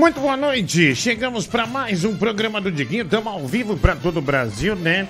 Muito 0.00 0.18
boa 0.18 0.34
noite. 0.34 0.96
Chegamos 0.96 1.46
para 1.46 1.66
mais 1.66 2.06
um 2.06 2.16
programa 2.16 2.58
do 2.58 2.72
Diguinho. 2.72 3.04
Estamos 3.04 3.26
ao 3.26 3.46
vivo 3.46 3.76
para 3.76 3.94
todo 3.94 4.16
o 4.16 4.22
Brasil, 4.22 4.74
né? 4.74 5.06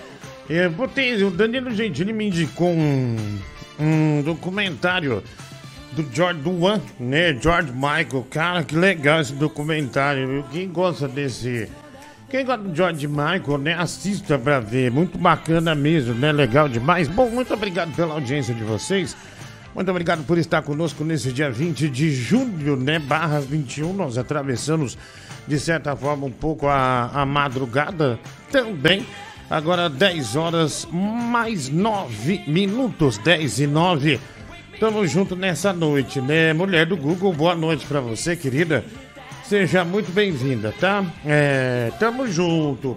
Eu 0.48 0.68
botei, 0.68 1.22
o 1.22 1.30
Danilo 1.30 1.70
Gentili 1.70 2.12
me 2.12 2.26
indicou 2.26 2.70
um, 2.70 3.16
um 3.78 4.20
documentário 4.20 5.22
do 5.92 6.04
George 6.12 6.40
One, 6.44 6.82
né? 6.98 7.38
George 7.40 7.70
Michael. 7.70 8.26
Cara, 8.28 8.64
que 8.64 8.74
legal 8.74 9.20
esse 9.20 9.32
documentário. 9.32 10.26
viu? 10.26 10.44
Quem 10.50 10.68
gosta 10.68 11.06
desse. 11.06 11.68
Quem 12.28 12.44
gosta 12.44 12.64
do 12.64 12.74
George 12.74 13.06
Michael, 13.06 13.58
né? 13.58 13.74
Assista 13.74 14.36
pra 14.36 14.58
ver. 14.58 14.90
Muito 14.90 15.16
bacana 15.16 15.72
mesmo, 15.72 16.14
né? 16.14 16.32
Legal 16.32 16.68
demais. 16.68 17.06
Bom, 17.06 17.30
muito 17.30 17.54
obrigado 17.54 17.94
pela 17.94 18.14
audiência 18.14 18.52
de 18.52 18.64
vocês. 18.64 19.16
Muito 19.74 19.90
obrigado 19.90 20.24
por 20.24 20.36
estar 20.36 20.62
conosco 20.62 21.04
nesse 21.04 21.32
dia 21.32 21.50
20 21.50 21.88
de 21.88 22.12
julho, 22.12 22.76
né? 22.76 22.98
Barra 22.98 23.40
21. 23.40 23.92
Nós 23.92 24.18
atravessamos, 24.18 24.98
de 25.46 25.58
certa 25.60 25.94
forma, 25.94 26.26
um 26.26 26.30
pouco 26.30 26.66
a, 26.66 27.10
a 27.12 27.24
madrugada 27.24 28.18
também. 28.50 29.06
Agora 29.48 29.88
10 29.88 30.36
horas 30.36 30.88
mais 30.92 31.68
9 31.68 32.44
minutos, 32.46 33.18
10 33.18 33.60
e 33.60 33.66
9. 33.66 34.20
Tamo 34.78 35.06
junto 35.06 35.36
nessa 35.36 35.72
noite, 35.72 36.20
né? 36.20 36.52
Mulher 36.52 36.86
do 36.86 36.96
Google, 36.96 37.32
boa 37.32 37.54
noite 37.54 37.86
pra 37.86 38.00
você, 38.00 38.34
querida. 38.34 38.84
Seja 39.44 39.84
muito 39.84 40.12
bem-vinda, 40.12 40.72
tá? 40.78 41.04
É, 41.24 41.92
tamo 41.98 42.26
junto. 42.26 42.96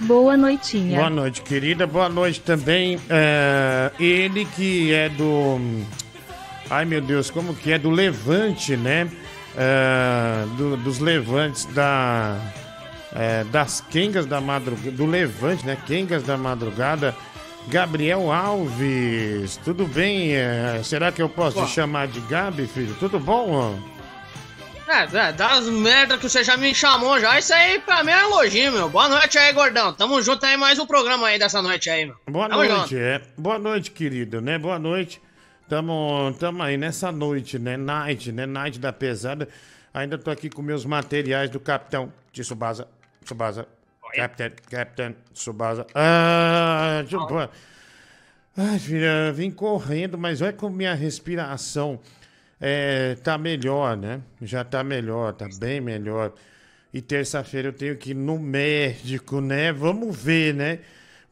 Boa 0.00 0.36
noitinha. 0.36 0.96
Boa 0.98 1.10
noite, 1.10 1.42
querida. 1.42 1.86
Boa 1.86 2.08
noite 2.08 2.40
também. 2.40 2.98
é, 3.08 3.90
ele 4.00 4.44
que 4.56 4.92
é 4.92 5.08
do. 5.08 5.58
Ai 6.70 6.84
meu 6.84 7.00
Deus, 7.00 7.30
como 7.30 7.54
que 7.54 7.72
é? 7.72 7.78
Do 7.78 7.90
Levante, 7.90 8.76
né? 8.76 9.08
É, 9.56 10.44
do- 10.56 10.76
dos 10.78 10.98
Levantes 11.00 11.66
da. 11.66 12.38
é, 13.14 13.44
das 13.44 13.80
Quengas 13.90 14.24
da 14.26 14.40
Madrugada. 14.40 14.90
Do 14.92 15.04
Levante, 15.06 15.66
né? 15.66 15.76
Quengas 15.86 16.22
da 16.22 16.36
Madrugada. 16.36 17.14
Gabriel 17.68 18.32
Alves, 18.32 19.58
tudo 19.62 19.84
bem? 19.86 20.32
É, 20.32 20.80
será 20.82 21.12
que 21.12 21.20
eu 21.20 21.28
posso 21.28 21.62
te 21.66 21.70
chamar 21.70 22.08
de 22.08 22.18
Gabi, 22.20 22.66
filho? 22.66 22.94
Tudo 22.98 23.20
bom? 23.20 23.78
É, 24.90 25.04
é, 25.16 25.32
das 25.32 25.68
merda 25.68 26.18
que 26.18 26.28
você 26.28 26.42
já 26.42 26.56
me 26.56 26.74
chamou 26.74 27.20
já, 27.20 27.38
isso 27.38 27.54
aí 27.54 27.78
pra 27.78 28.02
mim 28.02 28.10
é 28.10 28.22
elogio, 28.22 28.72
meu. 28.72 28.90
Boa 28.90 29.08
noite 29.08 29.38
aí, 29.38 29.52
gordão. 29.52 29.92
Tamo 29.92 30.20
junto 30.20 30.44
aí, 30.44 30.56
mais 30.56 30.80
um 30.80 30.86
programa 30.86 31.28
aí 31.28 31.38
dessa 31.38 31.62
noite 31.62 31.88
aí, 31.88 32.06
meu. 32.06 32.16
Boa 32.28 32.48
Tamo 32.48 32.64
noite, 32.64 32.80
junto. 32.80 32.96
é. 32.96 33.22
Boa 33.38 33.56
noite, 33.56 33.92
querido, 33.92 34.40
né? 34.40 34.58
Boa 34.58 34.80
noite. 34.80 35.22
Tamo, 35.68 36.34
tamo 36.40 36.60
aí 36.64 36.76
nessa 36.76 37.12
noite, 37.12 37.56
né? 37.56 37.76
Night, 37.76 38.32
né? 38.32 38.46
Night 38.46 38.80
da 38.80 38.92
pesada. 38.92 39.48
Ainda 39.94 40.18
tô 40.18 40.28
aqui 40.28 40.50
com 40.50 40.60
meus 40.60 40.84
materiais 40.84 41.48
do 41.48 41.60
Capitão 41.60 42.12
de 42.32 42.42
Subasa. 42.42 42.88
Subasa. 43.24 43.68
Capitão, 44.16 44.50
Capitão 44.68 45.14
Subasa. 45.32 45.86
Ah, 45.94 47.04
eu... 47.08 47.48
Ai, 48.56 48.78
filha, 48.80 49.32
vim 49.32 49.52
correndo, 49.52 50.18
mas 50.18 50.42
olha 50.42 50.52
como 50.52 50.74
minha 50.74 50.94
respiração 50.94 52.00
é, 52.60 53.14
tá 53.16 53.36
melhor, 53.38 53.96
né? 53.96 54.20
Já 54.42 54.62
tá 54.64 54.84
melhor, 54.84 55.32
tá 55.32 55.48
bem 55.58 55.80
melhor. 55.80 56.32
E 56.92 57.00
terça-feira 57.00 57.68
eu 57.68 57.72
tenho 57.72 57.96
que 57.96 58.10
ir 58.10 58.14
no 58.14 58.38
médico, 58.38 59.40
né? 59.40 59.72
Vamos 59.72 60.16
ver, 60.16 60.54
né? 60.54 60.80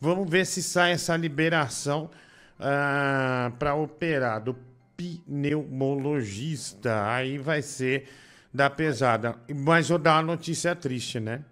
Vamos 0.00 0.28
ver 0.30 0.46
se 0.46 0.62
sai 0.62 0.92
essa 0.92 1.16
liberação 1.16 2.10
ah, 2.58 3.52
para 3.58 3.74
operar 3.74 4.40
do 4.42 4.56
pneumologista. 4.96 7.12
Aí 7.12 7.38
vai 7.38 7.62
ser 7.62 8.08
da 8.54 8.70
pesada. 8.70 9.34
Mas 9.54 9.88
vou 9.88 9.98
dar 9.98 10.14
uma 10.16 10.22
notícia 10.22 10.74
triste, 10.74 11.20
né? 11.20 11.42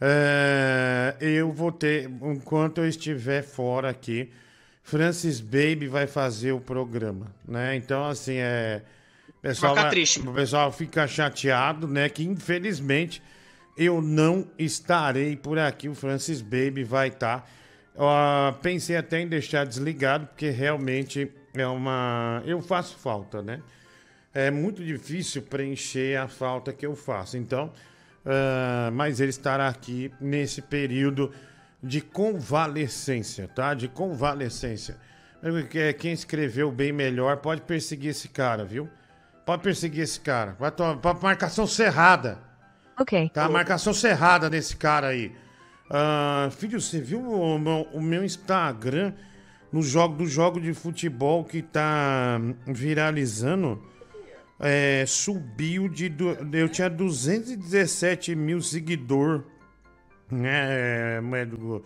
É, 0.00 1.16
eu 1.20 1.52
vou 1.52 1.72
ter, 1.72 2.08
enquanto 2.22 2.78
eu 2.78 2.88
estiver 2.88 3.42
fora 3.42 3.90
aqui, 3.90 4.30
Francis 4.82 5.40
Baby 5.40 5.88
vai 5.88 6.06
fazer 6.06 6.52
o 6.52 6.60
programa, 6.60 7.26
né? 7.46 7.74
Então, 7.76 8.06
assim, 8.06 8.36
é. 8.36 8.82
Pessoal, 9.48 9.72
Fica 9.74 9.82
vai- 9.82 9.90
triste. 9.90 10.20
o 10.20 10.32
pessoal 10.32 10.72
fica 10.72 11.06
chateado, 11.06 11.86
né? 11.88 12.08
Que 12.08 12.24
infelizmente 12.24 13.22
eu 13.76 14.02
não 14.02 14.46
estarei 14.58 15.36
por 15.36 15.58
aqui. 15.58 15.88
O 15.88 15.94
Francis 15.94 16.40
Baby 16.42 16.84
vai 16.84 17.08
estar. 17.08 17.48
Ó, 17.96 18.52
pensei 18.52 18.96
até 18.96 19.20
em 19.20 19.26
deixar 19.28 19.64
desligado, 19.64 20.26
porque 20.26 20.50
realmente 20.50 21.30
é 21.54 21.66
uma. 21.66 22.42
Eu 22.46 22.60
faço 22.60 22.96
falta, 22.98 23.42
né? 23.42 23.60
é 24.34 24.50
muito 24.52 24.84
difícil 24.84 25.42
preencher 25.42 26.16
a 26.16 26.28
falta 26.28 26.72
que 26.72 26.86
eu 26.86 26.94
faço. 26.94 27.36
Então, 27.36 27.72
ah, 28.24 28.88
mas 28.92 29.18
ele 29.18 29.30
estará 29.30 29.66
aqui 29.66 30.12
nesse 30.20 30.62
período 30.62 31.32
de 31.82 32.00
convalescência, 32.00 33.48
tá? 33.48 33.74
De 33.74 33.88
convalescência. 33.88 34.96
Eh, 35.74 35.92
Quem 35.94 36.12
escreveu 36.12 36.70
bem 36.70 36.92
melhor 36.92 37.38
pode 37.38 37.62
perseguir 37.62 38.10
esse 38.10 38.28
cara, 38.28 38.64
viu? 38.64 38.88
Pode 39.48 39.62
perseguir 39.62 40.02
esse 40.02 40.20
cara. 40.20 40.54
Vai 40.60 40.70
tomar 40.70 41.00
marcação 41.22 41.66
cerrada. 41.66 42.38
Ok. 43.00 43.30
Tá? 43.32 43.48
Marcação 43.48 43.94
cerrada 43.94 44.50
nesse 44.50 44.76
cara 44.76 45.06
aí. 45.06 45.32
Ah, 45.88 46.50
filho, 46.50 46.78
você 46.78 47.00
viu 47.00 47.18
o 47.22 47.58
meu, 47.58 47.88
o 47.94 47.98
meu 48.02 48.22
Instagram 48.22 49.14
no 49.72 49.80
jogo 49.82 50.16
do 50.16 50.26
jogo 50.26 50.60
de 50.60 50.74
futebol 50.74 51.44
que 51.44 51.62
tá 51.62 52.38
viralizando? 52.66 53.82
É, 54.60 55.04
subiu 55.06 55.88
de. 55.88 56.12
Eu 56.52 56.68
tinha 56.68 56.90
217 56.90 58.34
mil 58.34 58.60
seguidor. 58.60 59.44
É, 60.44 61.22
mas 61.22 61.48
do- 61.48 61.82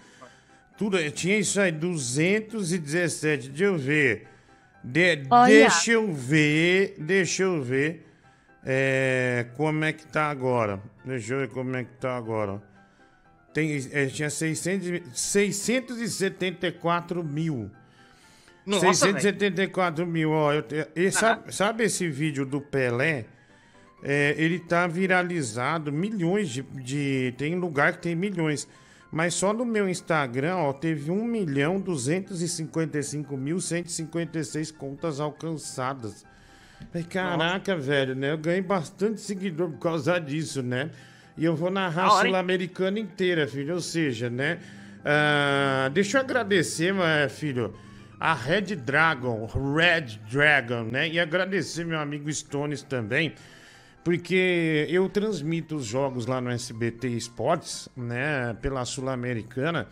tudo, 0.76 0.98
tinha 1.12 1.38
isso 1.38 1.60
aí, 1.60 1.70
217. 1.70 3.50
Deixa 3.50 3.64
eu 3.66 3.78
ver. 3.78 4.26
De- 4.84 5.16
deixa 5.46 5.92
eu 5.92 6.12
ver. 6.12 6.96
Deixa 6.98 7.42
eu 7.44 7.62
ver. 7.62 8.06
É, 8.64 9.46
como 9.56 9.84
é 9.84 9.92
que 9.92 10.06
tá 10.06 10.30
agora? 10.30 10.80
Deixa 11.04 11.34
eu 11.34 11.40
ver 11.40 11.48
como 11.48 11.76
é 11.76 11.84
que 11.84 11.92
tá 12.00 12.16
agora. 12.16 12.62
Tem, 13.52 13.76
é, 13.92 14.06
tinha 14.06 14.30
600, 14.30 14.88
e- 14.88 15.02
674 15.12 17.22
mil. 17.22 17.70
Nossa, 18.64 18.86
velho. 18.86 18.94
674 19.20 20.06
mil, 20.06 20.30
ó. 20.30 20.52
Eu, 20.52 20.64
e 20.94 21.10
sabe, 21.10 21.52
sabe 21.54 21.84
esse 21.84 22.08
vídeo 22.08 22.46
do 22.46 22.60
Pelé? 22.60 23.26
É, 24.04 24.34
ele 24.38 24.58
tá 24.58 24.86
viralizado, 24.86 25.92
milhões 25.92 26.48
de, 26.48 26.62
de- 26.62 27.34
Tem 27.36 27.54
lugar 27.56 27.92
que 27.94 27.98
tem 28.02 28.14
milhões. 28.16 28.66
Mas 29.12 29.34
só 29.34 29.52
no 29.52 29.66
meu 29.66 29.86
Instagram, 29.86 30.56
ó, 30.56 30.72
teve 30.72 31.10
1 31.10 31.24
milhão 31.24 31.78
255 31.78 33.36
mil 33.36 33.60
156 33.60 34.70
contas 34.72 35.20
alcançadas. 35.20 36.24
Caraca, 37.10 37.76
velho, 37.76 38.14
né? 38.14 38.32
Eu 38.32 38.38
ganhei 38.38 38.62
bastante 38.62 39.20
seguidor 39.20 39.70
por 39.70 39.78
causa 39.78 40.18
disso, 40.18 40.62
né? 40.62 40.90
E 41.36 41.44
eu 41.44 41.54
vou 41.54 41.70
narrar 41.70 42.06
a? 42.06 42.22
Sul-Americana 42.22 42.98
inteira, 42.98 43.46
filho. 43.46 43.74
Ou 43.74 43.80
seja, 43.80 44.30
né? 44.30 44.58
ah, 45.04 45.90
deixa 45.92 46.16
eu 46.16 46.22
agradecer, 46.22 46.94
filho, 47.28 47.74
a 48.18 48.34
Red 48.34 48.76
Dragon, 48.76 49.46
Red 49.46 50.18
Dragon, 50.30 50.84
né? 50.84 51.08
E 51.08 51.20
agradecer 51.20 51.84
meu 51.84 51.98
amigo 51.98 52.32
Stones 52.32 52.82
também, 52.82 53.34
porque 54.04 54.86
eu 54.90 55.08
transmito 55.08 55.76
os 55.76 55.84
jogos 55.86 56.26
lá 56.26 56.40
no 56.40 56.50
SBT 56.50 57.08
Esportes, 57.08 57.88
né? 57.96 58.56
Pela 58.60 58.84
Sul-Americana. 58.84 59.86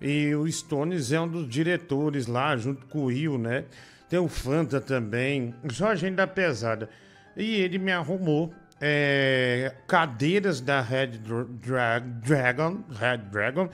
E 0.00 0.34
o 0.34 0.50
Stones 0.50 1.12
é 1.12 1.20
um 1.20 1.28
dos 1.28 1.48
diretores 1.48 2.26
lá, 2.26 2.56
junto 2.56 2.84
com 2.86 3.00
o 3.00 3.04
Will, 3.06 3.38
né? 3.38 3.64
Tem 4.08 4.18
o 4.18 4.28
Fanta 4.28 4.80
também, 4.80 5.54
só 5.72 5.88
a 5.88 5.94
gente 5.94 6.14
da 6.16 6.26
pesada. 6.26 6.88
E 7.36 7.56
ele 7.60 7.78
me 7.78 7.90
arrumou 7.90 8.52
é, 8.80 9.72
cadeiras 9.86 10.60
da 10.60 10.80
Red 10.80 11.06
Dra- 11.18 11.44
Dra- 11.48 11.98
Dragon, 12.00 12.80
Red 12.90 13.18
Dragon, 13.30 13.68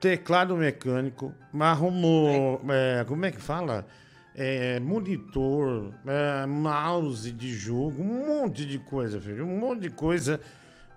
teclado 0.00 0.56
mecânico, 0.56 1.34
me 1.52 1.64
arrumou, 1.64 2.60
é, 2.70 3.04
como 3.04 3.26
é 3.26 3.30
que 3.32 3.40
fala? 3.42 3.84
É, 4.40 4.78
monitor, 4.78 5.92
é, 6.06 6.46
mouse 6.46 7.32
de 7.32 7.52
jogo, 7.52 8.00
um 8.00 8.26
monte 8.40 8.64
de 8.64 8.78
coisa, 8.78 9.20
filho, 9.20 9.44
um 9.44 9.58
monte 9.58 9.80
de 9.80 9.90
coisa 9.90 10.40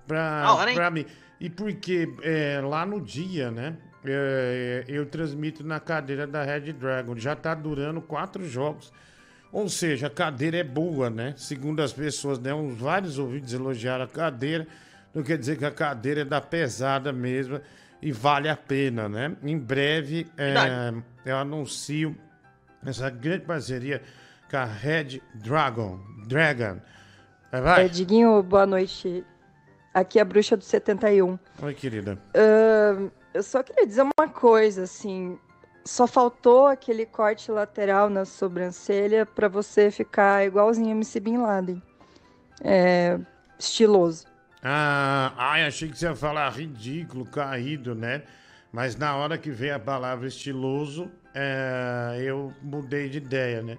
pra, 0.06 0.54
hora, 0.54 0.74
pra 0.74 0.92
mim. 0.92 1.06
E 1.40 1.50
porque 1.50 2.08
é, 2.22 2.62
lá 2.62 2.86
no 2.86 3.02
dia, 3.02 3.50
né? 3.50 3.78
é, 4.04 4.84
eu 4.88 5.06
transmito 5.06 5.64
na 5.64 5.80
cadeira 5.80 6.26
da 6.26 6.44
Red 6.44 6.74
Dragon. 6.74 7.16
Já 7.18 7.36
tá 7.36 7.54
durando 7.54 8.02
quatro 8.02 8.48
jogos. 8.48 8.92
Ou 9.52 9.68
seja, 9.68 10.08
a 10.08 10.10
cadeira 10.10 10.58
é 10.58 10.64
boa, 10.64 11.10
né? 11.10 11.34
Segundo 11.38 11.82
as 11.82 11.92
pessoas, 11.92 12.40
né? 12.40 12.54
Uns 12.54 12.78
vários 12.78 13.20
ouvintes 13.20 13.54
elogiaram 13.54 14.06
a 14.06 14.08
cadeira. 14.08 14.66
Não 15.14 15.24
quer 15.24 15.38
dizer 15.38 15.58
que 15.58 15.66
a 15.66 15.72
cadeira 15.72 16.22
é 16.22 16.26
da 16.26 16.40
pesada 16.40 17.12
mesmo 17.12 17.60
e 18.02 18.12
vale 18.12 18.48
a 18.48 18.56
pena, 18.56 19.10
né? 19.10 19.36
Em 19.44 19.58
breve 19.58 20.26
é, 20.38 20.94
eu 21.26 21.38
anuncio 21.38 22.16
essa 22.86 23.10
grande 23.10 23.46
parceria 23.46 24.02
com 24.50 24.58
a 24.58 24.66
Red 24.66 25.22
Dragon. 25.36 26.00
Dragon. 26.28 26.80
Vai, 27.52 27.62
vai. 27.62 27.86
É, 27.86 27.88
Diguinho, 27.88 28.42
boa 28.44 28.66
noite. 28.66 29.24
Aqui 29.94 30.20
é 30.20 30.22
a 30.22 30.26
bruxa 30.26 30.56
do 30.56 30.64
71. 30.64 31.38
Oi, 31.62 31.74
querida. 31.74 32.18
Ahn, 32.34 33.10
eu 33.34 33.44
só 33.44 33.62
queria 33.62 33.86
dizer 33.86 34.04
uma 34.04 34.28
coisa, 34.28 34.84
assim. 34.84 35.38
Só 35.84 36.08
faltou 36.08 36.68
aquele 36.68 37.06
corte 37.06 37.52
lateral 37.52 38.10
na 38.10 38.24
sobrancelha 38.24 39.26
pra 39.26 39.48
você 39.48 39.90
ficar 39.90 40.46
igualzinho 40.46 40.92
MC 40.92 41.20
Bin 41.20 41.38
Laden. 41.38 41.82
É, 42.64 43.20
estiloso. 43.58 44.26
Ah, 44.64 45.34
ai, 45.36 45.66
achei 45.66 45.90
que 45.90 45.98
você 45.98 46.06
ia 46.06 46.16
falar 46.16 46.50
ridículo, 46.50 47.26
caído, 47.26 47.96
né? 47.96 48.22
Mas 48.72 48.96
na 48.96 49.16
hora 49.16 49.38
que 49.38 49.50
veio 49.50 49.76
a 49.76 49.80
palavra 49.80 50.28
estiloso, 50.28 51.12
é, 51.34 52.22
eu 52.24 52.54
mudei 52.62 53.10
de 53.10 53.18
ideia, 53.18 53.62
né? 53.62 53.78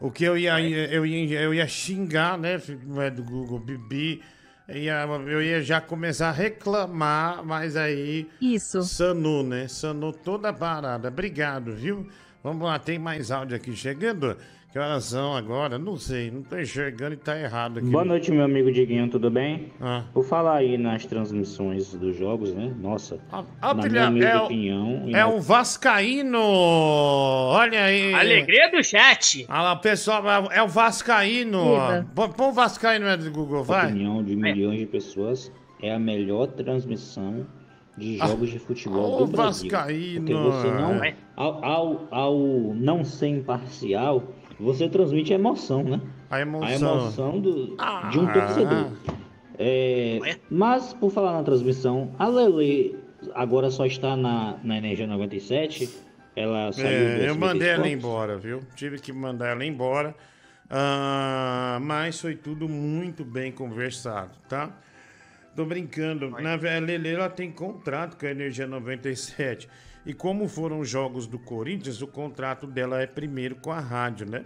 O 0.00 0.10
que 0.10 0.24
eu 0.24 0.36
ia, 0.36 0.58
eu 0.60 1.04
ia, 1.04 1.40
eu 1.40 1.52
ia 1.52 1.66
xingar, 1.66 2.38
né, 2.38 2.60
é 3.04 3.10
do 3.10 3.22
Google, 3.22 3.58
Bibi, 3.58 4.22
ia, 4.66 5.04
eu 5.04 5.42
ia 5.42 5.62
já 5.62 5.78
começar 5.80 6.30
a 6.30 6.32
reclamar, 6.32 7.44
mas 7.44 7.76
aí 7.76 8.26
Isso. 8.40 8.82
sanou, 8.82 9.42
né? 9.42 9.68
Sanou 9.68 10.12
toda 10.12 10.48
a 10.48 10.52
parada. 10.52 11.08
Obrigado, 11.08 11.74
viu? 11.74 12.08
Vamos 12.42 12.66
lá, 12.66 12.78
tem 12.78 12.98
mais 12.98 13.30
áudio 13.30 13.56
aqui 13.56 13.76
chegando? 13.76 14.38
Que 14.72 14.78
horas 14.78 15.02
são 15.04 15.34
agora? 15.36 15.80
Não 15.80 15.96
sei, 15.96 16.30
não 16.30 16.42
tô 16.44 16.56
enxergando 16.56 17.14
e 17.14 17.16
tá 17.16 17.36
errado 17.36 17.78
aqui. 17.80 17.88
Boa 17.88 18.04
noite, 18.04 18.30
meu 18.30 18.44
amigo 18.44 18.70
Diguinho, 18.70 19.10
tudo 19.10 19.28
bem? 19.28 19.72
Ah. 19.80 20.04
Por 20.14 20.24
falar 20.24 20.58
aí 20.58 20.78
nas 20.78 21.04
transmissões 21.04 21.92
dos 21.94 22.16
jogos, 22.16 22.54
né? 22.54 22.72
Nossa, 22.80 23.18
Ah, 23.32 23.42
ah, 23.60 23.74
na 23.74 24.10
minha 24.12 24.28
é 24.28 24.38
o- 24.40 24.44
opinião... 24.44 25.02
É 25.08 25.10
na- 25.10 25.26
um 25.26 25.40
Vascaíno! 25.40 26.38
Olha 26.40 27.82
aí! 27.82 28.14
Alegria 28.14 28.70
do 28.70 28.80
chat. 28.84 29.44
Olha 29.48 29.60
lá, 29.60 29.76
pessoal, 29.76 30.22
é 30.52 30.62
o 30.62 30.68
Vascaíno! 30.68 31.64
Viva. 31.64 32.06
Põe 32.14 32.48
o 32.48 32.52
Vascaíno 32.52 33.06
né, 33.06 33.16
do 33.16 33.28
Google, 33.32 33.64
vai! 33.64 33.86
opinião 33.86 34.22
de 34.22 34.36
milhões 34.36 34.78
de 34.78 34.86
pessoas, 34.86 35.50
é 35.82 35.92
a 35.92 35.98
melhor 35.98 36.46
transmissão 36.46 37.44
de 37.98 38.18
jogos 38.18 38.50
de 38.50 38.60
futebol 38.60 39.16
Ah, 39.16 39.18
do 39.18 39.32
Brasil. 39.32 39.68
Vascaíno. 39.68 40.20
Porque 40.26 40.34
você 40.34 40.68
não, 40.70 41.02
É. 41.04 41.14
ao, 41.34 41.64
ao, 41.64 42.08
ao 42.12 42.38
não 42.76 43.02
ser 43.04 43.26
imparcial, 43.30 44.22
você 44.60 44.88
transmite 44.88 45.32
a 45.32 45.36
emoção, 45.36 45.82
né? 45.82 46.00
A 46.30 46.36
A 46.36 46.40
emoção. 46.42 46.74
emoção 47.00 47.40
do, 47.40 47.66
de 48.10 48.18
um 48.18 48.28
Ah. 48.28 48.32
torcedor. 48.32 48.92
É, 49.58 50.18
Ué? 50.22 50.36
mas, 50.50 50.92
por 50.94 51.10
falar 51.10 51.32
na 51.34 51.42
transmissão, 51.42 52.14
a 52.18 52.26
Lele 52.28 52.96
agora 53.34 53.70
só 53.70 53.84
está 53.84 54.16
na, 54.16 54.56
na 54.62 54.78
Energia 54.78 55.06
97. 55.06 55.88
Ela 56.36 56.72
saiu 56.72 56.86
do 57.18 57.22
É, 57.24 57.28
eu 57.28 57.34
mandei 57.36 57.68
ela 57.68 57.88
embora, 57.88 58.38
viu? 58.38 58.60
Tive 58.74 58.98
que 58.98 59.12
mandar 59.12 59.48
ela 59.48 59.64
embora. 59.64 60.14
Ah, 60.70 61.78
mas 61.82 62.20
foi 62.20 62.36
tudo 62.36 62.68
muito 62.68 63.24
bem 63.24 63.50
conversado, 63.50 64.30
tá? 64.48 64.70
Tô 65.56 65.64
brincando. 65.64 66.30
Na 66.30 66.56
ve- 66.56 66.68
a 66.70 66.78
Lele 66.78 67.08
ela 67.12 67.28
tem 67.28 67.50
contrato 67.50 68.16
com 68.16 68.24
a 68.24 68.30
Energia 68.30 68.66
97. 68.68 69.68
E 70.04 70.14
como 70.14 70.48
foram 70.48 70.80
os 70.80 70.88
jogos 70.88 71.26
do 71.26 71.38
Corinthians, 71.38 72.00
o 72.00 72.06
contrato 72.06 72.66
dela 72.66 73.00
é 73.00 73.06
primeiro 73.06 73.56
com 73.56 73.70
a 73.70 73.80
rádio, 73.80 74.26
né? 74.26 74.44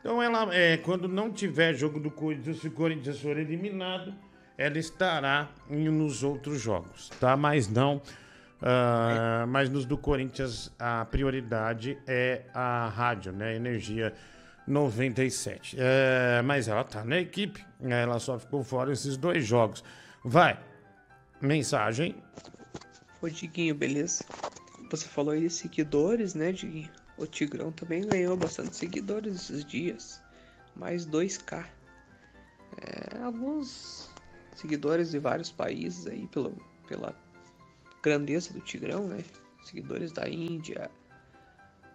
Então 0.00 0.22
ela, 0.22 0.54
é, 0.54 0.76
quando 0.78 1.06
não 1.06 1.30
tiver 1.30 1.74
jogo 1.74 2.00
do 2.00 2.10
Corinthians, 2.10 2.60
se 2.60 2.68
o 2.68 2.72
Corinthians 2.72 3.20
for 3.20 3.38
eliminado, 3.38 4.14
ela 4.56 4.78
estará 4.78 5.48
nos 5.68 6.22
outros 6.22 6.60
jogos, 6.60 7.10
tá? 7.20 7.36
Mas 7.36 7.68
não. 7.68 8.02
ah, 8.62 9.44
mas 9.48 9.70
nos 9.70 9.86
do 9.86 9.96
Corinthians 9.96 10.72
a 10.78 11.04
prioridade 11.04 11.98
é 12.06 12.42
a 12.52 12.88
rádio, 12.88 13.32
né? 13.32 13.54
Energia 13.54 14.12
97. 14.66 15.76
É, 15.78 16.42
mas 16.42 16.68
ela 16.68 16.84
tá 16.84 17.04
na 17.04 17.18
equipe, 17.18 17.64
né? 17.78 18.02
ela 18.02 18.18
só 18.18 18.38
ficou 18.38 18.62
fora 18.62 18.92
esses 18.92 19.16
dois 19.16 19.44
jogos. 19.44 19.82
Vai. 20.24 20.58
Mensagem. 21.40 22.16
Ô 23.20 23.28
Diguinho, 23.28 23.74
beleza? 23.74 24.24
Você 24.90 25.06
falou 25.06 25.32
aí 25.32 25.42
de 25.42 25.50
seguidores, 25.50 26.34
né, 26.34 26.50
Diguinho? 26.50 26.90
O 27.16 27.24
Tigrão 27.24 27.70
também 27.70 28.06
ganhou 28.06 28.36
bastante 28.36 28.76
seguidores 28.76 29.36
esses 29.36 29.64
dias. 29.64 30.20
Mais 30.74 31.06
2k. 31.06 31.64
É, 32.80 33.18
alguns 33.22 34.10
seguidores 34.56 35.12
de 35.12 35.18
vários 35.18 35.50
países 35.50 36.06
aí 36.06 36.26
pelo, 36.26 36.56
pela 36.88 37.14
grandeza 38.02 38.52
do 38.52 38.60
Tigrão, 38.60 39.06
né? 39.06 39.22
Seguidores 39.62 40.10
da 40.10 40.28
Índia, 40.28 40.90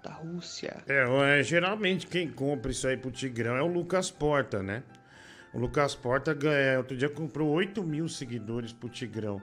da 0.02 0.12
Rússia. 0.12 0.78
É, 0.88 1.40
é, 1.40 1.44
geralmente 1.44 2.08
quem 2.08 2.30
compra 2.30 2.72
isso 2.72 2.88
aí 2.88 2.96
pro 2.96 3.12
Tigrão 3.12 3.56
é 3.56 3.62
o 3.62 3.68
Lucas 3.68 4.10
Porta, 4.10 4.64
né? 4.64 4.84
O 5.54 5.60
Lucas 5.60 5.96
Porta 5.96 6.34
ganha, 6.34 6.78
outro 6.78 6.96
dia 6.96 7.10
comprou 7.10 7.50
8 7.50 7.84
mil 7.84 8.08
seguidores 8.08 8.72
pro 8.72 8.88
Tigrão, 8.88 9.42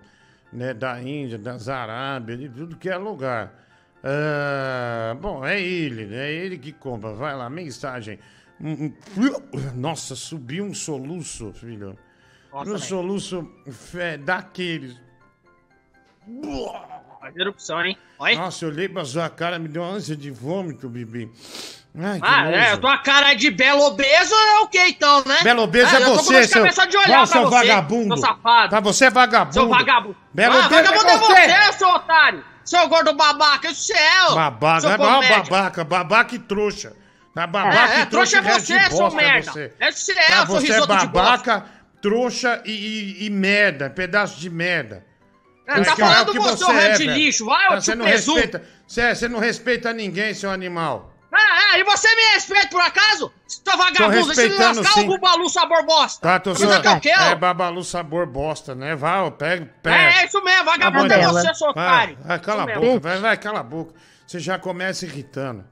né? 0.52 0.74
Da 0.74 1.00
Índia, 1.00 1.38
das 1.38 1.68
Arábias, 1.68 2.38
de 2.38 2.48
tudo 2.48 2.76
que 2.76 2.88
é 2.88 2.96
lugar. 2.96 3.54
Ah, 4.02 5.16
bom, 5.20 5.44
é 5.46 5.60
ele, 5.60 6.06
né? 6.06 6.28
É 6.28 6.32
ele 6.32 6.58
que 6.58 6.72
compra. 6.72 7.12
Vai 7.12 7.36
lá, 7.36 7.48
mensagem. 7.48 8.18
Nossa, 9.74 10.14
subiu 10.14 10.64
um 10.64 10.74
soluço, 10.74 11.52
filho. 11.52 11.96
Nossa, 12.52 12.70
um 12.70 12.74
velho. 12.74 12.84
soluço 12.84 13.50
fé, 13.70 14.16
daqueles. 14.16 15.00
Erupção, 17.36 17.84
hein? 17.84 17.96
Olha. 18.18 18.36
Nossa, 18.36 18.64
eu 18.64 18.68
olhei 18.70 18.88
pra 18.88 19.04
sua 19.04 19.30
cara, 19.30 19.58
me 19.58 19.68
deu 19.68 19.82
uma 19.82 19.92
ânsia 19.92 20.16
de 20.16 20.30
vômito, 20.30 20.88
Bibi. 20.88 21.30
Ai, 21.98 22.18
Ah, 22.22 22.46
é, 22.50 22.76
tua 22.78 22.96
cara 22.98 23.34
de 23.34 23.50
belo 23.50 23.82
obeso 23.82 24.34
é 24.34 24.60
o 24.60 24.66
que 24.66 24.78
então, 24.88 25.22
né? 25.26 25.38
Belo 25.42 25.62
obeso 25.62 25.94
é, 25.94 26.00
tô 26.00 26.16
com 26.16 26.22
você, 26.22 26.44
seu, 26.44 26.64
de 26.86 26.96
olhar 26.96 27.08
Não, 27.08 27.16
pra 27.16 27.26
seu 27.26 27.42
você, 27.42 27.50
vagabundo. 27.50 28.16
Seu 28.16 28.26
safado. 28.26 28.70
Tá, 28.70 28.80
você 28.80 29.04
é 29.04 29.10
vagabundo. 29.10 29.52
Seu 29.52 29.68
vagabundo. 29.68 30.16
Belo 30.32 30.54
ah, 30.54 30.66
obeso 30.66 30.70
vagabundo 30.70 31.08
é 31.08 31.12
é 31.12 31.18
você, 31.18 31.72
seu 31.78 31.88
otário. 31.88 32.44
Seu 32.64 32.88
gordo 32.88 33.12
babaca, 33.12 33.70
isso 33.70 33.92
é 33.92 34.26
eu. 34.26 34.34
Babaca, 34.34 34.80
seu 34.80 34.90
é 34.90 34.96
babaca, 34.96 35.84
babaca 35.84 36.34
e 36.34 36.38
trouxa. 36.38 36.94
Tá 37.34 37.46
babaca 37.46 37.92
É, 37.94 37.98
é, 37.98 38.02
e 38.02 38.06
trouxa, 38.06 38.40
trouxa 38.42 38.74
é 38.74 38.78
você, 38.80 38.90
seu 38.90 38.98
bosta, 38.98 39.16
merda. 39.16 39.52
você. 39.52 39.72
É 39.80 39.90
você, 39.92 40.14
Tá, 40.14 40.36
seu 40.36 40.46
você 40.46 40.72
é 40.72 40.78
bosta. 40.78 41.06
babaca, 41.06 41.64
trouxa 42.00 42.62
e, 42.64 42.70
e- 42.72 43.26
e 43.26 43.30
merda, 43.30 43.90
pedaço 43.90 44.40
de 44.40 44.48
merda. 44.48 45.04
É, 45.66 45.74
tá 45.80 45.92
é 45.92 45.96
falando 45.96 46.32
que 46.32 46.38
você, 46.38 46.64
você 46.64 46.72
é, 46.72 46.92
de 46.92 47.06
lixo. 47.06 47.44
Vai, 47.46 47.68
Tá, 47.68 47.74
ô 47.74 47.80
Você 47.80 47.90
tio 47.92 47.98
não 47.98 48.06
presunto. 48.06 48.38
respeita, 48.40 48.68
você, 48.86 49.14
você 49.14 49.28
não 49.28 49.38
respeita 49.38 49.92
ninguém, 49.92 50.32
seu 50.34 50.50
animal. 50.50 51.11
Ah, 51.34 51.72
ah, 51.72 51.78
e 51.78 51.84
você 51.84 52.14
me 52.14 52.22
respeita 52.34 52.68
por 52.68 52.80
acaso? 52.80 53.32
Seu 53.46 53.76
vagabundo, 53.78 54.26
deixa 54.26 54.42
ele 54.42 54.48
respeitando, 54.50 54.80
lascar 54.80 55.00
sim. 55.00 55.04
o 55.04 55.06
bubalu 55.08 55.48
sabor 55.48 55.82
bosta. 55.86 56.20
Tá, 56.28 56.38
tô 56.38 56.54
Coisa 56.54 56.80
que 56.80 56.88
eu 56.88 57.00
quero. 57.00 57.22
É 57.22 57.34
babalu 57.34 57.82
sabor 57.82 58.26
bosta, 58.26 58.74
né? 58.74 58.94
Vai, 58.94 59.30
pega, 59.30 59.70
pega. 59.82 59.96
É, 59.96 60.22
é 60.22 60.26
isso 60.26 60.42
mesmo, 60.44 60.64
vagabundo 60.66 61.08
Tá 61.08 61.14
é 61.16 61.26
bom. 61.26 61.32
você, 61.32 61.54
seu 61.54 61.68
otário. 61.68 62.18
vai, 62.20 62.38
cala 62.38 62.62
a 62.64 62.66
Isso 62.66 62.74
boca, 62.74 62.86
mesmo. 62.86 63.00
vai, 63.00 63.18
vai, 63.18 63.36
cala 63.38 63.60
a 63.60 63.62
boca. 63.62 63.94
Você 64.26 64.38
já 64.40 64.58
começa 64.58 65.06
irritando. 65.06 65.64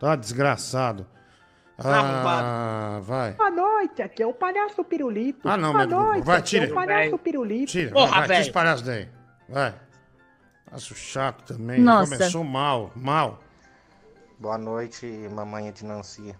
Tá 0.00 0.14
desgraçado. 0.14 1.06
arrombado. 1.78 2.46
Ah, 2.46 3.00
vai. 3.02 3.32
Boa 3.32 3.50
noite, 3.50 4.02
aqui 4.02 4.22
é 4.22 4.26
o 4.26 4.32
Palhaço 4.32 4.84
Pirulito. 4.84 5.48
Ah, 5.48 5.56
não, 5.56 5.72
Boa 5.72 5.78
meu 5.86 5.88
Deus. 5.88 6.02
noite, 6.02 6.24
Vai, 6.24 6.38
aqui 6.38 6.48
tira. 6.48 6.66
é 6.66 6.70
o 6.70 6.74
Palhaço. 6.74 7.18
Pirulito. 7.18 7.72
Tira, 7.72 7.90
Porra, 7.92 8.06
vai, 8.10 8.22
tira 8.22 8.28
velho. 8.28 8.40
os 8.42 8.48
palhaços 8.50 8.82
daí. 8.86 9.08
Vai. 9.48 9.74
Passo 10.70 10.94
chato 10.94 11.42
também. 11.54 11.80
Nossa. 11.80 12.16
Começou 12.16 12.44
mal, 12.44 12.92
mal. 12.94 13.42
Boa 14.42 14.58
noite, 14.58 15.06
mamãe 15.32 15.70
de 15.70 15.84
Nancy. 15.84 16.34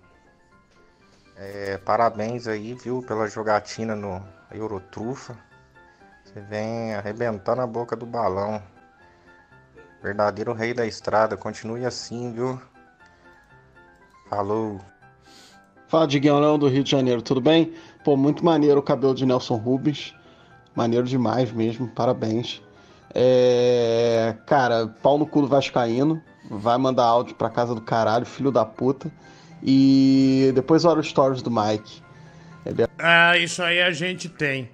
É, 1.37 1.79
parabéns 1.79 2.49
aí, 2.49 2.75
viu, 2.75 3.01
pela 3.01 3.29
jogatina 3.29 3.95
no 3.95 4.21
Eurotrufa. 4.51 5.39
Você 6.25 6.41
vem 6.41 6.97
arrebentando 6.97 7.61
a 7.61 7.67
boca 7.67 7.95
do 7.95 8.05
balão. 8.05 8.61
Verdadeiro 10.03 10.53
rei 10.53 10.75
da 10.75 10.85
estrada. 10.85 11.37
Continue 11.37 11.87
assim, 11.87 12.33
viu? 12.33 12.61
Falou. 14.29 14.81
Fala, 15.87 16.09
Diguinho 16.09 16.41
Leão 16.41 16.59
do 16.59 16.67
Rio 16.67 16.83
de 16.83 16.91
Janeiro, 16.91 17.23
tudo 17.23 17.41
bem? 17.41 17.73
Pô, 18.03 18.17
muito 18.17 18.45
maneiro 18.45 18.81
o 18.81 18.83
cabelo 18.83 19.15
de 19.15 19.25
Nelson 19.25 19.55
Rubens. 19.55 20.13
Maneiro 20.75 21.07
demais 21.07 21.53
mesmo, 21.53 21.87
parabéns. 21.87 22.61
É, 23.15 24.35
Cara, 24.45 24.89
pau 24.89 25.17
no 25.17 25.25
cu 25.25 25.43
do 25.43 25.47
Vascaíno. 25.47 26.21
Vai 26.51 26.77
mandar 26.79 27.05
áudio 27.05 27.35
pra 27.35 27.49
casa 27.49 27.75
do 27.75 27.81
caralho, 27.81 28.27
filho 28.27 28.51
da 28.51 28.65
puta. 28.65 29.11
E 29.63 30.51
depois 30.55 30.85
olha 30.85 31.01
os 31.01 31.09
stories 31.09 31.43
do 31.43 31.51
Mike. 31.51 32.03
Ah, 32.99 33.37
isso 33.37 33.63
aí 33.63 33.81
a 33.81 33.91
gente 33.91 34.29
tem. 34.29 34.71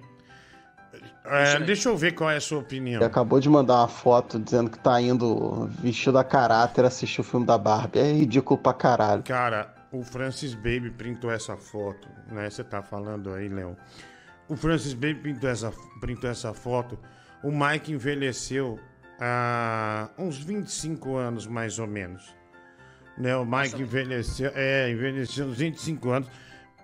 É, 1.25 1.59
deixa 1.59 1.89
eu 1.89 1.95
ver 1.95 2.13
qual 2.13 2.31
é 2.31 2.37
a 2.37 2.41
sua 2.41 2.59
opinião. 2.59 2.97
Ele 2.97 3.05
acabou 3.05 3.39
de 3.39 3.47
mandar 3.47 3.75
uma 3.75 3.87
foto 3.87 4.39
dizendo 4.39 4.69
que 4.71 4.79
tá 4.79 4.99
indo 4.99 5.67
vestido 5.79 6.17
a 6.17 6.23
caráter 6.23 6.83
assistir 6.85 7.21
o 7.21 7.23
filme 7.23 7.45
da 7.45 7.55
Barbie. 7.57 7.99
É 7.99 8.11
ridículo 8.11 8.59
pra 8.59 8.73
caralho. 8.73 9.21
Cara, 9.23 9.71
o 9.91 10.03
Francis 10.03 10.55
Baby 10.55 10.89
printou 10.89 11.31
essa 11.31 11.55
foto, 11.55 12.07
né? 12.31 12.49
Você 12.49 12.63
tá 12.63 12.81
falando 12.81 13.31
aí, 13.31 13.47
Leão. 13.47 13.77
O 14.47 14.55
Francis 14.55 14.93
Baby 14.93 15.15
printou 15.15 15.49
essa, 15.49 15.71
printou 16.01 16.29
essa 16.29 16.51
foto. 16.51 16.97
O 17.43 17.51
Mike 17.51 17.91
envelheceu 17.91 18.79
há 19.19 20.09
uns 20.17 20.37
25 20.37 21.15
anos, 21.15 21.45
mais 21.45 21.77
ou 21.79 21.87
menos. 21.87 22.35
Né, 23.17 23.35
o 23.35 23.45
Mike 23.45 23.81
envelheceu, 23.81 24.51
é, 24.55 24.89
envelheceu 24.89 25.47
uns 25.47 25.57
25 25.57 26.09
anos. 26.09 26.29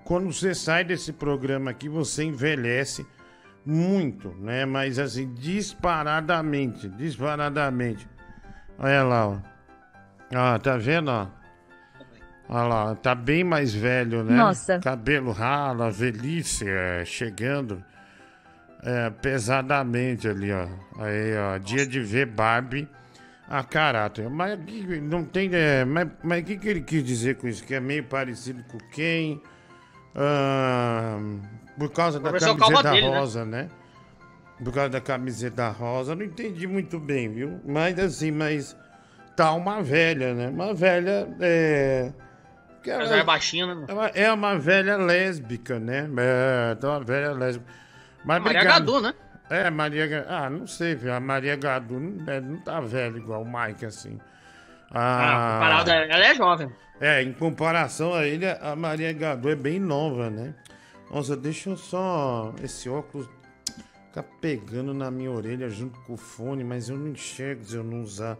Quando 0.04 0.32
você 0.32 0.54
sai 0.54 0.84
desse 0.84 1.14
programa 1.14 1.72
aqui, 1.72 1.88
você 1.88 2.24
envelhece 2.26 3.08
muito, 3.66 4.30
né? 4.40 4.66
Mas 4.66 5.00
assim, 5.00 5.34
disparadamente, 5.34 6.90
disparadamente. 6.90 8.08
Olha 8.78 9.04
lá, 9.04 9.28
ó. 9.28 9.38
Ah, 10.34 10.60
tá 10.60 10.78
vendo, 10.78 11.10
ó? 11.10 11.28
Olha 12.48 12.68
lá, 12.68 12.96
tá 12.96 13.16
bem 13.16 13.44
mais 13.44 13.74
velho, 13.74 14.24
né? 14.24 14.36
Nossa. 14.36 14.80
Cabelo 14.80 15.32
ralo, 15.32 15.84
a 15.84 15.90
velhice 15.90 16.70
é, 16.70 17.04
chegando 17.06 17.84
é, 18.86 19.10
pesadamente 19.10 20.28
ali, 20.28 20.52
ó. 20.52 20.68
Aí, 21.00 21.36
ó, 21.38 21.58
dia 21.58 21.86
de 21.86 22.00
ver 22.00 22.28
Barbie 22.28 22.88
a 23.50 23.64
caráter. 23.64 24.30
Mas 24.30 24.60
que- 24.66 25.02
não 25.02 25.24
tem. 25.26 25.50
É, 25.54 25.84
mas 25.84 26.08
mas 26.24 26.42
o 26.42 26.46
que, 26.46 26.58
que 26.58 26.68
ele 26.70 26.82
quis 26.82 27.04
dizer 27.04 27.36
com 27.36 27.48
isso? 27.48 27.64
Que 27.64 27.76
é 27.76 27.80
meio 27.80 28.04
parecido 28.04 28.64
com 28.72 28.78
quem? 28.92 29.42
Ah, 30.16 31.18
por 31.78 31.92
causa 31.92 32.20
da 32.20 32.30
Professor 32.30 32.58
camiseta 32.58 32.92
dele, 32.92 33.10
né? 33.10 33.20
rosa, 33.20 33.46
né? 33.46 33.70
Por 34.64 34.74
causa 34.74 34.90
da 34.90 35.02
camiseta 35.02 35.68
rosa, 35.70 36.16
não 36.16 36.24
entendi 36.24 36.66
muito 36.66 36.98
bem, 36.98 37.30
viu? 37.30 37.60
Mas 37.66 38.00
assim, 38.00 38.32
mas 38.32 38.76
tá 39.36 39.52
uma 39.52 39.84
velha, 39.84 40.34
né? 40.34 40.48
Uma 40.48 40.74
velha. 40.74 41.28
É, 41.42 42.12
Mas 42.86 43.12
ela- 43.12 43.18
é 43.18 43.24
baixinho, 43.24 43.68
né? 43.76 43.86
uma, 43.90 44.08
é 44.08 44.32
uma 44.32 44.58
velha 44.58 44.96
lésbica, 44.96 45.78
né? 45.80 46.10
É, 46.18 46.76
tá 46.76 46.90
uma 46.92 47.04
velha 47.04 47.34
lésbica. 47.34 47.70
Mas 48.26 48.42
Maria 48.44 48.60
obrigado. 48.62 48.86
Gadu, 48.86 49.02
né? 49.02 49.14
É, 49.50 49.70
Maria 49.70 50.26
Ah, 50.28 50.50
não 50.50 50.66
sei, 50.66 50.96
filho. 50.98 51.14
A 51.14 51.20
Maria 51.20 51.56
Gadu 51.56 52.00
não, 52.00 52.34
é, 52.34 52.42
não 52.42 52.58
tá 52.58 52.80
velha 52.82 53.16
igual 53.18 53.44
o 53.44 53.46
Mike, 53.46 53.86
assim. 53.86 54.20
Ah, 54.92 55.20
Ah, 55.20 55.54
comparado 55.54 55.92
ela 55.92 56.26
é 56.26 56.36
jovem. 56.36 56.72
É, 57.00 57.22
em 57.22 57.34
comparação 57.34 58.14
a 58.14 58.26
ele, 58.26 58.46
a 58.48 58.76
Maria 58.76 59.12
Gadu 59.14 59.50
é 59.50 59.56
bem 59.56 59.80
nova, 59.80 60.30
né? 60.30 60.56
Nossa, 61.12 61.36
deixa 61.38 61.70
eu 61.70 61.78
só. 61.78 62.54
Esse 62.64 62.90
óculos 62.90 63.30
ficar 64.08 64.24
pegando 64.42 64.94
na 64.94 65.12
minha 65.12 65.30
orelha 65.30 65.70
junto 65.70 66.00
com 66.02 66.14
o 66.14 66.18
fone, 66.18 66.64
mas 66.64 66.90
eu 66.90 66.98
não 66.98 67.10
enxergo 67.10 67.64
se 67.64 67.76
eu 67.76 67.84
não 67.84 68.02
usar. 68.02 68.38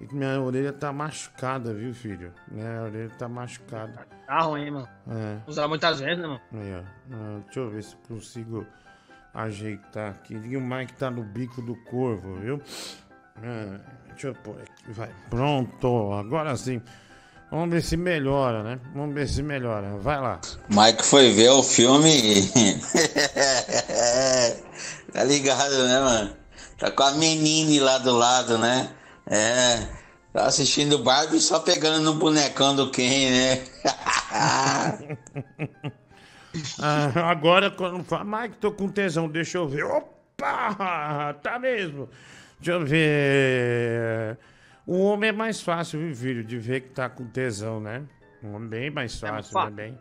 E 0.00 0.14
minha 0.14 0.38
orelha 0.42 0.72
tá 0.74 0.92
machucada, 0.92 1.72
viu, 1.72 1.94
filho? 1.94 2.32
Minha 2.50 2.82
orelha 2.82 3.10
tá 3.18 3.26
machucada. 3.28 4.06
Tá 4.26 4.40
ruim, 4.40 4.70
mano. 4.70 4.88
É. 5.08 5.38
Usar 5.46 5.68
muitas 5.68 6.00
vezes, 6.00 6.18
né, 6.18 6.26
mano? 6.26 6.40
Aí, 6.52 6.74
ó. 6.74 6.82
Ah, 7.14 7.40
deixa 7.44 7.60
eu 7.60 7.70
ver 7.70 7.82
se 7.82 7.96
consigo 8.08 8.66
ajeitar 9.36 10.10
aqui. 10.10 10.34
E 10.34 10.56
o 10.56 10.60
Mike 10.60 10.94
tá 10.94 11.10
no 11.10 11.22
bico 11.22 11.60
do 11.60 11.76
corvo, 11.84 12.36
viu? 12.36 12.60
Ah, 13.42 13.78
deixa 14.08 14.28
eu 14.28 14.34
pôr 14.34 14.56
aqui. 14.56 14.90
Vai. 14.92 15.10
Pronto, 15.28 16.12
agora 16.14 16.56
sim. 16.56 16.80
Vamos 17.50 17.70
ver 17.70 17.82
se 17.82 17.96
melhora, 17.96 18.62
né? 18.62 18.80
Vamos 18.94 19.14
ver 19.14 19.28
se 19.28 19.42
melhora. 19.42 19.98
Vai 19.98 20.20
lá. 20.20 20.40
Mike 20.68 21.04
foi 21.04 21.32
ver 21.32 21.50
o 21.50 21.62
filme 21.62 22.10
tá 25.12 25.22
ligado, 25.22 25.86
né, 25.86 26.00
mano? 26.00 26.36
Tá 26.78 26.90
com 26.90 27.02
a 27.04 27.12
menine 27.12 27.78
lá 27.78 27.98
do 27.98 28.12
lado, 28.12 28.58
né? 28.58 28.88
É. 29.26 29.86
Tá 30.32 30.46
assistindo 30.46 30.98
Barbie 30.98 31.40
só 31.40 31.60
pegando 31.60 32.00
no 32.00 32.14
bonecão 32.14 32.74
do 32.74 32.90
Ken, 32.90 33.30
né? 33.30 33.64
Ah, 36.80 37.30
agora, 37.30 37.70
quando 37.70 38.02
fala, 38.04 38.24
Mike, 38.42 38.56
tô 38.58 38.70
com 38.72 38.88
tesão, 38.88 39.28
deixa 39.28 39.58
eu 39.58 39.68
ver. 39.68 39.84
Opa! 39.84 41.34
Tá 41.42 41.58
mesmo. 41.58 42.08
Deixa 42.58 42.72
eu 42.72 42.84
ver. 42.86 44.38
O 44.86 45.02
homem 45.04 45.30
é 45.30 45.32
mais 45.32 45.60
fácil, 45.60 46.00
viu, 46.00 46.14
filho, 46.14 46.44
de 46.44 46.58
ver 46.58 46.82
que 46.82 46.90
tá 46.90 47.08
com 47.08 47.26
tesão, 47.26 47.80
né? 47.80 48.02
Um 48.42 48.54
homem 48.54 48.68
bem 48.68 48.90
mais 48.90 49.18
fácil, 49.18 49.34
né? 49.36 49.42
fácil. 49.64 49.74
Bem, 49.74 49.98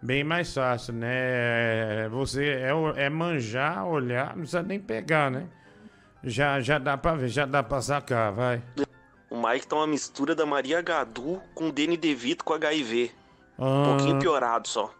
bem 0.00 0.24
mais 0.24 0.54
fácil, 0.54 0.94
né? 0.94 2.08
Você 2.10 2.44
é, 2.46 2.70
é 2.96 3.10
manjar, 3.10 3.86
olhar, 3.86 4.28
não 4.28 4.42
precisa 4.42 4.62
nem 4.62 4.78
pegar, 4.78 5.30
né? 5.30 5.46
Já, 6.22 6.60
já 6.60 6.78
dá 6.78 6.96
pra 6.96 7.14
ver, 7.14 7.28
já 7.28 7.44
dá 7.46 7.62
pra 7.62 7.80
sacar, 7.80 8.32
vai. 8.32 8.62
O 9.30 9.40
Mike 9.40 9.66
tá 9.66 9.76
uma 9.76 9.86
mistura 9.86 10.34
da 10.34 10.44
Maria 10.44 10.80
Gadu 10.82 11.40
com 11.54 11.68
o 11.68 11.72
Danny 11.72 11.96
DeVito 11.96 12.44
com 12.44 12.52
HIV. 12.52 13.10
Um 13.58 13.64
Ah, 13.64 13.84
pouquinho 13.96 14.18
piorado 14.18 14.68
só. 14.68 14.92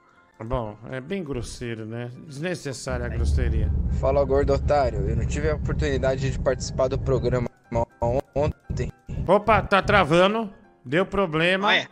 Bom, 0.44 0.78
é 0.90 1.00
bem 1.00 1.22
grosseiro, 1.22 1.84
né? 1.84 2.10
Desnecessária 2.26 3.04
a 3.04 3.08
grosseria. 3.08 3.70
Fala, 4.00 4.24
gordo 4.24 4.54
otário. 4.54 5.00
Eu 5.08 5.14
não 5.14 5.26
tive 5.26 5.50
a 5.50 5.54
oportunidade 5.54 6.30
de 6.30 6.38
participar 6.38 6.88
do 6.88 6.98
programa 6.98 7.46
ontem. 8.34 8.90
Opa, 9.26 9.60
tá 9.60 9.82
travando. 9.82 10.52
Deu 10.84 11.04
problema. 11.04 11.68
Olha. 11.68 11.88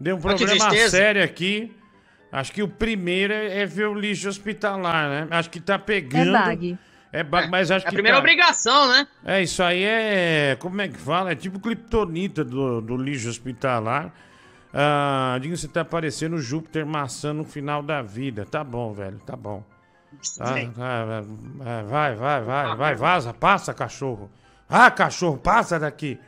Deu 0.00 0.16
um 0.16 0.20
problema 0.20 0.50
tristeza. 0.68 0.96
sério 0.96 1.22
aqui. 1.22 1.74
Acho 2.32 2.52
que 2.52 2.64
o 2.64 2.68
primeiro 2.68 3.32
é 3.32 3.60
é 3.60 3.66
ver 3.66 3.86
o 3.86 3.94
lixo 3.94 4.28
hospitalar, 4.28 5.08
né? 5.08 5.28
Acho 5.30 5.48
que 5.48 5.60
tá 5.60 5.78
pegando. 5.78 6.32
bag. 6.32 6.76
É 7.12 7.22
bag, 7.22 7.48
mas 7.48 7.70
acho 7.70 7.86
É 7.86 7.88
a 7.88 7.90
que 7.90 7.94
primeira 7.94 8.16
tá... 8.16 8.20
obrigação, 8.20 8.88
né? 8.88 9.06
É, 9.24 9.40
isso 9.40 9.62
aí 9.62 9.84
é. 9.84 10.56
Como 10.58 10.80
é 10.82 10.88
que 10.88 10.98
fala? 10.98 11.30
É 11.30 11.36
tipo 11.36 11.60
criptonita 11.60 12.44
do, 12.44 12.80
do 12.80 12.96
lixo 12.96 13.28
hospitalar. 13.28 14.12
Ah, 14.76 15.38
diga 15.40 15.56
você 15.56 15.68
tá 15.68 15.84
parecendo 15.84 16.36
Júpiter 16.38 16.84
maçã 16.84 17.32
no 17.32 17.44
final 17.44 17.80
da 17.80 18.02
vida. 18.02 18.44
Tá 18.44 18.64
bom, 18.64 18.92
velho, 18.92 19.20
tá 19.20 19.36
bom. 19.36 19.62
Tá, 20.36 20.54
Sim. 20.54 20.72
tá, 20.72 21.04
vai, 21.86 22.16
vai, 22.16 22.42
vai, 22.42 22.76
vai, 22.76 22.94
vaza, 22.96 23.32
passa, 23.32 23.72
cachorro. 23.72 24.28
Ah, 24.68 24.90
cachorro, 24.90 25.38
passa 25.38 25.78
daqui. 25.78 26.18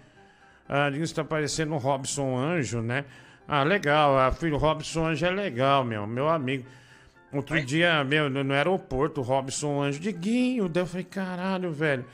Ah, 0.69 0.89
diga 0.91 1.05
você 1.05 1.15
tá 1.15 1.25
parecendo 1.25 1.75
um 1.75 1.79
Robson 1.79 2.37
Anjo, 2.39 2.81
né? 2.81 3.05
Ah, 3.49 3.65
legal, 3.65 4.17
a 4.17 4.31
filho 4.31 4.57
Robson 4.57 5.07
Anjo 5.07 5.27
é 5.27 5.31
legal, 5.31 5.83
meu, 5.83 6.07
meu 6.07 6.29
amigo. 6.29 6.65
Outro 7.33 7.61
dia, 7.65 8.05
meu, 8.05 8.31
no 8.31 8.45
no 8.45 8.55
aeroporto, 8.55 9.21
o 9.21 9.25
Robson 9.25 9.83
Anjo, 9.83 9.99
Diguinho, 9.99 10.69
daí 10.69 10.85
eu 10.85 10.87
falei, 10.87 11.05
caralho, 11.05 11.73
velho. 11.73 12.05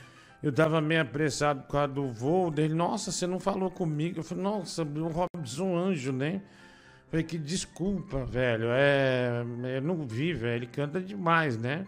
Eu 0.43 0.51
tava 0.51 0.81
meio 0.81 1.01
apressado 1.01 1.61
por 1.63 1.71
causa 1.71 1.87
do 1.93 2.07
voo 2.09 2.51
dele. 2.51 2.73
Nossa, 2.73 3.11
você 3.11 3.25
não 3.25 3.39
falou 3.39 3.71
comigo. 3.71 4.19
Eu 4.19 4.23
falei, 4.23 4.43
nossa, 4.43 4.83
o 4.83 5.07
Robson 5.07 5.75
Anjo, 5.75 6.11
né? 6.11 6.41
Falei, 7.09 7.23
que 7.23 7.37
desculpa, 7.37 8.25
velho. 8.25 8.65
É. 8.71 9.41
Eu 9.77 9.81
não 9.81 10.05
vi, 10.05 10.33
velho. 10.33 10.55
Ele 10.55 10.67
canta 10.67 10.99
demais, 10.99 11.57
né? 11.57 11.87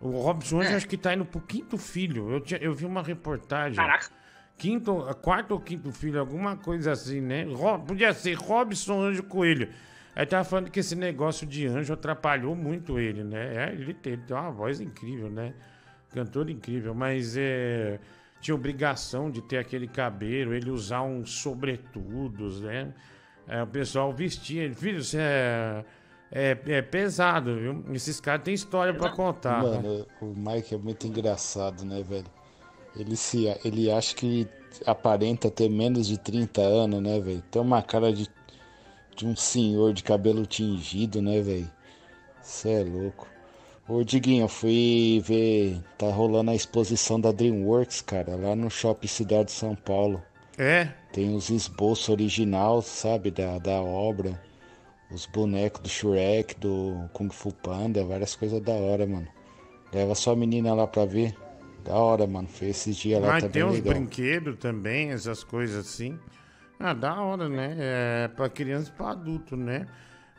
O 0.00 0.10
Robson 0.10 0.60
Anjo 0.60 0.72
É. 0.72 0.74
acho 0.74 0.88
que 0.88 0.96
tá 0.96 1.14
indo 1.14 1.24
pro 1.24 1.40
quinto 1.40 1.78
filho. 1.78 2.30
Eu, 2.32 2.40
tinha, 2.40 2.58
eu 2.60 2.74
vi 2.74 2.84
uma 2.84 3.00
reportagem. 3.02 3.76
Caraca. 3.76 4.08
Quinto, 4.58 4.94
quarto 5.22 5.52
ou 5.52 5.60
quinto 5.60 5.90
filho, 5.92 6.18
alguma 6.20 6.56
coisa 6.56 6.92
assim, 6.92 7.20
né? 7.20 7.44
Ro- 7.44 7.78
podia 7.80 8.12
ser 8.12 8.34
Robson 8.34 9.02
Anjo 9.02 9.22
Coelho. 9.24 9.68
Aí 10.16 10.24
tava 10.26 10.44
falando 10.44 10.70
que 10.70 10.78
esse 10.80 10.94
negócio 10.94 11.44
de 11.46 11.66
anjo 11.66 11.92
atrapalhou 11.92 12.54
muito 12.54 12.98
ele, 13.00 13.24
né? 13.24 13.68
É, 13.68 13.72
ele 13.72 13.92
tem, 13.94 14.12
ele 14.12 14.22
tem 14.22 14.36
uma 14.36 14.50
voz 14.52 14.80
incrível, 14.80 15.28
né? 15.28 15.52
Cantor 16.14 16.48
incrível, 16.48 16.94
mas 16.94 17.36
é, 17.36 17.98
tinha 18.40 18.54
obrigação 18.54 19.28
de 19.30 19.42
ter 19.42 19.58
aquele 19.58 19.88
cabelo, 19.88 20.54
ele 20.54 20.70
usar 20.70 21.02
uns 21.02 21.32
sobretudos, 21.32 22.60
né? 22.60 22.94
É, 23.48 23.62
o 23.62 23.66
pessoal 23.66 24.12
vestia 24.12 24.62
ele. 24.62 24.74
Filho, 24.74 25.02
você 25.02 25.18
é, 25.18 25.84
é, 26.30 26.58
é 26.68 26.82
pesado, 26.82 27.56
viu? 27.56 27.84
Esses 27.92 28.20
caras 28.20 28.44
têm 28.44 28.54
história 28.54 28.94
pra 28.94 29.10
contar. 29.10 29.60
né? 29.62 29.76
Mano, 29.76 30.06
o 30.20 30.26
Mike 30.26 30.74
é 30.74 30.78
muito 30.78 31.04
engraçado, 31.06 31.84
né, 31.84 32.02
velho? 32.02 32.26
Ele, 32.96 33.16
se, 33.16 33.46
ele 33.64 33.90
acha 33.90 34.14
que 34.14 34.46
aparenta 34.86 35.50
ter 35.50 35.68
menos 35.68 36.06
de 36.06 36.16
30 36.16 36.60
anos, 36.60 37.02
né, 37.02 37.18
velho? 37.18 37.42
Tem 37.50 37.60
uma 37.60 37.82
cara 37.82 38.12
de, 38.12 38.28
de 39.16 39.26
um 39.26 39.34
senhor 39.34 39.92
de 39.92 40.04
cabelo 40.04 40.46
tingido, 40.46 41.20
né, 41.20 41.40
velho? 41.40 41.70
Você 42.40 42.70
é 42.70 42.84
louco. 42.84 43.33
Ô, 43.86 44.02
Diguinho, 44.02 44.44
eu 44.44 44.48
fui 44.48 45.22
ver. 45.26 45.78
Tá 45.98 46.06
rolando 46.10 46.50
a 46.50 46.54
exposição 46.54 47.20
da 47.20 47.30
Dreamworks, 47.30 48.00
cara, 48.00 48.34
lá 48.34 48.56
no 48.56 48.70
Shopping 48.70 49.06
Cidade 49.06 49.46
de 49.46 49.52
São 49.52 49.74
Paulo. 49.74 50.22
É? 50.56 50.88
Tem 51.12 51.34
os 51.34 51.50
esboços 51.50 52.08
original, 52.08 52.80
sabe, 52.80 53.30
da, 53.30 53.58
da 53.58 53.82
obra. 53.82 54.40
Os 55.10 55.26
bonecos 55.26 55.82
do 55.82 55.88
Shrek, 55.88 56.58
do 56.58 57.08
Kung 57.12 57.28
Fu 57.28 57.52
Panda, 57.52 58.04
várias 58.04 58.34
coisas 58.34 58.60
da 58.60 58.72
hora, 58.72 59.06
mano. 59.06 59.28
Leva 59.92 60.14
sua 60.14 60.34
menina 60.34 60.74
lá 60.74 60.86
pra 60.86 61.04
ver. 61.04 61.36
Da 61.84 61.94
hora, 61.94 62.26
mano. 62.26 62.48
Foi 62.48 62.68
esses 62.68 62.96
dias 62.96 63.20
lá 63.20 63.28
Mas 63.28 63.42
também 63.44 63.52
tem 63.52 63.64
uns 63.64 63.80
brinquedos 63.80 64.56
também, 64.56 65.10
essas 65.10 65.44
coisas 65.44 65.86
assim. 65.86 66.18
Ah, 66.80 66.94
da 66.94 67.20
hora, 67.20 67.48
né? 67.48 67.76
É 67.78 68.28
pra 68.28 68.48
criança 68.48 68.90
e 68.90 68.92
pra 68.96 69.10
adulto, 69.10 69.56
né? 69.56 69.86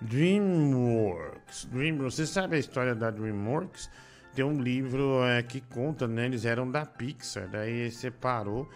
DreamWorks. 0.01 1.65
DreamWorks. 1.71 2.15
Você 2.15 2.25
sabe 2.25 2.55
a 2.55 2.59
história 2.59 2.93
da 2.95 3.09
DreamWorks? 3.11 3.89
Tem 4.33 4.43
um 4.43 4.61
livro 4.61 5.23
é, 5.23 5.41
que 5.41 5.61
conta, 5.61 6.07
né? 6.07 6.25
Eles 6.25 6.45
eram 6.45 6.69
da 6.69 6.85
Pixar, 6.85 7.47
daí 7.49 7.89
separou. 7.91 8.69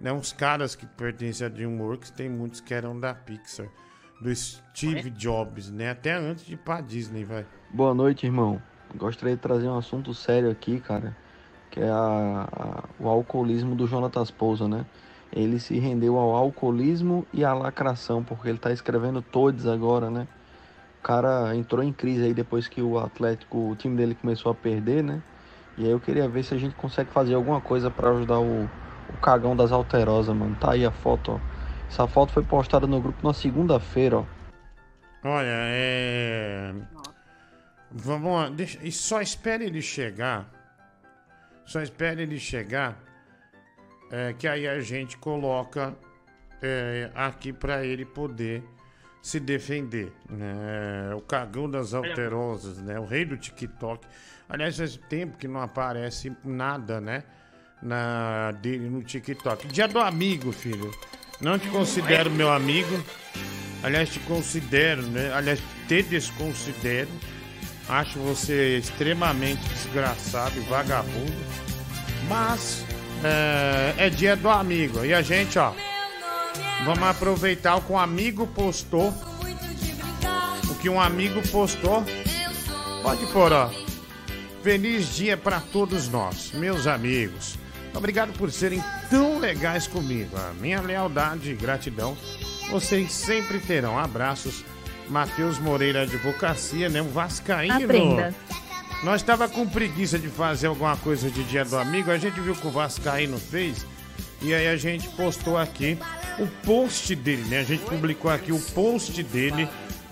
Né? 0.00 0.12
Uns 0.12 0.32
caras 0.32 0.74
que 0.76 0.84
pertencem 0.86 1.46
à 1.46 1.50
DreamWorks, 1.50 2.10
tem 2.10 2.28
muitos 2.28 2.60
que 2.60 2.74
eram 2.74 2.98
da 2.98 3.14
Pixar. 3.14 3.66
Do 4.20 4.34
Steve 4.34 5.10
Jobs, 5.10 5.70
né? 5.70 5.90
Até 5.90 6.14
antes 6.14 6.44
de 6.46 6.54
ir 6.54 6.58
pra 6.58 6.80
Disney, 6.80 7.24
vai. 7.24 7.44
Boa 7.70 7.94
noite, 7.94 8.24
irmão. 8.26 8.60
Gostaria 8.94 9.34
de 9.36 9.42
trazer 9.42 9.68
um 9.68 9.76
assunto 9.76 10.14
sério 10.14 10.50
aqui, 10.50 10.80
cara, 10.80 11.14
que 11.70 11.80
é 11.80 11.88
a- 11.88 12.48
a- 12.50 12.84
o 12.98 13.08
alcoolismo 13.08 13.74
do 13.74 13.86
Jonatas 13.86 14.30
Pousa, 14.30 14.66
né? 14.68 14.86
ele 15.32 15.58
se 15.58 15.76
rendeu 15.78 16.16
ao 16.16 16.34
alcoolismo 16.34 17.26
e 17.32 17.44
à 17.44 17.52
lacração, 17.52 18.22
porque 18.22 18.48
ele 18.48 18.56
tá 18.58 18.72
escrevendo 18.72 19.20
todos 19.20 19.66
agora, 19.66 20.08
né? 20.08 20.26
Cara 21.06 21.54
entrou 21.54 21.84
em 21.84 21.92
crise 21.92 22.24
aí 22.24 22.34
depois 22.34 22.66
que 22.66 22.82
o 22.82 22.98
Atlético, 22.98 23.70
o 23.70 23.76
time 23.76 23.96
dele 23.96 24.16
começou 24.16 24.50
a 24.50 24.54
perder, 24.56 25.04
né? 25.04 25.22
E 25.78 25.84
aí 25.84 25.90
eu 25.92 26.00
queria 26.00 26.28
ver 26.28 26.42
se 26.42 26.52
a 26.52 26.58
gente 26.58 26.74
consegue 26.74 27.12
fazer 27.12 27.34
alguma 27.34 27.60
coisa 27.60 27.88
para 27.88 28.10
ajudar 28.10 28.40
o, 28.40 28.64
o 28.64 29.16
cagão 29.22 29.54
das 29.54 29.70
alterosas, 29.70 30.34
mano. 30.34 30.56
Tá 30.56 30.72
aí 30.72 30.84
a 30.84 30.90
foto, 30.90 31.34
ó. 31.34 31.40
Essa 31.86 32.08
foto 32.08 32.32
foi 32.32 32.42
postada 32.42 32.88
no 32.88 33.00
grupo 33.00 33.24
na 33.24 33.32
segunda-feira, 33.32 34.18
ó. 34.18 34.24
Olha, 35.22 35.46
é. 35.48 36.74
Vamos 37.92 38.32
lá, 38.32 38.48
deixa... 38.48 38.76
e 38.82 38.90
só 38.90 39.20
espere 39.20 39.64
ele 39.64 39.82
chegar. 39.82 40.50
Só 41.64 41.80
espere 41.82 42.22
ele 42.22 42.40
chegar. 42.40 42.98
é, 44.10 44.32
que 44.32 44.48
aí 44.48 44.66
a 44.66 44.80
gente 44.80 45.16
coloca 45.18 45.94
é, 46.60 47.12
aqui 47.14 47.52
pra 47.52 47.84
ele 47.84 48.04
poder 48.04 48.64
se 49.26 49.40
defender. 49.40 50.12
Né? 50.30 51.12
O 51.16 51.20
cagão 51.20 51.68
das 51.68 51.92
alterosas, 51.92 52.78
né? 52.78 52.96
O 53.00 53.04
rei 53.04 53.24
do 53.24 53.36
TikTok. 53.36 54.06
Aliás, 54.48 54.76
faz 54.76 54.96
tempo 55.08 55.36
que 55.36 55.48
não 55.48 55.60
aparece 55.60 56.32
nada, 56.44 57.00
né? 57.00 57.24
Na, 57.82 58.52
dele 58.52 58.88
no 58.88 59.02
TikTok. 59.02 59.66
Dia 59.66 59.88
do 59.88 59.98
amigo, 59.98 60.52
filho. 60.52 60.92
Não 61.40 61.58
te 61.58 61.68
considero 61.70 62.30
meu 62.30 62.52
amigo. 62.52 63.02
Aliás, 63.82 64.10
te 64.10 64.20
considero, 64.20 65.02
né? 65.02 65.32
Aliás, 65.32 65.60
te 65.88 66.04
desconsidero. 66.04 67.10
Acho 67.88 68.20
você 68.20 68.78
extremamente 68.78 69.68
desgraçado 69.70 70.56
e 70.56 70.60
vagabundo. 70.60 71.44
Mas 72.28 72.86
é, 73.24 74.06
é 74.06 74.08
dia 74.08 74.36
do 74.36 74.48
amigo. 74.48 75.04
E 75.04 75.12
a 75.12 75.20
gente, 75.20 75.58
ó. 75.58 75.74
Vamos 76.84 77.02
aproveitar 77.02 77.76
o 77.76 77.82
que 77.82 77.92
um 77.92 77.98
amigo 77.98 78.46
postou. 78.46 79.12
O 80.70 80.74
que 80.76 80.88
um 80.88 81.00
amigo 81.00 81.46
postou. 81.48 82.04
Pode 83.02 83.26
pôr, 83.26 83.52
ó. 83.52 83.70
Feliz 84.62 85.14
dia 85.14 85.36
para 85.36 85.60
todos 85.60 86.08
nós, 86.08 86.52
meus 86.52 86.86
amigos. 86.86 87.58
Obrigado 87.94 88.32
por 88.32 88.50
serem 88.52 88.82
tão 89.08 89.38
legais 89.38 89.86
comigo. 89.86 90.36
A 90.36 90.52
minha 90.54 90.80
lealdade 90.80 91.50
e 91.50 91.54
gratidão 91.54 92.16
vocês 92.70 93.12
sempre 93.12 93.58
terão. 93.60 93.98
Abraços. 93.98 94.64
Matheus 95.08 95.58
Moreira 95.58 96.02
Advocacia, 96.02 96.88
né? 96.88 97.00
Um 97.00 97.08
Vascaíno. 97.08 97.84
Aprenda. 97.84 98.34
Nós 99.04 99.20
estava 99.20 99.48
com 99.48 99.66
preguiça 99.68 100.18
de 100.18 100.28
fazer 100.28 100.66
alguma 100.66 100.96
coisa 100.96 101.30
de 101.30 101.44
dia 101.44 101.64
do 101.64 101.78
amigo. 101.78 102.10
A 102.10 102.18
gente 102.18 102.40
viu 102.40 102.54
que 102.54 102.66
o 102.66 102.70
Vascaíno 102.70 103.38
fez. 103.38 103.86
E 104.42 104.54
aí 104.54 104.68
a 104.68 104.76
gente 104.76 105.08
postou 105.10 105.56
aqui 105.56 105.98
o 106.38 106.46
post 106.64 107.14
dele, 107.14 107.42
né? 107.44 107.60
A 107.60 107.64
gente 107.64 107.84
publicou 107.84 108.30
aqui 108.30 108.52
o 108.52 108.60
post 108.60 109.22
dele 109.22 109.68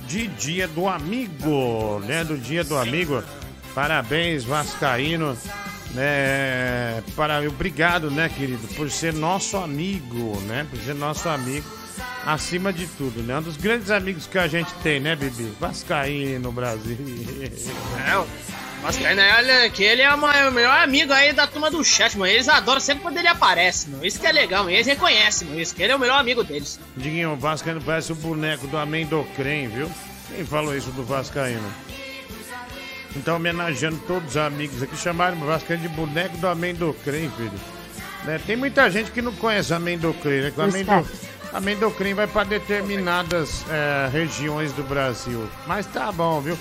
de 0.07 0.27
dia 0.29 0.67
do 0.67 0.89
amigo, 0.89 2.01
né? 2.01 2.25
Do 2.25 2.37
dia 2.37 2.65
do 2.65 2.77
amigo. 2.77 3.23
Parabéns, 3.75 4.45
Vascaíno. 4.45 5.37
Né? 5.93 7.03
Para... 7.15 7.41
Obrigado, 7.49 8.11
né, 8.11 8.29
querido, 8.29 8.67
por 8.75 8.91
ser 8.91 9.13
nosso 9.13 9.57
amigo, 9.57 10.41
né? 10.43 10.67
Por 10.69 10.79
ser 10.81 10.95
nosso 10.95 11.29
amigo 11.29 11.67
acima 12.27 12.73
de 12.73 12.87
tudo, 12.87 13.23
né? 13.23 13.39
Um 13.39 13.43
dos 13.43 13.57
grandes 13.57 13.91
amigos 13.91 14.27
que 14.27 14.39
a 14.39 14.49
gente 14.49 14.73
tem, 14.83 14.99
né, 14.99 15.15
Bibi? 15.15 15.53
Vascaíno, 15.61 16.51
Brasil. 16.51 16.97
É, 17.41 18.25
o 18.85 18.87
Vascaíno, 18.87 19.23
olha 19.39 19.71
que 19.71 19.83
ele 19.83 20.03
é 20.03 20.15
o 20.15 20.19
maior- 20.19 20.53
melhor 20.53 20.79
amigo 20.81 21.11
aí 21.11 21.33
da 21.33 21.47
turma 21.47 21.71
do 21.71 21.83
chat, 21.83 22.19
mano. 22.19 22.31
Eles 22.31 22.49
adoram 22.49 22.81
sempre 22.81 23.03
quando 23.03 23.17
ele 23.17 23.29
aparece, 23.29 23.89
mano. 23.89 24.05
Isso 24.05 24.21
que 24.21 24.27
é 24.27 24.33
legal, 24.33 24.65
mano. 24.65 24.77
Eles 24.77 24.87
reconhecem, 24.87 25.49
mano. 25.49 25.61
Isso 25.61 25.75
que 25.75 25.83
ele 25.83 25.93
é 25.93 25.97
o 25.97 25.99
melhor 25.99 26.21
amigo 26.21 26.45
deles. 26.45 26.79
Diguinho, 26.95 27.33
o 27.33 27.37
Vascaíno 27.37 27.81
parece 27.81 28.13
o 28.13 28.15
boneco 28.15 28.67
do 28.67 28.77
Amendocrem, 28.77 29.69
viu? 29.69 29.91
Quem 30.29 30.45
falou 30.45 30.77
isso 30.77 30.91
do 30.91 31.03
Vascaíno? 31.03 31.67
Então, 33.17 33.37
homenageando 33.37 33.97
todos 34.07 34.31
os 34.31 34.37
amigos 34.37 34.83
aqui, 34.83 34.97
chamaram 34.97 35.41
o 35.41 35.47
Vascaíno 35.47 35.83
de 35.83 35.89
boneco 35.89 36.37
do 36.37 36.47
Amendocrem, 36.47 37.31
filho. 37.31 37.53
Né? 38.25 38.39
Tem 38.47 38.57
muita 38.57 38.91
gente 38.91 39.11
que 39.11 39.23
não 39.23 39.33
conhece 39.33 39.73
o 39.73 39.77
Amendocrem, 39.77 40.43
né? 40.43 40.51
Que 40.51 40.61
o 40.61 40.63
Amendo... 40.63 41.09
Amendocrem 41.55 42.13
vai 42.13 42.27
para 42.27 42.45
determinadas 42.45 43.65
é, 43.71 44.09
regiões 44.11 44.73
do 44.73 44.83
Brasil. 44.83 45.49
Mas 45.67 45.87
tá 45.87 46.11
bom, 46.11 46.41
viu? 46.41 46.59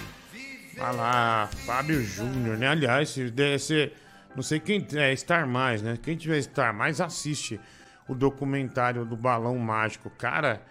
Vai 0.84 0.94
lá, 0.98 1.48
Fábio 1.66 2.04
Júnior, 2.04 2.58
né? 2.58 2.68
Aliás, 2.68 3.12
se 3.12 3.32
deve 3.32 3.58
ser. 3.58 3.94
Não 4.36 4.44
sei 4.44 4.60
quem 4.60 4.86
é 4.96 5.16
Star 5.16 5.48
Mais, 5.48 5.82
né? 5.82 5.98
Quem 6.04 6.18
tiver 6.18 6.42
Star 6.42 6.74
Mais, 6.74 7.00
assiste 7.00 7.58
o 8.06 8.14
documentário 8.14 9.06
do 9.06 9.16
Balão 9.16 9.58
Mágico. 9.58 10.10
Cara, 10.10 10.62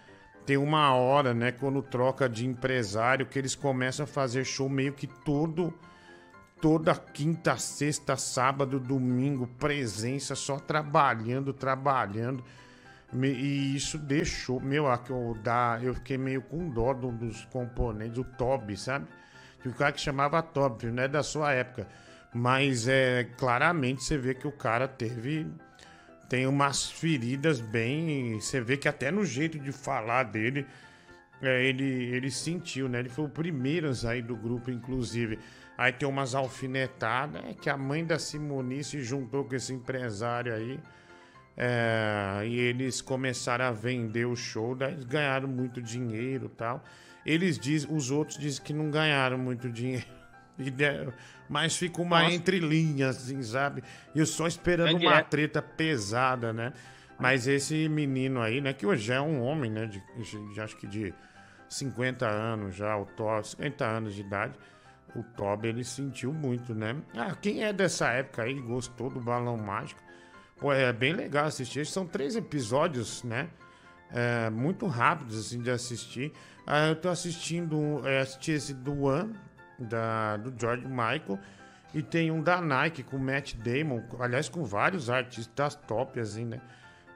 tem 0.45 0.59
uma 0.59 0.95
hora, 0.95 1.33
né? 1.33 1.51
Quando 1.51 1.81
troca 1.81 2.29
de 2.29 2.47
empresário, 2.47 3.25
que 3.25 3.39
eles 3.39 3.55
começam 3.55 4.05
a 4.05 4.07
fazer 4.07 4.45
show 4.45 4.69
meio 4.69 4.93
que 4.93 5.07
todo. 5.07 5.73
Toda 6.61 6.95
quinta, 6.95 7.57
sexta, 7.57 8.15
sábado, 8.15 8.79
domingo, 8.79 9.47
presença, 9.47 10.35
só 10.35 10.59
trabalhando, 10.59 11.55
trabalhando. 11.55 12.45
E 13.15 13.75
isso 13.75 13.97
deixou, 13.97 14.61
meu, 14.61 14.91
a 14.93 14.99
que 14.99 15.11
eu, 15.11 15.35
eu 15.81 15.95
fiquei 15.95 16.19
meio 16.19 16.43
com 16.43 16.69
dó 16.69 16.93
do- 16.93 17.13
dos 17.13 17.47
componentes, 17.47 18.19
o 18.19 18.25
Toby, 18.25 18.77
sabe? 18.77 19.07
Tinha 19.63 19.73
um 19.73 19.77
cara 19.77 19.93
que 19.93 20.01
chamava 20.01 20.43
Toby, 20.43 20.87
não 20.87 21.05
é 21.05 21.09
da 21.09 21.23
sua 21.23 21.53
época. 21.53 21.87
Mas 22.35 22.89
é 22.89 23.25
claramente 23.39 24.03
você 24.03 24.19
vê 24.19 24.35
que 24.35 24.47
o 24.47 24.53
cara 24.53 24.89
teve. 24.89 25.47
Tem 26.29 26.47
umas 26.47 26.91
feridas 26.91 27.61
bem. 27.61 28.41
Você 28.41 28.61
vê 28.61 28.77
que 28.77 28.89
até 28.89 29.11
no 29.11 29.25
jeito 29.25 29.59
de 29.59 29.71
falar 29.71 30.25
dele, 30.25 30.67
é, 31.41 31.65
ele, 31.65 31.85
ele 31.85 32.31
sentiu, 32.31 32.89
né? 32.89 33.01
Ele 33.01 33.09
foi 33.09 33.25
o 33.27 33.29
primeiro 33.29 33.89
a 33.89 33.95
sair 33.95 34.23
do 34.23 34.35
grupo, 34.35 34.71
inclusive. 34.71 35.39
Aí 35.77 35.93
tem 35.93 36.09
umas 36.09 36.35
alfinetadas, 36.35 37.43
é 37.45 37.55
que 37.55 37.69
a 37.69 37.77
mãe 37.77 38.05
da 38.05 38.19
Simoni 38.19 38.85
se 38.85 39.03
juntou 39.03 39.45
com 39.45 39.55
esse 39.55 39.73
empresário 39.73 40.55
aí. 40.55 40.79
É, 41.57 42.43
e 42.47 42.59
eles 42.59 43.01
começaram 43.01 43.67
a 43.67 43.73
vender 43.73 44.25
o 44.25 44.35
show, 44.35 44.75
daí 44.75 44.93
eles 44.93 45.05
ganharam 45.05 45.49
muito 45.49 45.83
dinheiro 45.83 46.49
tal. 46.49 46.83
Eles 47.25 47.59
dizem, 47.59 47.95
os 47.95 48.11
outros 48.11 48.37
dizem 48.39 48.63
que 48.63 48.73
não 48.73 48.91
ganharam 48.91 49.39
muito 49.39 49.71
dinheiro. 49.71 50.07
De- 50.59 51.13
mas 51.49 51.77
fica 51.77 52.01
uma 52.01 52.23
Nossa. 52.23 52.35
entrelinha, 52.35 53.09
assim, 53.09 53.43
sabe? 53.43 53.83
E 54.15 54.19
eu 54.19 54.27
só 54.27 54.47
esperando 54.47 54.91
É 54.91 55.09
uma 55.09 55.23
treta 55.23 55.61
pesada, 55.63 56.53
né? 56.53 56.73
Mas 57.19 57.47
esse 57.47 57.89
menino 57.89 58.41
aí, 58.41 58.61
né, 58.61 58.73
que 58.73 58.85
hoje 58.87 59.13
é 59.13 59.21
um 59.21 59.41
homem, 59.43 59.71
né, 59.71 59.87
de, 59.87 60.03
de- 60.53 60.61
acho 60.61 60.77
que 60.77 60.87
de 60.87 61.15
50 61.69 62.27
anos 62.29 62.75
já, 62.75 62.97
o 62.97 63.05
Toby, 63.07 63.47
50 63.49 63.85
anos 63.85 64.15
de 64.15 64.21
idade, 64.23 64.55
o 65.15 65.23
Toby, 65.23 65.69
ele 65.69 65.85
sentiu 65.85 66.33
muito, 66.33 66.75
né? 66.75 66.97
Ah, 67.17 67.35
quem 67.41 67.63
é 67.65 67.73
dessa 67.73 68.09
época 68.11 68.43
aí, 68.43 68.55
gostou 68.61 69.09
do 69.11 69.21
Balão 69.21 69.57
Mágico, 69.57 70.01
pô, 70.59 70.73
é 70.73 70.93
bem 70.93 71.13
legal 71.13 71.47
assistir. 71.47 71.87
São 71.87 72.07
três 72.07 72.35
episódios, 72.35 73.23
né? 73.25 73.49
É, 74.13 74.51
muito 74.51 74.87
rápidos, 74.87 75.39
assim, 75.39 75.61
de 75.61 75.71
assistir. 75.71 76.33
Ah, 76.67 76.89
eu 76.89 76.97
tô 76.97 77.09
assistindo, 77.09 78.07
é, 78.07 78.21
assisti 78.21 78.53
esse 78.53 78.75
do 78.75 79.05
One, 79.05 79.35
da, 79.79 80.37
do 80.37 80.53
George 80.59 80.87
Michael, 80.87 81.39
e 81.95 82.03
tem 82.03 82.31
um 82.31 82.43
da 82.43 82.61
Nike 82.61 83.03
com 83.03 83.17
o 83.17 83.21
Matt 83.21 83.55
Damon, 83.55 84.03
aliás, 84.19 84.49
com 84.49 84.65
vários 84.65 85.11
artistas 85.11 85.75
top, 85.75 86.21
assim, 86.21 86.45
né? 86.45 86.61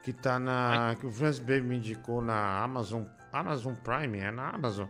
Que 0.03 0.13
tá 0.13 0.39
na. 0.39 0.95
que 0.99 1.05
o 1.05 1.11
Francis 1.11 1.39
Baby 1.39 1.61
me 1.61 1.77
indicou 1.77 2.21
na 2.21 2.61
Amazon. 2.63 3.03
Amazon 3.31 3.73
Prime, 3.73 4.19
é 4.19 4.31
na 4.31 4.49
Amazon. 4.49 4.87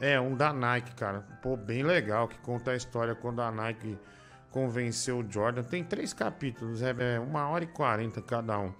É, 0.00 0.20
um 0.20 0.34
da 0.34 0.52
Nike, 0.52 0.94
cara. 0.94 1.20
Pô, 1.42 1.56
bem 1.56 1.82
legal, 1.82 2.28
que 2.28 2.38
conta 2.38 2.72
a 2.72 2.76
história 2.76 3.14
quando 3.14 3.40
a 3.40 3.50
Nike 3.50 3.98
convenceu 4.50 5.18
o 5.18 5.26
Jordan. 5.32 5.62
Tem 5.62 5.82
três 5.82 6.12
capítulos, 6.12 6.82
é, 6.82 6.94
é 7.14 7.20
uma 7.20 7.48
hora 7.48 7.64
e 7.64 7.66
quarenta 7.66 8.20
cada 8.20 8.58
um. 8.58 8.72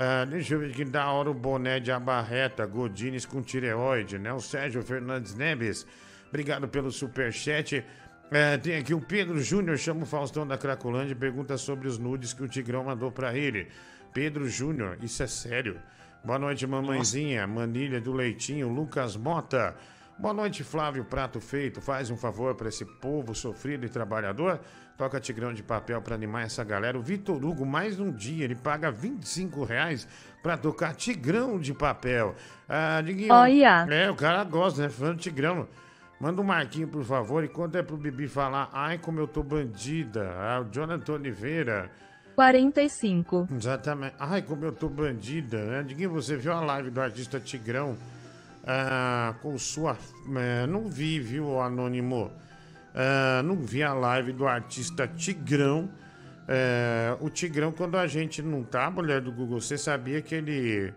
Ah, 0.00 0.24
deixa 0.24 0.54
eu 0.54 0.60
ver 0.60 0.70
que 0.70 0.84
da 0.84 1.10
hora 1.10 1.28
o 1.28 1.34
boné 1.34 1.80
de 1.80 1.90
abarreta, 1.90 2.64
Godines 2.64 3.26
com 3.26 3.42
tireoide, 3.42 4.16
né? 4.16 4.32
O 4.32 4.38
Sérgio 4.38 4.80
Fernandes 4.80 5.34
Neves, 5.34 5.84
obrigado 6.28 6.68
pelo 6.68 6.92
superchat. 6.92 7.84
É, 8.30 8.56
tem 8.58 8.76
aqui 8.76 8.94
o 8.94 9.00
Pedro 9.00 9.40
Júnior, 9.40 9.76
chama 9.76 10.04
o 10.04 10.06
Faustão 10.06 10.46
da 10.46 10.56
Cracolândia 10.56 11.14
e 11.14 11.16
pergunta 11.16 11.56
sobre 11.56 11.88
os 11.88 11.98
nudes 11.98 12.32
que 12.32 12.44
o 12.44 12.48
Tigrão 12.48 12.84
mandou 12.84 13.10
pra 13.10 13.36
ele. 13.36 13.66
Pedro 14.14 14.48
Júnior, 14.48 14.98
isso 15.02 15.20
é 15.20 15.26
sério. 15.26 15.80
Boa 16.22 16.38
noite, 16.38 16.64
mamãezinha, 16.64 17.44
Manilha 17.48 18.00
do 18.00 18.12
Leitinho, 18.12 18.68
Lucas 18.68 19.16
Mota. 19.16 19.74
Boa 20.18 20.34
noite, 20.34 20.64
Flávio 20.64 21.04
Prato 21.04 21.40
Feito. 21.40 21.80
Faz 21.80 22.10
um 22.10 22.16
favor 22.16 22.52
para 22.56 22.68
esse 22.68 22.84
povo 22.84 23.36
sofrido 23.36 23.86
e 23.86 23.88
trabalhador. 23.88 24.58
Toca 24.96 25.20
Tigrão 25.20 25.54
de 25.54 25.62
papel 25.62 26.02
para 26.02 26.16
animar 26.16 26.44
essa 26.44 26.64
galera. 26.64 26.98
O 26.98 27.00
Vitor 27.00 27.36
Hugo, 27.36 27.64
mais 27.64 28.00
um 28.00 28.10
dia, 28.10 28.44
ele 28.44 28.56
paga 28.56 28.90
25 28.90 29.62
reais 29.62 30.08
para 30.42 30.56
tocar 30.56 30.92
Tigrão 30.96 31.56
de 31.56 31.72
papel. 31.72 32.34
Ah, 32.68 33.00
Diguinho, 33.00 33.32
Olha. 33.32 33.86
É, 33.88 34.10
o 34.10 34.16
cara 34.16 34.42
gosta, 34.42 34.82
né? 34.82 34.88
Falando 34.88 35.20
Tigrão. 35.20 35.68
Manda 36.18 36.40
um 36.42 36.44
marquinho, 36.44 36.88
por 36.88 37.04
favor, 37.04 37.44
enquanto 37.44 37.76
é 37.76 37.82
pro 37.84 37.96
Bibi 37.96 38.26
falar, 38.26 38.70
ai, 38.72 38.98
como 38.98 39.20
eu 39.20 39.28
tô 39.28 39.40
bandida. 39.44 40.32
Ah, 40.36 40.60
o 40.60 40.64
Jonathan 40.74 41.12
Oliveira. 41.12 41.92
45. 42.34 43.46
Exatamente. 43.56 44.16
Ai, 44.18 44.42
como 44.42 44.64
eu 44.64 44.72
tô 44.72 44.88
bandida, 44.88 45.64
né? 45.64 45.84
Diguinho, 45.84 46.10
você 46.10 46.36
viu 46.36 46.52
a 46.52 46.60
live 46.60 46.90
do 46.90 47.00
artista 47.00 47.38
Tigrão 47.38 47.96
ah, 48.68 49.34
com 49.40 49.56
sua. 49.56 49.96
eh, 50.36 50.66
não 50.66 50.88
vi, 50.88 51.18
viu, 51.18 51.58
Anônimo? 51.58 52.30
Ah, 52.94 53.42
não 53.42 53.56
vi 53.56 53.82
a 53.82 53.94
live 53.94 54.32
do 54.32 54.46
artista 54.46 55.08
Tigrão. 55.08 55.88
Eh, 56.46 57.16
o 57.20 57.30
Tigrão, 57.30 57.72
quando 57.72 57.96
a 57.96 58.06
gente 58.06 58.42
não 58.42 58.62
tá, 58.62 58.90
mulher 58.90 59.20
do 59.22 59.32
Google, 59.32 59.58
você 59.60 59.78
sabia 59.78 60.20
que 60.20 60.34
ele. 60.34 60.92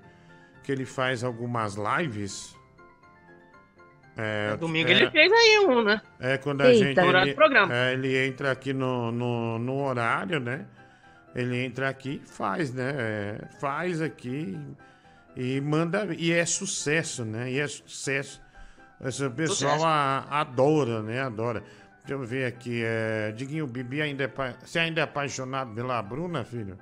que 0.63 0.71
ele 0.71 0.85
faz 0.85 1.23
algumas 1.23 1.75
lives? 1.75 2.55
É, 4.17 4.57
Domingo 4.57 4.89
é, 4.89 4.91
ele 4.91 5.09
fez 5.09 5.31
aí 5.31 5.65
um, 5.65 5.83
né? 5.83 6.01
é, 6.19 6.37
quando 6.37 6.61
a 6.61 6.69
Eita. 6.73 6.85
gente. 6.85 6.99
Horário 6.99 7.29
Ele, 7.29 7.35
programa. 7.35 7.73
é, 7.73 7.93
ele 7.93 8.27
entra 8.27 8.51
aqui 8.51 8.73
no, 8.73 9.09
no, 9.11 9.57
no 9.57 9.83
horário, 9.85 10.39
né? 10.39 10.65
Ele 11.33 11.63
entra 11.63 11.87
aqui 11.87 12.21
e 12.21 12.27
faz, 12.27 12.73
né? 12.73 12.93
É, 12.97 13.47
faz 13.61 14.01
aqui 14.01 14.59
e 15.35 15.59
manda. 15.61 16.07
E 16.17 16.31
é 16.31 16.45
sucesso, 16.45 17.23
né? 17.25 17.51
E 17.51 17.59
é 17.59 17.67
sucesso. 17.67 18.41
Esse 19.03 19.27
pessoal 19.31 19.71
Sucesso. 19.73 19.85
a- 19.85 20.27
adora, 20.41 21.01
né? 21.01 21.21
Adora. 21.21 21.63
Deixa 22.05 22.13
eu 22.13 22.23
ver 22.25 22.45
aqui. 22.45 22.81
É... 22.83 23.31
Diguinho, 23.31 23.65
o 23.65 23.67
Bibi 23.67 24.01
ainda 24.01 24.23
é. 24.23 24.27
pa- 24.27 24.53
Você 24.63 24.79
ainda 24.79 25.01
é 25.01 25.03
apaixonado 25.03 25.73
pela 25.73 26.01
Bruna, 26.01 26.43
filho? 26.43 26.77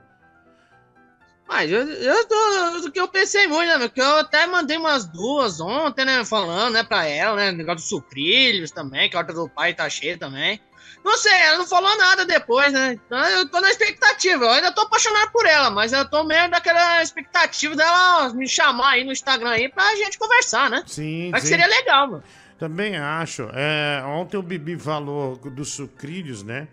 Mas 1.50 1.72
eu, 1.72 1.82
eu 1.82 2.28
tô. 2.28 2.88
O 2.88 2.92
que 2.92 3.00
eu 3.00 3.08
pensei 3.08 3.48
muito, 3.48 3.68
né? 3.80 3.88
Porque 3.88 4.00
eu 4.00 4.18
até 4.18 4.46
mandei 4.46 4.78
umas 4.78 5.06
duas 5.06 5.60
ontem, 5.60 6.06
né? 6.06 6.24
Falando, 6.24 6.74
né, 6.74 6.84
pra 6.84 7.08
ela, 7.08 7.36
né? 7.36 7.52
Negócio 7.52 7.78
dos 7.78 7.90
sucrilhos 7.90 8.70
também, 8.70 9.10
que 9.10 9.16
a 9.16 9.20
horta 9.20 9.34
do 9.34 9.50
pai 9.50 9.74
tá 9.74 9.90
cheia 9.90 10.16
também. 10.16 10.62
Não 11.04 11.18
sei, 11.18 11.34
ela 11.34 11.58
não 11.58 11.66
falou 11.68 11.98
nada 11.98 12.24
depois, 12.24 12.72
né? 12.72 12.94
Então 13.04 13.18
eu 13.26 13.50
tô 13.50 13.60
na 13.62 13.70
expectativa. 13.72 14.46
Eu 14.46 14.52
ainda 14.52 14.72
tô 14.72 14.82
apaixonado 14.82 15.32
por 15.32 15.44
ela, 15.48 15.72
mas 15.72 15.92
eu 15.92 16.08
tô 16.08 16.24
meio 16.24 16.52
daquela 16.52 17.02
expectativa 17.02 17.76
dela 17.76 18.32
me 18.32 18.48
chamar 18.48 18.92
aí 18.92 19.04
no 19.04 19.12
Instagram 19.12 19.50
aí 19.50 19.70
pra 19.70 19.96
gente 19.96 20.20
conversar, 20.20 20.70
né? 20.70 20.84
Sim, 20.86 21.32
Acho 21.34 21.42
que 21.42 21.48
sim. 21.48 21.48
seria 21.48 21.66
legal, 21.68 22.12
mano. 22.12 22.24
Também 22.60 22.96
acho. 22.96 23.50
É, 23.54 24.04
ontem 24.06 24.38
o 24.38 24.44
Bibi 24.44 24.78
falou 24.78 25.36
dos 25.38 25.74
sucrilhos, 25.74 26.44
né? 26.44 26.68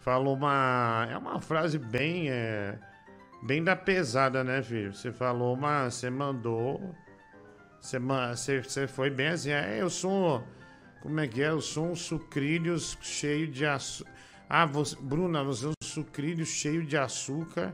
Falou 0.00 0.34
uma. 0.34 1.06
É 1.10 1.16
uma 1.16 1.40
frase 1.40 1.78
bem. 1.78 2.28
é, 2.28 2.74
bem 3.42 3.62
da 3.62 3.74
pesada, 3.76 4.42
né, 4.44 4.62
filho? 4.62 4.92
Você 4.94 5.12
falou 5.12 5.54
uma. 5.54 5.90
Você 5.90 6.10
mandou. 6.10 6.94
Você, 7.80 7.98
você, 7.98 8.62
você 8.62 8.86
foi 8.86 9.10
bem 9.10 9.28
assim. 9.28 9.50
É, 9.50 9.80
eu 9.80 9.90
sou. 9.90 10.44
Como 11.00 11.18
é 11.18 11.26
que 11.26 11.42
é? 11.42 11.48
Eu 11.48 11.60
sou 11.60 11.90
um 11.90 11.94
sucrilhos 11.96 12.96
cheio 13.00 13.48
de 13.48 13.64
açúcar. 13.64 14.10
Ah, 14.48 14.66
você, 14.66 14.96
Bruna, 15.00 15.42
você 15.42 15.66
é 15.66 15.68
um 15.68 15.72
sucrilho 15.82 16.44
cheio 16.44 16.84
de 16.84 16.96
açúcar 16.96 17.72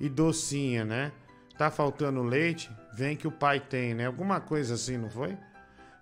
e 0.00 0.08
docinha, 0.08 0.84
né? 0.84 1.12
Tá 1.58 1.70
faltando 1.70 2.22
leite? 2.22 2.70
Vem 2.94 3.16
que 3.16 3.26
o 3.28 3.30
pai 3.32 3.60
tem, 3.60 3.94
né? 3.94 4.06
Alguma 4.06 4.40
coisa 4.40 4.74
assim, 4.74 4.96
não 4.96 5.10
foi? 5.10 5.36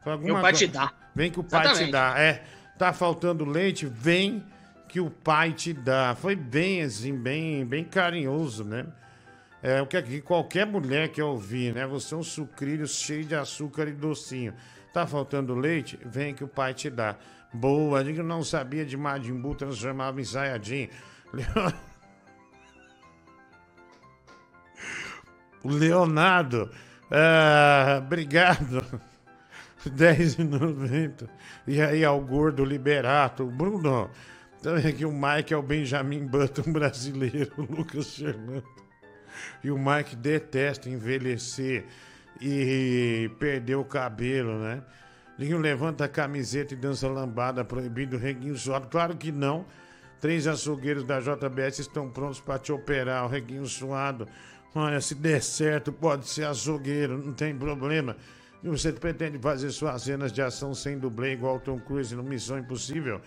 Foi 0.02 0.12
alguma 0.12 0.38
o 0.38 0.42
pai 0.42 0.52
coi- 0.52 0.58
te 0.58 0.66
dá. 0.68 0.92
Vem 1.14 1.30
que 1.30 1.40
o 1.40 1.44
pai 1.44 1.62
te 1.62 1.66
Exatamente. 1.66 1.92
dá. 1.92 2.18
É, 2.18 2.44
tá 2.78 2.92
faltando 2.92 3.44
leite? 3.44 3.86
Vem 3.86 4.44
que 4.92 5.00
o 5.00 5.08
pai 5.08 5.54
te 5.54 5.72
dá. 5.72 6.14
Foi 6.14 6.36
bem 6.36 6.82
assim, 6.82 7.16
bem, 7.16 7.64
bem 7.64 7.82
carinhoso, 7.82 8.62
né? 8.62 8.84
É 9.62 9.80
o 9.80 9.86
que 9.86 10.02
que 10.02 10.20
qualquer 10.20 10.66
mulher 10.66 11.08
quer 11.08 11.24
ouvir, 11.24 11.74
né? 11.74 11.86
Você 11.86 12.12
é 12.12 12.16
um 12.18 12.22
sucrilho 12.22 12.86
cheio 12.86 13.24
de 13.24 13.34
açúcar 13.34 13.88
e 13.88 13.92
docinho. 13.92 14.52
Tá 14.92 15.06
faltando 15.06 15.54
leite? 15.54 15.98
Vem 16.04 16.34
que 16.34 16.44
o 16.44 16.48
pai 16.48 16.74
te 16.74 16.90
dá. 16.90 17.16
Boa, 17.54 18.04
que 18.04 18.22
não 18.22 18.44
sabia 18.44 18.84
de 18.84 18.94
Majin 18.94 19.40
Buu 19.40 19.54
transformava 19.54 20.20
em 20.20 20.24
O 25.64 25.70
Leonardo, 25.72 26.70
ah, 27.10 28.02
obrigado. 28.04 28.84
10,90. 29.88 31.28
E 31.66 31.80
aí 31.80 32.04
ao 32.04 32.20
gordo 32.20 32.62
Liberato. 32.62 33.46
Bruno, 33.46 34.10
também 34.62 34.86
aqui 34.86 35.04
o 35.04 35.12
Mike 35.12 35.52
é 35.52 35.56
o 35.56 35.62
Benjamin 35.62 36.26
Button 36.26 36.72
brasileiro, 36.72 37.52
o 37.58 37.62
Lucas 37.62 38.16
Fernando. 38.16 38.64
E 39.64 39.70
o 39.70 39.78
Mike 39.78 40.14
detesta 40.14 40.88
envelhecer 40.88 41.84
e 42.40 43.30
perder 43.38 43.76
o 43.76 43.84
cabelo, 43.84 44.58
né? 44.58 44.82
Linho 45.38 45.58
levanta 45.58 46.04
a 46.04 46.08
camiseta 46.08 46.74
e 46.74 46.76
dança 46.76 47.08
lambada, 47.08 47.64
proibido 47.64 48.16
reguinho 48.16 48.56
suado. 48.56 48.88
Claro 48.88 49.16
que 49.16 49.32
não. 49.32 49.66
Três 50.20 50.46
açougueiros 50.46 51.02
da 51.02 51.18
JBS 51.18 51.80
estão 51.80 52.08
prontos 52.08 52.40
para 52.40 52.58
te 52.58 52.70
operar, 52.70 53.24
o 53.24 53.28
reguinho 53.28 53.66
suado. 53.66 54.28
Olha, 54.74 55.00
se 55.00 55.14
der 55.14 55.42
certo, 55.42 55.92
pode 55.92 56.28
ser 56.28 56.44
açougueiro, 56.44 57.18
não 57.18 57.32
tem 57.32 57.56
problema. 57.56 58.16
E 58.62 58.68
você 58.68 58.92
pretende 58.92 59.38
fazer 59.38 59.70
suas 59.72 60.02
cenas 60.02 60.32
de 60.32 60.40
ação 60.40 60.72
sem 60.74 60.98
dublê, 60.98 61.32
igual 61.32 61.58
Tom 61.58 61.80
Cruise 61.80 62.14
no 62.14 62.22
Missão 62.22 62.58
Impossível? 62.58 63.20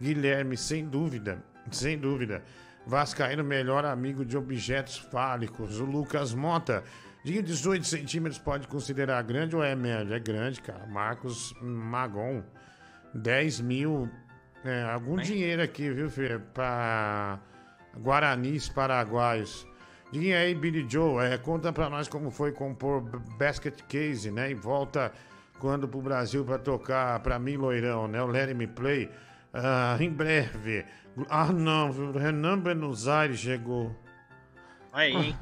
Guilherme, 0.00 0.56
sem 0.56 0.86
dúvida, 0.86 1.42
sem 1.70 1.98
dúvida. 1.98 2.42
Vascaíno, 2.86 3.44
melhor 3.44 3.84
amigo 3.84 4.24
de 4.24 4.36
objetos 4.36 4.96
fálicos. 4.98 5.78
O 5.80 5.84
Lucas 5.84 6.34
Mota. 6.34 6.82
Diga 7.22 7.42
18 7.42 7.86
centímetros 7.86 8.38
pode 8.38 8.66
considerar 8.66 9.22
grande 9.22 9.54
ou 9.54 9.62
é 9.62 9.74
médio? 9.76 10.14
É 10.14 10.18
grande, 10.18 10.60
cara. 10.62 10.86
Marcos 10.86 11.54
Magon. 11.60 12.42
10 13.14 13.60
mil. 13.60 14.08
É, 14.64 14.82
algum 14.84 15.16
dinheiro 15.16 15.62
aqui, 15.62 15.90
viu, 15.90 16.08
filho? 16.08 16.40
Para 16.54 17.38
Guaranis 17.98 18.68
Paraguaios. 18.68 19.66
Diga 20.12 20.38
aí, 20.38 20.54
Billy 20.54 20.84
Joe, 20.88 21.24
é, 21.24 21.38
conta 21.38 21.72
pra 21.72 21.88
nós 21.88 22.08
como 22.08 22.30
foi 22.30 22.50
compor 22.52 23.02
Basket 23.38 23.80
Case, 23.82 24.30
né? 24.30 24.50
E 24.50 24.54
volta 24.54 25.12
quando 25.60 25.86
pro 25.86 26.00
Brasil 26.00 26.44
pra 26.44 26.58
tocar 26.58 27.20
pra 27.20 27.38
mim, 27.38 27.56
loirão, 27.56 28.08
né? 28.08 28.20
O 28.20 28.26
Let 28.26 28.54
Me 28.54 28.66
Play. 28.66 29.08
Ah, 29.52 29.96
em 29.98 30.10
breve. 30.10 30.84
Ah, 31.28 31.52
não? 31.52 32.12
Renan 32.12 32.58
Buenos 32.58 33.08
Aires 33.08 33.40
chegou. 33.40 33.94
Aí? 34.92 35.34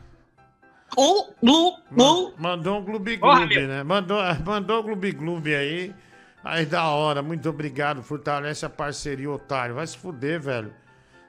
Um, 0.97 1.33
um, 1.43 1.77
um. 1.97 2.33
Mandou 2.39 2.79
um 2.79 2.85
Gloob 2.85 3.17
Gloob, 3.17 3.67
né? 3.67 3.83
Mandou, 3.83 4.19
mandou 4.45 4.81
um 4.81 4.83
Gloob 4.83 5.13
Gloob 5.13 5.55
aí. 5.55 5.95
Aí 6.43 6.65
da 6.65 6.85
hora, 6.89 7.23
muito 7.23 7.49
obrigado. 7.49 8.03
Fortalece 8.03 8.65
a 8.65 8.71
parceria, 8.71 9.31
otário. 9.31 9.75
Vai 9.75 9.87
se 9.87 9.99
fuder, 9.99 10.41
velho. 10.41 10.73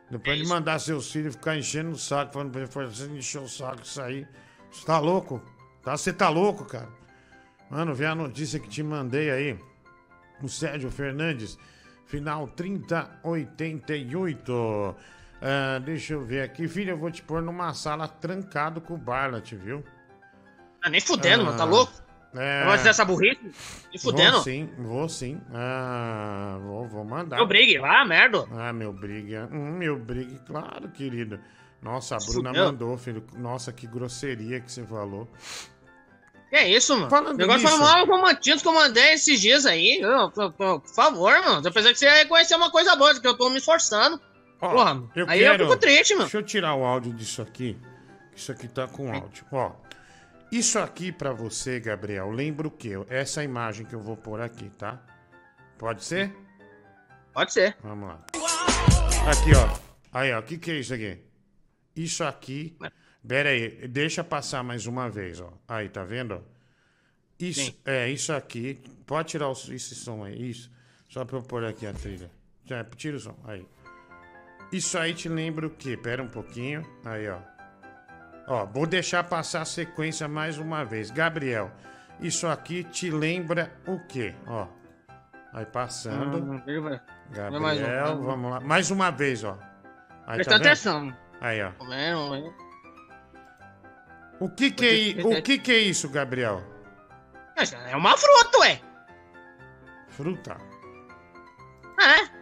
Depois 0.09 0.39
de 0.39 0.47
mandar 0.47 0.79
seus 0.79 1.11
filhos 1.11 1.35
ficar 1.35 1.57
enchendo 1.57 1.91
o 1.91 1.97
saco, 1.97 2.33
falando 2.33 2.51
pra 2.51 2.61
ele, 2.61 2.71
"Foi 2.71 2.85
você 2.85 3.05
encheu 3.05 3.43
o 3.43 3.49
saco 3.49 3.83
isso 3.83 4.01
aí. 4.01 4.25
Você 4.71 4.85
tá 4.85 4.97
louco? 4.97 5.41
Tá? 5.83 5.95
Você 5.95 6.11
tá 6.13 6.29
louco, 6.29 6.65
cara? 6.65 6.89
Mano, 7.69 7.93
vê 7.93 8.05
a 8.05 8.15
notícia 8.15 8.59
que 8.59 8.67
te 8.67 8.81
mandei 8.81 9.29
aí. 9.29 9.59
O 10.41 10.47
Sérgio 10.47 10.89
Fernandes, 10.89 11.59
final 12.09 12.47
3088. 12.47 14.95
Ah, 15.41 15.79
deixa 15.79 16.13
eu 16.13 16.25
ver 16.25 16.41
aqui. 16.41 16.67
Filho, 16.67 16.89
eu 16.91 16.97
vou 16.97 17.09
te 17.09 17.21
pôr 17.23 17.41
numa 17.41 17.73
sala 17.73 18.05
trancado 18.07 18.81
com 18.81 18.95
o 18.95 18.97
Barlat, 18.97 19.53
viu? 19.55 19.81
Ah, 20.81 20.89
nem 20.89 20.99
fudendo, 20.99 21.45
mano, 21.45 21.57
tá 21.57 21.63
Ah, 21.63 21.67
louco? 21.67 21.93
É... 22.35 22.65
Vai 22.65 22.77
fazer 22.77 22.89
essa 22.89 23.05
burrice? 23.05 23.39
Nem 23.43 23.97
fudendo? 23.99 24.33
Vou 24.33 24.43
sim, 24.43 24.69
vou 24.77 25.09
sim. 25.09 25.41
Ah, 25.53 26.57
vou, 26.61 26.87
vou 26.87 27.03
mandar. 27.05 27.37
Meu 27.37 27.47
brigue, 27.47 27.79
vá, 27.79 28.03
merda. 28.05 28.45
Ah, 28.51 28.71
meu 28.73 28.91
brigue. 28.93 29.37
Hum, 29.51 29.71
meu 29.77 29.97
brigue, 29.97 30.37
claro, 30.45 30.89
querido. 30.89 31.39
Nossa, 31.81 32.15
a 32.15 32.19
Bruna 32.19 32.49
fudeu. 32.49 32.65
mandou, 32.65 32.97
filho. 32.97 33.23
Nossa, 33.37 33.71
que 33.71 33.87
grosseria 33.87 34.59
que 34.59 34.69
você 34.71 34.83
falou. 34.83 35.27
Que 36.49 36.55
é 36.55 36.67
isso, 36.69 36.95
mano? 36.95 37.09
Falando 37.09 37.37
negócio 37.37 37.61
nisso- 37.61 37.77
foi 37.77 37.85
mal 37.85 38.05
romantismo 38.07 38.61
que 38.61 38.67
eu 38.67 38.73
mandei 38.73 39.13
esses 39.13 39.39
dias 39.39 39.65
aí. 39.67 39.99
Eu, 40.01 40.09
eu- 40.35 40.53
eu- 40.59 40.79
por 40.79 40.93
favor, 40.95 41.31
mano. 41.43 41.61
Pensei 41.71 41.93
que 41.93 41.99
você 41.99 42.05
ia 42.05 42.13
reconhecer 42.15 42.55
uma 42.55 42.71
coisa 42.71 42.95
boa, 42.95 43.19
que 43.19 43.27
eu 43.27 43.37
tô 43.37 43.49
me 43.49 43.57
esforçando. 43.59 44.19
Ó, 44.61 44.69
Porra, 44.71 45.03
eu 45.15 45.25
aí 45.29 45.39
quero- 45.39 45.63
eu 45.63 45.69
fico 45.69 45.79
triste, 45.79 46.13
mano. 46.13 46.23
Deixa 46.25 46.37
eu 46.37 46.43
tirar 46.43 46.73
o 46.75 46.83
áudio 46.83 47.13
disso 47.13 47.41
aqui. 47.41 47.77
Isso 48.35 48.51
aqui 48.51 48.67
tá 48.67 48.87
com 48.87 49.13
áudio. 49.13 49.45
Ó, 49.51 49.71
isso 50.51 50.79
aqui 50.79 51.11
pra 51.11 51.31
você, 51.31 51.79
Gabriel, 51.79 52.31
lembra 52.31 52.67
o 52.67 52.71
quê? 52.71 52.93
Essa 53.09 53.43
imagem 53.43 53.85
que 53.85 53.93
eu 53.93 54.01
vou 54.01 54.17
pôr 54.17 54.41
aqui, 54.41 54.69
tá? 54.77 54.99
Pode 55.77 56.03
ser? 56.03 56.35
Pode 57.31 57.53
ser. 57.53 57.77
Vamos 57.83 58.09
lá. 58.09 58.19
Aqui, 59.29 59.51
ó. 59.55 59.77
Aí, 60.11 60.33
ó. 60.33 60.39
O 60.39 60.43
que, 60.43 60.57
que 60.57 60.71
é 60.71 60.75
isso 60.75 60.93
aqui? 60.93 61.19
Isso 61.95 62.23
aqui. 62.23 62.75
Pera 63.29 63.49
aí, 63.49 63.87
deixa 63.87 64.23
passar 64.23 64.63
mais 64.63 64.87
uma 64.87 65.07
vez, 65.07 65.39
ó. 65.39 65.53
Aí, 65.67 65.87
tá 65.87 66.03
vendo? 66.03 66.43
Isso, 67.39 67.61
Sim. 67.61 67.75
é, 67.85 68.09
isso 68.09 68.33
aqui. 68.33 68.81
Pode 69.05 69.27
tirar 69.27 69.51
esse 69.51 69.93
som 69.93 70.23
aí, 70.23 70.49
isso. 70.49 70.71
Só 71.07 71.23
pra 71.23 71.37
eu 71.37 71.43
pôr 71.43 71.63
aqui 71.63 71.85
a 71.85 71.93
trilha. 71.93 72.31
Já, 72.65 72.83
tira 72.83 73.17
o 73.17 73.19
som, 73.19 73.37
aí. 73.45 73.63
Isso 74.71 74.97
aí 74.97 75.13
te 75.13 75.29
lembra 75.29 75.67
o 75.67 75.69
quê? 75.69 75.95
Pera 75.95 76.23
um 76.23 76.27
pouquinho. 76.27 76.83
Aí, 77.05 77.29
ó. 77.29 77.37
Ó, 78.47 78.65
vou 78.65 78.87
deixar 78.87 79.23
passar 79.23 79.61
a 79.61 79.65
sequência 79.65 80.27
mais 80.27 80.57
uma 80.57 80.83
vez. 80.83 81.11
Gabriel, 81.11 81.71
isso 82.19 82.47
aqui 82.47 82.83
te 82.83 83.11
lembra 83.11 83.71
o 83.85 83.99
quê? 84.07 84.33
Ó. 84.47 84.67
Aí 85.53 85.67
passando. 85.67 86.37
Hum. 86.39 86.61
Gabriel, 87.31 88.23
vamos 88.23 88.49
lá. 88.49 88.59
Mais 88.59 88.89
uma 88.89 89.11
vez, 89.11 89.43
ó. 89.43 89.55
Aí, 90.25 90.37
Presta 90.37 90.59
tá 90.59 90.65
atenção. 90.65 91.15
Aí, 91.39 91.61
ó. 91.61 91.71
O 94.39 94.49
que 94.49 94.71
que 94.71 95.17
é, 95.19 95.25
o 95.25 95.41
que 95.41 95.57
que 95.57 95.71
é 95.71 95.79
isso, 95.79 96.09
Gabriel? 96.09 96.63
É 97.89 97.95
uma 97.95 98.15
fruta, 98.17 98.57
ué. 98.59 98.81
Fruta. 100.09 100.57
É. 101.99 102.39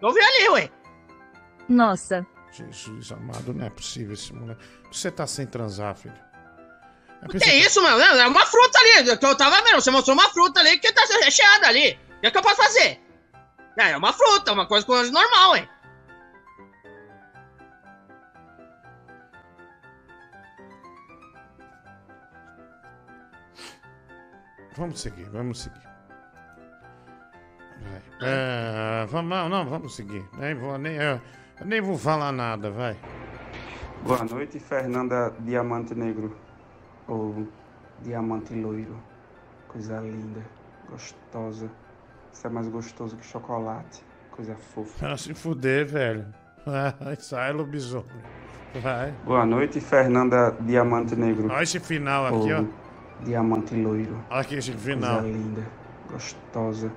Eu 0.00 0.12
vi 0.12 0.20
ali, 0.20 0.48
ué. 0.50 0.70
Nossa. 1.68 2.26
Jesus 2.50 3.12
amado, 3.12 3.52
não 3.52 3.66
é 3.66 3.70
possível 3.70 4.14
esse 4.14 4.32
moleque. 4.32 4.62
Você 4.90 5.10
tá 5.10 5.26
sem 5.26 5.46
transar, 5.46 5.94
filho. 5.96 6.14
É 7.22 7.38
Que 7.38 7.52
isso, 7.54 7.82
mano? 7.82 8.00
É 8.00 8.26
uma 8.26 8.46
fruta 8.46 8.78
ali, 8.78 9.16
que 9.18 9.26
eu 9.26 9.36
tava 9.36 9.60
vendo. 9.62 9.80
Você 9.80 9.90
mostrou 9.90 10.14
uma 10.14 10.28
fruta 10.30 10.60
ali 10.60 10.78
que 10.78 10.92
tá 10.92 11.02
recheada 11.22 11.66
ali. 11.68 11.98
O 12.16 12.20
que, 12.20 12.26
é 12.26 12.30
que 12.30 12.38
eu 12.38 12.42
posso 12.42 12.56
fazer? 12.56 13.00
É, 13.78 13.90
é 13.90 13.96
uma 13.96 14.12
fruta, 14.12 14.52
uma 14.52 14.66
coisa, 14.66 14.86
coisa 14.86 15.10
normal, 15.10 15.52
ué. 15.52 15.68
Vamos 24.76 25.00
seguir, 25.00 25.24
vamos 25.30 25.62
seguir. 25.62 25.88
Vai. 27.80 28.02
É, 28.22 29.06
vamos, 29.06 29.30
não, 29.30 29.48
não, 29.48 29.66
vamos 29.66 29.94
seguir. 29.94 30.24
Nem 30.36 30.54
vou, 30.54 30.76
nem, 30.78 30.96
eu, 30.96 31.20
eu 31.60 31.66
nem 31.66 31.80
vou 31.80 31.96
falar 31.96 32.32
nada, 32.32 32.70
vai. 32.70 32.96
Boa 34.02 34.24
noite, 34.24 34.58
Fernanda 34.58 35.32
Diamante 35.40 35.94
Negro. 35.94 36.36
Ou 37.06 37.46
Diamante 38.02 38.54
Loiro. 38.54 39.00
Coisa 39.68 40.00
linda, 40.00 40.42
gostosa. 40.90 41.70
Isso 42.32 42.46
é 42.46 42.50
mais 42.50 42.68
gostoso 42.68 43.16
que 43.16 43.24
chocolate. 43.24 44.02
Coisa 44.32 44.56
fofa. 44.56 44.98
Pra 44.98 45.16
se 45.16 45.34
fuder, 45.34 45.86
velho. 45.86 46.26
Vai, 46.66 47.16
sai, 47.16 47.52
lobisomem. 47.52 48.08
Vai. 48.82 49.12
Boa 49.24 49.46
noite, 49.46 49.80
Fernanda 49.80 50.56
Diamante 50.60 51.14
Negro. 51.14 51.48
Olha 51.52 51.62
esse 51.62 51.78
final 51.78 52.26
aqui, 52.26 52.52
Ou 52.52 52.62
ó. 52.62 52.83
Diamante 53.20 53.74
Loiro. 53.74 54.22
Olha 54.30 54.40
aqui 54.40 54.56
esse 54.56 54.72
final. 54.72 55.20
Coisa 55.22 55.36
linda, 55.38 55.66
gostosa. 56.10 56.92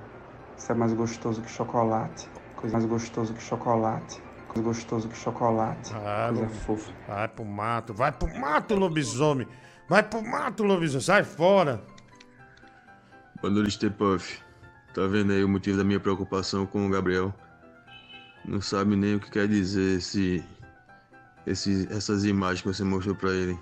Isso 0.56 0.72
é 0.72 0.74
mais 0.74 0.92
gostoso 0.92 1.40
que 1.42 1.50
chocolate. 1.50 2.28
Coisa 2.56 2.76
mais 2.76 2.88
gostoso 2.88 3.32
que 3.34 3.42
chocolate. 3.42 4.20
Coisa 4.48 4.62
gostoso 4.62 5.08
que 5.08 5.16
chocolate. 5.16 5.92
Ah, 5.94 6.30
Coisa 6.34 6.48
fofa. 6.48 6.92
Vai 7.06 7.28
pro 7.28 7.44
mato, 7.44 7.94
vai 7.94 8.10
pro 8.12 8.28
mato, 8.38 8.74
lobisomem. 8.74 9.46
Vai 9.88 10.02
pro 10.02 10.22
mato, 10.22 10.64
lobisomem. 10.64 11.04
Sai 11.04 11.22
fora. 11.22 11.82
Boa 13.40 13.52
noite, 13.52 13.78
Tepuff. 13.78 14.40
Tá 14.94 15.06
vendo 15.06 15.32
aí 15.32 15.44
o 15.44 15.48
motivo 15.48 15.78
da 15.78 15.84
minha 15.84 16.00
preocupação 16.00 16.66
com 16.66 16.86
o 16.86 16.90
Gabriel? 16.90 17.32
Não 18.44 18.60
sabe 18.60 18.96
nem 18.96 19.14
o 19.16 19.20
que 19.20 19.30
quer 19.30 19.46
dizer 19.46 19.98
esse, 19.98 20.44
esse, 21.46 21.86
essas 21.90 22.24
imagens 22.24 22.62
que 22.62 22.68
você 22.68 22.82
mostrou 22.82 23.14
pra 23.14 23.30
ele. 23.30 23.56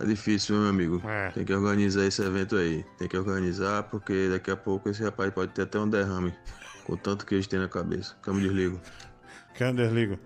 É 0.00 0.04
difícil, 0.06 0.56
meu 0.56 0.70
amigo. 0.70 1.02
Tem 1.34 1.44
que 1.44 1.52
organizar 1.52 2.06
esse 2.06 2.22
evento 2.22 2.56
aí. 2.56 2.84
Tem 2.96 3.06
que 3.06 3.18
organizar 3.18 3.82
porque 3.84 4.30
daqui 4.30 4.50
a 4.50 4.56
pouco 4.56 4.88
esse 4.88 5.02
rapaz 5.02 5.30
pode 5.30 5.52
ter 5.52 5.62
até 5.62 5.78
um 5.78 5.88
derrame. 5.88 6.32
Com 6.84 6.96
tanto 6.96 7.26
que 7.26 7.34
eles 7.34 7.46
têm 7.46 7.58
na 7.60 7.68
cabeça. 7.68 8.16
Câmbio 8.22 8.44
desligo. 8.44 8.80
Câmbio 9.54 9.84
desligo. 9.84 10.18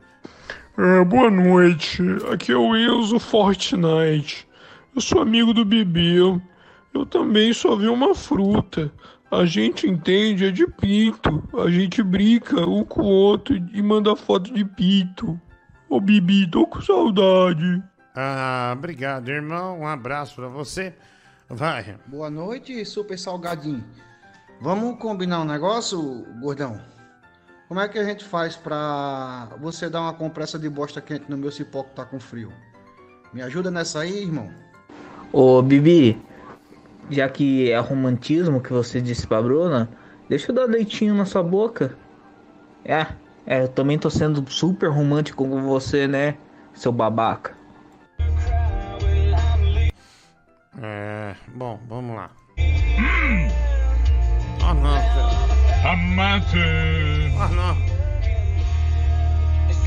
É, 0.78 1.04
boa 1.04 1.28
noite. 1.28 2.02
Aqui 2.32 2.52
é 2.52 2.56
o 2.56 2.76
Enzo 2.76 3.18
Fortnite. 3.18 4.46
Eu 4.94 5.00
sou 5.00 5.20
amigo 5.20 5.52
do 5.52 5.64
Bibi. 5.64 6.18
Eu 6.94 7.06
também 7.10 7.52
só 7.52 7.74
vi 7.74 7.88
uma 7.88 8.14
fruta. 8.14 8.92
A 9.28 9.44
gente 9.44 9.88
entende 9.88 10.46
é 10.46 10.50
de 10.52 10.68
pinto. 10.68 11.42
A 11.58 11.68
gente 11.68 12.00
brinca 12.00 12.64
um 12.64 12.84
com 12.84 13.02
o 13.02 13.06
outro 13.06 13.56
e 13.56 13.82
manda 13.82 14.14
foto 14.14 14.54
de 14.54 14.64
pinto. 14.64 15.40
Ô 15.88 16.00
Bibi, 16.00 16.46
tô 16.46 16.64
com 16.64 16.80
saudade. 16.80 17.82
Ah, 18.14 18.72
obrigado, 18.76 19.28
irmão. 19.28 19.80
Um 19.80 19.88
abraço 19.88 20.36
pra 20.36 20.46
você. 20.46 20.94
Vai. 21.48 21.96
Boa 22.06 22.30
noite, 22.30 22.84
super 22.84 23.18
salgadinho. 23.18 23.84
Vamos 24.60 24.98
combinar 25.00 25.40
um 25.40 25.44
negócio, 25.44 26.24
gordão? 26.40 26.80
Como 27.66 27.80
é 27.80 27.88
que 27.88 27.98
a 27.98 28.04
gente 28.04 28.24
faz 28.24 28.54
pra 28.54 29.48
você 29.60 29.90
dar 29.90 30.02
uma 30.02 30.12
compressa 30.12 30.56
de 30.56 30.68
bosta 30.68 31.00
quente 31.00 31.28
no 31.28 31.36
meu 31.36 31.50
cipó 31.50 31.82
que 31.82 31.96
tá 31.96 32.04
com 32.04 32.20
frio? 32.20 32.52
Me 33.32 33.42
ajuda 33.42 33.68
nessa 33.68 34.00
aí, 34.00 34.22
irmão? 34.22 34.48
Ô, 35.32 35.60
Bibi, 35.60 36.22
já 37.10 37.28
que 37.28 37.72
é 37.72 37.78
romantismo 37.80 38.60
que 38.60 38.72
você 38.72 39.00
disse 39.00 39.26
pra 39.26 39.42
Bruna, 39.42 39.88
deixa 40.28 40.52
eu 40.52 40.54
dar 40.54 40.66
leitinho 40.66 41.14
na 41.14 41.24
sua 41.24 41.42
boca. 41.42 41.96
É, 42.84 43.08
é, 43.44 43.62
eu 43.62 43.68
também 43.68 43.98
tô 43.98 44.08
sendo 44.08 44.48
super 44.48 44.88
romântico 44.88 45.48
com 45.48 45.62
você, 45.62 46.06
né, 46.06 46.36
seu 46.72 46.92
babaca? 46.92 47.63
É, 50.82 51.34
bom, 51.54 51.78
vamos 51.88 52.16
lá. 52.16 52.30
Ah, 54.62 54.74
não, 54.74 54.96
cara. 54.96 55.92
Amado. 55.92 56.58
Ah, 57.38 57.48
não. 57.48 57.76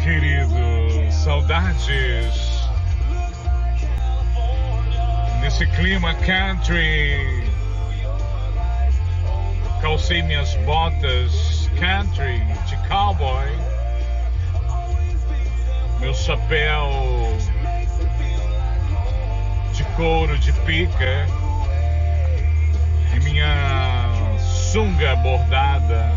Querido, 0.02 1.12
saudades. 1.12 2.70
Nesse 5.42 5.66
clima 5.68 6.14
country. 6.16 7.46
Calcei 9.82 10.24
minhas 10.24 10.56
botas 10.58 11.70
country 11.80 12.40
de 12.66 12.78
cowboy. 12.88 13.48
Meu 16.00 16.14
chapéu 16.14 17.38
de 19.78 19.84
couro 19.96 20.36
de 20.40 20.52
pica. 20.52 21.28
E 23.14 23.20
minha 23.20 24.36
sunga 24.40 25.16
bordada 25.18 26.12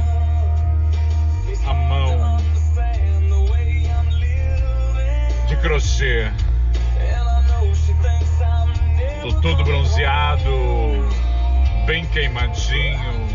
à 1.67 1.75
mão 1.75 2.39
de 5.47 5.57
crochê. 5.59 6.31
Tô 9.21 9.41
todo 9.43 9.63
bronzeado, 9.63 10.51
bem 11.85 12.07
queimadinho, 12.07 13.29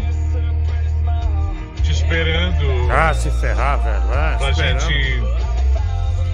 te 1.84 1.92
esperando. 1.92 2.92
Ah, 2.92 3.14
se 3.14 3.30
ferrar, 3.30 3.78
velho. 3.78 4.08
Vai, 4.08 4.38
pra 4.40 4.52
gente 4.52 5.22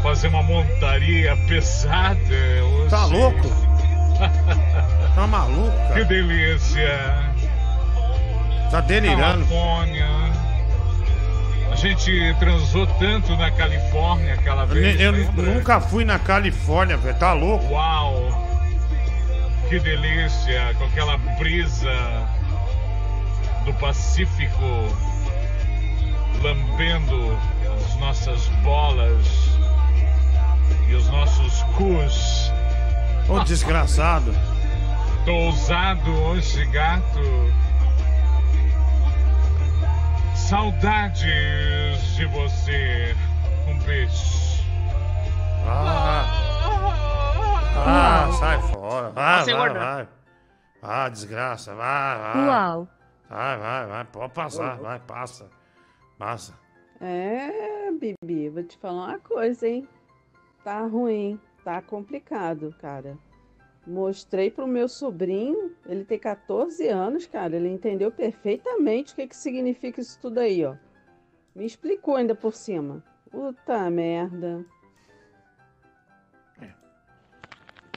fazer 0.01 0.29
uma 0.29 0.41
montaria 0.41 1.35
pesada 1.47 2.17
hoje. 2.63 2.89
Tá 2.89 3.05
louco? 3.05 3.70
Tá 5.15 5.27
maluco, 5.27 5.71
cara? 5.87 5.93
Que 5.93 6.03
delícia. 6.05 7.31
Tá 8.69 8.81
delirando. 8.81 9.45
Califórnia. 9.45 10.07
A 11.71 11.75
gente 11.75 12.35
transou 12.39 12.85
tanto 12.85 13.35
na 13.37 13.49
Califórnia 13.51 14.33
aquela 14.35 14.63
Eu, 14.63 14.67
vez. 14.67 14.99
eu 14.99 15.11
lembra? 15.11 15.53
nunca 15.53 15.79
fui 15.81 16.05
na 16.05 16.19
Califórnia, 16.19 16.97
velho. 16.97 17.15
Tá 17.17 17.33
louco? 17.33 17.65
Uau! 17.73 18.47
Que 19.69 19.79
delícia! 19.79 20.73
Com 20.77 20.83
aquela 20.85 21.17
brisa 21.17 21.93
do 23.65 23.73
Pacífico 23.75 24.55
lambendo 26.41 27.37
as 27.77 27.95
nossas 27.99 28.47
bolas 28.63 29.25
e 30.89 30.93
os 30.95 31.07
nossos 31.09 31.61
cus. 31.77 32.40
Ô, 33.31 33.39
desgraçado. 33.45 34.33
Tô 35.23 35.31
ousado 35.31 36.11
hoje, 36.25 36.65
gato. 36.65 37.21
Saudades 40.35 42.13
de 42.13 42.25
você. 42.25 43.15
Um 43.69 43.79
beijo. 43.85 44.65
Ah, 45.65 46.25
ah 47.77 48.31
sai 48.37 48.61
fora. 48.63 49.11
Vai, 49.11 49.43
Você 49.45 49.53
vai, 49.53 49.73
vai. 49.73 50.07
Ah, 50.81 51.07
desgraça. 51.07 51.73
Vai, 51.73 52.17
vai. 52.17 52.47
Uau. 52.47 52.87
Vai, 53.29 53.57
vai, 53.57 53.87
vai. 53.87 54.05
Pode 54.11 54.33
passar. 54.33 54.75
Vai, 54.75 54.99
passa. 54.99 55.49
Passa. 56.19 56.53
É, 56.99 57.89
Bibi, 57.93 58.49
vou 58.49 58.63
te 58.63 58.77
falar 58.77 59.07
uma 59.07 59.19
coisa, 59.19 59.69
hein? 59.69 59.87
Tá 60.65 60.81
ruim, 60.81 61.39
tá 61.63 61.81
complicado, 61.81 62.75
cara. 62.79 63.17
Mostrei 63.85 64.51
pro 64.51 64.67
meu 64.67 64.87
sobrinho, 64.87 65.75
ele 65.87 66.05
tem 66.05 66.19
14 66.19 66.87
anos, 66.87 67.25
cara. 67.25 67.55
Ele 67.55 67.67
entendeu 67.67 68.11
perfeitamente 68.11 69.13
o 69.13 69.15
que, 69.15 69.27
que 69.27 69.35
significa 69.35 69.99
isso 69.99 70.19
tudo 70.21 70.39
aí, 70.39 70.63
ó. 70.63 70.75
Me 71.55 71.65
explicou 71.65 72.15
ainda 72.15 72.35
por 72.35 72.53
cima. 72.53 73.03
Puta 73.29 73.89
merda. 73.89 74.65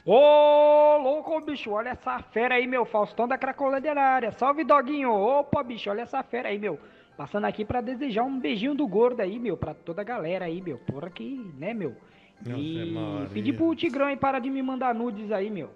Ô, 0.07 0.97
louco, 0.97 1.41
bicho, 1.41 1.71
olha 1.71 1.89
essa 1.89 2.19
fera 2.19 2.55
aí, 2.55 2.67
meu. 2.67 2.85
Faustão 2.85 3.27
da 3.27 3.37
Cracolândia 3.37 3.95
na 3.95 4.03
área. 4.03 4.31
Salve, 4.31 4.63
doguinho. 4.63 5.11
Opa, 5.11 5.63
bicho, 5.63 5.89
olha 5.89 6.01
essa 6.01 6.21
fera 6.21 6.49
aí, 6.49 6.59
meu. 6.59 6.79
Passando 7.17 7.45
aqui 7.45 7.65
pra 7.65 7.81
desejar 7.81 8.23
um 8.23 8.39
beijinho 8.39 8.75
do 8.75 8.87
gordo 8.87 9.21
aí, 9.21 9.39
meu, 9.39 9.57
pra 9.57 9.73
toda 9.73 10.01
a 10.01 10.05
galera 10.05 10.45
aí, 10.45 10.61
meu. 10.61 10.77
Porra 10.77 11.09
que, 11.09 11.51
né, 11.57 11.73
meu? 11.73 11.95
E 12.45 12.91
Maria. 12.91 13.29
pedir 13.29 13.53
pro 13.53 13.75
Tigrão 13.75 14.07
aí 14.07 14.17
parar 14.17 14.39
de 14.39 14.49
me 14.49 14.61
mandar 14.61 14.93
nudes 14.93 15.31
aí, 15.31 15.49
meu. 15.49 15.71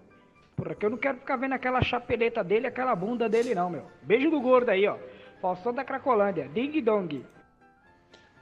Porra, 0.55 0.75
que 0.75 0.85
eu 0.85 0.89
não 0.89 0.97
quero 0.97 1.17
ficar 1.19 1.37
vendo 1.37 1.53
aquela 1.53 1.81
chapeleta 1.81 2.43
dele, 2.43 2.67
aquela 2.67 2.95
bunda 2.95 3.29
dele, 3.29 3.55
não, 3.55 3.69
meu. 3.69 3.87
Beijo 4.01 4.29
do 4.29 4.41
gordo 4.41 4.69
aí, 4.69 4.85
ó. 4.87 4.97
Faustão 5.41 5.73
da 5.73 5.85
Cracolândia. 5.85 6.49
Ding 6.49 6.81
dong. 6.81 7.25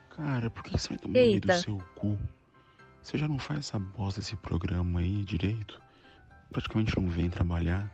Cara, 0.09 0.49
por 0.49 0.63
que 0.63 0.71
você 0.71 0.89
vai 0.89 0.97
tomar 0.97 1.13
no 1.13 1.25
meio 1.25 1.39
do 1.39 1.53
seu 1.53 1.77
cu? 1.95 2.17
Você 3.03 3.17
já 3.17 3.27
não 3.27 3.37
faz 3.37 3.59
essa 3.59 3.77
bosta 3.77 4.19
desse 4.19 4.35
programa 4.35 4.99
aí 4.99 5.23
direito? 5.23 5.79
Praticamente 6.51 6.99
não 6.99 7.07
vem 7.07 7.29
trabalhar. 7.29 7.89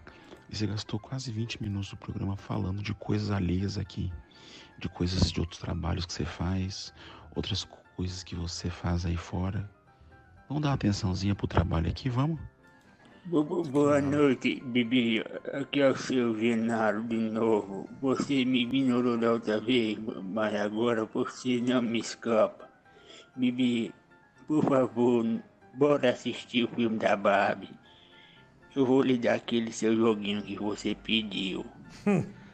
E 0.49 0.55
você 0.55 0.65
gastou 0.65 0.99
quase 0.99 1.31
20 1.31 1.61
minutos 1.61 1.89
do 1.89 1.97
programa 1.97 2.37
falando 2.37 2.81
de 2.81 2.93
coisas 2.93 3.29
alheias 3.29 3.77
aqui. 3.77 4.11
De 4.79 4.87
coisas 4.87 5.31
de 5.31 5.39
outros 5.39 5.59
trabalhos 5.59 6.05
que 6.05 6.13
você 6.13 6.23
faz, 6.23 6.93
outras 7.35 7.67
coisas 7.95 8.23
que 8.23 8.35
você 8.35 8.69
faz 8.69 9.05
aí 9.05 9.17
fora. 9.17 9.69
Vamos 10.53 10.61
dar 10.61 10.69
uma 10.69 10.75
atençãozinha 10.75 11.33
pro 11.33 11.47
trabalho 11.47 11.89
aqui, 11.89 12.09
vamos? 12.09 12.39
Bo- 13.25 13.43
bo- 13.43 13.63
Boa 13.63 13.99
noite, 13.99 14.61
Bibi. 14.63 15.19
Aqui 15.51 15.81
é 15.81 15.89
o 15.89 15.95
seu 15.97 16.37
Genaro 16.39 17.01
de 17.05 17.15
novo. 17.17 17.89
Você 17.99 18.45
me 18.45 18.61
ignorou 18.61 19.17
da 19.17 19.31
outra 19.31 19.59
vez, 19.59 19.97
mas 20.23 20.53
agora 20.53 21.05
você 21.05 21.59
não 21.59 21.81
me 21.81 21.97
escapa. 21.97 22.69
Bibi, 23.35 23.91
por 24.47 24.63
favor, 24.65 25.25
bora 25.73 26.11
assistir 26.11 26.65
o 26.65 26.67
filme 26.67 26.99
da 26.99 27.15
Barbie. 27.17 27.71
Eu 28.75 28.85
vou 28.85 29.01
lhe 29.01 29.17
dar 29.17 29.33
aquele 29.33 29.71
seu 29.71 29.95
joguinho 29.95 30.43
que 30.43 30.55
você 30.55 30.93
pediu. 30.93 31.65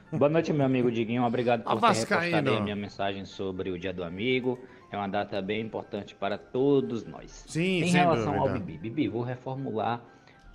Boa 0.09 0.29
noite, 0.29 0.53
meu 0.53 0.65
amigo 0.65 0.89
Diguinho. 0.89 1.25
Obrigado 1.25 1.63
por 1.63 1.71
ter 1.81 1.87
repostado 2.15 2.49
a 2.55 2.61
minha 2.61 2.75
mensagem 2.77 3.25
sobre 3.25 3.71
o 3.71 3.77
Dia 3.77 3.91
do 3.91 4.05
Amigo. 4.05 4.57
É 4.91 4.97
uma 4.97 5.07
data 5.07 5.41
bem 5.41 5.61
importante 5.61 6.15
para 6.15 6.37
todos 6.37 7.05
nós. 7.05 7.45
Sim, 7.47 7.81
Em 7.81 7.91
sem 7.91 8.01
relação 8.01 8.33
ao 8.39 8.47
dúvida. 8.47 8.65
Bibi, 8.65 8.89
Bibi, 8.89 9.07
vou 9.07 9.21
reformular 9.21 10.01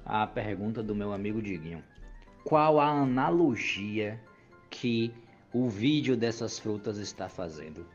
a 0.04 0.26
pergunta 0.26 0.82
do 0.82 0.94
meu 0.94 1.12
amigo 1.12 1.40
Diguinho. 1.40 1.82
Qual 2.44 2.80
a 2.80 2.88
analogia 2.88 4.20
que 4.68 5.14
o 5.52 5.68
vídeo 5.68 6.16
dessas 6.16 6.58
frutas 6.58 6.98
está 6.98 7.28
fazendo? 7.28 7.86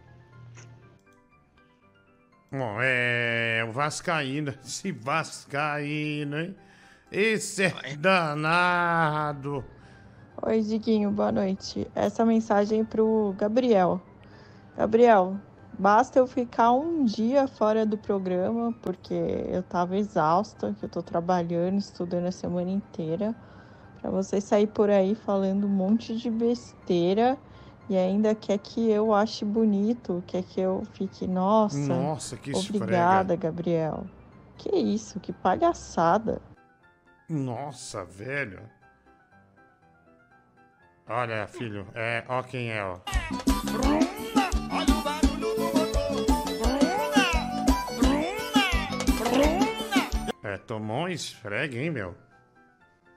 Bom, 2.51 2.77
é 2.81 3.63
o 3.67 3.71
Vascaíno, 3.71 4.53
esse 4.63 4.91
Vascaíno, 4.93 6.39
hein? 6.39 6.55
Esse 7.11 7.65
é 7.65 7.95
danado. 7.97 9.63
Oi, 10.41 10.61
Diguinho, 10.61 11.11
boa 11.11 11.31
noite. 11.31 11.85
Essa 11.93 12.25
mensagem 12.25 12.81
é 12.81 12.83
pro 12.83 13.35
Gabriel. 13.37 14.01
Gabriel, 14.77 15.37
basta 15.79 16.19
eu 16.19 16.27
ficar 16.27 16.73
um 16.73 17.05
dia 17.05 17.47
fora 17.47 17.85
do 17.85 17.97
programa, 17.97 18.73
porque 18.81 19.13
eu 19.13 19.63
tava 19.63 19.97
exausta, 19.97 20.75
que 20.77 20.85
eu 20.85 20.89
tô 20.89 21.01
trabalhando, 21.01 21.79
estudando 21.79 22.25
a 22.25 22.31
semana 22.31 22.69
inteira, 22.69 23.33
pra 24.01 24.11
você 24.11 24.41
sair 24.41 24.67
por 24.67 24.89
aí 24.89 25.15
falando 25.15 25.65
um 25.65 25.69
monte 25.69 26.17
de 26.17 26.29
besteira 26.29 27.37
e 27.89 27.97
ainda 27.97 28.35
quer 28.35 28.57
que 28.59 28.89
eu 28.91 29.13
ache 29.13 29.45
bonito, 29.45 30.21
quer 30.27 30.43
que 30.43 30.59
eu 30.59 30.83
fique, 30.93 31.25
nossa. 31.25 31.77
Nossa, 31.77 32.35
que 32.35 32.51
Obrigada, 32.51 33.35
Gabriel. 33.35 34.05
Que 34.57 34.75
isso, 34.75 35.19
que 35.19 35.31
palhaçada. 35.31 36.41
Nossa, 37.29 38.03
velho. 38.03 38.61
Olha, 41.07 41.47
filho, 41.47 41.87
é, 41.95 42.23
ó 42.27 42.43
quem 42.43 42.69
é, 42.69 42.83
ó. 42.83 42.99
Tomou 50.59 51.03
um 51.05 51.07
esfregue, 51.09 51.77
hein, 51.79 51.89
meu? 51.89 52.15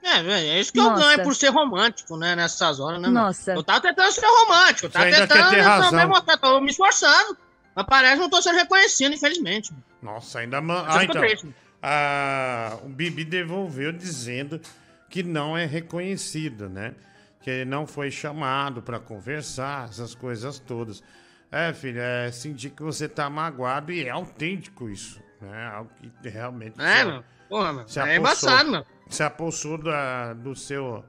É, 0.03 0.23
velho, 0.23 0.49
é 0.49 0.61
isso 0.61 0.73
que 0.73 0.81
eu 0.81 0.85
Nossa. 0.91 1.01
ganho 1.05 1.23
por 1.23 1.35
ser 1.37 1.49
romântico, 1.51 2.17
né? 2.17 2.35
Nessas 2.35 2.81
horas, 2.81 3.01
né? 3.01 3.09
meu? 3.09 3.23
Nossa. 3.23 3.53
Eu 3.53 3.63
tava 3.63 3.81
tentando 3.81 4.11
ser 4.11 4.27
romântico, 4.27 4.87
eu 4.87 4.91
Você 4.91 4.93
tava 4.93 5.05
ainda 5.05 5.19
tentando 5.29 5.51
quer 5.51 5.57
ter 5.57 5.61
razão. 5.61 5.91
também 5.91 6.07
mostrar, 6.07 6.37
tô 6.39 6.61
me 6.61 6.71
esforçando. 6.71 7.37
Mas 7.75 7.87
parece 7.87 8.15
que 8.17 8.21
não 8.21 8.29
tô 8.31 8.43
sendo 8.43 8.57
reconhecido, 8.57 9.15
infelizmente. 9.15 9.73
Nossa, 10.03 10.41
ainda 10.41 10.61
man... 10.61 10.83
Mas 10.85 10.95
eu 10.95 11.01
Ah, 11.01 11.05
então. 11.05 11.23
triste. 11.23 11.55
Ah, 11.81 12.79
o 12.85 12.89
Bibi 12.89 13.25
devolveu 13.25 13.93
dizendo 13.93 14.61
que 15.09 15.23
não 15.23 15.57
é 15.57 15.67
reconhecido, 15.67 16.69
né? 16.69 16.95
Que 17.41 17.51
ele 17.51 17.65
não 17.71 17.87
foi 17.87 18.11
chamado 18.11 18.83
pra 18.83 18.99
conversar, 18.99 19.89
essas 19.89 20.15
coisas 20.15 20.59
todas. 20.59 21.03
É, 21.51 21.73
filho, 21.73 22.01
é 22.01 22.31
sentir 22.33 22.71
que 22.71 22.83
você 22.83 23.09
tá 23.09 23.29
magoado 23.29 23.93
e 23.93 24.05
é 24.05 24.11
autêntico 24.11 24.89
isso, 24.89 25.21
né? 25.43 25.67
Algo 25.69 25.91
que 26.23 26.29
realmente. 26.29 26.81
É. 26.81 27.23
Porra, 27.49 27.87
se 27.87 27.99
É 27.99 28.03
apossou- 28.03 28.17
embaçado, 28.17 28.71
meu. 28.71 28.87
Se 29.09 29.23
apossou 29.23 29.79
da, 29.79 30.33
do 30.33 30.55
seu, 30.57 31.05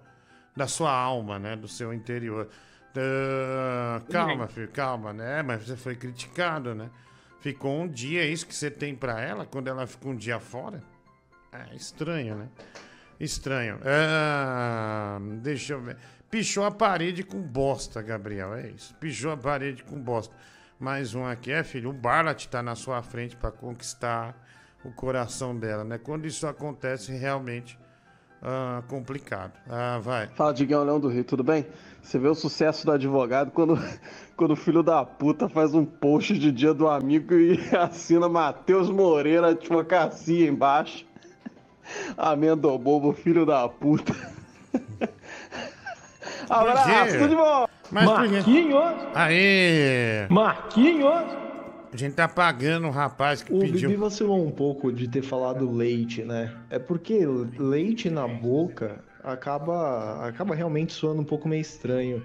da 0.56 0.68
sua 0.68 0.92
alma, 0.92 1.40
né? 1.40 1.56
Do 1.56 1.68
seu 1.68 1.94
interior. 1.94 2.50
Ah, 2.96 4.02
calma, 4.12 4.48
filho, 4.48 4.68
calma, 4.70 5.14
né? 5.14 5.42
Mas 5.42 5.66
você 5.66 5.76
foi 5.76 5.96
criticado, 5.96 6.76
né? 6.76 6.90
Ficou 7.40 7.82
um 7.82 7.88
dia, 7.88 8.24
é 8.24 8.28
isso 8.28 8.46
que 8.48 8.56
você 8.56 8.70
tem 8.72 8.96
pra 8.96 9.20
ela 9.20 9.46
quando 9.46 9.68
ela 9.68 9.86
fica 9.88 10.08
um 10.08 10.16
dia 10.16 10.40
fora? 10.40 10.82
É 11.52 11.76
estranho, 11.76 12.36
né? 12.36 12.48
Estranho. 13.20 13.80
Ah, 13.86 15.18
deixa 15.42 15.74
eu 15.74 15.82
ver. 15.82 15.98
Pichou 16.30 16.66
a 16.66 16.72
parede 16.72 17.24
com 17.24 17.42
bosta, 17.42 18.02
Gabriel. 18.02 18.54
É 18.56 18.68
isso. 18.70 18.94
Pichou 18.96 19.32
a 19.32 19.38
parede 19.38 19.84
com 19.84 20.00
bosta. 20.00 20.36
Mais 20.84 21.16
um 21.16 21.26
aqui. 21.26 21.50
É, 21.50 21.64
filho, 21.64 21.92
o 21.92 21.94
Barlat 21.94 22.46
tá 22.48 22.62
na 22.62 22.76
sua 22.76 23.02
frente 23.02 23.38
pra 23.38 23.50
conquistar 23.50 24.36
o 24.84 24.92
coração 24.92 25.58
dela, 25.58 25.86
né? 25.86 25.98
Quando 25.98 26.28
isso 26.28 26.46
acontece, 26.46 27.14
realmente 27.14 27.80
ah, 28.42 28.84
complicado. 28.90 29.54
Ah, 29.70 30.00
vai. 30.04 30.28
Fala, 30.36 30.54
Diguinho 30.54 30.84
Leão 30.84 31.00
do 31.00 31.08
Rio, 31.08 31.24
tudo 31.24 31.42
bem? 31.42 31.66
Você 32.02 32.20
vê 32.20 32.28
o 32.28 32.36
sucesso 32.36 32.86
do 32.86 32.92
advogado 32.92 33.50
quando, 33.52 33.80
quando 34.36 34.52
o 34.52 34.58
filho 34.58 34.84
da 34.84 35.06
puta 35.06 35.48
faz 35.48 35.74
um 35.74 35.86
post 35.86 36.38
de 36.38 36.52
dia 36.52 36.74
do 36.74 36.90
amigo 36.90 37.34
e 37.34 37.58
assina 37.74 38.28
Matheus 38.28 38.90
Moreira 38.90 39.52
Advocacia 39.52 40.50
embaixo. 40.50 41.06
Amendo 42.18 42.78
bobo, 42.78 43.14
filho 43.14 43.46
da 43.46 43.70
puta. 43.70 44.14
Abraço, 46.50 47.20
tudo 47.20 47.30
de 47.30 47.36
bom! 47.38 47.68
Mas? 47.94 48.06
Marquinhos! 48.06 48.84
Aê! 49.14 50.28
Marquinhos! 50.28 51.44
A 51.94 51.96
gente 51.96 52.16
tá 52.16 52.28
pagando 52.28 52.88
o 52.88 52.92
rapaz 52.92 53.44
que 53.44 53.54
O 53.54 53.60
pediu. 53.60 53.88
Bibi 53.90 53.96
vacilou 54.02 54.44
um 54.44 54.50
pouco 54.50 54.92
de 54.92 55.08
ter 55.08 55.22
falado 55.22 55.70
leite, 55.72 56.24
né? 56.24 56.52
É 56.72 56.80
porque 56.80 57.24
leite 57.60 58.10
na 58.10 58.28
boca 58.28 59.04
acaba, 59.24 60.28
acaba 60.28 60.56
realmente 60.56 60.92
soando 60.92 61.22
um 61.22 61.26
pouco 61.26 61.48
meio 61.48 61.62
estranho. 61.62 62.24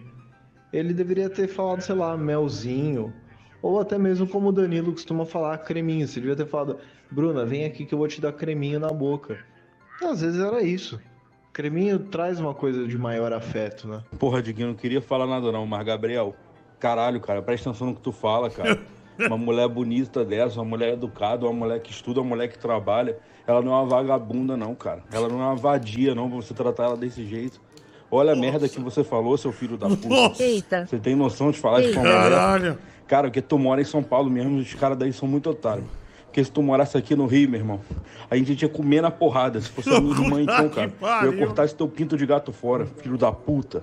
Ele 0.73 0.95
deveria 0.95 1.29
ter 1.29 1.49
falado, 1.49 1.83
sei 1.83 1.95
lá, 1.95 2.17
melzinho. 2.17 3.13
Ou 3.61 3.79
até 3.79 3.99
mesmo 3.99 4.27
como 4.27 4.49
o 4.49 4.53
Danilo 4.53 4.93
costuma 4.93 5.27
falar, 5.27 5.59
creminho. 5.59 6.09
Você 6.09 6.19
devia 6.19 6.37
ter 6.37 6.47
falado, 6.47 6.79
Bruna, 7.11 7.45
vem 7.45 7.67
aqui 7.67 7.85
que 7.85 7.93
eu 7.93 7.99
vou 7.99 8.09
te 8.09 8.23
dar 8.23 8.33
creminho 8.33 8.81
na 8.81 8.89
boca. 8.89 9.39
Às 10.03 10.23
vezes 10.23 10.41
era 10.41 10.63
isso. 10.63 10.99
Creminho 11.59 11.99
traz 11.99 12.39
uma 12.39 12.55
coisa 12.55 12.87
de 12.87 12.97
maior 12.97 13.33
afeto, 13.33 13.89
né? 13.89 14.01
Porra, 14.17 14.41
Diguinho, 14.41 14.69
não 14.69 14.75
queria 14.77 15.03
falar 15.03 15.27
nada 15.27 15.51
não, 15.51 15.67
mas 15.67 15.85
Gabriel, 15.85 16.33
caralho, 16.79 17.21
cara, 17.21 17.43
presta 17.43 17.69
atenção 17.69 17.89
no 17.89 17.97
que 17.97 18.01
tu 18.01 18.13
fala, 18.13 18.49
cara. 18.49 18.79
Uma 19.19 19.37
mulher 19.37 19.67
bonita 19.67 20.25
dessa, 20.25 20.61
uma 20.61 20.65
mulher 20.65 20.93
educada, 20.93 21.45
uma 21.45 21.53
mulher 21.53 21.81
que 21.81 21.91
estuda, 21.91 22.21
uma 22.21 22.29
mulher 22.29 22.47
que 22.47 22.57
trabalha, 22.57 23.19
ela 23.45 23.61
não 23.61 23.73
é 23.73 23.75
uma 23.75 23.87
vagabunda 23.87 24.57
não, 24.57 24.73
cara. 24.73 25.03
Ela 25.11 25.29
não 25.29 25.43
é 25.43 25.47
uma 25.47 25.57
vadia 25.57 26.15
não, 26.15 26.29
pra 26.29 26.37
você 26.37 26.55
tratar 26.55 26.85
ela 26.85 26.97
desse 26.97 27.27
jeito. 27.27 27.61
Olha 28.09 28.35
a 28.35 28.37
merda 28.37 28.69
que 28.69 28.79
você 28.79 29.03
falou, 29.03 29.37
seu 29.37 29.51
filho 29.51 29.77
da 29.77 29.89
puta. 29.89 30.09
Nossa. 30.09 30.41
Eita. 30.41 30.87
Você 30.87 30.97
tem 31.01 31.17
noção 31.17 31.51
de 31.51 31.59
falar 31.59 31.83
Eita. 31.83 31.99
mulher? 31.99 32.13
Caralho. 32.13 32.79
Cara, 33.09 33.27
porque 33.27 33.43
tu 33.43 33.59
mora 33.59 33.81
em 33.81 33.85
São 33.85 34.01
Paulo 34.01 34.31
mesmo, 34.31 34.61
os 34.61 34.75
caras 34.75 34.97
daí 34.97 35.13
são 35.13 35.27
muito 35.27 35.51
otários. 35.51 35.87
Porque 36.39 36.45
se 36.45 36.53
tu 36.53 36.63
morasse 36.63 36.97
aqui 36.97 37.17
no 37.17 37.27
Rio, 37.27 37.49
meu 37.49 37.59
irmão, 37.59 37.81
a 38.31 38.37
gente 38.37 38.63
ia 38.63 38.69
comer 38.69 39.01
na 39.01 39.11
porrada. 39.11 39.61
Se 39.61 39.69
fosse 39.69 39.93
a 39.93 40.01
minha 40.01 40.15
irmã, 40.23 40.41
então, 40.41 40.69
cara, 40.69 40.93
eu 41.27 41.33
ia 41.35 41.39
cortar 41.45 41.65
esse 41.65 41.75
teu 41.75 41.89
pinto 41.89 42.17
de 42.17 42.25
gato 42.25 42.53
fora, 42.53 42.87
filho 42.87 43.19
da 43.19 43.33
puta. 43.33 43.83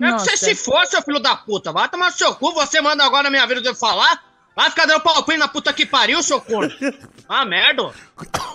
É 0.00 0.12
que 0.12 0.18
você 0.18 0.34
se 0.34 0.54
for, 0.54 0.86
seu 0.86 1.02
filho 1.02 1.20
da 1.20 1.36
puta. 1.36 1.72
Vai 1.72 1.90
tomar 1.90 2.06
no 2.06 2.12
seu 2.12 2.34
cu, 2.36 2.54
você 2.54 2.80
manda 2.80 3.04
agora 3.04 3.24
na 3.24 3.30
minha 3.30 3.46
vida 3.46 3.60
de 3.60 3.68
eu 3.68 3.74
falar. 3.74 4.24
Vai 4.54 4.70
ficar 4.70 4.86
dando 4.86 5.02
palpinho 5.02 5.40
na 5.40 5.48
puta 5.48 5.74
que 5.74 5.84
pariu, 5.84 6.22
seu 6.22 6.40
corno. 6.40 6.72
Ah, 7.28 7.44
merda. 7.44 7.92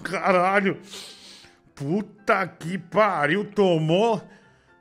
Caralho. 0.01 0.79
Puta 1.75 2.47
que 2.47 2.77
pariu. 2.77 3.43
Tomou. 3.53 4.23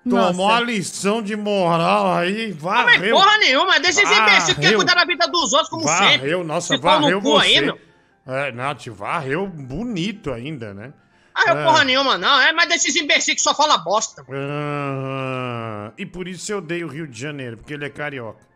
Nossa. 0.04 0.28
Tomou 0.30 0.50
a 0.50 0.60
lição 0.60 1.20
de 1.22 1.36
moral 1.36 2.14
aí. 2.14 2.56
Não 2.60 2.72
é 2.78 2.84
Varreu. 2.84 3.14
porra 3.16 3.36
nenhuma, 3.38 3.78
deixa 3.80 4.02
esse 4.02 4.12
imbecil 4.14 4.54
que 4.54 4.60
quer 4.60 4.66
Varreu. 4.68 4.76
cuidar 4.78 4.94
da 4.94 5.04
vida 5.04 5.26
dos 5.28 5.52
outros 5.52 5.68
como 5.68 5.86
sempre. 5.86 6.16
Varreu, 6.18 6.42
nossa, 6.44 6.74
no 6.74 6.80
varreu 6.80 7.20
cu 7.20 7.30
você. 7.32 7.46
aí, 7.46 7.60
meu. 7.60 7.78
É, 8.26 8.52
não, 8.52 8.74
te 8.74 8.88
varreu 8.90 9.46
bonito 9.46 10.32
ainda, 10.32 10.72
né? 10.72 10.92
Ah, 11.34 11.50
É. 11.52 11.64
porra 11.64 11.84
nenhuma, 11.84 12.16
não. 12.18 12.40
É 12.40 12.52
mais 12.52 12.68
desses 12.68 12.94
imbecis 12.96 13.34
que 13.34 13.40
só 13.40 13.54
fala 13.54 13.76
bosta. 13.78 14.24
Ah, 14.30 15.92
e 15.96 16.04
por 16.06 16.26
isso 16.28 16.50
eu 16.52 16.58
odeio 16.58 16.86
o 16.86 16.90
Rio 16.90 17.06
de 17.06 17.18
Janeiro, 17.20 17.56
porque 17.56 17.74
ele 17.74 17.84
é 17.84 17.90
carioca. 17.90 18.48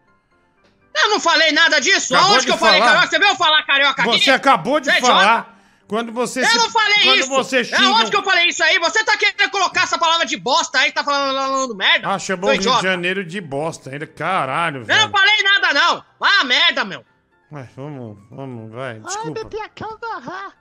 Eu 0.97 1.11
não 1.11 1.21
falei 1.21 1.51
nada 1.53 1.81
disso. 1.81 2.15
Acabou 2.15 2.33
Aonde 2.35 2.41
de 2.43 2.47
que 2.47 2.53
eu 2.53 2.59
falei 2.59 2.79
falar. 2.81 2.93
carioca? 2.93 3.11
Você 3.11 3.19
veio 3.19 3.35
falar 3.37 3.63
carioca 3.65 4.03
aqui? 4.03 4.23
Você 4.23 4.31
acabou 4.31 4.81
de 4.81 4.91
é 4.91 5.01
falar. 5.01 5.54
Quando 5.95 6.13
você 6.13 6.41
Eu 6.41 6.47
se- 6.47 6.59
não 6.59 6.71
falei 6.71 7.03
quando 7.05 7.19
isso! 7.21 7.29
você 7.29 7.59
É 7.61 7.65
xinga 7.65 7.89
onde 7.91 8.11
que 8.11 8.17
eu 8.17 8.23
falei 8.25 8.49
isso 8.49 8.63
aí? 8.65 8.79
Você 8.81 9.05
tá 9.05 9.17
querendo 9.17 9.51
colocar 9.51 9.83
essa 9.83 9.97
palavra 9.99 10.27
de 10.27 10.37
bosta 10.37 10.79
aí, 10.79 10.91
tá 10.93 11.05
falando, 11.05 11.37
falando 11.37 11.75
merda? 11.77 12.09
Ah, 12.09 12.19
chamou 12.19 12.51
o 12.51 12.53
Rio 12.53 12.61
de. 12.63 12.83
Janeiro 12.83 13.25
de 13.25 13.41
bosta 13.41 13.91
ainda. 13.91 14.07
Caralho, 14.07 14.81
Eu 14.81 14.85
velho. 14.85 15.03
não 15.03 15.11
falei 15.11 15.43
nada, 15.43 15.73
não. 15.73 16.05
Ah, 16.21 16.45
merda, 16.45 16.85
meu. 16.85 17.05
Ué, 17.53 17.69
vamos, 17.77 18.19
vamos, 18.31 18.73
vai, 18.73 18.95
Oi, 18.95 19.01
desculpa. 19.01 19.31
bebê, 19.45 19.61
aqui 19.61 19.85
é 19.85 19.87
o 19.87 19.99
Gohan. 19.99 20.53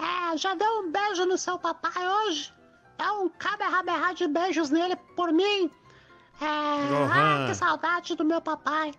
É, 0.00 0.36
já 0.38 0.54
deu 0.54 0.80
um 0.80 0.90
beijo 0.90 1.26
no 1.26 1.36
seu 1.36 1.58
papai 1.58 1.92
hoje? 2.08 2.50
Dá 2.96 3.12
um 3.12 3.28
caberraberra 3.28 4.14
de 4.14 4.26
beijos 4.26 4.70
nele 4.70 4.96
por 5.14 5.32
mim. 5.32 5.70
É, 6.40 6.88
Gohan. 6.88 7.44
ah, 7.44 7.46
que 7.48 7.54
saudade 7.54 8.14
do 8.16 8.24
meu 8.24 8.40
papai. 8.40 8.92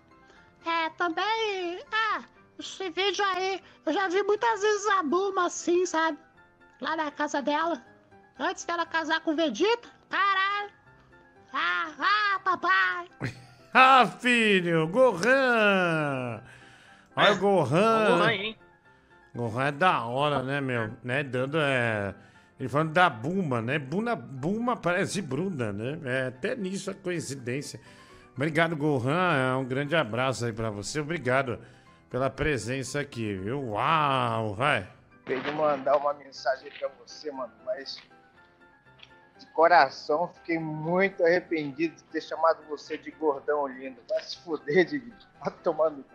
É, 0.66 0.90
também, 0.92 1.80
é, 1.80 2.22
esse 2.60 2.90
vídeo 2.90 3.24
aí, 3.26 3.62
eu 3.86 3.94
já 3.94 4.08
vi 4.08 4.24
muitas 4.24 4.62
vezes 4.62 4.88
a 4.88 5.04
Bulma 5.04 5.48
assim, 5.48 5.86
sabe? 5.86 6.18
Lá 6.82 6.96
na 6.96 7.12
casa 7.12 7.42
dela. 7.42 7.82
Antes 8.40 8.66
dela 8.66 8.86
casar 8.86 9.22
com 9.22 9.32
o 9.32 9.36
Vegeta. 9.36 9.90
Caralho. 10.10 10.72
Ah, 11.54 11.92
ah, 12.00 12.40
papai. 12.40 13.08
Ah, 13.76 14.06
filho, 14.06 14.88
Gohan! 14.88 16.44
Olha 17.16 17.34
o 17.34 17.38
Gohan. 17.40 18.18
Gohan, 18.20 18.32
hein? 18.32 18.58
Gohan 19.34 19.64
é 19.66 19.72
da 19.72 20.06
hora, 20.06 20.44
né, 20.44 20.62
meu? 20.62 20.92
Né, 21.04 21.24
dando, 21.24 21.58
é... 21.60 22.14
Ele 22.60 22.70
falando 22.70 22.94
da 22.94 23.10
Buma, 23.10 23.64
né? 23.64 23.80
Buna, 23.80 24.16
Buma 24.16 24.76
parece 24.76 25.24
Bruna, 25.24 25.74
né? 25.74 26.00
É 26.06 26.28
até 26.28 26.56
nisso 26.56 26.92
a 26.92 26.94
coincidência. 26.94 27.82
Obrigado, 28.36 28.76
Gohan. 28.76 29.34
É 29.34 29.56
um 29.56 29.66
grande 29.66 29.96
abraço 29.96 30.46
aí 30.46 30.54
pra 30.54 30.70
você. 30.70 31.00
Obrigado 31.00 31.58
pela 32.14 32.30
presença 32.30 33.00
aqui, 33.00 33.34
viu? 33.34 33.70
Uau, 33.70 34.54
vai. 34.54 34.88
Queria 35.26 35.52
mandar 35.52 35.98
uma 35.98 36.14
mensagem 36.14 36.72
pra 36.78 36.88
você, 37.00 37.32
mano, 37.32 37.52
mas 37.66 37.98
de 39.40 39.48
coração 39.48 40.28
fiquei 40.28 40.60
muito 40.60 41.26
arrependido 41.26 41.96
de 41.96 42.04
ter 42.04 42.22
chamado 42.22 42.60
você 42.70 43.00
de 43.00 43.10
gordão 43.10 43.66
lindo. 43.66 44.00
Vai 44.08 44.22
se 44.22 44.38
fuder, 44.44 44.86
Didi. 44.86 45.12
Vai 45.44 45.52
tomar 45.64 45.90
no 45.90 46.04
cu. 46.04 46.14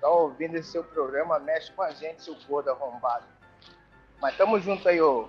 Tá 0.00 0.08
ouvindo 0.08 0.54
esse 0.56 0.70
seu 0.70 0.82
programa, 0.82 1.38
mexe 1.38 1.70
com 1.72 1.82
a 1.82 1.90
gente, 1.90 2.22
seu 2.22 2.34
gordo 2.48 2.70
arrombado. 2.70 3.26
Mas 4.22 4.34
tamo 4.38 4.58
junto 4.58 4.88
aí, 4.88 5.02
ô 5.02 5.28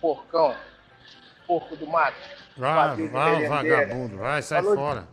porcão, 0.00 0.54
porco 1.44 1.74
do 1.74 1.88
mato. 1.88 2.16
Vai, 2.56 3.08
vai, 3.08 3.48
vagabundo. 3.48 4.16
Vai, 4.16 4.42
sai 4.42 4.62
Falou, 4.62 4.76
fora. 4.76 5.08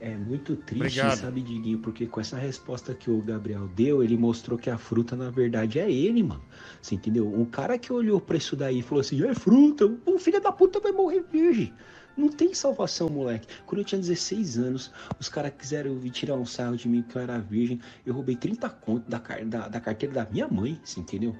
É 0.00 0.16
muito 0.16 0.56
triste, 0.56 0.98
Obrigado. 0.98 1.18
sabe, 1.18 1.42
Diguinho? 1.42 1.78
Porque 1.78 2.06
com 2.06 2.20
essa 2.20 2.38
resposta 2.38 2.94
que 2.94 3.10
o 3.10 3.20
Gabriel 3.20 3.68
deu, 3.68 4.02
ele 4.02 4.16
mostrou 4.16 4.58
que 4.58 4.70
a 4.70 4.78
fruta, 4.78 5.14
na 5.14 5.30
verdade, 5.30 5.78
é 5.78 5.90
ele, 5.90 6.22
mano. 6.22 6.42
Você 6.80 6.94
entendeu? 6.94 7.30
Um 7.30 7.44
cara 7.44 7.76
que 7.78 7.92
olhou 7.92 8.18
pra 8.18 8.38
isso 8.38 8.56
daí 8.56 8.78
e 8.78 8.82
falou 8.82 9.00
assim: 9.02 9.22
é 9.22 9.34
fruta, 9.34 9.84
o 10.06 10.18
filho 10.18 10.40
da 10.40 10.50
puta 10.50 10.80
vai 10.80 10.90
morrer 10.90 11.22
virgem. 11.30 11.72
Não 12.16 12.28
tem 12.28 12.52
salvação, 12.54 13.08
moleque. 13.08 13.46
Quando 13.66 13.80
eu 13.80 13.84
tinha 13.84 14.00
16 14.00 14.58
anos, 14.58 14.90
os 15.18 15.28
caras 15.28 15.52
quiseram 15.56 15.98
tirar 16.10 16.34
um 16.34 16.46
sarro 16.46 16.76
de 16.76 16.88
mim 16.88 17.02
porque 17.02 17.18
eu 17.18 17.22
era 17.22 17.38
virgem. 17.38 17.80
Eu 18.04 18.14
roubei 18.14 18.36
30 18.36 18.68
conto 18.68 19.08
da, 19.08 19.18
da, 19.18 19.68
da 19.68 19.80
carteira 19.80 20.14
da 20.14 20.26
minha 20.30 20.48
mãe, 20.48 20.80
você 20.82 21.00
entendeu? 21.00 21.36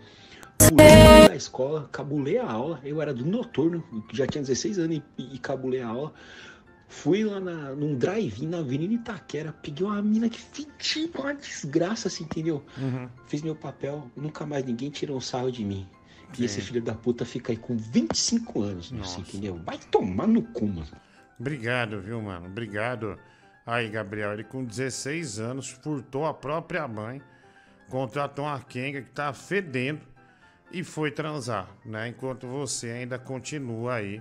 Pulei 0.59 1.29
da 1.29 1.37
escola, 1.37 1.89
cabulei 1.91 2.39
a 2.39 2.51
aula. 2.51 2.81
Eu 2.85 3.01
era 3.01 3.13
do 3.13 3.25
noturno, 3.25 3.83
já 4.13 4.27
tinha 4.27 4.43
16 4.43 4.79
anos 4.79 5.03
e, 5.19 5.35
e 5.35 5.39
cabulei 5.39 5.81
a 5.81 5.89
aula. 5.89 6.13
Fui 6.91 7.23
lá 7.23 7.39
na, 7.39 7.73
num 7.73 7.97
drive-in 7.97 8.49
na 8.49 8.59
Avenida 8.59 8.93
Itaquera, 8.93 9.53
peguei 9.63 9.87
uma 9.87 10.03
mina 10.03 10.29
que 10.29 10.41
fedia 10.41 11.09
uma 11.15 11.33
desgraça, 11.33 12.09
assim, 12.09 12.25
entendeu? 12.25 12.65
Uhum. 12.77 13.09
Fiz 13.29 13.43
meu 13.43 13.55
papel, 13.55 14.11
nunca 14.17 14.45
mais 14.45 14.65
ninguém 14.65 14.91
tirou 14.91 15.17
um 15.17 15.21
sarro 15.21 15.53
de 15.53 15.65
mim. 15.65 15.87
E 16.37 16.45
esse 16.45 16.61
filho 16.61 16.83
da 16.83 16.93
puta 16.93 17.25
fica 17.25 17.53
aí 17.53 17.57
com 17.57 17.77
25 17.77 18.63
anos, 18.63 18.91
Nossa. 18.91 19.13
assim, 19.13 19.21
entendeu? 19.21 19.61
Vai 19.65 19.79
tomar 19.79 20.27
no 20.27 20.43
cu, 20.43 20.67
mano. 20.67 20.89
Obrigado, 21.39 22.01
viu, 22.01 22.21
mano? 22.21 22.47
Obrigado. 22.47 23.17
Aí, 23.65 23.89
Gabriel, 23.89 24.33
ele 24.33 24.45
com 24.45 24.65
16 24.65 25.39
anos 25.39 25.69
furtou 25.69 26.27
a 26.27 26.35
própria 26.35 26.89
mãe, 26.89 27.23
contratou 27.89 28.47
uma 28.47 28.59
Kenga 28.59 29.01
que 29.01 29.11
tá 29.11 29.33
fedendo 29.33 30.01
e 30.73 30.83
foi 30.83 31.13
transar, 31.13 31.69
né? 31.85 32.09
Enquanto 32.09 32.49
você 32.49 32.91
ainda 32.91 33.17
continua 33.17 33.95
aí 33.95 34.21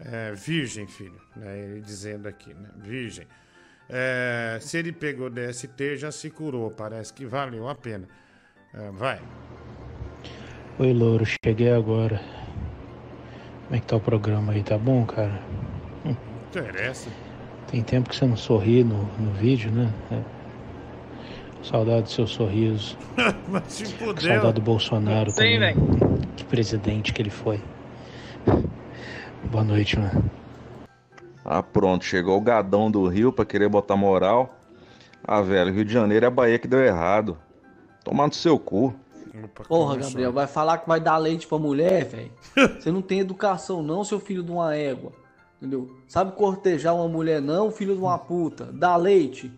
é, 0.00 0.32
virgem, 0.32 0.86
filho, 0.86 1.20
né? 1.36 1.58
Ele 1.58 1.80
dizendo 1.80 2.28
aqui, 2.28 2.54
né? 2.54 2.68
Virgem. 2.76 3.26
É, 3.88 4.58
se 4.60 4.76
ele 4.76 4.92
pegou 4.92 5.30
DST, 5.30 5.96
já 5.96 6.12
se 6.12 6.30
curou. 6.30 6.70
Parece 6.70 7.12
que 7.12 7.24
valeu 7.24 7.68
a 7.68 7.74
pena. 7.74 8.06
É, 8.74 8.90
vai. 8.90 9.20
Oi, 10.78 10.92
Louro, 10.92 11.24
cheguei 11.24 11.72
agora. 11.72 12.20
Como 13.64 13.76
é 13.76 13.80
que 13.80 13.86
tá 13.86 13.96
o 13.96 14.00
programa 14.00 14.52
aí? 14.52 14.62
Tá 14.62 14.78
bom, 14.78 15.04
cara? 15.04 15.40
Hum, 16.04 16.14
Interessa. 16.48 17.10
Tem 17.70 17.82
tempo 17.82 18.08
que 18.08 18.16
você 18.16 18.26
não 18.26 18.36
sorri 18.36 18.84
no, 18.84 19.04
no 19.18 19.32
vídeo, 19.32 19.70
né? 19.70 19.92
É. 20.10 20.38
Saudade 21.62 22.02
do 22.02 22.10
seu 22.10 22.26
sorriso. 22.26 22.96
Mas 23.48 23.72
se 23.72 23.86
fudeu. 23.86 24.34
Saudade 24.34 24.54
do 24.54 24.60
Bolsonaro 24.60 25.30
Sim, 25.30 25.54
também. 25.54 25.74
Que 26.36 26.44
presidente 26.44 27.12
que 27.12 27.20
ele 27.20 27.30
foi. 27.30 27.60
Boa 29.44 29.64
noite, 29.64 29.98
mano. 29.98 30.30
Ah, 31.44 31.62
pronto, 31.62 32.04
chegou 32.04 32.36
o 32.36 32.40
gadão 32.40 32.90
do 32.90 33.06
Rio 33.08 33.32
pra 33.32 33.44
querer 33.44 33.68
botar 33.68 33.96
moral. 33.96 34.54
Ah, 35.24 35.40
velho, 35.40 35.72
Rio 35.72 35.84
de 35.84 35.92
Janeiro 35.92 36.26
é 36.26 36.28
a 36.28 36.30
Bahia 36.30 36.58
que 36.58 36.68
deu 36.68 36.80
errado. 36.80 37.38
Tomar 38.04 38.26
no 38.26 38.34
seu 38.34 38.58
cu. 38.58 38.94
Porra, 39.68 39.96
Gabriel, 39.96 40.32
vai 40.32 40.46
falar 40.46 40.78
que 40.78 40.88
vai 40.88 41.00
dar 41.00 41.16
leite 41.16 41.46
pra 41.46 41.58
mulher, 41.58 42.04
velho? 42.04 42.32
Você 42.80 42.90
não 42.90 43.00
tem 43.00 43.20
educação 43.20 43.82
não, 43.82 44.04
seu 44.04 44.20
filho 44.20 44.42
de 44.42 44.50
uma 44.50 44.74
égua. 44.74 45.12
Entendeu? 45.56 45.96
Sabe 46.06 46.32
cortejar 46.32 46.94
uma 46.94 47.08
mulher 47.08 47.40
não, 47.40 47.70
filho 47.70 47.94
de 47.94 48.00
uma 48.00 48.18
puta. 48.18 48.66
Dá 48.66 48.96
leite. 48.96 49.50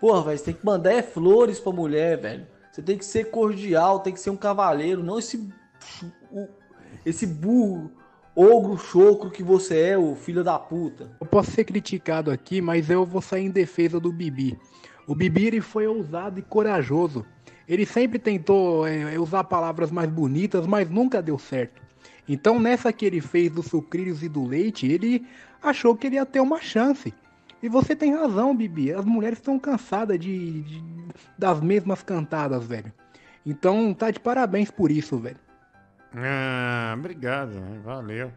Porra, 0.00 0.22
velho, 0.22 0.38
você 0.38 0.44
tem 0.44 0.54
que 0.54 0.64
mandar 0.64 0.92
é 0.92 1.02
flores 1.02 1.58
pra 1.58 1.72
mulher, 1.72 2.18
velho. 2.18 2.46
Você 2.70 2.82
tem 2.82 2.98
que 2.98 3.04
ser 3.04 3.30
cordial, 3.30 4.00
tem 4.00 4.12
que 4.12 4.20
ser 4.20 4.30
um 4.30 4.36
cavaleiro, 4.36 5.02
não 5.02 5.18
esse 5.18 5.48
esse 7.04 7.26
burro, 7.26 7.90
ogro 8.34 8.76
chocro 8.76 9.30
que 9.30 9.42
você 9.42 9.78
é, 9.90 9.98
o 9.98 10.14
filho 10.14 10.42
da 10.42 10.58
puta. 10.58 11.10
Eu 11.20 11.26
posso 11.26 11.50
ser 11.50 11.64
criticado 11.64 12.30
aqui, 12.30 12.60
mas 12.60 12.90
eu 12.90 13.04
vou 13.06 13.22
sair 13.22 13.44
em 13.44 13.50
defesa 13.50 14.00
do 14.00 14.12
Bibi. 14.12 14.58
O 15.06 15.14
Bibi 15.14 15.46
ele 15.46 15.60
foi 15.60 15.86
ousado 15.86 16.38
e 16.38 16.42
corajoso. 16.42 17.24
Ele 17.68 17.86
sempre 17.86 18.18
tentou 18.18 18.86
é, 18.86 19.18
usar 19.18 19.44
palavras 19.44 19.90
mais 19.90 20.10
bonitas, 20.10 20.66
mas 20.66 20.88
nunca 20.90 21.22
deu 21.22 21.38
certo. 21.38 21.82
Então, 22.28 22.58
nessa 22.58 22.92
que 22.92 23.04
ele 23.04 23.20
fez 23.20 23.50
dos 23.52 23.66
sucrilhos 23.66 24.22
e 24.22 24.28
do 24.28 24.44
leite, 24.46 24.86
ele 24.86 25.26
achou 25.62 25.94
que 25.94 26.06
ele 26.06 26.16
ia 26.16 26.26
ter 26.26 26.40
uma 26.40 26.60
chance. 26.60 27.12
E 27.62 27.68
você 27.68 27.94
tem 27.94 28.14
razão, 28.14 28.54
Bibi. 28.56 28.92
As 28.92 29.04
mulheres 29.04 29.38
estão 29.38 29.58
cansadas 29.58 30.18
de, 30.18 30.62
de- 30.62 30.84
das 31.38 31.60
mesmas 31.60 32.02
cantadas, 32.02 32.64
velho. 32.66 32.92
Então, 33.46 33.92
tá 33.94 34.10
de 34.10 34.18
parabéns 34.20 34.70
por 34.70 34.90
isso, 34.90 35.18
velho. 35.18 35.36
Ah, 36.16 36.94
obrigado, 36.96 37.52
valeu. 37.82 38.30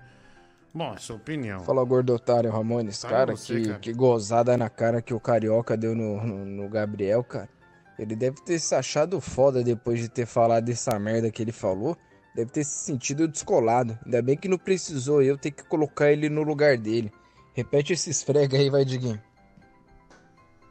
Bom, 0.74 0.94
é 0.94 0.98
sua 0.98 1.16
opinião. 1.16 1.60
Fala, 1.62 1.84
gordo 1.84 2.14
otário 2.14 2.52
Ramones. 2.52 3.00
Tá 3.00 3.10
cara, 3.10 3.36
você, 3.36 3.56
que, 3.56 3.68
cara. 3.68 3.80
que 3.80 3.94
gozada 3.94 4.58
na 4.58 4.70
cara 4.70 5.02
que 5.02 5.14
o 5.14 5.20
Carioca 5.20 5.78
deu 5.78 5.96
no, 5.96 6.24
no, 6.24 6.46
no 6.46 6.70
Gabriel, 6.70 7.24
cara. 7.24 7.50
Ele 7.98 8.16
deve 8.16 8.42
ter 8.44 8.60
se 8.60 8.76
achado 8.76 9.20
foda 9.20 9.64
depois 9.64 10.00
de 10.00 10.08
ter 10.08 10.26
falado 10.26 10.66
dessa 10.66 10.98
merda 11.00 11.32
que 11.32 11.42
ele 11.42 11.52
falou. 11.52 11.98
Deve 12.36 12.52
ter 12.52 12.64
se 12.64 12.86
sentido 12.86 13.28
descolado. 13.28 13.98
Ainda 14.06 14.22
bem 14.22 14.38
que 14.38 14.48
não 14.48 14.58
precisou 14.58 15.24
eu 15.24 15.38
ter 15.38 15.52
que 15.52 15.64
colocar 15.64 16.12
ele 16.12 16.30
no 16.30 16.44
lugar 16.44 16.78
dele. 16.78 17.12
Repete 17.56 17.94
esse 17.94 18.12
esfrega 18.12 18.56
aí, 18.58 18.70
vai, 18.70 18.86
Diguinho. 18.86 19.20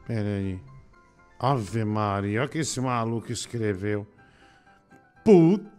Pera 0.05 0.21
aí. 0.21 0.57
Ave 1.37 1.83
Maria, 1.83 2.39
olha 2.39 2.47
o 2.47 2.49
que 2.49 2.59
esse 2.59 2.79
maluco 2.79 3.31
escreveu. 3.31 4.07
Puta 5.25 5.76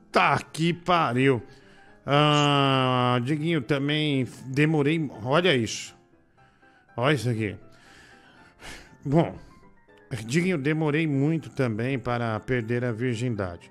que 0.52 0.72
pariu. 0.72 1.42
Ah, 2.06 3.20
Diguinho, 3.22 3.60
também 3.60 4.26
demorei. 4.46 5.10
Olha 5.22 5.54
isso. 5.54 5.94
Olha 6.96 7.14
isso 7.14 7.28
aqui. 7.28 7.56
Bom, 9.04 9.36
Diguinho, 10.24 10.58
demorei 10.58 11.06
muito 11.06 11.50
também 11.50 11.98
para 11.98 12.38
perder 12.40 12.84
a 12.84 12.92
virgindade. 12.92 13.70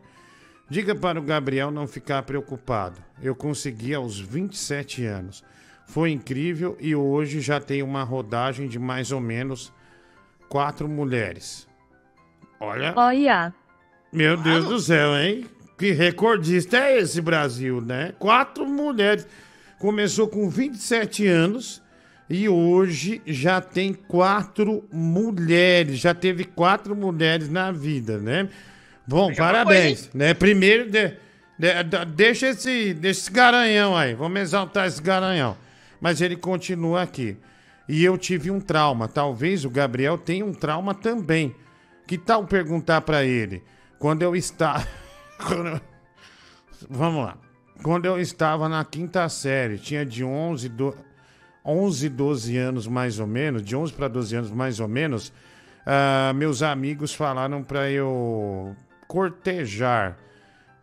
Diga 0.69 0.93
para 0.93 1.19
o 1.19 1.23
Gabriel 1.23 1.71
não 1.71 1.87
ficar 1.87 2.23
preocupado. 2.23 3.01
Eu 3.21 3.35
consegui 3.35 3.93
aos 3.93 4.19
27 4.19 5.05
anos. 5.05 5.43
Foi 5.87 6.11
incrível 6.11 6.77
e 6.79 6.93
hoje 6.95 7.39
já 7.39 7.59
tenho 7.59 7.85
uma 7.85 8.03
rodagem 8.03 8.67
de 8.67 8.77
mais 8.77 9.11
ou 9.11 9.21
menos 9.21 9.73
quatro 10.49 10.87
mulheres. 10.87 11.67
Olha, 12.59 12.93
Olha, 12.95 13.53
meu 14.11 14.35
Deus 14.35 14.65
do 14.65 14.79
céu, 14.79 15.15
hein? 15.17 15.45
Que 15.77 15.91
recordista 15.91 16.77
é 16.77 16.97
esse 16.99 17.21
Brasil, 17.21 17.79
né? 17.81 18.13
Quatro 18.17 18.65
mulheres. 18.65 19.27
Começou 19.79 20.27
com 20.27 20.49
27 20.49 21.27
anos 21.27 21.81
e 22.29 22.49
hoje 22.49 23.21
já 23.25 23.61
tem 23.61 23.93
quatro 23.93 24.83
mulheres. 24.91 25.99
Já 25.99 26.13
teve 26.15 26.43
quatro 26.45 26.95
mulheres 26.95 27.47
na 27.49 27.71
vida, 27.71 28.17
né? 28.17 28.49
Bom, 29.07 29.31
parabéns, 29.35 30.09
né? 30.13 30.33
Primeiro, 30.33 30.89
de- 30.89 31.13
de- 31.59 31.83
de- 31.83 32.05
deixa, 32.15 32.47
esse, 32.49 32.93
deixa 32.95 33.19
esse 33.21 33.31
garanhão 33.31 33.95
aí. 33.95 34.15
Vamos 34.15 34.41
exaltar 34.41 34.87
esse 34.87 35.01
garanhão. 35.01 35.55
Mas 36.01 36.21
ele 36.21 36.35
continua 36.35 37.03
aqui. 37.03 37.37
E 37.87 38.03
eu 38.03 38.17
tive 38.17 38.49
um 38.51 38.59
trauma. 38.59 39.07
Talvez 39.07 39.63
o 39.63 39.69
Gabriel 39.69 40.17
tenha 40.17 40.43
um 40.45 40.53
trauma 40.53 40.93
também. 40.93 41.55
Que 42.07 42.17
tal 42.17 42.45
perguntar 42.45 43.01
pra 43.01 43.23
ele? 43.23 43.63
Quando 43.99 44.23
eu 44.23 44.35
estava. 44.35 44.85
Vamos 46.89 47.25
lá. 47.25 47.37
Quando 47.83 48.05
eu 48.05 48.19
estava 48.19 48.67
na 48.67 48.83
quinta 48.83 49.27
série, 49.29 49.77
tinha 49.77 50.05
de 50.05 50.23
11, 50.23 50.69
do... 50.69 50.95
11 51.63 52.09
12 52.09 52.57
anos 52.57 52.87
mais 52.87 53.19
ou 53.19 53.27
menos, 53.27 53.61
de 53.61 53.75
11 53.75 53.91
para 53.93 54.07
12 54.07 54.35
anos 54.35 54.51
mais 54.51 54.79
ou 54.79 54.87
menos, 54.87 55.33
ah, 55.85 56.31
meus 56.33 56.63
amigos 56.63 57.13
falaram 57.13 57.61
para 57.61 57.91
eu 57.91 58.73
cortejar. 59.05 60.17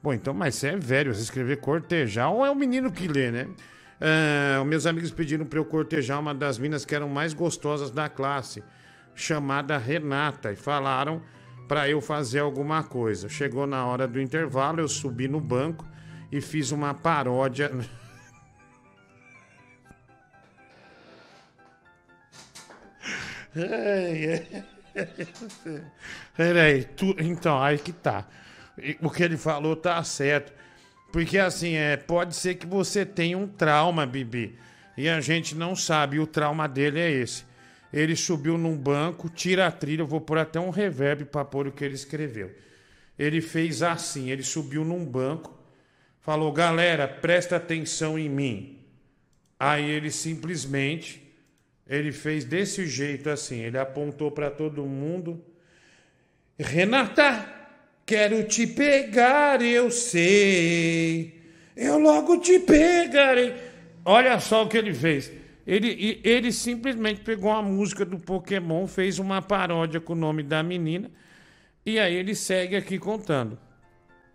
Bom, 0.03 0.13
então, 0.13 0.35
mas 0.35 0.57
você 0.57 0.69
é 0.69 0.77
velho, 0.77 1.15
você 1.15 1.23
escrever 1.23 1.57
cortejar, 1.57 2.31
ou 2.31 2.45
é 2.45 2.51
o 2.51 2.55
menino 2.55 2.93
que 2.93 3.09
lê, 3.09 3.31
né? 3.31 3.49
Os 4.61 4.67
meus 4.67 4.85
amigos 4.85 5.11
pediram 5.11 5.47
para 5.47 5.59
eu 5.59 5.65
cortejar 5.65 6.21
uma 6.21 6.35
das 6.35 6.59
minas 6.59 6.85
que 6.85 6.95
eram 6.95 7.09
mais 7.09 7.33
gostosas 7.33 7.91
da 7.91 8.11
classe, 8.11 8.63
chamada 9.15 9.79
Renata, 9.79 10.53
e 10.53 10.57
falaram 10.57 11.23
para 11.67 11.89
eu 11.89 12.01
fazer 12.01 12.41
alguma 12.41 12.83
coisa. 12.83 13.29
Chegou 13.29 13.67
na 13.67 13.87
hora 13.87 14.07
do 14.07 14.21
intervalo, 14.21 14.81
eu 14.81 14.89
subi 14.89 15.29
no 15.29 15.41
banco 15.41 15.87
e 16.31 16.41
fiz 16.41 16.71
uma 16.73 16.95
paródia. 16.95 17.71
Peraí, 26.37 26.85
tu... 26.85 27.15
então, 27.19 27.63
aí 27.63 27.79
que 27.79 27.93
tá. 27.93 28.27
O 29.01 29.11
que 29.11 29.23
ele 29.23 29.37
falou 29.37 29.77
tá 29.77 30.03
certo. 30.03 30.53
Porque 31.13 31.39
assim, 31.39 31.75
é, 31.75 31.97
pode 31.97 32.35
ser 32.35 32.57
que 32.57 32.67
você 32.67 33.07
tenha 33.07 33.39
um 33.39 33.47
trauma, 33.47 34.05
Bibi. 34.05 34.59
E 34.97 35.09
a 35.09 35.21
gente 35.21 35.55
não 35.55 35.77
sabe, 35.77 36.19
o 36.19 36.27
trauma 36.27 36.69
dele 36.69 36.99
é 36.99 37.11
esse. 37.11 37.45
Ele 37.95 38.17
subiu 38.17 38.59
num 38.59 38.77
banco, 38.77 39.29
tira 39.29 39.69
a 39.69 39.71
trilha, 39.71 40.03
eu 40.03 40.07
vou 40.07 40.21
pôr 40.21 40.37
até 40.37 40.59
um 40.59 40.71
reverb 40.71 41.27
pra 41.27 41.45
pôr 41.45 41.69
o 41.69 41.73
que 41.73 41.85
ele 41.85 41.95
escreveu. 41.95 42.51
Ele 43.17 43.41
fez 43.41 43.85
assim, 43.85 44.33
ele 44.33 44.43
subiu 44.43 44.85
num 44.85 45.05
banco, 45.05 45.57
falou, 46.19 46.51
galera, 46.51 47.07
presta 47.07 47.55
atenção 47.55 48.19
em 48.19 48.29
mim. 48.29 48.81
Aí 49.61 49.89
ele 49.89 50.11
simplesmente, 50.11 51.23
ele 51.89 52.11
fez 52.11 52.45
desse 52.45 52.85
jeito 52.85 53.31
assim, 53.31 53.61
ele 53.61 53.79
apontou 53.79 54.29
pra 54.29 54.51
todo 54.51 54.85
mundo. 54.85 55.41
Renata, 56.59 57.49
quero 58.05 58.43
te 58.43 58.67
pegar, 58.67 59.63
eu 59.63 59.89
sei. 59.89 61.41
Eu 61.77 62.01
logo 62.01 62.41
te 62.41 62.59
pegarei. 62.59 63.55
Olha 64.05 64.41
só 64.41 64.65
o 64.65 64.69
que 64.69 64.79
ele 64.79 64.93
fez. 64.93 65.44
Ele, 65.67 66.21
ele 66.23 66.53
simplesmente 66.53 67.23
pegou 67.23 67.51
a 67.51 67.63
música 67.63 68.05
do 68.05 68.19
Pokémon, 68.19 68.87
fez 68.87 69.19
uma 69.19 69.41
paródia 69.41 70.01
com 70.01 70.13
o 70.13 70.17
nome 70.17 70.43
da 70.43 70.63
menina. 70.63 71.11
E 71.87 71.99
aí 71.99 72.15
ele 72.15 72.35
segue 72.35 72.77
aqui 72.77 72.99
contando. 72.99 73.59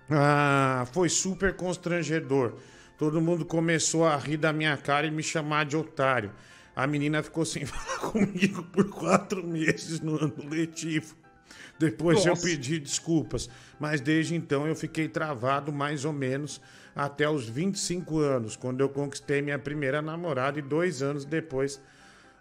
Ah, 0.10 0.88
foi 0.92 1.08
super 1.08 1.56
constrangedor. 1.56 2.56
Todo 2.98 3.22
mundo 3.22 3.46
começou 3.46 4.06
a 4.06 4.18
rir 4.18 4.38
da 4.38 4.52
minha 4.52 4.76
cara 4.76 5.06
e 5.06 5.12
me 5.12 5.22
chamar 5.22 5.66
de 5.66 5.78
otário. 5.78 6.32
A 6.76 6.88
menina 6.88 7.22
ficou 7.22 7.46
sem 7.46 7.66
falar 7.68 8.00
comigo 8.12 8.64
por 8.64 8.90
quatro 8.90 9.46
meses 9.46 10.00
no 10.00 10.18
ano 10.18 10.50
letivo. 10.50 11.16
Depois 11.78 12.26
eu 12.26 12.32
Nossa. 12.32 12.46
pedi 12.46 12.78
desculpas, 12.78 13.50
mas 13.80 14.02
desde 14.02 14.36
então 14.36 14.68
eu 14.68 14.76
fiquei 14.76 15.08
travado 15.08 15.72
mais 15.72 16.04
ou 16.04 16.12
menos 16.12 16.60
até 16.96 17.30
os 17.30 17.48
25 17.48 18.20
anos, 18.20 18.56
quando 18.56 18.82
eu 18.82 18.90
conquistei 18.90 19.42
minha 19.42 19.60
primeira 19.60 20.02
namorada 20.02 20.60
e 20.60 20.62
dois 20.62 21.02
anos 21.02 21.26
depois 21.26 21.80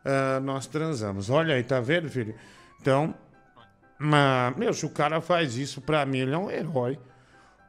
ah, 0.04 0.40
nós 0.40 0.66
transamos. 0.66 1.28
Olha 1.28 1.54
aí, 1.54 1.62
tá 1.62 1.80
vendo, 1.80 2.08
filho? 2.08 2.34
Então, 2.80 3.14
meu, 4.56 4.72
se 4.72 4.86
o 4.86 4.90
cara 4.90 5.20
faz 5.20 5.56
isso 5.56 5.80
pra 5.82 6.06
mim, 6.06 6.18
ele 6.18 6.34
é 6.34 6.38
um 6.38 6.50
herói. 6.50 6.98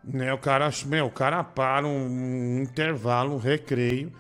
Né? 0.03 0.33
O 0.33 0.37
cara, 0.37 0.69
meu, 0.85 1.07
o 1.07 1.11
cara 1.11 1.43
para 1.43 1.85
um, 1.85 2.59
um 2.59 2.61
intervalo, 2.61 3.35
um 3.35 3.37
recreio, 3.37 4.13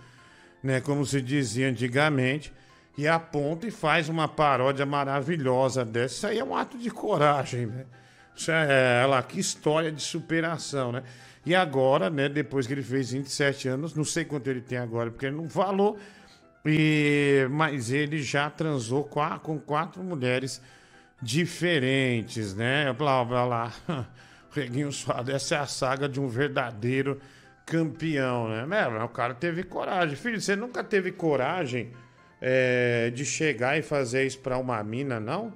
né? 0.61 0.81
Como 0.81 1.05
se 1.05 1.21
dizia 1.21 1.69
antigamente, 1.69 2.51
e 2.97 3.07
aponta 3.07 3.65
e 3.65 3.71
faz 3.71 4.09
uma 4.09 4.27
paródia 4.27 4.85
maravilhosa 4.85 5.85
dessa. 5.85 6.15
Isso 6.15 6.27
aí 6.27 6.39
é 6.39 6.43
um 6.43 6.53
ato 6.53 6.77
de 6.77 6.91
coragem, 6.91 7.67
né? 7.67 7.85
Isso 8.35 8.51
é, 8.51 9.05
lá, 9.05 9.23
que 9.23 9.39
história 9.39 9.91
de 9.91 10.01
superação, 10.01 10.91
né? 10.91 11.03
E 11.45 11.55
agora, 11.55 12.09
né, 12.09 12.27
depois 12.27 12.67
que 12.67 12.73
ele 12.73 12.83
fez 12.83 13.11
27 13.11 13.67
anos, 13.67 13.93
não 13.93 14.03
sei 14.03 14.25
quanto 14.25 14.49
ele 14.49 14.61
tem 14.61 14.77
agora, 14.77 15.09
porque 15.09 15.25
ele 15.25 15.37
não 15.37 15.49
falou, 15.49 15.97
e, 16.65 17.47
mas 17.49 17.91
ele 17.91 18.21
já 18.21 18.49
transou 18.49 19.03
com, 19.03 19.21
com 19.39 19.59
quatro 19.59 20.03
mulheres 20.03 20.61
diferentes, 21.21 22.53
né? 22.53 22.91
Blá, 22.93 23.23
blá, 23.23 23.45
blá. 23.45 23.73
Reguinho 24.51 24.91
Suado, 24.91 25.31
essa 25.31 25.55
é 25.55 25.57
a 25.59 25.67
saga 25.67 26.09
de 26.09 26.19
um 26.19 26.27
verdadeiro 26.27 27.19
campeão, 27.65 28.49
né? 28.49 28.65
Meu, 28.65 29.03
o 29.05 29.09
cara 29.09 29.33
teve 29.33 29.63
coragem. 29.63 30.15
Filho, 30.15 30.41
você 30.41 30.55
nunca 30.55 30.83
teve 30.83 31.11
coragem 31.11 31.91
é, 32.41 33.11
de 33.11 33.23
chegar 33.23 33.77
e 33.77 33.81
fazer 33.81 34.25
isso 34.25 34.39
pra 34.39 34.57
uma 34.57 34.83
mina, 34.83 35.19
não? 35.19 35.53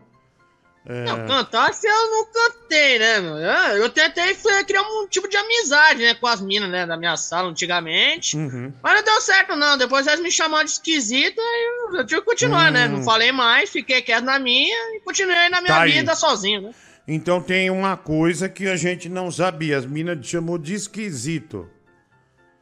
É, 0.85 1.05
Não, 1.05 1.25
cantar 1.25 1.73
se 1.73 1.87
eu 1.87 2.09
não 2.11 2.25
cantei, 2.25 2.99
né, 2.99 3.19
meu? 3.21 3.37
Eu 3.37 3.89
tentei 3.89 4.33
foi, 4.33 4.63
criar 4.65 4.81
um 4.81 5.07
tipo 5.07 5.29
de 5.29 5.37
amizade, 5.37 6.03
né, 6.03 6.13
com 6.13 6.27
as 6.27 6.41
minas, 6.41 6.69
né, 6.69 6.85
da 6.85 6.97
minha 6.97 7.15
sala 7.15 7.49
antigamente. 7.49 8.35
uhum. 8.35 8.73
Mas 8.83 8.95
não 8.95 9.03
deu 9.03 9.21
certo, 9.21 9.55
não. 9.55 9.77
Depois 9.77 10.05
elas 10.07 10.19
me 10.19 10.29
chamaram 10.29 10.65
de 10.65 10.71
esquisito, 10.71 11.39
aí 11.39 11.97
eu- 11.99 12.05
tive 12.05 12.19
que 12.19 12.27
continuar, 12.27 12.69
né? 12.69 12.87
Hum. 12.87 12.97
Não 12.97 13.03
falei 13.03 13.31
mais, 13.31 13.69
fiquei 13.69 14.01
quieto 14.01 14.25
na 14.25 14.37
minha 14.39 14.75
e 14.95 14.99
continuei 14.99 15.47
na 15.47 15.61
minha 15.61 15.73
Tá 15.73 15.81
aí. 15.83 15.91
vida 15.93 16.15
sozinho, 16.15 16.61
né? 16.63 16.71
Então 17.07 17.41
tem 17.41 17.69
uma 17.69 17.95
coisa 17.95 18.49
que 18.49 18.67
a 18.67 18.75
gente 18.75 19.07
não 19.07 19.31
sabia. 19.31 19.77
As 19.77 19.85
minas 19.85 20.17
te 20.19 20.31
chamou 20.31 20.57
de 20.57 20.73
esquisito. 20.73 21.69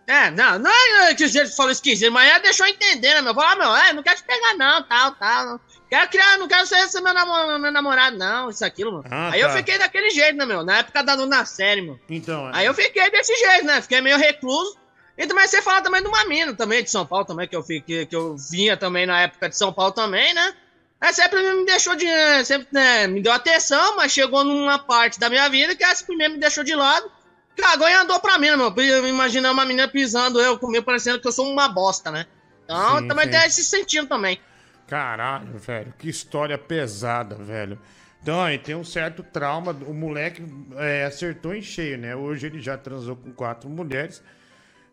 É, 0.07 0.29
não, 0.31 0.59
não 0.59 0.71
é 1.05 1.15
que 1.15 1.27
jeito 1.27 1.51
que 1.51 1.55
falou 1.55 1.71
esquisito, 1.71 2.11
mas 2.11 2.29
ela 2.29 2.39
deixou 2.39 2.65
eu 2.65 2.71
entender, 2.73 3.13
né, 3.13 3.21
meu? 3.21 3.33
Falou, 3.33 3.49
ah, 3.49 3.55
meu, 3.55 3.75
é, 3.75 3.93
não 3.93 4.03
quero 4.03 4.17
te 4.17 4.23
pegar, 4.23 4.55
não, 4.55 4.83
tal, 4.83 5.11
tal. 5.15 5.59
Quero 5.91 6.09
criar, 6.09 6.37
não 6.37 6.47
quero 6.47 6.65
ser, 6.65 6.87
ser 6.87 7.01
meu, 7.01 7.13
namo- 7.13 7.59
meu 7.59 7.69
namorado, 7.69 8.17
não, 8.17 8.49
isso, 8.49 8.63
aquilo, 8.63 8.93
mano. 8.93 9.03
Ah, 9.11 9.31
aí 9.33 9.41
eu 9.41 9.49
tá. 9.49 9.57
fiquei 9.57 9.77
daquele 9.77 10.09
jeito, 10.09 10.37
né, 10.37 10.45
meu? 10.45 10.63
Na 10.63 10.77
época 10.77 11.03
da 11.03 11.17
na 11.17 11.43
série, 11.43 11.81
meu. 11.81 11.99
Então, 12.09 12.49
Aí 12.53 12.65
eu 12.65 12.73
fiquei 12.73 13.11
desse 13.11 13.35
jeito, 13.35 13.65
né? 13.65 13.81
Fiquei 13.81 13.99
meio 13.99 14.17
recluso. 14.17 14.77
E 15.17 15.27
também 15.27 15.45
você 15.45 15.61
fala 15.61 15.81
também 15.81 16.01
de 16.01 16.07
uma 16.07 16.23
mina 16.23 16.53
também, 16.55 16.81
de 16.81 16.89
São 16.89 17.05
Paulo 17.05 17.25
também, 17.25 17.45
que 17.45 17.53
eu, 17.53 17.61
fiquei, 17.61 18.05
que 18.05 18.15
eu 18.15 18.37
vinha 18.49 18.77
também 18.77 19.05
na 19.05 19.19
época 19.19 19.49
de 19.49 19.57
São 19.57 19.73
Paulo 19.73 19.91
também, 19.91 20.33
né? 20.33 20.53
Aí 21.01 21.13
sempre 21.13 21.41
me 21.55 21.65
deixou 21.65 21.93
de. 21.93 22.05
Sempre 22.45 22.69
né, 22.71 23.07
me 23.07 23.21
deu 23.21 23.33
atenção, 23.33 23.97
mas 23.97 24.13
chegou 24.13 24.45
numa 24.45 24.79
parte 24.79 25.19
da 25.19 25.29
minha 25.29 25.49
vida 25.49 25.75
que 25.75 25.83
essa 25.83 26.05
primeiro 26.05 26.35
me 26.35 26.39
deixou 26.39 26.63
de 26.63 26.73
lado. 26.73 27.11
Cagou 27.57 27.89
e 27.89 27.93
andou 27.93 28.17
pra 28.21 28.37
mim, 28.37 28.49
né, 28.49 28.55
meu? 28.55 28.73
Eu 28.77 29.07
Imagina 29.09 29.51
uma 29.51 29.65
menina 29.65 29.89
pisando 29.89 30.39
eu 30.39 30.57
comigo, 30.57 30.85
parecendo 30.85 31.19
que 31.19 31.27
eu 31.27 31.33
sou 31.33 31.51
uma 31.51 31.67
bosta, 31.67 32.09
né? 32.11 32.25
Então 32.63 32.99
Sim, 32.99 33.07
também 33.09 33.25
sim. 33.25 33.31
tem 33.31 33.45
esse 33.45 33.65
sentido 33.65 34.07
também. 34.07 34.39
Caralho, 34.91 35.57
velho, 35.57 35.93
que 35.97 36.09
história 36.09 36.57
pesada, 36.57 37.35
velho. 37.35 37.79
Então, 38.21 38.41
aí 38.41 38.57
tem 38.57 38.75
um 38.75 38.83
certo 38.83 39.23
trauma. 39.23 39.71
O 39.87 39.93
moleque 39.93 40.43
é, 40.75 41.05
acertou 41.05 41.55
em 41.55 41.61
cheio, 41.61 41.97
né? 41.97 42.13
Hoje 42.13 42.47
ele 42.47 42.59
já 42.59 42.77
transou 42.77 43.15
com 43.15 43.31
quatro 43.31 43.69
mulheres, 43.69 44.21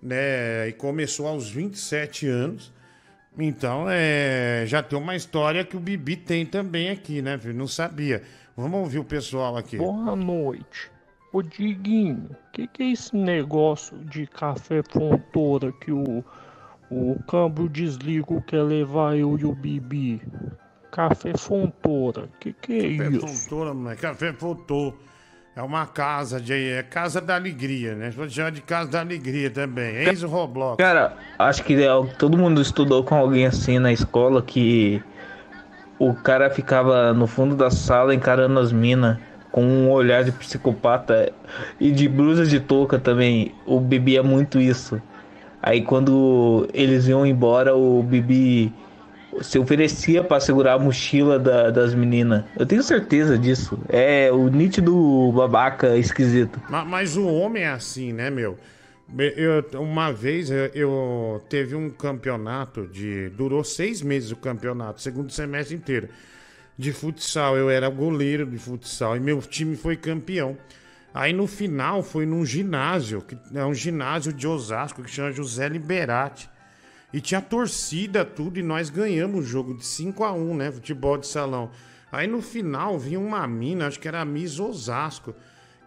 né? 0.01 0.69
E 0.69 0.73
começou 0.73 1.27
aos 1.27 1.51
27 1.51 2.29
anos. 2.29 2.73
Então, 3.37 3.87
é, 3.91 4.63
já 4.69 4.85
tem 4.85 4.97
uma 4.97 5.17
história 5.17 5.65
que 5.65 5.77
o 5.77 5.81
Bibi 5.81 6.15
tem 6.15 6.47
também 6.47 6.91
aqui, 6.91 7.21
né, 7.21 7.37
filho? 7.37 7.55
Não 7.55 7.67
sabia. 7.67 8.23
Vamos 8.57 8.79
ouvir 8.79 9.01
o 9.01 9.05
pessoal 9.05 9.57
aqui. 9.57 9.79
Boa 9.79 10.15
noite. 10.15 10.93
Ô 11.33 11.43
Diguinho, 11.43 12.31
o 12.31 12.53
que, 12.53 12.69
que 12.69 12.85
é 12.85 12.93
esse 12.93 13.17
negócio 13.17 13.99
de 14.05 14.29
café 14.29 14.81
fontoura 14.89 15.73
que 15.73 15.91
o, 15.91 16.25
o 16.91 17.17
câmbio 17.27 17.69
desligo 17.69 18.43
quer 18.43 18.63
levar 18.63 19.17
eu 19.17 19.39
e 19.39 19.45
o 19.45 19.55
Bibi? 19.55 20.23
Café 20.91 21.37
fontoura, 21.37 22.29
que 22.41 22.53
que 22.53 22.73
é 22.73 22.97
Café 22.97 23.17
isso? 23.17 23.27
Fontoura, 23.27 23.75
moleque. 23.75 24.03
Café 24.03 24.33
Fontoura. 24.33 24.95
É 25.55 25.63
uma 25.63 25.87
casa 25.87 26.41
de. 26.41 26.53
É 26.53 26.85
casa 26.85 27.21
da 27.21 27.35
alegria, 27.35 27.97
né? 27.97 28.13
Pode 28.15 28.33
chamar 28.33 28.53
de 28.53 28.63
casa 28.63 28.91
da 28.91 29.01
alegria 29.01 29.51
também. 29.51 29.97
Ex 30.07 30.23
Roblox. 30.23 30.77
Cara, 30.77 31.17
acho 31.37 31.65
que 31.65 31.75
é, 31.83 31.89
todo 32.17 32.39
mundo 32.39 32.63
estudou 32.63 33.03
com 33.03 33.17
alguém 33.17 33.45
assim 33.45 33.81
na 33.81 33.93
escola 33.93 34.41
que 34.41 35.03
o 35.99 36.15
cara 36.15 36.49
ficava 36.49 37.13
no 37.13 37.27
fundo 37.27 37.57
da 37.57 37.71
sala 37.73 38.15
encarando 38.15 38.61
as 38.61 38.71
minas 38.71 39.19
com 39.51 39.65
um 39.65 39.91
olhar 39.91 40.23
de 40.23 40.31
psicopata 40.31 41.33
e 41.81 41.91
de 41.91 42.09
blusa 42.09 42.47
de 42.47 42.61
touca 42.61 42.97
também. 42.97 43.53
O 43.67 43.81
Bibi 43.81 44.17
é 44.17 44.23
muito 44.23 44.61
isso. 44.61 45.03
Aí 45.63 45.83
quando 45.83 46.69
eles 46.73 47.07
iam 47.09 47.27
embora, 47.27 47.75
o 47.77 48.03
Bibi 48.03 48.73
se 49.43 49.59
oferecia 49.59 50.23
para 50.25 50.41
segurar 50.41 50.75
a 50.75 50.79
mochila 50.79 51.39
da- 51.39 51.71
das 51.71 51.95
meninas. 51.95 52.45
Eu 52.59 52.65
tenho 52.67 52.83
certeza 52.83 53.37
disso. 53.39 53.79
É 53.89 54.31
o 54.33 54.49
nítido 54.49 55.33
babaca 55.33 55.97
esquisito. 55.97 56.61
Ma- 56.69 56.85
Mas, 56.85 57.17
o 57.17 57.27
homem 57.27 57.63
é 57.65 57.69
assim, 57.69 58.13
né, 58.13 58.31
meu? 58.31 58.57
Me- 59.09 59.33
eu- 59.37 59.65
uma 59.81 60.13
vez 60.13 60.51
eu, 60.51 60.67
eu 60.75 61.43
teve 61.49 61.75
um 61.75 61.89
campeonato 61.91 62.87
de. 62.87 63.29
Durou 63.31 63.63
seis 63.65 64.03
meses 64.03 64.31
o 64.31 64.37
campeonato, 64.37 65.01
segundo 65.01 65.31
semestre 65.33 65.75
inteiro. 65.77 66.09
De 66.77 66.93
futsal. 66.93 67.57
Eu 67.57 67.69
era 67.71 67.89
goleiro 67.89 68.47
de 68.47 68.59
futsal 68.59 69.17
e 69.17 69.21
meu 69.21 69.41
time 69.41 69.77
foi 69.77 69.97
campeão. 69.97 70.57
Aí 71.19 71.33
no 71.33 71.49
final 71.49 72.01
foi 72.01 72.25
num 72.25 72.47
ginásio, 72.47 73.21
que 73.23 73.37
é 73.53 73.67
um 73.67 73.75
ginásio 73.75 74.33
de 74.33 74.47
Osasco 74.47 75.03
que 75.03 75.11
chama 75.11 75.33
José 75.33 75.69
Liberati. 75.69 76.49
E 77.13 77.21
tinha 77.21 77.41
torcida, 77.41 78.25
tudo, 78.25 78.61
e 78.61 78.63
nós 78.63 78.89
ganhamos 78.89 79.41
o 79.41 79.49
jogo 79.49 79.77
de 79.77 79.85
5 79.85 80.23
a 80.23 80.33
1 80.33 80.55
né? 80.55 80.71
Futebol 80.71 81.19
de 81.19 81.27
salão. 81.27 81.73
Aí 82.13 82.29
no 82.29 82.41
final 82.41 82.97
vinha 83.01 83.19
uma 83.19 83.45
mina, 83.49 83.89
acho 83.89 83.99
que 83.99 84.07
era 84.07 84.21
a 84.21 84.25
Miss 84.25 84.61
Osasco, 84.61 85.35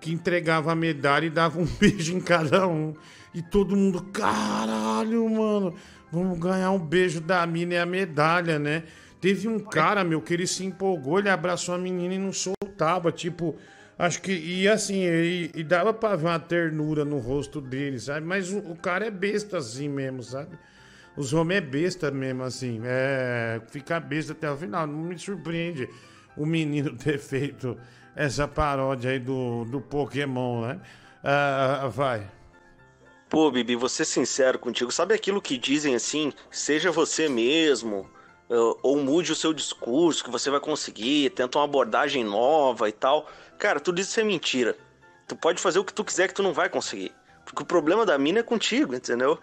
que 0.02 0.12
entregava 0.12 0.74
a 0.74 0.76
medalha 0.76 1.28
e 1.28 1.30
dava 1.30 1.62
um 1.62 1.66
beijo 1.80 2.14
em 2.14 2.20
cada 2.20 2.68
um. 2.68 2.94
E 3.34 3.42
todo 3.42 3.74
mundo, 3.74 4.04
caralho, 4.12 5.30
mano, 5.30 5.74
vamos 6.12 6.38
ganhar 6.40 6.72
um 6.72 6.80
beijo 6.80 7.22
da 7.22 7.48
mina 7.48 7.76
e 7.76 7.78
a 7.78 7.86
medalha, 7.86 8.60
né? 8.60 8.84
Teve 9.22 9.48
um 9.48 9.60
cara, 9.60 10.04
meu, 10.04 10.22
que 10.22 10.34
ele 10.34 10.46
se 10.46 10.66
empolgou, 10.66 11.20
ele 11.20 11.30
abraçou 11.30 11.74
a 11.74 11.78
menina 11.78 12.16
e 12.16 12.20
não 12.20 12.34
soltava, 12.34 13.14
tipo, 13.14 13.56
acho 14.06 14.22
que, 14.22 14.32
e 14.32 14.68
assim, 14.68 15.04
e, 15.04 15.52
e 15.56 15.64
dava 15.64 15.94
pra 15.94 16.16
ver 16.16 16.28
uma 16.28 16.40
ternura 16.40 17.06
no 17.06 17.20
rosto 17.20 17.62
dele, 17.62 18.00
sabe? 18.00 18.26
Mas 18.26 18.52
o, 18.52 18.60
o 18.60 18.76
cara 18.76 19.06
é 19.06 19.12
besta 19.12 19.58
assim 19.58 19.88
mesmo, 19.88 20.24
sabe? 20.24 20.58
Os 21.16 21.34
homens 21.34 21.58
é 21.58 21.62
besta 21.62 22.12
mesmo, 22.12 22.44
assim. 22.44 22.82
É. 22.84 23.62
Fica 23.70 24.00
besta 24.00 24.34
até 24.34 24.50
o 24.50 24.58
final. 24.58 24.88
Não 24.88 25.04
me 25.04 25.18
surpreende 25.18 25.90
o 26.38 26.46
menino 26.46 26.96
ter 26.98 27.20
feito 27.20 27.78
essa 28.16 28.48
paródia 28.48 29.12
aí 29.12 29.20
do, 29.20 29.66
do 29.66 29.82
Pokémon, 29.82 30.62
né? 30.62 30.82
Ah, 31.24 31.90
vai. 31.94 32.30
Pô, 33.30 33.50
Bibi, 33.52 33.76
vou 33.76 33.88
ser 33.88 34.06
sincero 34.06 34.60
contigo. 34.60 34.92
Sabe 34.92 35.14
aquilo 35.14 35.42
que 35.42 35.58
dizem 35.58 35.96
assim? 35.96 36.34
Seja 36.50 36.92
você 36.92 37.30
mesmo, 37.30 38.10
eh, 38.50 38.56
ou 38.84 38.98
mude 38.98 39.32
o 39.32 39.36
seu 39.36 39.54
discurso, 39.54 40.24
que 40.24 40.30
você 40.30 40.50
vai 40.50 40.60
conseguir, 40.60 41.30
tenta 41.30 41.58
uma 41.58 41.64
abordagem 41.64 42.24
nova 42.26 42.90
e 42.90 42.92
tal. 42.92 43.30
Cara, 43.62 43.80
tudo 43.80 44.02
isso 44.02 44.20
é 44.20 44.24
mentira. 44.24 44.76
Tu 45.28 45.36
pode 45.36 45.62
fazer 45.62 45.78
o 45.78 45.86
que 45.86 45.94
tu 45.94 46.04
quiser 46.04 46.28
que 46.28 46.34
tu 46.34 46.42
não 46.42 46.52
vai 46.52 46.68
conseguir. 46.68 47.12
Porque 47.46 47.62
o 47.62 47.66
problema 47.66 48.08
da 48.08 48.18
mina 48.18 48.40
é 48.40 48.44
contigo, 48.44 48.96
entendeu? 48.96 49.38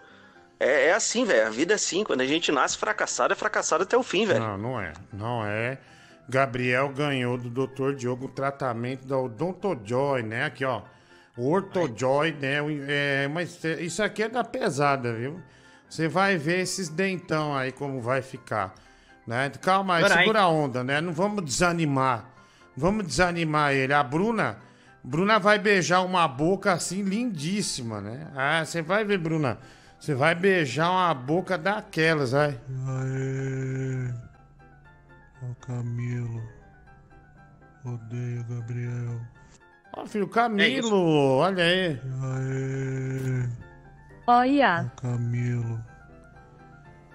É, 0.59 0.87
é 0.87 0.93
assim, 0.93 1.23
velho. 1.23 1.47
A 1.47 1.49
vida 1.49 1.73
é 1.73 1.75
assim. 1.75 2.03
Quando 2.03 2.19
a 2.19 2.25
gente 2.25 2.51
nasce 2.51 2.77
fracassado, 2.77 3.31
é 3.31 3.35
fracassado 3.37 3.83
até 3.83 3.95
o 3.95 4.03
fim, 4.03 4.25
velho. 4.25 4.41
Não, 4.41 4.57
não 4.57 4.81
é. 4.81 4.91
Não 5.13 5.45
é. 5.45 5.77
Gabriel 6.27 6.89
ganhou 6.89 7.37
do 7.37 7.65
Dr. 7.65 7.93
Diogo 7.93 8.25
o 8.25 8.29
tratamento 8.29 9.07
da 9.07 9.17
Odontojoy, 9.17 10.21
né? 10.21 10.43
Aqui, 10.43 10.65
ó. 10.65 10.81
O 11.37 11.49
Ortojoy, 11.49 12.33
né? 12.33 12.57
É, 12.89 13.27
mas 13.29 13.63
isso 13.63 14.03
aqui 14.03 14.23
é 14.23 14.27
da 14.27 14.43
pesada, 14.43 15.13
viu? 15.13 15.41
Você 15.89 16.09
vai 16.09 16.35
ver 16.35 16.59
esses 16.59 16.89
dentão 16.89 17.55
aí 17.55 17.71
como 17.71 18.01
vai 18.01 18.21
ficar. 18.21 18.75
Né? 19.25 19.49
Calma 19.61 19.95
aí. 19.95 20.09
segura 20.09 20.41
a 20.41 20.49
onda, 20.49 20.83
né? 20.83 20.99
Não 20.99 21.13
vamos 21.13 21.45
desanimar. 21.45 22.28
Vamos 22.79 23.05
desanimar 23.05 23.73
ele. 23.73 23.93
A 23.93 24.01
Bruna, 24.01 24.57
Bruna 25.03 25.37
vai 25.37 25.59
beijar 25.59 26.01
uma 26.01 26.25
boca 26.29 26.71
assim 26.71 27.03
lindíssima, 27.03 27.99
né? 27.99 28.31
Ah, 28.33 28.63
você 28.63 28.81
vai 28.81 29.03
ver, 29.03 29.17
Bruna. 29.17 29.57
Você 29.99 30.15
vai 30.15 30.33
beijar 30.33 30.89
uma 30.89 31.13
boca 31.13 31.57
daquelas, 31.57 32.31
vai. 32.31 32.51
Aê, 32.51 34.13
o 35.41 35.55
Camilo. 35.55 36.41
Odeio 37.83 38.45
Gabriel. 38.45 39.19
Ó, 39.97 40.05
filho, 40.05 40.29
Camilo, 40.29 41.37
olha 41.37 41.63
aí. 41.65 41.99
Aê, 42.21 43.49
Olha, 44.25 44.89
Camilo. 45.01 45.83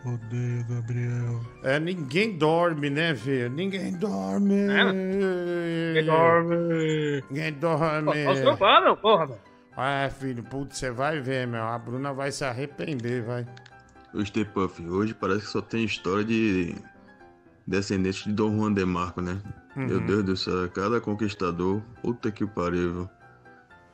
Odeio 0.04 0.64
Gabriel. 0.68 1.40
É, 1.62 1.80
ninguém 1.80 2.36
dorme, 2.36 2.90
né, 2.90 3.14
filho? 3.14 3.48
Ninguém 3.50 3.92
dorme. 3.92 4.54
Ninguém 4.54 6.04
dorme. 6.04 7.24
Ninguém 7.30 7.52
dorme. 7.54 8.12
Pô, 8.12 8.24
posso 8.24 8.42
trocar, 8.42 8.82
meu, 8.82 8.96
porra, 8.96 9.26
velho. 9.26 9.40
Ah, 9.76 10.08
filho, 10.08 10.42
putz, 10.42 10.78
você 10.78 10.90
vai 10.90 11.20
ver, 11.20 11.46
meu. 11.46 11.62
A 11.64 11.78
Bruna 11.78 12.12
vai 12.12 12.30
se 12.30 12.44
arrepender, 12.44 13.22
vai. 13.24 13.46
Ô, 14.12 14.24
Stay 14.24 14.44
Puff, 14.44 14.86
hoje 14.86 15.14
parece 15.14 15.40
que 15.40 15.46
só 15.46 15.60
tem 15.60 15.84
história 15.84 16.24
de 16.24 16.74
descendente 17.66 18.24
de 18.28 18.32
Dom 18.32 18.56
Juan 18.56 18.72
de 18.72 18.84
Marco, 18.84 19.20
né? 19.20 19.40
Uhum. 19.76 19.86
Meu 19.86 20.00
Deus 20.00 20.22
do 20.24 20.36
céu, 20.36 20.68
cada 20.70 21.00
conquistador, 21.00 21.82
puta 22.02 22.30
que 22.30 22.46
pariu, 22.46 22.92
viu? 22.92 23.10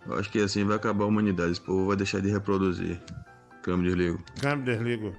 Eu 0.06 0.18
acho 0.18 0.30
que 0.30 0.38
assim 0.40 0.64
vai 0.64 0.76
acabar 0.76 1.04
a 1.04 1.06
humanidade, 1.06 1.52
esse 1.52 1.60
povo 1.60 1.86
vai 1.86 1.96
deixar 1.96 2.20
de 2.20 2.30
reproduzir. 2.30 3.00
Câmbio 3.62 3.86
desligo. 3.86 4.24
Câmbio 4.40 4.64
desligo. 4.74 5.14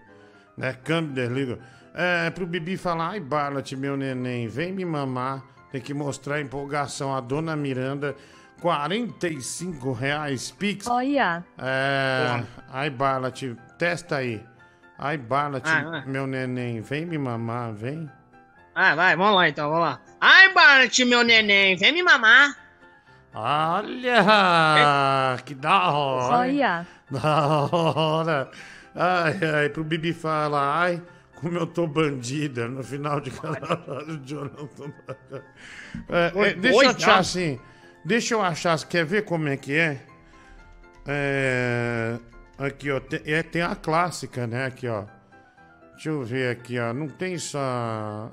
Né? 0.58 0.74
Câmbio 0.84 1.14
desligo. 1.14 1.58
É, 1.94 2.30
pro 2.30 2.48
Bibi 2.48 2.78
falar, 2.78 3.10
ai, 3.12 3.20
Barlat, 3.20 3.72
meu 3.74 3.98
neném, 3.98 4.48
vem 4.48 4.72
me 4.72 4.86
mamar. 4.86 5.44
Tem 5.72 5.82
que 5.82 5.94
mostrar 5.94 6.36
a 6.36 6.42
empolgação. 6.42 7.16
A 7.16 7.20
dona 7.22 7.56
Miranda, 7.56 8.16
45 8.62 9.92
reais, 9.94 10.52
Pix. 10.52 10.88
olha. 10.88 11.44
É. 11.58 12.44
Ai, 12.72 12.90
Barlat, 12.90 13.42
testa 13.78 14.18
aí. 14.18 14.44
Ai, 14.98 15.18
Barlat, 15.18 15.66
Ah, 15.68 16.04
meu 16.06 16.28
neném, 16.28 16.82
vem 16.82 17.06
me 17.06 17.18
mamar, 17.18 17.74
vem. 17.74 18.10
Ah, 18.76 18.96
vai, 18.96 19.16
vamos 19.16 19.36
lá 19.36 19.50
então, 19.50 19.70
vamos 19.70 19.84
lá. 19.86 20.00
Ai, 20.22 20.54
Bart, 20.54 20.98
meu 21.00 21.24
neném, 21.24 21.76
vem 21.76 21.92
me 21.92 22.04
mamar. 22.04 22.56
Olha! 23.34 25.38
Que 25.46 25.56
da 25.56 25.90
hora! 25.92 26.38
Olha. 26.38 26.88
Da 27.10 27.68
hora! 27.72 28.52
Ai, 28.96 29.40
ai, 29.56 29.70
pro 29.70 29.84
Bibi 29.84 30.14
falar, 30.14 30.82
ai, 30.82 31.02
como 31.36 31.58
eu 31.58 31.66
tô 31.66 31.88
bandida 31.88 32.68
no 32.68 32.84
final 32.84 33.20
de 33.20 33.32
cada 33.32 33.76
do 33.76 34.18
Jonathan. 34.26 34.94
É, 36.10 36.32
é, 36.36 36.54
deixa 36.54 36.84
eu 36.84 36.90
achar 36.90 37.00
já. 37.00 37.18
assim. 37.20 37.60
Deixa 38.04 38.34
eu 38.34 38.42
achar, 38.42 38.78
quer 38.86 39.06
ver 39.06 39.26
como 39.26 39.48
é 39.48 39.58
que 39.58 39.74
é? 39.74 40.02
É. 41.08 42.20
Aqui, 42.58 42.92
ó. 42.92 43.00
Tem, 43.00 43.22
é, 43.26 43.42
tem 43.44 43.62
a 43.62 43.76
clássica, 43.76 44.46
né? 44.46 44.66
Aqui, 44.66 44.88
ó. 44.88 45.06
Deixa 45.94 46.10
eu 46.10 46.24
ver 46.24 46.52
aqui, 46.52 46.80
ó. 46.80 46.94
Não 46.94 47.08
tem 47.08 47.38
só. 47.38 48.32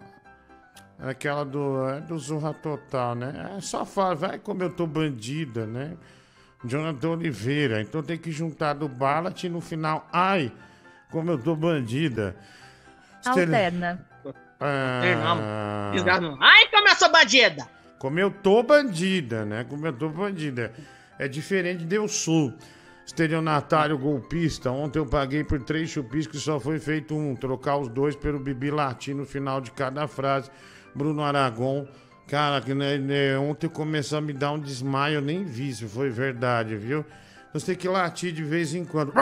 Aquela 0.99 1.45
do, 1.45 1.89
é 1.89 2.01
do 2.01 2.19
Zorra 2.19 2.53
Total, 2.53 3.15
né? 3.15 3.55
É 3.57 3.61
só 3.61 3.85
fala, 3.87 4.15
vai 4.15 4.39
como 4.39 4.63
eu 4.63 4.71
tô 4.71 4.87
bandida, 4.87 5.65
né? 5.65 5.97
Jonathan 6.65 7.11
Oliveira. 7.11 7.81
Então 7.81 8.03
tem 8.03 8.19
que 8.19 8.31
juntar 8.31 8.75
do 8.75 8.89
Ballat 8.89 9.45
e 9.45 9.49
no 9.49 9.61
final, 9.61 10.09
ai, 10.13 10.53
como 11.11 11.31
eu 11.31 11.39
tô 11.39 11.55
bandida. 11.55 12.37
Alterna. 13.25 14.05
Ah. 14.61 15.93
Ai, 16.41 16.69
como 16.71 16.89
eu 16.89 16.97
sou 16.97 17.11
bandida. 17.11 17.69
como 17.99 18.19
eu 18.19 18.31
tô 18.31 18.63
bandida, 18.63 19.45
né? 19.45 19.65
Como 19.65 19.87
eu 19.87 19.93
tô 19.93 20.09
bandida. 20.09 20.73
É 21.19 21.29
diferente 21.29 21.85
de 21.85 21.97
eu 21.97 22.09
sou. 22.09 22.53
Estelionatário 23.05 23.97
golpista. 23.97 24.71
Ontem 24.71 24.99
eu 24.99 25.07
paguei 25.07 25.43
por 25.43 25.63
três 25.63 25.89
chupiscos 25.89 26.41
e 26.41 26.45
só 26.45 26.61
foi 26.61 26.79
feito 26.79 27.17
um. 27.17 27.35
Trocar 27.35 27.79
os 27.79 27.89
dois 27.89 28.15
pelo 28.15 28.39
bibi 28.39 28.71
latino 28.71 29.21
no 29.21 29.27
final 29.27 29.61
de 29.61 29.71
cada 29.71 30.07
frase. 30.07 30.51
Bruno 30.95 31.23
Aragon. 31.23 31.87
Cara, 32.29 32.61
que, 32.61 32.75
né, 32.75 32.99
né, 32.99 33.39
ontem 33.39 33.69
começou 33.69 34.19
a 34.19 34.21
me 34.21 34.33
dar 34.33 34.53
um 34.53 34.61
desmaio, 34.61 35.15
eu 35.17 35.21
nem 35.23 35.45
vi 35.45 35.75
se 35.75 35.89
foi 35.89 36.11
verdade, 36.11 36.77
viu? 36.77 37.05
Você 37.55 37.67
tem 37.67 37.75
que 37.77 37.89
latir 37.89 38.33
de 38.33 38.45
vez 38.45 38.75
em 38.75 38.85
quando. 38.85 39.13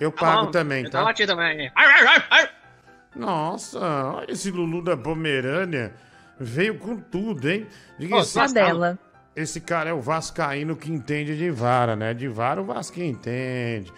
Eu 0.00 0.10
Tá 0.12 0.18
pago 0.26 0.46
bom, 0.46 0.50
também, 0.50 0.84
eu 0.84 0.90
tá? 0.90 0.98
tô 1.00 1.04
latindo 1.04 1.32
também. 1.32 1.70
Nossa, 3.14 3.78
olha 3.80 4.32
esse 4.32 4.50
Lulu 4.50 4.82
da 4.82 4.96
Pomerânia. 4.96 5.92
Veio 6.38 6.78
com 6.78 6.96
tudo, 6.96 7.50
hein? 7.50 7.66
Diga 7.98 8.16
esse- 8.18 8.30
só 8.32 8.46
dela. 8.46 8.98
Esse 9.36 9.60
cara 9.60 9.90
é 9.90 9.92
o 9.92 10.00
Vascaíno 10.00 10.74
que 10.74 10.90
entende 10.90 11.36
de 11.36 11.50
vara, 11.50 11.94
né? 11.94 12.14
De 12.14 12.28
vara 12.28 12.62
o 12.62 12.64
Vasco 12.64 12.98
entende. 13.00 13.92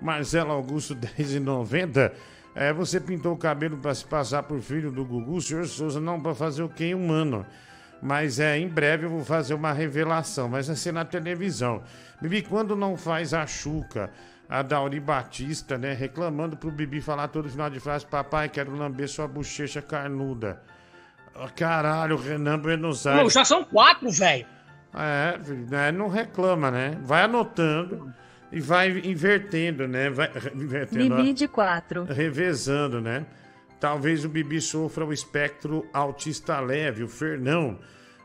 Marcelo 0.00 0.52
Augusto, 0.52 0.94
10,90. 1.16 2.12
É, 2.58 2.72
você 2.72 2.98
pintou 2.98 3.34
o 3.34 3.36
cabelo 3.36 3.76
para 3.76 3.94
se 3.94 4.06
passar 4.06 4.42
por 4.44 4.58
filho 4.62 4.90
do 4.90 5.04
Gugu, 5.04 5.38
senhor 5.42 5.66
Souza, 5.66 6.00
não 6.00 6.18
para 6.18 6.34
fazer 6.34 6.62
o 6.62 6.70
quem 6.70 6.94
humano. 6.94 7.44
Mas 8.00 8.40
é, 8.40 8.58
em 8.58 8.66
breve 8.66 9.04
eu 9.04 9.10
vou 9.10 9.22
fazer 9.22 9.52
uma 9.52 9.74
revelação, 9.74 10.48
mas 10.48 10.66
vai 10.66 10.74
ser 10.74 10.90
na 10.90 11.04
televisão. 11.04 11.82
Bibi, 12.18 12.40
quando 12.40 12.74
não 12.74 12.96
faz 12.96 13.34
a 13.34 13.46
Xuca, 13.46 14.10
a 14.48 14.62
Dauri 14.62 14.98
Batista, 14.98 15.76
né? 15.76 15.92
Reclamando 15.92 16.56
pro 16.56 16.70
Bibi 16.70 17.02
falar 17.02 17.28
todo 17.28 17.46
final 17.48 17.68
de 17.68 17.78
frase, 17.78 18.06
papai, 18.06 18.48
quero 18.48 18.74
lamber 18.74 19.06
sua 19.06 19.28
bochecha 19.28 19.82
carnuda. 19.82 20.58
Ah, 21.34 21.50
Caralho, 21.54 22.16
o 22.16 22.18
Renan 22.18 22.58
Buenos 22.58 23.04
Não, 23.04 23.12
Aires. 23.12 23.34
já 23.34 23.44
são 23.44 23.64
quatro, 23.64 24.10
velho. 24.10 24.46
É, 24.94 25.38
né, 25.68 25.92
não 25.92 26.08
reclama, 26.08 26.70
né? 26.70 26.96
Vai 27.02 27.24
anotando 27.24 28.10
e 28.52 28.60
vai 28.60 28.90
invertendo, 29.04 29.86
né? 29.88 30.10
Vai 30.10 30.30
invertendo. 30.54 31.16
Bibi 31.16 31.32
de 31.32 31.48
4. 31.48 32.04
revezando, 32.04 33.00
né? 33.00 33.26
Talvez 33.78 34.24
o 34.24 34.28
Bibi 34.28 34.60
sofra 34.60 35.04
o 35.04 35.12
espectro 35.12 35.86
autista 35.92 36.58
leve, 36.60 37.02
o 37.02 37.08
Fernão. 37.08 37.78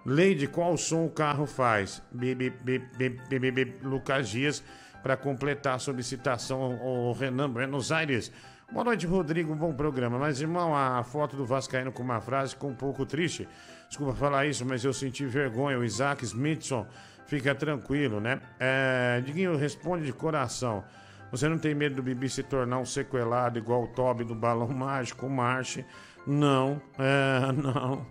Leide, 0.06 0.48
qual 0.48 0.76
som 0.78 1.06
o 1.06 1.10
carro 1.10 1.46
faz? 1.46 2.02
Bibi, 2.12 2.50
bibi, 2.50 2.88
bibi, 2.98 3.52
bibi, 3.52 3.76
Lucas 3.84 4.30
Dias, 4.30 4.64
para 5.04 5.16
completar 5.16 5.76
a 5.76 5.80
solicitação, 5.80 6.80
o 6.82 7.12
Renan 7.14 7.50
Buenos 7.50 7.92
Aires. 7.92 8.32
Boa 8.72 8.86
noite, 8.86 9.06
Rodrigo, 9.06 9.54
bom 9.54 9.74
programa. 9.74 10.18
Mas, 10.18 10.40
irmão, 10.40 10.74
a 10.74 11.04
foto 11.04 11.36
do 11.36 11.46
Vascaíno 11.46 11.92
com 11.92 12.02
uma 12.02 12.22
frase 12.22 12.54
ficou 12.54 12.70
um 12.70 12.76
pouco 12.76 13.06
triste. 13.06 13.48
Desculpa 13.90 14.14
falar 14.14 14.46
isso, 14.46 14.66
mas 14.66 14.86
eu 14.86 14.94
senti 14.94 15.26
vergonha. 15.26 15.78
O 15.78 15.84
Isaac 15.84 16.24
Smithson, 16.24 16.88
Fica 17.32 17.56
tranquilo, 17.56 18.20
né? 18.20 18.42
É, 18.60 19.22
Diguinho 19.24 19.56
responde 19.56 20.06
de 20.06 20.12
coração. 20.12 20.84
Você 21.32 21.48
não 21.48 21.58
tem 21.58 21.74
medo 21.74 21.96
do 21.96 22.04
Bibi 22.04 22.28
se 22.28 22.44
tornar 22.44 22.78
um 22.78 22.84
sequelado 22.84 23.58
igual 23.58 23.84
o 23.84 23.88
Toby 23.88 24.26
do 24.26 24.36
Balão 24.36 24.68
Mágico, 24.68 25.28
o 25.28 25.30
Marche? 25.30 25.86
Não, 26.28 26.82
é, 27.00 27.52
não. 27.56 28.06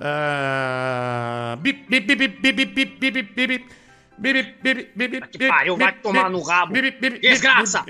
É... 0.00 1.54
Bip, 1.54 1.86
bip, 1.88 2.16
bip, 2.16 2.26
bip, 2.40 2.64
bip, 2.64 2.84
bip, 2.98 3.22
bip, 3.22 3.46
bip. 3.46 3.66
Bip, 4.16 4.54
bip, 4.62 4.92
bip, 4.94 5.28
que 5.28 5.48
pariu, 5.48 5.76
vai 5.76 5.92
tomar 5.92 6.30
no 6.30 6.40
rabo. 6.42 6.72
Desgraça. 7.20 7.84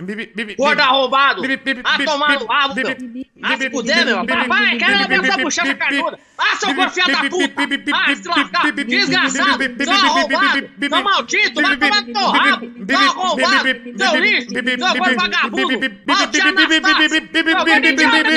Gordo 0.56 0.80
arrombado. 0.80 1.42
Vai 1.42 2.04
tomar 2.04 2.38
no 2.40 2.46
rabo, 2.46 2.74
meu. 2.74 2.96
Vai 3.40 3.56
se 3.58 3.70
fuder, 3.70 4.06
meu. 4.06 4.24
Vai, 4.48 4.78
cara, 4.78 5.06
leva 5.06 5.26
essa 5.46 5.62
a 5.62 5.74
carnuda. 5.74 6.18
Ah, 6.38 6.56
seu 6.56 6.74
gorfia 6.74 7.04
da 7.06 7.24
puta. 7.24 7.62
Ah, 7.92 8.16
se 8.16 8.28
lascar. 8.28 8.72
Desgraçado. 8.72 9.58
Seu 9.84 9.92
arrombado. 9.92 10.70
Seu 10.80 11.02
maldito. 11.04 11.60
Vai 11.62 11.76
tomar 11.76 12.02
no 12.02 12.26
rabo. 12.30 12.72
Seu 12.88 12.98
arrombado. 12.98 13.68
Seu 13.98 14.20
lixo. 14.20 14.50
Seu 14.50 14.94
gordo 14.94 15.16
vagabundo. 15.16 15.78
Vai 16.06 16.26
te 16.28 16.40
amassar. 16.40 17.08
Seu 17.42 17.64
gordo 17.64 17.86
idiota. 17.86 18.30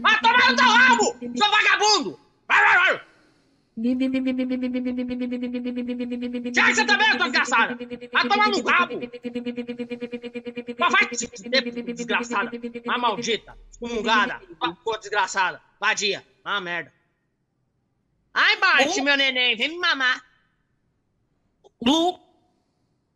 Vai 0.00 0.20
tomar 0.20 0.50
no 0.50 0.56
teu 0.56 0.68
rabo. 0.70 1.16
Seu 1.36 1.50
vagabundo. 1.50 2.20
Vai, 2.48 2.64
vai, 2.64 2.76
vai. 2.78 3.07
Tchau, 6.52 6.74
você 6.74 6.84
também, 6.84 7.16
tua 7.16 7.30
desgraçada! 7.30 7.78
Vai 8.12 8.28
tomar 8.28 8.48
no 8.48 8.62
rabo! 8.66 9.00
Mas 10.78 10.92
vai 10.92 11.08
desgraçada! 11.94 12.50
Vai 12.84 12.98
maldita! 12.98 13.56
Excomungada! 13.70 14.40
Porra 14.82 14.98
desgraçada! 14.98 15.62
Vadia! 15.78 16.26
Ah, 16.44 16.60
merda! 16.60 16.92
Ai, 18.34 18.56
Bart, 18.56 18.96
meu 18.96 19.16
neném, 19.16 19.56
vem 19.56 19.68
me 19.68 19.78
mamar! 19.78 20.24
Lu! 21.80 22.18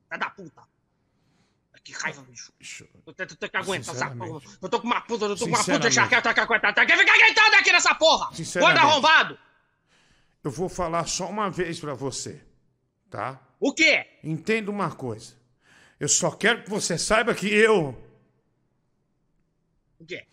Filha 0.09 0.19
da 0.19 0.31
puta! 0.31 0.63
Que 1.83 1.93
raiva, 1.93 2.23
bicho! 2.23 2.87
Eu 2.95 3.13
tô 3.27 3.49
que 3.49 3.57
aguentar 3.57 3.97
essa 3.97 4.11
porra! 4.11 4.41
Eu 4.63 4.69
tô 4.69 4.81
com 4.81 4.87
uma 4.87 5.01
puta, 5.01 5.25
eu 5.25 5.37
tô 5.37 5.45
com 5.45 5.51
uma 5.51 5.65
puta 5.65 5.89
com 6.35 6.41
aguentar! 6.43 6.87
Quer 6.87 6.97
ficar 6.97 7.19
gritando 7.19 7.57
aqui 7.57 7.73
nessa 7.73 7.93
porra? 7.97 8.31
Gordo 8.61 8.79
arrombado! 8.79 9.37
Eu 10.45 10.51
vou 10.51 10.69
falar 10.69 11.07
só 11.07 11.27
uma 11.29 11.49
vez 11.51 11.79
pra 11.79 11.95
você, 11.95 12.41
tá? 13.09 13.41
O 13.61 13.73
quê? 13.73 14.07
Entenda 14.25 14.71
uma 14.71 14.91
coisa. 14.91 15.35
Eu 16.01 16.09
só 16.09 16.31
quero 16.33 16.65
que 16.65 16.71
você 16.71 16.99
saiba 16.99 17.33
que 17.35 17.47
eu. 17.49 17.97
O 20.01 20.05
quê? 20.05 20.27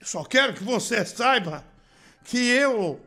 Eu 0.00 0.06
só 0.06 0.24
quero 0.24 0.52
que 0.54 0.64
você 0.64 1.04
saiba 1.04 1.64
que 2.24 2.38
eu. 2.50 3.00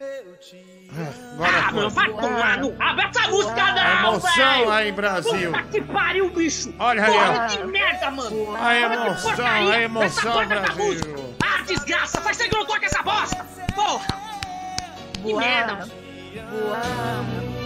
Ah, 0.00 1.32
agora 1.34 1.58
Ah, 1.58 1.72
mano, 1.72 1.90
foi. 1.90 2.04
vai 2.12 2.20
tomar 2.20 2.58
no 2.58 2.76
rabo 2.76 3.00
essa 3.00 3.28
música 3.28 3.62
A 3.64 3.72
não, 4.02 4.08
emoção 4.14 4.34
velho! 4.36 4.70
aí, 4.70 4.92
Brasil. 4.92 5.52
Puta 5.52 5.62
que 5.64 5.80
pariu, 5.82 6.30
bicho! 6.30 6.74
Olha 6.78 7.04
aí, 7.04 7.12
Porra, 7.12 7.46
que 7.48 7.64
merda, 7.64 8.10
mano! 8.10 8.56
A 8.56 8.76
emoção, 8.76 9.46
a 9.46 9.80
emoção, 9.80 10.46
dessa 10.48 10.72
Brasil. 10.74 11.36
Ah, 11.44 11.62
desgraça! 11.62 12.20
Faz 12.20 12.36
tempo 12.36 12.50
que 12.50 12.54
eu 12.56 12.60
não 12.60 12.66
toco 12.66 12.84
essa 12.84 13.02
bosta! 13.02 13.44
Porra! 13.74 14.27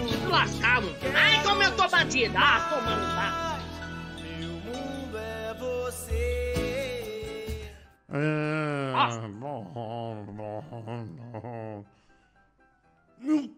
Deixa 0.03 0.15
eu 0.17 0.21
te 0.21 0.27
lascar, 0.27 0.81
mano! 0.83 0.97
Ai, 1.15 1.43
como 1.43 1.63
eu 1.63 1.77
tô 1.77 1.89
bandida! 1.89 2.39
Ah, 2.39 2.69
tomando 2.71 3.15
tá! 3.15 3.53
Ah, 8.95 9.29
bom, 9.29 9.65
bom, 9.65 10.25
bom. 10.27 11.85
Meu- 13.19 13.57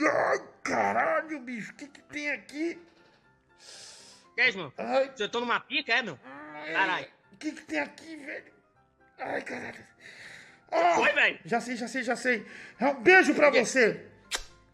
Ai, 0.00 0.38
caralho, 0.62 1.40
bicho, 1.40 1.72
o 1.72 1.74
que, 1.76 1.86
que 1.86 2.00
tem 2.02 2.30
aqui? 2.30 2.78
Que 4.34 4.40
é 4.40 4.48
isso, 4.48 4.58
mano? 4.58 4.72
Você 5.14 5.28
tô 5.28 5.40
numa 5.40 5.60
pica, 5.60 5.92
é, 5.92 6.02
meu? 6.02 6.18
Caralho! 6.72 7.06
O 7.32 7.36
que, 7.36 7.52
que 7.52 7.62
tem 7.62 7.78
aqui, 7.80 8.16
velho? 8.16 8.52
Ai, 9.18 9.42
caralho. 9.42 9.91
Foi, 10.94 11.12
velho? 11.12 11.38
Já 11.44 11.60
sei, 11.60 11.76
já 11.76 11.86
sei, 11.88 12.02
já 12.02 12.16
sei. 12.16 12.46
É 12.80 12.86
um 12.86 13.02
beijo 13.02 13.34
pra 13.34 13.50
você. 13.50 14.06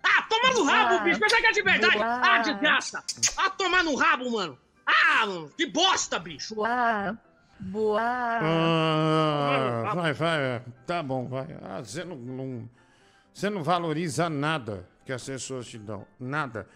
Ah, 0.03 0.23
toma 0.23 0.53
no 0.53 0.63
rabo, 0.65 0.95
Ah. 0.95 0.99
bicho! 1.01 1.19
Pensei 1.21 1.41
que 1.41 1.47
é 1.47 1.53
de 1.53 1.63
verdade! 1.63 1.95
Boa. 1.99 2.21
Ah, 2.23 2.39
desgraça! 2.39 3.03
Ah, 3.37 3.51
tomar 3.51 3.83
no 3.83 3.95
rabo, 3.97 4.31
mano! 4.31 4.59
Ah, 4.87 5.27
mano! 5.27 5.51
Que 5.57 5.67
bosta, 5.67 6.19
bicho! 6.19 6.55
Boa. 6.55 7.19
Boa. 7.61 8.01
Ah, 8.01 9.93
vai, 9.95 10.13
vai. 10.13 10.63
Tá 10.87 11.03
bom, 11.03 11.27
vai. 11.27 11.47
Ah, 11.63 11.81
você 11.81 12.05
não, 12.05 12.17
não- 12.17 12.71
Você 13.35 13.51
não 13.51 13.63
valoriza 13.63 14.29
nada 14.29 14.89
que 15.05 15.13
as 15.13 15.23
pessoas 15.25 15.67
te 15.69 15.79
dão. 15.79 16.07
Nada. 16.19 16.67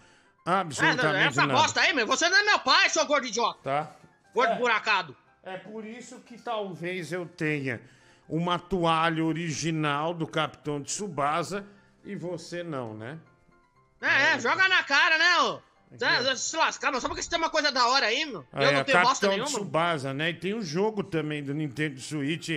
É, 0.45 0.49
não, 0.49 0.57
Absolutamente 0.59 1.27
essa 1.27 1.45
nada. 1.45 1.59
bosta 1.59 1.81
aí, 1.81 1.93
meu! 1.93 2.05
Você 2.07 2.27
não 2.29 2.37
é 2.37 2.43
meu 2.43 2.59
pai, 2.59 2.89
seu 2.89 3.05
gordo 3.05 3.27
idiota! 3.27 3.59
Tá? 3.63 3.91
Gordo 4.33 4.55
buracado! 4.55 5.15
É 5.43 5.57
por 5.57 5.85
isso 5.85 6.19
que 6.21 6.37
talvez 6.41 7.11
eu 7.11 7.25
tenha 7.25 7.81
uma 8.27 8.57
toalha 8.59 9.23
original 9.23 10.13
do 10.13 10.25
Capitão 10.27 10.81
de 10.81 10.91
Subasa 10.91 11.65
e 12.05 12.15
você 12.15 12.63
não, 12.63 12.93
né? 12.93 13.19
É, 14.01 14.33
é, 14.35 14.39
joga 14.39 14.67
na 14.67 14.83
cara, 14.83 15.17
né, 15.17 15.39
ô? 15.41 15.59
Cê- 15.97 16.35
Se 16.35 16.57
lascar, 16.57 16.91
não. 16.91 16.99
Só 16.99 17.07
porque 17.07 17.21
você 17.21 17.29
tem 17.29 17.37
uma 17.39 17.49
coisa 17.49 17.71
da 17.71 17.87
hora 17.87 18.07
aí, 18.07 18.25
meu. 18.25 18.45
Eu 18.53 18.61
É, 18.61 18.73
não 18.73 18.83
tenho 18.83 18.99
bosta 19.01 19.27
Capitão 19.27 19.29
nenhuma. 19.31 19.49
Subasa, 19.49 20.13
né? 20.13 20.31
E 20.31 20.33
tem 20.33 20.53
um 20.55 20.61
jogo 20.61 21.03
também 21.03 21.43
do 21.43 21.53
Nintendo 21.53 21.99
Switch 22.01 22.49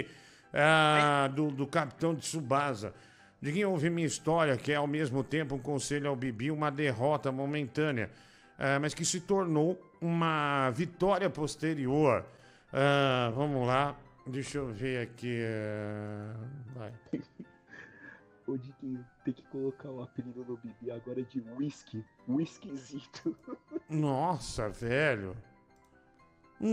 ah, 0.54 1.28
do, 1.34 1.50
do 1.50 1.66
Capitão 1.66 2.14
de 2.14 2.24
Subasa. 2.24 2.94
De 3.40 3.52
quem 3.52 3.64
ouve 3.66 3.90
minha 3.90 4.06
história, 4.06 4.56
que 4.56 4.72
é 4.72 4.76
ao 4.76 4.86
mesmo 4.86 5.22
tempo 5.22 5.54
um 5.54 5.58
conselho 5.58 6.08
ao 6.08 6.16
Bibi, 6.16 6.50
uma 6.50 6.70
derrota 6.70 7.30
momentânea, 7.30 8.10
ah, 8.58 8.78
mas 8.80 8.94
que 8.94 9.04
se 9.04 9.20
tornou 9.20 9.78
uma 10.00 10.70
vitória 10.70 11.28
posterior. 11.28 12.24
Ah, 12.72 13.30
vamos 13.34 13.66
lá, 13.66 13.94
deixa 14.27 14.59
eu 14.59 14.68
ver 14.68 15.03
aqui. 15.03 15.41
ah, 15.45 16.35
vai. 16.74 16.93
Ô, 18.47 18.57
Diguinho, 18.57 19.05
tem 19.24 19.35
que 19.35 19.43
colocar 19.49 19.91
o 19.91 20.01
apelido 20.03 20.45
do 20.45 20.57
Bibi 20.57 20.93
agora 20.93 21.20
de 21.24 21.41
Whisky. 21.59 22.05
Whiskyzito. 22.29 23.37
Nossa, 23.91 24.68
velho. 24.68 25.37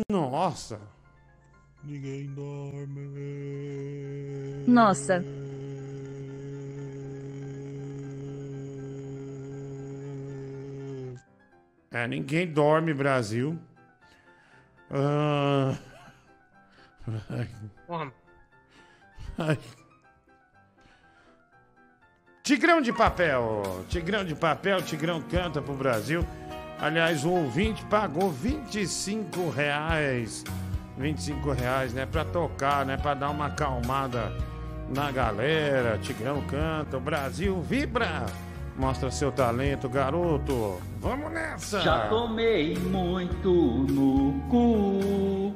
Nossa. 0.09 0.79
Ninguém 1.83 2.27
dorme. 2.33 3.07
Nossa. 4.67 5.23
É, 11.91 12.07
ninguém 12.07 12.51
dorme, 12.51 12.93
Brasil. 12.93 13.59
Ah... 14.91 15.75
Ai. 15.75 15.92
Tigrão 22.43 22.81
de 22.81 22.91
papel. 22.91 23.85
Tigrão 23.87 24.23
de 24.23 24.35
papel, 24.35 24.81
Tigrão 24.81 25.21
canta 25.21 25.61
pro 25.61 25.73
Brasil. 25.73 26.25
Aliás, 26.79 27.23
o 27.23 27.31
ouvinte 27.31 27.83
pagou 27.85 28.29
25 28.29 29.49
reais. 29.49 30.43
25 30.97 31.51
reais, 31.51 31.93
né? 31.93 32.05
Pra 32.05 32.25
tocar, 32.25 32.85
né? 32.85 32.97
Pra 32.97 33.13
dar 33.13 33.29
uma 33.29 33.47
acalmada 33.47 34.31
na 34.89 35.11
galera. 35.11 35.97
Tigrão 35.99 36.41
canta, 36.41 36.97
o 36.97 36.99
Brasil 36.99 37.61
vibra. 37.61 38.25
Mostra 38.75 39.11
seu 39.11 39.31
talento, 39.31 39.87
garoto. 39.87 40.81
Vamos 40.99 41.31
nessa! 41.31 41.79
Já 41.81 42.07
tomei 42.07 42.75
muito 42.75 43.51
no 43.51 44.41
cu, 44.49 45.53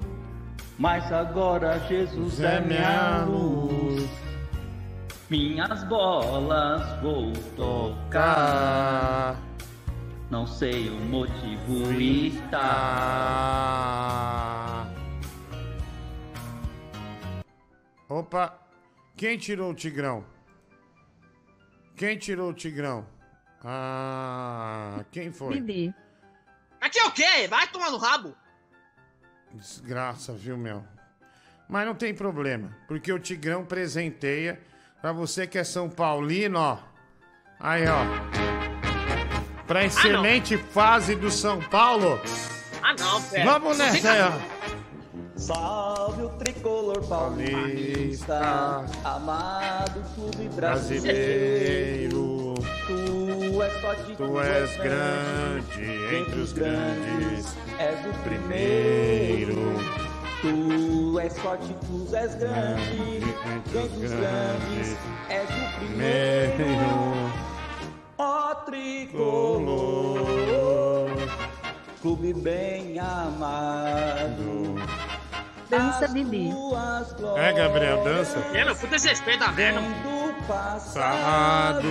mas 0.77 1.11
agora 1.11 1.79
Jesus 1.87 2.39
é 2.39 2.61
minha 2.61 3.25
luz. 3.25 4.07
Minhas 5.29 5.83
bolas 5.85 7.01
vou 7.01 7.33
tocar. 7.55 9.35
Não 10.29 10.45
sei 10.47 10.89
o 10.89 10.95
motivo 10.95 11.91
está. 11.99 12.57
Opa! 18.09 18.57
Quem 19.15 19.37
tirou 19.37 19.71
o 19.71 19.73
Tigrão? 19.73 20.23
Quem 21.95 22.17
tirou 22.17 22.51
o 22.51 22.53
Tigrão? 22.53 23.05
Ah, 23.63 25.03
quem 25.11 25.31
foi? 25.31 25.59
Bibi. 25.59 25.93
Aqui 26.79 26.99
é 26.99 27.05
o 27.05 27.11
quê? 27.11 27.47
Vai 27.49 27.67
tomar 27.67 27.89
no 27.89 27.97
rabo. 27.97 28.35
Desgraça, 29.53 30.33
viu, 30.33 30.57
meu? 30.57 30.83
Mas 31.67 31.85
não 31.85 31.95
tem 31.95 32.13
problema, 32.13 32.69
porque 32.87 33.11
o 33.11 33.19
Tigrão 33.19 33.65
presenteia 33.65 34.59
pra 35.01 35.11
você 35.11 35.45
que 35.45 35.57
é 35.57 35.63
São 35.63 35.89
Paulino, 35.89 36.59
ó. 36.59 36.77
Aí, 37.59 37.83
ó. 37.87 38.05
Pra 39.65 39.83
excelente 39.83 40.57
fase 40.57 41.15
do 41.15 41.29
São 41.29 41.59
Paulo. 41.59 42.21
Ah, 42.81 42.95
não, 42.97 43.21
pera. 43.23 43.43
Vamos 43.43 43.77
nessa 43.77 44.11
aí, 44.11 44.21
ó. 44.21 44.31
Salve 45.35 46.23
o 46.23 46.29
tricolor 46.29 47.05
paulista, 47.07 48.85
amado 49.03 50.01
clube 50.15 50.49
brasileiro. 50.55 52.55
Tu 53.57 53.63
és 53.63 53.73
forte, 53.81 54.15
Tu 54.15 54.39
és 54.39 54.77
grande 54.77 56.15
entre 56.15 56.41
os 56.41 56.53
grandes. 56.53 57.55
és 57.79 58.05
o 58.05 58.13
primeiro. 58.23 59.55
Tu 60.41 61.19
és 61.19 61.39
forte, 61.39 61.73
tu 61.87 62.15
és 62.15 62.35
grande, 62.35 63.23
entre 63.55 63.77
os 63.79 64.11
grandes, 64.11 64.95
és 65.29 65.49
o 65.49 65.79
primeiro. 65.79 67.31
Ó 68.19 68.53
tricolor, 68.67 69.97
clube 71.99 72.33
bem 72.35 72.99
amado. 72.99 74.75
Dança 75.67 76.07
Bibi. 76.09 76.51
É, 77.37 77.53
Gabriel, 77.53 78.03
dança. 78.03 78.37
É, 78.53 78.63
meu, 78.63 78.75
puta 78.75 78.95
esse 78.97 79.07
respeito 79.09 79.39
da 79.39 79.51
merda. 79.51 79.81
Do 79.81 80.27
Passado, 80.47 81.87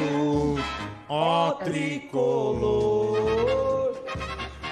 ó 1.09 1.53
tricolor, 1.53 3.05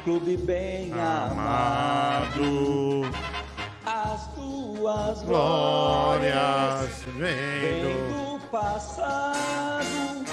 clube 0.05 0.37
bem 0.37 0.93
amado. 0.93 2.43
As 3.87 4.27
tuas 4.35 5.23
glórias 5.23 7.03
vêm 7.17 7.35
vendo. 7.61 8.39
do 8.39 8.41
passado. 8.49 10.25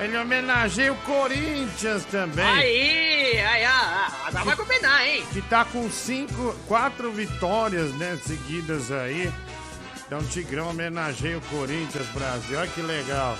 Ele 0.00 0.16
homenageia 0.16 0.92
o 0.94 0.96
Corinthians 1.02 2.04
também. 2.06 2.44
Aí, 2.44 3.38
aí, 3.38 3.64
ah, 3.64 4.10
ah, 4.26 4.30
dá 4.30 4.42
pra 4.42 4.56
combinar, 4.56 5.06
hein? 5.06 5.22
Que 5.30 5.42
tá 5.42 5.62
com 5.66 5.90
cinco, 5.90 6.54
quatro 6.66 7.12
vitórias, 7.12 7.92
né, 7.96 8.18
seguidas 8.24 8.90
aí. 8.90 9.30
Então, 10.06 10.22
Tigrão 10.24 10.70
homenageia 10.70 11.36
o 11.36 11.42
Corinthians 11.42 12.06
Brasil. 12.08 12.58
Olha 12.58 12.68
que 12.68 12.80
legal. 12.80 13.36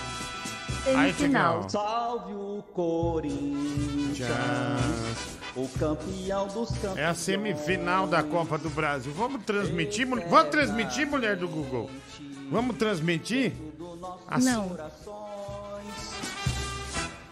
Aí, 0.96 1.12
Tigrão. 1.12 1.68
Salve 1.68 2.32
o 2.32 2.64
Corinthians, 2.72 4.30
o 5.54 5.68
campeão 5.78 6.46
dos 6.48 6.70
campeões. 6.70 6.98
É 6.98 7.06
a 7.06 7.14
semifinal 7.14 8.06
da 8.06 8.22
Copa 8.22 8.56
do 8.58 8.70
Brasil. 8.70 9.12
Vamos 9.12 9.44
transmitir? 9.44 10.06
mul- 10.06 10.22
Vamos 10.28 10.50
transmitir, 10.50 11.06
mulher 11.06 11.36
do 11.36 11.46
Google? 11.48 11.90
Vamos 12.50 12.76
transmitir? 12.76 13.52
Assim- 14.26 14.50
Não. 14.50 14.76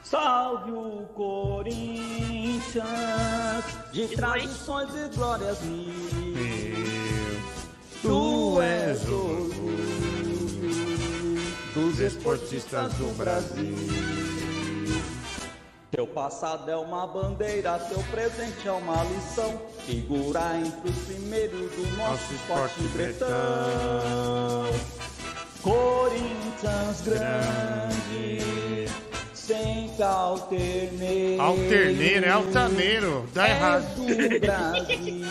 Salve 0.02 0.70
o 0.70 1.06
Corinthians, 1.14 2.84
de 3.92 4.08
tradições 4.08 4.88
e 4.94 5.08
glórias 5.14 5.60
mil. 5.62 5.92
Tu 8.00 8.62
és 8.62 9.06
o 9.08 9.50
dos 11.78 12.00
esportistas 12.00 12.92
do 12.94 13.16
Brasil. 13.16 13.76
Teu 15.92 16.08
passado 16.08 16.68
é 16.68 16.76
uma 16.76 17.06
bandeira, 17.06 17.78
teu 17.78 18.02
presente 18.10 18.66
é 18.66 18.72
uma 18.72 19.04
lição. 19.04 19.62
Figurar 19.86 20.56
entre 20.58 20.90
os 20.90 20.98
primeiros 21.06 21.70
do 21.70 21.96
nosso 21.96 22.34
esporte 22.34 22.82
bretão. 22.94 23.28
Corinthians 25.62 27.00
grande, 27.02 28.88
sempre 29.32 30.02
alterneiro. 30.02 31.42
Alterneiro, 31.42 32.26
é 32.26 32.30
altaneiro. 32.30 33.24
Dá 33.32 33.48
É 33.48 33.50
errado. 33.52 33.84
do 33.94 34.40
Brasil, 34.40 35.24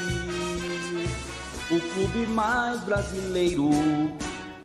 o 1.72 1.80
clube 1.94 2.28
mais 2.28 2.80
brasileiro. 2.82 3.70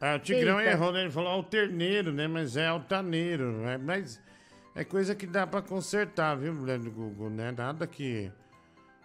Ah, 0.05 0.17
o 0.17 0.19
Tigrão 0.19 0.59
Eita. 0.59 0.73
errou, 0.73 0.91
né? 0.93 1.03
Ele 1.03 1.11
falou 1.11 1.31
alterneiro, 1.31 2.13
né? 2.13 2.27
Mas 2.27 2.57
é 2.57 2.67
altaneiro. 2.67 3.53
né? 3.53 3.79
Mas 3.79 4.21
é 4.75 4.83
coisa 4.83 5.15
que 5.15 5.27
dá 5.29 5.47
pra 5.47 5.63
consertar, 5.63 6.37
viu, 6.37 6.53
mulher 6.53 6.81
do 6.81 6.91
Google, 6.91 7.31
né? 7.31 7.55
Nada 7.57 7.87
que. 7.87 8.29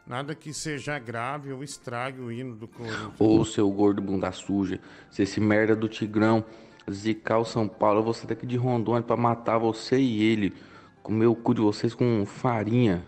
Nada 0.08 0.34
que 0.34 0.52
seja 0.54 0.98
grave 0.98 1.52
ou 1.52 1.64
estrague 1.64 2.20
o 2.20 2.32
hino 2.32 2.56
do 2.56 2.68
Corinthians. 2.68 3.12
Ô, 3.20 3.46
seu 3.46 3.70
gordo 3.70 4.02
bunda 4.02 4.32
suja, 4.32 4.80
se 5.12 5.22
esse 5.22 5.40
merda 5.40 5.76
do 5.76 5.88
Tigrão 5.88 6.44
zicar 6.90 7.38
o 7.40 7.46
São 7.46 7.68
Paulo, 7.68 8.00
eu 8.00 8.04
vou 8.04 8.14
sair 8.14 8.28
daqui 8.28 8.48
de 8.48 8.56
Rondônia 8.58 9.04
pra 9.04 9.16
matar 9.18 9.58
você 9.60 10.00
e 10.00 10.24
ele. 10.24 10.56
Comer 11.04 11.28
o 11.28 11.36
cu 11.36 11.54
de 11.54 11.62
vocês 11.62 11.94
com 11.94 12.26
farinha. 12.26 13.06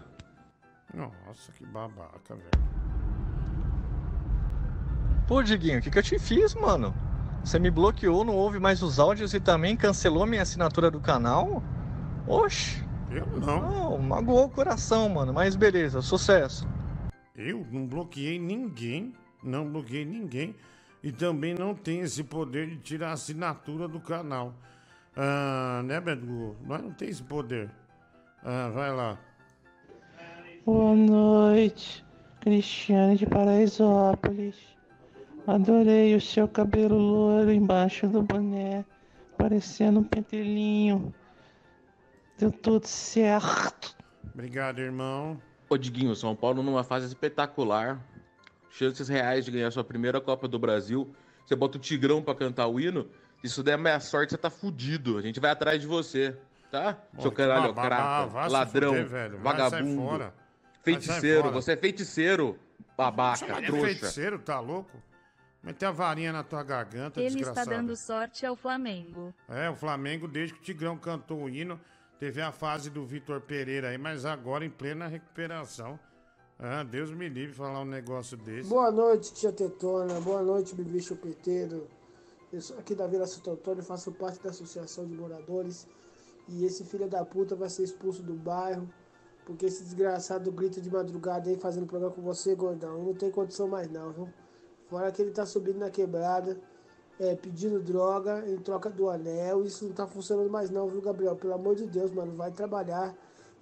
Nossa, 0.94 1.52
que 1.54 1.66
babaca, 1.66 2.36
velho. 2.36 2.50
Pô, 5.28 5.42
Diguinho, 5.42 5.80
o 5.80 5.82
que, 5.82 5.90
que 5.90 6.00
eu 6.00 6.04
te 6.04 6.20
fiz, 6.20 6.54
mano? 6.54 6.94
Você 7.44 7.58
me 7.58 7.72
bloqueou, 7.72 8.24
não 8.24 8.36
ouve 8.36 8.60
mais 8.60 8.82
os 8.84 9.00
áudios 9.00 9.34
e 9.34 9.40
também 9.40 9.76
cancelou 9.76 10.26
minha 10.26 10.42
assinatura 10.42 10.92
do 10.92 11.00
canal? 11.00 11.64
Oxi. 12.28 12.84
Eu 13.10 13.26
não. 13.40 13.62
Não, 13.62 13.98
magoou 13.98 14.46
o 14.46 14.50
coração, 14.50 15.10
mano. 15.10 15.34
Mas 15.34 15.56
beleza, 15.56 16.02
sucesso. 16.02 16.68
Eu 17.36 17.66
não 17.72 17.88
bloqueei 17.88 18.38
ninguém, 18.38 19.14
não 19.44 19.68
bloqueei 19.72 20.06
ninguém 20.06 20.56
e 21.02 21.12
também 21.12 21.54
não 21.54 21.74
tenho 21.74 22.04
esse 22.04 22.24
poder 22.24 22.68
de 22.68 22.78
tirar 22.78 23.10
a 23.10 23.14
assinatura 23.14 23.88
do 23.88 24.00
canal. 24.00 24.54
Ah, 25.16 25.82
né, 25.86 26.00
Bedu? 26.00 26.56
Nós 26.66 26.82
não 26.82 26.92
tem 26.92 27.10
esse 27.10 27.24
poder. 27.24 27.72
Ah, 28.44 28.70
vai 28.74 28.94
lá. 28.94 29.18
Boa 30.66 30.96
noite, 30.96 32.06
Cristiane 32.42 33.18
de 33.18 33.26
Paraisópolis. 33.26 34.56
Adorei 35.48 36.16
o 36.16 36.22
seu 36.22 36.48
cabelo 36.48 36.98
loiro 36.98 37.52
embaixo 37.52 38.08
do 38.08 38.22
boné, 38.22 38.86
parecendo 39.38 40.00
um 40.00 40.04
pentelinho. 40.04 41.14
Deu 42.38 42.52
tudo 42.52 42.86
certo. 42.86 43.96
Obrigado, 44.34 44.80
irmão. 44.80 45.42
Ô 45.70 45.78
Diguinho, 45.78 46.16
São 46.16 46.36
Paulo 46.36 46.64
numa 46.64 46.84
fase 46.84 47.08
espetacular. 47.08 48.00
Chances 48.70 49.10
reais 49.10 49.44
de 49.46 49.52
ganhar 49.52 49.72
sua 49.72 49.84
primeira 49.84 50.22
Copa 50.22 50.48
do 50.48 50.58
Brasil. 50.58 51.14
Você 51.46 51.56
bota 51.56 51.78
o 51.78 51.82
Tigrão 51.82 52.22
pra 52.22 52.36
cantar 52.36 52.68
o 52.68 52.80
hino. 52.80 53.08
Se 53.42 53.48
isso 53.48 53.64
der 53.64 53.78
meia 53.78 54.00
sorte, 54.00 54.32
você 54.32 54.38
tá 54.38 54.50
fudido. 54.50 55.18
A 55.18 55.22
gente 55.22 55.40
vai 55.40 55.52
atrás 55.52 55.82
de 55.82 55.88
você, 55.88 56.38
tá? 56.70 56.98
Seu 57.20 57.32
que 57.32 57.38
caralho, 57.38 57.74
babá, 57.74 57.88
crata, 57.88 58.26
vai 58.28 58.44
se 58.48 58.54
ladrão, 58.54 58.94
fuder, 58.94 59.38
vagabundo, 59.38 60.34
feiticeiro. 60.84 61.52
Você 61.52 61.72
é 61.72 61.78
feiticeiro, 61.78 62.60
babaca, 62.98 63.62
de 63.62 63.68
trouxa. 63.68 63.86
feiticeiro, 63.86 64.40
tá 64.40 64.60
louco? 64.60 64.92
Meter 65.70 65.86
a 65.86 65.92
varinha 65.92 66.34
na 66.34 66.44
tua 66.44 66.64
garganta, 66.64 67.20
Ele 67.20 67.28
está 67.28 67.38
desgraçado. 67.38 67.70
dando 67.70 67.96
sorte 67.96 68.44
ao 68.44 68.56
Flamengo. 68.56 69.32
É, 69.48 69.70
o 69.70 69.76
Flamengo, 69.76 70.28
desde 70.28 70.56
que 70.56 70.62
o 70.62 70.64
Tigrão 70.64 70.98
cantou 70.98 71.44
o 71.44 71.50
hino, 71.50 71.80
teve 72.20 72.42
a 72.42 72.52
fase 72.52 72.90
do 72.90 73.06
Vitor 73.06 73.40
Pereira 73.40 73.90
aí, 73.90 73.98
mas 73.98 74.26
agora 74.26 74.66
em 74.66 74.70
plena 74.70 75.06
recuperação. 75.06 76.00
Ah, 76.58 76.84
Deus 76.84 77.12
me 77.12 77.30
livre 77.30 77.54
falar 77.54 77.82
um 77.82 77.86
negócio 77.86 78.36
desse. 78.36 78.68
Boa 78.68 78.90
noite, 78.90 79.32
tia 79.36 79.52
Tetona. 79.52 80.20
Boa 80.20 80.42
noite, 80.42 80.74
Bibi 80.74 81.02
Chupeteiro. 81.02 81.88
Eu 82.52 82.62
sou 82.62 82.80
aqui 82.80 82.96
da 82.96 83.06
Vila 83.06 83.28
Santo 83.28 83.52
Antônio, 83.52 83.84
faço 83.84 84.12
parte 84.12 84.42
da 84.42 84.50
Associação 84.50 85.06
de 85.06 85.14
Moradores. 85.14 85.88
E 86.48 86.66
esse 86.66 86.84
filho 86.84 87.08
da 87.08 87.24
puta 87.24 87.56
vai 87.56 87.70
ser 87.70 87.84
expulso 87.84 88.24
do 88.24 88.34
bairro. 88.34 88.90
Porque 89.46 89.68
esse 89.68 89.84
desgraçado 89.84 90.52
grita 90.52 90.82
de 90.82 90.90
madrugada 90.90 91.48
aí 91.48 91.58
fazendo 91.58 91.86
programa 91.86 92.14
com 92.14 92.24
você, 92.24 92.56
gordão. 92.56 93.04
Não 93.04 93.14
tem 93.14 93.30
condição 93.30 93.68
mais 93.68 93.88
não, 93.90 94.12
viu? 94.12 94.30
Fora 94.90 95.12
que 95.12 95.22
ele 95.22 95.32
tá 95.32 95.46
subindo 95.46 95.78
na 95.78 95.90
quebrada, 95.90 96.60
é, 97.20 97.36
pedindo 97.36 97.80
droga 97.80 98.44
em 98.48 98.58
troca 98.58 98.90
do 98.90 99.10
anel. 99.10 99.64
Isso 99.64 99.86
não 99.86 99.94
tá 99.94 100.08
funcionando 100.08 100.50
mais 100.50 100.70
não, 100.70 100.88
viu, 100.88 101.02
Gabriel? 101.02 101.36
Pelo 101.36 101.54
amor 101.54 101.76
de 101.76 101.86
Deus, 101.86 102.12
mano. 102.12 102.36
Vai 102.36 102.52
trabalhar 102.52 103.14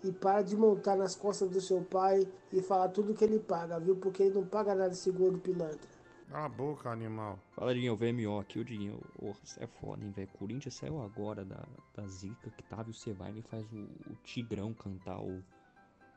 e 0.04 0.12
para 0.12 0.42
de 0.42 0.56
montar 0.56 0.96
nas 0.96 1.16
costas 1.16 1.50
do 1.50 1.60
seu 1.60 1.82
pai 1.82 2.28
e 2.54 2.62
falar 2.62 2.90
tudo 2.90 3.14
que 3.14 3.24
ele 3.24 3.40
paga, 3.40 3.80
viu? 3.80 3.96
Porque 3.96 4.24
ele 4.24 4.36
não 4.36 4.46
paga 4.46 4.74
nada 4.74 4.92
de 4.92 4.98
seguro 4.98 5.38
pilantra. 5.38 5.98
Cala 6.30 6.46
a 6.46 6.50
boca, 6.50 6.90
animal. 6.90 7.40
Fala, 7.52 7.74
Diguinho, 7.74 7.96
VMO 7.96 8.40
aqui, 8.40 8.60
o. 8.60 9.26
Ô, 9.26 9.34
você 9.34 9.64
é 9.64 9.68
foda, 9.68 10.04
hein, 10.04 10.12
velho. 10.12 10.28
Corinthians 10.38 10.76
saiu 10.76 11.02
agora 11.02 11.44
da, 11.44 11.64
da 11.96 12.06
zica 12.08 12.50
que 12.52 12.64
tava 12.64 12.90
e 12.90 12.92
o 12.92 12.94
Cevaini 12.94 13.42
faz 13.42 13.66
o, 13.72 13.78
o 14.12 14.16
Tigrão 14.24 14.74
cantar 14.74 15.20
o, 15.20 15.42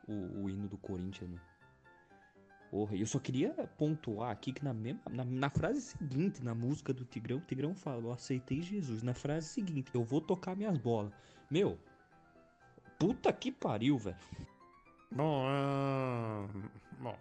o, 0.07 0.43
o 0.43 0.49
hino 0.49 0.67
do 0.67 0.77
Corinthians, 0.77 1.29
né? 1.29 1.39
Porra, 2.71 2.95
eu 2.95 3.05
só 3.05 3.19
queria 3.19 3.49
pontuar 3.77 4.31
aqui 4.31 4.53
que 4.53 4.63
na 4.63 4.73
mesma. 4.73 5.01
Na, 5.11 5.25
na 5.25 5.49
frase 5.49 5.81
seguinte, 5.81 6.41
na 6.41 6.55
música 6.55 6.93
do 6.93 7.03
Tigrão, 7.03 7.37
o 7.37 7.41
Tigrão 7.41 7.75
fala, 7.75 8.01
eu 8.01 8.13
aceitei 8.13 8.61
Jesus. 8.61 9.03
Na 9.03 9.13
frase 9.13 9.49
seguinte, 9.49 9.91
eu 9.93 10.05
vou 10.05 10.21
tocar 10.21 10.55
minhas 10.55 10.77
bolas. 10.77 11.11
Meu, 11.49 11.77
puta 12.97 13.33
que 13.33 13.51
pariu, 13.51 13.97
velho. 13.97 14.15
Bom, 15.11 15.43
ah, 15.45 16.47
bom, 16.97 17.17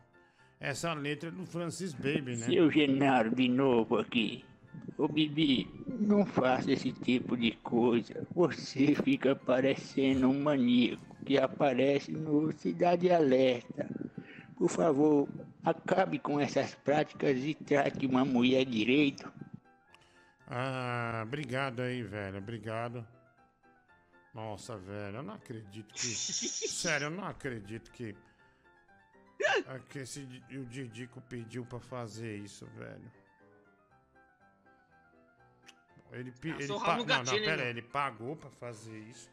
essa 0.60 0.92
letra 0.92 1.30
é 1.30 1.32
do 1.32 1.44
Francis 1.44 1.92
Baby, 1.94 2.36
né? 2.36 2.46
Seu 2.46 2.70
Genaro 2.70 3.34
de 3.34 3.48
novo 3.48 3.98
aqui. 3.98 4.44
Ô 4.96 5.08
Bibi, 5.08 5.68
não 5.86 6.24
faça 6.24 6.70
esse 6.70 6.92
tipo 6.92 7.36
de 7.36 7.52
coisa. 7.62 8.24
Você 8.36 8.94
fica 8.94 9.34
parecendo 9.34 10.28
um 10.28 10.42
maníaco 10.42 11.02
que 11.24 11.38
aparece 11.38 12.12
no 12.12 12.52
Cidade 12.52 13.10
Alerta. 13.10 13.88
Por 14.60 14.68
favor, 14.68 15.26
acabe 15.64 16.18
com 16.18 16.38
essas 16.38 16.74
práticas 16.74 17.34
e 17.38 17.54
trate 17.54 18.04
uma 18.04 18.26
mulher 18.26 18.66
direito. 18.66 19.32
Ah, 20.46 21.22
obrigado 21.26 21.80
aí, 21.80 22.02
velho, 22.02 22.36
obrigado. 22.36 23.08
Nossa, 24.34 24.76
velho, 24.76 25.16
eu 25.16 25.22
não 25.22 25.32
acredito 25.32 25.94
que. 25.94 26.06
Sério, 26.68 27.06
eu 27.06 27.10
não 27.10 27.24
acredito 27.24 27.90
que. 27.90 28.14
é 29.66 29.78
que 29.88 30.00
esse, 30.00 30.28
o 30.50 30.66
Didico 30.66 31.22
pediu 31.22 31.64
pra 31.64 31.80
fazer 31.80 32.36
isso, 32.36 32.66
velho. 32.76 33.10
Ele, 36.12 36.34
ele, 36.44 36.68
pa- 36.68 36.96
não, 36.98 37.04
gatilho, 37.06 37.38
não, 37.38 37.44
pera 37.46 37.62
aí, 37.62 37.68
ele 37.70 37.80
pagou 37.82 38.36
pra 38.36 38.50
fazer 38.50 38.98
isso. 38.98 39.30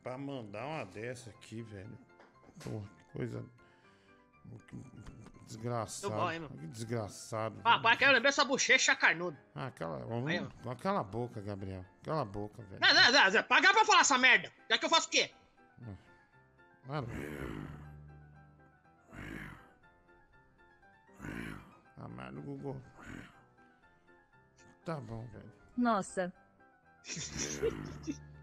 Pra 0.00 0.16
mandar 0.16 0.64
uma 0.64 0.84
dessa 0.84 1.30
aqui, 1.30 1.60
velho. 1.60 1.98
Porra, 2.62 2.86
que 2.98 3.04
coisa. 3.18 3.44
Desgraçado. 5.46 6.14
Bom, 6.14 6.32
hein? 6.32 6.48
Que 6.48 6.66
desgraçado. 6.66 7.60
Papai, 7.62 7.96
quero 7.96 8.12
lembrar 8.12 8.30
essa 8.30 8.44
bochecha 8.44 8.96
carnuda. 8.96 9.38
Ah, 9.54 9.70
cala, 9.70 9.98
Aí, 10.26 10.46
ó. 10.64 10.74
cala 10.74 11.00
a 11.00 11.04
boca, 11.04 11.40
Gabriel. 11.40 11.84
Cala 12.02 12.22
a 12.22 12.24
boca, 12.24 12.62
velho. 12.62 12.80
Não, 12.80 12.94
não, 12.94 13.12
não, 13.12 13.30
não, 13.30 13.42
pagar 13.44 13.72
pra 13.72 13.84
falar 13.84 14.00
essa 14.00 14.18
merda. 14.18 14.52
Já 14.68 14.78
que 14.78 14.84
eu 14.84 14.90
faço 14.90 15.08
o 15.08 15.10
quê? 15.10 15.30
Claro. 16.86 17.06
Ah, 21.96 22.08
mas 22.08 22.34
no 22.34 22.42
Google. 22.42 22.80
Tá 24.84 25.00
bom, 25.00 25.26
velho. 25.32 25.52
Nossa. 25.76 26.32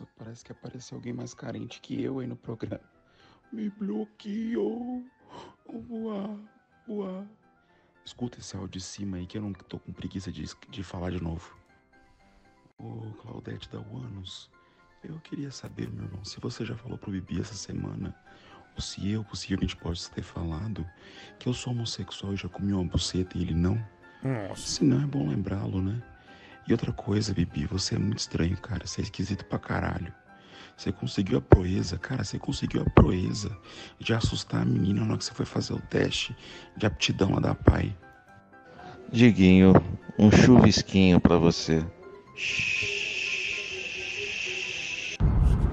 Nossa, 0.00 0.06
parece 0.16 0.44
que 0.44 0.52
apareceu 0.52 0.96
alguém 0.96 1.12
mais 1.12 1.34
carente 1.34 1.80
que 1.80 2.02
eu 2.02 2.20
aí 2.20 2.26
no 2.26 2.36
programa. 2.36 2.80
Me 3.52 3.68
bloqueou. 3.70 5.04
Voar, 5.88 6.38
voar. 6.86 7.26
Escuta 8.04 8.38
esse 8.38 8.56
áudio 8.56 8.80
de 8.80 8.80
cima 8.80 9.18
aí 9.18 9.26
que 9.26 9.36
eu 9.36 9.42
não 9.42 9.52
tô 9.52 9.78
com 9.78 9.92
preguiça 9.92 10.32
de, 10.32 10.44
de 10.70 10.82
falar 10.82 11.10
de 11.10 11.22
novo. 11.22 11.56
Ô, 12.78 13.12
Claudete 13.20 13.68
da 13.68 13.78
Uanos, 13.78 14.50
eu 15.04 15.18
queria 15.20 15.50
saber, 15.50 15.90
meu 15.90 16.04
irmão, 16.04 16.24
se 16.24 16.40
você 16.40 16.64
já 16.64 16.74
falou 16.74 16.96
pro 16.96 17.10
Bibi 17.10 17.40
essa 17.40 17.54
semana, 17.54 18.14
ou 18.74 18.80
se 18.80 19.10
eu 19.10 19.22
possivelmente 19.22 19.76
posso 19.76 20.10
ter 20.12 20.22
falado, 20.22 20.86
que 21.38 21.48
eu 21.48 21.52
sou 21.52 21.72
homossexual 21.72 22.32
e 22.32 22.36
já 22.36 22.48
comi 22.48 22.72
uma 22.72 22.84
buceta 22.84 23.36
e 23.36 23.42
ele 23.42 23.54
não. 23.54 23.76
Nossa. 24.22 24.66
Se 24.66 24.84
não, 24.84 25.02
é 25.02 25.06
bom 25.06 25.28
lembrá-lo, 25.28 25.82
né? 25.82 26.02
E 26.70 26.72
outra 26.72 26.92
coisa, 26.92 27.34
Bibi, 27.34 27.66
você 27.66 27.96
é 27.96 27.98
muito 27.98 28.20
estranho, 28.20 28.56
cara. 28.56 28.86
Você 28.86 29.00
é 29.00 29.02
esquisito 29.02 29.44
pra 29.44 29.58
caralho. 29.58 30.12
Você 30.76 30.92
conseguiu 30.92 31.38
a 31.38 31.40
proeza, 31.40 31.98
cara. 31.98 32.22
Você 32.22 32.38
conseguiu 32.38 32.82
a 32.82 32.90
proeza 32.90 33.50
de 33.98 34.14
assustar 34.14 34.62
a 34.62 34.64
menina 34.64 35.00
na 35.00 35.08
hora 35.08 35.18
que 35.18 35.24
você 35.24 35.34
foi 35.34 35.44
fazer 35.44 35.72
o 35.72 35.80
teste 35.80 36.32
de 36.76 36.86
aptidão 36.86 37.32
lá 37.32 37.40
da 37.40 37.56
pai. 37.56 37.92
Diguinho, 39.10 39.72
um 40.16 40.30
chuvisquinho 40.30 41.18
pra 41.18 41.38
você. 41.38 41.84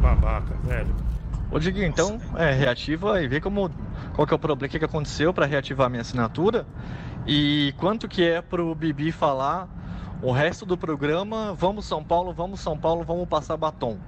Babaca, 0.02 0.56
velho. 0.64 0.96
Ô 1.52 1.60
Diguinho, 1.60 1.86
então, 1.86 2.20
é, 2.36 2.54
reativa 2.54 3.22
e 3.22 3.28
vê 3.28 3.40
como, 3.40 3.70
qual 4.16 4.26
que 4.26 4.34
é 4.34 4.36
o 4.36 4.40
problema, 4.40 4.68
o 4.68 4.72
que, 4.72 4.80
que 4.80 4.86
aconteceu 4.86 5.32
pra 5.32 5.46
reativar 5.46 5.86
a 5.86 5.90
minha 5.92 6.02
assinatura 6.02 6.66
e 7.28 7.72
quanto 7.78 8.08
que 8.08 8.24
é 8.24 8.42
pro 8.42 8.74
Bibi 8.74 9.12
falar 9.12 9.78
o 10.22 10.32
resto 10.32 10.66
do 10.66 10.78
programa, 10.78 11.54
vamos 11.54 11.86
São 11.86 12.04
Paulo, 12.04 12.34
vamos 12.34 12.60
São 12.60 12.78
Paulo, 12.78 13.04
vamos 13.04 13.28
passar 13.28 13.56
batom, 13.58 14.00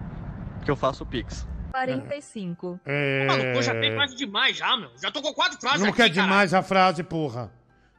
que 0.65 0.71
eu 0.71 0.75
faço 0.75 1.03
o 1.03 1.07
Pix. 1.07 1.47
45. 1.71 2.79
É... 2.85 3.27
Mano, 3.27 3.43
pô, 3.53 3.61
já 3.61 3.79
tem 3.79 3.93
frase 3.93 4.15
demais 4.15 4.57
já, 4.57 4.75
meu. 4.75 4.89
Já 5.01 5.11
tô 5.11 5.21
com 5.21 5.31
quatro 5.33 5.59
frases 5.59 5.81
Não 5.81 5.89
aqui, 5.89 5.97
quer 5.97 6.09
caralho. 6.09 6.21
demais 6.27 6.53
a 6.53 6.63
frase, 6.63 7.03
porra. 7.03 7.51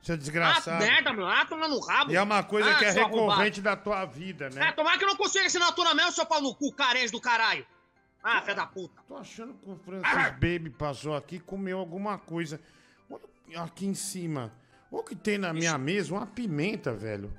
Você 0.02 0.12
é 0.12 0.14
Ah, 0.14 0.18
desgraçado. 0.18 0.78
merda, 0.84 1.12
meu. 1.12 1.26
Ah, 1.28 1.44
toma 1.44 1.68
no 1.68 1.78
rabo. 1.78 2.10
E 2.10 2.16
é 2.16 2.22
uma 2.22 2.42
coisa 2.42 2.70
Ah, 2.70 2.74
que 2.78 2.84
é 2.86 2.92
seu 2.92 3.04
arrombado. 3.04 3.30
recorrente 3.30 3.60
da 3.60 3.76
tua 3.76 4.04
vida, 4.06 4.46
É, 4.46 4.50
né? 4.50 4.72
tomara 4.72 4.98
que 4.98 5.04
eu 5.04 5.08
não 5.08 5.16
consiga 5.16 5.46
assinatura 5.46 5.94
mesmo, 5.94 6.10
seu 6.12 6.26
pau 6.26 6.40
no 6.40 6.54
cu, 6.54 6.72
carente 6.72 7.12
do 7.12 7.20
caralho. 7.20 7.64
Ah, 8.24 8.40
filha 8.42 8.56
da 8.56 8.66
puta. 8.66 9.00
Tô 9.06 9.16
achando 9.16 9.54
que 9.54 9.70
o 9.70 9.76
Francis 9.76 10.30
Baby 10.32 10.70
passou 10.70 11.14
aqui 11.14 11.36
e 11.36 11.40
comeu 11.40 11.78
alguma 11.78 12.18
coisa. 12.18 12.60
Olha 13.10 13.62
aqui 13.62 13.86
em 13.86 13.94
cima. 13.94 14.50
O 14.90 15.02
que 15.04 15.14
tem 15.14 15.38
na 15.38 15.52
minha 15.52 15.78
mesa? 15.78 16.12
Uma 16.14 16.26
pimenta, 16.26 16.92
velho. 16.92 17.32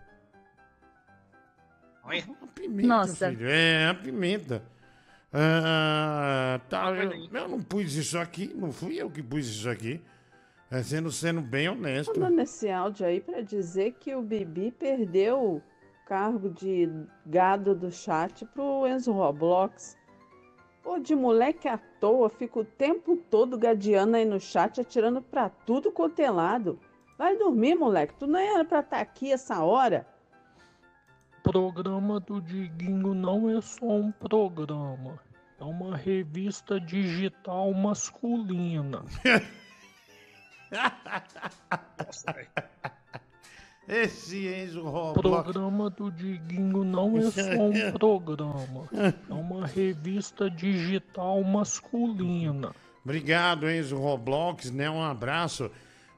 Olha. 2.03 2.23
Uma 2.27 2.47
pimenta, 2.47 2.87
Nossa. 2.87 3.29
filho. 3.29 3.47
É, 3.49 3.87
a 3.87 3.93
pimenta. 3.93 4.63
Ah, 5.33 6.59
tá, 6.69 6.91
eu, 6.91 7.11
eu 7.11 7.47
não 7.47 7.61
pus 7.61 7.95
isso 7.95 8.17
aqui, 8.19 8.53
não 8.53 8.71
fui 8.71 9.01
eu 9.01 9.09
que 9.09 9.23
pus 9.23 9.47
isso 9.47 9.69
aqui. 9.69 10.01
É, 10.69 10.81
sendo, 10.83 11.11
sendo 11.11 11.41
bem 11.41 11.69
honesto. 11.69 12.19
Mandando 12.19 12.41
esse 12.41 12.69
áudio 12.69 13.05
aí 13.05 13.19
pra 13.19 13.41
dizer 13.41 13.95
que 13.99 14.15
o 14.15 14.21
Bibi 14.21 14.71
perdeu 14.71 15.37
o 15.37 15.61
cargo 16.05 16.49
de 16.49 16.89
gado 17.25 17.75
do 17.75 17.91
chat 17.91 18.45
pro 18.47 18.87
Enzo 18.87 19.11
Roblox. 19.11 19.97
Pô, 20.81 20.97
de 20.97 21.15
moleque 21.15 21.67
à 21.67 21.77
toa, 21.77 22.29
fica 22.29 22.59
o 22.59 22.65
tempo 22.65 23.15
todo 23.29 23.57
gadiando 23.57 24.15
aí 24.15 24.25
no 24.25 24.39
chat, 24.39 24.81
atirando 24.81 25.21
pra 25.21 25.49
tudo 25.49 25.91
quanto 25.91 26.19
é 26.19 26.31
lado. 26.31 26.79
Vai 27.17 27.37
dormir, 27.37 27.75
moleque. 27.75 28.15
Tu 28.15 28.25
nem 28.25 28.47
era 28.47 28.65
pra 28.65 28.79
estar 28.79 28.99
aqui 28.99 29.31
essa 29.31 29.63
hora. 29.63 30.07
Programa 31.43 32.19
do 32.19 32.41
Diguinho 32.41 33.13
não 33.13 33.49
é 33.49 33.61
só 33.61 33.85
um 33.85 34.11
programa. 34.11 35.19
É 35.59 35.63
uma 35.63 35.95
revista 35.95 36.79
digital 36.79 37.73
masculina. 37.73 39.03
Esse 43.87 44.47
Enzo 44.47 44.83
Roblox. 44.83 45.43
Programa 45.43 45.89
do 45.89 46.11
Diguinho 46.11 46.83
não 46.83 47.17
é 47.17 47.29
só 47.29 47.41
um 47.41 47.91
programa. 47.91 48.87
É 49.29 49.33
uma 49.33 49.67
revista 49.67 50.49
digital 50.49 51.43
masculina. 51.43 52.73
Obrigado, 53.03 53.69
Enzo 53.69 53.97
Roblox, 53.97 54.71
né? 54.71 54.89
Um 54.89 55.03
abraço. 55.03 55.69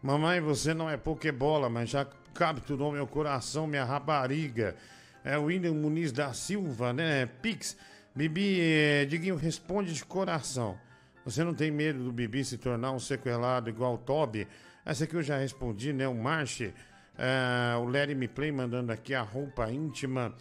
Mamãe, 0.02 0.40
você 0.42 0.74
não 0.74 0.90
é 0.90 0.98
pokebola, 0.98 1.70
mas 1.70 1.90
já 1.90 2.06
capturou 2.34 2.92
meu 2.92 3.08
coração, 3.08 3.66
minha 3.66 3.86
rapariga. 3.86 4.76
É 5.24 5.38
o 5.38 5.44
William 5.46 5.74
Muniz 5.74 6.12
da 6.12 6.34
Silva, 6.34 6.92
né? 6.94 7.26
Pix. 7.42 7.78
Bibi, 8.16 8.60
eh, 8.62 9.06
Diguinho, 9.06 9.36
responde 9.36 9.94
de 9.94 10.04
coração. 10.06 10.78
Você 11.26 11.44
não 11.44 11.54
tem 11.54 11.72
medo 11.72 12.04
do 12.04 12.12
Bibi 12.12 12.44
se 12.44 12.58
tornar 12.58 12.92
um 12.92 13.00
sequelado 13.00 13.70
igual 13.70 13.96
o 13.96 13.98
Toby? 13.98 14.48
Essa 14.86 15.06
aqui 15.06 15.16
eu 15.16 15.24
já 15.24 15.38
respondi, 15.38 15.94
né? 15.94 16.08
O 16.08 16.14
Marche. 16.14 16.74
eh, 17.18 17.76
o 17.78 17.86
Larry 17.86 18.16
Me 18.16 18.28
Play 18.28 18.52
mandando 18.52 18.92
aqui 18.92 19.14
a 19.14 19.22
roupa 19.22 19.72
íntima 19.72 20.34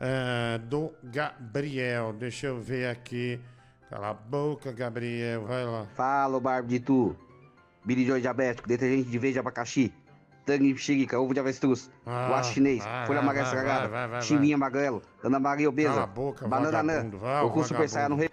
eh, 0.00 0.58
do 0.58 0.92
Gabriel. 1.04 2.12
Deixa 2.12 2.46
eu 2.46 2.60
ver 2.60 2.88
aqui. 2.88 3.38
Cala 3.90 4.10
a 4.10 4.14
boca, 4.14 4.72
Gabriel. 4.72 5.44
Vai 5.46 5.64
lá. 5.64 5.84
Fala, 5.94 6.36
ô 6.36 6.40
barbo 6.40 6.68
de 6.68 6.80
tu. 6.80 7.16
Joy 7.86 8.20
diabético, 8.20 8.68
detergente 8.68 9.08
de 9.10 9.18
verde 9.18 9.34
de 9.34 9.38
abacaxi, 9.40 9.92
tangue 10.44 10.72
mexerica, 10.72 11.18
ovo 11.18 11.32
de 11.34 11.40
avestruz, 11.40 11.90
Ah, 12.06 12.28
guache 12.30 12.54
chinês, 12.54 12.84
vai, 12.84 13.06
folha 13.06 13.20
amarela 13.20 13.44
estragada, 13.44 14.20
chimbinha 14.22 14.56
magrelo, 14.58 15.02
Ana 15.22 15.38
Maria 15.38 15.68
obesa, 15.68 15.90
Cala 15.90 16.02
a 16.02 16.06
boca, 16.06 16.48
banana 16.48 16.82
nã, 16.82 17.10
Goku 17.42 17.64
Super 17.64 18.08
no 18.08 18.16
rei. 18.16 18.30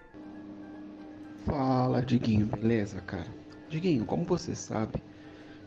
Fala, 1.45 2.01
Diguinho, 2.01 2.45
beleza, 2.45 3.01
cara? 3.01 3.27
Diguinho, 3.69 4.05
como 4.05 4.23
você 4.25 4.55
sabe, 4.55 5.01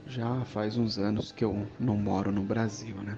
já 0.07 0.45
faz 0.45 0.77
uns 0.77 0.99
anos 0.99 1.33
que 1.33 1.45
eu 1.45 1.67
não 1.79 1.97
moro 1.97 2.33
no 2.33 2.43
Brasil, 2.43 2.97
né? 2.97 3.17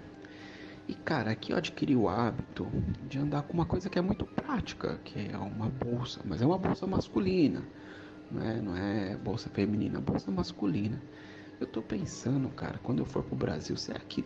E 0.88 0.94
cara, 0.94 1.30
aqui 1.30 1.52
eu 1.52 1.56
adquiri 1.56 1.96
o 1.96 2.08
hábito 2.08 2.66
de 3.08 3.18
andar 3.18 3.42
com 3.42 3.54
uma 3.54 3.64
coisa 3.64 3.88
que 3.88 3.98
é 3.98 4.02
muito 4.02 4.26
prática, 4.26 4.98
que 5.04 5.30
é 5.32 5.38
uma 5.38 5.68
bolsa, 5.68 6.20
mas 6.24 6.42
é 6.42 6.46
uma 6.46 6.58
bolsa 6.58 6.86
masculina, 6.86 7.62
não 8.30 8.42
é, 8.42 8.60
não 8.60 8.76
é 8.76 9.16
bolsa 9.16 9.48
feminina, 9.48 9.98
é 9.98 10.00
bolsa 10.00 10.30
masculina. 10.30 11.00
Eu 11.62 11.66
tô 11.68 11.80
pensando, 11.80 12.48
cara, 12.48 12.80
quando 12.82 12.98
eu 12.98 13.06
for 13.06 13.22
pro 13.22 13.36
Brasil, 13.36 13.76
será 13.76 14.00
que 14.00 14.24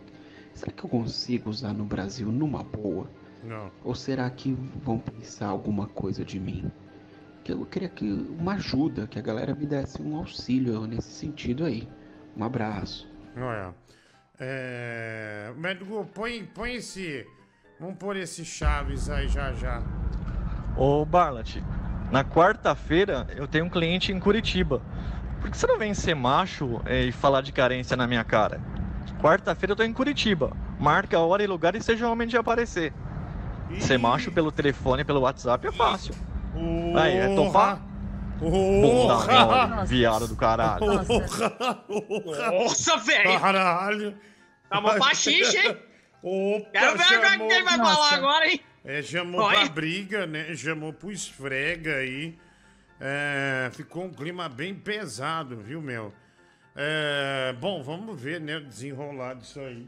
será 0.55 0.71
que 0.71 0.83
eu 0.83 0.89
consigo 0.89 1.51
usar 1.51 1.71
no 1.71 1.85
Brasil 1.85 2.31
numa 2.31 2.63
boa? 2.63 3.07
Não. 3.43 3.69
Ou 3.83 3.93
será 3.93 4.27
que 4.27 4.53
vão 4.83 4.97
pensar 4.97 5.45
alguma 5.45 5.85
coisa 5.85 6.25
de 6.25 6.39
mim? 6.39 6.71
Que 7.43 7.53
eu 7.53 7.63
queria 7.67 7.89
que 7.89 8.11
uma 8.39 8.53
ajuda, 8.53 9.05
que 9.05 9.19
a 9.19 9.21
galera 9.21 9.53
me 9.53 9.67
desse 9.67 10.01
um 10.01 10.15
auxílio 10.17 10.87
nesse 10.87 11.11
sentido 11.11 11.63
aí. 11.63 11.87
Um 12.35 12.43
abraço. 12.43 13.07
Olha. 13.37 13.71
É... 14.39 15.53
Médico, 15.57 16.09
põe, 16.15 16.43
põe 16.43 16.73
esse. 16.73 17.23
Vamos 17.79 17.97
pôr 17.99 18.15
esse 18.15 18.43
Chaves 18.43 19.11
aí 19.11 19.27
já 19.27 19.53
já. 19.53 19.83
Ô 20.75 21.05
Barlat, 21.05 21.57
na 22.11 22.23
quarta-feira 22.23 23.27
eu 23.35 23.47
tenho 23.47 23.65
um 23.65 23.69
cliente 23.69 24.11
em 24.11 24.19
Curitiba. 24.19 24.81
Por 25.47 25.51
que 25.51 25.57
você 25.59 25.67
não 25.67 25.77
vem 25.77 25.93
ser 25.93 26.13
macho 26.13 26.81
eh, 26.85 27.05
e 27.05 27.11
falar 27.13 27.39
de 27.39 27.53
carência 27.53 27.95
na 27.95 28.05
minha 28.05 28.21
cara? 28.21 28.59
Quarta-feira 29.21 29.71
eu 29.71 29.75
tô 29.77 29.83
em 29.83 29.93
Curitiba. 29.93 30.51
Marca 30.77 31.15
a 31.15 31.21
hora 31.21 31.41
e 31.41 31.47
lugar 31.47 31.73
e 31.73 31.81
seja 31.81 32.09
homem 32.09 32.27
de 32.27 32.35
aparecer. 32.35 32.91
Ser 33.79 33.97
macho 33.97 34.29
pelo 34.29 34.51
telefone, 34.51 35.05
pelo 35.05 35.21
WhatsApp 35.21 35.65
é 35.65 35.71
fácil. 35.71 36.13
Aí, 36.99 37.15
é 37.15 37.33
topar? 37.33 37.81
Mole, 38.41 39.85
viado 39.87 40.27
do 40.27 40.35
caralho. 40.35 40.85
Nossa, 42.51 42.97
velho! 42.97 43.39
Caralho! 43.39 44.17
Tá 44.69 44.81
mó 44.81 44.99
baxixe, 44.99 45.57
hein? 45.57 45.77
Opa, 46.21 46.69
Quero 46.71 46.97
ver 46.97 47.03
agora 47.05 47.35
o 47.35 47.47
que 47.47 47.53
ele 47.53 47.63
vai 47.63 47.77
Nossa. 47.77 47.95
falar 47.95 48.13
agora, 48.15 48.49
hein? 48.49 48.59
É, 48.83 49.01
chamou 49.01 49.41
Oi? 49.45 49.53
pra 49.53 49.69
briga, 49.69 50.27
né? 50.27 50.53
Chamou 50.55 50.91
pro 50.91 51.09
esfrega 51.09 51.95
aí. 51.95 52.37
É, 52.99 53.69
ficou 53.73 54.05
um 54.05 54.11
clima 54.11 54.49
bem 54.49 54.73
pesado, 54.73 55.57
viu, 55.57 55.81
meu? 55.81 56.13
É, 56.75 57.55
bom, 57.59 57.81
vamos 57.81 58.19
ver, 58.19 58.39
né? 58.39 58.57
o 58.57 58.65
Desenrolar 58.65 59.35
disso 59.35 59.59
aí. 59.59 59.87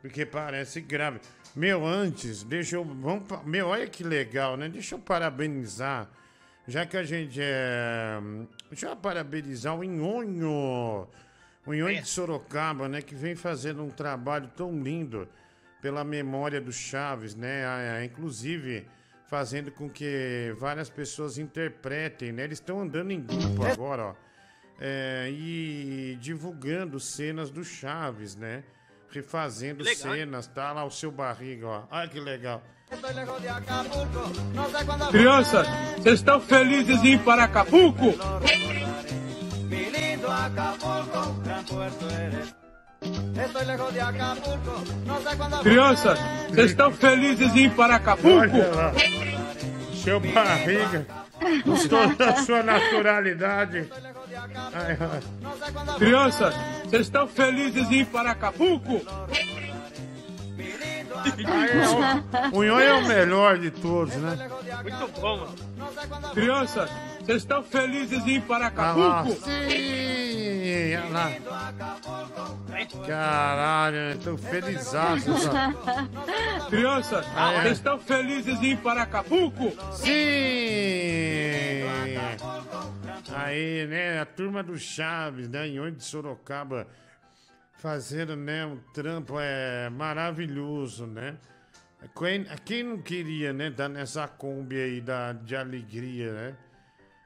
Porque 0.00 0.26
parece 0.26 0.80
grave. 0.80 1.20
Meu, 1.54 1.86
antes, 1.86 2.42
deixa 2.42 2.76
eu. 2.76 2.84
Vamos, 2.84 3.24
meu, 3.44 3.68
olha 3.68 3.86
que 3.86 4.02
legal, 4.02 4.56
né? 4.56 4.68
Deixa 4.68 4.96
eu 4.96 4.98
parabenizar. 4.98 6.08
Já 6.66 6.84
que 6.86 6.96
a 6.96 7.04
gente 7.04 7.38
é. 7.40 8.18
Deixa 8.68 8.88
eu 8.88 8.96
parabenizar 8.96 9.76
o 9.76 9.84
Inhonho. 9.84 11.06
O 11.64 11.74
Inhonho 11.74 12.02
de 12.02 12.08
Sorocaba, 12.08 12.88
né? 12.88 13.00
Que 13.00 13.14
vem 13.14 13.36
fazendo 13.36 13.84
um 13.84 13.90
trabalho 13.90 14.48
tão 14.56 14.76
lindo 14.82 15.28
pela 15.80 16.02
memória 16.02 16.60
do 16.60 16.72
Chaves, 16.72 17.36
né? 17.36 17.64
Ah, 17.64 17.96
ah, 17.98 18.04
Inclusive 18.04 18.86
fazendo 19.32 19.72
com 19.72 19.88
que 19.88 20.54
várias 20.58 20.90
pessoas 20.90 21.38
interpretem, 21.38 22.32
né? 22.32 22.44
Eles 22.44 22.58
estão 22.58 22.82
andando 22.82 23.12
em 23.12 23.20
grupo 23.22 23.64
agora, 23.64 24.08
ó. 24.08 24.14
é, 24.78 25.30
e 25.30 26.18
divulgando 26.20 27.00
cenas 27.00 27.48
do 27.50 27.64
Chaves, 27.64 28.36
né? 28.36 28.62
Refazendo 29.10 29.82
Legal, 29.82 30.12
cenas, 30.12 30.46
tá 30.48 30.70
lá 30.72 30.84
o 30.84 30.90
seu 30.90 31.10
barriga, 31.10 31.66
ó. 31.66 31.84
Olha 31.90 32.08
que 32.08 32.20
legal. 32.20 32.62
Crianças, 35.10 35.66
vocês 35.96 36.16
estão 36.16 36.38
felizes 36.38 37.02
em 37.02 37.14
ir 37.14 37.24
para 37.24 37.44
Acapulco? 37.44 38.12
Mi 39.64 39.88
lindo 39.88 40.30
Acapulco, 40.30 41.40
gran 41.42 41.64
puerto 41.64 42.04
eres. 42.10 42.54
Estoy 43.44 43.64
lejos 43.64 43.92
de 43.94 44.00
Acapulco, 44.00 44.84
no 45.06 45.22
sé 45.22 45.36
cuándo. 45.36 45.58
Crianças, 45.62 46.18
vocês 46.50 46.70
estão 46.70 46.92
felizes 46.92 47.56
em 47.56 47.64
ir 47.64 47.74
para 47.74 47.96
Acapulco? 47.96 48.58
Seu 50.02 50.18
barriga. 50.20 51.06
Gostou 51.64 52.14
da 52.16 52.36
sua 52.36 52.62
naturalidade. 52.62 53.88
Ai, 54.74 54.98
ai. 55.00 55.96
Crianças, 55.98 56.54
vocês 56.84 57.02
estão 57.02 57.26
felizes 57.28 57.90
em 57.90 58.00
ir 58.00 58.06
para 58.06 58.32
Acapulco? 58.32 59.00
Aí, 61.24 61.70
ó, 61.86 62.56
o 62.56 62.62
Nhonho 62.64 62.80
é 62.80 62.94
o 62.94 63.06
melhor 63.06 63.58
de 63.58 63.70
todos, 63.70 64.14
né? 64.16 64.50
Muito 64.82 65.20
bom, 65.20 65.38
mano. 65.38 65.54
Crianças, 66.34 66.90
vocês 67.24 67.42
estão 67.42 67.62
felizes 67.62 68.26
em 68.26 68.36
ir 68.36 68.42
para 68.42 68.66
Ah 68.66 69.24
sim, 69.44 70.96
olha 70.96 71.08
lá. 71.10 71.30
Caralho, 73.06 74.18
felizaço. 74.38 75.30
ó. 75.30 76.66
Crianças, 76.68 77.26
Ah, 77.34 77.52
é. 77.52 77.62
vocês 77.62 77.78
estão 77.78 77.98
felizes 77.98 78.60
em 78.60 78.72
ir 78.72 78.76
para 78.78 79.02
Acapulco? 79.02 79.72
Sim! 79.92 80.12
Aí, 83.34 83.86
né, 83.86 84.20
a 84.20 84.26
turma 84.26 84.62
do 84.62 84.76
Chaves, 84.78 85.48
né, 85.48 85.66
em 85.68 85.80
onde 85.80 85.96
de 85.96 86.04
Sorocaba, 86.04 86.86
fazendo, 87.78 88.36
né, 88.36 88.66
um 88.66 88.78
trampo 88.92 89.38
é 89.38 89.88
maravilhoso, 89.90 91.06
né? 91.06 91.36
Quem, 92.18 92.44
quem 92.64 92.82
não 92.82 92.98
queria, 92.98 93.52
né, 93.52 93.70
dar 93.70 93.88
nessa 93.88 94.26
Kombi 94.26 94.76
aí 94.76 95.00
da, 95.00 95.32
de 95.32 95.54
alegria, 95.56 96.32
né? 96.32 96.54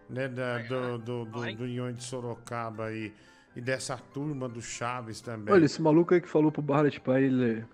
Né 0.09 0.29
da, 0.29 0.59
do, 0.59 0.99
do, 0.99 1.25
do, 1.25 1.57
do 1.57 1.67
Ion 1.67 1.93
de 1.93 2.03
Sorocaba 2.03 2.87
aí, 2.87 3.13
e 3.55 3.61
dessa 3.61 3.97
turma 3.97 4.49
do 4.49 4.61
Chaves 4.61 5.21
também. 5.21 5.55
Olha, 5.55 5.65
esse 5.65 5.81
maluco 5.81 6.13
aí 6.15 6.21
que 6.21 6.29
falou 6.29 6.53
pro 6.53 6.63
Barlet 6.63 7.01
pra 7.01 7.21
ele 7.21 7.65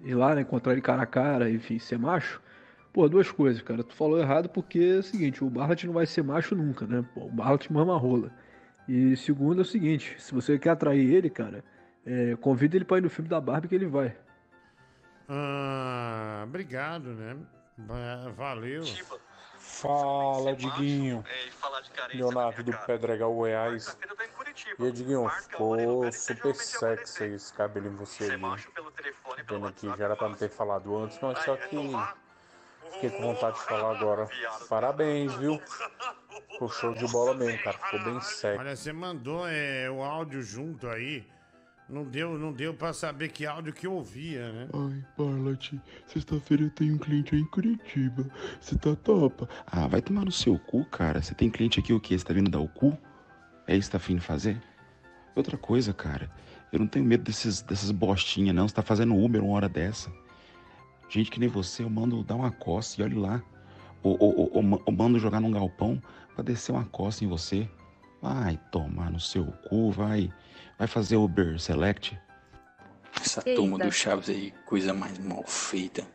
ir 0.00 0.14
lá, 0.14 0.34
né, 0.34 0.40
encontrar 0.42 0.72
ele 0.72 0.80
cara 0.80 1.02
a 1.02 1.06
cara, 1.06 1.50
enfim, 1.50 1.78
ser 1.78 1.98
macho. 1.98 2.40
Pô, 2.92 3.06
duas 3.08 3.30
coisas, 3.30 3.60
cara. 3.62 3.84
Tu 3.84 3.94
falou 3.94 4.18
errado 4.18 4.48
porque 4.48 4.78
é 4.78 4.98
o 4.98 5.02
seguinte, 5.02 5.44
o 5.44 5.50
Barlet 5.50 5.86
não 5.86 5.92
vai 5.92 6.06
ser 6.06 6.22
macho 6.24 6.54
nunca, 6.54 6.86
né? 6.86 7.04
Pô, 7.14 7.26
o 7.26 7.30
Barlet 7.30 7.70
mama 7.70 7.96
rola. 7.98 8.30
E 8.88 9.16
segundo 9.16 9.58
é 9.58 9.62
o 9.62 9.66
seguinte, 9.66 10.14
se 10.18 10.32
você 10.34 10.58
quer 10.58 10.70
atrair 10.70 11.12
ele, 11.12 11.28
cara, 11.28 11.62
é, 12.06 12.34
convida 12.36 12.76
ele 12.76 12.84
pra 12.84 12.96
ir 12.98 13.02
no 13.02 13.10
filme 13.10 13.28
da 13.28 13.40
Barbie 13.40 13.68
que 13.68 13.74
ele 13.74 13.86
vai. 13.86 14.16
Ah, 15.28 16.44
obrigado, 16.46 17.08
né? 17.10 17.36
Va- 17.76 18.30
Valeu. 18.36 18.82
Fala, 19.80 20.54
Diguinho. 20.54 21.24
Leonardo 22.14 22.62
do 22.62 22.72
Pedregal 22.72 23.32
Goiás. 23.34 23.96
E 24.78 24.84
aí, 24.84 24.92
Diguinho, 24.92 25.28
ficou 25.28 26.10
super 26.12 26.54
sexy 26.54 27.24
esse 27.24 27.52
cabelo 27.52 27.88
em 27.88 27.96
você 27.96 28.24
aí. 28.24 28.40
Vendo 29.46 29.66
aqui, 29.66 29.86
já 29.98 30.04
era 30.04 30.16
pra 30.16 30.28
não 30.28 30.36
ter 30.36 30.48
falado 30.48 30.96
antes, 30.96 31.18
mas 31.20 31.38
só 31.40 31.56
que 31.56 31.92
fiquei 32.92 33.10
com 33.10 33.34
vontade 33.34 33.56
de 33.58 33.64
falar 33.64 33.96
agora. 33.96 34.28
Parabéns, 34.68 35.34
viu? 35.34 35.60
Ficou 36.52 36.70
show 36.70 36.94
de 36.94 37.06
bola 37.08 37.34
mesmo, 37.34 37.62
cara. 37.62 37.76
Ficou 37.76 38.00
bem 38.04 38.20
sexy. 38.20 38.58
Olha, 38.58 38.74
você 38.74 38.92
mandou 38.92 39.46
é, 39.46 39.90
o 39.90 40.02
áudio 40.02 40.40
junto 40.40 40.88
aí. 40.88 41.26
Não 41.88 42.02
deu, 42.04 42.36
não 42.36 42.52
deu 42.52 42.74
pra 42.74 42.92
saber 42.92 43.28
que 43.28 43.46
áudio 43.46 43.72
que 43.72 43.86
eu 43.86 43.92
ouvia, 43.92 44.50
né? 44.52 44.68
Ai, 44.74 45.04
Barlat, 45.16 45.72
sexta-feira 46.06 46.64
eu 46.64 46.70
tenho 46.70 46.94
um 46.94 46.98
cliente 46.98 47.34
aí 47.34 47.40
em 47.40 47.46
Curitiba. 47.46 48.26
Você 48.60 48.76
tá 48.76 48.96
topa? 48.96 49.48
Ah, 49.64 49.86
vai 49.86 50.02
tomar 50.02 50.24
no 50.24 50.32
seu 50.32 50.58
cu, 50.58 50.84
cara. 50.86 51.22
Você 51.22 51.32
tem 51.32 51.48
cliente 51.48 51.78
aqui 51.78 51.92
o 51.92 52.00
quê? 52.00 52.18
Você 52.18 52.24
tá 52.24 52.34
vindo 52.34 52.50
dar 52.50 52.58
o 52.58 52.66
cu? 52.66 52.98
É 53.68 53.76
isso 53.76 53.88
que 53.88 53.92
tá 53.92 53.98
afim 53.98 54.16
de 54.16 54.20
fazer? 54.20 54.60
Outra 55.36 55.56
coisa, 55.56 55.92
cara. 55.94 56.28
Eu 56.72 56.80
não 56.80 56.88
tenho 56.88 57.04
medo 57.04 57.22
desses, 57.22 57.62
dessas 57.62 57.92
bostinhas, 57.92 58.54
não. 58.54 58.66
Você 58.66 58.74
tá 58.74 58.82
fazendo 58.82 59.14
Uber 59.16 59.44
uma 59.44 59.54
hora 59.54 59.68
dessa. 59.68 60.10
Gente 61.08 61.30
que 61.30 61.38
nem 61.38 61.48
você, 61.48 61.84
eu 61.84 61.90
mando 61.90 62.24
dar 62.24 62.34
uma 62.34 62.50
coça 62.50 63.00
e 63.00 63.04
olhe 63.04 63.14
lá. 63.14 63.40
Ou, 64.02 64.16
ou, 64.18 64.36
ou, 64.40 64.50
ou 64.54 64.62
ma- 64.62 64.80
ou 64.84 64.92
mando 64.92 65.20
jogar 65.20 65.40
num 65.40 65.52
galpão 65.52 66.02
pra 66.34 66.42
descer 66.42 66.72
uma 66.72 66.84
coça 66.84 67.24
em 67.24 67.28
você. 67.28 67.68
Vai 68.20 68.58
tomar 68.72 69.08
no 69.12 69.20
seu 69.20 69.44
cu, 69.68 69.92
vai. 69.92 70.32
Vai 70.78 70.86
fazer 70.86 71.16
Uber 71.16 71.58
Select. 71.58 72.18
Essa 73.20 73.42
Eita. 73.46 73.60
turma 73.60 73.78
do 73.78 73.90
Chaves 73.90 74.28
aí, 74.28 74.52
coisa 74.66 74.92
mais 74.92 75.18
mal 75.18 75.42
feita, 75.46 76.06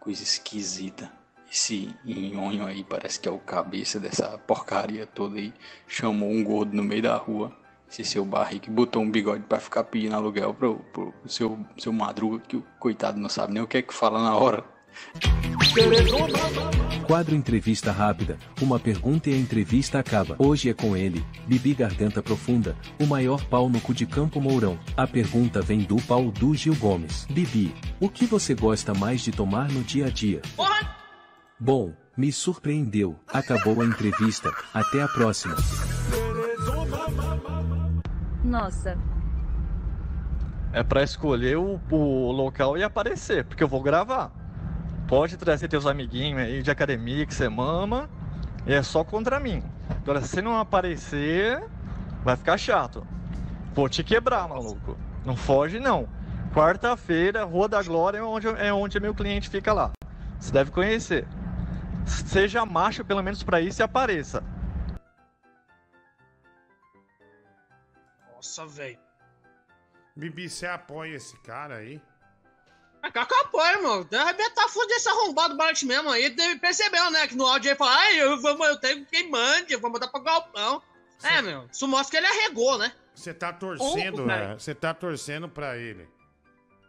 coisa 0.00 0.22
esquisita. 0.22 1.10
Esse 1.50 1.94
nhonho 2.04 2.66
aí 2.66 2.84
parece 2.84 3.18
que 3.18 3.28
é 3.28 3.32
o 3.32 3.38
cabeça 3.38 3.98
dessa 3.98 4.38
porcaria 4.38 5.06
toda 5.06 5.36
aí. 5.36 5.52
Chamou 5.86 6.30
um 6.30 6.44
gordo 6.44 6.76
no 6.76 6.82
meio 6.82 7.02
da 7.02 7.16
rua. 7.16 7.56
Esse 7.90 8.04
seu 8.04 8.24
barriga 8.24 8.64
que 8.64 8.70
botou 8.70 9.02
um 9.02 9.10
bigode 9.10 9.42
pra 9.42 9.58
ficar 9.58 9.82
pedindo 9.82 10.14
aluguel 10.14 10.54
pro, 10.54 10.76
pro 10.92 11.12
seu, 11.26 11.58
seu 11.76 11.92
madruga, 11.92 12.38
que 12.38 12.56
o 12.56 12.64
coitado 12.78 13.18
não 13.18 13.28
sabe 13.28 13.52
nem 13.52 13.62
o 13.62 13.66
que 13.66 13.78
é 13.78 13.82
que 13.82 13.92
fala 13.92 14.22
na 14.22 14.36
hora. 14.36 14.64
Quadro 17.06 17.34
Entrevista 17.34 17.92
Rápida. 17.92 18.38
Uma 18.60 18.78
pergunta 18.78 19.30
e 19.30 19.34
a 19.34 19.36
entrevista 19.36 19.98
acaba. 19.98 20.36
Hoje 20.38 20.68
é 20.70 20.74
com 20.74 20.96
ele, 20.96 21.24
Bibi 21.46 21.74
Garganta 21.74 22.22
Profunda, 22.22 22.76
o 23.00 23.06
maior 23.06 23.44
pau 23.46 23.68
no 23.68 23.80
cu 23.80 23.92
de 23.92 24.06
Campo 24.06 24.40
Mourão. 24.40 24.78
A 24.96 25.06
pergunta 25.06 25.60
vem 25.60 25.80
do 25.80 25.96
pau 26.02 26.30
do 26.30 26.54
Gil 26.54 26.74
Gomes. 26.76 27.26
Bibi, 27.30 27.74
o 27.98 28.08
que 28.08 28.26
você 28.26 28.54
gosta 28.54 28.94
mais 28.94 29.20
de 29.20 29.32
tomar 29.32 29.70
no 29.70 29.82
dia 29.82 30.06
a 30.06 30.10
dia? 30.10 30.40
Bom, 31.58 31.92
me 32.16 32.32
surpreendeu. 32.32 33.18
Acabou 33.28 33.80
a 33.82 33.84
entrevista. 33.84 34.52
Até 34.72 35.02
a 35.02 35.08
próxima. 35.08 35.56
Nossa. 38.44 38.98
é 40.72 40.82
pra 40.82 41.02
escolher 41.02 41.58
o, 41.58 41.80
o 41.90 42.32
local 42.32 42.78
e 42.78 42.82
aparecer, 42.82 43.44
porque 43.44 43.62
eu 43.62 43.68
vou 43.68 43.82
gravar. 43.82 44.39
Pode 45.10 45.36
trazer 45.36 45.66
teus 45.66 45.86
amiguinhos 45.86 46.40
aí 46.40 46.62
de 46.62 46.70
academia 46.70 47.26
que 47.26 47.34
você 47.34 47.48
mama, 47.48 48.08
e 48.64 48.72
é 48.72 48.80
só 48.80 49.02
contra 49.02 49.40
mim. 49.40 49.60
Agora, 49.90 50.20
se 50.20 50.40
não 50.40 50.56
aparecer, 50.56 51.60
vai 52.22 52.36
ficar 52.36 52.56
chato. 52.56 53.04
Vou 53.74 53.88
te 53.88 54.04
quebrar, 54.04 54.48
maluco. 54.48 54.96
Não 55.24 55.34
foge, 55.34 55.80
não. 55.80 56.08
Quarta-feira, 56.54 57.42
Rua 57.42 57.68
da 57.68 57.82
Glória 57.82 58.18
é 58.18 58.22
onde, 58.22 58.46
é 58.46 58.72
onde 58.72 59.00
meu 59.00 59.12
cliente 59.12 59.50
fica 59.50 59.72
lá. 59.72 59.90
Você 60.38 60.52
deve 60.52 60.70
conhecer. 60.70 61.26
Seja 62.06 62.64
macho, 62.64 63.04
pelo 63.04 63.20
menos 63.20 63.42
pra 63.42 63.60
isso, 63.60 63.82
e 63.82 63.84
apareça. 63.84 64.44
Nossa, 68.32 68.64
velho. 68.64 68.98
Bibi, 70.14 70.48
você 70.48 70.68
apoia 70.68 71.16
esse 71.16 71.36
cara 71.40 71.78
aí? 71.78 72.00
É 73.02 73.08
eu 73.18 73.40
apoio, 73.40 73.82
mano. 73.82 74.04
Deve 74.04 74.22
arrebentar 74.22 74.64
a 74.64 74.68
foda 74.68 74.86
desse 74.88 75.08
arrombado 75.08 75.56
Bart 75.56 75.82
mesmo 75.84 76.10
aí. 76.10 76.28
Deve 76.30 76.58
percebeu, 76.58 77.10
né? 77.10 77.26
Que 77.26 77.34
no 77.36 77.46
áudio 77.46 77.70
ele 77.70 77.76
fala, 77.76 77.94
ai, 77.96 78.20
eu, 78.20 78.40
vou, 78.40 78.64
eu 78.66 78.76
tenho 78.78 79.06
quem 79.06 79.30
mande, 79.30 79.72
eu 79.72 79.80
vou 79.80 79.90
mandar 79.90 80.08
pro 80.08 80.20
galpão. 80.20 80.82
É, 81.22 81.40
meu. 81.42 81.66
Isso 81.72 81.86
mostra 81.88 82.10
que 82.10 82.16
ele 82.26 82.26
arregou, 82.26 82.76
né? 82.78 82.92
Você 83.14 83.32
tá 83.34 83.52
torcendo, 83.52 84.24
né? 84.26 84.54
Você 84.58 84.74
tá 84.74 84.92
torcendo 84.94 85.48
pra 85.48 85.76
ele. 85.76 86.08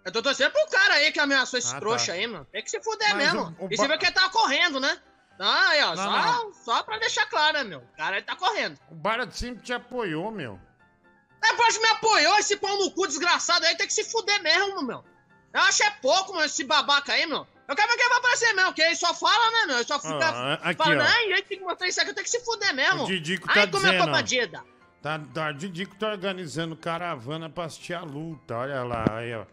Eu 0.04 0.12
tô 0.12 0.22
torcendo 0.22 0.52
pro 0.52 0.68
cara 0.68 0.96
aí 0.96 1.12
que 1.12 1.20
ameaçou 1.20 1.60
esse 1.60 1.74
Ah, 1.76 1.80
trouxa 1.80 2.08
tá. 2.08 2.14
aí, 2.14 2.28
mano. 2.28 2.46
Tem 2.52 2.64
que 2.64 2.72
se 2.72 2.82
fuder 2.82 3.16
Mas 3.16 3.18
mesmo. 3.34 3.56
o- 3.60 3.66
o 3.66 3.68
e 3.72 3.78
você 3.78 3.84
ba- 3.84 3.90
viu 3.90 4.00
que 4.00 4.06
ele 4.06 4.14
tava 4.14 4.30
correndo, 4.30 4.80
né? 4.80 5.00
Ah, 5.40 5.70
aí, 5.70 5.82
ó. 5.84 5.96
Não, 5.96 6.04
só, 6.04 6.22
não. 6.44 6.54
só 6.54 6.84
pra 6.84 6.98
deixar 7.00 7.26
claro, 7.28 7.58
né, 7.60 7.64
meu? 7.64 7.80
O 7.80 7.98
cara 7.98 8.18
ele 8.18 8.26
tá 8.26 8.36
correndo. 8.36 8.78
O 8.90 8.96
Barat 8.96 9.32
sempre 9.34 9.64
te 9.64 9.74
apoiou, 9.74 10.32
meu. 10.32 10.60
Depois 11.42 11.78
me 11.80 11.88
apoiou, 11.88 12.38
esse 12.38 12.56
pau 12.58 12.78
no 12.78 12.92
cu 12.92 13.08
desgraçado 13.08 13.66
aí 13.66 13.76
tem 13.76 13.88
que 13.88 13.94
se 13.94 14.04
fuder 14.04 14.42
mesmo, 14.44 14.82
meu. 14.84 15.04
Eu 15.54 15.62
acho 15.62 15.84
é 15.84 15.90
pouco, 16.02 16.34
mano, 16.34 16.46
esse 16.46 16.64
babaca 16.64 17.14
aí, 17.14 17.26
meu. 17.26 17.46
Eu 17.68 17.76
quero 17.76 17.90
ver 17.90 17.98
quem 17.98 18.10
vai 18.10 18.18
aparecer 18.18 18.54
mesmo, 18.54 18.66
porque 18.70 18.82
ele 18.82 18.96
só 18.96 19.14
fala, 19.14 19.52
né, 19.52 19.66
meu? 19.68 19.76
Ele 19.78 19.86
só 19.86 20.00
fica 20.00 20.30
Ah, 20.30 20.54
aqui, 20.62 20.76
falando, 20.78 21.02
ó. 21.02 21.04
ai, 21.06 21.26
ele 21.32 21.42
tem 21.44 21.58
que 21.58 21.64
mostrar 21.64 21.88
isso 21.88 22.02
aqui, 22.02 22.10
eu 22.10 22.14
tenho 22.16 22.26
que 22.26 22.32
se 22.32 22.40
fuder 22.44 22.74
mesmo. 22.74 23.04
O 23.04 23.08
Didico 23.08 23.48
ai, 23.50 23.66
tá 23.66 23.72
como 23.72 23.88
é 23.88 23.92
dizendo, 23.92 24.10
ó. 24.10 24.12
bandida. 24.12 24.64
Tá, 25.02 25.20
tá, 25.34 25.52
Didico 25.52 25.96
tá 25.96 26.10
organizando 26.10 26.76
caravana 26.76 27.50
pra 27.50 27.66
assistir 27.66 27.94
a 27.94 28.02
luta. 28.02 28.56
Olha 28.58 28.84
lá, 28.84 29.06
aí, 29.18 29.34
ó. 29.34 29.46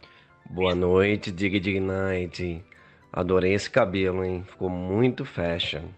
Boa 0.50 0.74
noite, 0.74 1.30
Dig 1.30 1.58
Dig 1.60 1.80
Night. 1.80 2.64
Adorei 3.12 3.54
esse 3.54 3.70
cabelo, 3.70 4.24
hein? 4.24 4.44
Ficou 4.48 4.68
muito 4.68 5.24
fashion. 5.24 5.88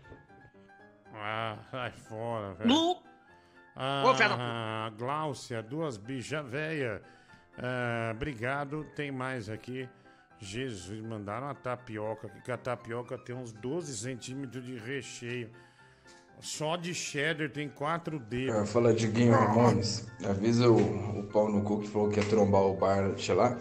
Ah, 1.14 1.56
sai 1.70 1.90
fora, 2.08 2.54
velho. 2.54 2.68
Nu. 2.68 3.02
Ah, 3.76 4.02
Ô, 4.04 4.90
Gláucia, 4.96 5.62
duas 5.62 5.96
bichas 5.96 6.46
véia. 6.46 7.02
Ah, 7.62 8.12
obrigado. 8.14 8.84
Tem 8.96 9.10
mais 9.10 9.48
aqui. 9.48 9.88
Jesus, 10.38 11.00
mandaram 11.02 11.46
uma 11.48 11.54
tapioca 11.54 12.30
que 12.42 12.50
a 12.50 12.56
tapioca 12.56 13.18
tem 13.18 13.36
uns 13.36 13.52
12 13.52 13.94
centímetros 13.96 14.64
de 14.64 14.78
recheio. 14.78 15.50
Só 16.40 16.76
de 16.76 16.94
cheddar 16.94 17.50
tem 17.50 17.68
quatro 17.68 18.18
dedos. 18.18 18.56
Ah, 18.56 18.64
Fala 18.64 18.94
Diguinho 18.94 19.32
Ramones, 19.32 20.10
avisa 20.26 20.70
o, 20.70 21.18
o 21.18 21.24
pau 21.24 21.50
no 21.50 21.62
cu 21.62 21.80
que 21.80 21.88
falou 21.88 22.08
que 22.08 22.18
ia 22.18 22.26
trombar 22.26 22.62
o 22.62 22.74
Bart 22.74 23.28
lá. 23.28 23.58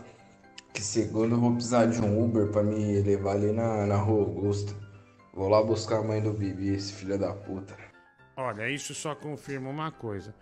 Que 0.73 0.81
segundo 0.81 1.35
eu 1.35 1.39
vou 1.39 1.51
precisar 1.53 1.87
de 1.87 1.99
um 1.99 2.23
Uber 2.23 2.47
pra 2.47 2.63
me 2.63 3.01
levar 3.01 3.33
ali 3.33 3.51
na, 3.51 3.85
na 3.85 3.97
Rua 3.97 4.21
Augusta. 4.21 4.73
Vou 5.33 5.49
lá 5.49 5.61
buscar 5.61 5.97
a 5.97 6.03
mãe 6.03 6.21
do 6.21 6.31
Bibi, 6.31 6.69
esse 6.69 6.93
filho 6.93 7.19
da 7.19 7.33
puta. 7.33 7.75
Olha, 8.37 8.69
isso 8.69 8.95
só 8.95 9.13
confirma 9.13 9.69
uma 9.69 9.91
coisa. 9.91 10.33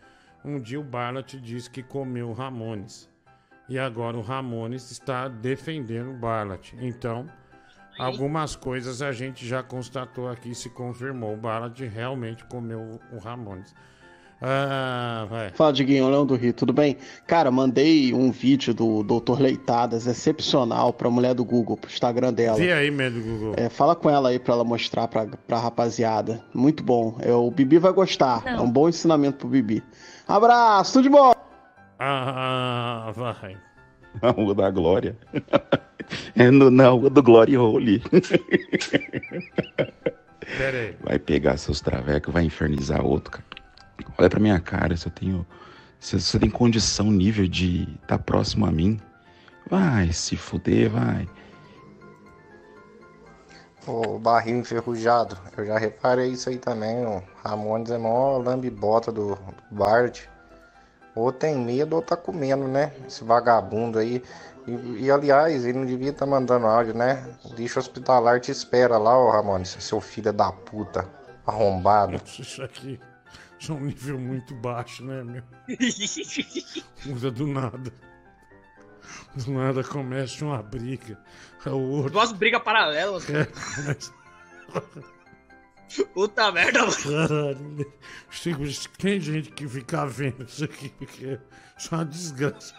Um 0.46 0.60
dia 0.60 0.80
o 0.80 0.84
Barlat 0.84 1.34
disse 1.38 1.68
que 1.68 1.82
comeu 1.82 2.32
Ramones. 2.34 3.10
E 3.69 3.77
agora 3.77 4.18
o 4.18 4.22
Ramones 4.22 4.91
está 4.91 5.27
defendendo 5.27 6.11
o 6.11 6.14
Barlat. 6.14 6.73
Então, 6.80 7.26
algumas 7.99 8.56
coisas 8.56 9.02
a 9.02 9.11
gente 9.11 9.45
já 9.45 9.61
constatou 9.61 10.30
aqui, 10.30 10.56
se 10.56 10.69
confirmou. 10.69 11.34
O 11.34 11.38
Barlat 11.38 11.80
realmente 11.81 12.45
comeu 12.45 12.99
o- 13.11 13.18
Ramones. 13.19 13.73
Ah, 14.39 15.26
vai. 15.27 15.49
Fala, 15.49 15.73
Diguinho, 15.73 16.07
Leão 16.10 16.23
do 16.23 16.35
Rio, 16.35 16.53
tudo 16.53 16.72
bem? 16.72 16.95
Cara, 17.26 17.49
mandei 17.49 18.14
um 18.14 18.30
vídeo 18.31 18.72
do 18.72 19.02
Dr. 19.02 19.41
Leitadas, 19.41 20.06
excepcional, 20.06 20.94
pra 20.94 21.10
mulher 21.10 21.34
do 21.34 21.44
Google, 21.44 21.76
pro 21.76 21.89
Instagram 21.89 22.31
dela. 22.31 22.56
Vê 22.56 22.72
aí, 22.72 22.91
medo 22.91 23.19
Google. 23.19 23.56
É, 23.57 23.68
fala 23.68 23.95
com 23.95 24.07
ela 24.10 24.30
aí 24.30 24.38
pra 24.38 24.53
ela 24.53 24.64
mostrar 24.64 25.07
pra, 25.07 25.26
pra 25.26 25.57
rapaziada. 25.57 26.39
Muito 26.53 26.84
bom. 26.84 27.18
É, 27.19 27.34
o 27.34 27.49
Bibi 27.49 27.80
vai 27.80 27.91
gostar. 27.91 28.44
É 28.45 28.61
um 28.61 28.69
bom 28.69 28.88
ensinamento 28.88 29.39
pro 29.39 29.48
Bibi. 29.48 29.84
Abraço, 30.27 30.94
tudo 30.94 31.03
de 31.03 31.10
bom! 31.10 31.36
Ah, 31.99 33.11
vai. 33.15 33.57
Na 34.22 34.30
Rua 34.32 34.56
da 34.56 34.69
Glória. 34.69 35.15
É 36.36 36.49
no, 36.49 36.72
na 36.72 36.88
Rua 36.88 37.10
do 37.10 37.22
Glory 37.22 37.57
Hole. 37.57 38.02
Pera 40.57 40.78
aí. 40.78 40.95
Vai 41.03 41.19
pegar 41.19 41.57
seus 41.57 41.82
travecos, 41.82 42.34
vai 42.34 42.44
infernizar 42.44 43.06
outro, 43.06 43.32
cara. 43.32 43.44
Olha 44.18 44.30
pra 44.30 44.40
minha 44.40 44.60
cara, 44.60 44.95
se 44.95 45.06
eu 45.07 45.11
tenho. 45.11 45.45
Se 45.99 46.19
você 46.19 46.40
tem 46.40 46.49
condição 46.49 47.11
nível 47.11 47.48
de 47.48 47.88
estar 48.02 48.19
próximo 48.19 48.65
a 48.65 48.72
mim, 48.72 49.02
vai 49.69 50.14
se 50.14 50.38
fuder, 50.38 50.90
vai. 50.90 51.28
O 53.86 54.19
barril 54.19 54.60
enferrujado, 54.60 55.38
eu 55.57 55.65
já 55.65 55.78
reparei 55.78 56.30
isso 56.32 56.49
aí 56.49 56.57
também. 56.57 57.06
O 57.06 57.24
Ramones 57.44 57.90
é 57.90 57.98
mó 57.98 58.38
lambibota 58.38 59.11
do, 59.11 59.36
do 59.36 59.76
Bart. 59.76 60.26
Ou 61.18 61.31
tem 61.31 61.56
medo 61.57 61.95
ou 61.95 62.02
tá 62.02 62.15
comendo, 62.15 62.68
né? 62.68 62.94
Esse 63.07 63.23
vagabundo 63.23 63.98
aí. 63.99 64.23
E, 64.68 65.06
e, 65.06 65.11
aliás, 65.11 65.65
ele 65.65 65.77
não 65.80 65.85
devia 65.85 66.10
estar 66.11 66.26
mandando 66.26 66.68
áudio, 66.68 66.94
né? 66.94 67.26
O 67.45 67.53
lixo 67.53 67.80
hospitalar 67.80 68.39
te 68.41 68.52
espera 68.52 68.98
lá, 68.98 69.18
ô 69.18 69.31
Ramones, 69.31 69.77
seu 69.80 69.99
filho 70.02 70.31
da 70.34 70.52
puta, 70.52 71.10
arrombado. 71.45 72.22
Isso 72.39 72.61
aqui 72.61 72.99
é 73.68 73.72
um 73.72 73.80
nível 73.80 74.19
muito 74.19 74.53
baixo, 74.56 75.03
né, 75.06 75.23
meu? 75.23 75.44
Muda 77.06 77.31
do 77.31 77.48
nada. 77.48 77.91
Do 79.35 79.52
nada 79.52 79.84
começa 79.84 80.44
uma 80.45 80.61
briga. 80.61 81.18
É 81.65 81.69
o 81.69 81.80
outro. 81.80 82.11
Duas 82.11 82.31
brigas 82.31 82.61
paralelas. 82.61 83.27
É, 83.30 83.45
começa- 83.45 84.14
Puta 86.14 86.51
merda, 86.51 86.80
mano. 86.85 87.85
Tem- 88.97 89.19
gente 89.19 89.51
que 89.51 89.68
fica 89.68 90.05
vendo 90.05 90.43
isso 90.43 90.65
aqui, 90.65 90.89
porque 90.97 91.26
é 91.26 91.39
uma 91.91 92.05
desgraça. 92.05 92.76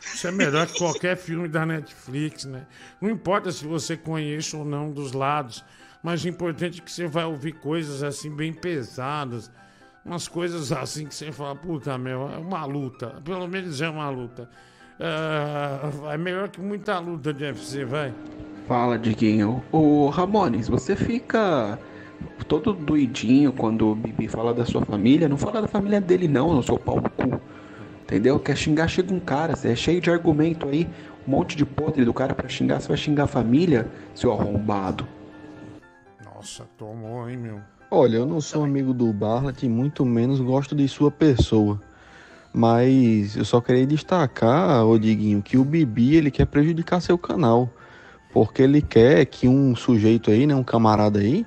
Isso 0.00 0.28
é 0.28 0.30
melhor 0.30 0.66
que 0.66 0.78
qualquer 0.78 1.16
filme 1.16 1.48
da 1.48 1.66
Netflix, 1.66 2.44
né? 2.44 2.66
Não 3.00 3.10
importa 3.10 3.50
se 3.50 3.66
você 3.66 3.96
conhece 3.96 4.54
ou 4.56 4.64
não 4.64 4.90
dos 4.90 5.12
lados, 5.12 5.64
mas 6.02 6.24
o 6.24 6.28
importante 6.28 6.80
é 6.80 6.84
que 6.84 6.90
você 6.90 7.06
vai 7.06 7.24
ouvir 7.24 7.52
coisas 7.52 8.02
assim 8.02 8.30
bem 8.34 8.52
pesadas. 8.52 9.50
Umas 10.04 10.28
coisas 10.28 10.70
assim 10.70 11.06
que 11.06 11.14
você 11.14 11.32
fala, 11.32 11.56
puta 11.56 11.98
meu, 11.98 12.30
é 12.30 12.38
uma 12.38 12.64
luta. 12.64 13.20
Pelo 13.24 13.48
menos 13.48 13.80
é 13.80 13.88
uma 13.88 14.08
luta. 14.08 14.48
Ah, 14.98 15.90
é 16.12 16.16
melhor 16.16 16.48
que 16.48 16.60
muita 16.60 16.98
luta 16.98 17.32
de 17.32 17.44
UFC, 17.44 17.84
vai. 17.84 18.12
Fala, 18.66 18.98
Diguinho. 18.98 19.62
Ô, 19.70 20.08
Ramones, 20.08 20.68
você 20.68 20.96
fica 20.96 21.78
todo 22.48 22.72
doidinho 22.72 23.52
quando 23.52 23.90
o 23.90 23.94
Bibi 23.94 24.26
fala 24.26 24.52
da 24.54 24.64
sua 24.64 24.84
família. 24.84 25.28
Não 25.28 25.36
fala 25.36 25.62
da 25.62 25.68
família 25.68 26.00
dele, 26.00 26.26
não, 26.26 26.54
no 26.54 26.62
seu 26.62 26.78
pau 26.78 26.96
no 26.96 27.10
cu. 27.10 27.40
Entendeu? 28.02 28.38
Quer 28.38 28.56
xingar, 28.56 28.88
chega 28.88 29.12
um 29.12 29.20
cara. 29.20 29.54
Você 29.54 29.68
é 29.72 29.76
cheio 29.76 30.00
de 30.00 30.10
argumento 30.10 30.68
aí. 30.68 30.88
Um 31.26 31.30
monte 31.30 31.56
de 31.56 31.66
podre 31.66 32.04
do 32.04 32.14
cara 32.14 32.34
pra 32.34 32.48
xingar. 32.48 32.80
Você 32.80 32.88
vai 32.88 32.96
xingar 32.96 33.24
a 33.24 33.28
família, 33.28 33.88
seu 34.14 34.32
arrombado. 34.32 35.06
Nossa, 36.24 36.64
tomou, 36.78 37.28
hein, 37.28 37.36
meu. 37.36 37.60
Olha, 37.90 38.16
eu 38.16 38.26
não 38.26 38.40
sou 38.40 38.64
amigo 38.64 38.92
do 38.92 39.12
Barlat 39.12 39.62
e 39.62 39.68
muito 39.68 40.04
menos 40.04 40.40
gosto 40.40 40.74
de 40.74 40.88
sua 40.88 41.10
pessoa. 41.10 41.80
Mas 42.56 43.36
eu 43.36 43.44
só 43.44 43.60
queria 43.60 43.86
destacar, 43.86 44.82
ô 44.86 44.98
Diguinho, 44.98 45.42
que 45.42 45.58
o 45.58 45.64
Bibi 45.64 46.16
ele 46.16 46.30
quer 46.30 46.46
prejudicar 46.46 47.02
seu 47.02 47.18
canal. 47.18 47.68
Porque 48.32 48.62
ele 48.62 48.80
quer 48.80 49.26
que 49.26 49.46
um 49.46 49.76
sujeito 49.76 50.30
aí, 50.30 50.46
né, 50.46 50.54
um 50.54 50.64
camarada 50.64 51.18
aí, 51.18 51.44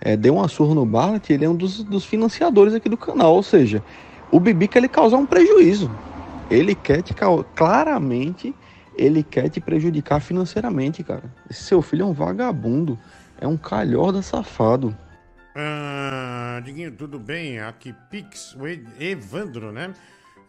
é, 0.00 0.16
dê 0.16 0.30
uma 0.30 0.46
surra 0.46 0.72
no 0.72 0.86
Barlat 0.86 1.28
e 1.28 1.32
ele 1.32 1.44
é 1.44 1.48
um 1.50 1.56
dos, 1.56 1.82
dos 1.82 2.04
financiadores 2.04 2.74
aqui 2.74 2.88
do 2.88 2.96
canal. 2.96 3.34
Ou 3.34 3.42
seja, 3.42 3.82
o 4.30 4.38
Bibi 4.38 4.68
quer 4.68 4.82
lhe 4.82 4.88
causar 4.88 5.16
um 5.16 5.26
prejuízo. 5.26 5.90
Ele 6.48 6.76
quer 6.76 7.02
te. 7.02 7.12
Claramente, 7.56 8.54
ele 8.96 9.24
quer 9.24 9.48
te 9.48 9.60
prejudicar 9.60 10.20
financeiramente, 10.20 11.02
cara. 11.02 11.24
Esse 11.50 11.64
seu 11.64 11.82
filho 11.82 12.02
é 12.02 12.06
um 12.06 12.12
vagabundo. 12.12 12.96
É 13.40 13.48
um 13.48 13.56
calhorda 13.56 14.22
safado. 14.22 14.96
Ah, 15.56 16.60
Diguinho, 16.64 16.92
tudo 16.92 17.18
bem? 17.18 17.58
Aqui 17.58 17.92
Pix, 18.12 18.54
o 18.54 18.62
Evandro, 19.02 19.72
né? 19.72 19.92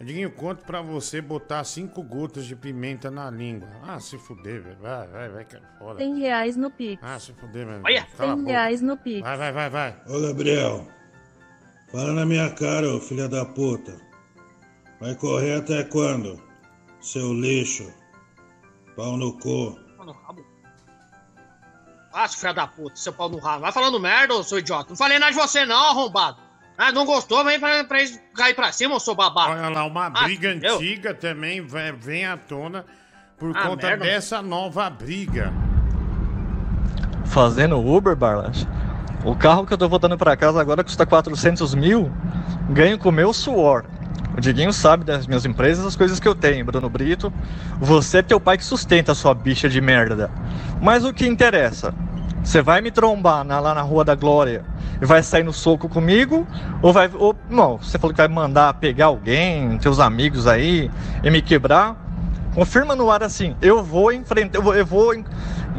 Diguinho, 0.03 0.31
conto 0.31 0.63
pra 0.65 0.81
você 0.81 1.21
botar 1.21 1.63
cinco 1.63 2.03
gotas 2.03 2.45
de 2.45 2.55
pimenta 2.55 3.09
na 3.09 3.29
língua. 3.29 3.69
Ah, 3.83 3.99
se 3.99 4.17
fuder, 4.17 4.61
velho. 4.61 4.77
Vai, 4.81 5.07
vai, 5.07 5.29
vai, 5.29 5.45
que 5.45 5.55
é 5.55 5.61
foda. 5.79 5.99
100 5.99 6.19
reais 6.19 6.55
no 6.57 6.69
Pix. 6.71 7.01
Ah, 7.03 7.19
se 7.19 7.33
fuder, 7.33 7.65
velho. 7.65 7.81
Olha, 7.85 8.07
Cala 8.17 8.31
a 8.33 8.35
100 8.35 8.43
boca. 8.43 8.51
reais 8.51 8.81
no 8.81 8.97
Pix. 8.97 9.21
Vai, 9.21 9.37
vai, 9.37 9.51
vai, 9.51 9.69
vai. 9.69 10.01
Ô 10.07 10.21
Gabriel, 10.21 10.87
fala 11.91 12.13
na 12.13 12.25
minha 12.25 12.49
cara, 12.51 12.87
ô 12.95 12.99
filha 12.99 13.27
da 13.29 13.45
puta. 13.45 13.99
Vai 14.99 15.15
correr 15.15 15.55
até 15.55 15.83
quando? 15.83 16.41
Seu 17.01 17.33
lixo. 17.33 17.91
Pau 18.95 19.17
no 19.17 19.37
cu. 19.39 19.77
Pau 19.97 20.05
no 20.05 20.11
rabo. 20.13 20.45
Ah, 22.13 22.27
seu 22.27 22.39
filho 22.39 22.53
da 22.53 22.67
puta, 22.67 22.95
seu 22.95 23.11
pau 23.11 23.27
no 23.29 23.37
rabo. 23.39 23.61
Vai 23.61 23.71
falando 23.71 23.99
merda, 23.99 24.33
ô 24.35 24.43
seu 24.43 24.59
idiota. 24.59 24.89
Não 24.91 24.95
falei 24.97 25.17
nada 25.19 25.31
de 25.31 25.37
você, 25.37 25.65
não, 25.65 25.89
arrombado. 25.89 26.37
Ah, 26.77 26.91
não 26.91 27.05
gostou? 27.05 27.43
Vem 27.45 27.59
pra, 27.59 27.83
pra 27.83 27.99
eles 27.99 28.19
cair 28.35 28.55
pra 28.55 28.71
cima, 28.71 28.95
ô 28.95 28.99
seu 28.99 29.13
babaca. 29.15 29.51
Olha 29.51 29.69
lá, 29.69 29.85
uma 29.85 30.07
Ah, 30.07 30.23
briga 30.23 30.49
antiga 30.49 31.13
também 31.13 31.61
vem, 31.65 31.91
vem 31.93 32.25
à 32.25 32.35
tona 32.35 32.85
por 33.37 33.55
Ah, 33.55 33.67
conta 33.67 33.87
merda. 33.87 34.05
dessa 34.05 34.41
nova 34.41 34.89
briga. 34.89 35.53
Fazendo 37.25 37.77
Uber, 37.79 38.15
Barlas. 38.15 38.67
O 39.23 39.35
carro 39.35 39.65
que 39.65 39.73
eu 39.73 39.77
tô 39.77 39.87
voltando 39.87 40.17
pra 40.17 40.35
casa 40.35 40.59
agora 40.59 40.83
custa 40.83 41.05
400 41.05 41.73
mil. 41.75 42.11
Ganho 42.69 42.97
com 42.97 43.09
o 43.09 43.11
meu 43.11 43.33
suor. 43.33 43.85
O 44.35 44.41
Diguinho 44.41 44.73
sabe 44.73 45.05
das 45.05 45.27
minhas 45.27 45.45
empresas, 45.45 45.85
as 45.85 45.95
coisas 45.95 46.19
que 46.19 46.27
eu 46.27 46.33
tenho, 46.35 46.65
Bruno 46.65 46.89
Brito. 46.89 47.31
Você 47.79 48.17
é 48.17 48.21
teu 48.21 48.39
pai 48.39 48.57
que 48.57 48.65
sustenta 48.65 49.11
a 49.11 49.15
sua 49.15 49.33
bicha 49.33 49.69
de 49.69 49.79
merda. 49.79 50.29
Mas 50.81 51.05
o 51.05 51.13
que 51.13 51.25
interessa? 51.27 51.93
Você 52.43 52.61
vai 52.61 52.81
me 52.81 52.91
trombar 52.91 53.43
na- 53.43 53.59
lá 53.59 53.73
na 53.73 53.81
Rua 53.81 54.03
da 54.03 54.15
Glória 54.15 54.65
e 55.01 55.05
vai 55.05 55.23
sair 55.23 55.43
no 55.43 55.53
soco 55.53 55.87
comigo? 55.87 56.45
Ou 56.81 56.91
vai. 56.91 57.09
Ou, 57.13 57.35
não, 57.49 57.77
você 57.77 57.97
falou 57.97 58.13
que 58.13 58.17
vai 58.21 58.27
mandar 58.27 58.73
pegar 58.75 59.05
alguém, 59.07 59.77
teus 59.77 59.99
amigos 59.99 60.45
aí, 60.45 60.91
e 61.23 61.31
me 61.31 61.41
quebrar? 61.41 61.95
Confirma 62.53 62.95
no 62.95 63.09
ar 63.09 63.23
assim, 63.23 63.55
eu 63.61 63.81
vou 63.83 64.11
enfrentar, 64.11 64.57
eu 64.59 64.61
vou, 64.61 64.75
eu 64.75 64.85
vou 64.85 65.15
en- 65.15 65.25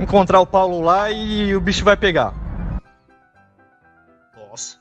encontrar 0.01 0.41
o 0.41 0.47
Paulo 0.47 0.81
lá 0.81 1.11
e 1.11 1.55
o 1.55 1.61
bicho 1.61 1.85
vai 1.85 1.97
pegar. 1.97 2.33
Nossa. 4.37 4.79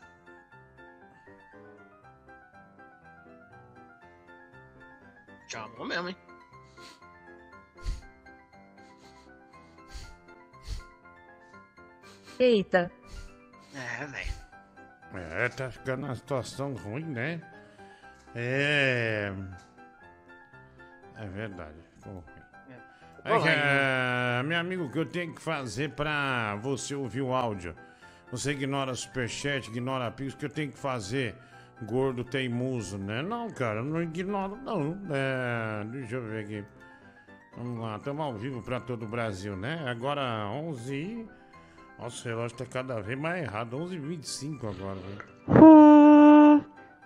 Chamou 5.48 5.86
mesmo, 5.86 6.10
hein? 6.10 6.16
Eita. 12.40 12.92
É, 13.76 14.06
velho. 14.06 14.44
É, 15.32 15.50
tá 15.50 15.70
ficando 15.70 16.06
uma 16.06 16.16
situação 16.16 16.74
ruim, 16.74 17.06
né? 17.06 17.42
É. 18.36 19.32
É 21.18 21.26
verdade. 21.28 21.78
ficou 21.98 22.14
ruim. 22.14 22.24
É 23.26 23.40
que, 23.40 23.48
é, 23.48 24.44
meu 24.44 24.60
amigo, 24.60 24.84
o 24.84 24.92
que 24.92 25.00
eu 25.00 25.06
tenho 25.06 25.34
que 25.34 25.42
fazer 25.42 25.92
pra 25.92 26.56
você 26.56 26.94
ouvir 26.94 27.22
o 27.22 27.34
áudio? 27.34 27.74
Você 28.32 28.52
ignora 28.52 28.94
superchat, 28.96 29.70
ignora 29.70 30.12
pix, 30.12 30.34
o 30.34 30.38
que 30.38 30.46
eu 30.46 30.50
tenho 30.50 30.72
que 30.72 30.78
fazer? 30.78 31.36
Gordo 31.84 32.24
teimoso, 32.24 32.98
né? 32.98 33.22
Não, 33.22 33.50
cara, 33.50 33.80
eu 33.80 33.86
não 33.86 34.04
ignoro, 34.04 34.58
não. 34.58 34.98
É, 35.10 35.86
deixa 35.86 36.16
eu 36.16 36.24
ver 36.24 36.44
aqui. 36.44 36.66
Vamos 37.56 37.80
lá, 37.82 37.96
estamos 37.96 38.26
ao 38.26 38.34
vivo 38.34 38.62
pra 38.62 38.82
todo 38.82 39.04
o 39.04 39.08
Brasil, 39.08 39.56
né? 39.56 39.86
Agora 39.88 40.50
11 40.50 40.94
e... 40.94 41.28
Nossa, 42.00 42.26
o 42.28 42.32
relógio 42.32 42.58
tá 42.58 42.66
cada 42.66 43.00
vez 43.02 43.18
mais 43.18 43.44
errado. 43.44 43.78
11h25 43.78 44.60
agora, 44.70 44.96
velho. 45.00 46.66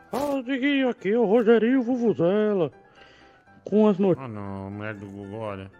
Fala, 0.09 0.41
Diguinho, 0.43 0.89
aqui 0.89 1.09
é 1.11 1.17
o 1.17 1.25
Rogerinho 1.25 1.81
Vuvuzela. 1.83 2.71
Com 3.63 3.87
as 3.87 3.97
notícias. 3.97 4.25
Ah, 4.25 4.33
não, 4.33 4.71
mulher 4.71 4.93
do 4.93 5.05
Google, 5.05 5.39
olha. 5.39 5.71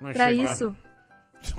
Não 0.00 0.12
Pra 0.12 0.28
chega- 0.28 0.42
isso, 0.42 0.76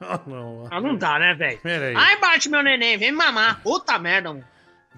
ah, 0.00 0.20
não. 0.26 0.66
Ah, 0.70 0.80
não 0.80 0.96
dá, 0.96 1.18
né, 1.18 1.34
velho? 1.34 1.60
Pera 1.60 1.86
aí. 1.88 1.94
Ai, 1.96 2.18
bate 2.18 2.48
meu 2.48 2.62
neném, 2.62 2.96
vem 2.96 3.12
me 3.12 3.18
mamar. 3.18 3.62
Puta 3.62 3.98
merda, 3.98 4.30
mano. 4.32 4.44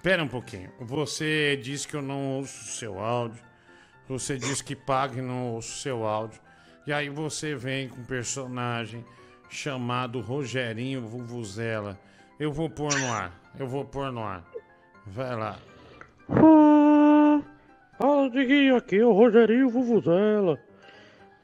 Pera 0.02 0.22
um 0.22 0.28
pouquinho. 0.28 0.70
Você 0.80 1.58
disse 1.62 1.86
que 1.88 1.94
eu 1.94 2.02
não 2.02 2.36
ouço 2.38 2.62
o 2.62 2.68
seu 2.68 2.98
áudio. 2.98 3.42
Você 4.08 4.36
disse 4.38 4.62
que 4.62 4.76
paga 4.76 5.18
e 5.18 5.22
não 5.22 5.54
ouço 5.54 5.72
o 5.72 5.78
seu 5.78 6.04
áudio. 6.06 6.40
E 6.86 6.92
aí 6.92 7.08
você 7.08 7.54
vem 7.54 7.88
com 7.88 8.00
um 8.00 8.04
personagem 8.04 9.04
chamado 9.54 10.20
Rogerinho 10.20 11.00
Vuvuzela. 11.00 11.98
Eu 12.40 12.52
vou 12.52 12.68
pôr 12.68 12.92
no 12.92 13.12
ar. 13.12 13.32
Eu 13.58 13.68
vou 13.68 13.84
pôr 13.84 14.10
no 14.10 14.22
ar. 14.22 14.44
Vai 15.06 15.36
lá. 15.36 15.56
Ah, 16.28 17.40
Fala, 17.96 18.28
Diguinho, 18.30 18.76
aqui 18.76 18.96
é 18.96 19.06
o 19.06 19.12
Rogerinho 19.12 19.68
Vuvuzela. 19.68 20.58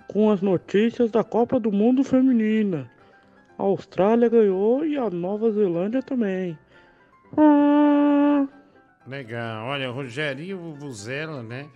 Com 0.09 0.29
as 0.31 0.43
notícias 0.43 1.11
da 1.11 1.23
Copa 1.23 1.61
do 1.61 1.71
Mundo 1.71 2.03
Feminina. 2.03 2.91
A 3.57 3.63
Austrália 3.63 4.29
ganhou 4.29 4.85
e 4.85 4.97
a 4.99 5.09
Nova 5.09 5.53
Zelândia 5.53 6.03
também. 6.03 6.59
Ah, 7.39 8.49
Legal. 9.07 9.69
Olha, 9.69 9.89
Rogerinho 9.91 10.59
Vuvuzela, 10.59 11.45
né? 11.45 11.69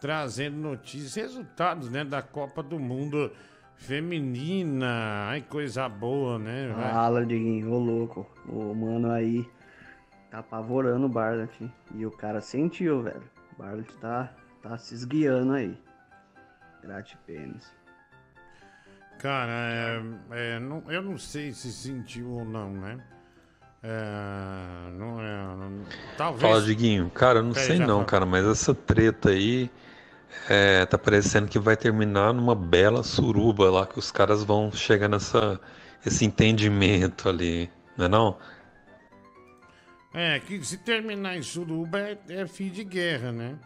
Trazendo 0.00 0.56
notícias, 0.58 1.14
resultados, 1.14 1.90
né? 1.90 2.04
Da 2.04 2.20
Copa 2.20 2.62
do 2.62 2.78
Mundo 2.78 3.16
Feminina. 3.18 3.51
Ai, 5.28 5.42
coisa 5.48 5.88
boa, 5.88 6.38
né? 6.38 6.72
vai? 6.74 6.92
Fala, 6.92 7.26
Diguinho, 7.26 7.70
ô 7.72 7.78
louco. 7.78 8.26
O 8.48 8.74
mano 8.74 9.10
aí 9.10 9.48
tá 10.30 10.38
apavorando 10.38 11.06
o 11.06 11.08
Barlet. 11.08 11.70
E 11.94 12.06
o 12.06 12.10
cara 12.10 12.40
sentiu, 12.40 13.02
velho. 13.02 13.22
O 13.52 13.62
Barlet 13.62 13.92
tá, 13.96 14.32
tá 14.62 14.78
se 14.78 14.94
esguiando 14.94 15.52
aí. 15.54 15.76
Grate 16.82 17.16
pênis. 17.26 17.72
Cara, 19.18 19.52
é, 19.52 20.02
é, 20.30 20.58
não- 20.60 20.82
eu 20.88 21.02
não 21.02 21.16
sei 21.18 21.52
se 21.52 21.72
sentiu 21.72 22.28
ou 22.30 22.44
não, 22.44 22.70
né? 22.72 22.98
É, 23.82 24.90
não 24.92 25.20
é. 25.20 25.56
não- 25.56 25.84
talvez. 26.16 26.42
Fala, 26.42 26.62
Diguinho. 26.62 27.10
Cara, 27.10 27.40
eu 27.40 27.42
não 27.44 27.54
sei 27.54 27.78
não, 27.78 27.86
fala. 27.96 28.04
cara, 28.04 28.26
mas 28.26 28.44
essa 28.46 28.74
treta 28.74 29.30
aí 29.30 29.70
é, 30.48 30.84
tá 30.86 30.98
parecendo 30.98 31.48
que 31.48 31.58
vai 31.58 31.76
terminar 31.76 32.32
numa 32.32 32.54
bela 32.54 33.02
suruba 33.02 33.70
lá, 33.70 33.86
que 33.86 33.98
os 33.98 34.10
caras 34.10 34.42
vão 34.42 34.72
chegar 34.72 35.08
nessa, 35.08 35.60
esse 36.04 36.24
entendimento 36.24 37.28
ali, 37.28 37.70
não 37.96 38.04
é 38.06 38.08
não? 38.08 38.38
É, 40.14 40.38
que 40.40 40.62
se 40.64 40.78
terminar 40.78 41.36
em 41.36 41.42
suruba 41.42 41.98
é, 41.98 42.18
é 42.28 42.46
fim 42.46 42.70
de 42.70 42.84
guerra, 42.84 43.32
né? 43.32 43.58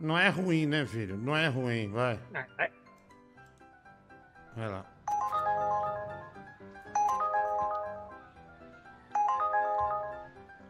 Não 0.00 0.18
é 0.18 0.28
ruim, 0.28 0.66
né, 0.66 0.84
filho? 0.84 1.16
Não 1.16 1.36
é 1.36 1.48
ruim, 1.48 1.90
vai. 1.90 2.18
Vai 4.56 4.68
lá. 4.68 4.84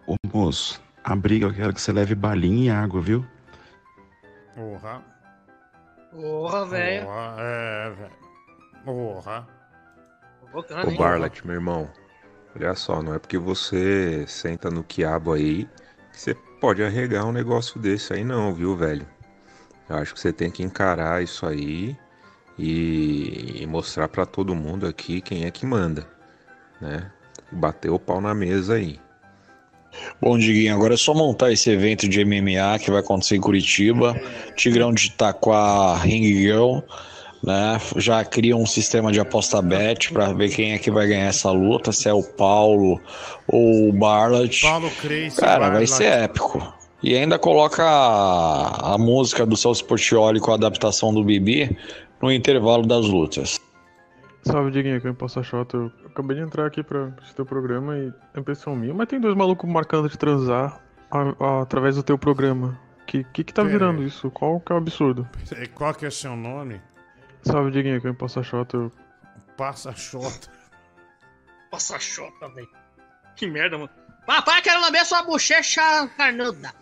Ô 0.06 0.14
moço, 0.32 0.80
a 1.02 1.16
briga 1.16 1.46
eu 1.46 1.54
quero 1.54 1.74
que 1.74 1.80
você 1.80 1.92
leve 1.92 2.14
balinha 2.14 2.66
e 2.66 2.70
água, 2.70 3.00
viu? 3.00 3.26
Porra. 4.54 5.15
Porra, 6.10 6.64
velho. 6.66 7.06
Porra, 7.06 7.36
é, 7.38 7.90
velho. 7.90 8.16
Porra. 8.84 9.48
Provocando, 10.40 10.88
Ô? 10.88 10.96
Barlet, 10.96 11.46
meu 11.46 11.56
irmão, 11.56 11.90
olha 12.54 12.74
só, 12.74 13.02
não 13.02 13.14
é 13.14 13.18
porque 13.18 13.36
você 13.36 14.24
senta 14.26 14.70
no 14.70 14.82
quiabo 14.84 15.32
aí 15.32 15.68
que 16.12 16.20
você 16.20 16.34
pode 16.60 16.82
arregar 16.82 17.26
um 17.26 17.32
negócio 17.32 17.80
desse 17.80 18.12
aí 18.12 18.24
não, 18.24 18.54
viu, 18.54 18.76
velho? 18.76 19.06
Eu 19.88 19.96
acho 19.96 20.14
que 20.14 20.20
você 20.20 20.32
tem 20.32 20.50
que 20.50 20.62
encarar 20.62 21.22
isso 21.22 21.46
aí 21.46 21.96
e, 22.58 23.62
e 23.62 23.66
mostrar 23.66 24.08
pra 24.08 24.24
todo 24.24 24.54
mundo 24.54 24.86
aqui 24.86 25.20
quem 25.20 25.44
é 25.44 25.50
que 25.50 25.66
manda, 25.66 26.08
né? 26.80 27.10
Bater 27.52 27.90
o 27.90 27.98
pau 27.98 28.20
na 28.20 28.34
mesa 28.34 28.74
aí. 28.74 28.98
Bom, 30.20 30.39
Diguinho, 30.39 30.74
agora 30.74 30.94
é 30.94 30.97
só 30.97 31.12
montar 31.12 31.52
esse 31.52 31.70
evento 31.70 32.09
de 32.09 32.24
MMA 32.24 32.78
que 32.78 32.90
vai 32.90 33.01
acontecer 33.01 33.36
em 33.36 33.40
Curitiba. 33.40 34.18
Tigrão 34.56 34.93
de 34.93 35.06
Itaquá 35.06 35.97
Ring 35.97 36.24
Girl, 36.24 36.78
né? 37.43 37.81
Já 37.97 38.24
cria 38.24 38.56
um 38.56 38.66
sistema 38.66 39.12
de 39.12 39.20
aposta 39.20 39.60
bet 39.60 40.12
pra 40.12 40.32
ver 40.32 40.51
quem 40.51 40.73
é 40.73 40.78
que 40.78 40.90
vai 40.90 41.06
ganhar 41.06 41.27
essa 41.27 41.51
luta, 41.51 41.93
se 41.93 42.09
é 42.09 42.12
o 42.12 42.23
Paulo 42.23 43.01
ou 43.47 43.89
o 43.89 43.93
Barlat. 43.93 44.62
Paulo. 44.62 44.90
Cara, 45.36 45.70
vai 45.70 45.86
ser 45.86 46.06
épico. 46.06 46.74
E 47.02 47.14
ainda 47.14 47.39
coloca 47.39 47.85
a, 47.85 48.94
a 48.94 48.98
música 48.98 49.44
do 49.44 49.56
Celso 49.56 49.85
Portioli 49.85 50.40
com 50.40 50.51
a 50.51 50.55
adaptação 50.55 51.12
do 51.12 51.23
Bibi 51.23 51.77
no 52.20 52.32
intervalo 52.32 52.86
das 52.86 53.06
lutas. 53.06 53.60
Salve, 54.47 54.70
Diguinho, 54.70 54.97
aqui 54.97 55.06
é 55.06 55.10
o 55.10 55.12
Imposta 55.12 55.43
Xota. 55.43 55.77
Eu 55.77 55.93
acabei 56.06 56.36
de 56.36 56.43
entrar 56.43 56.66
aqui 56.66 56.82
pra 56.82 57.06
assistir 57.20 57.43
o 57.43 57.47
programa 57.47 57.98
e 57.98 58.12
é 58.35 58.40
impressão 58.40 58.77
minha, 58.77 58.94
mas 58.94 59.09
tem 59.09 59.20
dois 59.20 59.35
malucos 59.35 59.68
marcando 59.68 60.09
de 60.09 60.16
transar 60.16 60.81
a- 61.10 61.35
a- 61.44 61.62
através 61.62 61.97
do 61.97 62.02
teu 62.02 62.16
programa. 62.16 62.78
Que 63.06 63.24
que, 63.24 63.44
que 63.44 63.52
tá 63.52 63.62
Pera 63.62 63.73
virando 63.73 64.01
aí. 64.02 64.06
isso? 64.09 64.31
Qual 64.31 64.60
que 64.60 64.73
é 64.73 64.74
o 64.74 64.78
absurdo? 64.78 65.28
E 65.60 65.66
Qual 65.68 65.93
que 65.94 66.06
é 66.06 66.10
seu 66.10 66.36
nome? 66.36 66.81
Salve, 67.43 67.70
Diguinho, 67.70 67.97
aqui 67.98 68.06
é 68.06 68.10
o 68.10 68.12
Imposta 68.12 68.43
Xota. 68.43 68.77
Eu 68.77 68.93
Passa 69.56 69.93
Xota. 69.94 70.48
Passa 71.70 71.98
chota, 71.98 72.48
velho. 72.51 72.68
Que 73.35 73.47
merda, 73.47 73.77
mano. 73.77 73.90
Papai, 74.27 74.62
quero 74.62 74.81
lamber 74.81 75.05
sua 75.05 75.23
bochecha 75.23 76.09
carnuda. 76.16 76.73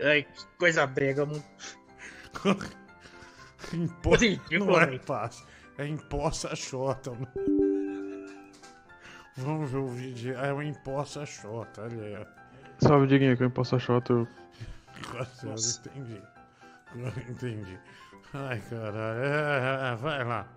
Ai, 0.03 0.23
que 0.23 0.45
coisa 0.57 0.85
brega, 0.87 1.25
mano. 1.25 1.43
Impo... 3.73 4.15
Ridículo, 4.15 4.65
Não 4.65 4.81
é 4.81 4.99
fácil. 4.99 5.45
É 5.77 5.87
imposta 5.87 6.55
Xota. 6.55 7.11
Vamos 9.37 9.71
ver 9.71 9.77
o 9.77 9.87
vídeo. 9.87 10.37
É 10.37 10.53
o 10.53 10.61
imposta 10.61 11.25
Xota, 11.25 11.83
olha 11.83 12.19
aí. 12.19 12.27
Salve, 12.79 13.07
Diguinho, 13.07 13.37
é 13.39 13.43
o 13.43 13.45
Imposta 13.45 13.77
Xota. 13.77 14.13
Eu 14.13 14.27
Nossa, 15.43 15.81
entendi. 15.87 16.21
Entendi. 17.29 17.79
Ai, 18.33 18.59
caralho. 18.69 19.23
É, 19.23 19.91
é, 19.91 19.95
vai 19.95 20.23
lá. 20.23 20.47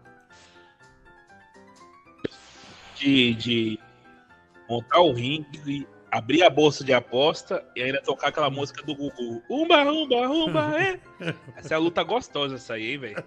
De, 2.96 3.34
de 3.34 3.80
montar 4.68 5.00
o 5.00 5.12
ringue, 5.12 5.86
abrir 6.14 6.44
a 6.44 6.50
bolsa 6.50 6.84
de 6.84 6.92
aposta 6.92 7.64
e 7.74 7.82
ainda 7.82 8.00
tocar 8.00 8.28
aquela 8.28 8.48
música 8.48 8.84
do 8.84 8.94
Gugu. 8.94 9.42
Umba, 9.50 9.82
umba, 9.82 10.28
umba, 10.28 10.72
é. 10.80 11.00
Essa 11.56 11.74
é 11.74 11.76
a 11.76 11.80
luta 11.80 12.04
gostosa, 12.04 12.54
essa 12.54 12.74
aí, 12.74 12.92
hein, 12.92 12.98
velho. 12.98 13.24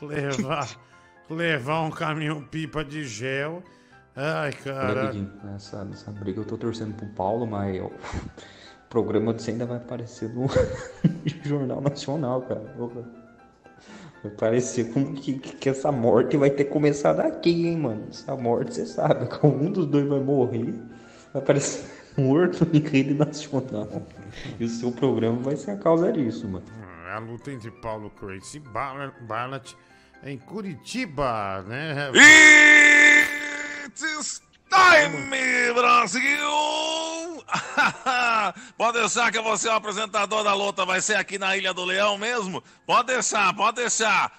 Levar, 0.00 0.78
levar 1.28 1.82
um 1.82 1.90
caminhão 1.90 2.40
pipa 2.42 2.84
de 2.84 3.02
gel. 3.04 3.60
Ai, 4.14 4.52
cara. 4.52 5.12
Nessa, 5.42 5.84
nessa 5.84 6.12
briga 6.12 6.40
eu 6.40 6.44
tô 6.44 6.56
torcendo 6.56 6.94
pro 6.94 7.06
Paulo, 7.08 7.44
mas 7.44 7.82
ó, 7.82 7.86
o 7.86 7.92
programa 8.88 9.34
de 9.34 9.42
você 9.42 9.50
ainda 9.50 9.66
vai 9.66 9.78
aparecer 9.78 10.28
no 10.28 10.46
Jornal 11.42 11.80
Nacional, 11.80 12.42
cara. 12.42 12.62
Vai 14.22 14.32
parecer 14.32 14.92
como 14.92 15.12
que, 15.14 15.40
que 15.40 15.68
essa 15.68 15.90
morte 15.90 16.36
vai 16.36 16.50
ter 16.50 16.66
começado 16.66 17.18
aqui, 17.18 17.66
hein, 17.66 17.78
mano. 17.78 18.06
Essa 18.10 18.36
morte, 18.36 18.74
você 18.74 18.86
sabe, 18.86 19.26
que 19.26 19.44
um 19.44 19.72
dos 19.72 19.86
dois 19.86 20.06
vai 20.06 20.20
morrer, 20.20 20.72
vai 21.34 21.42
aparecer 21.42 21.84
morto 22.16 22.66
em 22.72 22.78
rede 22.78 23.12
nacional. 23.12 24.06
E 24.58 24.64
o 24.64 24.68
seu 24.68 24.92
programa 24.92 25.40
vai 25.40 25.56
ser 25.56 25.72
a 25.72 25.76
causa 25.76 26.12
disso, 26.12 26.48
mano. 26.48 26.64
É 27.08 27.12
a 27.12 27.18
luta 27.18 27.50
entre 27.50 27.70
Paulo 27.70 28.08
Crazy 28.10 28.58
e 28.58 28.60
Barlat 28.60 29.74
em 30.22 30.38
Curitiba, 30.38 31.62
né? 31.66 32.10
It's 33.86 34.40
time, 34.70 35.74
Brasil! 35.74 36.22
pode 38.78 38.98
deixar 38.98 39.30
que 39.30 39.40
você 39.40 39.68
é 39.68 39.72
o 39.72 39.74
apresentador 39.74 40.42
da 40.42 40.54
luta, 40.54 40.86
vai 40.86 41.00
ser 41.00 41.16
aqui 41.16 41.38
na 41.38 41.56
Ilha 41.56 41.74
do 41.74 41.84
Leão 41.84 42.16
mesmo? 42.16 42.62
Pode 42.86 43.08
deixar, 43.08 43.54
pode 43.54 43.76
deixar. 43.76 44.32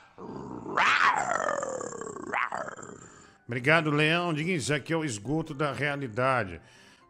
Obrigado, 3.48 3.92
Leão. 3.92 4.34
Diga 4.34 4.52
isso 4.52 4.74
aqui 4.74 4.92
é 4.92 4.98
o 4.98 5.06
esgoto 5.06 5.54
da 5.54 5.72
realidade. 5.72 6.60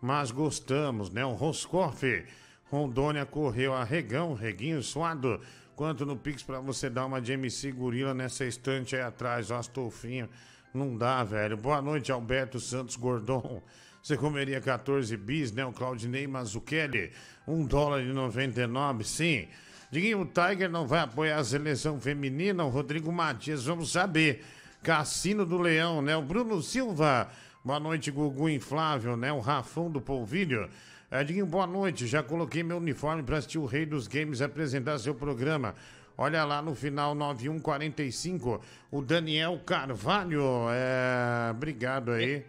Mas 0.05 0.29
gostamos, 0.29 1.09
né? 1.09 1.25
O 1.25 1.33
Roscoff. 1.33 2.23
Rondônia 2.69 3.25
correu 3.25 3.73
a 3.73 3.83
Regão, 3.83 4.35
Reguinho 4.35 4.83
suado. 4.83 5.41
Quanto 5.75 6.05
no 6.05 6.15
Pix 6.15 6.43
pra 6.43 6.59
você 6.59 6.91
dar 6.91 7.07
uma 7.07 7.19
de 7.19 7.31
MC 7.31 7.71
Gorila 7.71 8.13
nessa 8.13 8.45
estante 8.45 8.95
aí 8.95 9.01
atrás, 9.01 9.49
ó, 9.49 9.57
Astolfinho. 9.57 10.29
Não 10.71 10.95
dá, 10.95 11.23
velho. 11.23 11.57
Boa 11.57 11.81
noite, 11.81 12.11
Alberto 12.11 12.59
Santos 12.59 12.95
Gordon. 12.95 13.63
Você 14.03 14.15
comeria 14.15 14.61
14 14.61 15.17
bis, 15.17 15.51
né? 15.51 15.65
O 15.65 15.73
Claudinei 15.73 16.27
Mazzucchelli. 16.27 17.11
1 17.47 17.65
dólar 17.65 18.03
e 18.03 18.13
99, 18.13 19.03
sim. 19.03 19.47
Diguinho, 19.89 20.21
o 20.21 20.25
Tiger 20.27 20.69
não 20.69 20.85
vai 20.85 20.99
apoiar 20.99 21.37
a 21.37 21.43
seleção 21.43 21.99
feminina. 21.99 22.63
O 22.63 22.69
Rodrigo 22.69 23.11
Matias, 23.11 23.65
vamos 23.65 23.91
saber. 23.91 24.45
Cassino 24.83 25.47
do 25.47 25.57
Leão, 25.57 25.99
né? 25.99 26.15
O 26.15 26.21
Bruno 26.21 26.61
Silva. 26.61 27.27
Boa 27.65 27.79
noite, 27.79 28.11
Gugu 28.11 28.47
Inflável, 28.47 29.17
né? 29.17 29.33
O 29.33 29.39
Rafão 29.39 29.89
do 29.89 29.99
Polvilho. 29.99 30.69
É, 31.09 31.23
Diguinho, 31.23 31.47
boa 31.47 31.65
noite. 31.65 32.05
Já 32.05 32.21
coloquei 32.21 32.61
meu 32.61 32.77
uniforme 32.77 33.23
para 33.23 33.37
assistir 33.37 33.57
o 33.57 33.65
Rei 33.65 33.87
dos 33.87 34.05
Games 34.07 34.39
apresentar 34.39 34.99
seu 34.99 35.15
programa. 35.15 35.73
Olha 36.15 36.45
lá 36.45 36.61
no 36.61 36.75
final 36.75 37.15
9145, 37.15 38.61
o 38.91 39.01
Daniel 39.01 39.59
Carvalho. 39.65 40.43
É, 40.69 41.49
obrigado 41.49 42.11
aí. 42.11 42.45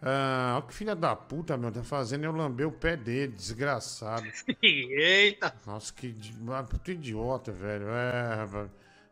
Ah, 0.00 0.52
olha 0.54 0.62
que 0.68 0.72
filha 0.72 0.94
da 0.94 1.16
puta, 1.16 1.56
meu. 1.56 1.72
Tá 1.72 1.82
fazendo 1.82 2.22
eu 2.22 2.30
lamber 2.30 2.68
o 2.68 2.72
pé 2.72 2.96
dele, 2.96 3.32
desgraçado. 3.32 4.24
Eita! 4.62 5.52
Nossa, 5.66 5.92
que 5.92 6.14
ah, 6.48 6.62
puta 6.62 6.92
idiota, 6.92 7.50
velho. 7.50 7.88
É, 7.88 8.68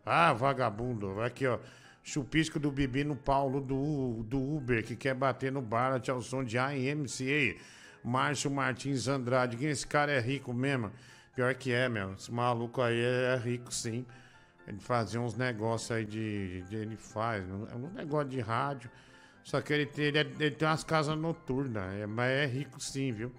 ah, 0.07 0.33
vagabundo. 0.35 1.21
Aqui, 1.21 1.49
ó. 1.49 1.59
Chupisco 2.13 2.59
do 2.59 2.71
Bibi 2.73 3.05
no 3.05 3.15
Paulo 3.15 3.61
do, 3.61 4.23
do 4.25 4.39
Uber, 4.41 4.83
que 4.83 4.97
quer 4.97 5.15
bater 5.15 5.53
no 5.53 5.61
Barlet 5.61 6.11
ao 6.11 6.23
som 6.23 6.43
de 6.43 6.57
IMCA. 6.57 7.61
Márcio 8.03 8.51
Martins 8.51 9.07
Andrade. 9.09 9.59
Quem 9.59 9.69
esse 9.69 9.87
cara 9.87 10.13
é 10.13 10.19
rico 10.19 10.55
mesmo? 10.55 10.91
Pior 11.35 11.55
que 11.55 11.71
é, 11.71 11.87
meu. 11.89 12.15
Esse 12.15 12.33
maluco 12.33 12.81
aí 12.81 12.99
é 12.99 13.37
rico, 13.37 13.73
sim. 13.75 14.07
Ele 14.67 14.79
fazia 14.81 15.21
uns 15.21 15.35
negócios 15.35 15.91
aí 15.91 16.07
de, 16.07 16.63
de- 16.63 16.77
Ele 16.77 16.97
faz. 16.97 17.45
É 17.71 17.75
um 17.77 17.91
negócio 17.93 18.29
de 18.31 18.41
rádio. 18.41 18.91
Só 19.45 19.61
que 19.61 19.73
ele 19.73 19.85
tem, 19.85 20.07
ele, 20.07 20.19
é- 20.19 20.33
ele 20.41 20.51
tem 20.53 20.67
umas 20.67 20.83
casas 20.85 21.17
noturnas. 21.17 21.93
é- 21.95 22.07
mas 22.07 22.31
é 22.31 22.47
rico, 22.47 22.81
sim, 22.81 23.13
viu? 23.13 23.31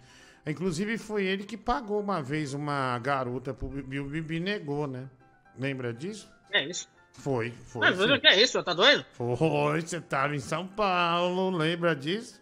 Inclusive 0.46 0.98
foi 1.00 1.26
ele 1.26 1.44
que 1.44 1.58
pagou 1.58 2.00
uma 2.00 2.22
vez 2.22 2.54
uma 2.54 3.00
garota 3.00 3.52
pro 3.52 3.68
Bibi. 3.68 4.00
O 4.00 4.06
Bibi 4.06 4.40
negou, 4.40 4.86
né? 4.86 5.10
Lembra 5.58 5.92
disso? 5.92 6.32
É 6.52 6.64
isso. 6.66 6.88
Foi, 7.20 7.54
foi. 7.66 7.82
Mas 7.82 8.00
o 8.00 8.20
que 8.20 8.28
é 8.28 8.42
isso? 8.42 8.64
Tá 8.64 8.74
doido? 8.74 9.06
Foi, 9.14 9.82
você 9.82 10.00
tava 10.00 10.36
em 10.36 10.40
São 10.40 10.66
Paulo, 10.66 11.50
lembra 11.50 11.96
disso? 11.96 12.42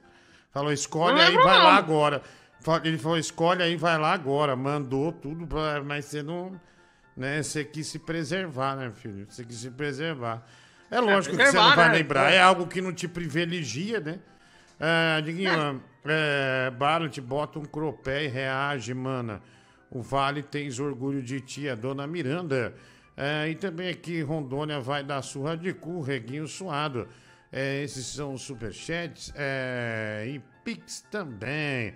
Falou, 0.51 0.71
escolhe 0.71 1.19
aí, 1.19 1.35
vai 1.35 1.57
não. 1.57 1.63
lá 1.63 1.75
agora. 1.75 2.21
Ele 2.83 2.97
falou, 2.97 3.17
escolhe 3.17 3.63
aí, 3.63 3.75
vai 3.75 3.97
lá 3.97 4.13
agora. 4.13 4.55
Mandou 4.55 5.11
tudo, 5.11 5.45
pra, 5.47 5.83
mas 5.83 6.05
você 6.05 6.23
não. 6.23 6.59
Né, 7.15 7.41
você 7.41 7.65
quis 7.65 7.87
se 7.87 7.97
preservar, 7.97 8.75
né, 8.75 8.91
filho? 8.93 9.25
Você 9.27 9.43
quis 9.43 9.57
se 9.57 9.71
preservar. 9.71 10.45
É 10.89 10.99
lógico 10.99 11.35
que 11.35 11.45
você 11.45 11.57
não 11.57 11.75
vai 11.75 11.89
né? 11.89 11.97
lembrar, 11.97 12.31
é 12.31 12.39
algo 12.39 12.67
que 12.67 12.79
não 12.79 12.93
te 12.93 13.07
privilegia, 13.07 13.99
né? 13.99 14.19
É, 14.79 15.21
Diguinho, 15.21 15.81
é, 16.05 16.71
Barlet, 16.71 17.19
bota 17.19 17.57
um 17.59 17.65
cropé 17.65 18.25
e 18.25 18.27
reage, 18.27 18.93
mana. 18.93 19.41
O 19.89 20.01
Vale 20.01 20.43
tens 20.43 20.79
orgulho 20.79 21.21
de 21.21 21.41
ti, 21.41 21.67
a 21.67 21.75
dona 21.75 22.05
Miranda. 22.05 22.73
É, 23.17 23.49
e 23.49 23.55
também 23.55 23.89
aqui, 23.89 24.21
Rondônia 24.21 24.79
vai 24.79 25.03
dar 25.03 25.21
surra 25.23 25.57
de 25.57 25.73
cu, 25.73 26.01
reguinho 26.01 26.47
suado. 26.47 27.07
É, 27.51 27.81
esses 27.83 28.05
são 28.05 28.33
os 28.33 28.43
superchats. 28.43 29.33
É, 29.35 30.23
e 30.27 30.39
Pix 30.63 31.01
também. 31.09 31.95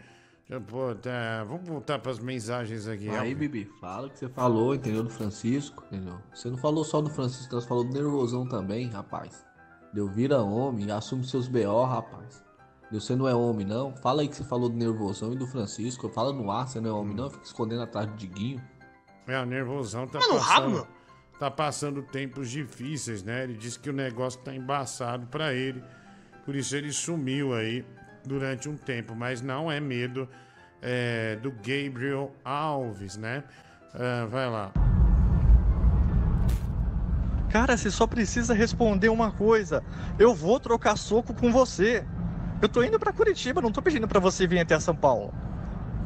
Botar- 0.69 1.45
vamos 1.45 1.65
voltar 1.69 1.99
para 1.99 2.11
as 2.11 2.19
mensagens 2.19 2.85
aqui. 2.85 3.07
Aí, 3.09 3.33
Bibi, 3.33 3.69
fala 3.79 4.07
o 4.07 4.09
que 4.09 4.19
você 4.19 4.27
falou, 4.27 4.75
entendeu? 4.75 5.01
Do 5.03 5.09
Francisco, 5.09 5.83
entendeu? 5.85 6.17
Você 6.33 6.49
não 6.49 6.57
falou 6.57 6.83
só 6.83 7.01
do 7.01 7.09
Francisco, 7.09 7.55
você 7.55 7.65
falou 7.65 7.85
do 7.85 7.93
nervosão 7.93 8.45
também, 8.45 8.89
rapaz. 8.89 9.45
Deu 9.93 10.07
vira 10.09 10.41
homem, 10.41 10.91
assume 10.91 11.23
seus 11.23 11.47
BO, 11.47 11.85
rapaz. 11.85 12.43
Deu, 12.91 12.99
você 12.99 13.15
não 13.15 13.29
é 13.29 13.33
homem, 13.33 13.65
não? 13.65 13.95
Fala 13.95 14.23
aí 14.23 14.27
que 14.27 14.35
você 14.35 14.43
falou 14.43 14.67
do 14.67 14.75
nervosão 14.75 15.31
e 15.31 15.37
do 15.37 15.47
Francisco. 15.47 16.09
Fala 16.09 16.33
no 16.33 16.51
ar, 16.51 16.67
você 16.67 16.81
não 16.81 16.89
é 16.89 16.93
homem, 16.93 17.15
não? 17.15 17.29
Fica 17.29 17.45
escondendo 17.45 17.83
atrás 17.83 18.07
do 18.07 18.15
Diguinho. 18.17 18.61
É, 19.27 19.39
o 19.39 19.45
nervosão 19.45 20.05
tá 20.05 20.19
Mano, 20.19 20.33
passando, 20.33 20.75
rabo. 20.77 20.87
Tá 21.41 21.49
passando 21.49 22.03
tempos 22.03 22.51
difíceis, 22.51 23.23
né? 23.23 23.45
Ele 23.45 23.55
disse 23.55 23.79
que 23.79 23.89
o 23.89 23.93
negócio 23.93 24.39
tá 24.41 24.53
embaçado 24.53 25.25
pra 25.25 25.51
ele. 25.51 25.83
Por 26.45 26.55
isso 26.55 26.75
ele 26.75 26.93
sumiu 26.93 27.55
aí 27.55 27.83
durante 28.23 28.69
um 28.69 28.77
tempo. 28.77 29.15
Mas 29.15 29.41
não 29.41 29.71
é 29.71 29.79
medo 29.79 30.29
é, 30.83 31.37
do 31.37 31.49
Gabriel 31.49 32.31
Alves, 32.45 33.17
né? 33.17 33.43
Ah, 33.95 34.27
vai 34.29 34.47
lá. 34.51 34.71
Cara, 37.49 37.75
você 37.75 37.89
só 37.89 38.05
precisa 38.05 38.53
responder 38.53 39.09
uma 39.09 39.31
coisa. 39.31 39.83
Eu 40.19 40.35
vou 40.35 40.59
trocar 40.59 40.95
soco 40.95 41.33
com 41.33 41.51
você. 41.51 42.05
Eu 42.61 42.69
tô 42.69 42.83
indo 42.83 42.99
pra 42.99 43.11
Curitiba, 43.11 43.63
não 43.63 43.71
tô 43.71 43.81
pedindo 43.81 44.07
pra 44.07 44.19
você 44.19 44.45
vir 44.45 44.59
até 44.59 44.79
São 44.79 44.95
Paulo. 44.95 45.33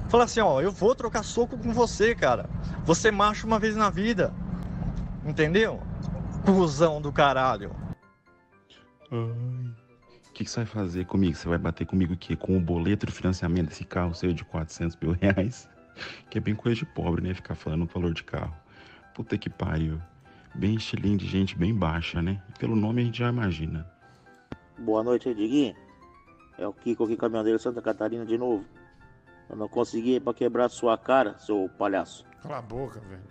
Fala 0.08 0.24
assim, 0.24 0.40
ó, 0.40 0.62
eu 0.62 0.72
vou 0.72 0.96
trocar 0.96 1.24
soco 1.24 1.58
com 1.58 1.74
você, 1.74 2.16
cara. 2.16 2.50
Você 2.86 3.10
é 3.10 3.12
macho 3.12 3.46
uma 3.46 3.60
vez 3.60 3.76
na 3.76 3.90
vida. 3.90 4.34
Entendeu? 5.26 5.82
Cusão 6.46 7.02
do 7.02 7.12
caralho. 7.12 7.76
O 9.12 10.32
que, 10.34 10.44
que 10.44 10.50
você 10.50 10.58
vai 10.58 10.66
fazer 10.66 11.06
comigo? 11.06 11.36
Você 11.36 11.48
vai 11.48 11.58
bater 11.58 11.86
comigo 11.86 12.14
o 12.14 12.18
quê? 12.18 12.36
Com 12.36 12.58
o 12.58 12.62
boleto 12.62 13.06
de 13.06 13.12
financiamento 13.12 13.70
desse 13.70 13.84
carro 13.84 14.14
seu 14.14 14.32
de 14.32 14.46
400 14.46 14.96
mil 14.98 15.12
reais? 15.14 15.68
Que 16.30 16.40
é 16.40 16.42
bem 16.42 16.54
coisa 16.54 16.78
de 16.78 16.86
pobre, 16.86 17.26
né? 17.26 17.34
Ficar 17.34 17.56
falando 17.56 17.84
o 17.84 17.86
valor 17.86 18.14
de 18.14 18.22
carro. 18.22 18.54
Puta 19.14 19.38
que 19.38 19.50
pariu. 19.50 19.98
Bem 20.54 20.76
estilinho 20.76 21.18
de 21.18 21.26
gente 21.26 21.58
bem 21.58 21.74
baixa, 21.74 22.22
né? 22.22 22.44
Pelo 22.60 22.76
nome 22.76 23.02
a 23.02 23.06
gente 23.06 23.20
já 23.20 23.30
imagina. 23.30 23.90
Boa 24.78 25.02
noite, 25.02 25.34
Diguinho. 25.34 25.74
É 26.58 26.68
o 26.68 26.74
Kiko 26.74 27.06
aqui, 27.06 27.16
caminhoneiro 27.16 27.58
Santa 27.58 27.82
Catarina 27.82 28.26
de 28.26 28.38
novo. 28.38 28.66
Eu 29.50 29.56
não 29.56 29.70
consegui 29.70 30.20
pra 30.20 30.34
quebrar 30.34 30.68
sua 30.68 30.98
cara, 30.98 31.38
seu 31.40 31.70
palhaço. 31.78 32.26
Cala 32.42 32.58
a 32.58 32.62
boca, 32.62 33.00
velho. 33.00 33.24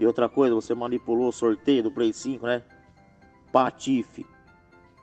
E 0.00 0.06
outra 0.06 0.30
coisa, 0.30 0.54
você 0.54 0.74
manipulou 0.74 1.28
o 1.28 1.32
sorteio 1.32 1.82
do 1.82 1.90
Play 1.92 2.10
5, 2.14 2.46
né? 2.46 2.62
Patife, 3.52 4.26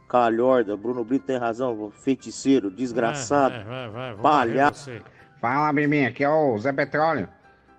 calhorda, 0.09 0.75
Bruno 0.75 1.03
Brito 1.03 1.27
tem 1.27 1.37
razão, 1.37 1.91
feiticeiro, 1.91 2.71
desgraçado, 2.71 3.53
Vai, 3.53 3.63
vai, 3.63 3.89
vai, 3.89 4.13
vou 4.13 4.21
palhaço. 4.23 4.91
Fala, 5.39 5.71
Biminha, 5.71 6.09
aqui 6.09 6.23
é 6.23 6.29
o 6.29 6.57
Zé 6.57 6.73
Petróleo. 6.73 7.29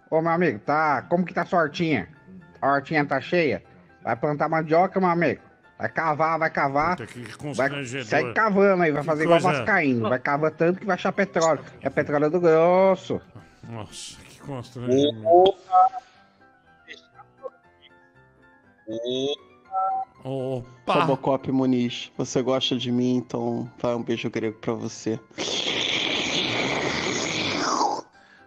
Ô, 0.09 0.23
meu 0.23 0.31
amigo, 0.31 0.61
tá. 0.61 1.03
Como 1.11 1.25
que 1.25 1.35
tá 1.35 1.45
sua 1.45 1.59
hortinha? 1.61 2.09
A 2.63 2.73
hortinha 2.73 3.05
tá 3.05 3.21
cheia? 3.21 3.65
Vai 4.01 4.15
plantar 4.15 4.49
mandioca, 4.49 5.01
meu 5.01 5.09
amigo. 5.09 5.41
Vai 5.77 5.89
cavar, 5.89 6.39
vai 6.39 6.51
cavar. 6.51 6.97
Vai 7.57 7.85
segue 7.85 8.33
cavando 8.33 8.85
aí, 8.85 8.93
vai 8.93 9.01
Que 9.01 9.07
fazer 9.07 9.25
igual 9.25 9.41
coisa- 9.41 9.59
Vascaíno. 9.59 10.09
Vai 10.09 10.19
cavar 10.21 10.53
tanto 10.53 10.79
que 10.79 10.87
vai 10.87 10.95
achar 10.95 11.11
petróleo. 11.13 11.65
É 11.81 11.91
petróleo 11.91 12.31
do 12.31 12.41
grosso. 12.41 13.21
Nossa, 13.69 14.17
que 14.23 14.39
constrangimento. 14.41 15.27
Opa! 15.27 16.08
Robocop 20.87 21.53
Muniz, 21.53 22.11
você 22.17 22.41
gosta 22.41 22.77
de 22.77 22.91
mim, 22.91 23.17
então 23.17 23.71
vai 23.79 23.95
um 23.95 24.03
beijo 24.03 24.31
grego 24.31 24.59
pra 24.59 24.73
você. 24.73 25.21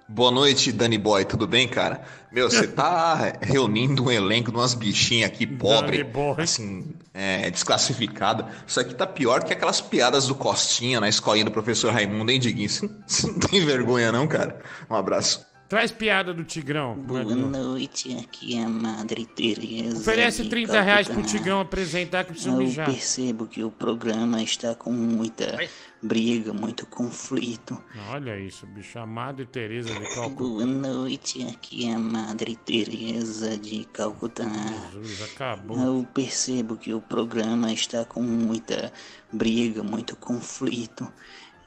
Boa 0.08 0.30
noite, 0.32 0.74
Danny 0.74 0.98
Boy, 0.98 1.24
tudo 1.24 1.48
bem, 1.48 1.68
cara? 1.68 2.02
Meu, 2.34 2.50
você 2.50 2.68
tá 2.68 3.34
reunindo 3.40 4.04
um 4.04 4.12
elenco 4.12 4.52
de 4.52 4.58
umas 4.58 4.74
bichinhas 4.74 5.30
aqui 5.30 5.48
pobre, 5.48 6.06
assim, 6.38 6.86
é, 7.14 7.50
desclassificada. 7.50 8.48
Isso 8.68 8.80
aqui 8.80 8.94
tá 8.94 9.08
pior 9.08 9.44
que 9.44 9.54
aquelas 9.54 9.80
piadas 9.80 10.28
do 10.28 10.36
Costinha 10.36 11.00
na 11.00 11.08
escolinha 11.08 11.46
do 11.46 11.52
professor 11.52 11.94
Raimundo, 11.94 12.30
hein, 12.30 12.40
Diguinho? 12.40 12.70
Você 13.08 13.28
não 13.28 13.40
tem 13.40 13.64
vergonha 13.66 14.12
não, 14.12 14.28
cara? 14.28 14.60
Um 14.90 14.96
abraço. 14.96 15.51
Traz 15.72 15.90
piada 15.90 16.34
do 16.34 16.44
Tigrão. 16.44 16.96
Boa 16.98 17.24
noite, 17.24 18.14
aqui 18.18 18.58
é 18.58 18.64
a 18.66 18.68
Madre 18.68 19.26
Teresa. 19.26 20.00
Oferece 20.00 20.44
de 20.44 20.50
30 20.50 20.82
reais 20.82 21.08
pro 21.08 21.16
Calcutá. 21.16 21.38
Tigrão 21.38 21.62
apresentar 21.62 22.26
que 22.26 22.34
precisa 22.34 22.54
Eu 22.54 22.58
mijar. 22.58 22.86
percebo 22.88 23.48
que 23.48 23.64
o 23.64 23.72
programa 23.72 24.44
está 24.44 24.76
com 24.76 24.92
muita 24.92 25.58
briga, 26.04 26.52
muito 26.52 26.86
conflito. 26.86 27.82
Olha 28.10 28.38
isso, 28.38 28.66
bicho. 28.66 29.00
A 29.00 29.06
Madre 29.06 29.46
Teresa 29.46 29.94
de 29.94 30.14
Calcutá. 30.14 30.44
Boa 30.44 30.66
noite, 30.66 31.42
aqui 31.44 31.88
é 31.88 31.94
a 31.94 32.00
Madre 32.00 32.58
Teresa 32.58 33.58
de 33.58 33.86
Calcutá. 33.94 34.44
Jesus, 34.92 35.22
acabou. 35.22 35.80
Eu 35.80 36.06
percebo 36.14 36.76
que 36.76 36.94
o 36.94 37.00
programa 37.00 37.72
está 37.72 38.04
com 38.04 38.22
muita 38.22 38.92
briga, 39.32 39.82
muito 39.82 40.18
conflito. 40.18 41.08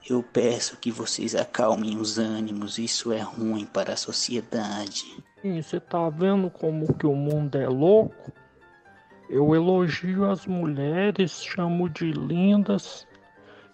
Eu 0.08 0.22
peço 0.22 0.76
que 0.76 0.90
vocês 0.90 1.34
acalmem 1.34 1.96
os 1.96 2.18
ânimos, 2.18 2.78
isso 2.78 3.10
é 3.10 3.20
ruim 3.20 3.64
para 3.64 3.94
a 3.94 3.96
sociedade. 3.96 5.04
Ih, 5.42 5.62
Você 5.62 5.80
tá 5.80 6.10
vendo 6.10 6.50
como 6.50 6.92
que 6.94 7.06
o 7.06 7.14
mundo 7.14 7.56
é 7.56 7.66
louco? 7.66 8.30
Eu 9.30 9.54
elogio 9.54 10.30
as 10.30 10.46
mulheres, 10.46 11.42
chamo 11.42 11.88
de 11.88 12.12
lindas. 12.12 13.06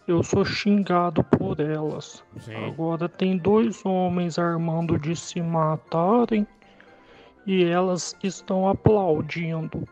Eu 0.07 0.23
sou 0.23 0.45
xingado 0.45 1.25
por 1.25 1.59
elas. 1.61 2.23
Agora 2.69 3.09
tem 3.09 3.37
dois 3.37 3.85
homens 3.85 4.39
armando 4.39 4.99
de 4.99 5.17
se 5.17 5.43
matarem 5.43 6.47
e 7.45 7.65
elas 7.65 8.15
estão 8.23 8.69
aplaudindo. 8.69 9.85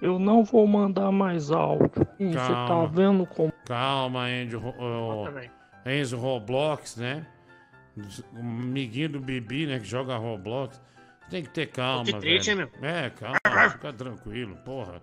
Eu 0.00 0.18
não 0.18 0.42
vou 0.44 0.66
mandar 0.66 1.10
mais 1.12 1.50
áudio. 1.50 1.90
Você 2.18 2.32
tá 2.32 2.66
Calma. 2.66 2.88
vendo 2.88 3.26
como. 3.26 3.52
Calma, 3.66 4.30
Enzo, 4.30 4.58
Ro- 4.58 4.74
o- 4.78 5.88
Enzo 5.88 6.16
Roblox, 6.16 6.96
né? 6.96 7.26
O 8.34 8.38
amiguinho 8.38 9.10
do 9.10 9.20
Bibi, 9.20 9.66
né? 9.66 9.78
Que 9.78 9.84
joga 9.86 10.16
Roblox. 10.16 10.80
Tem 11.28 11.42
que 11.42 11.50
ter 11.50 11.66
calma, 11.66 12.04
Que 12.04 12.14
triste, 12.18 12.54
velho. 12.54 12.70
meu? 12.80 12.88
É, 12.90 13.10
calma, 13.10 13.38
fica 13.70 13.92
tranquilo, 13.92 14.56
porra. 14.64 15.00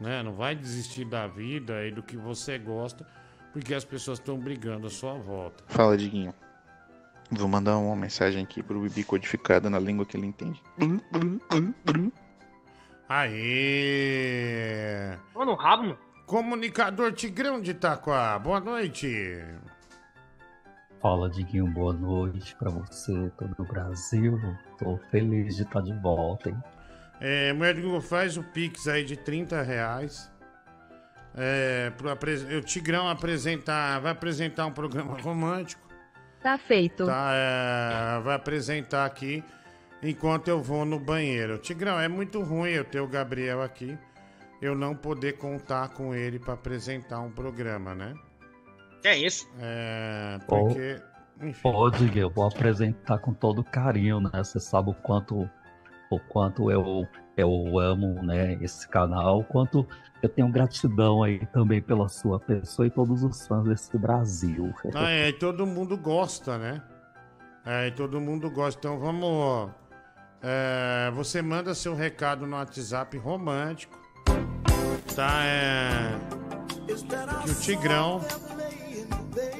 Né? 0.00 0.22
Não 0.22 0.32
vai 0.32 0.54
desistir 0.54 1.04
da 1.06 1.26
vida 1.26 1.84
e 1.86 1.90
do 1.90 2.02
que 2.02 2.16
você 2.16 2.58
gosta, 2.58 3.06
porque 3.52 3.74
as 3.74 3.84
pessoas 3.84 4.18
estão 4.18 4.38
brigando 4.38 4.86
à 4.86 4.90
sua 4.90 5.14
volta. 5.14 5.64
Fala, 5.66 5.96
Diguinho. 5.96 6.34
Vou 7.30 7.48
mandar 7.48 7.76
uma 7.78 7.96
mensagem 7.96 8.44
aqui 8.44 8.62
pro 8.62 8.78
Bibi 8.80 9.02
codificada 9.02 9.68
na 9.70 9.78
língua 9.80 10.04
que 10.06 10.16
ele 10.16 10.26
entende. 10.26 10.62
Aê! 13.08 15.16
Mano, 15.34 15.54
rabo, 15.54 15.82
mano. 15.84 15.98
Comunicador 16.26 17.12
Tigrão 17.12 17.60
de 17.60 17.70
Itaquá, 17.70 18.36
boa 18.38 18.58
noite. 18.58 19.06
Fala, 21.00 21.30
Diguinho, 21.30 21.68
boa 21.68 21.92
noite 21.92 22.56
pra 22.56 22.68
você, 22.70 23.30
todo 23.38 23.54
o 23.60 23.64
Brasil. 23.64 24.36
Tô 24.76 24.98
feliz 25.10 25.54
de 25.54 25.62
estar 25.62 25.80
de 25.82 25.92
volta, 26.00 26.48
hein? 26.50 26.60
É, 27.20 27.52
mulher 27.52 27.74
do 27.76 27.82
Google, 27.82 28.00
faz 28.00 28.36
o 28.36 28.42
Pix 28.42 28.88
aí 28.88 29.04
de 29.04 29.16
30 29.16 29.62
reais. 29.62 30.28
É, 31.36 31.90
pro 31.90 32.10
apres- 32.10 32.42
o 32.42 32.60
Tigrão 32.62 33.08
apresentar, 33.08 34.00
vai 34.00 34.10
apresentar 34.10 34.66
um 34.66 34.72
programa 34.72 35.16
romântico. 35.20 35.86
Tá 36.42 36.58
feito. 36.58 37.06
Tá, 37.06 37.30
é, 37.32 38.20
vai 38.22 38.34
apresentar 38.34 39.04
aqui 39.04 39.44
enquanto 40.10 40.48
eu 40.48 40.62
vou 40.62 40.84
no 40.84 40.98
banheiro. 40.98 41.58
Tigrão, 41.58 41.98
é 41.98 42.08
muito 42.08 42.42
ruim 42.42 42.70
eu 42.70 42.84
ter 42.84 43.00
o 43.00 43.08
Gabriel 43.08 43.62
aqui, 43.62 43.96
eu 44.60 44.74
não 44.74 44.94
poder 44.94 45.34
contar 45.34 45.90
com 45.90 46.14
ele 46.14 46.38
para 46.38 46.54
apresentar 46.54 47.20
um 47.20 47.30
programa, 47.30 47.94
né? 47.94 48.14
Que 49.02 49.08
é 49.08 49.18
isso? 49.18 49.48
É, 49.60 50.38
porque. 50.46 51.00
Enfim. 51.40 51.68
Diguinho, 51.98 52.24
eu 52.24 52.30
vou 52.30 52.46
apresentar 52.46 53.18
com 53.18 53.34
todo 53.34 53.62
carinho, 53.62 54.20
né? 54.20 54.30
Você 54.34 54.58
sabe 54.58 54.90
o 54.90 54.94
quanto, 54.94 55.48
o 56.10 56.18
quanto 56.18 56.70
eu, 56.70 57.06
eu 57.36 57.78
amo, 57.78 58.22
né, 58.22 58.56
esse 58.62 58.88
canal, 58.88 59.40
o 59.40 59.44
quanto 59.44 59.86
eu 60.22 60.28
tenho 60.30 60.48
gratidão 60.48 61.22
aí 61.22 61.44
também 61.48 61.82
pela 61.82 62.08
sua 62.08 62.40
pessoa 62.40 62.86
e 62.86 62.90
todos 62.90 63.22
os 63.22 63.46
fãs 63.46 63.64
desse 63.64 63.98
Brasil. 63.98 64.72
Ah, 64.94 65.10
é, 65.10 65.28
e 65.28 65.32
todo 65.34 65.66
mundo 65.66 65.96
gosta, 65.98 66.56
né? 66.56 66.82
É, 67.66 67.88
e 67.88 67.90
todo 67.90 68.20
mundo 68.20 68.50
gosta. 68.50 68.78
Então 68.78 68.98
vamos. 68.98 69.70
É, 70.48 71.10
você 71.10 71.42
manda 71.42 71.74
seu 71.74 71.92
recado 71.92 72.46
no 72.46 72.54
WhatsApp 72.54 73.18
romântico. 73.18 73.98
Tá? 75.16 75.44
É. 75.44 76.16
Que 77.42 77.50
o 77.50 77.54
Tigrão. 77.60 78.20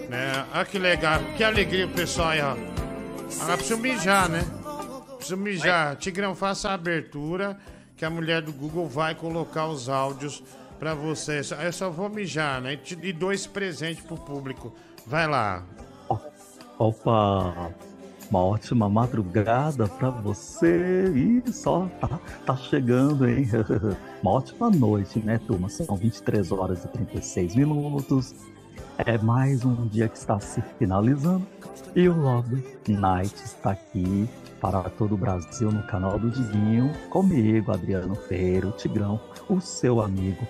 Né? 0.08 0.46
Olha 0.54 0.64
que 0.64 0.78
legal. 0.78 1.20
Que 1.36 1.42
alegria 1.42 1.86
o 1.86 1.90
pessoal 1.90 2.28
aí, 2.28 2.40
ó. 2.40 2.52
Agora 3.40 3.56
preciso 3.56 3.80
mijar, 3.80 4.28
né? 4.28 4.44
Preciso 5.16 5.36
mijar. 5.36 5.96
Tigrão, 5.96 6.36
faça 6.36 6.70
a 6.70 6.74
abertura. 6.74 7.58
Que 7.96 8.04
a 8.04 8.10
mulher 8.10 8.40
do 8.42 8.52
Google 8.52 8.86
vai 8.86 9.16
colocar 9.16 9.66
os 9.66 9.88
áudios 9.88 10.40
pra 10.78 10.94
você. 10.94 11.40
Eu 11.64 11.72
só 11.72 11.90
vou 11.90 12.08
mijar, 12.08 12.60
né? 12.60 12.78
E 13.02 13.12
dois 13.12 13.44
presentes 13.44 14.04
pro 14.04 14.16
público. 14.16 14.72
Vai 15.04 15.26
lá. 15.26 15.64
Opa, 16.78 17.72
uma 18.30 18.42
ótima 18.42 18.88
madrugada 18.88 19.86
pra 19.86 20.10
você. 20.10 21.12
Ih, 21.14 21.42
só 21.52 21.88
tá, 22.00 22.20
tá 22.44 22.56
chegando, 22.56 23.28
hein? 23.28 23.48
Uma 24.22 24.32
ótima 24.32 24.70
noite, 24.70 25.20
né, 25.20 25.38
turma? 25.46 25.68
São 25.68 25.96
23 25.96 26.50
horas 26.52 26.84
e 26.84 26.88
36 26.88 27.54
minutos. 27.54 28.34
É 28.98 29.18
mais 29.18 29.64
um 29.64 29.86
dia 29.86 30.08
que 30.08 30.16
está 30.16 30.40
se 30.40 30.60
finalizando. 30.78 31.46
E 31.94 32.08
o 32.08 32.16
Love 32.16 32.62
Night 32.88 33.34
está 33.44 33.70
aqui 33.70 34.28
para 34.60 34.82
todo 34.90 35.14
o 35.14 35.18
Brasil 35.18 35.70
no 35.70 35.82
canal 35.84 36.18
do 36.18 36.30
Diguinho. 36.30 36.92
Comigo, 37.10 37.72
Adriano 37.72 38.14
Ferreira, 38.14 38.68
o 38.68 38.72
Tigrão, 38.72 39.20
o 39.48 39.60
seu 39.60 40.00
amigo 40.00 40.46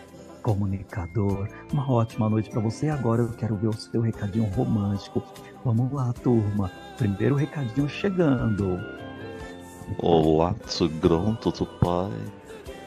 comunicador. 0.47 1.49
Uma 1.73 1.91
ótima 1.91 2.31
noite 2.31 2.49
para 2.49 2.61
você. 2.61 2.89
Agora 2.89 3.23
eu 3.23 3.31
quero 3.31 3.57
ver 3.57 3.67
o 3.67 3.73
seu 3.73 4.01
recadinho 4.01 4.45
romântico. 4.45 5.21
Vamos 5.65 5.93
lá, 5.93 6.13
turma. 6.13 6.71
Primeiro 6.97 7.35
recadinho 7.35 7.89
chegando. 7.89 8.79
Olá, 9.99 10.55
Tigrão, 10.69 11.35
tudo 11.35 11.67
pai? 11.67 12.13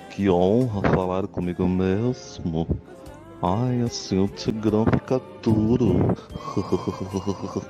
Que 0.09 0.29
honra 0.29 0.89
falar 0.89 1.27
comigo 1.27 1.67
mesmo. 1.67 2.65
Ai, 3.41 3.81
assim 3.81 4.19
o 4.19 4.29
Tigrão 4.29 4.85
fica 4.85 5.19
duro. 5.43 6.15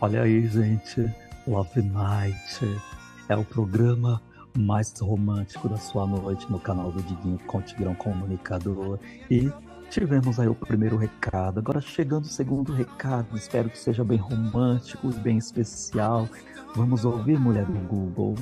Olha 0.00 0.22
aí, 0.22 0.46
gente. 0.46 1.12
Love 1.44 1.82
Night 1.82 2.80
é 3.28 3.36
o 3.36 3.44
programa 3.44 4.22
mais 4.58 4.92
romântico 5.00 5.68
da 5.68 5.76
sua 5.76 6.06
noite 6.06 6.50
no 6.50 6.60
canal 6.60 6.92
do 6.92 7.02
Diguinho 7.02 7.38
com 7.46 7.58
o 7.58 7.62
Tigrão 7.62 7.94
Comunicador. 7.94 8.98
E 9.30 9.50
tivemos 9.90 10.38
aí 10.38 10.48
o 10.48 10.54
primeiro 10.54 10.96
recado. 10.96 11.58
Agora 11.58 11.80
chegando 11.80 12.24
o 12.24 12.28
segundo 12.28 12.72
recado. 12.72 13.36
Espero 13.36 13.68
que 13.68 13.78
seja 13.78 14.04
bem 14.04 14.18
romântico 14.18 15.10
e 15.10 15.14
bem 15.14 15.38
especial. 15.38 16.28
Vamos 16.74 17.04
ouvir, 17.04 17.38
mulher 17.38 17.66
do 17.66 17.78
Google. 17.86 18.34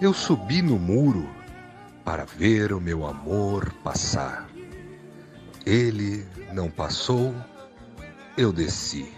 Eu 0.00 0.12
subi 0.12 0.60
no 0.60 0.78
muro 0.78 1.28
para 2.04 2.24
ver 2.24 2.72
o 2.72 2.80
meu 2.80 3.06
amor 3.06 3.72
passar. 3.84 4.48
Ele 5.64 6.26
não 6.52 6.68
passou, 6.68 7.32
eu 8.36 8.52
desci. 8.52 9.12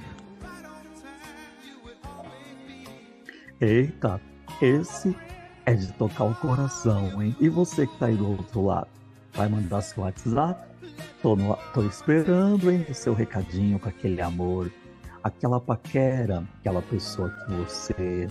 Eita, 3.61 4.21
esse 4.61 5.17
é 5.67 5.75
de 5.75 5.93
tocar 5.95 6.25
o 6.25 6.35
coração, 6.35 7.23
hein? 7.23 7.35
E 7.41 7.49
você 7.49 7.87
que 7.87 7.99
tá 7.99 8.07
aí 8.07 8.17
do 8.17 8.29
outro 8.29 8.67
lado, 8.67 8.89
vai 9.33 9.49
mandar 9.49 9.83
seu 9.83 10.03
WhatsApp? 10.03 10.61
Tô, 11.23 11.35
no, 11.35 11.57
tô 11.73 11.83
esperando, 11.83 12.71
hein? 12.71 12.87
O 12.89 12.95
seu 12.95 13.15
recadinho 13.15 13.79
com 13.79 13.89
aquele 13.89 14.21
amor, 14.21 14.71
aquela 15.23 15.61
paquera, 15.61 16.45
aquela 16.61 16.83
pessoa 16.83 17.31
que 17.31 17.53
você 17.53 18.29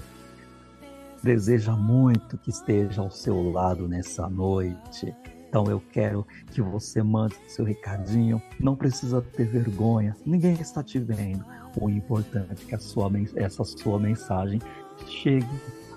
deseja 1.24 1.74
muito 1.76 2.38
que 2.38 2.50
esteja 2.50 3.02
ao 3.02 3.10
seu 3.10 3.52
lado 3.52 3.88
nessa 3.88 4.30
noite. 4.30 5.16
Então 5.48 5.66
eu 5.66 5.82
quero 5.92 6.26
que 6.52 6.62
você 6.62 7.02
mande 7.02 7.36
seu 7.48 7.64
recadinho. 7.64 8.42
Não 8.60 8.76
precisa 8.76 9.22
ter 9.22 9.46
vergonha. 9.46 10.16
Ninguém 10.26 10.54
está 10.54 10.84
te 10.84 11.00
vendo. 11.00 11.46
O 11.80 11.90
importante 11.90 12.64
é 12.68 12.78
que 12.78 12.84
sua, 12.84 13.10
essa 13.36 13.64
sua 13.64 14.00
mensagem 14.00 14.60
chegue 15.08 15.48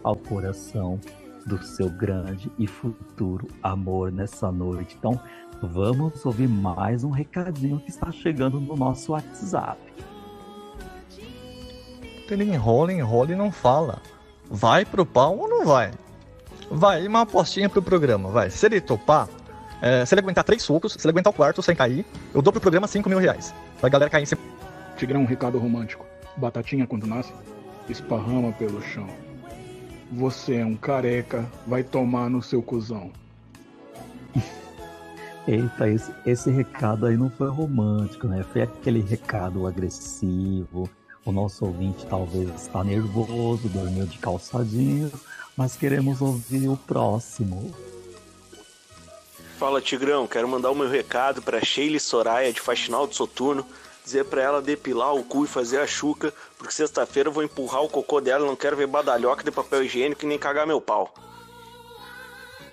ao 0.02 0.14
coração 0.14 1.00
do 1.46 1.62
seu 1.62 1.88
grande 1.88 2.50
e 2.58 2.66
futuro 2.66 3.46
amor 3.62 4.10
nessa 4.10 4.50
noite. 4.50 4.96
Então 4.98 5.18
vamos 5.62 6.26
ouvir 6.26 6.48
mais 6.48 7.04
um 7.04 7.10
recadinho 7.10 7.78
que 7.78 7.88
está 7.88 8.10
chegando 8.10 8.60
no 8.60 8.76
nosso 8.76 9.12
WhatsApp. 9.12 9.80
Ele 12.28 12.44
enrola, 12.44 12.92
enrola 12.92 13.30
e 13.30 13.36
não 13.36 13.52
fala. 13.52 14.02
Vai 14.50 14.84
pro 14.84 15.06
pau 15.06 15.38
ou 15.38 15.48
não 15.48 15.64
vai? 15.64 15.92
Vai, 16.68 17.06
uma 17.06 17.20
apostinha 17.20 17.68
pro 17.68 17.80
programa, 17.80 18.28
vai. 18.28 18.50
Se 18.50 18.66
ele 18.66 18.80
topar, 18.80 19.28
é, 19.80 20.04
se 20.04 20.12
ele 20.14 20.22
aguentar 20.22 20.42
três 20.42 20.62
socos, 20.62 20.94
se 20.94 21.06
ele 21.06 21.12
aguentar 21.12 21.32
o 21.32 21.36
quarto 21.36 21.62
sem 21.62 21.76
cair, 21.76 22.04
eu 22.34 22.42
dou 22.42 22.52
pro 22.52 22.60
programa 22.60 22.88
5 22.88 23.08
mil 23.08 23.18
reais. 23.18 23.54
Pra 23.80 23.88
galera 23.88 24.10
cair 24.10 24.24
em 24.24 24.26
cima. 24.26 24.40
Tigrão, 24.96 25.20
um 25.20 25.26
recado 25.26 25.58
romântico. 25.58 26.04
Batatinha, 26.36 26.86
quando 26.86 27.06
nasce, 27.06 27.32
esparrama 27.88 28.52
pelo 28.52 28.82
chão. 28.82 29.06
Você 30.12 30.56
é 30.56 30.64
um 30.64 30.76
careca, 30.76 31.50
vai 31.66 31.82
tomar 31.82 32.30
no 32.30 32.42
seu 32.42 32.62
cuzão. 32.62 33.10
Eita, 35.46 35.88
esse, 35.88 36.12
esse 36.24 36.50
recado 36.50 37.06
aí 37.06 37.16
não 37.16 37.30
foi 37.30 37.48
romântico, 37.48 38.26
né? 38.26 38.44
Foi 38.52 38.62
aquele 38.62 39.00
recado 39.00 39.66
agressivo. 39.66 40.88
O 41.24 41.32
nosso 41.32 41.64
ouvinte 41.64 42.06
talvez 42.06 42.48
está 42.54 42.84
nervoso, 42.84 43.68
dormiu 43.68 44.06
de 44.06 44.18
calçadinho, 44.18 45.10
mas 45.56 45.74
queremos 45.74 46.22
ouvir 46.22 46.68
o 46.68 46.76
próximo. 46.76 47.74
Fala 49.58 49.80
Tigrão, 49.80 50.26
quero 50.26 50.46
mandar 50.46 50.70
o 50.70 50.74
meu 50.74 50.88
recado 50.88 51.42
pra 51.42 51.64
Sheila 51.64 51.98
Soraya 51.98 52.52
de 52.52 52.60
Faxinal 52.60 53.06
do 53.06 53.14
Soturno, 53.14 53.66
dizer 54.06 54.24
pra 54.24 54.40
ela 54.40 54.62
depilar 54.62 55.14
o 55.14 55.24
cu 55.24 55.44
e 55.44 55.48
fazer 55.48 55.78
a 55.80 55.86
chuca, 55.86 56.32
porque 56.56 56.72
sexta-feira 56.72 57.28
eu 57.28 57.32
vou 57.32 57.42
empurrar 57.42 57.82
o 57.82 57.88
cocô 57.88 58.20
dela, 58.20 58.46
não 58.46 58.54
quero 58.56 58.76
ver 58.76 58.86
badalhoca 58.86 59.42
de 59.42 59.50
papel 59.50 59.84
higiênico 59.84 60.24
e 60.24 60.28
nem 60.28 60.38
cagar 60.38 60.64
meu 60.66 60.80
pau. 60.80 61.12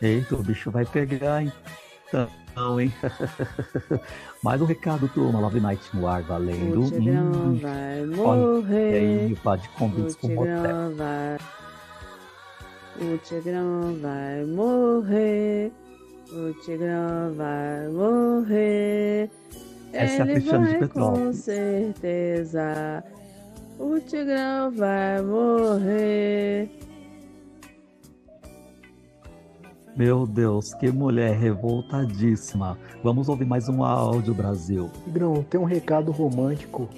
Eita, 0.02 0.36
o 0.36 0.44
bicho 0.44 0.70
vai 0.70 0.86
pegar 0.86 1.42
então, 1.42 2.80
hein? 2.80 2.94
Mais 4.44 4.62
um 4.62 4.66
recado, 4.66 5.08
turma. 5.10 5.40
Love 5.40 5.60
Night 5.60 5.82
no 5.96 6.06
ar, 6.08 6.22
valendo. 6.22 6.82
O 6.82 6.92
Tigrão 6.92 7.32
Hum, 7.32 7.60
vai 7.60 8.02
olha 8.02 8.16
morrer. 8.16 8.96
aí, 8.96 9.36
pá 9.44 9.56
de 9.56 9.68
O 9.68 9.72
convites 9.72 10.16
pro 10.18 10.30
motel. 10.30 10.56
Tigrão 10.56 10.96
vai. 10.96 11.38
O 13.02 13.18
Tigrão 13.20 13.98
vai 14.02 14.46
morrer. 14.46 15.72
O 16.32 16.54
Tigrão 16.64 17.34
vai 17.36 17.88
morrer. 17.90 19.30
Essa 19.94 20.14
é 20.14 20.22
a 20.22 20.26
Ele 20.26 20.34
Cristiane 20.34 20.66
de 20.66 20.72
vai 20.72 20.80
com 20.80 20.88
Petrópolis. 20.88 21.38
certeza. 21.38 23.04
O 23.80 24.00
Tigrão 24.00 24.72
vai 24.72 25.22
morrer. 25.22 26.70
Meu 29.96 30.26
Deus, 30.26 30.74
que 30.74 30.92
mulher 30.92 31.38
revoltadíssima. 31.38 32.78
Vamos 33.04 33.30
ouvir 33.30 33.46
mais 33.46 33.70
um 33.70 33.84
áudio, 33.84 34.34
Brasil. 34.34 34.90
Tigrão, 35.04 35.44
tem 35.44 35.60
um 35.60 35.66
recado 35.66 36.12
romântico 36.12 36.90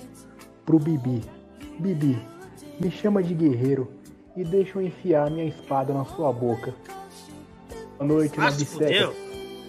pro 0.65 0.79
Bibi. 0.79 1.21
Bibi, 1.79 2.17
me 2.79 2.89
chama 2.89 3.21
de 3.21 3.33
guerreiro 3.33 3.91
e 4.35 4.43
deixa 4.45 4.79
eu 4.79 4.81
enfiar 4.81 5.29
minha 5.29 5.45
espada 5.45 5.93
na 5.93 6.05
sua 6.05 6.31
boca. 6.31 6.73
Boa 7.97 8.07
noite, 8.07 8.37
fudeu. 8.65 9.13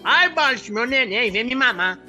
Ai, 0.03 0.29
baixo, 0.33 0.73
meu 0.73 0.85
neném, 0.85 1.29
vem 1.31 1.43
me 1.43 1.55
mamar. 1.55 1.99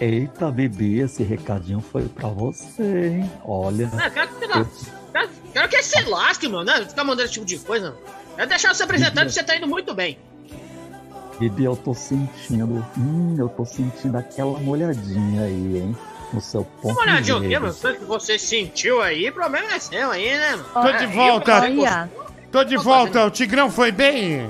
Eita, 0.00 0.50
Bibi, 0.50 1.00
esse 1.00 1.22
recadinho 1.24 1.80
foi 1.80 2.04
pra 2.08 2.28
você, 2.28 3.08
hein? 3.08 3.30
Olha. 3.44 3.90
Ah, 3.98 4.08
quero, 4.10 4.28
que- 4.28 4.46
quero, 5.12 5.28
quero 5.52 5.68
que 5.68 5.82
se 5.82 6.00
lasque, 6.04 6.48
mano, 6.48 6.64
né? 6.64 6.84
Ficar 6.86 7.02
mandando 7.04 7.24
esse 7.24 7.34
tipo 7.34 7.46
de 7.46 7.58
coisa. 7.58 7.96
Quero 8.36 8.48
deixar 8.48 8.72
você 8.74 8.84
apresentando, 8.84 9.28
você 9.28 9.42
tá 9.42 9.56
indo 9.56 9.66
muito 9.66 9.92
bem. 9.94 10.16
Bibi, 11.40 11.64
eu 11.64 11.76
tô 11.76 11.94
sentindo. 11.94 12.84
Hum, 12.96 13.34
eu 13.38 13.48
tô 13.48 13.64
sentindo 13.64 14.16
aquela 14.16 14.58
molhadinha 14.60 15.42
aí, 15.42 15.78
hein? 15.78 15.96
No 16.32 16.40
seu 16.40 16.62
ponto 16.64 16.92
Uma 16.92 17.02
olhadinha 17.02 17.36
o 17.36 17.40
de 17.40 17.58
mano? 17.58 17.72
O 17.72 17.94
que 17.94 18.04
você 18.04 18.38
sentiu 18.38 19.00
aí, 19.02 19.28
o 19.30 19.32
problema 19.32 19.72
é 19.72 19.78
seu 19.80 20.10
aí, 20.10 20.30
né, 20.36 20.50
mano? 20.56 20.64
Tô 20.74 20.92
de 20.92 21.04
É, 21.04 21.06
volta. 21.08 21.68
eu- 21.68 22.28
Tô 22.52 22.64
de 22.64 22.76
volta. 22.76 23.24
O 23.26 23.30
Tigrão 23.30 23.70
foi 23.70 23.90
bem? 23.90 24.48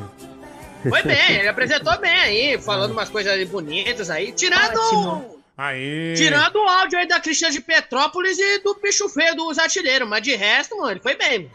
Foi 0.89 1.03
bem, 1.03 1.37
ele 1.39 1.49
apresentou 1.49 1.99
bem 2.01 2.12
aí, 2.15 2.59
falando 2.61 2.93
umas 2.93 3.09
coisas 3.09 3.49
bonitas 3.49 4.11
aí, 4.11 4.33
tirando. 4.33 5.38
Aí. 5.59 6.15
Tirando 6.17 6.55
o 6.57 6.69
áudio 6.69 6.97
aí 7.01 7.09
da 7.09 7.19
Cristina 7.19 7.51
de 7.51 7.61
Petrópolis 7.61 8.39
e 8.39 8.63
do 8.63 8.79
bicho 8.81 9.09
feio 9.09 9.35
dos 9.35 9.59
artilheiros, 9.59 10.09
mas 10.09 10.23
de 10.23 10.37
resto, 10.37 10.77
mano, 10.77 10.93
ele 10.93 11.01
foi 11.01 11.17
bem. 11.17 11.41
mano. 11.41 11.51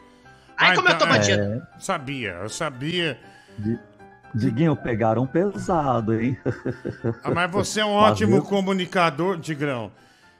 Aí 0.58 0.72
Ah, 0.72 0.76
como 0.76 0.90
eu 0.90 0.98
tô 0.98 1.06
então, 1.06 1.18
batido. 1.18 1.42
é, 1.42 1.62
Sabia, 1.80 2.32
eu 2.42 2.50
sabia. 2.50 3.18
Di- 3.58 3.80
Diguinho, 4.36 4.76
pegaram 4.76 5.26
pesado, 5.28 6.20
hein? 6.20 6.38
Ah, 7.24 7.32
mas 7.32 7.50
você 7.52 7.80
é 7.82 7.86
um 7.86 7.92
ótimo 7.94 8.42
comunicador, 8.44 9.40
Tigrão. 9.40 9.92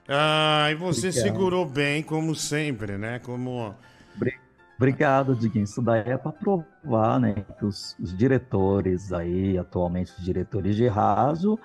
Ah, 0.10 0.68
e 0.72 0.76
você 0.76 1.08
Obrigado. 1.10 1.24
segurou 1.24 1.66
bem, 1.66 2.04
como 2.04 2.36
sempre, 2.36 2.98
né? 2.98 3.20
Como. 3.20 3.74
Bri- 4.16 4.38
Obrigado, 4.78 5.36
Diguinho. 5.36 5.64
Isso 5.64 5.82
daí 5.82 6.02
é 6.08 6.18
para 6.18 6.32
provar, 6.32 7.20
né, 7.20 7.36
que 7.58 7.64
os, 7.66 7.96
os 8.00 8.16
diretores 8.18 9.14
aí, 9.14 9.58
atualmente 9.58 10.12
os 10.18 10.26
diretores 10.26 10.76
de 10.76 10.88
rádio, 10.88 11.58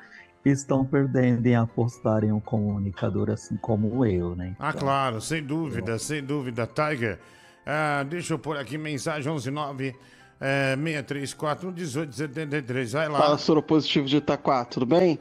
estão 0.45 0.85
perdendo 0.85 1.47
em 1.47 1.55
apostar 1.55 2.25
em 2.25 2.33
um 2.33 2.41
comunicador 2.41 3.31
assim 3.31 3.57
como 3.57 4.05
eu, 4.05 4.35
né? 4.35 4.57
Ah, 4.59 4.73
claro, 4.73 5.21
sem 5.21 5.43
dúvida, 5.43 5.99
sem 5.99 6.23
dúvida, 6.23 6.67
Tiger. 6.67 7.19
Ah, 7.67 8.05
deixa 8.09 8.35
eu 8.35 8.39
pôr 8.39 8.57
aqui 8.57 8.79
mensagem 8.79 9.25
119 9.25 9.95
é, 10.41 10.77
634 10.77 11.73
1873. 11.73 12.93
Vai 12.93 13.09
lá. 13.09 13.19
Fala, 13.19 13.39
soro 13.39 13.63
positivo 13.63 14.07
de 14.07 14.17
Itaquá, 14.19 14.65
tudo 14.65 14.87
bem? 14.87 15.19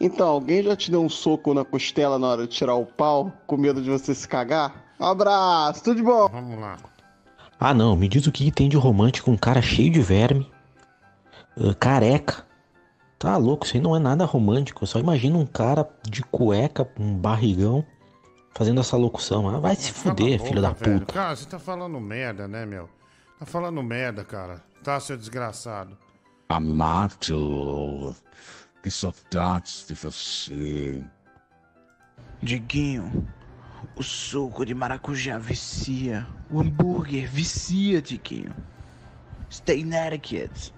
Então, 0.00 0.28
alguém 0.28 0.62
já 0.62 0.74
te 0.74 0.90
deu 0.90 1.02
um 1.02 1.08
soco 1.08 1.52
na 1.52 1.64
costela 1.64 2.18
na 2.18 2.28
hora 2.28 2.46
de 2.46 2.54
tirar 2.54 2.74
o 2.74 2.86
pau, 2.86 3.32
com 3.46 3.56
medo 3.56 3.82
de 3.82 3.90
você 3.90 4.14
se 4.14 4.26
cagar? 4.26 4.94
Um 4.98 5.04
abraço, 5.04 5.84
tudo 5.84 5.96
de 5.96 6.02
bom? 6.02 6.28
Vamos 6.28 6.58
lá. 6.58 6.78
Ah, 7.58 7.74
não, 7.74 7.94
me 7.94 8.08
diz 8.08 8.26
o 8.26 8.32
que 8.32 8.50
tem 8.50 8.68
de 8.68 8.76
romântico 8.76 9.30
um 9.30 9.36
cara 9.36 9.60
cheio 9.60 9.90
de 9.90 10.00
verme, 10.00 10.50
ah, 11.58 11.74
careca. 11.74 12.48
Tá 13.20 13.36
louco, 13.36 13.66
isso 13.66 13.76
aí 13.76 13.82
não 13.82 13.94
é 13.94 13.98
nada 13.98 14.24
romântico. 14.24 14.82
Eu 14.82 14.86
só 14.86 14.98
imagino 14.98 15.38
um 15.38 15.44
cara 15.44 15.86
de 16.08 16.22
cueca, 16.22 16.90
um 16.98 17.14
barrigão, 17.14 17.84
fazendo 18.54 18.80
essa 18.80 18.96
locução. 18.96 19.46
Ah, 19.46 19.60
vai 19.60 19.76
se 19.76 19.92
fuder, 19.92 20.38
Cala 20.38 20.42
a 20.42 20.48
filho 20.48 20.62
da 20.62 20.68
boca, 20.70 20.84
velho. 20.86 21.00
puta. 21.00 21.12
Cara, 21.12 21.36
você 21.36 21.44
tá 21.46 21.58
falando 21.58 22.00
merda, 22.00 22.48
né, 22.48 22.64
meu? 22.64 22.88
Tá 23.38 23.44
falando 23.44 23.82
merda, 23.82 24.24
cara. 24.24 24.64
Tá, 24.82 24.98
seu 24.98 25.18
desgraçado. 25.18 25.98
Amato, 26.48 28.16
que 28.82 28.90
saudades 28.90 29.84
de 29.86 29.92
você. 29.94 31.04
Diguinho, 32.42 33.28
o 33.96 34.02
suco 34.02 34.64
de 34.64 34.74
maracujá 34.74 35.36
vicia. 35.36 36.26
O 36.50 36.60
hambúrguer 36.60 37.28
vicia, 37.30 38.00
Diguinho. 38.00 38.54
Stay 39.52 39.84
naked. 39.84 40.72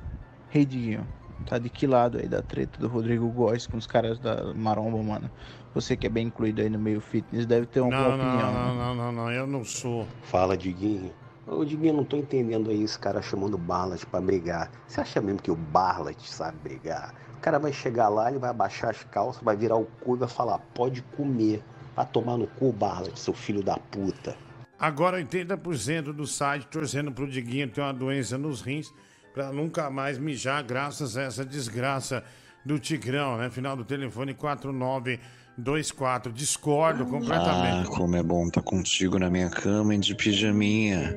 Hey, 0.52 0.64
Diguinho, 0.64 1.06
tá 1.46 1.59
de 1.59 1.68
que 1.68 1.86
lado 1.86 2.18
aí 2.18 2.28
da 2.28 2.42
treta 2.42 2.78
do 2.78 2.88
Rodrigo 2.88 3.28
Góes 3.28 3.66
com 3.66 3.76
os 3.76 3.86
caras 3.86 4.18
da 4.18 4.52
Maromba, 4.54 5.02
mano? 5.02 5.30
Você 5.74 5.96
que 5.96 6.06
é 6.06 6.10
bem 6.10 6.26
incluído 6.26 6.60
aí 6.60 6.68
no 6.68 6.78
meio 6.78 7.00
fitness 7.00 7.46
deve 7.46 7.66
ter 7.66 7.80
uma 7.80 7.90
Não, 7.90 8.16
não, 8.16 8.26
opinião. 8.26 8.52
não, 8.52 8.74
né? 8.74 8.84
não, 8.84 8.94
não, 8.94 9.12
não, 9.12 9.32
eu 9.32 9.46
não 9.46 9.64
sou. 9.64 10.06
Fala, 10.22 10.56
Diguinho. 10.56 11.12
Ô, 11.46 11.64
Diguinho, 11.64 11.94
não 11.94 12.04
tô 12.04 12.16
entendendo 12.16 12.70
aí 12.70 12.82
esse 12.82 12.98
cara 12.98 13.20
chamando 13.20 13.54
o 13.54 13.59
Barlat 13.59 14.04
pra 14.06 14.20
brigar. 14.20 14.70
Você 14.86 15.00
acha 15.00 15.20
mesmo 15.20 15.40
que 15.42 15.50
o 15.50 15.56
Barlat 15.56 16.18
sabe 16.24 16.56
brigar? 16.62 17.14
O 17.36 17.40
cara 17.40 17.59
vai 17.59 17.72
chegar 17.72 18.09
lá, 18.09 18.30
ele 18.30 18.38
vai 18.38 18.50
abaixar 18.50 18.90
as 18.90 19.02
calças, 19.04 19.42
vai 19.42 19.56
virar 19.56 19.76
o 19.76 19.84
cu 19.84 20.14
e 20.14 20.18
vai 20.20 20.28
falar, 20.28 20.59
pode 20.74 21.02
comer. 21.16 21.62
Vai 21.96 22.06
tomar 22.06 22.36
no 22.36 22.46
cu, 22.46 22.72
Barlat, 22.72 23.16
seu 23.18 23.34
filho 23.34 23.62
da 23.62 23.76
puta. 23.76 24.36
Agora 24.78 25.18
80% 25.22 26.12
do 26.12 26.26
site 26.26 26.66
torcendo 26.66 27.10
pro 27.12 27.28
Diguinho 27.28 27.68
ter 27.70 27.80
uma 27.80 27.92
doença 27.94 28.36
nos 28.38 28.60
rins 28.60 28.92
pra 29.32 29.52
nunca 29.52 29.88
mais 29.90 30.18
mijar 30.18 30.62
graças 30.62 31.16
a 31.16 31.22
essa 31.22 31.44
desgraça 31.44 32.22
do 32.64 32.78
Tigrão, 32.78 33.36
né? 33.38 33.50
Final 33.50 33.76
do 33.76 33.84
telefone 33.84 34.34
4924. 34.34 36.32
Discordo 36.32 37.02
Ah, 37.02 37.06
completamente. 37.06 37.88
como 37.90 38.16
é 38.16 38.22
bom 38.22 38.46
estar 38.46 38.62
contigo 38.62 39.18
na 39.18 39.28
minha 39.30 39.50
cama 39.50 39.96
de 39.98 40.14
pijaminha. 40.14 41.16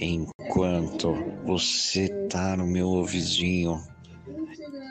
Enquanto 0.00 1.12
você 1.44 2.08
tá 2.30 2.56
no 2.56 2.66
meu 2.66 2.88
ouvidinho 2.88 3.82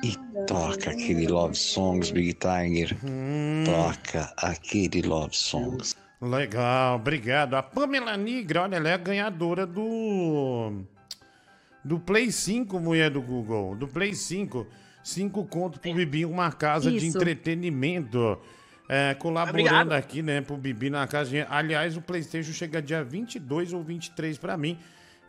e 0.03 0.15
toca 0.45 0.91
aquele 0.91 1.27
Love 1.27 1.55
Songs, 1.55 2.11
Big 2.11 2.33
Tiger. 2.33 2.95
Hum. 3.03 3.63
Toca 3.65 4.31
aquele 4.37 5.01
Love 5.01 5.35
Songs. 5.35 5.95
Legal, 6.21 6.97
obrigado. 6.97 7.55
A 7.55 7.63
Pamela 7.63 8.15
Nigra, 8.17 8.63
olha, 8.63 8.75
ela 8.75 8.89
é 8.89 8.93
a 8.93 8.97
ganhadora 8.97 9.65
do. 9.65 10.83
Do 11.83 11.99
Play 11.99 12.31
5, 12.31 12.79
mulher 12.79 13.09
do 13.09 13.21
Google. 13.21 13.75
Do 13.75 13.87
Play 13.87 14.13
5. 14.13 14.67
5 15.03 15.45
conto 15.45 15.79
pro 15.79 15.93
Bibi, 15.93 16.25
uma 16.25 16.51
casa 16.51 16.91
de 16.91 16.97
Isso. 16.97 17.17
entretenimento. 17.17 18.37
É, 18.87 19.13
colaborando 19.13 19.59
Obrigado. 19.59 19.91
aqui, 19.91 20.23
né, 20.23 20.41
pro 20.41 20.57
Bibi 20.57 20.89
na 20.89 21.05
casa. 21.05 21.45
Aliás, 21.49 21.95
o 21.95 22.01
PlayStation 22.01 22.51
chega 22.51 22.81
dia 22.81 23.03
22 23.03 23.71
ou 23.71 23.83
23 23.83 24.37
pra 24.37 24.57
mim. 24.57 24.77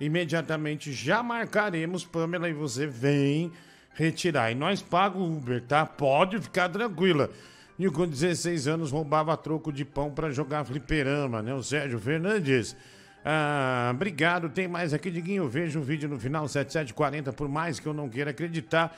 Imediatamente 0.01 0.93
já 0.93 1.23
marcaremos, 1.23 2.05
Pamela, 2.05 2.49
e 2.49 2.55
você 2.55 2.87
vem 2.87 3.53
retirar. 3.93 4.51
E 4.51 4.55
nós 4.55 4.81
pagamos 4.81 5.29
o 5.29 5.33
Uber, 5.37 5.63
tá? 5.63 5.85
Pode 5.85 6.41
ficar 6.41 6.71
tranquila. 6.71 7.31
E 7.79 7.89
com 7.91 8.07
16 8.07 8.67
anos 8.67 8.91
roubava 8.91 9.37
troco 9.37 9.71
de 9.71 9.85
pão 9.85 10.11
pra 10.11 10.31
jogar 10.31 10.65
fliperama, 10.65 11.43
né? 11.43 11.55
O 11.55 11.63
Sérgio 11.63 11.99
Fernandes. 11.99 12.75
Ah, 13.25 13.91
obrigado. 13.95 14.49
Tem 14.49 14.67
mais 14.67 14.95
aqui, 14.95 15.11
Diguinho. 15.11 15.49
Veja 15.49 15.79
o 15.79 15.83
vídeo 15.83 16.09
no 16.09 16.19
final, 16.19 16.47
7740. 16.49 17.33
Por 17.33 17.49
mais 17.49 17.79
que 17.79 17.87
eu 17.87 17.95
não 17.95 18.09
queira 18.09 18.31
acreditar, 18.31 18.97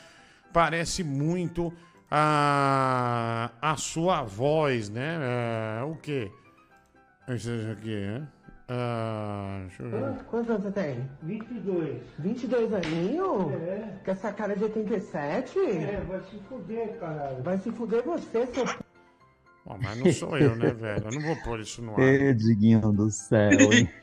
parece 0.53 1.03
muito 1.03 1.73
a, 2.11 3.51
a 3.61 3.77
sua 3.77 4.23
voz, 4.23 4.89
né? 4.89 5.19
Ah, 5.81 5.85
o 5.87 5.97
quê? 5.97 6.31
Isso 7.29 7.51
aqui, 7.73 7.95
né? 7.95 8.29
Ah, 8.69 9.61
deixa 9.67 9.83
eu 9.83 9.91
ver. 9.91 10.01
Quantos, 10.01 10.23
quantos 10.23 10.51
anos 10.51 10.63
você 10.63 10.73
tem? 10.73 11.11
22. 11.23 12.03
22 12.19 12.73
aninhos? 12.73 13.53
É. 13.55 13.89
Com 14.05 14.11
essa 14.11 14.33
cara 14.33 14.57
de 14.57 14.65
87? 14.65 15.59
É, 15.59 16.03
vai 16.09 16.21
se 16.21 16.39
fuder, 16.49 16.99
caralho. 16.99 17.43
Vai 17.43 17.59
se 17.59 17.71
fuder 17.71 18.03
você, 18.03 18.47
seu 18.47 18.65
p... 18.65 18.92
Mas 19.65 19.97
não 19.99 20.13
sou 20.13 20.37
eu, 20.37 20.57
né, 20.57 20.71
velho? 20.73 21.05
Eu 21.07 21.13
não 21.13 21.21
vou 21.21 21.37
pôr 21.37 21.61
isso 21.61 21.81
no 21.81 21.93
ar. 21.93 22.01
Ê, 22.01 22.35
Diguinho 22.35 22.93
do 22.93 23.11
céu, 23.11 23.51
hein? 23.73 23.89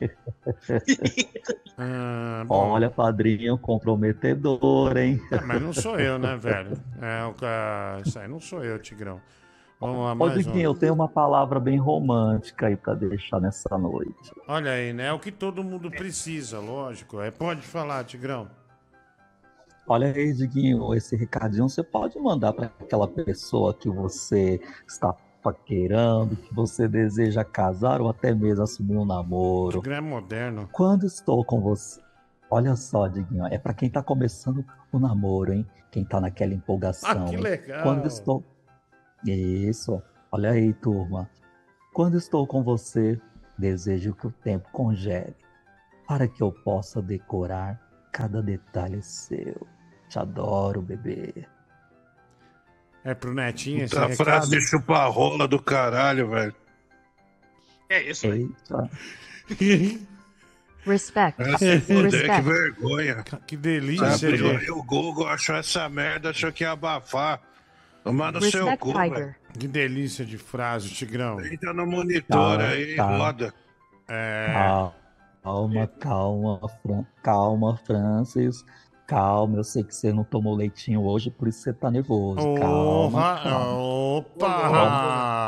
Ah. 1.82 2.44
Olha, 2.48 2.90
padrinho 2.90 3.56
comprometedor, 3.56 4.98
hein? 4.98 5.18
É, 5.30 5.40
mas 5.40 5.62
não 5.62 5.72
sou 5.72 5.98
eu, 5.98 6.18
né, 6.18 6.36
velho? 6.36 6.76
É, 7.00 7.24
o 7.24 7.32
ca- 7.32 8.02
Isso 8.04 8.18
aí 8.18 8.28
não 8.28 8.38
sou 8.38 8.62
eu, 8.62 8.78
Tigrão. 8.78 9.18
Vamos 9.80 9.96
lá, 10.04 10.12
Ô, 10.12 10.14
mais 10.14 10.34
Diguinho, 10.34 10.68
um. 10.68 10.72
eu 10.72 10.74
tenho 10.74 10.92
uma 10.92 11.08
palavra 11.08 11.58
bem 11.58 11.78
romântica 11.78 12.66
aí 12.66 12.76
pra 12.76 12.92
deixar 12.92 13.40
nessa 13.40 13.78
noite. 13.78 14.30
Olha 14.46 14.72
aí, 14.72 14.92
né? 14.92 15.06
É 15.06 15.12
o 15.14 15.18
que 15.18 15.32
todo 15.32 15.64
mundo 15.64 15.90
precisa, 15.90 16.58
lógico. 16.60 17.18
É, 17.22 17.30
pode 17.30 17.62
falar, 17.62 18.04
Tigrão. 18.04 18.50
Olha 19.88 20.12
aí, 20.12 20.34
Diguinho, 20.34 20.92
esse 20.94 21.16
recadinho 21.16 21.66
você 21.66 21.82
pode 21.82 22.18
mandar 22.18 22.52
para 22.52 22.66
aquela 22.78 23.08
pessoa 23.08 23.72
que 23.72 23.88
você 23.88 24.60
está 24.86 25.14
paquerando, 25.42 26.36
que 26.36 26.54
você 26.54 26.86
deseja 26.86 27.44
casar 27.44 28.00
ou 28.00 28.08
até 28.08 28.34
mesmo 28.34 28.62
assumir 28.62 28.96
um 28.96 29.04
namoro. 29.04 29.80
Tigrão 29.80 29.96
é 29.96 30.00
moderno. 30.00 30.68
Quando 30.72 31.06
estou 31.06 31.44
com 31.44 31.60
você. 31.60 32.00
Olha 32.50 32.74
só, 32.74 33.06
Diguinho, 33.06 33.46
é 33.46 33.58
para 33.58 33.72
quem 33.72 33.88
tá 33.88 34.02
começando 34.02 34.64
o 34.90 34.98
namoro, 34.98 35.52
hein? 35.52 35.66
Quem 35.90 36.04
tá 36.04 36.20
naquela 36.20 36.52
empolgação. 36.52 37.26
Ah, 37.26 37.28
que 37.28 37.36
hein? 37.36 37.42
legal. 37.42 37.82
Quando 37.82 38.06
estou. 38.06 38.44
Isso, 39.24 40.02
olha 40.32 40.50
aí, 40.50 40.72
turma. 40.74 41.28
Quando 41.92 42.16
estou 42.16 42.46
com 42.46 42.62
você, 42.62 43.20
desejo 43.58 44.14
que 44.14 44.26
o 44.26 44.32
tempo 44.32 44.68
congele, 44.72 45.36
para 46.08 46.26
que 46.26 46.42
eu 46.42 46.50
possa 46.50 47.00
decorar 47.00 47.80
cada 48.12 48.42
detalhe 48.42 49.02
seu. 49.02 49.66
Te 50.08 50.18
adoro, 50.18 50.82
bebê. 50.82 51.46
É 53.04 53.14
pro 53.14 53.32
Netinho 53.32 53.84
esse 53.84 53.94
Puta 53.94 54.06
recado? 54.06 54.24
frase 54.24 54.50
de 54.50 54.60
chupar 54.60 55.10
rola 55.10 55.48
do 55.48 55.60
caralho, 55.60 56.28
velho. 56.30 56.54
É 57.88 58.02
isso. 58.02 58.26
Eita. 58.26 58.90
Respect. 60.84 61.40
É 61.42 61.58
se 61.58 61.80
fuder, 61.80 62.10
que 62.10 62.16
Respect. 62.16 62.42
vergonha. 62.42 63.24
Que 63.46 63.56
delícia, 63.56 64.28
aí 64.28 64.70
o 64.70 64.82
Google, 64.82 65.26
achou 65.28 65.54
essa 65.56 65.88
merda, 65.88 66.30
achou 66.30 66.50
que 66.52 66.64
ia 66.64 66.72
abafar. 66.72 67.40
Tomar 68.02 68.32
no 68.32 68.40
seu 68.42 68.76
cu, 68.78 68.92
velho. 68.94 69.34
Que 69.58 69.68
delícia 69.68 70.24
de 70.24 70.38
frase, 70.38 70.88
Tigrão. 70.88 71.38
Entra 71.44 71.74
no 71.74 71.86
monitor 71.86 72.58
Tá, 72.58 72.68
aí, 72.68 72.96
tá. 72.96 73.04
roda. 73.16 73.54
É. 74.08 74.54
Calma, 75.42 75.86
calma, 75.98 76.60
Fran... 76.82 77.04
calma, 77.22 77.76
Francis. 77.86 78.64
Calma, 79.10 79.56
eu 79.56 79.64
sei 79.64 79.82
que 79.82 79.92
você 79.92 80.12
não 80.12 80.22
tomou 80.22 80.54
leitinho 80.54 81.02
hoje, 81.02 81.32
por 81.32 81.48
isso 81.48 81.62
você 81.62 81.72
tá 81.72 81.90
nervoso. 81.90 82.54
Calma, 82.54 83.40
calma. 83.42 83.76
Opa! 84.18 85.40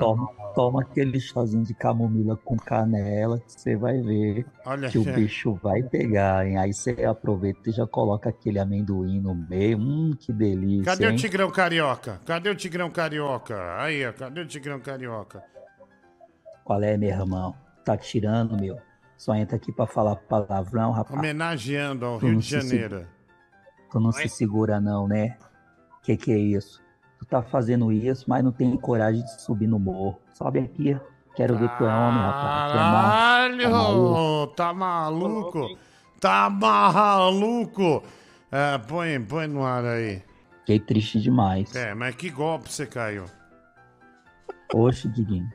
Toma, 0.00 0.28
toma 0.54 0.80
aquele 0.80 1.20
chazinho 1.20 1.62
de 1.62 1.74
camomila 1.74 2.38
com 2.38 2.56
canela 2.56 3.38
que 3.38 3.52
você 3.52 3.76
vai 3.76 4.00
ver 4.00 4.46
Olha 4.64 4.88
que 4.88 4.96
o 4.96 5.04
bicho 5.04 5.52
vai 5.62 5.82
pegar, 5.82 6.46
hein? 6.46 6.56
Aí 6.56 6.72
você 6.72 7.04
aproveita 7.04 7.68
e 7.68 7.72
já 7.72 7.86
coloca 7.86 8.30
aquele 8.30 8.58
amendoim 8.58 9.20
no 9.20 9.34
meio. 9.34 9.76
Hum, 9.76 10.16
que 10.18 10.32
delícia, 10.32 10.86
Cadê 10.86 11.06
o 11.06 11.10
hein? 11.10 11.16
Tigrão 11.16 11.50
Carioca? 11.50 12.18
Cadê 12.24 12.48
o 12.48 12.54
Tigrão 12.54 12.90
Carioca? 12.90 13.76
Aí, 13.76 14.06
ó, 14.06 14.12
cadê 14.14 14.40
o 14.40 14.46
Tigrão 14.46 14.80
Carioca? 14.80 15.44
Qual 16.64 16.82
é, 16.82 16.96
meu 16.96 17.10
irmão? 17.10 17.54
Tá 17.84 17.94
tirando, 17.94 18.58
meu? 18.58 18.78
Só 19.16 19.34
entra 19.34 19.56
aqui 19.56 19.72
pra 19.72 19.86
falar 19.86 20.16
palavrão, 20.16 20.92
rapaz. 20.92 21.18
Homenageando 21.18 22.04
ao 22.04 22.18
Tu 22.18 22.26
Rio 22.26 22.38
de 22.38 22.44
se 22.44 22.50
Janeiro. 22.50 23.06
Tu 23.90 24.00
não 24.00 24.12
se 24.12 24.28
segura 24.28 24.80
não, 24.80 25.08
né? 25.08 25.36
Que 26.02 26.16
que 26.16 26.32
é 26.32 26.38
isso? 26.38 26.82
Tu 27.18 27.24
tá 27.24 27.42
fazendo 27.42 27.90
isso, 27.90 28.26
mas 28.28 28.44
não 28.44 28.52
tem 28.52 28.76
coragem 28.76 29.24
de 29.24 29.40
subir 29.42 29.66
no 29.66 29.78
morro. 29.78 30.20
Sobe 30.34 30.58
aqui, 30.58 30.98
quero 31.34 31.56
ver 31.56 31.68
tu 31.78 31.84
é 31.84 31.88
homem, 31.88 32.20
rapaz. 32.20 32.72
É 32.72 32.76
tá 32.76 32.90
maluco. 32.92 33.70
Caralho! 33.70 34.46
Tá 34.54 34.74
maluco? 34.74 35.78
Tá 36.20 36.50
maluco? 36.50 38.02
É, 38.52 38.78
põe, 38.78 39.20
põe 39.20 39.46
no 39.46 39.64
ar 39.64 39.84
aí. 39.84 40.22
Fiquei 40.60 40.78
triste 40.80 41.20
demais. 41.20 41.74
É, 41.74 41.94
mas 41.94 42.14
que 42.14 42.28
golpe 42.30 42.70
você 42.70 42.86
caiu? 42.86 43.24
Oxe, 44.74 45.08
Diguinho. 45.08 45.50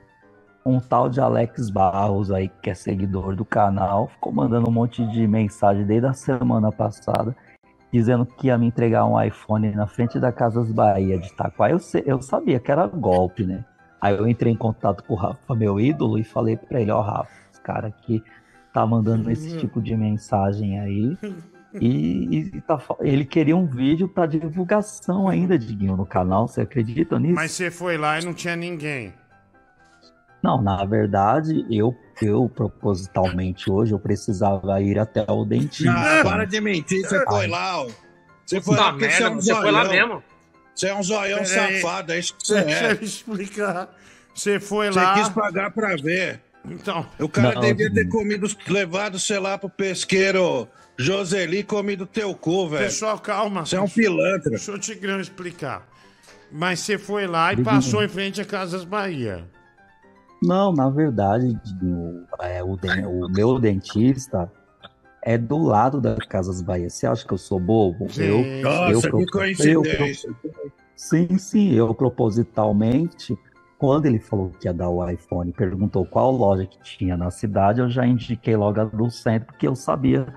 Um 0.66 0.80
tal 0.80 1.10
de 1.10 1.20
Alex 1.20 1.70
Barros 1.70 2.32
aí, 2.32 2.50
que 2.62 2.70
é 2.70 2.74
seguidor 2.74 3.36
do 3.36 3.44
canal, 3.44 4.08
ficou 4.08 4.32
mandando 4.32 4.70
um 4.70 4.74
monte 4.74 5.06
de 5.08 5.28
mensagem 5.28 5.86
desde 5.86 6.08
a 6.08 6.14
semana 6.14 6.72
passada, 6.72 7.36
dizendo 7.92 8.26
que 8.26 8.48
ia 8.48 8.58
me 8.58 8.68
entregar 8.68 9.06
um 9.06 9.22
iPhone 9.22 9.72
na 9.72 9.88
frente 9.88 10.20
da 10.20 10.32
Casas 10.32 10.72
Bahia 10.72 11.18
de 11.18 11.28
Itaquá. 11.28 11.70
Eu, 11.72 11.80
eu 12.06 12.22
sabia 12.22 12.60
que 12.60 12.72
era 12.72 12.86
golpe, 12.86 13.44
né? 13.44 13.66
Aí 14.00 14.16
eu 14.16 14.28
entrei 14.28 14.54
em 14.54 14.58
contato 14.58 15.04
com 15.04 15.14
o 15.14 15.18
Rafa, 15.18 15.56
meu 15.56 15.80
ídolo, 15.80 16.18
e 16.18 16.24
falei 16.24 16.58
pra 16.58 16.80
ele, 16.80 16.92
ó, 16.92 17.02
Rafa, 17.02 17.32
esse 17.52 17.62
cara 17.62 17.88
aqui 17.88 18.24
tá 18.74 18.86
mandando 18.86 19.30
esse 19.30 19.58
tipo 19.58 19.82
de 19.82 19.96
mensagem 19.96 20.80
aí. 20.80 21.18
E, 21.74 22.52
e 22.54 22.62
tá 22.62 22.78
ele 23.00 23.24
queria 23.24 23.56
um 23.56 23.66
vídeo 23.66 24.06
pra 24.06 24.26
divulgação 24.26 25.30
ainda, 25.30 25.58
Diguinho, 25.58 25.96
no 25.96 26.06
canal. 26.06 26.46
Você 26.46 26.60
acredita 26.60 27.18
nisso? 27.18 27.36
Mas 27.36 27.52
você 27.52 27.72
foi 27.72 27.98
lá 27.98 28.20
e 28.20 28.26
não 28.26 28.34
tinha 28.34 28.58
ninguém. 28.58 29.14
Não, 30.44 30.62
na 30.62 30.84
verdade, 30.86 31.66
eu, 31.70 31.96
eu 32.22 32.50
propositalmente 32.50 33.70
hoje 33.70 33.92
eu 33.94 34.00
precisava 34.00 34.82
ir 34.82 34.98
até 34.98 35.24
o 35.32 35.46
dentista. 35.46 35.92
Ah, 35.92 36.24
para 36.24 36.46
de 36.46 36.60
mentir, 36.60 37.02
você 37.08 37.24
foi 37.26 37.48
lá, 37.48 37.82
ó. 37.84 37.90
Você 38.46 38.60
foi 38.60 38.76
Tá 38.76 38.82
lá 38.86 38.92
porque 38.92 39.10
você 39.10 39.16
é 39.18 39.20
merda, 39.20 39.36
um 39.36 39.42
você 39.42 39.56
foi 39.56 39.72
lá 39.72 39.86
mesmo? 39.86 40.24
Você 40.76 40.88
é 40.88 40.96
um 40.96 41.04
zoião 41.04 41.44
Peraí. 41.44 41.82
safado, 41.82 42.12
é 42.14 42.20
isso 42.20 42.36
que 42.36 42.48
você 42.48 42.62
Deixa 42.64 42.86
é. 42.88 42.92
eu 42.92 43.02
explicar. 43.04 43.96
Você 44.34 44.60
foi 44.60 44.88
Você 44.92 45.00
lá. 45.00 45.14
quis 45.14 45.30
pagar 45.30 45.72
pra 45.72 45.96
ver. 45.96 46.42
Então. 46.66 47.06
O 47.20 47.28
cara 47.30 47.56
Não, 47.56 47.62
devia 47.62 47.92
ter 47.94 48.08
comido, 48.08 48.48
levado, 48.68 49.20
sei 49.20 49.40
lá, 49.40 49.58
pro 49.58 49.70
pesqueiro 49.70 50.68
Joseli 50.98 51.60
e 51.60 51.64
comido 51.64 52.06
teu 52.06 52.34
cu, 52.34 52.70
velho. 52.70 52.86
Pessoal, 52.86 53.20
calma. 53.20 53.66
Você 53.66 53.76
é 53.76 53.82
um 53.82 53.88
pilantra. 53.88 54.50
Deixa 54.52 54.72
o 54.72 54.80
Tigrão 54.80 55.20
explicar. 55.20 55.88
Mas 56.52 56.80
você 56.80 56.98
foi 56.98 57.28
lá 57.28 57.54
e 57.54 57.56
Diguinho. 57.58 57.76
passou 57.76 58.04
em 58.04 58.08
frente 58.08 58.42
a 58.42 58.46
Casas 58.46 58.84
Bahia. 58.84 59.44
Não, 60.42 60.74
na 60.74 60.90
verdade, 60.90 61.56
o, 61.84 62.24
é, 62.42 62.64
o, 62.64 62.76
den- 62.76 63.06
o 63.06 63.30
meu 63.30 63.60
dentista 63.60 64.52
é 65.24 65.38
do 65.38 65.58
lado 65.60 66.02
da 66.02 66.16
Casas 66.16 66.62
Bahia. 66.62 66.90
Você 66.90 67.06
acha 67.06 67.26
que 67.28 67.34
eu 67.34 67.38
sou 67.38 67.60
bobo? 67.60 68.08
Eu, 68.18 68.44
Nossa, 68.64 69.08
eu, 69.08 69.18
que 69.18 69.26
coincidência. 69.28 70.36
Sim, 70.96 71.38
sim, 71.38 71.72
eu 71.74 71.94
propositalmente, 71.94 73.38
quando 73.78 74.06
ele 74.08 74.20
falou 74.20 74.50
que 74.60 74.68
ia 74.68 74.74
dar 74.74 74.90
o 74.90 75.08
iPhone, 75.08 75.52
perguntou 75.52 76.06
qual 76.06 76.32
loja 76.32 76.66
que 76.66 76.82
tinha 76.82 77.16
na 77.16 77.30
cidade, 77.32 77.80
eu 77.82 77.90
já 77.90 78.06
indiquei 78.06 78.56
logo 78.56 78.80
a 78.80 78.86
do 78.86 79.10
centro, 79.12 79.48
porque 79.48 79.68
eu 79.68 79.76
sabia 79.76 80.28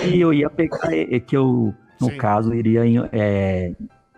que 0.00 0.20
eu 0.20 0.32
ia 0.32 0.48
pegar, 0.50 0.92
e- 0.94 1.20
que 1.20 1.36
eu, 1.36 1.74
no 2.00 2.10
Sim. 2.10 2.16
caso, 2.16 2.54
iria, 2.54 2.86
em- 2.86 3.08
é, 3.12 3.74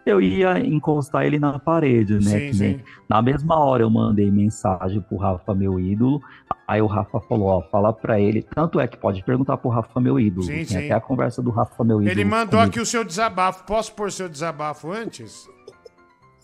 eu 0.07 0.21
ia 0.21 0.59
encostar 0.59 1.25
ele 1.25 1.39
na 1.39 1.59
parede, 1.59 2.15
né? 2.15 2.21
Sim, 2.21 2.39
que 2.51 2.55
sim. 2.55 2.81
Na 3.09 3.23
mesma 3.23 3.59
hora 3.59 3.83
eu 3.83 3.91
mandei 3.91 4.31
mensagem 4.31 5.01
pro 5.01 5.17
Rafa, 5.17 5.55
meu 5.55 5.79
ídolo, 5.81 6.21
aí 6.69 6.81
o 6.83 6.87
Rafa 6.87 7.21
falou, 7.21 7.49
ó, 7.49 7.63
fala 7.71 7.93
pra 7.93 8.21
ele, 8.21 8.43
tanto 8.43 8.79
é 8.81 8.87
que 8.87 8.97
pode 8.97 9.23
perguntar 9.25 9.57
pro 9.57 9.71
Rafa, 9.71 10.01
meu 10.01 10.19
ídolo, 10.21 10.45
Sim, 10.47 10.53
tem 10.53 10.65
sim. 10.65 10.77
até 10.77 10.93
a 10.93 11.01
conversa 11.01 11.41
do 11.43 11.51
Rafa, 11.51 11.83
meu 11.85 12.01
ídolo. 12.01 12.11
Ele 12.11 12.25
mandou 12.25 12.59
comigo. 12.61 12.69
aqui 12.71 12.81
o 12.81 12.87
seu 12.87 13.05
desabafo. 13.05 13.65
Posso 13.65 13.93
pôr 13.95 14.11
seu 14.13 14.29
desabafo 14.29 14.91
antes? 14.93 15.49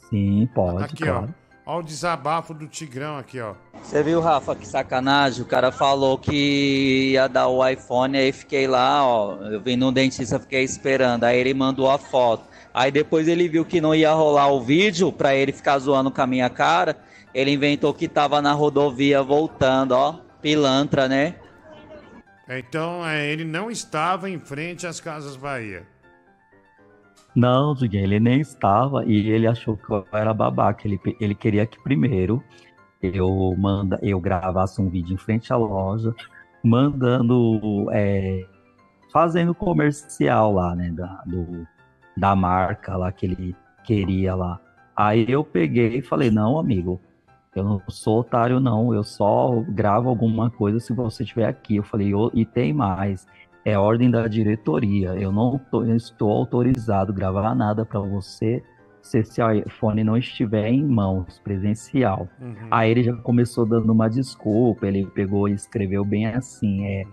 Sim, 0.08 0.48
pode, 0.54 0.84
Aqui, 0.84 1.04
claro. 1.04 1.28
ó. 1.36 1.40
Olha 1.66 1.80
o 1.80 1.82
desabafo 1.84 2.52
do 2.52 2.66
Tigrão 2.66 3.16
aqui, 3.16 3.38
ó. 3.40 3.52
Você 3.80 4.02
viu, 4.02 4.20
Rafa, 4.20 4.56
que 4.56 4.66
sacanagem? 4.66 5.42
O 5.42 5.46
cara 5.46 5.70
falou 5.70 6.18
que 6.18 7.12
ia 7.12 7.28
dar 7.28 7.46
o 7.46 7.64
iPhone, 7.64 8.16
aí 8.18 8.32
fiquei 8.32 8.66
lá, 8.66 9.06
ó. 9.06 9.36
Eu 9.42 9.60
vim 9.60 9.76
no 9.76 9.92
dentista, 9.92 10.40
fiquei 10.40 10.64
esperando. 10.64 11.22
Aí 11.22 11.38
ele 11.38 11.54
mandou 11.54 11.88
a 11.88 11.96
foto. 11.96 12.42
Aí 12.72 12.90
depois 12.90 13.26
ele 13.28 13.48
viu 13.48 13.64
que 13.64 13.80
não 13.80 13.94
ia 13.94 14.12
rolar 14.12 14.48
o 14.48 14.60
vídeo 14.60 15.12
pra 15.12 15.34
ele 15.34 15.52
ficar 15.52 15.78
zoando 15.78 16.10
com 16.10 16.22
a 16.22 16.26
minha 16.26 16.48
cara. 16.48 16.96
Ele 17.34 17.52
inventou 17.52 17.92
que 17.92 18.08
tava 18.08 18.40
na 18.40 18.52
rodovia 18.52 19.22
voltando, 19.22 19.92
ó. 19.92 20.14
Pilantra, 20.40 21.08
né? 21.08 21.34
Então, 22.48 23.06
é, 23.06 23.30
ele 23.30 23.44
não 23.44 23.70
estava 23.70 24.28
em 24.28 24.38
frente 24.38 24.86
às 24.86 25.00
Casas 25.00 25.36
Bahia. 25.36 25.86
Não, 27.34 27.74
Diguinho, 27.74 28.04
ele 28.04 28.18
nem 28.18 28.40
estava 28.40 29.04
e 29.04 29.30
ele 29.30 29.46
achou 29.46 29.76
que 29.76 29.90
eu 29.90 30.04
era 30.12 30.34
babaca. 30.34 30.86
Ele, 30.86 31.00
ele 31.20 31.34
queria 31.34 31.66
que 31.66 31.80
primeiro 31.82 32.42
eu 33.02 33.54
manda, 33.56 33.98
eu 34.02 34.20
gravasse 34.20 34.80
um 34.80 34.88
vídeo 34.88 35.14
em 35.14 35.18
frente 35.18 35.52
à 35.52 35.56
loja, 35.56 36.14
mandando, 36.62 37.86
é, 37.92 38.44
fazendo 39.12 39.54
comercial 39.54 40.52
lá, 40.52 40.74
né, 40.74 40.90
da, 40.90 41.22
do, 41.26 41.66
da 42.20 42.36
marca 42.36 42.96
lá 42.96 43.10
que 43.10 43.24
ele 43.26 43.56
queria 43.82 44.34
lá. 44.34 44.60
Aí 44.94 45.24
eu 45.28 45.42
peguei 45.42 45.96
e 45.98 46.02
falei, 46.02 46.30
não, 46.30 46.58
amigo, 46.58 47.00
eu 47.56 47.64
não 47.64 47.80
sou 47.88 48.20
otário, 48.20 48.60
não. 48.60 48.94
Eu 48.94 49.02
só 49.02 49.64
gravo 49.68 50.08
alguma 50.10 50.50
coisa 50.50 50.78
se 50.78 50.92
você 50.92 51.22
estiver 51.22 51.46
aqui. 51.48 51.76
Eu 51.76 51.82
falei, 51.82 52.14
"Ô, 52.14 52.30
e 52.34 52.44
tem 52.44 52.72
mais. 52.72 53.26
É 53.64 53.76
ordem 53.78 54.10
da 54.10 54.28
diretoria. 54.28 55.10
Eu 55.16 55.32
não 55.32 55.58
tô- 55.70 55.82
eu 55.84 55.96
estou 55.96 56.30
autorizado 56.30 57.10
a 57.12 57.14
gravar 57.14 57.54
nada 57.54 57.84
para 57.84 58.00
você 58.00 58.62
se 59.02 59.18
esse 59.18 59.40
iPhone 59.42 60.04
não 60.04 60.16
estiver 60.16 60.68
em 60.68 60.84
mãos, 60.84 61.40
presencial. 61.42 62.28
Uhum. 62.40 62.54
Aí 62.70 62.90
ele 62.90 63.02
já 63.02 63.16
começou 63.16 63.66
dando 63.66 63.90
uma 63.92 64.08
desculpa. 64.08 64.86
Ele 64.86 65.06
pegou 65.06 65.48
e 65.48 65.52
escreveu 65.52 66.04
bem 66.04 66.26
assim: 66.26 66.84
é, 66.86 67.04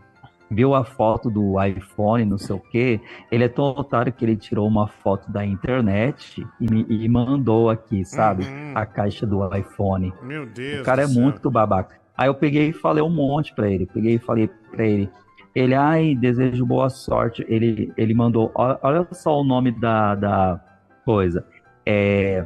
viu 0.49 0.74
a 0.74 0.84
foto 0.84 1.30
do 1.30 1.61
iPhone, 1.64 2.26
não 2.26 2.38
sei 2.38 2.56
o 2.56 2.60
quê. 2.60 2.99
Ele 3.32 3.44
é 3.44 3.48
tão 3.49 3.65
otário 3.65 4.14
que 4.14 4.24
ele 4.24 4.36
tirou 4.36 4.68
uma 4.68 4.88
foto 4.88 5.30
da 5.32 5.45
internet 5.45 6.45
e, 6.60 6.72
me- 6.72 6.86
e 6.90 7.07
mandou 7.10 7.69
aqui, 7.69 8.03
sabe? 8.06 8.45
A 8.74 8.86
caixa 8.86 9.26
do 9.26 9.45
iPhone. 9.56 10.14
Meu 10.24 10.45
Deus. 10.45 10.82
O 10.82 10.84
cara 10.84 11.02
é 11.03 11.07
céu. 11.07 11.22
muito 11.22 11.49
babaca. 11.52 11.95
Aí 12.18 12.28
eu 12.30 12.34
peguei 12.36 12.69
e 12.69 12.74
falei 12.74 13.03
um 13.03 13.10
monte 13.10 13.53
pra 13.53 13.69
ele. 13.69 13.86
Peguei 13.86 14.15
e 14.15 14.19
falei 14.19 14.49
pra 14.72 14.86
ele. 14.86 15.10
Ele, 15.53 15.74
ai, 15.76 16.15
desejo 16.15 16.65
boa 16.65 16.90
sorte. 16.90 17.45
Ele, 17.48 17.91
ele 17.98 18.14
mandou, 18.14 18.52
olha 18.56 19.07
só 19.11 19.40
o 19.40 19.44
nome 19.44 19.72
da, 19.72 20.15
da 20.15 20.60
coisa. 21.03 21.45
É, 21.86 22.45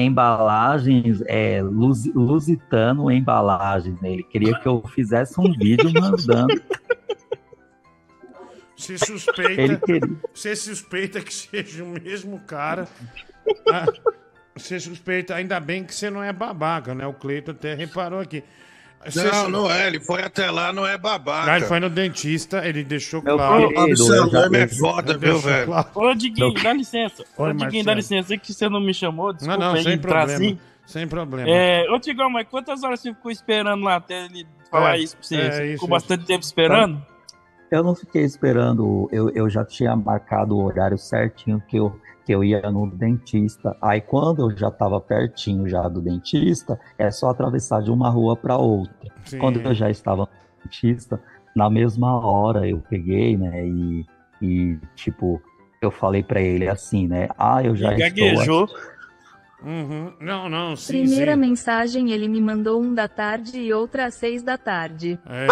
embalagens, 0.00 1.22
é, 1.26 1.62
Lus- 1.62 2.06
Lusitano 2.14 3.10
Embalagens. 3.10 4.00
né? 4.00 4.12
Ele 4.12 4.22
queria 4.22 4.58
que 4.60 4.66
eu 4.68 4.82
fizesse 4.88 5.40
um 5.40 5.52
vídeo 5.52 5.90
mandando. 5.92 6.62
Você 8.76 8.98
suspeita. 8.98 9.80
Você 10.34 10.54
suspeita 10.54 11.20
que 11.20 11.32
seja 11.32 11.82
o 11.82 11.88
mesmo 11.88 12.38
cara. 12.40 12.86
Ah, 13.72 13.86
Você 14.54 14.78
suspeita, 14.80 15.34
ainda 15.34 15.58
bem 15.60 15.84
que 15.84 15.94
você 15.94 16.08
não 16.10 16.22
é 16.22 16.32
babaca, 16.32 16.94
né? 16.94 17.06
O 17.06 17.12
Cleito 17.14 17.50
até 17.50 17.74
reparou 17.74 18.20
aqui. 18.20 18.42
Você 19.04 19.22
Não, 19.30 19.48
não 19.48 19.70
é. 19.70 19.86
Ele 19.86 20.00
foi 20.00 20.22
até 20.22 20.50
lá, 20.50 20.72
não 20.72 20.84
é 20.86 20.98
babaca. 20.98 21.52
Ah, 21.52 21.56
ele 21.56 21.66
foi 21.66 21.78
no 21.78 21.88
dentista, 21.88 22.66
ele 22.66 22.82
deixou 22.82 23.22
Meu 23.22 23.36
claro. 23.36 23.68
querido, 23.68 23.80
Absalom 23.92 24.54
é 24.56 24.66
foda, 24.68 25.12
Ele 25.12 25.18
viu, 25.18 25.38
velho? 25.38 25.66
claro. 25.66 25.88
Ô, 25.94 26.14
Diguinho, 26.14 26.54
dá 26.62 26.72
licença. 26.72 27.24
Oi, 27.36 27.50
Ô, 27.50 27.52
Diguinho, 27.54 27.84
dá 27.84 27.94
licença. 27.94 28.34
É 28.34 28.36
que 28.38 28.52
você 28.52 28.68
não 28.68 28.80
me 28.80 28.92
chamou, 28.92 29.28
Não, 29.28 29.34
desculpa 29.34 29.58
não, 29.60 29.74
aí 29.74 29.82
sem 29.84 29.92
entrar 29.92 30.26
problema. 30.26 30.44
assim. 30.44 30.58
Sem 30.86 31.06
problema. 31.08 31.48
É, 31.48 31.88
ô, 31.90 31.98
Tigão, 32.00 32.30
mas 32.30 32.46
quantas 32.48 32.82
horas 32.82 33.00
você 33.00 33.12
ficou 33.14 33.30
esperando 33.30 33.82
lá 33.84 33.96
até 33.96 34.24
ele 34.24 34.46
falar 34.70 34.96
É, 34.96 35.00
isso 35.00 35.16
pra 35.16 35.26
você? 35.26 35.36
é 35.36 35.40
você 35.40 35.46
isso, 35.50 35.72
ficou 35.72 35.72
isso. 35.74 35.88
bastante 35.88 36.24
tempo 36.26 36.44
esperando? 36.44 37.02
Eu 37.70 37.82
não 37.82 37.94
fiquei 37.96 38.22
esperando, 38.22 39.08
eu, 39.12 39.28
eu 39.30 39.50
já 39.50 39.64
tinha 39.64 39.94
marcado 39.96 40.56
o 40.56 40.64
horário 40.64 40.96
certinho 40.96 41.60
que 41.68 41.76
eu, 41.76 42.00
que 42.26 42.34
eu 42.34 42.42
ia 42.42 42.60
no 42.72 42.90
dentista. 42.90 43.76
Aí 43.80 44.00
quando 44.00 44.50
eu 44.50 44.56
já 44.56 44.66
estava 44.66 45.00
pertinho 45.00 45.68
já 45.68 45.88
do 45.88 46.00
dentista, 46.00 46.78
é 46.98 47.08
só 47.08 47.30
atravessar 47.30 47.80
de 47.80 47.90
uma 47.90 48.10
rua 48.10 48.36
para 48.36 48.56
outra. 48.56 49.14
Sim. 49.24 49.38
Quando 49.38 49.60
eu 49.60 49.72
já 49.72 49.88
estava 49.88 50.22
no 50.22 50.28
dentista, 50.64 51.22
na 51.54 51.70
mesma 51.70 52.18
hora 52.18 52.68
eu 52.68 52.82
peguei, 52.90 53.36
né, 53.36 53.64
e, 53.64 54.04
e 54.42 54.78
tipo, 54.96 55.40
eu 55.80 55.92
falei 55.92 56.24
para 56.24 56.40
ele 56.40 56.68
assim, 56.68 57.06
né, 57.06 57.28
ah, 57.38 57.62
eu 57.62 57.76
já 57.76 57.96
estou... 57.96 58.68
Uhum. 59.62 60.12
Não, 60.20 60.48
não, 60.48 60.76
sim, 60.76 61.04
Primeira 61.04 61.32
sim. 61.32 61.40
mensagem 61.40 62.10
ele 62.10 62.28
me 62.28 62.40
mandou 62.40 62.80
um 62.80 62.92
da 62.92 63.08
tarde 63.08 63.58
e 63.58 63.72
outra 63.72 64.06
às 64.06 64.14
seis 64.14 64.42
da 64.42 64.58
tarde. 64.58 65.18
É. 65.26 65.46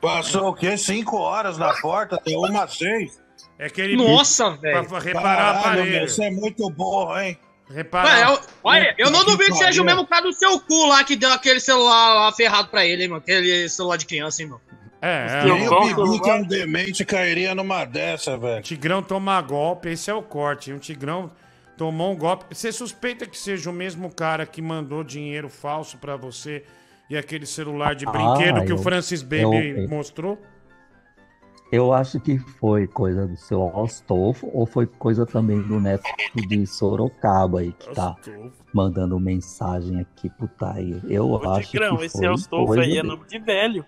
Passou 0.00 0.48
o 0.48 0.54
quê? 0.54 0.76
Cinco 0.76 1.16
horas 1.18 1.56
na 1.56 1.72
porta, 1.80 2.20
deu 2.26 2.40
uma 2.40 2.64
às 2.64 2.76
seis. 2.76 3.23
É 3.58 3.68
que 3.68 3.80
ele. 3.80 3.96
Nossa, 3.96 4.50
velho. 4.56 4.84
Pra 4.86 4.98
reparar 4.98 5.30
a 5.32 5.34
Caralho, 5.54 5.58
aparelho. 5.60 5.90
meu, 6.00 6.08
Você 6.08 6.24
é 6.24 6.30
muito 6.30 6.68
burro, 6.70 7.18
hein? 7.18 7.38
Reparar. 7.70 8.30
Ué, 8.30 8.34
eu, 8.34 8.40
olha, 8.62 8.94
eu 8.98 9.10
não 9.10 9.24
duvido 9.24 9.52
que 9.52 9.58
seja 9.58 9.80
o 9.80 9.84
mesmo 9.84 10.06
cara 10.06 10.22
do 10.22 10.32
seu 10.32 10.60
cu 10.60 10.86
lá 10.86 11.02
que 11.02 11.16
deu 11.16 11.32
aquele 11.32 11.60
celular 11.60 12.14
lá 12.14 12.32
ferrado 12.32 12.68
pra 12.68 12.84
ele, 12.84 13.04
hein, 13.04 13.08
mano. 13.08 13.20
Aquele 13.22 13.68
celular 13.68 13.96
de 13.96 14.06
criança, 14.06 14.42
hein, 14.42 14.48
mano. 14.48 14.60
É, 15.00 15.44
Nem 15.44 15.68
o 15.68 15.80
Bibi, 15.80 16.20
que 16.22 16.30
é 16.30 16.34
um 16.34 16.42
demente, 16.42 17.04
cairia 17.04 17.54
numa 17.54 17.84
dessa, 17.84 18.36
velho. 18.38 18.62
Tigrão 18.62 19.02
toma 19.02 19.40
golpe, 19.42 19.88
esse 19.90 20.10
é 20.10 20.14
o 20.14 20.22
corte. 20.22 20.70
hein? 20.70 20.76
O 20.76 20.80
Tigrão 20.80 21.30
tomou 21.76 22.12
um 22.12 22.16
golpe. 22.16 22.46
Você 22.54 22.72
suspeita 22.72 23.26
que 23.26 23.36
seja 23.38 23.68
o 23.70 23.72
mesmo 23.72 24.10
cara 24.14 24.46
que 24.46 24.60
mandou 24.62 25.04
dinheiro 25.04 25.48
falso 25.48 25.98
pra 25.98 26.16
você 26.16 26.64
e 27.10 27.16
aquele 27.18 27.44
celular 27.46 27.94
de 27.94 28.06
Ah, 28.06 28.10
brinquedo 28.10 28.64
que 28.64 28.72
o 28.72 28.76
eu- 28.76 28.82
Francis 28.82 29.22
Baby 29.22 29.42
eu- 29.42 29.52
eu- 29.82 29.88
mostrou? 29.88 30.40
Eu 31.74 31.92
acho 31.92 32.20
que 32.20 32.38
foi 32.38 32.86
coisa 32.86 33.26
do 33.26 33.36
seu 33.36 33.80
Astolfo 33.82 34.48
ou 34.52 34.64
foi 34.64 34.86
coisa 34.86 35.26
também 35.26 35.60
do 35.60 35.80
neto 35.80 36.04
de 36.48 36.64
Sorocaba 36.68 37.58
aí 37.60 37.72
que 37.72 37.92
tá 37.92 38.16
mandando 38.72 39.18
mensagem 39.18 39.98
aqui 39.98 40.30
pro 40.30 40.46
Tair. 40.46 41.00
Eu 41.08 41.30
Ô, 41.30 41.50
acho 41.50 41.72
Tigrão, 41.72 41.96
que 41.96 42.04
esse 42.04 42.48
coisa 42.48 42.82
aí 42.82 42.92
é 42.92 43.02
dele. 43.02 43.08
nome 43.08 43.26
de 43.26 43.38
velho. 43.40 43.84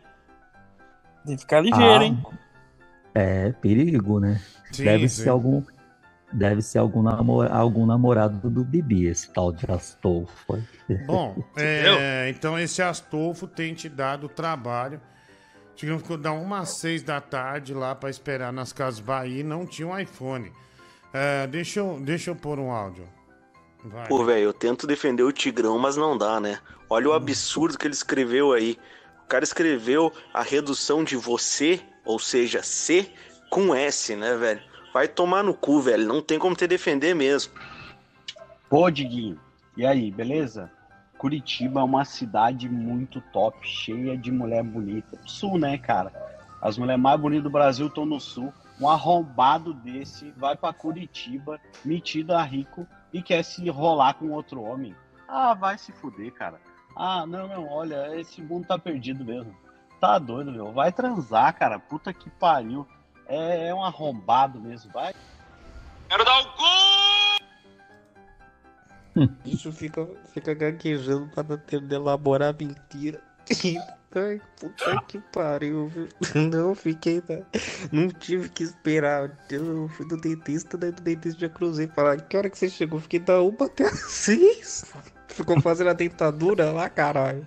Tem 1.24 1.36
que 1.36 1.42
ficar 1.42 1.60
ligeiro, 1.60 2.00
Ah, 2.00 2.04
hein? 2.04 2.26
É 3.14 3.52
perigo, 3.52 4.18
né? 4.18 4.40
Sim, 4.72 4.82
deve 4.82 5.08
sim. 5.08 5.22
ser 5.22 5.28
algum 5.28 5.62
deve 6.32 6.62
ser 6.62 6.78
algum, 6.78 7.02
namor, 7.02 7.50
algum 7.52 7.86
namorado 7.86 8.50
do 8.50 8.64
Bibi 8.64 9.06
esse 9.06 9.32
tal 9.32 9.52
de 9.52 9.64
Astolfo. 9.70 10.58
Bom, 11.06 11.36
é, 11.56 12.28
então 12.30 12.58
esse 12.58 12.82
Astolfo 12.82 13.46
tem 13.46 13.74
te 13.74 13.88
dado 13.88 14.28
trabalho. 14.28 15.00
Tivemos 15.76 16.02
que 16.02 16.16
dar 16.16 16.32
uma 16.32 16.60
às 16.60 16.70
seis 16.70 17.02
da 17.02 17.20
tarde 17.20 17.74
lá 17.74 17.94
pra 17.94 18.08
esperar 18.08 18.50
nas 18.50 18.72
Casas 18.72 18.98
Bahia 18.98 19.40
e 19.40 19.44
não 19.44 19.66
tinha 19.66 19.86
um 19.86 19.98
iPhone. 19.98 20.50
É, 21.12 21.46
deixa, 21.46 21.80
eu, 21.80 22.00
deixa 22.00 22.30
eu 22.30 22.34
pôr 22.34 22.58
um 22.58 22.70
áudio. 22.70 23.06
Vai. 23.84 24.08
Pô, 24.08 24.24
velho, 24.24 24.44
eu 24.44 24.52
tento 24.54 24.86
defender 24.86 25.22
o 25.22 25.30
Tigrão, 25.30 25.78
mas 25.78 25.96
não 25.96 26.16
dá, 26.16 26.40
né? 26.40 26.58
Olha 26.88 27.10
o 27.10 27.12
absurdo 27.12 27.78
que 27.78 27.86
ele 27.86 27.94
escreveu 27.94 28.52
aí. 28.52 28.78
O 29.24 29.28
cara 29.28 29.44
escreveu 29.44 30.10
a 30.32 30.42
redução 30.42 31.04
de 31.04 31.14
você, 31.14 31.80
ou 32.04 32.18
seja, 32.18 32.62
C, 32.62 33.10
com 33.50 33.74
S, 33.74 34.16
né, 34.16 34.34
velho? 34.34 34.62
Vai 34.94 35.06
tomar 35.06 35.44
no 35.44 35.52
cu, 35.52 35.80
velho. 35.80 36.06
Não 36.06 36.22
tem 36.22 36.38
como 36.38 36.56
te 36.56 36.66
defender 36.66 37.14
mesmo. 37.14 37.52
Pô, 38.68 38.90
Diguinho, 38.90 39.38
e 39.76 39.84
aí, 39.84 40.10
beleza? 40.10 40.70
Curitiba 41.18 41.80
é 41.80 41.84
uma 41.84 42.04
cidade 42.04 42.68
muito 42.68 43.20
top, 43.32 43.58
cheia 43.66 44.16
de 44.16 44.30
mulher 44.30 44.62
bonita. 44.62 45.18
Sul, 45.24 45.58
né, 45.58 45.78
cara? 45.78 46.12
As 46.60 46.76
mulheres 46.76 47.00
mais 47.00 47.20
bonitas 47.20 47.44
do 47.44 47.50
Brasil 47.50 47.86
estão 47.86 48.04
no 48.04 48.20
sul. 48.20 48.52
Um 48.80 48.88
arrombado 48.88 49.72
desse 49.72 50.30
vai 50.32 50.54
pra 50.54 50.72
Curitiba, 50.72 51.58
metido 51.84 52.34
a 52.34 52.42
rico 52.42 52.86
e 53.12 53.22
quer 53.22 53.42
se 53.42 53.68
rolar 53.70 54.14
com 54.14 54.30
outro 54.30 54.62
homem. 54.62 54.94
Ah, 55.26 55.54
vai 55.54 55.78
se 55.78 55.92
fuder, 55.92 56.32
cara. 56.32 56.60
Ah, 56.94 57.26
não, 57.26 57.48
não, 57.48 57.68
olha, 57.68 58.14
esse 58.18 58.42
mundo 58.42 58.66
tá 58.66 58.78
perdido 58.78 59.24
mesmo. 59.24 59.54
Tá 60.00 60.18
doido, 60.18 60.52
meu. 60.52 60.72
Vai 60.72 60.92
transar, 60.92 61.54
cara. 61.54 61.78
Puta 61.78 62.12
que 62.12 62.28
pariu. 62.30 62.86
É, 63.26 63.68
é 63.68 63.74
um 63.74 63.82
arrombado 63.82 64.60
mesmo, 64.60 64.92
vai. 64.92 65.14
Quero 66.08 66.24
dar 66.24 66.40
o 66.40 66.44
cu! 66.52 67.25
Isso 69.44 69.72
fica, 69.72 70.06
fica 70.32 70.54
gaguejando 70.54 71.28
pra 71.28 71.42
não 71.42 71.56
ter 71.58 71.80
de 71.80 71.94
elaborar 71.94 72.54
mentira. 72.58 73.20
Ai, 74.14 74.40
puta 74.58 75.02
que 75.08 75.18
pariu, 75.30 75.88
viu? 75.88 76.08
Não 76.50 76.74
fiquei. 76.74 77.22
na- 77.28 77.44
Não 77.92 78.08
tive 78.08 78.48
que 78.48 78.62
esperar. 78.62 79.30
Eu 79.50 79.88
fui 79.90 80.08
do 80.08 80.16
dentista, 80.16 80.78
daí 80.78 80.90
do 80.90 81.02
dentista 81.02 81.40
já 81.40 81.48
cruzei. 81.50 81.86
Falar, 81.88 82.16
que 82.22 82.34
hora 82.36 82.48
que 82.48 82.56
você 82.58 82.70
chegou? 82.70 82.98
Fiquei 82.98 83.20
da 83.20 83.42
uma 83.42 83.66
até 83.66 83.84
as 83.84 84.00
seis. 84.00 84.86
Ficou 85.28 85.60
fazendo 85.60 85.90
a 85.90 85.92
dentadura 85.92 86.70
lá, 86.72 86.88
caralho. 86.88 87.46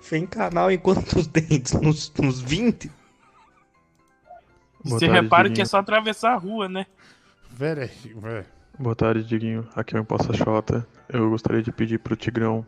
Sem 0.00 0.26
canal 0.26 0.70
em 0.70 0.78
quantos 0.78 1.26
dentes? 1.26 1.72
Nos, 1.74 2.10
nos 2.14 2.40
20? 2.40 2.90
Você 4.84 5.06
repara 5.22 5.50
que 5.50 5.60
é 5.60 5.64
só 5.66 5.78
atravessar 5.78 6.32
a 6.32 6.36
rua, 6.38 6.66
né? 6.66 6.86
Pera 7.58 7.82
aí, 7.82 8.14
velho. 8.14 8.46
Boa 8.80 8.96
tarde, 8.96 9.22
Diguinho. 9.22 9.68
Aqui 9.76 9.94
é 9.94 9.98
o 9.98 10.00
Imposta 10.00 10.32
Xota. 10.32 10.86
Eu 11.06 11.28
gostaria 11.28 11.62
de 11.62 11.70
pedir 11.70 11.98
pro 11.98 12.16
Tigrão 12.16 12.66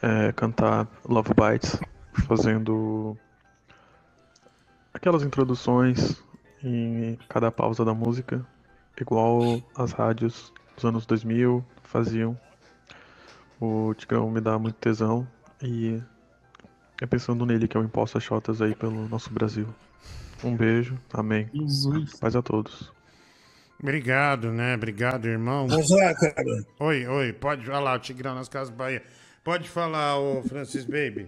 é, 0.00 0.30
cantar 0.30 0.86
Love 1.04 1.32
Bites, 1.34 1.76
fazendo 2.28 3.18
aquelas 4.94 5.24
introduções 5.24 6.22
em 6.62 7.18
cada 7.28 7.50
pausa 7.50 7.84
da 7.84 7.92
música, 7.92 8.46
igual 9.00 9.60
as 9.74 9.90
rádios 9.90 10.52
dos 10.76 10.84
anos 10.84 11.04
2000 11.04 11.64
faziam. 11.82 12.38
O 13.60 13.92
Tigrão 13.94 14.30
me 14.30 14.40
dá 14.40 14.56
muito 14.56 14.76
tesão 14.76 15.26
e 15.60 16.00
é 17.02 17.06
pensando 17.06 17.44
nele 17.44 17.66
que 17.66 17.76
é 17.76 17.80
o 17.80 17.82
Imposta 17.82 18.20
Xotas 18.20 18.62
aí 18.62 18.76
pelo 18.76 19.08
nosso 19.08 19.32
Brasil. 19.32 19.66
Um 20.44 20.56
beijo, 20.56 20.96
amém. 21.12 21.50
Paz 22.20 22.36
a 22.36 22.40
todos. 22.40 22.92
Obrigado, 23.82 24.52
né? 24.52 24.74
Obrigado, 24.74 25.26
irmão. 25.26 25.66
Lá, 25.66 26.14
cara. 26.14 26.66
Oi, 26.78 27.06
oi, 27.06 27.32
pode 27.32 27.64
falar, 27.64 27.94
o 27.94 27.98
Tigrão 27.98 28.34
nas 28.34 28.48
Casas 28.48 28.74
Bahia. 28.74 29.02
Pode 29.42 29.68
falar, 29.68 30.18
ô 30.18 30.42
Francis 30.42 30.84
Baby. 30.84 31.26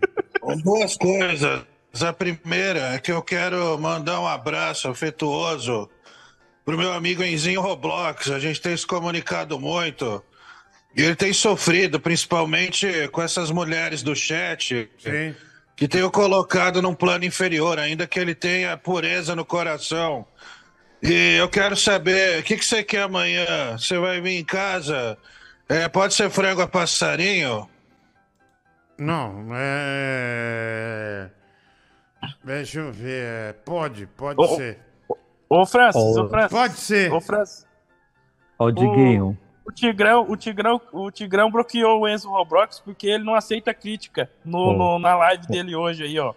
Duas 0.62 0.96
coisas. 0.96 1.64
A 2.00 2.12
primeira 2.12 2.94
é 2.94 2.98
que 2.98 3.10
eu 3.10 3.22
quero 3.22 3.78
mandar 3.78 4.20
um 4.20 4.26
abraço 4.26 4.88
afetuoso 4.88 5.88
pro 6.64 6.76
meu 6.76 6.92
amigo 6.92 7.22
Enzinho 7.22 7.60
Roblox. 7.60 8.30
A 8.30 8.38
gente 8.38 8.60
tem 8.60 8.76
se 8.76 8.86
comunicado 8.86 9.58
muito. 9.58 10.22
E 10.94 11.02
ele 11.02 11.16
tem 11.16 11.32
sofrido, 11.32 11.98
principalmente 11.98 13.08
com 13.08 13.22
essas 13.22 13.50
mulheres 13.50 14.02
do 14.02 14.14
chat. 14.14 14.90
Sim. 14.98 15.34
Que 15.74 15.88
tenho 15.88 16.10
colocado 16.10 16.82
num 16.82 16.94
plano 16.94 17.24
inferior, 17.24 17.78
ainda 17.78 18.06
que 18.06 18.20
ele 18.20 18.34
tenha 18.34 18.76
pureza 18.76 19.34
no 19.34 19.44
coração. 19.44 20.26
E 21.02 21.36
eu 21.36 21.48
quero 21.48 21.76
saber, 21.76 22.38
o 22.40 22.42
que, 22.44 22.56
que 22.56 22.64
você 22.64 22.82
quer 22.84 23.02
amanhã? 23.02 23.76
Você 23.76 23.98
vai 23.98 24.20
vir 24.20 24.38
em 24.38 24.44
casa? 24.44 25.18
É, 25.68 25.88
pode 25.88 26.14
ser 26.14 26.30
frango 26.30 26.62
a 26.62 26.68
passarinho? 26.68 27.68
Não, 28.98 29.46
é. 29.52 31.28
Deixa 32.44 32.78
eu 32.80 32.92
ver. 32.92 33.24
é, 33.24 33.52
Pode, 33.64 34.06
pode 34.06 34.40
Ô, 34.40 34.46
ser. 34.56 34.78
Ô, 35.48 35.66
Francis, 35.66 36.00
Ô. 36.00 36.22
ô, 36.24 36.28
Francis. 36.28 36.50
Pode 36.50 36.74
ser. 36.78 37.12
Ô, 37.12 37.20
Francis. 37.20 37.66
Ó, 38.58 38.66
o 38.66 38.70
Diguinho. 38.72 39.36
O 39.64 39.72
Tigrão, 39.72 40.26
o 40.28 40.36
Tigrão, 40.36 40.80
o 40.92 41.10
Tigrão 41.10 41.50
bloqueou 41.50 42.00
o 42.00 42.08
Enzo 42.08 42.28
Roblox 42.28 42.80
porque 42.80 43.06
ele 43.08 43.24
não 43.24 43.34
aceita 43.34 43.72
crítica 43.72 44.30
no, 44.44 44.58
Ô. 44.70 44.72
no- 44.72 44.98
na 44.98 45.16
live 45.16 45.46
dele 45.46 45.74
hoje 45.74 46.04
aí, 46.04 46.18
ó. 46.18 46.34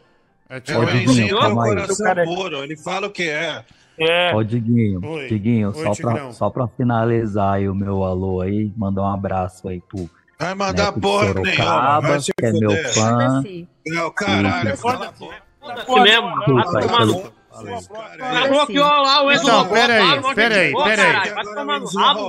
É, 0.49 0.57
É, 0.57 0.77
o 0.77 0.85
Diguinho, 0.85 1.03
Enzinho 1.11 1.37
um 1.39 1.61
aí. 1.61 1.69
coração 1.69 2.05
Cara- 2.05 2.23
puro, 2.23 2.63
ele 2.63 2.77
fala 2.77 3.07
o 3.07 3.11
que 3.11 3.27
é. 3.29 3.63
É. 3.99 4.33
Ó, 4.35 4.41
Diguinho, 4.43 4.99
Oi. 5.05 5.27
Diguinho, 5.27 5.69
Oi, 5.75 5.83
só, 5.83 5.91
Tigrão. 5.91 6.13
pra, 6.13 6.31
só 6.31 6.49
pra 6.49 6.67
finalizar 6.67 7.53
aí 7.55 7.69
o 7.69 7.75
meu 7.75 8.03
alô 8.03 8.41
aí, 8.41 8.71
mandar 8.75 9.03
um 9.03 9.13
abraço 9.13 9.67
aí 9.67 9.81
pro 9.81 10.09
Vai 10.37 10.53
mandar 10.53 10.85
Neto 10.87 10.95
de 10.95 11.01
porra 11.01 11.33
nenhuma, 11.33 11.45
Sorocaba, 11.55 12.07
vai 12.09 12.19
se 12.19 12.31
que 12.37 12.45
é 12.45 12.51
meu 12.51 12.71
fã. 12.93 13.43
Não, 13.87 14.11
caralho, 14.11 14.69
E- 14.73 14.77
fala 14.77 15.05
a 15.07 15.11
porra. 15.13 15.35
Aqui 15.65 15.99
mesmo, 16.01 16.27
vai 16.53 16.81
tomar 16.87 17.05
no 17.05 17.15
aí, 17.15 17.31
Ela 18.19 18.47
bloqueou 18.49 18.85
lá 18.85 19.23
o 19.23 19.31
Então, 19.31 19.67
pera 19.69 19.93
aí, 19.93 20.21
de 20.21 20.35
pera 20.35 20.55
aí, 20.55 20.71
boa, 20.73 20.83
pera 20.83 21.01
aí. 21.03 21.13
caralho, 21.13 21.35
Vai 21.35 21.43
tomar 21.55 21.79
no 21.79 21.85
rabo. 21.87 22.21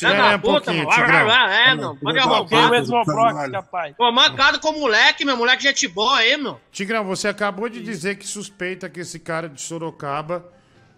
Da 0.00 0.36
um 0.36 0.38
pouquinho, 0.38 0.86
mano. 0.86 0.90
Tigrão. 0.90 1.30
É, 1.50 1.74
não. 1.74 1.96
Pode 1.96 2.00
Bloqueou 2.00 2.28
o 2.30 2.34
arrombar. 2.34 2.74
Enzo 2.80 2.92
Roblox, 2.94 3.52
rapaz. 3.52 3.96
Pô, 3.96 4.12
mancado 4.12 4.60
com 4.60 4.68
o 4.68 4.80
moleque, 4.80 5.24
meu. 5.24 5.36
Moleque 5.36 5.64
gente 5.64 5.88
boa 5.88 6.18
aí, 6.18 6.36
meu. 6.36 6.60
Tigrão, 6.70 7.04
você 7.04 7.26
acabou 7.26 7.68
de 7.68 7.82
dizer 7.82 8.14
que 8.16 8.26
suspeita 8.28 8.88
que 8.88 9.00
esse 9.00 9.18
cara 9.18 9.48
de 9.48 9.60
Sorocaba 9.60 10.44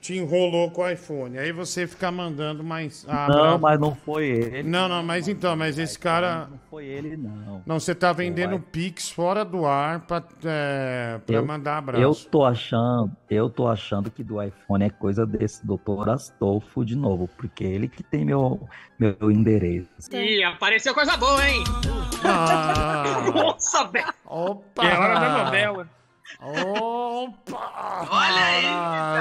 te 0.03 0.19
enrolou 0.19 0.69
com 0.73 0.83
o 0.83 0.91
iPhone. 0.91 1.39
Aí 1.39 1.53
você 1.53 1.87
fica 1.87 2.11
mandando 2.11 2.65
mais. 2.65 3.07
Ah, 3.09 3.29
Não, 3.29 3.35
bravo. 3.37 3.59
mas 3.61 3.81
não 3.81 3.95
foi 3.95 4.27
ele. 4.27 4.63
Não, 4.65 4.89
não, 4.89 5.01
mas 5.01 5.29
então, 5.29 5.55
mas 5.57 5.79
esse 5.79 5.97
cara. 5.97 6.49
Não 6.51 6.59
foi 6.69 6.87
ele, 6.87 7.17
não. 7.17 7.63
Não, 7.65 7.79
você 7.79 7.95
tá 7.95 8.13
vendendo 8.13 8.51
Vai. 8.59 8.67
Pix 8.73 9.09
fora 9.11 9.45
do 9.45 9.65
ar 9.65 10.01
pra, 10.01 10.21
é, 10.45 11.21
pra 11.25 11.37
Eu- 11.37 11.47
mandar 11.47 11.79
abraço. 11.79 12.03
Eu 12.03 12.15
tô 12.31 12.45
achando, 12.45 13.13
eu 13.31 13.49
tô 13.49 13.69
achando 13.69 14.11
que 14.11 14.25
do 14.25 14.43
iPhone 14.43 14.85
é 14.85 14.91
coisa 14.91 15.25
desse 15.25 15.65
doutor 15.65 16.09
Astolfo 16.11 16.85
de 16.85 16.97
novo, 16.97 17.29
porque 17.37 17.63
ele 17.63 17.87
que 17.87 18.03
tem 18.03 18.25
meu, 18.25 18.69
meu 18.99 19.31
endereço. 19.31 19.87
Ih, 20.13 20.43
apareceu 20.43 20.93
coisa 20.95 21.17
boa, 21.17 21.49
hein? 21.49 21.63
Ah, 22.25 23.23
Nossa, 23.33 23.85
velho. 23.85 24.13
opa! 24.27 24.85
É 24.85 24.99
hora 24.99 25.15
da 25.21 25.45
novela. 25.45 25.89
Opa! 26.41 28.09
Olha 28.11 28.45
aí, 28.45 28.65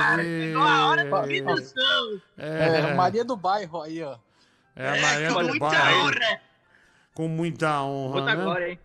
a 0.02 0.88
hora 0.88 1.04
da 1.04 1.10
Maravilha. 1.10 1.46
redução. 1.48 2.22
É, 2.38 2.94
Maria 2.94 3.24
do 3.26 3.36
Bairro 3.36 3.82
aí, 3.82 4.02
ó. 4.04 4.18
é 4.76 4.88
a 4.90 5.02
Maria 5.02 5.34
Com 5.34 5.42
do 5.42 5.48
muita 5.50 5.66
Bairro. 5.70 6.00
honra. 6.08 6.42
Com 7.14 7.28
muita 7.28 7.82
honra, 7.84 8.20
Conta 8.22 8.36
né? 8.36 8.42
agora, 8.42 8.70
hein? 8.70 8.80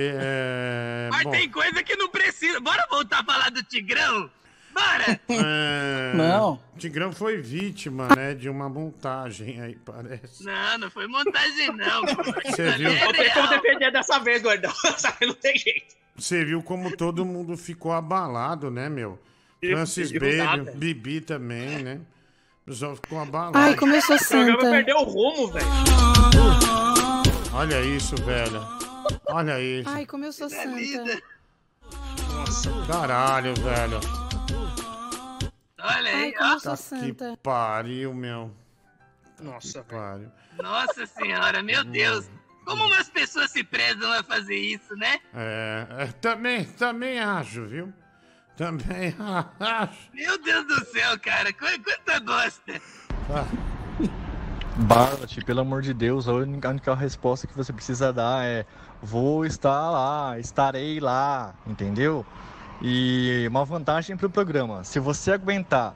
É, 0.00 1.08
Mas 1.10 1.24
bom, 1.24 1.30
tem 1.30 1.50
coisa 1.50 1.82
que 1.82 1.96
não 1.96 2.08
precisa. 2.08 2.60
Bora 2.60 2.86
voltar 2.88 3.20
a 3.20 3.24
falar 3.24 3.50
do 3.50 3.62
Tigrão? 3.64 4.30
Bora! 4.72 5.20
é, 5.28 6.12
Não. 6.14 6.60
Tigrão 6.76 7.10
foi 7.10 7.38
vítima, 7.38 8.06
né, 8.14 8.32
de 8.34 8.48
uma 8.48 8.68
montagem 8.68 9.60
aí, 9.60 9.74
parece. 9.76 10.44
Não, 10.44 10.78
não 10.78 10.90
foi 10.90 11.08
montagem, 11.08 11.72
não. 11.74 12.02
Você 12.44 12.70
viu? 12.72 12.92
Não 12.94 13.12
tem 13.12 13.32
como 13.32 13.48
defender 13.48 13.90
dessa 13.90 14.20
vez, 14.20 14.40
gordão. 14.40 14.72
Dessa 14.84 15.10
vez 15.10 15.28
não 15.32 15.34
tem 15.40 15.56
jeito. 15.58 15.96
Você 16.14 16.44
viu 16.44 16.62
como 16.62 16.96
todo 16.96 17.24
mundo 17.24 17.56
ficou 17.56 17.90
abalado, 17.92 18.70
né, 18.70 18.88
meu? 18.88 19.18
Francis 19.60 20.12
Baby, 20.12 20.36
nada. 20.36 20.72
Bibi 20.76 21.20
também, 21.20 21.82
né? 21.82 22.00
O 22.62 22.70
pessoal 22.70 22.94
ficou 22.96 23.18
abalado. 23.20 23.56
Ai, 23.58 23.74
como 23.76 23.94
eu 23.94 24.02
sou 24.02 24.16
O 24.16 24.18
programa 24.28 24.60
santa. 24.60 24.70
perdeu 24.70 24.96
o 24.98 25.04
rumo, 25.04 25.48
velho. 25.52 25.66
Olha 27.52 27.80
isso, 27.82 28.14
velho. 28.16 28.60
Olha 29.26 29.60
isso. 29.60 29.88
Ai, 29.88 30.06
como 30.06 30.24
eu 30.24 30.32
sou 30.32 30.48
santa. 30.50 31.22
Caralho, 32.86 33.54
velho. 33.54 34.00
Olha 35.80 36.10
Ai, 36.10 36.24
aí, 36.24 36.32
como 36.34 36.50
ó. 36.50 36.52
eu 36.54 36.60
sou 36.60 36.76
santa. 36.76 37.30
que 37.30 37.36
pariu, 37.42 38.12
meu. 38.14 38.50
Nossa, 39.40 39.82
Que 39.82 39.88
pariu. 39.94 40.28
Nossa 40.62 41.06
senhora, 41.06 41.62
meu 41.62 41.84
Deus. 41.84 42.26
Como 42.64 42.84
umas 42.84 43.08
pessoas 43.08 43.50
se 43.50 43.64
prezam 43.64 44.12
a 44.12 44.22
fazer 44.22 44.56
isso, 44.56 44.94
né? 44.96 45.18
É, 45.34 45.86
é, 46.00 46.06
também, 46.20 46.64
também 46.64 47.18
acho, 47.18 47.64
viu? 47.66 47.92
Também 48.58 49.14
acho. 49.60 50.10
Meu 50.12 50.42
Deus 50.42 50.66
do 50.66 50.84
céu, 50.86 51.18
cara. 51.20 51.50
Qu- 51.52 51.82
Quanta 51.82 52.18
gosta. 52.18 52.82
Ah, 53.30 53.46
Barlat, 54.76 55.38
pelo 55.44 55.60
amor 55.60 55.80
de 55.82 55.94
Deus, 55.94 56.28
a 56.28 56.32
única, 56.32 56.68
a 56.68 56.70
única 56.72 56.94
resposta 56.94 57.46
que 57.46 57.56
você 57.56 57.72
precisa 57.72 58.12
dar 58.12 58.44
é: 58.44 58.66
vou 59.00 59.46
estar 59.46 59.90
lá, 59.90 60.38
estarei 60.38 60.98
lá, 61.00 61.54
entendeu? 61.66 62.26
E 62.82 63.46
uma 63.48 63.64
vantagem 63.64 64.16
pro 64.16 64.28
programa: 64.28 64.82
se 64.84 64.98
você 64.98 65.32
aguentar 65.32 65.94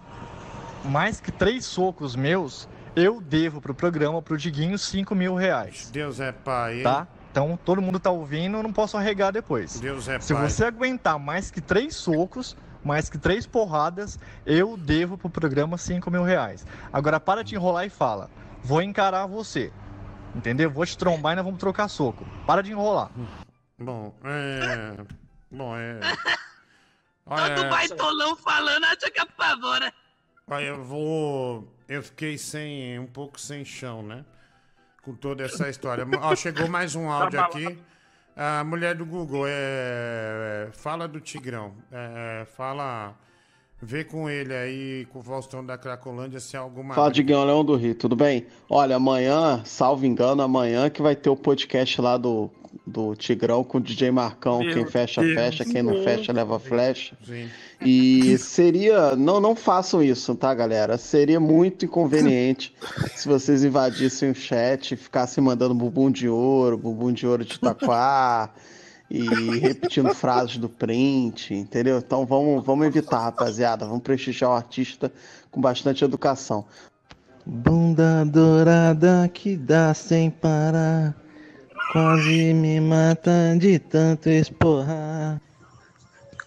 mais 0.85 1.21
que 1.21 1.31
três 1.33 1.65
socos 1.65 2.15
meus, 2.17 2.69
eu 2.95 3.21
devo 3.21 3.61
pro 3.61 3.75
programa, 3.75 4.21
pro 4.23 4.37
Diguinho, 4.39 4.79
5 4.79 5.15
mil 5.15 5.35
reais, 5.35 5.91
Deus 5.93 6.19
é 6.21 6.31
pai, 6.33 6.79
hein? 6.79 6.83
tá? 6.83 7.07
Então 7.33 7.59
todo 7.65 7.81
mundo 7.81 7.99
tá 7.99 8.11
ouvindo, 8.11 8.59
eu 8.59 8.63
não 8.63 8.73
posso 8.73 8.97
arregar 8.97 9.33
depois. 9.33 9.81
Deus 9.81 10.07
é 10.07 10.21
Se 10.21 10.35
pai. 10.35 10.49
você 10.51 10.67
aguentar 10.67 11.19
mais 11.19 11.51
que 11.51 11.63
três 11.63 11.97
socos, 11.97 12.55
mais 12.85 13.09
que 13.09 13.17
três 13.17 13.47
porradas, 13.47 14.19
eu 14.45 14.77
devo 14.77 15.17
pro 15.17 15.31
programa 15.31 15.79
5 15.79 16.11
mil 16.11 16.23
reais. 16.23 16.67
Agora 16.93 17.19
para 17.19 17.43
de 17.43 17.55
enrolar 17.55 17.87
e 17.87 17.91
fala. 17.91 18.31
Vou 18.63 18.83
encarar 18.83 19.27
você. 19.27 19.73
Entendeu? 20.35 20.71
Vou 20.71 20.85
te 20.85 20.97
trombar 20.97 21.33
e 21.33 21.37
nós 21.37 21.45
vamos 21.45 21.59
trocar 21.59 21.89
soco. 21.89 22.25
Para 22.47 22.63
de 22.63 22.71
enrolar. 22.71 23.11
Bom, 23.79 24.15
é. 24.25 25.03
Bom, 25.51 25.75
é. 25.77 26.01
Todo 27.25 27.41
Olha, 27.41 27.69
baitolão 27.71 28.37
falando, 28.37 28.85
acha 28.85 29.11
que 29.11 29.21
apavora. 29.21 29.93
olha, 30.49 30.65
eu 30.65 30.85
vou. 30.85 31.69
Eu 31.89 32.03
fiquei 32.03 32.37
sem. 32.37 32.99
um 32.99 33.07
pouco 33.07 33.41
sem 33.41 33.65
chão, 33.65 34.03
né? 34.03 34.25
Com 35.03 35.15
toda 35.15 35.45
essa 35.45 35.69
história. 35.69 36.07
Ó, 36.21 36.37
chegou 36.37 36.69
mais 36.69 36.95
um 36.95 37.11
áudio 37.11 37.39
Tá 37.39 37.47
aqui. 37.47 37.79
A 38.37 38.65
mulher 38.65 38.95
do 38.95 39.05
Google 39.05 39.47
é. 39.47 39.51
é, 39.51 40.69
Fala 40.73 41.07
do 41.07 41.21
Tigrão. 41.21 41.75
É, 41.91 42.47
fala. 42.57 43.15
Vê 43.85 44.05
com 44.05 44.31
ele 44.31 44.55
aí, 44.55 45.07
com 45.13 45.19
o 45.19 45.23
Faustão 45.23 45.67
da 45.67 45.77
Cracolândia, 45.77 46.39
se 46.39 46.57
há 46.57 46.61
alguma. 46.61 46.95
Fala, 46.95 47.11
Diguinho 47.11 47.45
Leão 47.45 47.65
do 47.65 47.75
Rio, 47.75 47.97
tudo 47.97 48.15
bem? 48.15 48.47
Olha, 48.71 48.95
amanhã, 48.95 49.61
salvo 49.65 50.07
engano, 50.07 50.41
amanhã 50.41 50.89
que 50.89 51.03
vai 51.03 51.17
ter 51.17 51.31
o 51.31 51.37
podcast 51.37 52.01
lá 52.01 52.17
do, 52.17 52.49
do 52.87 53.17
Tigrão 53.17 53.65
com 53.65 53.79
o 53.79 53.81
DJ 53.81 54.13
Marcão. 54.13 54.61
Meu 54.61 54.73
quem 54.73 54.87
fecha, 54.87 55.21
Deus. 55.21 55.35
fecha, 55.35 55.65
quem 55.65 55.83
não 55.83 56.01
fecha, 56.05 56.33
leva 56.33 56.61
flecha. 56.61 57.17
Sim. 57.25 57.51
E 57.85 58.39
seria. 58.39 59.17
Não, 59.17 59.41
não 59.41 59.57
façam 59.57 60.03
isso, 60.03 60.35
tá, 60.35 60.55
galera? 60.55 60.97
Seria 60.97 61.41
muito 61.41 61.85
inconveniente 61.85 62.75
se 63.17 63.29
vocês 63.29 63.65
invadissem 63.65 64.31
o 64.31 64.35
chat, 64.35 64.97
ficassem 64.97 65.43
mandando 65.43 65.75
bumbum 65.75 66.11
de 66.11 66.29
ouro, 66.29 66.79
bumbum 66.79 67.13
de 67.13 67.27
ouro 67.27 67.45
de 67.45 67.59
taquá. 67.59 68.51
E 69.11 69.29
repetindo 69.59 70.15
frases 70.15 70.57
do 70.57 70.71
print, 70.71 71.53
entendeu? 71.53 71.99
Então 71.99 72.25
vamos, 72.25 72.65
vamos 72.65 72.87
evitar, 72.87 73.19
rapaziada. 73.19 73.85
Vamos 73.85 74.03
prestigiar 74.03 74.51
o 74.51 74.55
artista 74.55 75.13
com 75.51 75.61
bastante 75.61 76.03
educação. 76.03 76.65
Bunda 77.45 78.25
dourada 78.25 79.29
que 79.35 79.55
dá 79.55 79.93
sem 79.93 80.31
parar. 80.31 81.15
Quase 81.93 82.55
me 82.55 82.81
mata 82.81 83.55
de 83.59 83.79
tanto 83.79 84.31
esporrar. 84.31 85.39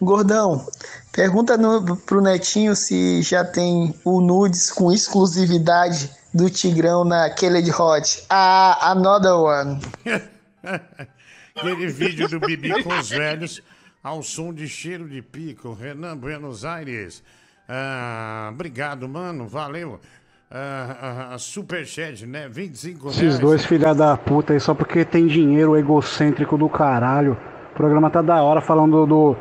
Gordão, 0.00 0.66
pergunta 1.16 1.56
no, 1.56 1.96
pro 1.96 2.20
Netinho 2.20 2.76
se 2.76 3.22
já 3.22 3.42
tem 3.42 3.94
o 4.04 4.20
nudes 4.20 4.70
com 4.70 4.92
exclusividade 4.92 6.10
do 6.32 6.50
Tigrão 6.50 7.04
naquele 7.04 7.62
de 7.62 7.70
Hot. 7.70 8.22
Ah, 8.28 8.90
another 8.90 9.32
one. 9.32 9.80
Aquele 11.56 11.86
vídeo 11.86 12.28
do 12.28 12.38
Bibi 12.38 12.82
com 12.82 12.90
os 12.98 13.08
velhos 13.08 13.62
ao 14.04 14.22
som 14.22 14.52
de 14.52 14.68
cheiro 14.68 15.08
de 15.08 15.22
pico. 15.22 15.72
Renan 15.72 16.18
Buenos 16.18 16.66
Aires. 16.66 17.22
Ah, 17.66 18.50
obrigado, 18.52 19.08
mano. 19.08 19.48
Valeu. 19.48 19.98
Ah, 20.50 21.30
ah, 21.32 21.38
superchat, 21.38 22.26
né? 22.26 22.46
25 22.46 23.08
reais. 23.08 23.18
Esses 23.18 23.38
dois 23.38 23.64
filha 23.64 23.94
da 23.94 24.18
puta 24.18 24.52
aí, 24.52 24.60
só 24.60 24.74
porque 24.74 25.02
tem 25.02 25.26
dinheiro 25.26 25.76
egocêntrico 25.78 26.58
do 26.58 26.68
caralho. 26.68 27.38
O 27.72 27.74
programa 27.74 28.10
tá 28.10 28.20
da 28.20 28.42
hora 28.42 28.60
falando 28.60 29.06
do, 29.06 29.36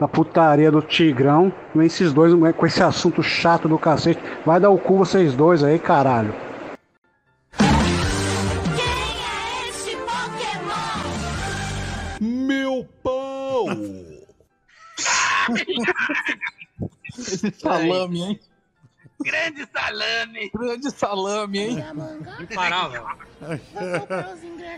da 0.00 0.06
putaria 0.06 0.70
do 0.70 0.80
Tigrão. 0.80 1.52
Vem 1.74 1.86
esses 1.86 2.12
dois 2.12 2.32
com 2.54 2.66
esse 2.66 2.82
assunto 2.82 3.22
chato 3.22 3.68
do 3.68 3.78
cacete. 3.78 4.20
Vai 4.44 4.60
dar 4.60 4.70
o 4.70 4.78
cu 4.78 4.98
vocês 4.98 5.34
dois 5.34 5.62
aí, 5.62 5.78
caralho. 5.78 6.34
Meu 12.20 12.86
pau! 13.02 13.66
Esse 17.18 17.50
salame, 17.50 18.22
hein? 18.22 18.40
Grande 19.20 19.66
salame. 19.72 20.50
Grande 20.54 20.90
salame, 20.90 21.58
hein? 21.58 21.84
Imparável. 22.40 23.04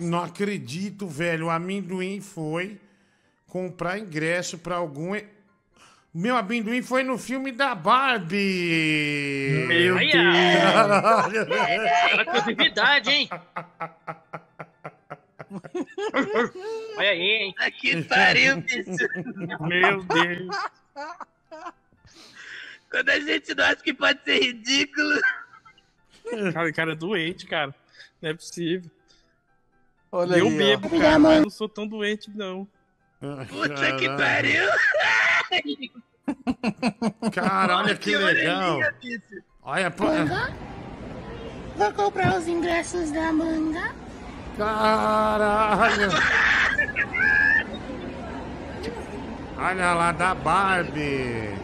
Não 0.00 0.22
acredito, 0.22 1.06
velho. 1.06 1.46
O 1.46 1.50
amendoim 1.50 2.20
foi 2.20 2.80
comprar 3.50 3.98
ingresso 3.98 4.56
pra 4.56 4.76
algum. 4.76 5.20
Meu 6.14 6.36
amendoim 6.36 6.82
foi 6.82 7.02
no 7.02 7.18
filme 7.18 7.52
da 7.52 7.74
Barbie. 7.74 9.64
Meu 9.68 9.96
Ai, 9.96 10.10
Deus. 10.10 10.62
Caralho. 10.62 11.52
Era 11.52 12.22
exclusividade, 12.22 13.10
hein? 13.10 13.28
Olha 16.96 17.10
aí, 17.10 17.20
hein? 17.20 17.54
Que 17.80 18.02
pariu, 18.04 18.56
bicho. 18.58 19.06
Meu 19.60 20.02
Deus. 20.04 20.56
Quando 22.90 23.08
a 23.08 23.20
gente 23.20 23.54
não 23.54 23.64
acha 23.64 23.76
que 23.76 23.94
pode 23.94 24.22
ser 24.24 24.40
ridículo. 24.40 25.20
Cara, 26.52 26.68
o 26.68 26.74
cara 26.74 26.92
é 26.92 26.96
doente, 26.96 27.46
cara. 27.46 27.74
Não 28.20 28.30
é 28.30 28.34
possível. 28.34 28.90
Olha 30.12 30.38
eu 30.38 30.48
aí, 30.48 30.54
ó. 30.54 30.56
bebo, 30.56 30.88
Filha 30.88 31.02
cara, 31.02 31.18
mas 31.18 31.42
não 31.42 31.50
sou 31.50 31.68
tão 31.68 31.86
doente, 31.86 32.30
não. 32.30 32.66
Puta 33.20 33.96
que 33.96 34.08
pariu! 34.08 34.68
Cara, 37.32 37.76
olha 37.78 37.94
que 37.94 38.16
legal. 38.16 38.78
Olha, 39.62 39.90
pô. 39.90 40.06
Vou 41.76 41.92
comprar 41.92 42.38
os 42.38 42.48
ingressos 42.48 43.10
da 43.10 43.30
manga. 43.32 43.92
Caralho. 44.56 46.10
Olha 49.58 49.92
lá, 49.92 50.12
da 50.12 50.34
Barbie. 50.34 51.54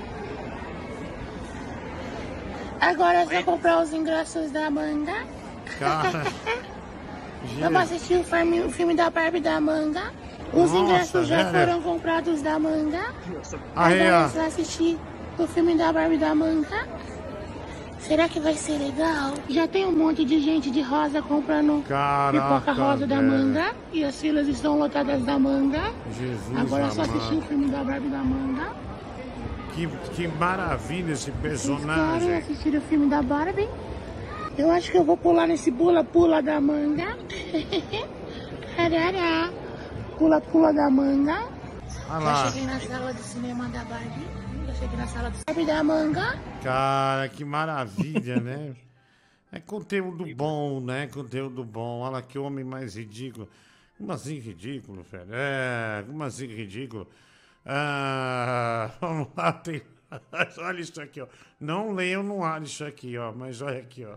Agora 2.78 3.22
eu 3.22 3.28
vou 3.28 3.42
comprar 3.42 3.80
os 3.82 3.90
ingressos 3.92 4.50
da 4.50 4.70
manga. 4.70 5.26
Cara. 5.78 6.24
Vamos 7.58 7.82
assistir 7.82 8.18
o 8.18 8.24
filme, 8.24 8.60
o 8.60 8.70
filme 8.70 8.94
da 8.94 9.08
Barbie 9.08 9.40
da 9.40 9.58
manga. 9.60 10.12
Os 10.52 10.73
Nossa, 10.73 10.78
ingressos 10.78 11.27
já 11.28 11.43
velho. 11.43 11.66
foram 11.68 11.82
comprados 11.82 12.43
da 12.43 12.59
manga. 12.59 13.01
Aí, 13.74 14.06
Agora 14.06 14.28
vai 14.28 14.47
assistir 14.47 14.98
o 15.39 15.47
filme 15.47 15.77
da 15.77 15.93
Barbie 15.93 16.16
da 16.18 16.35
manga. 16.35 16.86
Será 17.98 18.28
que 18.28 18.39
vai 18.39 18.55
ser 18.55 18.78
legal? 18.78 19.35
Já 19.48 19.66
tem 19.66 19.85
um 19.85 19.90
monte 19.93 20.24
de 20.24 20.39
gente 20.40 20.70
de 20.70 20.81
rosa 20.81 21.20
comprando 21.20 21.82
Caraca, 21.89 22.60
pipoca 22.60 22.73
rosa 22.73 23.06
da 23.06 23.20
manga. 23.20 23.73
E 23.93 24.05
as 24.05 24.20
filas 24.20 24.47
estão 24.47 24.78
lotadas 24.78 25.24
da 25.24 25.36
manga. 25.39 25.93
Jesus 26.16 26.56
Agora 26.56 26.85
é 26.85 26.90
só 26.90 27.02
assistir 27.02 27.35
o 27.35 27.43
filme 27.43 27.68
da 27.68 27.82
Barbie 27.82 28.09
da 28.09 28.18
manga. 28.18 28.68
Que, 29.74 29.89
que 30.14 30.28
maravilha 30.28 31.12
esse 31.12 31.31
Querem 31.32 31.43
personagem. 31.51 32.36
assistir 32.36 32.77
o 32.77 32.81
filme 32.82 33.06
da 33.09 33.20
Barbie? 33.23 33.68
Eu 34.56 34.70
acho 34.70 34.90
que 34.90 34.97
eu 34.97 35.05
vou 35.05 35.16
pular 35.16 35.47
nesse 35.48 35.73
pula-pula 35.73 36.40
da 36.40 36.60
manga. 36.60 37.09
Carará. 38.77 39.51
Pula-pula 40.18 40.72
da 40.72 40.88
manga. 40.90 41.43
Olha 42.09 42.09
Já 42.09 42.18
lá. 42.18 42.51
cheguei 42.51 42.66
na 42.66 42.80
sala 42.80 43.12
de 43.12 43.20
cinema 43.22 43.68
da 43.68 43.84
Barbie. 43.84 44.26
Já 44.66 44.74
cheguei 44.74 44.97
na 44.97 45.06
sala 45.06 45.30
de 45.30 45.44
Barbie 45.44 45.66
da 45.66 45.84
manga. 45.84 46.40
Cara, 46.62 47.28
que 47.28 47.44
maravilha, 47.44 48.40
né? 48.40 48.74
É 49.52 49.60
conteúdo 49.60 50.24
bom, 50.34 50.80
né? 50.80 51.06
Conteúdo 51.09 51.62
bom. 51.64 52.01
Olha 52.01 52.22
que 52.22 52.38
homem 52.38 52.64
mais 52.64 52.97
ridículo. 52.97 53.48
Como 53.98 54.10
assim 54.12 54.38
ridículo, 54.38 55.02
velho? 55.02 55.30
É, 55.32 56.02
como 56.06 56.22
assim 56.24 56.47
ridículo? 56.47 57.06
Ah, 57.64 58.90
vamos 59.01 59.28
lá, 59.36 59.52
tem... 59.52 59.82
Olha 60.59 60.80
isso 60.80 61.01
aqui, 61.01 61.20
ó. 61.20 61.26
Não 61.60 61.93
leiam 61.93 62.22
no 62.22 62.43
ar 62.43 62.62
isso 62.62 62.84
aqui, 62.84 63.18
ó. 63.18 63.32
Mas 63.32 63.60
olha 63.60 63.80
aqui, 63.80 64.05
ó. 64.05 64.16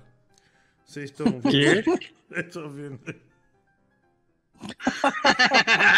Vocês 0.85 1.09
estão 1.09 1.25
vendo? 1.41 1.99
Eu 2.31 2.49
tô 2.49 2.69
vendo. 2.69 2.99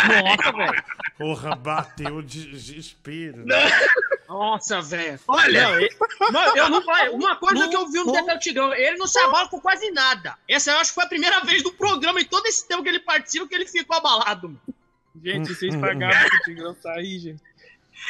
Nossa, 0.08 0.52
velho. 0.52 0.84
Porra, 1.18 1.56
bateu 1.56 2.18
o 2.18 2.24
desespero. 2.24 3.46
Nossa, 4.28 4.82
velho. 4.82 5.20
Olha! 5.28 5.64
Não, 5.64 5.76
ele- 5.80 5.96
Mano, 6.32 6.58
eu 6.58 6.70
não. 6.70 6.82
Uma 7.14 7.36
coisa 7.36 7.68
que 7.68 7.76
eu 7.76 7.88
vi 7.88 7.98
no 8.00 8.12
Detalhe 8.12 8.40
Tigrão, 8.40 8.74
ele 8.74 8.98
não 8.98 9.08
se 9.08 9.20
abala 9.20 9.48
com 9.50 9.60
quase 9.60 9.92
nada. 9.92 10.38
Essa 10.48 10.72
eu 10.72 10.78
acho 10.78 10.92
que 10.92 10.96
foi 10.96 11.04
a 11.06 11.10
primeira 11.10 11.42
vez 11.42 11.62
do 11.64 11.72
programa 11.74 12.22
em 12.22 12.26
todo 12.26 12.46
esse 12.46 12.68
tempo 12.68 12.84
que 12.84 12.90
ele 12.90 13.00
participa 13.00 13.48
que 13.48 13.56
ele 13.56 13.66
ficou 13.68 13.98
abalado. 13.98 14.50
mano. 14.50 14.62
Gente, 15.22 15.54
vocês 15.54 15.76
pagaram 15.76 16.30
pro 16.30 16.40
Tigrão 16.44 16.76
sair, 16.82 17.20
gente. 17.20 17.42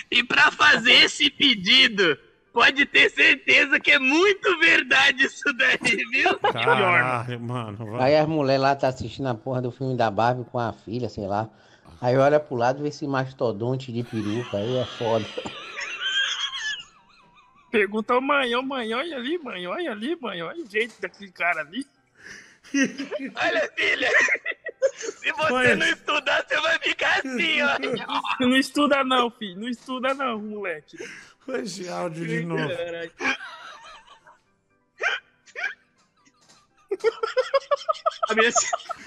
E 0.10 0.24
pra 0.24 0.52
fazer 0.52 0.94
esse 0.94 1.30
pedido, 1.30 2.18
pode 2.54 2.86
ter 2.86 3.10
certeza 3.10 3.80
que 3.80 3.92
é 3.92 4.00
muito 4.00 4.60
verdade 4.60 5.24
isso 5.26 5.52
daí, 5.54 5.96
viu? 6.12 6.38
Caralho, 6.40 7.40
mano. 7.40 7.86
vai. 7.92 8.14
Aí 8.14 8.18
as 8.18 8.28
mulheres 8.28 8.62
lá 8.62 8.76
tá 8.76 8.88
assistindo 8.90 9.28
a 9.28 9.36
porra 9.36 9.62
do 9.62 9.72
filme 9.72 9.96
da 9.96 10.10
Barbie 10.12 10.46
com 10.52 10.60
a 10.60 10.74
filha, 10.74 11.10
sei 11.10 11.28
lá. 11.28 11.50
Aí 12.02 12.18
olha 12.18 12.40
pro 12.40 12.56
lado 12.56 12.80
e 12.80 12.84
vê 12.84 12.90
esse 12.90 13.08
mastodonte 13.08 13.92
de 13.92 14.04
peruca, 14.04 14.58
aí 14.58 14.78
é 14.78 14.86
foda. 14.86 15.26
Pergunta 17.72 18.14
ao 18.14 18.22
mãe, 18.22 18.54
ô 18.56 18.62
mãe, 18.62 18.94
olha 18.94 19.16
ali, 19.16 19.38
mãe, 19.38 19.66
olha 19.68 19.92
ali, 19.92 20.16
mãe, 20.20 20.42
olha 20.42 20.62
o 20.64 20.70
jeito 20.70 21.00
daquele 21.02 21.32
cara 21.32 21.62
ali. 21.62 21.86
Olha, 22.74 23.70
filha, 23.76 24.10
se 24.94 25.32
você 25.34 25.52
Mãe. 25.52 25.76
não 25.76 25.86
estudar, 25.88 26.46
você 26.48 26.62
vai 26.62 26.80
ficar 26.80 27.20
assim, 27.20 27.62
ó. 27.62 27.78
Não 28.40 28.56
estuda 28.56 29.04
não, 29.04 29.30
filho, 29.30 29.60
não 29.60 29.68
estuda 29.68 30.14
não, 30.14 30.40
moleque. 30.40 30.98
Esse 31.48 31.90
áudio 31.90 32.26
de 32.26 32.46
novo. 32.46 32.70
A 38.30 38.36
menina, 38.36 38.54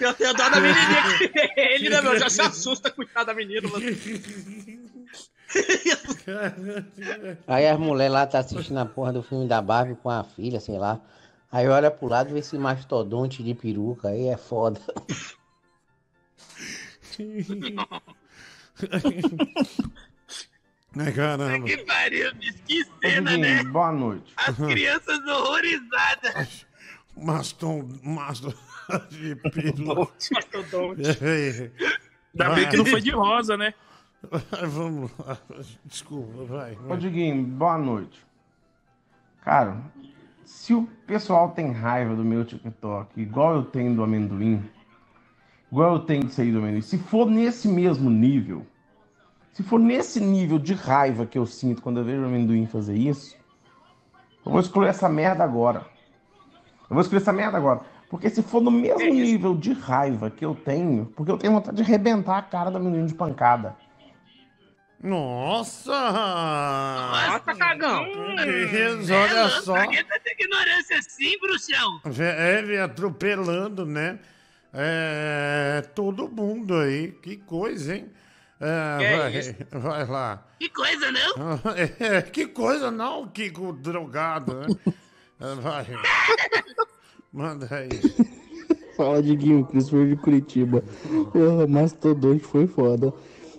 eu 0.00 0.14
tenho 0.14 0.34
dó 0.34 0.48
da 0.48 0.60
menininha 0.60 1.18
que 1.18 1.30
ele, 1.60 1.90
né, 1.90 2.00
meu? 2.00 2.18
Já 2.18 2.28
se 2.28 2.42
assusta, 2.42 2.90
coitado 2.90 3.26
da 3.26 3.34
menina. 3.34 3.68
Mano. 3.68 3.84
Aí 7.46 7.68
as 7.68 7.78
mulheres 7.78 8.12
lá 8.12 8.26
tá 8.26 8.40
assistindo 8.40 8.78
a 8.78 8.86
porra 8.86 9.12
do 9.12 9.22
filme 9.22 9.46
da 9.46 9.62
Barbie 9.62 9.94
com 9.94 10.10
a 10.10 10.24
filha, 10.24 10.58
sei 10.60 10.78
lá. 10.78 11.00
Aí 11.50 11.68
olha 11.68 11.90
pro 11.90 12.08
lado 12.08 12.30
e 12.30 12.32
vê 12.32 12.38
esse 12.40 12.58
mastodonte 12.58 13.42
de 13.42 13.54
peruca, 13.54 14.08
aí 14.08 14.26
é 14.26 14.36
foda. 14.36 14.80
Ai, 20.96 21.12
caramba. 21.12 21.66
Que 21.66 21.78
pariu, 21.78 22.34
bicho, 22.36 22.58
que 22.66 22.84
cena, 23.02 23.36
né? 23.36 23.64
Boa 23.64 23.92
noite. 23.92 24.32
As 24.36 24.56
crianças 24.56 25.18
horrorizadas. 25.26 26.66
Maston, 27.16 27.88
maston 28.02 28.54
de 29.10 29.34
pelo. 29.36 30.10
Mastodonte. 30.32 31.02
Ainda 32.34 32.54
bem 32.54 32.68
que 32.68 32.76
não 32.76 32.86
foi 32.86 33.00
de 33.00 33.10
rosa, 33.10 33.56
né? 33.56 33.74
Vamos 34.68 35.10
lá. 35.18 35.38
Desculpa, 35.84 36.44
vai. 36.44 36.72
Ô, 36.72 36.88
vai. 36.88 36.98
Diguinho, 36.98 37.42
boa 37.44 37.78
noite. 37.78 38.24
Cara, 39.42 39.76
se 40.44 40.74
o 40.74 40.88
pessoal 41.06 41.50
tem 41.50 41.70
raiva 41.70 42.14
do 42.14 42.24
meu 42.24 42.44
TikTok, 42.44 43.20
igual 43.20 43.56
eu 43.56 43.64
tenho 43.64 43.94
do 43.94 44.02
amendoim, 44.02 44.62
igual 45.70 45.94
eu 45.94 46.00
tenho 46.00 46.24
disso 46.24 46.40
aí 46.40 46.50
do 46.50 46.58
amendoim, 46.58 46.82
se 46.82 46.98
for 46.98 47.30
nesse 47.30 47.68
mesmo 47.68 48.10
nível, 48.10 48.66
se 49.54 49.62
for 49.62 49.78
nesse 49.78 50.20
nível 50.20 50.58
de 50.58 50.74
raiva 50.74 51.24
que 51.24 51.38
eu 51.38 51.46
sinto 51.46 51.80
quando 51.80 52.00
eu 52.00 52.04
vejo 52.04 52.22
o 52.22 52.26
amendoim 52.26 52.66
fazer 52.66 52.96
isso, 52.96 53.36
eu 54.44 54.50
vou 54.50 54.60
excluir 54.60 54.88
essa 54.88 55.08
merda 55.08 55.44
agora. 55.44 55.86
Eu 56.82 56.94
vou 56.94 57.00
escolher 57.00 57.22
essa 57.22 57.32
merda 57.32 57.56
agora. 57.56 57.80
Porque 58.10 58.28
se 58.28 58.42
for 58.42 58.60
no 58.60 58.70
mesmo 58.70 58.98
nível 58.98 59.54
de 59.56 59.72
raiva 59.72 60.28
que 60.28 60.44
eu 60.44 60.56
tenho, 60.56 61.06
porque 61.16 61.30
eu 61.30 61.38
tenho 61.38 61.52
vontade 61.52 61.76
de 61.76 61.82
arrebentar 61.82 62.36
a 62.36 62.42
cara 62.42 62.70
do 62.70 62.80
menino 62.80 63.06
de 63.06 63.14
pancada. 63.14 63.76
Nossa! 65.00 65.92
Nossa, 65.92 67.54
cagão. 67.54 68.06
Isso, 68.06 69.12
olha 69.12 69.48
só. 69.60 69.74
Pra 69.74 69.86
que 69.86 70.02
tanta 70.02 70.32
ignorância 70.32 70.98
assim, 70.98 71.38
bruxão? 71.38 72.00
É, 72.18 72.58
ele 72.58 72.78
atropelando, 72.78 73.86
né? 73.86 74.18
É, 74.72 75.84
todo 75.94 76.28
mundo 76.28 76.74
aí. 76.76 77.12
Que 77.22 77.36
coisa, 77.36 77.96
hein? 77.96 78.10
É, 78.60 78.98
Que 78.98 79.04
é 79.04 79.78
vai, 79.78 80.04
vai 80.04 80.06
lá. 80.06 80.46
Que 80.58 80.68
coisa, 80.68 81.10
não? 81.10 81.60
É, 82.00 82.22
que 82.22 82.46
coisa, 82.46 82.90
não, 82.90 83.26
Kiko 83.28 83.72
drogado, 83.72 84.54
né? 84.54 84.66
É, 85.40 85.54
Vai. 85.56 85.86
Manda 87.32 87.68
aí. 87.70 87.88
Fala, 88.96 89.20
Diguinho, 89.20 89.66
Christopher 89.66 90.08
de 90.08 90.16
Curitiba. 90.16 90.84
Porra, 91.32 91.66
mastodonte 91.66 92.44
foi 92.44 92.68
foda. 92.68 93.12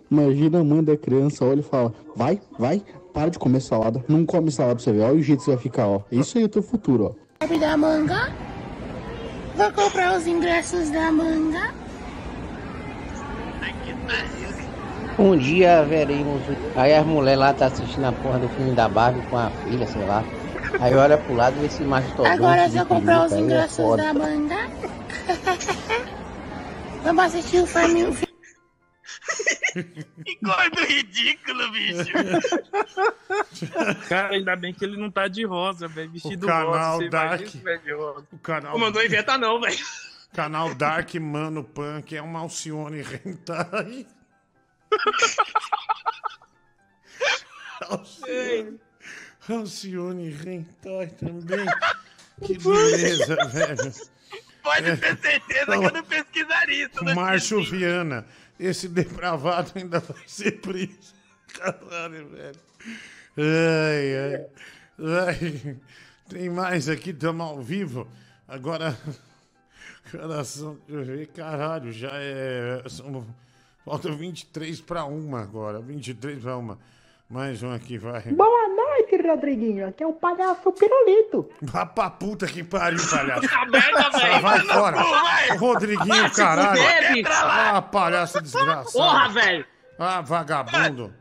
Imagina 0.10 0.62
a 0.62 0.64
mãe 0.64 0.82
da 0.82 0.96
criança 0.96 1.44
olha 1.44 1.60
e 1.60 1.64
fala: 1.64 1.94
Vai, 2.16 2.40
vai, 2.58 2.82
para 3.14 3.30
de 3.30 3.38
comer 3.38 3.60
salada. 3.60 4.04
Não 4.08 4.26
come 4.26 4.50
salada 4.50 4.76
pra 4.76 4.84
você 4.84 4.94
ver. 4.94 5.02
Olha 5.02 5.16
o 5.16 5.22
jeito 5.22 5.40
que 5.40 5.46
você 5.46 5.52
vai 5.52 5.62
ficar, 5.62 5.88
ó. 5.88 6.02
Isso 6.10 6.38
aí 6.38 6.44
é 6.44 6.48
o 6.48 6.50
teu 6.50 6.64
futuro, 6.64 7.04
ó. 7.06 7.46
Sabe 7.46 7.60
da 7.60 7.76
manga? 7.76 8.34
Vou 9.58 9.72
comprar 9.74 10.18
os 10.18 10.26
ingressos 10.26 10.90
da 10.90 11.12
manga. 11.12 11.74
Um 15.18 15.38
dia 15.38 15.84
veremos. 15.84 16.42
Aí 16.76 16.94
as 16.94 17.06
mulheres 17.06 17.40
lá 17.40 17.54
tá 17.54 17.68
assistindo 17.68 18.06
a 18.06 18.12
porra 18.12 18.40
do 18.40 18.50
filme 18.50 18.74
da 18.76 18.88
Barbie 18.90 19.26
com 19.28 19.38
a 19.38 19.50
filha, 19.50 19.88
sei 19.88 20.04
lá. 20.06 20.24
Aí 20.80 20.94
olha 20.94 21.18
pro 21.18 21.34
lado 21.36 21.56
e 21.58 21.60
vê 21.62 21.66
esse 21.68 21.84
mastodonte. 21.84 22.30
Agora 22.30 22.66
de 22.66 22.72
se 22.74 22.78
eu 22.78 22.86
comprar 22.86 23.26
os 23.26 23.32
é 23.32 23.40
ingressos 23.40 23.78
foda. 23.78 24.04
da 24.04 24.14
manga. 24.14 24.56
Vamos 27.04 27.24
assistir 27.26 27.62
o 27.64 27.68
filme. 27.68 28.18
Que 29.76 30.38
gordo 30.42 30.86
ridículo, 30.86 31.70
bicho. 31.72 32.06
Cara, 34.08 34.34
ainda 34.36 34.56
bem 34.56 34.74
que 34.74 34.86
ele 34.86 34.96
não 34.96 35.12
tá 35.12 35.28
de 35.28 35.46
rosa, 35.46 35.86
velho. 35.86 36.12
Vestido 36.12 36.46
O 36.46 36.48
canal 36.50 36.92
rosa. 36.98 37.10
Dark. 37.10 37.42
imagina. 37.56 37.98
O 38.32 38.38
canal, 38.42 38.72
Não 38.72 38.80
mandou 38.80 39.04
inventar, 39.04 39.38
não, 39.38 39.60
velho. 39.60 39.78
canal 40.34 40.74
Dark 40.76 41.14
Mano 41.16 41.62
Punk 41.62 42.16
é 42.16 42.22
uma 42.22 42.40
Alcione 42.40 43.02
Hentai. 43.02 44.08
Alcione, 47.82 48.80
Alcione 49.50 50.32
Hentai 50.32 51.08
também. 51.08 51.66
Que 52.44 52.58
beleza, 52.58 53.36
velho. 53.48 53.94
Pode 54.64 54.98
ter 54.98 55.18
certeza 55.18 55.66
que 55.66 55.86
eu 55.86 55.92
não 55.92 56.04
pesquisaria 56.04 56.86
isso. 56.88 57.04
né? 57.04 57.14
Márcio 57.14 57.64
Viana. 57.64 58.26
Esse 58.60 58.88
depravado 58.88 59.72
ainda 59.76 60.00
vai 60.00 60.24
ser 60.26 60.60
preso. 60.62 61.14
Caralho, 61.54 62.28
velho. 62.30 62.60
Ai, 63.38 64.18
ai. 64.18 64.46
ai. 65.28 65.78
Tem 66.30 66.50
mais 66.50 66.90
aqui, 66.90 67.12
estamos 67.12 67.46
ao 67.46 67.62
vivo. 67.62 68.08
Agora. 68.48 68.98
Coração. 70.12 70.80
Caralho, 71.36 71.92
já 71.92 72.12
é. 72.14 72.82
São, 72.90 73.26
falta 73.86 74.12
23 74.12 74.82
para 74.82 75.06
uma 75.06 75.42
agora. 75.42 75.80
23 75.80 76.42
para 76.42 76.58
uma. 76.58 76.80
Mais 77.30 77.64
um 77.64 77.72
aqui, 77.74 77.98
vai. 77.98 78.22
Boa 78.22 78.68
noite, 78.68 79.18
Rodriguinho. 79.28 79.88
Aqui 79.88 80.04
é 80.04 80.08
o 80.08 80.14
palhaço 80.14 80.72
Pirulito. 80.72 81.50
Vá 81.62 81.84
pra 81.86 82.10
puta 82.10 82.46
que 82.46 82.64
pariu, 82.64 83.00
palhaço. 83.10 83.48
Tá 83.50 83.66
merda, 83.66 84.10
velho. 84.12 84.32
Vai 84.34 84.42
Vai 84.42 84.60
no 84.60 84.74
fora. 84.74 84.98
vai. 84.98 85.58
Rodriguinho, 85.58 86.06
Vai 86.08 86.30
caralho. 86.32 86.82
fuder. 86.82 87.26
Ah, 87.32 87.82
palhaço 87.82 88.42
desgraçado. 88.42 88.92
Porra, 88.92 89.30
velho. 89.30 89.66
Ah, 89.98 90.22
vagabundo. 90.22 91.14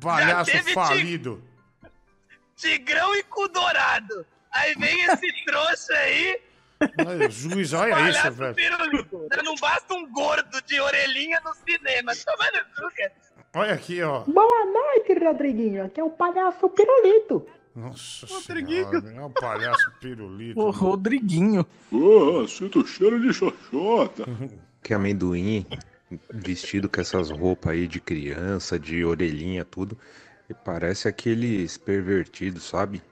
Palhaço 0.00 0.52
falido. 0.72 1.42
Tigrão 2.56 3.14
e 3.16 3.22
cu 3.24 3.46
dourado. 3.48 4.24
Aí 4.52 4.74
vem 4.76 5.02
esse 5.02 5.32
trouxa 5.44 5.92
aí. 5.94 6.40
Olha, 7.06 7.30
juiz, 7.30 7.72
olha 7.72 8.10
isso, 8.10 8.20
palhaço 8.22 8.32
velho. 8.32 8.54
pirulito. 8.54 9.28
Não 9.44 9.54
basta 9.56 9.94
um 9.94 10.10
gordo 10.10 10.62
de 10.66 10.80
orelhinha 10.80 11.40
no 11.44 11.54
cinema. 11.54 12.12
Toma 12.24 12.50
no 12.50 12.88
cu, 12.88 12.96
cara. 12.96 13.12
Olha 13.54 13.74
aqui, 13.74 14.02
ó. 14.02 14.20
Boa 14.20 14.64
noite, 14.64 15.12
Rodriguinho. 15.22 15.84
Aqui 15.84 16.00
é 16.00 16.04
o 16.04 16.10
palhaço 16.10 16.68
Pirulito. 16.70 17.46
Nossa 17.74 18.26
senhora, 18.26 19.12
é 19.14 19.20
um 19.20 19.30
palhaço 19.30 19.92
pirulito. 19.98 20.60
O 20.60 20.70
Rodriguinho. 20.70 21.66
Oh, 21.90 22.46
sinto 22.46 22.86
cheiro 22.86 23.20
de 23.20 23.32
xoxota. 23.32 24.24
Que 24.82 24.92
amendoim 24.92 25.66
vestido 26.30 26.88
com 26.88 27.00
essas 27.00 27.30
roupas 27.30 27.72
aí 27.72 27.86
de 27.86 27.98
criança, 28.00 28.78
de 28.78 29.04
orelhinha, 29.04 29.64
tudo. 29.64 29.96
E 30.50 30.54
parece 30.54 31.08
aqueles 31.08 31.78
pervertidos, 31.78 32.64
sabe? 32.64 33.02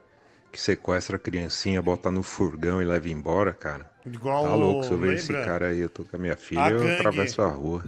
Que 0.52 0.60
sequestra 0.60 1.16
a 1.16 1.18
criancinha, 1.18 1.81
bota 1.81 2.10
no 2.10 2.22
furgão 2.22 2.82
e 2.82 2.85
leva 2.85 3.09
embora, 3.09 3.52
cara. 3.52 3.89
Igual 4.05 4.44
Tá 4.44 4.55
louco, 4.55 4.85
se 4.85 4.90
eu 4.90 4.98
ver 4.98 5.14
esse 5.14 5.32
cara 5.32 5.68
aí, 5.68 5.78
eu 5.78 5.89
tô 5.89 6.05
com 6.05 6.16
a 6.16 6.18
minha 6.18 6.36
filha, 6.36 6.62
A 6.62 6.70
eu 6.70 6.78
gangue. 6.81 6.93
atravesso 6.94 7.40
a 7.43 7.48
rua. 7.48 7.85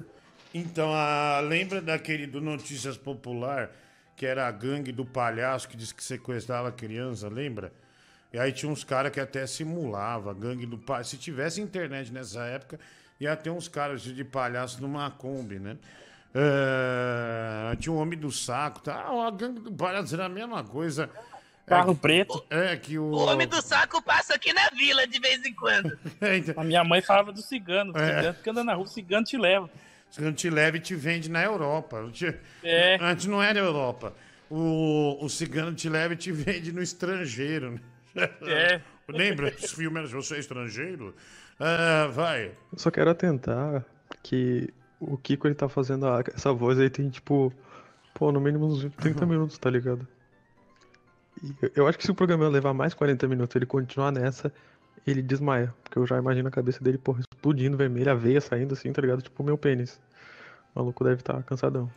Então, 0.55 0.93
a, 0.95 1.41
lembra 1.41 1.81
daquele 1.81 2.27
do 2.27 2.41
Notícias 2.41 2.97
Popular, 2.97 3.71
que 4.15 4.25
era 4.27 4.47
a 4.47 4.51
gangue 4.51 4.93
do 4.93 5.05
palhaço 5.05 5.69
que 5.69 5.77
disse 5.77 5.95
que 5.95 6.05
sequestrava 6.05 6.69
a 6.69 6.73
criança, 6.73 7.29
lembra? 7.29 7.73
E 8.33 8.39
aí 8.39 8.53
tinha 8.53 8.71
uns 8.71 8.85
caras 8.85 9.11
que 9.11 9.19
até 9.21 9.47
simulava 9.47 10.31
a 10.31 10.35
gangue 10.35 10.65
do 10.67 10.79
palhaço. 10.79 11.11
Se 11.11 11.17
tivesse 11.17 11.61
internet 11.61 12.13
nessa 12.13 12.45
época, 12.45 12.79
ia 13.19 13.35
ter 13.37 13.51
uns 13.51 13.67
caras 13.69 14.03
de 14.03 14.25
palhaço 14.25 14.81
numa 14.81 15.11
Kombi, 15.11 15.59
né? 15.59 15.77
É, 16.35 17.77
tinha 17.77 17.93
um 17.93 17.99
homem 17.99 18.19
do 18.19 18.31
saco, 18.31 18.81
tá? 18.81 18.95
Ah, 18.95 19.27
a 19.29 19.31
gangue 19.31 19.61
do 19.61 19.73
palhaço 19.73 20.15
era 20.15 20.27
a 20.27 20.29
mesma 20.29 20.63
coisa. 20.65 21.11
Carro 21.67 21.93
é, 21.93 21.95
preto. 21.95 22.45
É 22.51 22.77
que 22.77 22.99
o. 22.99 23.05
O 23.05 23.27
homem 23.27 23.47
do 23.47 23.61
saco 23.63 24.03
passa 24.03 24.35
aqui 24.35 24.53
na 24.53 24.69
vila 24.71 25.07
de 25.07 25.19
vez 25.21 25.45
em 25.45 25.55
quando. 25.55 25.97
A 26.57 26.65
minha 26.65 26.83
mãe 26.85 27.01
falava 27.03 27.33
do 27.33 27.41
cigano. 27.41 27.93
O 27.93 27.99
É. 27.99 28.17
cigano 28.17 28.37
que 28.43 28.51
anda 28.51 28.65
na 28.65 28.75
rua, 28.75 28.85
o 28.85 28.89
cigano 28.89 29.25
te 29.25 29.37
leva. 29.39 29.71
Cigano 30.11 30.35
te 30.35 30.51
leva 30.51 30.77
e 30.77 30.81
te 30.81 30.95
vende 30.95 31.31
na 31.31 31.43
Europa. 31.43 32.09
Te- 32.13 32.37
É. 32.63 32.99
Antes 33.01 33.27
não 33.27 33.43
era 33.43 33.59
Europa. 33.59 34.13
O, 34.51 35.25
o 35.25 35.29
cigano 35.31 35.73
te 35.75 35.89
leva 35.89 36.13
e 36.15 36.17
te 36.17 36.31
vende 36.33 36.73
no 36.73 36.83
estrangeiro. 36.83 37.81
né? 38.15 38.29
É. 38.43 38.81
Lembra? 39.09 39.49
Esse 39.49 39.75
filme 39.75 39.99
era 39.99 40.09
Você 40.09 40.37
é 40.37 40.39
Estrangeiro? 40.39 41.15
Ah, 41.59 42.09
vai. 42.13 42.47
Eu 42.73 42.79
só 42.79 42.91
quero 42.91 43.09
atentar 43.11 43.85
que 44.23 44.69
o 45.01 45.17
Kiko 45.17 45.47
ele 45.49 45.55
tá 45.55 45.69
fazendo 45.69 46.07
a- 46.07 46.23
essa 46.35 46.53
voz 46.53 46.79
aí 46.79 46.91
tem 46.91 47.09
tipo, 47.09 47.53
pô, 48.15 48.31
no 48.33 48.41
mínimo 48.41 48.67
uns 48.67 48.85
30 48.97 49.25
minutos, 49.27 49.57
tá 49.59 49.71
ligado? 49.71 50.07
Eu- 51.75 51.87
acho 51.89 51.99
que 51.99 52.05
se 52.05 52.11
o 52.11 52.15
programa 52.15 52.49
levar 52.49 52.73
mais 52.73 52.95
40 52.95 53.27
minutos 53.27 53.55
ele 53.57 53.67
continuar 53.67 54.13
nessa, 54.13 54.53
ele 55.07 55.23
desmaia. 55.23 55.75
Porque 55.83 55.99
eu 55.99 56.07
já 56.07 56.19
imagino 56.19 56.49
a 56.49 56.51
cabeça 56.51 56.83
dele, 56.83 56.99
porra, 56.99 57.21
explodindo 57.21 57.77
vermelha, 57.77 58.13
a 58.13 58.15
veia 58.15 58.41
saindo 58.41 58.75
assim, 58.75 58.93
tá 58.93 59.03
ligado? 59.03 59.23
Tipo 59.23 59.43
o 59.43 59.47
meu 59.47 59.59
pênis. 59.59 60.01
O 60.75 60.79
maluco 60.81 61.03
deve 61.05 61.17
estar 61.17 61.43
cansadão. 61.43 61.91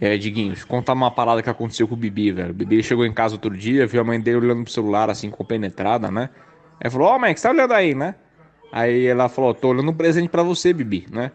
É, 0.00 0.16
Diguinho, 0.16 0.54
contar 0.66 0.92
uma 0.92 1.10
parada 1.10 1.42
que 1.42 1.50
aconteceu 1.50 1.86
com 1.88 1.94
o 1.94 1.96
Bibi, 1.96 2.30
velho. 2.32 2.50
O 2.50 2.54
Bibi 2.54 2.82
chegou 2.82 3.04
em 3.04 3.12
casa 3.12 3.34
outro 3.34 3.56
dia, 3.56 3.86
viu 3.86 4.00
a 4.00 4.04
mãe 4.04 4.20
dele 4.20 4.38
olhando 4.38 4.62
pro 4.64 4.72
celular, 4.72 5.10
assim, 5.10 5.30
compenetrada, 5.30 6.10
né? 6.10 6.30
Aí 6.80 6.90
falou, 6.90 7.08
ó, 7.08 7.18
mãe, 7.18 7.32
o 7.32 7.34
que 7.34 7.40
você 7.40 7.48
tá 7.48 7.52
olhando 7.54 7.72
aí, 7.74 7.94
né? 7.94 8.14
Aí 8.70 9.06
ela 9.06 9.28
falou, 9.28 9.54
tô 9.54 9.68
olhando 9.68 9.90
um 9.90 9.94
presente 9.94 10.28
pra 10.28 10.42
você, 10.42 10.72
Bibi, 10.72 11.06
né? 11.10 11.32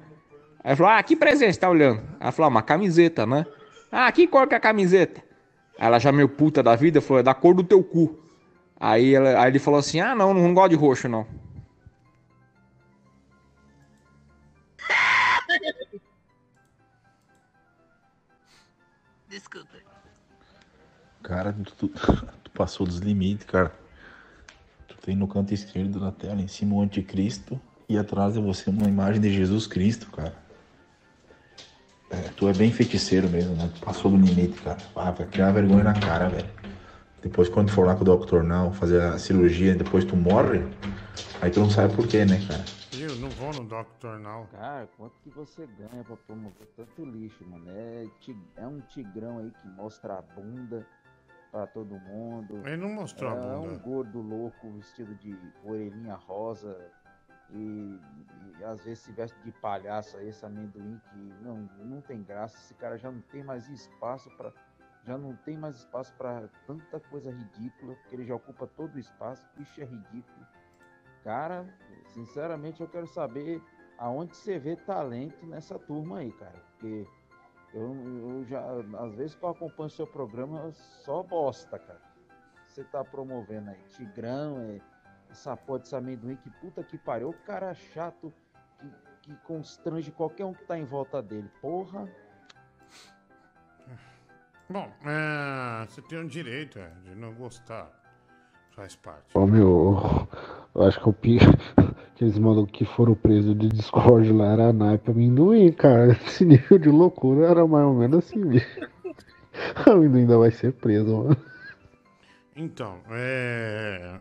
Aí 0.64 0.76
falou, 0.76 0.94
ah, 0.94 1.04
que 1.04 1.16
presente 1.16 1.54
você 1.56 1.60
tá 1.60 1.70
olhando? 1.70 2.02
Ela 2.20 2.32
falou, 2.32 2.48
ah, 2.48 2.50
uma 2.50 2.62
camiseta, 2.62 3.26
né? 3.26 3.46
Ah, 3.92 4.12
que 4.12 4.28
cor 4.28 4.48
que 4.48 4.54
é 4.54 4.58
a 4.58 4.62
camiseta? 4.62 5.22
Aí 5.78 5.88
ela 5.88 6.00
já 6.00 6.12
meio 6.12 6.30
puta 6.30 6.62
da 6.64 6.76
vida, 6.76 7.02
falou, 7.02 7.20
é 7.20 7.24
da 7.24 7.34
cor 7.34 7.54
do 7.56 7.64
teu 7.64 7.84
cu. 7.84 8.18
Aí, 8.80 9.14
ela, 9.16 9.42
aí 9.42 9.50
ele 9.52 9.60
falou 9.60 9.80
assim, 9.80 10.00
ah, 10.00 10.14
não, 10.16 10.34
não 10.34 10.54
gosto 10.54 10.70
de 10.72 10.76
roxo, 10.76 11.08
não. 11.08 11.26
Desculpa. 19.30 19.78
Cara, 21.24 21.54
tu, 21.54 21.88
tu- 21.88 21.90
tu 22.44 22.52
passou 22.52 22.86
dos 22.86 22.98
limites, 23.00 23.46
cara. 23.46 23.74
Tu 24.88 24.96
tem 24.98 25.16
no 25.16 25.28
canto 25.28 25.54
esquerdo 25.54 26.00
da 26.00 26.12
tela, 26.12 26.42
em 26.42 26.48
cima 26.48 26.76
o 26.76 26.82
anticristo 26.82 27.60
e 27.88 27.98
atrás 27.98 28.34
de 28.34 28.40
você 28.42 28.70
uma 28.70 28.88
imagem 28.88 29.22
de 29.22 29.32
Jesus 29.32 29.66
Cristo, 29.68 30.10
cara. 30.12 30.43
É, 32.14 32.30
tu 32.36 32.48
é 32.48 32.54
bem 32.54 32.72
feiticeiro 32.72 33.28
mesmo, 33.30 33.56
né? 33.56 33.70
Tu 33.74 33.82
passou 33.82 34.12
do 34.12 34.18
limite, 34.18 34.62
cara. 34.62 34.78
Ah, 34.96 35.12
vai 35.12 35.26
criar 35.28 35.52
vergonha 35.52 35.84
na 35.84 35.94
cara, 36.00 36.30
velho. 36.30 36.50
Depois 37.22 37.50
quando 37.50 37.68
tu 37.68 37.74
for 37.74 37.86
lá 37.88 37.96
com 37.96 38.04
o 38.04 38.18
Dr. 38.18 38.44
Now 38.44 38.72
fazer 38.74 39.02
a 39.02 39.18
cirurgia, 39.18 39.74
depois 39.76 40.04
tu 40.06 40.16
morre, 40.16 40.62
aí 41.42 41.50
tu 41.50 41.60
não 41.62 41.70
sabe 41.70 41.96
por 41.96 42.08
quê, 42.08 42.26
né, 42.26 42.40
cara? 42.48 42.64
Eu 42.96 43.16
não 43.16 43.30
vou 43.30 43.52
no 43.54 43.64
Dr. 43.66 44.20
Now. 44.22 44.48
Cara, 44.52 44.88
quanto 44.98 45.14
que 45.24 45.30
você 45.32 45.68
ganha 45.80 46.04
pra 46.04 46.16
promover 46.28 46.68
tanto 46.78 47.04
lixo, 47.06 47.44
mano? 47.50 47.66
É, 47.70 48.06
é 48.58 48.68
um 48.68 48.80
tigrão 48.82 49.40
aí 49.40 49.52
que 49.62 49.68
mostra 49.70 50.14
a 50.20 50.22
bunda, 50.22 50.86
pra 51.52 51.66
todo 51.66 51.96
mundo. 52.00 52.62
Ele 52.66 52.78
não 52.78 52.90
mostrou 52.90 53.32
a 53.32 53.34
É 53.34 53.40
bunda. 53.40 53.58
um 53.74 53.78
gordo 53.80 54.22
louco 54.22 54.70
vestido 54.78 55.16
de 55.16 55.36
orelhinha 55.66 56.14
rosa 56.16 56.78
e, 57.50 58.00
e 58.60 58.64
às 58.64 58.84
vezes 58.84 59.00
se 59.00 59.12
veste 59.12 59.40
de 59.42 59.52
palhaço 59.52 60.18
aí, 60.18 60.30
esse 60.30 60.46
amendoim 60.46 61.00
que 61.12 61.18
não, 61.44 61.58
não 61.84 62.02
tem 62.02 62.24
graça. 62.24 62.58
Esse 62.58 62.74
cara 62.76 62.98
já 62.98 63.12
não 63.12 63.22
tem 63.22 63.44
mais 63.44 63.68
espaço 63.70 64.30
para 64.38 64.52
já 65.06 65.18
não 65.18 65.36
tem 65.36 65.58
mais 65.58 65.76
espaço 65.76 66.14
para 66.14 66.48
tanta 66.66 66.98
coisa 66.98 67.30
ridícula, 67.30 67.94
porque 67.96 68.16
ele 68.16 68.26
já 68.26 68.36
ocupa 68.36 68.66
todo 68.66 68.96
o 68.96 69.00
espaço. 69.00 69.46
Bicho 69.58 69.82
é 69.82 69.84
ridículo. 69.84 70.48
Cara, 71.26 71.66
sinceramente 72.14 72.80
eu 72.80 72.88
quero 72.88 73.06
saber 73.08 73.62
aonde 73.98 74.36
você 74.36 74.58
vê 74.58 74.78
talento 74.78 75.46
nessa 75.46 75.78
turma 75.78 76.20
aí, 76.20 76.32
cara. 76.32 76.58
Porque 76.72 77.06
eu, 77.74 77.94
eu 77.94 78.46
já, 78.46 78.64
às 79.00 79.14
vezes 79.16 79.36
que 79.36 79.44
eu 79.44 79.50
acompanho 79.50 79.90
seu 79.90 80.08
programa, 80.08 80.72
só 80.72 81.22
bosta, 81.24 81.78
cara. 81.78 82.02
Você 82.68 82.84
tá 82.86 83.04
promovendo 83.04 83.70
aí 83.70 83.84
Tigrão, 83.90 84.58
é, 84.60 84.82
essa 85.34 85.58
porra 85.58 85.80
desse 85.80 85.96
amendoim, 85.96 86.36
que 86.38 86.50
puta 86.50 86.84
que 86.84 86.98
pariu. 86.98 87.30
O 87.30 87.34
cara 87.46 87.74
chato 87.74 88.32
que, 88.80 88.88
que 89.24 89.36
constrange 89.44 90.12
qualquer 90.12 90.46
um 90.46 90.54
que 90.54 90.64
tá 90.64 90.78
em 90.78 90.86
volta 90.86 91.22
dele. 91.22 91.50
Porra. 91.62 92.08
Bom, 94.70 94.90
é, 95.06 95.86
você 95.86 96.02
tem 96.04 96.20
o 96.20 96.28
direito 96.28 96.80
é, 96.80 96.90
de 97.04 97.16
não 97.16 97.34
gostar. 97.34 97.92
Faz 98.72 98.96
parte. 98.96 99.26
Ô 99.36 99.46
meu, 99.46 100.28
eu 100.74 100.84
acho 100.84 101.00
que 101.00 101.10
o 101.10 101.14
pi... 101.14 101.38
aqueles 102.14 102.40
malucos 102.40 102.72
que 102.72 102.86
foram 102.86 103.14
presos 103.14 103.58
de 103.58 103.70
Discord 103.70 104.32
lá 104.32 104.54
era 104.54 104.74
naipe 104.74 105.12
amendoim, 105.12 105.72
cara. 105.72 106.14
Esse 106.26 106.46
nível 106.46 106.80
de 106.80 106.90
loucura 106.90 107.48
era 107.48 107.68
mais 107.68 107.86
ou 107.86 107.94
menos 107.94 108.26
assim 108.26 108.40
mesmo. 108.40 108.88
O 109.86 109.90
amendoim 109.92 110.22
ainda 110.22 110.38
vai 110.38 110.52
ser 110.52 110.74
preso, 110.74 111.18
mano. 111.18 111.38
Então, 112.56 113.00
é. 113.12 114.20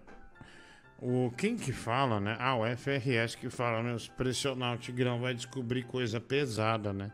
O, 1.05 1.33
quem 1.37 1.57
que 1.57 1.73
fala, 1.73 2.21
né? 2.21 2.37
Ah, 2.39 2.55
o 2.55 2.65
FRS 2.65 3.35
que 3.35 3.51
fala, 3.51 3.83
meu, 3.83 3.99
se 3.99 4.09
pressionar 4.09 4.77
o 4.77 4.79
Tigrão 4.79 5.21
vai 5.21 5.35
descobrir 5.35 5.83
coisa 5.83 6.21
pesada, 6.21 6.93
né? 6.93 7.11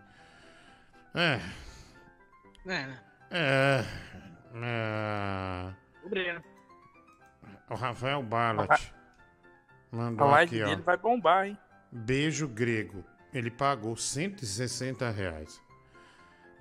É. 1.14 1.40
É, 2.66 2.86
né? 2.86 3.00
É. 3.30 3.84
é 4.56 5.72
O 6.04 6.10
Breno. 6.10 6.42
o 7.70 7.74
Rafael 7.74 8.22
Ballat 8.22 8.70
A 8.70 9.96
mandou 9.96 10.28
live 10.28 10.54
aqui, 10.60 10.70
dele 10.70 10.82
ó. 10.82 10.84
vai 10.84 10.96
bombar, 10.98 11.46
hein? 11.46 11.58
Beijo 11.90 12.46
grego. 12.46 13.02
Ele 13.32 13.50
pagou 13.50 13.96
160 13.96 15.08
reais. 15.10 15.62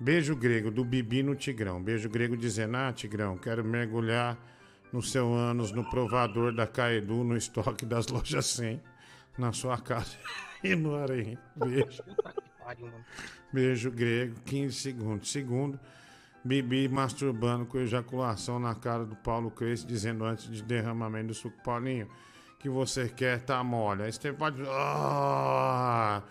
Beijo 0.00 0.34
grego 0.34 0.70
do 0.70 0.82
Bibi 0.82 1.22
no 1.22 1.34
Tigrão. 1.34 1.82
Beijo 1.82 2.08
grego 2.08 2.38
dizendo: 2.38 2.78
Ah, 2.78 2.90
Tigrão, 2.90 3.36
quero 3.36 3.62
mergulhar 3.62 4.38
no 4.92 5.02
seu 5.02 5.32
ânus 5.32 5.72
no 5.72 5.88
provador 5.88 6.54
da 6.54 6.66
Caedu 6.66 7.24
no 7.24 7.36
estoque 7.36 7.84
das 7.84 8.08
lojas 8.08 8.46
100 8.46 8.80
na 9.36 9.52
sua 9.52 9.78
casa 9.78 10.16
e 10.62 10.74
no 10.74 10.96
Arém. 10.96 11.38
Beijo. 11.54 12.02
Beijo 13.52 13.90
grego, 13.90 14.34
15 14.44 14.74
segundos. 14.74 15.30
Segundo, 15.30 15.78
Bibi 16.44 16.88
masturbando 16.88 17.66
com 17.66 17.78
ejaculação 17.78 18.58
na 18.58 18.74
cara 18.74 19.04
do 19.04 19.16
Paulo 19.16 19.50
Cresce, 19.50 19.86
dizendo 19.86 20.24
antes 20.24 20.50
de 20.50 20.62
derramamento 20.62 21.28
do 21.28 21.34
suco 21.34 21.62
Paulinho 21.62 22.08
que 22.58 22.68
você 22.68 23.08
quer 23.08 23.40
tá 23.40 23.62
mole. 23.62 24.02
Aí 24.02 24.12
você 24.12 24.32
pode. 24.32 24.62
Ah, 24.66 26.22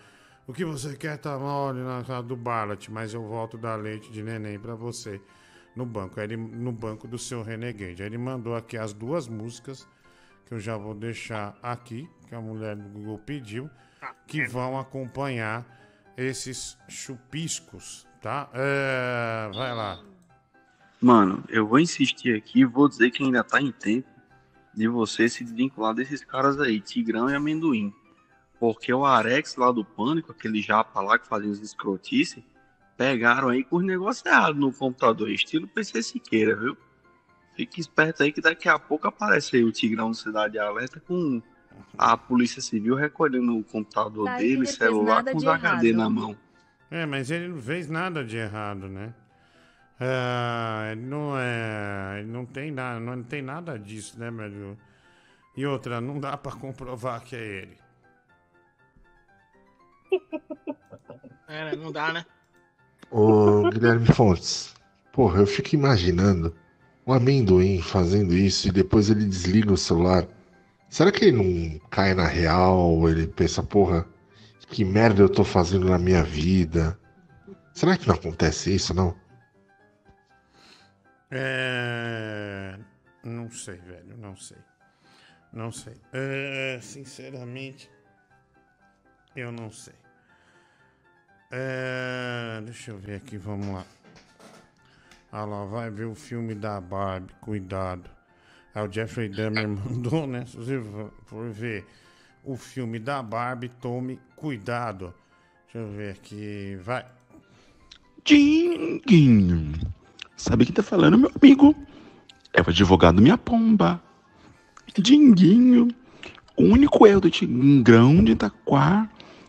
o 0.46 0.52
que 0.52 0.64
você 0.64 0.96
quer 0.96 1.16
tá 1.18 1.38
mole 1.38 1.80
na 1.80 2.04
cara 2.04 2.22
do 2.22 2.36
Ballat, 2.36 2.88
mas 2.90 3.14
eu 3.14 3.26
volto 3.26 3.56
dar 3.56 3.76
leite 3.76 4.10
de 4.12 4.22
neném 4.22 4.58
pra 4.58 4.74
você 4.74 5.20
no 5.78 5.86
banco. 5.86 6.18
Aí 6.18 6.26
ele, 6.26 6.36
no 6.36 6.72
banco 6.72 7.06
do 7.06 7.16
seu 7.16 7.42
Renegade. 7.42 8.02
Aí 8.02 8.08
ele 8.08 8.18
mandou 8.18 8.56
aqui 8.56 8.76
as 8.76 8.92
duas 8.92 9.28
músicas 9.28 9.88
que 10.44 10.52
eu 10.52 10.58
já 10.58 10.76
vou 10.76 10.94
deixar 10.94 11.56
aqui, 11.62 12.08
que 12.26 12.34
a 12.34 12.40
mulher 12.40 12.74
do 12.74 12.88
Google 12.88 13.18
pediu, 13.18 13.70
que 14.26 14.44
vão 14.46 14.78
acompanhar 14.78 15.64
esses 16.16 16.76
chupiscos, 16.88 18.06
tá? 18.20 18.50
É, 18.52 19.50
vai 19.54 19.74
lá. 19.74 20.02
Mano, 21.00 21.44
eu 21.48 21.66
vou 21.66 21.78
insistir 21.78 22.36
aqui 22.36 22.60
e 22.60 22.64
vou 22.64 22.88
dizer 22.88 23.10
que 23.10 23.22
ainda 23.22 23.44
tá 23.44 23.60
em 23.60 23.70
tempo 23.70 24.08
de 24.74 24.88
você 24.88 25.28
se 25.28 25.44
desvincular 25.44 25.94
desses 25.94 26.24
caras 26.24 26.58
aí, 26.60 26.80
Tigrão 26.80 27.30
e 27.30 27.34
Amendoim. 27.34 27.94
Porque 28.58 28.92
o 28.92 29.04
Arex 29.04 29.54
lá 29.54 29.70
do 29.70 29.84
Pânico, 29.84 30.32
aquele 30.32 30.60
japa 30.60 31.00
lá 31.00 31.18
que 31.18 31.28
fazia 31.28 31.50
os 31.50 31.60
escrotice, 31.60 32.44
pegaram 32.98 33.48
aí 33.48 33.62
com 33.64 33.76
os 33.76 33.84
negócios 33.84 34.26
errados 34.26 34.60
no 34.60 34.72
computador, 34.72 35.30
estilo 35.30 35.68
PC 35.68 36.02
Siqueira, 36.02 36.56
viu? 36.56 36.76
Fique 37.54 37.80
esperto 37.80 38.22
aí 38.24 38.32
que 38.32 38.40
daqui 38.40 38.68
a 38.68 38.78
pouco 38.78 39.06
aparece 39.08 39.56
aí 39.56 39.64
o 39.64 39.72
Tigrão 39.72 40.10
do 40.10 40.16
Cidade 40.16 40.58
Alerta 40.58 41.00
com 41.00 41.40
a 41.96 42.16
Polícia 42.16 42.60
Civil 42.60 42.96
recolhendo 42.96 43.56
o 43.56 43.64
computador 43.64 44.26
Tá, 44.26 44.36
dele, 44.36 44.66
celular 44.66 45.24
com 45.24 45.36
os 45.36 45.46
HD 45.46 45.88
errado. 45.88 45.98
na 45.98 46.10
mão. 46.10 46.36
É, 46.90 47.06
mas 47.06 47.30
ele 47.30 47.48
não 47.48 47.62
fez 47.62 47.88
nada 47.88 48.24
de 48.24 48.36
errado, 48.36 48.88
né? 48.88 49.14
É, 50.00 50.92
ele 50.92 51.02
não 51.02 51.38
é. 51.38 52.20
Ele 52.20 52.28
não 52.30 52.46
tem 52.46 52.70
nada, 52.70 53.00
não 53.00 53.22
tem 53.22 53.42
nada 53.42 53.78
disso, 53.78 54.18
né, 54.18 54.30
meu? 54.30 54.76
E 55.56 55.66
outra, 55.66 56.00
não 56.00 56.18
dá 56.20 56.36
pra 56.36 56.52
comprovar 56.52 57.22
que 57.22 57.34
é 57.36 57.62
ele. 57.62 57.78
É, 61.48 61.74
não 61.76 61.90
dá, 61.90 62.12
né? 62.12 62.24
Ô, 63.10 63.70
Guilherme 63.70 64.06
Fontes, 64.06 64.74
porra, 65.12 65.40
eu 65.40 65.46
fico 65.46 65.74
imaginando 65.74 66.54
o 67.06 67.12
amendoim 67.12 67.80
fazendo 67.80 68.34
isso 68.34 68.68
e 68.68 68.72
depois 68.72 69.08
ele 69.08 69.24
desliga 69.24 69.72
o 69.72 69.78
celular. 69.78 70.26
Será 70.90 71.10
que 71.10 71.24
ele 71.24 71.32
não 71.36 71.78
cai 71.88 72.14
na 72.14 72.26
real? 72.26 73.08
Ele 73.08 73.26
pensa, 73.26 73.62
porra, 73.62 74.06
que 74.68 74.84
merda 74.84 75.22
eu 75.22 75.28
tô 75.28 75.44
fazendo 75.44 75.88
na 75.88 75.98
minha 75.98 76.22
vida? 76.22 76.98
Será 77.72 77.96
que 77.96 78.06
não 78.06 78.14
acontece 78.14 78.74
isso, 78.74 78.92
não? 78.92 79.16
É. 81.30 82.78
Não 83.24 83.50
sei, 83.50 83.76
velho, 83.76 84.16
não 84.16 84.36
sei. 84.36 84.58
Não 85.52 85.72
sei. 85.72 85.94
É, 86.12 86.78
sinceramente, 86.82 87.90
eu 89.34 89.50
não 89.50 89.70
sei. 89.70 89.94
É, 91.50 92.60
deixa 92.62 92.90
eu 92.90 92.98
ver 92.98 93.16
aqui, 93.16 93.38
vamos 93.38 93.68
lá. 93.68 93.84
Ah 95.32 95.44
lá, 95.44 95.64
vai 95.64 95.90
ver 95.90 96.04
o 96.04 96.14
filme 96.14 96.54
da 96.54 96.78
Barbie, 96.80 97.32
cuidado. 97.40 98.08
Aí 98.74 98.86
o 98.86 98.92
Jeffrey 98.92 99.30
Dahmer 99.30 99.66
mandou, 99.68 100.26
né? 100.26 100.44
Se 100.44 100.56
você 100.56 100.82
for 101.26 101.50
ver 101.50 101.86
o 102.44 102.54
filme 102.56 102.98
da 102.98 103.22
Barbie, 103.22 103.70
tome 103.80 104.20
cuidado. 104.36 105.14
Deixa 105.64 105.78
eu 105.78 105.96
ver 105.96 106.12
aqui, 106.12 106.78
vai. 106.82 107.04
Dinguinho. 108.24 109.72
Sabe 110.36 110.66
quem 110.66 110.74
tá 110.74 110.82
falando, 110.82 111.16
meu 111.16 111.30
amigo? 111.40 111.74
É 112.52 112.60
o 112.60 112.68
advogado 112.68 113.22
Minha 113.22 113.38
Pomba. 113.38 114.02
Dinguinho. 114.98 115.88
O 116.56 116.64
único 116.64 117.06
erro 117.06 117.22
do 117.22 117.30
Tigrão 117.30 118.22
de 118.22 118.32
Itaquá 118.32 119.08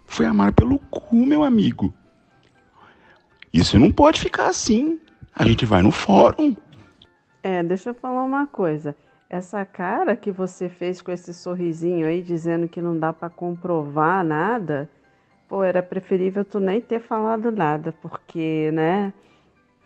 foi 0.10 0.26
amar 0.26 0.52
pelo 0.52 0.80
cu, 0.80 1.16
meu 1.16 1.44
amigo. 1.44 1.94
Isso 3.54 3.80
não 3.80 3.92
pode 3.92 4.20
ficar 4.20 4.48
assim. 4.48 5.00
A 5.34 5.46
gente 5.46 5.66
vai 5.66 5.82
no 5.82 5.92
fórum. 5.92 6.56
É, 7.42 7.64
deixa 7.64 7.92
eu 7.92 7.94
falar 7.94 8.24
uma 8.24 8.46
coisa. 8.46 8.96
Essa 9.30 9.64
cara 9.64 10.16
que 10.16 10.32
você 10.32 10.68
fez 10.68 11.02
com 11.02 11.12
esse 11.12 11.34
sorrisinho 11.34 12.08
aí, 12.08 12.22
dizendo 12.22 12.68
que 12.68 12.82
não 12.82 12.98
dá 12.98 13.14
pra 13.14 13.30
comprovar 13.30 14.24
nada, 14.24 14.90
pô, 15.48 15.64
era 15.64 15.82
preferível 15.84 16.44
tu 16.44 16.60
nem 16.60 16.82
ter 16.82 17.00
falado 17.00 17.52
nada, 17.52 17.94
porque, 18.02 18.72
né, 18.74 19.14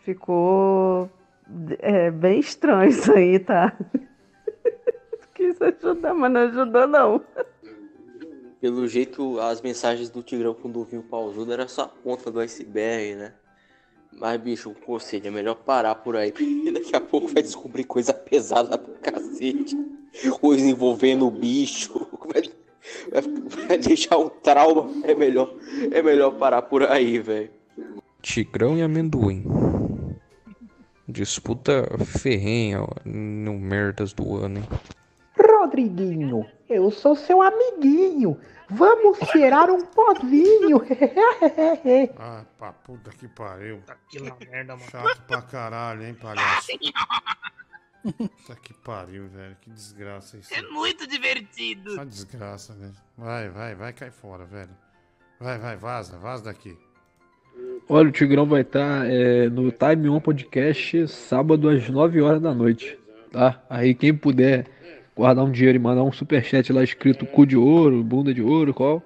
ficou 0.01 1.09
é, 1.79 2.09
bem 2.09 2.39
estranho 2.39 2.89
isso 2.89 3.11
aí, 3.11 3.37
tá? 3.37 3.73
Quis 5.35 5.61
ajudar, 5.61 6.13
mas 6.13 6.31
não 6.31 6.41
ajudou 6.41 6.87
não. 6.87 7.21
Pelo 8.63 8.87
jeito, 8.87 9.41
as 9.41 9.61
mensagens 9.61 10.09
do 10.09 10.23
Tigrão 10.23 10.53
quando 10.53 10.77
ouviu 10.77 11.01
o 11.01 11.03
pausudo 11.03 11.51
era 11.51 11.67
só 11.67 11.81
a 11.81 11.87
ponta 11.89 12.31
do 12.31 12.39
iceberg, 12.39 13.15
né? 13.15 13.33
Mas, 14.17 14.39
bicho, 14.39 14.69
um 14.69 14.73
conselho, 14.73 15.27
é 15.27 15.29
melhor 15.29 15.55
parar 15.55 15.95
por 15.95 16.15
aí, 16.15 16.31
porque 16.31 16.71
daqui 16.71 16.95
a 16.95 17.01
pouco 17.01 17.27
vai 17.27 17.43
descobrir 17.43 17.83
coisa 17.83 18.13
pesada 18.13 18.77
pra 18.77 19.11
cacete. 19.11 19.75
Coisa 20.39 20.65
envolvendo 20.65 21.27
o 21.27 21.31
bicho. 21.31 22.07
Vai, 23.11 23.21
vai- 23.21 23.67
vai 23.67 23.77
deixar 23.77 24.17
um 24.17 24.29
trauma. 24.29 24.89
É 25.05 25.13
melhor, 25.13 25.53
é 25.91 26.01
melhor 26.01 26.31
parar 26.31 26.61
por 26.61 26.83
aí, 26.83 27.19
velho. 27.19 27.49
Tigrão 28.21 28.77
e 28.77 28.81
amendoim. 28.81 29.43
Disputa 31.05 31.85
ferrenha 32.05 32.81
ó, 32.81 32.87
no 33.05 33.59
merdas 33.59 34.13
do 34.13 34.37
ano, 34.37 34.59
hein? 34.59 34.63
Rodriguinho, 35.37 36.45
eu 36.75 36.91
sou 36.91 37.15
seu 37.15 37.41
amiguinho. 37.41 38.39
Vamos 38.69 39.17
cheirar 39.31 39.69
um 39.69 39.85
pozinho. 39.85 40.81
Ah, 42.17 42.43
pra 42.57 42.71
puta 42.73 43.11
que 43.11 43.27
pariu. 43.27 43.81
Que 44.09 44.19
merda, 44.21 44.75
mano. 44.75 44.89
Chato 44.89 45.21
pra 45.27 45.41
caralho, 45.41 46.03
hein, 46.05 46.13
palhaço? 46.13 46.67
Puta 48.17 48.55
que 48.61 48.73
pariu, 48.73 49.27
velho. 49.27 49.55
Que 49.61 49.69
desgraça 49.69 50.37
isso. 50.37 50.53
É 50.53 50.61
muito 50.61 51.07
divertido. 51.07 51.91
Só 51.95 52.03
desgraça, 52.03 52.73
velho. 52.73 52.93
Vai, 53.17 53.49
vai, 53.49 53.75
vai, 53.75 53.93
cai 53.93 54.11
fora, 54.11 54.45
velho. 54.45 54.75
Vai, 55.39 55.57
vai, 55.59 55.75
vaza, 55.75 56.17
vaza 56.17 56.45
daqui. 56.45 56.77
Olha, 57.87 58.09
o 58.09 58.11
Tigrão 58.11 58.45
vai 58.45 58.61
estar 58.61 59.05
no 59.51 59.71
Time 59.71 60.09
On 60.09 60.19
Podcast 60.19 61.07
sábado 61.07 61.69
às 61.69 61.87
9 61.89 62.21
horas 62.21 62.41
da 62.41 62.53
noite. 62.53 62.97
Tá? 63.31 63.61
Aí 63.69 63.93
quem 63.93 64.15
puder 64.15 64.65
guardar 65.15 65.45
um 65.45 65.51
dinheiro 65.51 65.77
e 65.77 65.81
mandar 65.81 66.03
um 66.03 66.11
superchat 66.11 66.71
lá 66.71 66.83
escrito 66.83 67.25
cu 67.25 67.45
de 67.45 67.55
ouro, 67.55 68.03
bunda 68.03 68.33
de 68.33 68.41
ouro, 68.41 68.73
qual? 68.73 69.03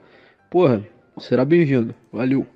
Porra, 0.50 0.86
será 1.20 1.44
bem-vindo. 1.44 1.94
Valeu. 2.12 2.48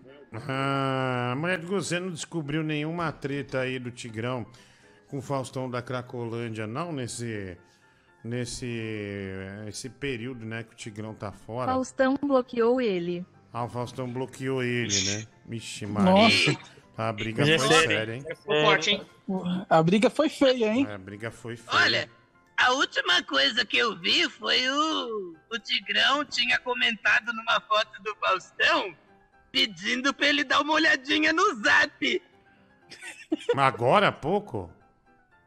Ah, 0.48 1.34
mas 1.38 1.64
você 1.64 2.00
não 2.00 2.10
descobriu 2.10 2.64
nenhuma 2.64 3.12
treta 3.12 3.60
aí 3.60 3.78
do 3.78 3.92
Tigrão 3.92 4.46
com 5.08 5.18
o 5.18 5.22
Faustão 5.22 5.70
da 5.70 5.82
Cracolândia, 5.82 6.66
não? 6.66 6.94
Nesse. 6.94 7.58
Nesse. 8.24 8.68
Esse 9.68 9.90
período, 9.90 10.46
né, 10.46 10.64
que 10.64 10.74
o 10.74 10.78
Tigrão 10.78 11.14
tá 11.14 11.32
fora. 11.32 11.72
Faustão 11.74 12.18
bloqueou 12.22 12.80
ele. 12.80 13.26
Ah, 13.52 13.66
o 13.66 13.70
Faustão 13.70 14.08
bloqueou 14.08 14.64
ele, 14.64 14.94
né? 15.04 15.26
Vixe, 15.46 15.86
Maria. 15.86 16.12
Nossa. 16.12 16.58
A 16.98 17.12
briga 17.12 17.44
foi 17.46 17.60
sei. 17.60 17.88
séria, 17.88 18.16
hein? 18.16 18.24
Ficou 18.24 18.62
forte, 18.62 18.92
hein? 18.92 19.02
A 19.70 19.84
briga 19.84 20.10
foi 20.10 20.30
feia, 20.30 20.74
hein? 20.74 20.88
A 20.88 20.98
briga 20.98 21.32
foi 21.32 21.58
feia. 21.58 21.84
Olha, 21.84 22.10
a 22.62 22.72
última 22.74 23.24
coisa 23.24 23.66
que 23.66 23.78
eu 23.78 23.96
vi 23.98 24.30
foi 24.30 24.70
o, 24.70 25.36
o 25.52 25.60
Tigrão 25.60 26.24
tinha 26.26 26.60
comentado 26.60 27.34
numa 27.34 27.60
foto 27.62 28.02
do 28.02 28.16
Faustão 28.16 28.96
pedindo 29.52 30.14
pra 30.14 30.28
ele 30.28 30.44
dar 30.44 30.62
uma 30.62 30.74
olhadinha 30.74 31.34
no 31.34 31.56
zap. 31.56 32.22
Mas 33.56 33.66
agora 33.66 34.08
há 34.08 34.12
pouco? 34.12 34.72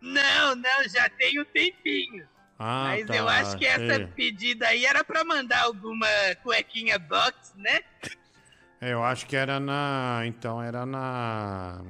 Não, 0.00 0.54
não, 0.54 0.88
já 0.88 1.08
tem 1.08 1.40
um 1.40 1.44
tempinho. 1.44 2.28
Ah, 2.58 2.84
Mas 2.88 3.06
tá, 3.06 3.16
eu 3.16 3.28
acho 3.28 3.56
que 3.56 3.66
essa 3.66 4.06
pedida 4.14 4.68
aí 4.68 4.84
era 4.84 5.02
pra 5.02 5.24
mandar 5.24 5.62
alguma 5.62 6.06
cuequinha 6.42 6.98
box, 6.98 7.54
né? 7.56 7.80
É, 8.80 8.92
eu 8.92 9.02
acho 9.02 9.24
que 9.26 9.34
era 9.34 9.58
na. 9.58 10.24
Então, 10.26 10.62
era 10.62 10.84
na. 10.84 11.80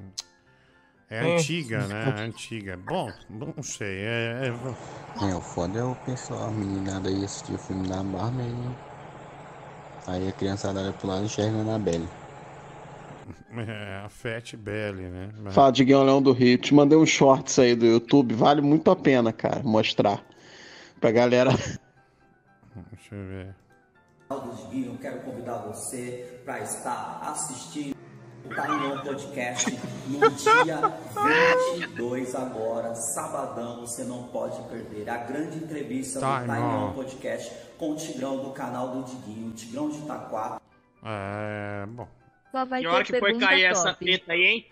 É 1.14 1.24
Hum. 1.24 1.34
antiga, 1.36 1.86
né? 1.86 2.14
Antiga. 2.26 2.76
Bom, 2.76 3.12
não 3.30 3.62
sei. 3.62 4.00
É, 4.00 4.48
é- 4.48 5.30
É, 5.30 5.34
o 5.34 5.40
foda 5.40 5.78
é 5.78 5.84
o 5.84 5.94
pessoal, 6.04 6.48
a 6.48 6.50
meninada 6.50 7.08
aí 7.08 7.24
assistir 7.24 7.54
o 7.54 7.58
filme 7.58 7.86
da 7.88 8.02
Barbie 8.02 8.42
aí. 8.42 8.54
Aí 10.06 10.28
a 10.28 10.32
criançada 10.32 10.80
olha 10.80 10.92
pro 10.92 11.06
lado 11.08 11.22
e 11.22 11.26
enxerga 11.26 11.56
a 11.56 11.60
Annabelle. 11.60 12.08
é 13.56 14.02
a 14.04 14.08
Fat 14.08 14.54
Belly, 14.56 15.04
né? 15.04 15.30
Mas- 15.40 15.54
Fala, 15.54 15.70
Diguinho 15.72 16.02
Leão 16.02 16.20
do 16.20 16.32
Rio. 16.32 16.58
Te 16.58 16.74
mandei 16.74 16.98
um 16.98 17.06
shorts 17.06 17.58
aí 17.58 17.74
do 17.76 17.86
YouTube. 17.86 18.34
Vale 18.34 18.60
muito 18.60 18.90
a 18.90 18.96
pena, 18.96 19.32
cara, 19.32 19.62
mostrar. 19.62 20.20
Pra 21.00 21.10
galera. 21.12 21.50
Deixa 22.92 23.14
eu 23.14 23.24
ver. 23.28 23.54
Eu 24.30 24.98
quero 25.00 25.20
convidar 25.20 25.58
você 25.58 26.40
para 26.44 26.60
estar 26.60 27.20
assistindo 27.22 27.94
o 28.44 28.48
Time 28.48 28.86
On 28.92 28.98
Podcast 29.00 29.78
no 30.08 30.30
dia 30.30 30.76
22 31.78 32.34
agora, 32.34 32.94
sabadão, 32.94 33.80
você 33.80 34.04
não 34.04 34.24
pode 34.24 34.60
perder 34.68 35.08
a 35.08 35.16
grande 35.18 35.56
entrevista 35.58 36.20
do 36.20 36.26
Time 36.26 36.40
Time 36.44 36.58
On 36.58 36.88
On. 36.88 36.92
Podcast 36.92 37.52
com 37.78 37.92
o 37.92 37.96
Tigrão 37.96 38.38
do 38.38 38.50
canal 38.50 38.88
do 38.88 39.02
Diguinho, 39.04 39.48
o 39.48 39.52
Tigrão 39.52 39.88
de 39.88 39.98
Itaquá. 39.98 40.60
É, 41.04 41.86
bom. 41.86 42.08
Só 42.52 42.64
vai 42.64 42.80
Que 42.80 42.86
ter 42.88 42.94
hora 42.94 43.04
que 43.04 43.18
foi 43.18 43.38
cair 43.38 43.64
essa 43.64 43.88
top. 43.92 44.04
treta 44.04 44.32
aí, 44.32 44.42
hein? 44.44 44.66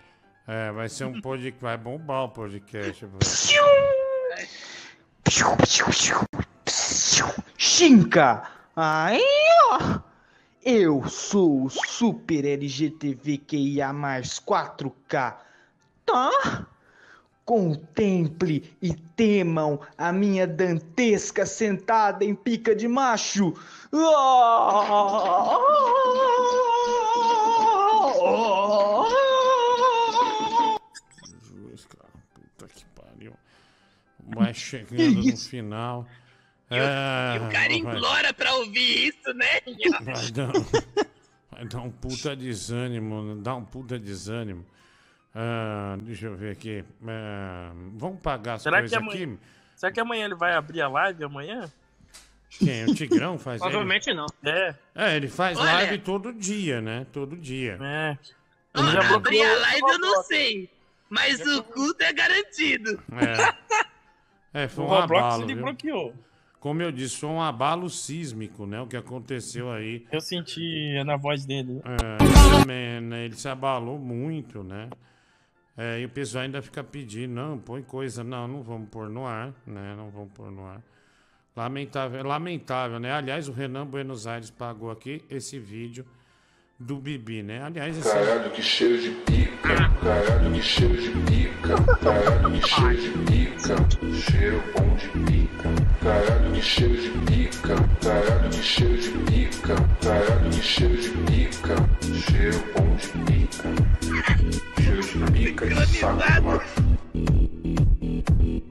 É, 0.46 0.70
vai 0.72 0.88
ser 0.88 1.04
um 1.04 1.20
podcast. 1.20 1.60
Vai 1.60 1.76
bombar 1.76 2.24
o 2.24 2.28
podcast. 2.28 3.06
Chinca! 7.56 8.42
Aí, 8.76 9.22
ó! 9.70 10.11
Eu 10.64 11.08
sou 11.08 11.64
o 11.64 11.68
Super 11.68 12.44
LGTVQIA 12.44 13.92
4K, 13.92 15.36
tá? 16.06 16.66
Contemple 17.44 18.72
e 18.80 18.94
temam 18.94 19.80
a 19.98 20.12
minha 20.12 20.46
dantesca 20.46 21.44
sentada 21.44 22.24
em 22.24 22.32
pica 22.32 22.76
de 22.76 22.86
macho. 22.86 23.52
Jesus, 31.42 31.86
cara. 31.86 32.08
Puta 32.34 32.68
que 32.68 32.84
pariu. 32.94 33.32
Vai 34.28 34.54
chegando 34.54 35.24
no 35.24 35.36
final. 35.36 36.06
É, 36.76 37.36
E 37.36 37.38
o 37.38 37.50
cara 37.50 37.68
vai- 37.68 37.72
implora 37.76 38.32
pra 38.34 38.54
ouvir 38.54 39.08
isso, 39.08 39.32
né? 39.34 39.60
Vai 40.04 40.30
dar, 40.30 40.52
vai 41.50 41.64
dar 41.66 41.80
um 41.80 41.90
puta 41.90 42.34
desânimo, 42.36 43.22
né? 43.22 43.40
dá 43.42 43.54
um 43.56 43.64
puta 43.64 43.98
desânimo. 43.98 44.64
Ah, 45.34 45.96
deixa 46.02 46.26
eu 46.26 46.36
ver 46.36 46.52
aqui. 46.52 46.84
Ah, 47.06 47.72
vamos 47.94 48.20
pagar 48.20 48.54
as 48.54 48.62
Será 48.62 48.76
que, 48.76 48.82
coisas 48.82 48.98
amanhã, 48.98 49.24
aqui. 49.34 49.38
será 49.76 49.92
que 49.92 50.00
amanhã 50.00 50.24
ele 50.26 50.34
vai 50.34 50.54
abrir 50.54 50.80
a 50.82 50.88
live 50.88 51.24
amanhã? 51.24 51.70
Quem? 52.50 52.84
O 52.84 52.94
Tigrão 52.94 53.38
faz 53.38 53.60
Provavelmente 53.60 54.12
não. 54.12 54.26
É. 54.44 54.74
É, 54.94 55.16
ele 55.16 55.28
faz 55.28 55.56
Olha. 55.58 55.72
live 55.72 55.98
todo 55.98 56.32
dia, 56.34 56.80
né? 56.82 57.06
Todo 57.12 57.34
dia. 57.36 57.78
É. 57.80 58.18
Ó, 58.74 59.14
abrir 59.14 59.42
a 59.42 59.58
live 59.58 59.80
eu 59.88 59.98
não 59.98 60.22
sei, 60.22 60.68
mas 61.08 61.40
o 61.46 61.62
culto 61.62 62.02
é 62.02 62.12
garantido. 62.12 63.02
É, 64.52 64.64
é 64.64 64.68
foi 64.68 64.84
O 64.84 64.86
um 64.86 64.90
Roblox 64.90 65.24
abalo. 65.24 65.42
ele 65.44 65.54
viu? 65.54 65.64
bloqueou. 65.64 66.14
Como 66.62 66.80
eu 66.80 66.92
disse, 66.92 67.18
foi 67.18 67.28
um 67.28 67.42
abalo 67.42 67.90
sísmico, 67.90 68.64
né? 68.64 68.80
O 68.80 68.86
que 68.86 68.96
aconteceu 68.96 69.68
aí. 69.68 70.06
Eu 70.12 70.20
senti 70.20 71.02
na 71.04 71.16
voz 71.16 71.44
dele. 71.44 71.82
É, 71.84 72.60
também, 72.60 73.00
né? 73.00 73.24
Ele 73.24 73.34
se 73.34 73.48
abalou 73.48 73.98
muito, 73.98 74.62
né? 74.62 74.88
É, 75.76 75.98
e 75.98 76.04
o 76.04 76.08
pessoal 76.08 76.44
ainda 76.44 76.62
fica 76.62 76.84
pedindo, 76.84 77.32
não, 77.32 77.58
põe 77.58 77.82
coisa, 77.82 78.22
não, 78.22 78.46
não 78.46 78.62
vamos 78.62 78.88
pôr 78.90 79.08
no 79.08 79.26
ar, 79.26 79.52
né? 79.66 79.96
Não 79.96 80.08
vamos 80.08 80.30
pôr 80.34 80.52
no 80.52 80.64
ar. 80.64 80.80
Lamentável, 81.56 82.20
é 82.20 82.22
lamentável, 82.22 83.00
né? 83.00 83.10
Aliás, 83.10 83.48
o 83.48 83.52
Renan 83.52 83.84
Buenos 83.84 84.28
Aires 84.28 84.48
pagou 84.48 84.92
aqui 84.92 85.24
esse 85.28 85.58
vídeo 85.58 86.06
do 86.82 86.96
Bibi, 86.96 87.42
né? 87.42 87.62
Aliás, 87.62 87.96
esse... 87.96 88.08
Caralho, 88.08 88.50
que 88.50 88.62
cheiro 88.62 89.00
de 89.00 89.10
pica. 89.10 89.90
Caralho, 90.02 90.52
que 90.52 90.62
cheiro 90.62 90.96
de 90.96 91.10
pica. 91.10 91.76
Caralho, 92.02 92.50
que 92.50 92.68
cheiro 92.68 92.96
de 92.96 93.10
pica. 93.30 93.76
Cheiro 94.20 94.62
bom 94.74 94.96
de 94.96 95.08
pica. 95.24 95.70
Caralho, 96.02 96.52
que 96.52 96.62
cheiro 96.62 96.96
de 96.96 97.10
pica. 97.10 97.76
Caralho, 98.02 98.50
que 98.50 98.62
cheiro 98.62 98.96
de 98.96 99.10
pica. 99.10 99.76
Caralho, 100.02 100.50
que 100.50 100.62
cheiro 100.62 100.96
de 100.96 101.08
pica. 101.08 101.76
Cheiro 102.02 102.60
bom 102.74 102.96
de 102.96 103.08
pica. 103.26 103.68
Cheiro 104.82 105.02
de 105.02 105.32
pica 105.32 105.66
de 105.66 105.86
saco 105.86 106.22
de 106.32 106.40
macho. 106.42 106.82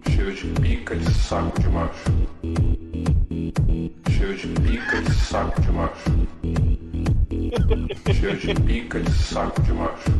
Cheiro 0.09 0.31
de 0.33 0.47
pica 0.59 0.95
de 0.95 1.13
saco 1.13 1.61
de 1.61 1.69
macho. 1.69 2.11
Cheiro 4.09 4.35
de 4.35 4.47
pica 4.61 5.01
de 5.01 5.13
saco 5.13 5.61
de 5.61 5.71
macho. 5.71 7.10
Cheiro 7.31 8.35
de 8.35 8.53
pica 8.65 8.99
de 8.99 9.09
saco 9.09 9.61
de 9.61 9.71
macho. 9.71 10.11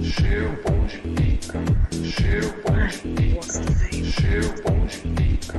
Cheiro 0.00 0.58
bom 0.64 0.86
de 0.86 0.96
pica. 0.96 1.60
Cheiro 1.92 2.54
bom 2.64 2.86
de 2.86 2.96
pica. 3.08 3.52
Cheiro 4.10 4.54
bom 4.62 4.86
de 4.86 4.96
pica. 5.08 5.58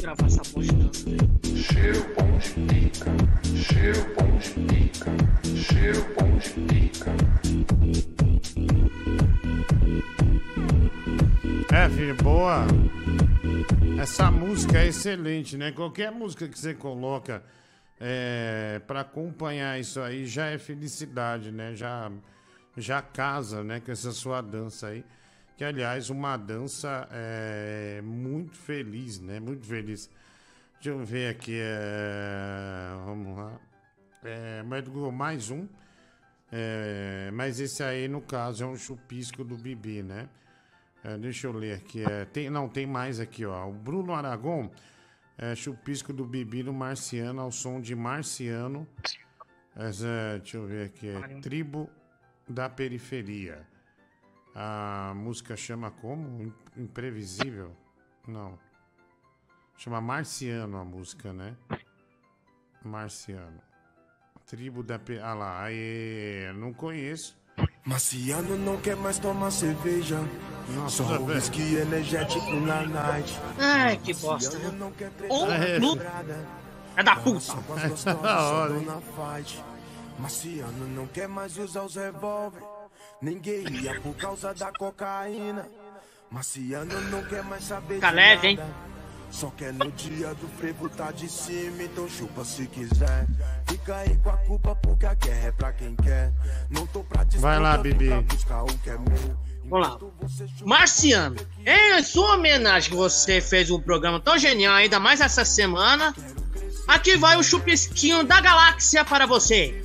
Gravar 0.00 0.26
essa 0.26 0.42
bosta. 0.50 0.90
Cheiro 1.44 2.06
bom 2.16 2.38
de 2.38 2.48
pica. 2.72 3.10
Cheiro 3.54 4.02
bom 4.16 4.38
de 4.38 4.48
pica. 4.64 5.12
Cheiro 5.44 6.02
bom 6.16 6.38
de 6.38 6.50
pica. 6.64 7.12
É, 11.70 11.90
filho, 11.90 12.14
boa. 12.14 12.66
Essa 14.00 14.30
música 14.30 14.78
é 14.78 14.86
excelente, 14.86 15.58
né? 15.58 15.70
Qualquer 15.70 16.10
música 16.10 16.48
que 16.48 16.58
você 16.58 16.72
coloca 16.72 17.42
é, 18.00 18.80
para 18.86 19.00
acompanhar 19.00 19.78
isso 19.78 20.00
aí 20.00 20.26
já 20.26 20.46
é 20.46 20.58
felicidade, 20.58 21.50
né? 21.50 21.74
Já, 21.74 22.10
já 22.76 23.00
casa, 23.00 23.62
né? 23.62 23.80
Com 23.80 23.92
essa 23.92 24.12
sua 24.12 24.40
dança 24.40 24.88
aí. 24.88 25.04
Que, 25.56 25.64
aliás, 25.64 26.10
uma 26.10 26.36
dança 26.36 27.08
é, 27.12 28.00
muito 28.02 28.56
feliz, 28.56 29.20
né? 29.20 29.38
Muito 29.38 29.64
feliz. 29.66 30.10
Deixa 30.74 30.90
eu 30.90 31.04
ver 31.04 31.30
aqui. 31.30 31.56
é, 31.56 32.94
Vamos 33.04 33.36
lá. 33.36 33.60
É, 34.24 34.62
mais 35.12 35.50
um. 35.50 35.68
É, 36.50 37.30
mas 37.32 37.60
esse 37.60 37.82
aí, 37.82 38.08
no 38.08 38.20
caso, 38.20 38.64
é 38.64 38.66
um 38.66 38.76
chupisco 38.76 39.44
do 39.44 39.56
Bibi, 39.56 40.02
né? 40.02 40.28
É, 41.02 41.18
deixa 41.18 41.46
eu 41.46 41.52
ler 41.52 41.74
aqui. 41.74 42.02
É, 42.02 42.24
tem, 42.24 42.48
não, 42.48 42.68
tem 42.68 42.86
mais 42.86 43.20
aqui, 43.20 43.44
ó. 43.44 43.68
O 43.68 43.72
Bruno 43.72 44.14
Aragon, 44.14 44.70
é, 45.38 45.54
chupisco 45.54 46.12
do 46.12 46.24
Bibi 46.24 46.62
no 46.62 46.72
Marciano, 46.72 47.40
ao 47.40 47.50
som 47.50 47.80
de 47.80 47.94
Marciano. 47.94 48.86
Essa, 49.76 50.38
deixa 50.40 50.56
eu 50.56 50.66
ver 50.66 50.86
aqui. 50.86 51.08
É, 51.08 51.40
Tribo 51.40 51.90
da 52.48 52.68
Periferia. 52.68 53.66
A 54.54 55.12
música 55.16 55.56
chama 55.56 55.90
como? 55.90 56.42
Im- 56.42 56.54
Imprevisível? 56.76 57.76
Não. 58.28 58.58
Chama 59.76 60.00
Marciano 60.00 60.76
a 60.78 60.84
música, 60.84 61.32
né? 61.32 61.56
Marciano. 62.84 63.60
Tribo 64.46 64.82
da... 64.82 64.98
Pe... 64.98 65.18
Ah 65.18 65.34
lá, 65.34 65.62
aê, 65.64 66.52
não 66.52 66.72
conheço. 66.72 67.36
Marciano 67.84 68.56
não 68.56 68.76
quer 68.78 68.96
mais 68.96 69.18
tomar 69.18 69.50
cerveja. 69.50 70.18
Nossa, 70.70 71.04
Só 71.04 71.18
o 71.18 71.26
whisky 71.26 71.76
energético 71.76 72.50
na 72.60 72.86
night. 72.86 73.38
Ai, 73.58 73.98
que 73.98 74.14
bosta. 74.14 74.56
Nu- 74.58 75.94
estrada. 75.94 76.46
É 76.96 77.02
da 77.02 77.16
puta. 77.16 77.52
As 77.94 78.04
Da 78.22 78.40
hora. 78.42 78.74
Marciano 80.18 80.88
não 80.88 81.06
quer 81.06 81.28
mais 81.28 81.58
usar 81.58 81.82
os 81.82 81.96
revólver. 81.96 82.62
Ninguém 83.20 83.68
ia 83.82 84.00
por 84.00 84.14
causa 84.14 84.54
da 84.54 84.72
cocaína. 84.72 85.68
Marciano 86.30 87.00
não 87.10 87.22
quer 87.24 87.42
mais 87.44 87.64
saber 87.64 88.00
de 88.00 88.10
leve, 88.10 88.48
hein? 88.48 88.60
Só 89.34 89.50
quer 89.56 89.72
no 89.72 89.90
dia 89.90 90.32
do 90.34 90.46
frevo 90.58 90.88
tá 90.88 91.10
de 91.10 91.28
cima, 91.28 91.82
então 91.82 92.08
chupa 92.08 92.44
se 92.44 92.68
quiser. 92.68 93.26
Fica 93.68 93.96
aí 93.96 94.16
com 94.22 94.30
a 94.30 94.36
culpa 94.36 94.76
porque 94.76 95.04
a 95.06 95.14
guerra 95.14 95.48
é 95.48 95.52
pra 95.52 95.72
quem 95.72 95.96
quer. 95.96 96.32
Não 96.70 96.86
tô 96.86 97.00
pra 97.02 97.26
Vai 97.38 97.58
lá, 97.58 97.76
Bibi. 97.76 98.08
pra 98.10 98.22
buscar 98.22 98.62
o 98.62 98.66
que 98.78 98.90
é 98.90 98.96
meu. 98.96 99.36
Vamos 99.68 99.88
lá. 99.88 99.98
Marciano, 100.64 101.34
em 101.66 102.02
sua 102.04 102.34
homenagem 102.34 102.90
que 102.90 102.96
você 102.96 103.40
fez 103.40 103.72
um 103.72 103.80
programa 103.80 104.20
tão 104.20 104.38
genial, 104.38 104.74
ainda 104.74 105.00
mais 105.00 105.20
essa 105.20 105.44
semana, 105.44 106.14
aqui 106.86 107.16
vai 107.16 107.36
o 107.36 107.42
chupisquinho 107.42 108.22
da 108.22 108.40
galáxia 108.40 109.04
para 109.04 109.26
você. 109.26 109.82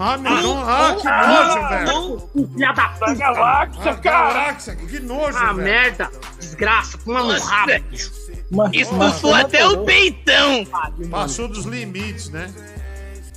Ah, 0.00 0.16
meu, 0.16 0.58
ah, 0.58 0.96
que 0.96 1.04
nojo, 1.04 1.68
velho. 1.68 1.86
Não, 1.86 2.28
filha 2.56 2.72
da 2.72 2.88
puta. 2.88 3.14
galáxia, 3.14 3.90
Ah, 3.92 3.94
galáxia, 3.94 4.74
que 4.74 4.98
nojo, 4.98 5.38
Ah, 5.38 5.52
velho. 5.52 5.56
merda. 5.58 6.10
Desgraça, 6.40 6.98
puma 6.98 7.22
no 7.22 7.38
rabo, 7.40 7.72
bicho. 7.88 8.10
Estufou 8.72 9.34
até 9.34 9.66
o 9.66 9.84
peitão. 9.84 10.64
Passou 11.10 11.48
dos 11.48 11.64
limites, 11.64 12.28
né? 12.30 12.52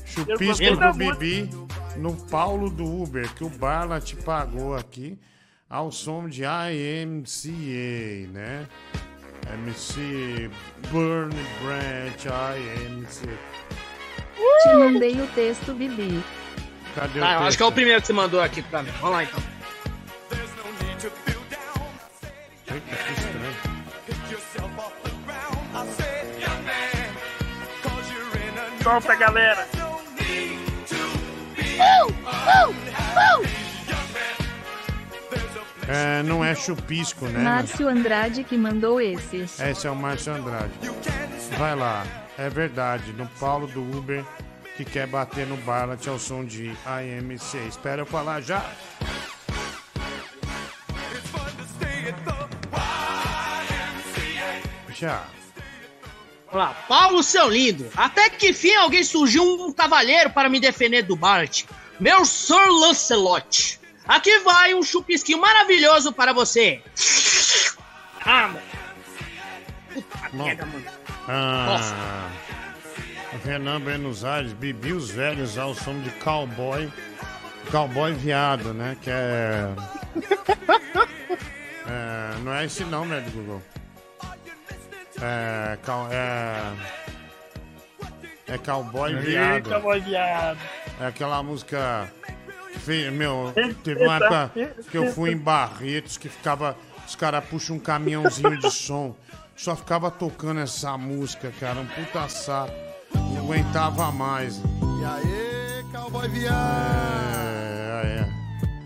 Chupisco 0.05 0.75
do 0.75 0.93
Bibi 0.93 1.49
no 1.97 2.15
Paulo 2.15 2.69
do 2.69 2.83
Uber, 3.03 3.27
que 3.33 3.43
o 3.43 3.49
Barla 3.49 3.99
te 3.99 4.15
pagou 4.15 4.75
aqui 4.75 5.17
ao 5.69 5.91
som 5.91 6.27
de 6.27 6.43
IMCA, 6.43 8.31
né? 8.31 8.67
MC 9.53 10.49
Burn 10.91 11.35
Branch 11.61 12.25
IMCA. 12.25 13.37
Te 14.63 14.73
mandei 14.75 15.21
o 15.21 15.27
texto, 15.27 15.73
Bibi. 15.73 16.23
Cadê 16.95 17.19
Tá, 17.19 17.33
eu 17.33 17.39
o 17.41 17.43
acho 17.43 17.57
que 17.57 17.63
é 17.63 17.65
o 17.65 17.69
texto? 17.69 17.75
primeiro 17.75 18.01
que 18.01 18.07
você 18.07 18.13
mandou 18.13 18.41
aqui 18.41 18.61
pra 18.61 18.83
mim. 18.83 18.91
Vamos 18.99 19.15
lá 19.15 19.23
então. 19.23 19.55
Solta, 28.85 29.15
galera. 29.15 29.67
É, 35.87 36.21
não 36.21 36.45
é 36.45 36.53
chupisco, 36.53 37.25
né? 37.25 37.39
Márcio 37.39 37.87
Andrade 37.87 38.43
que 38.43 38.55
mandou 38.55 39.01
esse. 39.01 39.37
Esse 39.37 39.87
é 39.87 39.89
o 39.89 39.95
Márcio 39.95 40.35
Andrade. 40.35 40.71
Vai 41.57 41.75
lá. 41.75 42.05
É 42.37 42.47
verdade. 42.47 43.11
No 43.13 43.25
Paulo 43.39 43.65
do 43.65 43.81
Uber 43.97 44.23
que 44.77 44.85
quer 44.85 45.07
bater 45.07 45.47
no 45.47 45.57
Barlat 45.57 46.07
ao 46.07 46.19
som 46.19 46.45
de 46.45 46.71
AMC. 46.85 47.57
Espera 47.67 48.03
eu 48.03 48.05
falar 48.05 48.41
já. 48.41 48.63
Já. 54.93 55.25
Vamos 56.56 56.69
lá. 56.69 56.73
Paulo, 56.88 57.22
seu 57.22 57.49
lindo. 57.49 57.86
Até 57.98 58.30
que 58.30 58.53
fim 58.53 58.73
alguém 58.76 59.03
surgiu 59.03 59.44
um 59.44 59.73
cavalheiro 59.73 60.30
para 60.30 60.48
me 60.48 60.57
defender 60.57 61.02
do 61.03 61.14
Bart. 61.15 61.65
Meu 61.99 62.23
Sir 62.26 62.69
Lancelot. 62.69 63.77
Aqui 64.07 64.40
vai 64.40 64.73
um 64.73 64.82
chupisquinho 64.82 65.41
maravilhoso 65.41 66.14
para 66.14 66.32
você. 66.32 66.82
Ah, 68.26 68.48
mano. 68.48 68.61
Puta 69.94 70.30
merda, 70.32 70.65
mano. 70.65 70.86
Ah, 71.27 72.30
Renan 73.44 73.82
Buenos 73.82 74.23
Aires, 74.23 74.53
Bibi 74.53 74.94
os 74.94 75.10
velhos 75.10 75.57
ao 75.57 75.76
som 75.76 75.99
de 75.99 76.10
cowboy. 76.11 76.90
Cowboy 77.69 78.14
viado, 78.14 78.73
né? 78.73 78.95
Que 79.02 79.10
é. 79.10 79.68
é 81.88 82.36
não 82.44 82.53
é 82.53 82.65
esse 82.65 82.86
não, 82.86 83.06
né, 83.06 83.19
do 83.19 83.32
Google? 83.32 83.61
É. 85.21 85.77
cal- 85.83 86.07
É, 86.11 86.73
é 88.47 88.57
cowboy 88.57 89.15
viado. 89.15 89.55
Eita, 89.67 89.79
boy 89.79 89.99
viado. 90.01 90.59
É 90.99 91.07
aquela 91.07 91.41
música. 91.43 92.11
meu, 93.13 93.53
teve 93.83 94.03
uma 94.03 94.17
época 94.17 94.51
que 94.91 94.97
eu 94.97 95.11
fui 95.11 95.31
em 95.31 95.37
Barretos 95.37 96.17
que 96.17 96.29
ficava. 96.29 96.75
Os 97.07 97.15
caras 97.15 97.43
puxam 97.45 97.75
um 97.75 97.79
caminhãozinho 97.79 98.57
de 98.59 98.69
som. 98.71 99.15
Só 99.55 99.75
ficava 99.75 100.11
tocando 100.11 100.59
essa 100.59 100.97
música, 100.97 101.51
cara. 101.59 101.79
Um 101.79 101.85
puta 101.87 102.27
saco. 102.27 102.73
Não 103.13 103.39
aguentava 103.45 104.11
mais. 104.11 104.57
E 104.57 105.05
aí, 105.05 105.83
cowboy 105.91 106.27
viado? 106.27 106.55
É, 108.03 108.19
é. 108.21 108.44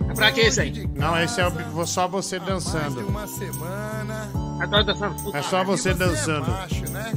É 0.10 0.14
pra 0.14 0.32
que 0.32 0.42
isso 0.42 0.60
aí? 0.62 0.90
Não, 0.96 1.20
esse 1.22 1.40
é 1.40 1.48
o- 1.48 1.86
só 1.86 2.08
você 2.08 2.40
dançando. 2.40 3.08
Uma 3.08 3.28
semana. 3.28 4.30
Dançando. 4.86 5.24
Puta 5.24 5.38
É 5.38 5.42
só 5.44 5.64
você 5.64 5.82
Você 5.84 5.90
é 5.90 5.94
dançando. 5.94 6.52
macho, 6.52 6.90
né? 6.92 7.12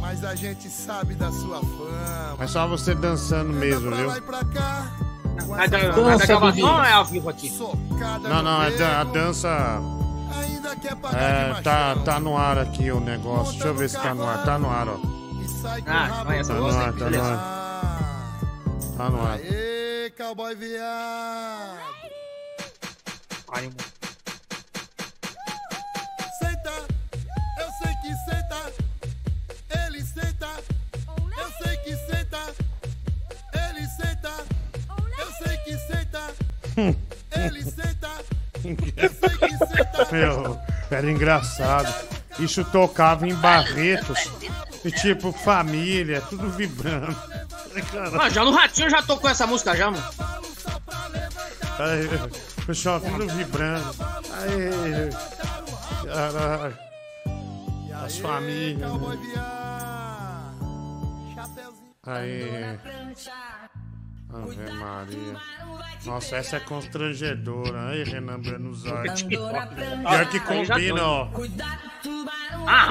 Mas 0.00 0.24
a 0.24 0.34
gente 0.34 0.68
sabe 0.68 1.14
da 1.14 1.30
sua 1.30 1.60
fama. 1.60 2.36
É 2.38 2.46
só 2.46 2.66
você 2.66 2.94
dançando 2.94 3.52
mesmo, 3.52 3.90
viu? 3.94 4.10
dar 5.68 5.80
gravação 5.80 6.42
ou 6.42 6.84
é 6.84 6.92
ao 6.92 7.04
vivo 7.04 7.28
aqui? 7.30 7.50
Não, 8.28 8.42
no 8.42 8.42
não, 8.42 8.62
é 8.62 8.84
a 8.84 9.04
dança. 9.04 9.48
Ainda 10.42 10.74
quer 10.76 10.96
pagar 10.96 11.18
de 11.18 11.24
É, 11.24 11.48
machão. 11.48 11.62
tá, 11.62 11.96
tá 12.04 12.20
no 12.20 12.36
ar 12.36 12.58
aqui 12.58 12.90
o 12.90 13.00
negócio. 13.00 13.52
Deixa 13.52 13.68
eu 13.68 13.74
ver 13.74 13.88
se 13.90 13.96
tá 13.98 14.14
no 14.14 14.26
ar. 14.26 14.44
Tá 14.44 14.58
no 14.58 14.70
ar, 14.70 14.88
ó. 14.88 14.96
Ah, 15.86 16.06
rabo 16.06 16.24
vai, 16.24 16.38
essa 16.40 16.54
Tá 16.54 16.60
no 16.60 16.66
ar, 16.68 16.92
tá 16.92 17.10
no 17.10 17.22
ar. 17.22 18.01
Tá 19.02 19.10
no 19.10 19.20
ar. 19.20 19.32
Aê, 19.32 20.12
cowboy 20.16 20.54
viado. 20.54 21.80
Ai, 23.48 23.62
mano. 23.62 23.76
Senta, 26.38 26.70
eu 27.58 27.68
sei 27.82 27.94
que 27.96 28.14
senta. 28.30 28.72
Ele 29.84 30.04
senta, 30.04 30.50
eu 31.36 31.50
sei 31.64 31.76
que 31.78 31.96
senta. 31.96 32.54
Ele 33.52 33.86
senta, 33.88 34.32
eu 35.18 35.32
sei 35.32 35.56
que 35.64 35.76
senta. 35.78 36.34
Ele 37.32 37.64
senta, 37.64 38.10
eu 38.96 39.10
sei 39.10 39.36
que 39.36 39.58
senta. 39.66 40.12
Meu, 40.12 40.60
era 40.92 41.10
engraçado. 41.10 41.92
Isso 42.38 42.64
tocava 42.66 43.26
em 43.26 43.34
Barretos. 43.34 44.30
E 44.84 44.90
tipo, 44.90 45.32
família, 45.32 46.20
tudo 46.22 46.50
vibrando. 46.50 47.14
Caralho. 47.90 48.20
Ah, 48.20 48.28
já 48.28 48.44
no 48.44 48.50
Ratinho 48.50 48.90
já 48.90 49.02
tocou 49.02 49.30
essa 49.30 49.46
música 49.46 49.76
já, 49.76 49.90
mano. 49.90 50.04
Aí, 51.78 52.08
pessoal 52.66 53.00
tudo 53.00 53.26
vibrando. 53.28 53.94
Aí, 54.32 55.10
caralho. 56.04 56.78
As 58.04 58.18
famílias. 58.18 58.90
né? 58.90 59.18
Aí. 62.04 62.78
Ave 64.32 64.72
Maria. 64.72 65.36
Nossa, 66.06 66.36
essa 66.36 66.56
é 66.56 66.60
constrangedora. 66.60 67.88
Aí, 67.88 68.04
Renan 68.04 68.40
Aires. 68.44 69.22
Pior 69.22 70.28
que 70.30 70.40
combina, 70.40 71.04
ó. 71.04 71.28
Ah, 72.66 72.88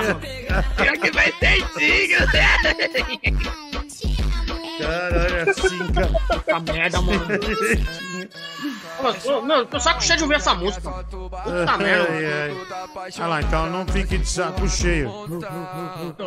Pior 0.77 0.97
que 0.97 1.11
vai 1.11 1.31
ser 1.33 1.57
digno. 1.77 2.27
Caralho, 4.81 5.35
é 5.35 5.49
assim, 5.49 5.87
cara. 5.93 6.11
Puta 6.27 6.59
merda, 6.73 7.01
mano. 7.01 7.27
Meu, 9.47 9.65
tô 9.65 9.79
saco 9.79 10.03
cheio 10.03 10.17
de 10.17 10.23
ouvir 10.23 10.35
essa 10.35 10.53
música. 10.53 10.89
Puta 10.91 11.77
merda. 11.77 12.07
Ai, 12.11 12.25
ai. 12.25 13.11
Olha 13.17 13.27
lá, 13.27 13.41
então 13.41 13.69
não 13.69 13.85
fique 13.87 14.17
de 14.17 14.27
saco 14.29 14.67
cheio. 14.69 15.09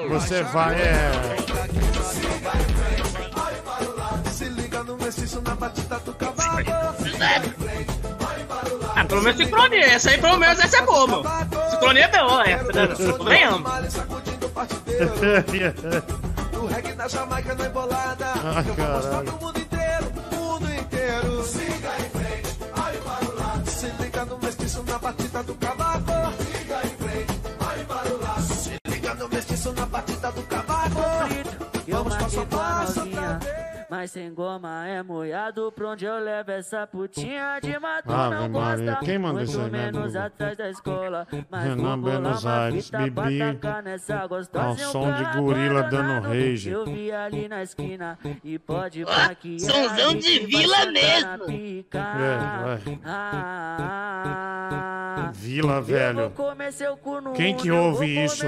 Você 0.08 0.42
vai, 0.44 0.74
é. 0.74 1.12
Liga 5.04 5.04
no 5.04 5.06
mestiço 5.06 5.40
na 5.42 5.54
batida 5.54 5.98
do 5.98 6.14
cavalo. 6.14 6.64
Ah, 8.96 9.04
pelo 9.04 9.22
menos 9.22 9.36
sincronia. 9.38 9.84
Essa 9.86 10.10
aí, 10.10 10.18
pelo 10.18 10.38
menos, 10.38 10.58
essa 10.58 10.78
é 10.78 10.82
boa, 10.82 11.06
mano. 11.06 11.24
Sincronia 11.70 12.04
é 12.04 12.08
boa, 12.08 12.42
essa, 12.48 12.72
né? 12.72 12.88
Nem 13.28 13.44
amo. 13.44 13.64
O 16.54 16.66
reggae 16.66 16.92
da 16.94 17.06
Jamaica 17.08 17.54
não 17.54 17.64
é 17.64 17.68
bolada. 17.68 18.26
Ah, 18.26 18.64
Eu 18.66 18.74
vou 18.74 18.86
mostrar 18.86 19.22
pro 19.24 19.36
mundo 19.44 19.58
inteiro, 19.60 20.12
mundo 20.32 20.72
inteiro. 20.72 21.44
Siga 21.44 21.92
em 21.98 22.08
frente, 22.10 22.56
olhe 22.82 22.98
para 22.98 23.24
o 23.26 23.34
lado. 23.36 23.70
Se 23.70 23.86
na 24.90 24.98
batida 24.98 25.42
do 25.42 25.54
cavaco. 25.56 26.12
Liga 26.40 26.80
em 26.86 26.96
frente, 26.96 27.32
para 27.84 28.08
o 28.08 28.18
lado. 28.22 28.42
Se 28.42 28.78
liga 28.88 29.14
no 29.14 29.28
mestiço 29.28 29.72
na 29.74 29.84
batida 29.86 30.32
do 30.32 30.42
cavaco. 30.44 31.00
Vamos 31.88 32.16
passo 32.16 32.40
a 32.40 32.46
passo 32.46 33.06
pra 33.06 33.38
ver. 33.38 33.63
Mas 33.90 34.10
sem 34.10 34.32
goma 34.32 34.86
é 34.86 35.02
moiado 35.02 35.72
Pra 35.72 35.90
onde 35.90 36.04
eu 36.04 36.18
levo 36.18 36.50
essa 36.50 36.86
putinha 36.86 37.58
de 37.62 37.78
mato 37.78 38.08
não 38.10 38.30
Maria, 38.30 38.48
gosta 38.48 38.96
quem 39.04 39.18
mandou 39.18 39.36
Muito 39.38 39.50
isso 39.50 39.60
aí, 39.60 39.70
menos 39.70 40.16
atrás 40.16 40.56
da 40.56 40.70
escola 40.70 41.26
Mas 41.50 41.64
Renan 41.64 41.76
vou 41.76 41.96
bolar 41.96 42.20
Buenos 42.20 42.44
uma 42.44 42.62
Aires, 42.64 42.86
fita 42.86 42.98
Bibi. 42.98 43.14
pra 43.14 43.52
tacar 43.52 43.82
nessa 43.82 44.26
gostosa 44.26 44.66
Ao 44.66 44.76
som 44.76 45.12
de 45.12 45.24
gorila 45.36 45.82
dando 45.84 46.26
rage. 46.26 46.70
Eu 46.70 46.84
vi 46.84 47.12
ali 47.12 47.48
na 47.48 47.62
esquina 47.62 48.18
E 48.42 48.58
pode 48.58 49.04
pá 49.04 49.34
que 49.34 49.56
é 49.56 49.58
sonzão 49.58 50.10
ali 50.10 50.18
de 50.20 50.38
vila 50.46 50.86
mesmo. 50.86 51.44
É, 51.94 52.62
vai. 52.62 52.98
Ah, 53.04 55.30
Vila, 55.34 55.74
eu 55.74 55.82
velho. 55.82 56.32
Quem 57.34 57.54
que 57.56 57.70
ouve 57.70 58.24
isso? 58.24 58.44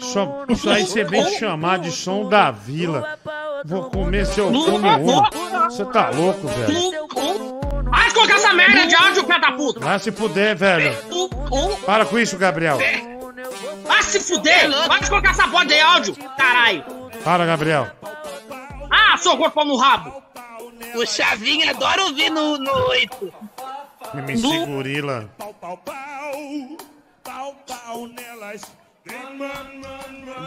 Só, 0.00 0.44
isso 0.48 0.68
aí 0.68 0.84
você 0.86 1.04
vem 1.04 1.24
chamar 1.38 1.78
de 1.78 1.90
som 1.90 2.28
da 2.28 2.50
vila. 2.50 3.18
Vou 3.64 3.90
comer 3.90 4.26
seu 4.26 4.48
cu 4.52 4.65
no 4.72 4.76
uno. 4.76 5.30
Você 5.70 5.84
tá 5.86 6.10
louco, 6.10 6.46
velho? 6.48 6.92
Vai 7.90 8.10
colocar 8.12 8.34
essa 8.34 8.52
merda 8.52 8.86
de 8.86 8.94
áudio, 8.94 9.24
pé 9.24 9.38
da 9.38 9.52
puta! 9.52 9.80
Vai 9.80 9.98
se 9.98 10.10
puder, 10.12 10.54
velho. 10.56 10.96
Para 11.84 12.04
com 12.04 12.18
isso, 12.18 12.36
Gabriel. 12.36 12.78
Vai 13.86 14.02
se 14.02 14.20
fuder! 14.20 14.70
Vai 14.88 15.06
colocar 15.06 15.30
essa 15.30 15.48
porra 15.48 15.66
de 15.66 15.78
áudio, 15.80 16.16
caralho! 16.36 16.84
Para, 17.24 17.46
Gabriel. 17.46 17.86
Ah, 18.90 19.16
seu 19.18 19.36
corpo 19.36 19.64
no 19.64 19.76
rabo! 19.76 20.22
O 20.94 21.06
Chavinho 21.06 21.68
adora 21.70 22.04
ouvir 22.04 22.30
no, 22.30 22.58
no 22.58 22.72
8. 22.88 23.32
MC 24.14 24.66
Gorila. 24.66 25.28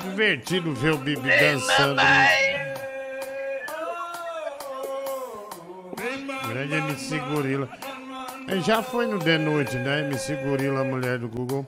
Divertido 0.04 0.74
ver 0.74 0.94
o 0.94 0.98
Bibi 0.98 1.30
dançando. 1.30 1.96
né? 1.96 2.69
Grande 6.50 6.76
MC 6.76 7.20
Gorila. 7.20 7.70
Ele 8.48 8.62
já 8.62 8.82
foi 8.82 9.06
no 9.06 9.20
The 9.20 9.38
Noite, 9.38 9.76
né? 9.78 10.00
MC 10.02 10.36
Gorila, 10.38 10.84
mulher 10.84 11.20
do 11.20 11.30
Google. 11.30 11.66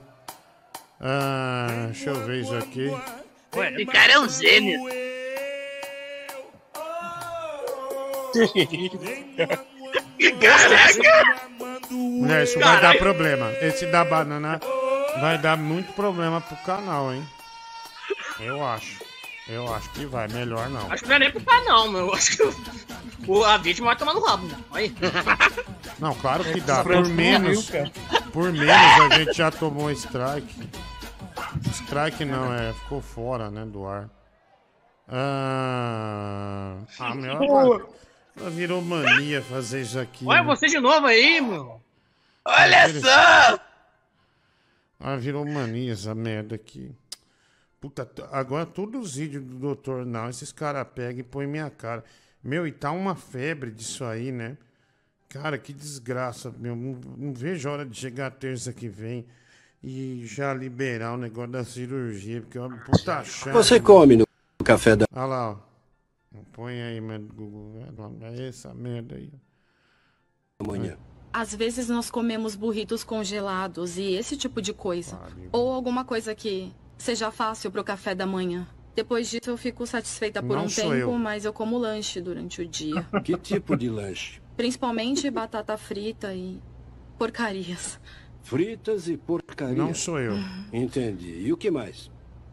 Ah, 1.00 1.86
deixa 1.86 2.10
eu 2.10 2.24
ver 2.24 2.42
isso 2.42 2.54
aqui. 2.56 2.90
Esse 3.54 3.86
cara 3.86 4.12
é 4.12 4.18
um 4.18 4.28
gênio. 4.28 4.80
Caraca! 10.40 11.52
Mulher, 11.90 12.44
isso 12.44 12.58
vai 12.58 12.80
dar 12.80 12.98
problema. 12.98 13.52
Esse 13.60 13.86
da 13.86 14.04
banana 14.04 14.60
vai 15.20 15.38
dar 15.38 15.56
muito 15.56 15.92
problema 15.92 16.40
pro 16.40 16.56
canal, 16.58 17.12
hein? 17.12 17.24
Eu 18.40 18.64
acho. 18.66 19.11
Eu 19.48 19.72
acho 19.74 19.90
que 19.90 20.06
vai. 20.06 20.28
Melhor 20.28 20.68
não. 20.70 20.90
Acho 20.90 21.02
que 21.02 21.08
não 21.08 21.16
é 21.16 21.18
nem 21.18 21.30
pro 21.30 21.40
pai, 21.40 21.64
não, 21.64 21.90
meu. 21.90 22.06
Eu 22.08 22.14
Acho 22.14 22.36
que 22.36 22.42
o- 23.28 23.44
a 23.44 23.56
vítima 23.58 23.88
vai 23.88 23.96
tomar 23.96 24.14
no 24.14 24.24
rabo, 24.24 24.46
né? 24.46 24.56
Aí. 24.72 24.94
Não, 25.98 26.14
claro 26.16 26.42
que 26.42 26.60
dá. 26.60 26.82
Por 26.82 27.06
menos, 27.08 27.70
por 28.32 28.52
menos 28.52 29.12
a 29.12 29.18
gente 29.18 29.34
já 29.34 29.52
tomou 29.52 29.88
strike. 29.92 30.68
Strike 31.72 32.24
não, 32.24 32.52
é, 32.52 32.72
ficou 32.72 33.00
fora, 33.00 33.50
né, 33.50 33.64
do 33.64 33.86
ar. 33.86 34.10
Ah, 35.08 36.76
ah 36.98 37.14
meu, 37.14 37.36
agora- 37.36 37.86
virou 38.50 38.82
mania 38.82 39.42
fazer 39.42 39.82
isso 39.82 39.98
aqui. 39.98 40.24
Olha 40.26 40.42
né? 40.42 40.46
você 40.46 40.66
de 40.66 40.80
novo 40.80 41.06
aí, 41.06 41.40
meu. 41.40 41.80
Olha 42.44 43.00
só! 43.00 43.60
Ah, 44.98 45.16
virou 45.16 45.44
mania 45.44 45.92
essa 45.92 46.14
merda 46.14 46.56
aqui. 46.56 46.92
Puta, 47.82 48.08
agora 48.30 48.64
todos 48.64 49.08
os 49.08 49.16
vídeos 49.16 49.42
do 49.44 49.56
doutor 49.56 50.06
não, 50.06 50.28
esses 50.28 50.52
caras 50.52 50.86
pegam 50.94 51.18
e 51.18 51.24
põem 51.24 51.48
minha 51.48 51.68
cara. 51.68 52.04
Meu, 52.40 52.64
e 52.64 52.70
tá 52.70 52.92
uma 52.92 53.16
febre 53.16 53.72
disso 53.72 54.04
aí, 54.04 54.30
né? 54.30 54.56
Cara, 55.28 55.58
que 55.58 55.72
desgraça, 55.72 56.54
meu. 56.56 56.76
Não, 56.76 57.00
não 57.16 57.34
vejo 57.34 57.68
a 57.68 57.72
hora 57.72 57.84
de 57.84 57.98
chegar 57.98 58.28
a 58.28 58.30
terça 58.30 58.72
que 58.72 58.88
vem 58.88 59.26
e 59.82 60.22
já 60.24 60.54
liberar 60.54 61.14
o 61.14 61.16
negócio 61.16 61.50
da 61.50 61.64
cirurgia, 61.64 62.40
porque 62.42 62.56
é 62.56 62.60
uma 62.60 62.76
puta 62.76 63.24
chata. 63.24 63.52
Você 63.52 63.80
come 63.80 64.16
no 64.16 64.26
café 64.64 64.94
da. 64.94 65.04
Olha 65.12 65.24
lá, 65.24 65.50
ó. 65.50 65.56
Põe 66.52 66.80
aí, 66.80 67.00
mano, 67.00 67.28
Google. 67.34 67.82
É 68.22 68.46
essa 68.46 68.72
merda 68.72 69.16
aí. 69.16 69.32
Manhã. 70.64 70.96
Às 71.32 71.52
vezes 71.52 71.88
nós 71.88 72.12
comemos 72.12 72.54
burritos 72.54 73.02
congelados 73.02 73.98
e 73.98 74.12
esse 74.12 74.36
tipo 74.36 74.62
de 74.62 74.72
coisa. 74.72 75.18
Ou 75.50 75.72
alguma 75.72 76.04
coisa 76.04 76.32
que 76.32 76.72
seja 77.02 77.32
fácil 77.32 77.70
pro 77.70 77.82
café 77.82 78.14
da 78.14 78.24
manhã. 78.24 78.66
Depois 78.94 79.28
disso 79.28 79.50
eu 79.50 79.56
fico 79.56 79.86
satisfeita 79.86 80.40
por 80.42 80.56
Não 80.56 80.66
um 80.66 80.68
tempo, 80.68 80.92
eu. 80.94 81.12
mas 81.14 81.44
eu 81.44 81.52
como 81.52 81.76
lanche 81.76 82.20
durante 82.20 82.62
o 82.62 82.68
dia. 82.68 83.06
Que 83.24 83.36
tipo 83.36 83.76
de 83.76 83.88
lanche? 83.88 84.40
Principalmente 84.56 85.28
batata 85.30 85.76
frita 85.76 86.32
e 86.32 86.60
porcarias. 87.18 87.98
Fritas 88.42 89.08
e 89.08 89.16
porcaria. 89.16 89.76
Não 89.76 89.94
sou 89.94 90.20
eu. 90.20 90.34
Entendi. 90.72 91.40
E 91.40 91.52
o 91.52 91.56
que 91.56 91.70
mais? 91.70 92.10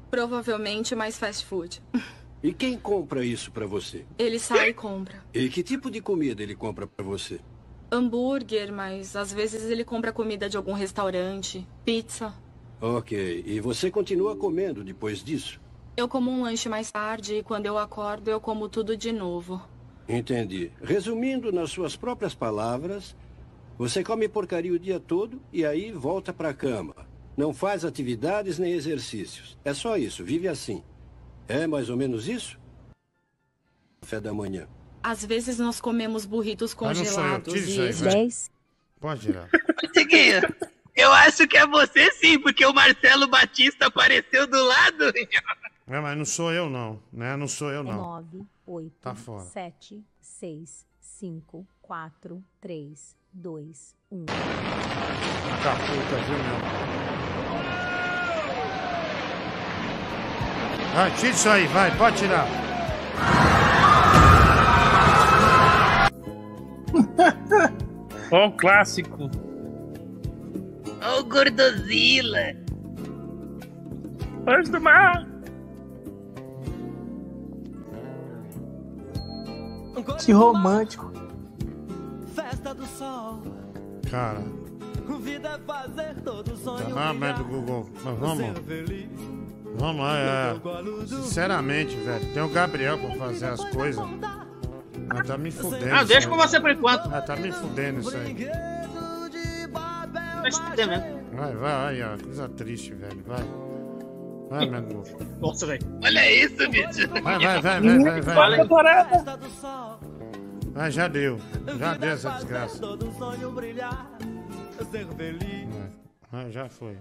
Provavelmente 0.10 0.96
mais 0.96 1.18
fast 1.18 1.46
food. 1.46 1.82
E 2.42 2.54
quem 2.54 2.78
compra 2.78 3.26
isso 3.26 3.52
pra 3.52 3.66
você? 3.66 4.06
Ele 4.18 4.40
sai 4.40 4.70
e 4.70 4.74
compra. 4.74 5.22
E 5.34 5.50
que 5.50 5.62
tipo 5.62 5.92
de 5.92 6.00
comida 6.00 6.42
ele 6.42 6.56
compra 6.56 6.88
pra 6.88 7.04
você? 7.04 7.42
Hambúrguer, 7.92 8.72
mas 8.72 9.14
às 9.14 9.34
vezes 9.34 9.70
ele 9.70 9.84
compra 9.84 10.14
comida 10.14 10.48
de 10.48 10.56
algum 10.56 10.72
restaurante. 10.72 11.68
Pizza. 11.84 12.34
Ok. 12.82 13.44
E 13.46 13.60
você 13.60 13.92
continua 13.92 14.36
comendo 14.36 14.84
depois 14.84 15.24
disso? 15.24 15.60
Eu 15.98 16.08
como 16.08 16.32
um 16.32 16.44
lanche 16.44 16.70
mais 16.70 16.92
tarde 16.92 17.36
e 17.36 17.44
quando 17.44 17.66
eu 17.66 17.78
acordo 17.78 18.30
eu 18.30 18.40
como 18.40 18.70
tudo 18.70 18.96
de 18.96 19.12
novo. 19.12 19.62
Entendi. 20.08 20.72
Resumindo 20.82 21.52
nas 21.52 21.72
suas 21.72 21.96
próprias 21.96 22.34
palavras, 22.34 23.16
você 23.78 24.04
come 24.04 24.28
porcaria 24.30 24.72
o 24.74 24.80
dia 24.80 25.00
todo 25.00 25.42
e 25.52 25.66
aí 25.66 25.92
volta 25.92 26.32
pra 26.34 26.54
cama. 26.54 26.96
Não 27.36 27.54
faz 27.54 27.84
atividades 27.86 28.58
nem 28.58 28.74
exercícios. 28.74 29.58
É 29.64 29.74
só 29.74 29.98
isso, 29.98 30.24
vive 30.24 30.48
assim. 30.48 30.84
É 31.48 31.68
mais 31.68 31.90
ou 31.90 31.98
menos 31.98 32.28
isso? 32.28 32.58
Café 34.02 34.20
da 34.20 34.34
manhã. 34.34 34.68
Às 35.04 35.24
vezes 35.24 35.58
nós 35.60 35.80
comemos 35.80 36.26
burritos 36.26 36.76
Ah, 36.80 36.86
não 36.94 36.96
sou 36.96 37.04
eu. 37.06 37.10
congelados 37.14 37.54
Tira 37.54 37.66
isso 37.66 38.04
e 38.04 38.08
aí, 38.08 38.14
vai. 38.16 38.30
Pode 39.00 39.22
tirar. 39.22 39.50
Eu 40.96 41.12
acho 41.14 41.48
que 41.48 41.58
é 41.58 41.66
você 41.66 42.12
sim, 42.12 42.40
porque 42.40 42.66
o 42.66 42.74
Marcelo 42.74 43.28
Batista 43.28 43.88
apareceu 43.88 44.48
do 44.48 44.64
lado. 44.64 45.14
É, 45.88 46.00
mas 46.00 46.18
não 46.18 46.26
sou 46.26 46.52
eu, 46.52 46.70
não. 46.70 47.02
Né? 47.12 47.36
Não 47.36 47.48
sou 47.48 47.72
eu, 47.72 47.84
não. 47.84 47.96
9, 47.96 48.42
8, 48.68 48.94
Tá 49.02 49.16
fora. 49.16 49.44
7, 49.46 50.04
6, 50.22 50.86
5, 51.00 51.68
4, 51.82 52.44
3, 52.62 53.16
2, 53.34 53.96
1. 54.12 54.26
Tá 54.26 54.34
puta, 55.76 56.16
viu, 56.26 56.38
meu? 56.38 56.60
Vai, 60.94 61.12
tira 61.16 61.30
isso 61.30 61.50
aí, 61.50 61.68
vai, 61.68 61.96
pode 61.98 62.18
tirar. 62.18 62.46
Ó 68.32 68.48
o 68.48 68.52
clássico. 68.52 69.30
Ó 71.02 71.20
o 71.20 71.24
Gordozila. 71.26 72.56
Anjo 74.48 74.72
do 74.72 74.82
mar. 74.82 75.26
Que 80.26 80.32
romântico. 80.32 81.12
Festa 82.34 82.74
do 82.74 82.86
sol. 82.86 83.42
Cara, 84.10 84.42
Vida 85.22 85.50
é 85.50 85.60
fazer 85.66 86.16
todo 86.24 86.52
tá 86.52 86.58
sonho. 86.58 86.96
na 86.96 87.14
merda 87.14 87.44
do 87.44 87.50
Google. 87.50 87.90
Mas 88.04 88.18
vamos. 88.20 88.46
Vamos 89.76 90.02
lá, 90.02 90.18
é. 90.18 90.62
Sinceramente, 91.08 91.96
velho, 91.96 92.34
tem 92.34 92.44
o 92.44 92.50
Gabriel 92.50 92.98
pra 92.98 93.16
fazer 93.16 93.46
as 93.48 93.64
coisas. 93.66 94.04
Mas 95.08 95.28
tá 95.28 95.38
me 95.38 95.52
fudendo. 95.52 95.88
Não, 95.88 96.06
deixa 96.06 96.28
com 96.30 96.36
você 96.36 96.60
por 96.60 96.72
enquanto. 96.72 97.10
Ah, 97.14 97.22
tá 97.22 97.36
me 97.36 97.52
fudendo 97.52 98.02
isso 98.02 98.16
aí. 98.16 98.36
Vai 100.42 100.52
fuder 100.52 100.88
mesmo. 100.88 101.20
Vai, 101.34 101.56
vai, 101.56 102.04
ó. 102.04 102.18
Coisa 102.18 102.50
triste, 102.50 102.94
velho. 102.94 103.24
Vai. 103.26 103.44
Vai, 104.50 104.70
meu 104.70 104.82
Deus. 104.82 105.10
Nossa, 105.40 105.66
velho. 105.68 105.82
Olha 106.04 106.32
isso, 106.32 106.70
bicho. 106.70 107.08
Vai, 107.24 107.40
vai, 107.40 107.62
vai, 107.62 107.82
vai, 107.82 108.00
vai, 108.00 108.22
vai. 108.22 108.38
Olha 108.38 108.64
vai. 108.66 110.00
Ah, 110.76 110.90
já 110.90 111.08
deu. 111.08 111.40
Já 111.78 111.94
deu 111.96 112.12
essa 112.12 112.30
desgraça. 112.32 112.80
Todo 112.80 113.12
sonho 113.18 113.52
brilhar. 113.52 114.10
Ser 114.92 115.08
feliz. 115.08 115.68
Ah, 116.32 116.50
já 116.50 116.70
foi. 116.70 116.98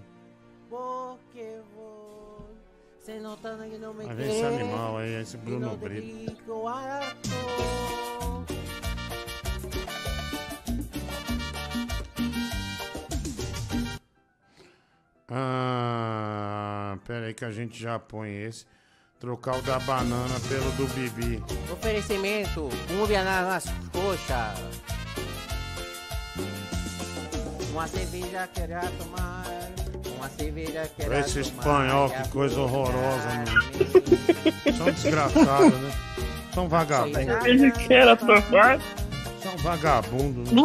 Porque 0.69 1.59
vou. 1.75 2.49
Se 2.99 3.19
notando 3.19 3.63
que 3.63 3.77
não 3.77 3.93
me 3.93 4.05
Vai 4.05 4.15
ver 4.15 4.29
esse 4.29 4.43
animal 4.43 4.97
aí, 4.97 5.21
esse 5.21 5.37
Bruno 5.37 5.75
Brito. 5.77 6.43
Ah, 15.31 16.97
pera 17.05 17.27
aí 17.27 17.33
que 17.33 17.45
a 17.45 17.51
gente 17.51 17.79
já 17.79 17.99
põe 17.99 18.29
esse. 18.43 18.65
Trocar 19.19 19.57
o 19.57 19.61
da 19.61 19.77
banana 19.79 20.39
pelo 20.47 20.71
do 20.71 20.87
Bibi. 20.93 21.43
Oferecimento, 21.71 22.69
um 22.89 23.05
nas 23.43 23.65
coxas. 23.91 24.59
Uma 27.71 27.87
cerveja 27.87 28.47
queria 28.53 28.81
tomar. 28.97 29.45
Uma 30.15 30.29
cerveja 30.29 30.89
queria 30.95 31.19
Esse 31.19 31.33
tomar. 31.33 31.41
espanhol, 31.41 32.09
que 32.09 32.29
coisa 32.29 32.59
horrorosa, 32.61 33.27
mano. 33.27 34.77
São 34.77 34.91
desgraçados, 34.91 35.79
né? 35.79 35.91
São 36.53 36.69
vagabundos. 36.69 37.45
Ele 37.45 37.71
quer 37.71 38.17
tomar. 38.17 38.79
São 39.43 39.57
vagabundos. 39.57 40.51
Né? 40.51 40.61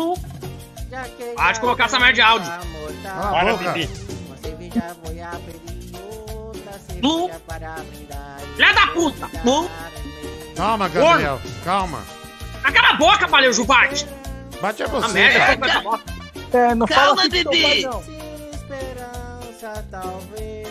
Para 1.35 1.53
de 1.53 1.61
colocar 1.61 1.85
essa 1.87 1.99
merda 1.99 2.15
de 2.15 2.21
áudio. 2.21 2.51
Cala 3.03 3.29
a 3.29 3.33
Para, 3.33 3.53
boca. 3.57 4.14
Cerveja 4.75 4.95
vou 5.03 5.25
abrir, 5.25 6.35
outra 6.35 6.73
Lu. 7.03 7.19
cerveja 7.27 7.41
para 7.47 7.75
brindar. 7.75 8.41
Filha 8.57 8.73
da 8.73 8.87
puta! 8.89 9.31
Lu. 9.45 9.71
Calma, 10.57 10.89
Gabriel. 10.89 11.41
Calma. 11.65 12.03
Cala 12.63 12.89
a 12.91 12.95
boca, 12.97 13.27
valeu, 13.27 13.53
Jubarte! 13.53 14.07
Bate 14.61 14.83
a 14.83 14.87
A 14.87 14.89
você. 14.89 15.13
merda, 15.13 15.39
cara. 15.39 15.57
com 15.59 15.65
essa 15.67 15.81
bosta. 15.81 16.15
É, 16.53 16.75
não 16.75 16.87
Calma, 16.87 17.05
fala 17.05 17.21
assim 17.23 17.31
que 17.31 17.45
Bibi. 17.51 17.81
seu 17.83 17.91
pai, 17.91 18.03
não. 18.03 18.51
Esperança, 18.55 19.85
talvez. 19.91 20.65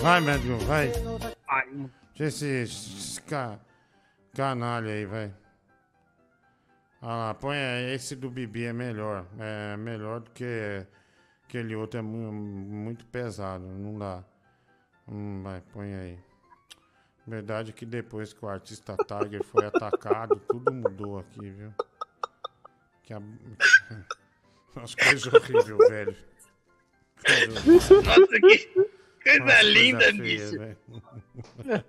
Vai, 0.00 0.20
médico, 0.20 0.56
vai. 0.64 0.92
Deixa 2.16 2.46
esse, 2.46 2.46
esse 2.46 3.20
ca- 3.22 3.58
canalha 4.34 4.92
aí, 4.92 5.04
vai. 5.04 5.30
Ah 7.02 7.16
lá, 7.16 7.34
põe 7.34 7.56
aí, 7.56 7.94
esse 7.94 8.14
do 8.14 8.30
Bibi 8.30 8.64
é 8.64 8.72
melhor. 8.72 9.26
É 9.38 9.76
melhor 9.76 10.20
do 10.20 10.30
que 10.30 10.86
aquele 11.44 11.74
outro, 11.74 11.98
é 11.98 12.02
mu- 12.02 12.32
muito 12.32 13.04
pesado, 13.06 13.64
não 13.64 13.98
dá. 13.98 14.24
Hum, 15.08 15.42
vai, 15.42 15.60
põe 15.72 15.92
aí. 15.94 16.18
Verdade 17.26 17.70
é 17.70 17.72
que 17.72 17.84
depois 17.84 18.32
que 18.32 18.44
o 18.44 18.48
artista 18.48 18.96
Tiger 18.96 19.42
foi 19.42 19.66
atacado, 19.66 20.40
tudo 20.48 20.72
mudou 20.72 21.18
aqui, 21.18 21.50
viu? 21.50 21.74
Que 23.02 23.14
a... 23.14 23.20
As 24.80 24.94
coisas 24.94 25.26
horríveis, 25.26 25.88
velho. 25.88 26.16
Coisa- 27.26 28.02
Nossa, 28.02 28.40
que 28.40 28.68
coisa 29.22 29.38
Nossa, 29.44 29.62
linda, 29.62 30.00
feia, 30.00 30.50
bicho. 30.50 30.56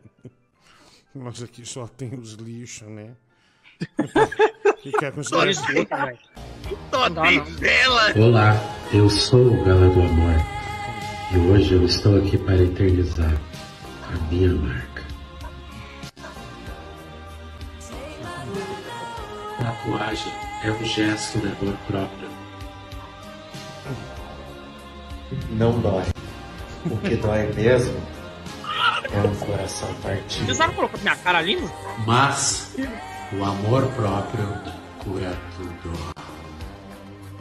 Nossa, 1.16 1.45
aqui 1.45 1.66
só 1.66 1.88
tem 1.88 2.14
os 2.16 2.33
lixos, 2.33 2.90
né? 2.90 3.16
que 4.82 4.92
vela. 7.60 8.14
Olá, 8.16 8.56
eu 8.93 9.10
sou 9.10 9.48
o 9.48 9.64
Gala 9.64 9.90
do 9.90 10.02
Amor 10.02 10.35
e 11.32 11.38
hoje 11.38 11.74
eu 11.74 11.85
estou 11.85 12.18
aqui 12.18 12.38
para 12.38 12.61
eternizar 12.61 13.34
a 14.03 14.18
minha 14.32 14.53
marca. 14.53 15.03
Tatuagem 19.58 20.34
é 20.64 20.72
um 20.72 20.85
gesto 20.85 21.40
de 21.40 21.48
amor 21.48 21.77
próprio. 21.88 22.30
Não 25.52 25.80
dói. 25.80 26.03
O 26.85 26.98
que 26.98 27.16
dói 27.16 27.52
mesmo 27.53 27.98
é 29.11 29.27
um 29.27 29.35
coração 29.35 29.93
partido. 29.95 30.45
Você 30.45 30.56
sabe 30.56 30.76
colocar 30.76 30.98
minha 30.98 31.16
cara 31.16 31.40
ali? 31.40 31.58
Mas 32.06 32.76
o 33.40 33.44
amor 33.44 33.88
próprio 33.94 34.48
cura 35.03 35.36
tudo. 35.58 36.14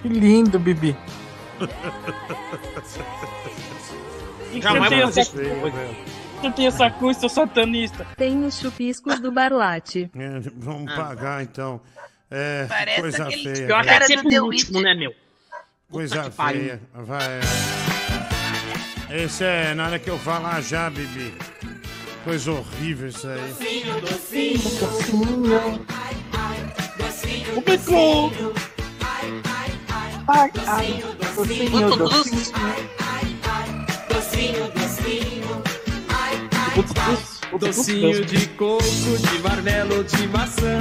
Que 0.01 0.09
lindo, 0.09 0.59
Bibi. 0.59 0.97
Jamais 4.61 4.93
vou 4.93 5.01
fazer 5.01 5.21
essa 5.21 5.21
isso. 5.21 5.37
Você 6.41 6.51
tem 6.51 6.67
essa 6.67 6.91
cruz, 6.91 7.17
seu 7.19 7.29
satanista. 7.29 8.07
Tem 8.17 8.45
os 8.45 8.59
chupiscos 8.59 9.21
do 9.21 9.31
Barlate. 9.31 10.11
É, 10.17 10.41
vamos 10.57 10.93
pagar 10.93 11.43
então. 11.43 11.81
É, 12.31 12.67
Parece 12.69 13.01
coisa 13.01 13.29
aquele 13.29 13.55
feia. 13.55 13.67
Pior 13.67 13.83
que 13.83 13.89
velho. 13.91 14.03
é 14.03 14.07
sempre 14.07 14.41
o 14.41 14.45
último, 14.47 14.81
né, 14.81 14.95
meu? 14.95 15.15
Coisa 15.91 16.31
feia. 16.31 16.81
Vai. 16.93 17.41
Esse 19.11 19.45
é 19.45 19.75
nada 19.75 19.99
que 19.99 20.09
eu 20.11 20.19
falar 20.19 20.61
já, 20.63 20.89
Bibi. 20.91 21.35
Coisa 22.25 22.53
horrível 22.53 23.09
isso 23.09 23.27
aí. 23.29 23.55
Docinho. 24.01 24.77
O 27.57 27.61
bico. 27.61 28.33
Ai, 30.29 30.51
ai, 30.67 31.05
docinho, 31.35 31.91
docinho. 34.75 35.63
Docinho 37.59 38.25
de 38.25 38.47
coco, 38.51 38.83
de 38.83 39.39
marmelo, 39.41 40.05
de 40.05 40.29
maçã. 40.29 40.79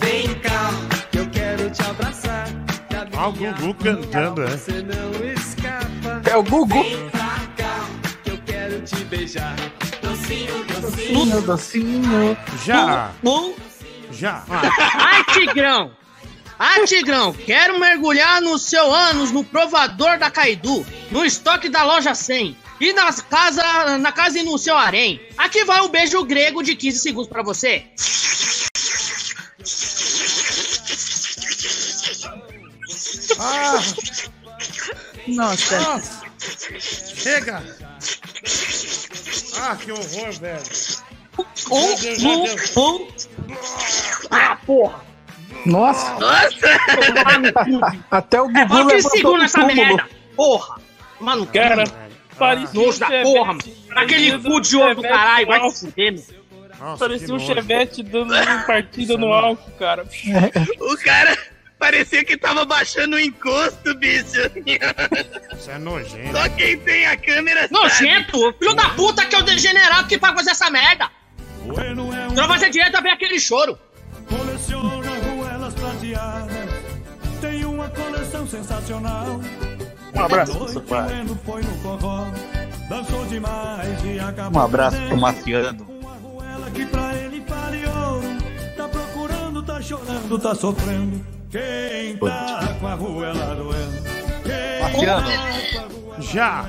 Vem 0.00 0.34
cá, 0.40 0.70
que 1.10 1.18
eu 1.18 1.30
quero 1.30 1.70
te 1.70 1.82
abraçar. 1.82 2.48
Ó, 3.16 3.28
o 3.28 3.32
Gugu 3.32 3.74
cantando, 3.74 4.42
é. 4.42 4.48
Você 4.48 4.82
não 4.82 5.12
escapa. 5.32 6.20
É 6.28 6.36
o 6.36 6.42
Gugu. 6.42 6.82
Vem 6.82 7.08
pra 7.08 7.40
cá, 7.56 7.86
que 8.24 8.30
eu 8.30 8.38
quero 8.44 8.80
te 8.82 8.96
beijar. 9.04 9.56
Docinho, 10.24 10.64
Docinho, 10.80 11.42
docinho. 11.42 12.38
Já. 12.64 13.12
Já. 14.10 14.42
Ai, 14.48 15.24
Tigrão! 15.34 15.92
Ai, 16.58 16.86
Tigrão, 16.86 17.32
quero 17.34 17.78
mergulhar 17.78 18.40
no 18.40 18.58
seu 18.58 18.90
ânus 18.90 19.30
no 19.30 19.44
provador 19.44 20.18
da 20.18 20.30
Caidu, 20.30 20.86
no 21.10 21.24
estoque 21.24 21.68
da 21.68 21.84
loja 21.84 22.14
100 22.14 22.56
e 22.80 22.92
nas 22.94 23.20
casa, 23.20 23.98
na 23.98 24.12
casa 24.12 24.38
e 24.38 24.42
no 24.42 24.56
seu 24.56 24.76
harém. 24.76 25.20
Aqui 25.36 25.64
vai 25.64 25.82
um 25.82 25.88
beijo 25.88 26.24
grego 26.24 26.62
de 26.62 26.74
15 26.74 26.98
segundos 27.00 27.28
pra 27.28 27.42
você. 27.42 27.84
Ah! 33.38 33.80
Nossa. 35.26 35.80
Nossa. 35.80 36.22
Chega! 36.78 37.62
Ah, 39.60 39.76
que 39.76 39.92
horror, 39.92 40.32
velho. 40.40 40.62
Meu 41.70 41.96
Deus, 41.96 42.18
Deus. 42.22 42.76
um. 42.76 43.08
Ah, 44.30 44.56
porra! 44.66 45.00
Nossa. 45.66 46.12
Nossa! 46.18 46.56
Até 48.10 48.40
o 48.40 48.46
Gugu 48.48 48.58
É 48.60 48.82
levantou 48.84 49.10
segura 49.10 49.38
do 49.38 49.44
essa 49.44 49.60
túmulo. 49.60 49.76
merda? 49.76 50.08
Porra! 50.36 50.80
Mano, 51.20 51.46
Cara, 51.46 51.84
parecia 52.38 52.80
nojo 52.80 52.98
da 52.98 53.06
um 53.08 53.22
porra, 53.22 53.52
mano. 53.54 53.62
Aquele 53.96 54.38
cu 54.42 54.48
um 54.56 54.60
de 54.60 54.76
ouro 54.76 54.94
do 54.96 55.02
caralho, 55.02 55.46
vai 55.46 55.70
se 55.70 55.86
fuder, 55.86 56.20
Parecia 56.98 57.34
um 57.34 57.38
chevette 57.38 58.02
dando 58.02 58.34
uma 58.34 58.62
partida 58.64 59.16
no 59.16 59.32
álcool, 59.32 59.70
cara. 59.78 60.04
O 60.80 60.96
cara 60.98 61.38
parecia 61.84 62.24
que 62.24 62.38
tava 62.38 62.64
baixando 62.64 63.16
o 63.16 63.20
encosto, 63.20 63.94
bicho. 63.96 64.40
Isso 65.54 65.70
é 65.70 65.78
nojento. 65.78 66.32
Só 66.32 66.48
quem 66.50 66.78
tem 66.78 67.06
a 67.06 67.16
câmera 67.16 67.68
sabe. 67.68 67.74
Nojento! 67.74 68.54
Filho 68.58 68.74
da 68.74 68.88
puta 68.90 69.26
que 69.26 69.36
é 69.36 69.38
o 69.38 69.42
degenerado 69.42 70.08
que 70.08 70.16
paga 70.16 70.38
fazer 70.38 70.52
essa 70.52 70.70
merda! 70.70 71.10
Se 72.30 72.34
não 72.34 72.48
fazer 72.48 72.70
direito, 72.70 73.02
vem 73.02 73.12
aquele 73.12 73.38
choro. 73.38 73.78
Coleciona 74.28 75.10
ruelas 75.18 75.74
prateadas. 75.74 76.68
Tem 77.42 77.64
uma 77.66 77.90
coleção 77.90 78.46
sensacional. 78.46 79.40
Um 80.14 80.20
abraço, 80.20 80.58
Noite, 80.58 80.72
seu 80.72 80.80
pai. 80.82 81.10
e. 81.10 81.36
Um 84.56 84.60
abraço 84.60 84.96
pro 85.08 85.16
Maciano. 85.18 85.86
Ela 86.54 86.70
que 86.70 86.86
pra 86.86 87.14
ele 87.14 87.40
ouro. 87.86 88.38
Tá 88.76 88.88
procurando, 88.88 89.62
tá 89.62 89.82
chorando, 89.82 90.38
tá 90.38 90.54
sofrendo. 90.54 91.33
Quem 91.54 92.16
tá 92.16 92.76
com 92.80 92.86
a 92.88 92.94
ruela 92.94 93.54
doendo? 93.54 94.02
Quem 94.42 94.80
tá 94.80 94.90
com 94.90 95.08
a 95.08 95.20
ruela 95.20 95.88
Já. 96.18 96.68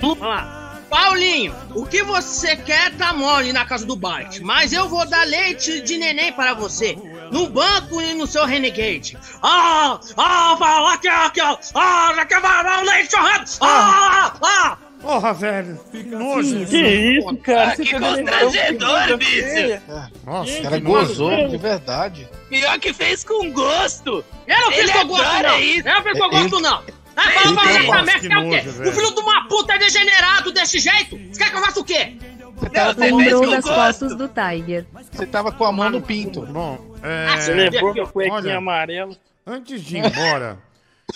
Vamos 0.00 0.20
lá. 0.20 0.78
Paulinho, 0.88 1.52
o 1.74 1.84
que 1.84 2.04
você 2.04 2.54
quer 2.54 2.96
tá 2.96 3.12
mole 3.12 3.52
na 3.52 3.64
casa 3.64 3.84
do 3.84 3.96
Bart, 3.96 4.38
mas 4.38 4.72
eu 4.72 4.88
vou 4.88 5.04
dar 5.08 5.26
leite 5.26 5.80
de 5.80 5.98
neném 5.98 6.32
para 6.32 6.54
você. 6.54 6.96
No 7.32 7.48
banco 7.48 8.00
e 8.00 8.14
no 8.14 8.24
seu 8.24 8.46
Renegade. 8.46 9.18
Ah! 9.42 9.98
Ah, 10.16 10.54
Paulo, 10.56 10.86
aqui, 10.86 11.08
aqui, 11.08 11.40
ó. 11.40 11.58
Ah, 11.74 12.12
já 12.14 12.24
quer 12.24 12.40
dar 12.40 12.82
o 12.82 12.84
leite 12.84 13.10
chorrando. 13.10 13.50
Ah! 13.62 14.32
Ah! 14.44 14.78
Porra, 15.02 15.34
velho. 15.34 15.80
Que 15.90 16.02
nojo. 16.04 16.66
Que 16.66 16.78
isso, 16.78 17.36
cara? 17.38 17.74
Você 17.74 17.84
que 17.84 17.92
tá 17.92 18.00
constrangedor, 18.00 19.16
bicho. 19.18 19.82
Nossa, 20.24 20.52
O 20.58 20.62
cara 20.62 20.76
que 20.78 20.84
nojo. 20.84 21.06
gozou 21.08 21.48
de 21.48 21.56
verdade. 21.56 22.28
Pior 22.48 22.78
que 22.78 22.92
fez 22.92 23.24
com 23.24 23.50
gosto. 23.52 24.24
Eu 24.46 24.60
não 24.60 24.70
fiz 24.72 24.90
com 24.92 25.06
gosto, 25.08 25.42
não. 25.42 25.58
isso. 25.60 25.88
Eu 25.88 25.94
não 25.94 26.02
fiz 26.02 26.18
com 26.18 26.28
gosto, 26.30 26.60
não. 26.60 26.82
Ah, 27.14 27.22
fala 27.30 27.44
Ele 27.46 27.54
pra 27.54 27.62
tem- 27.64 27.76
essa 27.76 28.02
merda 28.02 28.12
que 28.20 28.28
que 28.28 28.32
é 28.32 28.38
o 28.38 28.50
quê? 28.50 28.60
velho. 28.70 28.90
O 28.90 28.92
filho 28.94 29.14
de 29.14 29.20
uma 29.20 29.48
puta 29.48 29.74
é 29.74 29.78
degenerado 29.78 30.52
desse 30.52 30.78
jeito? 30.78 31.18
Você 31.30 31.38
quer 31.44 31.50
que 31.50 31.56
eu 31.56 31.60
faça 31.62 31.80
o 31.80 31.84
quê? 31.84 32.16
Você 32.56 32.70
tava, 32.70 32.94
com, 32.94 33.16
Lembrou 33.16 33.40
com 33.44 33.50
das 33.50 33.64
fotos 33.66 34.16
do 34.16 34.28
Tiger. 34.28 34.86
você 35.12 35.26
tava 35.26 35.52
com 35.52 35.64
a 35.64 35.72
mão 35.72 35.90
no 35.90 36.00
pinto. 36.00 36.40
Bom, 36.46 36.78
Ah, 37.02 37.34
é, 37.36 37.40
sim. 37.40 37.52
Levou 37.52 37.92
com 37.94 38.02
a 38.02 38.06
cuequinha 38.06 38.34
Olha. 38.36 38.56
amarela. 38.56 39.14
antes 39.46 39.82
de 39.84 39.96
ir 39.98 40.06
embora, 40.06 40.58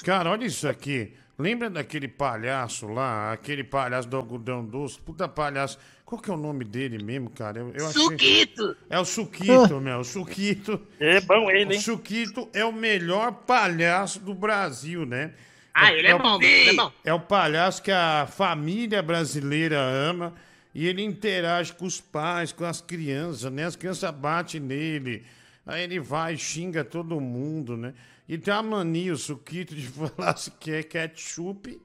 Cara, 0.05 0.31
olha 0.31 0.45
isso 0.45 0.69
aqui. 0.69 1.15
Lembra 1.39 1.69
daquele 1.69 2.09
palhaço 2.09 2.87
lá, 2.87 3.33
aquele 3.33 3.63
palhaço 3.63 4.09
do 4.09 4.17
algodão 4.17 4.65
doce? 4.65 4.99
Puta 5.01 5.29
palhaço. 5.29 5.79
Qual 6.05 6.21
que 6.21 6.31
é 6.31 6.33
o 6.33 6.37
nome 6.37 6.65
dele 6.65 7.03
mesmo, 7.03 7.29
cara? 7.29 7.59
Eu, 7.61 7.73
eu 7.75 7.87
achei- 7.89 8.03
Suquito! 8.03 8.77
É 8.89 8.99
o 8.99 9.05
Suquito, 9.05 9.81
meu. 9.81 9.99
O 10.01 10.05
Suquito. 10.05 10.81
É 10.99 11.21
bom 11.21 11.51
ele, 11.51 11.75
hein? 11.75 11.81
O 11.81 11.83
Suquito 11.83 12.49
é 12.55 12.65
o 12.65 12.73
melhor 12.73 13.33
palhaço 13.33 14.21
do 14.21 14.33
Brasil, 14.35 15.05
né? 15.05 15.33
Ah, 15.75 15.93
ele 15.93 16.09
é 16.09 16.15
o- 16.15 16.19
bom, 16.19 16.41
ele 16.41 16.71
é 16.71 16.75
bom. 16.75 16.93
É 17.05 17.13
o 17.13 17.21
palhaço 17.21 17.83
que 17.83 17.91
a 17.93 18.27
família 18.31 19.03
brasileira 19.03 19.79
ama 19.79 20.33
e 20.75 20.87
ele 20.87 21.03
interage 21.03 21.75
com 21.75 21.85
os 21.85 22.01
pais, 22.01 22.51
com 22.51 22.65
as 22.65 22.81
crianças, 22.81 23.53
né? 23.53 23.65
As 23.67 23.77
crianças 23.77 24.11
batem 24.15 24.59
nele, 24.61 25.23
aí 25.67 25.83
ele 25.83 26.01
vai 26.01 26.33
e 26.35 26.39
xinga 26.39 26.83
todo 26.83 27.21
mundo, 27.21 27.77
né? 27.77 27.93
E 28.29 28.37
tem 28.39 28.53
a 28.53 28.63
mania, 28.63 29.13
o 29.13 29.17
Suquito, 29.17 29.75
de 29.75 29.87
falar 29.89 30.37
se 30.37 30.51
quer 30.53 30.83
ketchup 30.85 31.81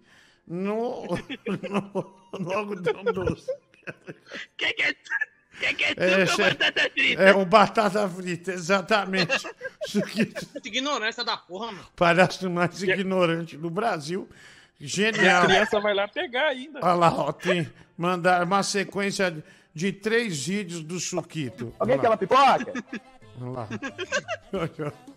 no, 0.48 1.06
no, 1.70 2.14
no 2.40 2.52
algodão 2.54 3.04
doce. 3.06 3.48
Quer 4.58 4.74
que 4.74 4.96
quer 5.60 5.74
que 5.76 5.84
É, 6.02 6.26
tudo 6.26 6.36
che- 6.36 6.44
batata 6.44 6.90
frita? 6.90 7.22
É, 7.22 7.34
o 7.36 7.46
batata 7.46 8.10
frita, 8.10 8.52
exatamente. 8.54 9.48
Suquito, 9.88 10.46
Que 10.62 10.70
ignorância 10.70 11.24
da 11.24 11.38
porra, 11.38 11.68
mano. 11.72 11.88
palhaço 11.96 12.50
mais 12.50 12.82
ignorante 12.82 13.56
do 13.58 13.70
Brasil. 13.70 14.28
E 14.80 14.86
a 14.86 14.88
Genial. 14.88 15.46
criança 15.46 15.80
vai 15.80 15.94
lá 15.94 16.08
pegar 16.08 16.48
ainda. 16.48 16.80
Olha 16.82 16.94
lá, 16.94 17.14
ó, 17.14 17.32
tem 17.32 17.72
mandar 17.96 18.44
uma 18.44 18.64
sequência 18.64 19.44
de 19.76 19.92
três 19.94 20.48
vídeos 20.48 20.82
do 20.84 21.00
Suquito. 21.00 21.72
Alguém 21.80 22.00
quer 22.00 22.08
uma 22.10 22.18
pipoca? 22.18 22.74
Olha 23.40 23.52
lá. 23.52 23.68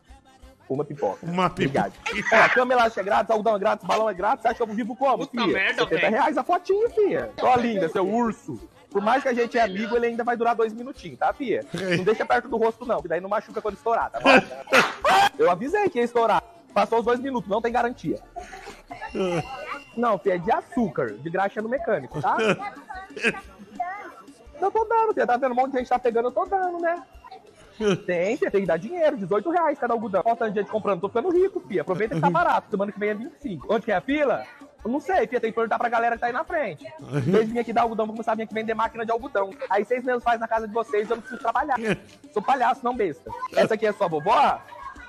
Uma 0.69 0.85
pipoca. 0.85 1.19
Uma 1.23 1.51
pipoca. 1.51 1.91
Obrigado. 1.91 1.93
Ó, 2.33 2.49
cama 2.55 2.73
elástica 2.73 3.01
é 3.01 3.05
grátis, 3.05 3.31
algodão 3.31 3.57
é 3.57 3.59
grátis, 3.59 3.87
balão 3.87 4.09
é 4.09 4.15
grátis. 4.15 4.43
Você 4.43 4.49
acha 4.49 4.57
que 4.57 4.63
eu 4.71 4.75
vivo 4.75 4.97
como, 4.97 5.19
Puta 5.19 5.31
filha? 5.43 5.53
merda, 5.53 5.83
70 5.85 6.01
velho. 6.01 6.13
reais 6.13 6.39
a 6.39 6.43
fotinha, 6.43 6.91
filha. 6.91 7.31
Ó, 7.43 7.57
linda, 7.57 7.89
seu 7.89 8.09
urso. 8.09 8.59
Por 8.91 9.03
mais 9.03 9.23
que 9.23 9.29
a 9.29 9.35
gente 9.35 9.59
é 9.59 9.63
amigo, 9.63 9.97
ele 9.97 10.07
ainda 10.07 10.23
vai 10.25 10.37
durar 10.37 10.55
dois 10.55 10.73
minutinhos, 10.73 11.19
tá, 11.19 11.33
filha? 11.33 11.65
Não 11.97 12.05
deixa 12.05 12.25
perto 12.25 12.49
do 12.49 12.57
rosto, 12.57 12.87
não, 12.87 13.03
que 13.03 13.09
daí 13.09 13.21
não 13.21 13.29
machuca 13.29 13.61
quando 13.61 13.75
estourar, 13.75 14.09
tá 14.11 14.21
bom? 14.21 14.31
Eu 15.39 15.51
avisei 15.51 15.89
que 15.91 15.99
ia 15.99 16.05
estourar. 16.05 16.43
Passou 16.73 17.01
os 17.01 17.05
dois 17.05 17.19
minutos, 17.21 17.51
não 17.51 17.61
tem 17.61 17.73
garantia. 17.73 18.19
Não, 19.97 20.19
filha, 20.19 20.35
é 20.35 20.39
de 20.39 20.51
açúcar, 20.53 21.13
de 21.15 21.29
graxa 21.29 21.61
no 21.61 21.69
mecânico, 21.69 22.21
tá? 22.21 22.37
Eu 24.61 24.71
tô 24.71 24.85
dando, 24.85 25.13
filha. 25.13 25.27
Tá 25.27 25.37
vendo 25.37 25.53
um 25.53 25.57
monte 25.57 25.73
de 25.73 25.79
gente 25.79 25.89
tá 25.89 25.99
pegando, 25.99 26.29
eu 26.29 26.33
tô 26.33 26.45
dando, 26.47 26.79
né? 26.81 27.03
Tem, 28.07 28.37
filha, 28.37 28.51
tem 28.51 28.61
que 28.63 28.67
dar 28.67 28.77
dinheiro, 28.77 29.17
18 29.17 29.51
reais 29.51 29.79
cada 29.79 29.93
algodão. 29.95 30.23
Falta 30.23 30.51
gente 30.51 30.71
comprando, 30.71 31.01
tô 31.01 31.09
ficando 31.09 31.31
rico, 31.31 31.61
filha. 31.61 31.83
Aproveita 31.83 32.15
que 32.15 32.21
tá 32.21 32.31
barato, 32.31 32.71
semana 32.71 32.93
que 32.93 32.99
vem 32.99 33.11
é 33.11 33.15
25. 33.15 33.67
Onde 33.73 33.85
que 33.85 33.93
é 33.93 33.97
a 33.97 34.01
fila? 34.01 34.45
Eu 34.85 34.91
não 34.91 35.01
sei, 35.01 35.27
filha, 35.27 35.41
tem 35.41 35.51
que 35.51 35.55
perguntar 35.55 35.79
pra 35.79 35.89
galera 35.89 36.15
que 36.15 36.21
tá 36.21 36.27
aí 36.27 36.33
na 36.33 36.45
frente. 36.45 36.87
Vez 37.01 37.47
de 37.47 37.53
vir 37.55 37.59
aqui 37.61 37.73
dar 37.73 37.83
algodão, 37.83 38.07
vou 38.07 38.15
começar 38.15 38.33
a 38.33 38.35
vir 38.35 38.43
aqui 38.43 38.53
vender 38.55 38.75
máquina 38.75 39.05
de 39.05 39.11
algodão. 39.11 39.51
Aí 39.71 39.85
vocês 39.85 40.05
mesmos 40.05 40.23
fazem 40.23 40.41
na 40.41 40.49
casa 40.49 40.69
de 40.69 40.75
vocês, 40.75 41.09
eu 41.09 41.17
não 41.17 41.23
preciso 41.23 41.41
trabalhar. 41.41 41.77
Sou 42.33 42.43
palhaço, 42.43 42.85
não 42.85 42.95
besta. 42.95 43.31
Essa 43.57 43.75
aqui 43.75 43.87
é 43.87 43.93
sua 43.93 44.09
vovó? 44.09 44.61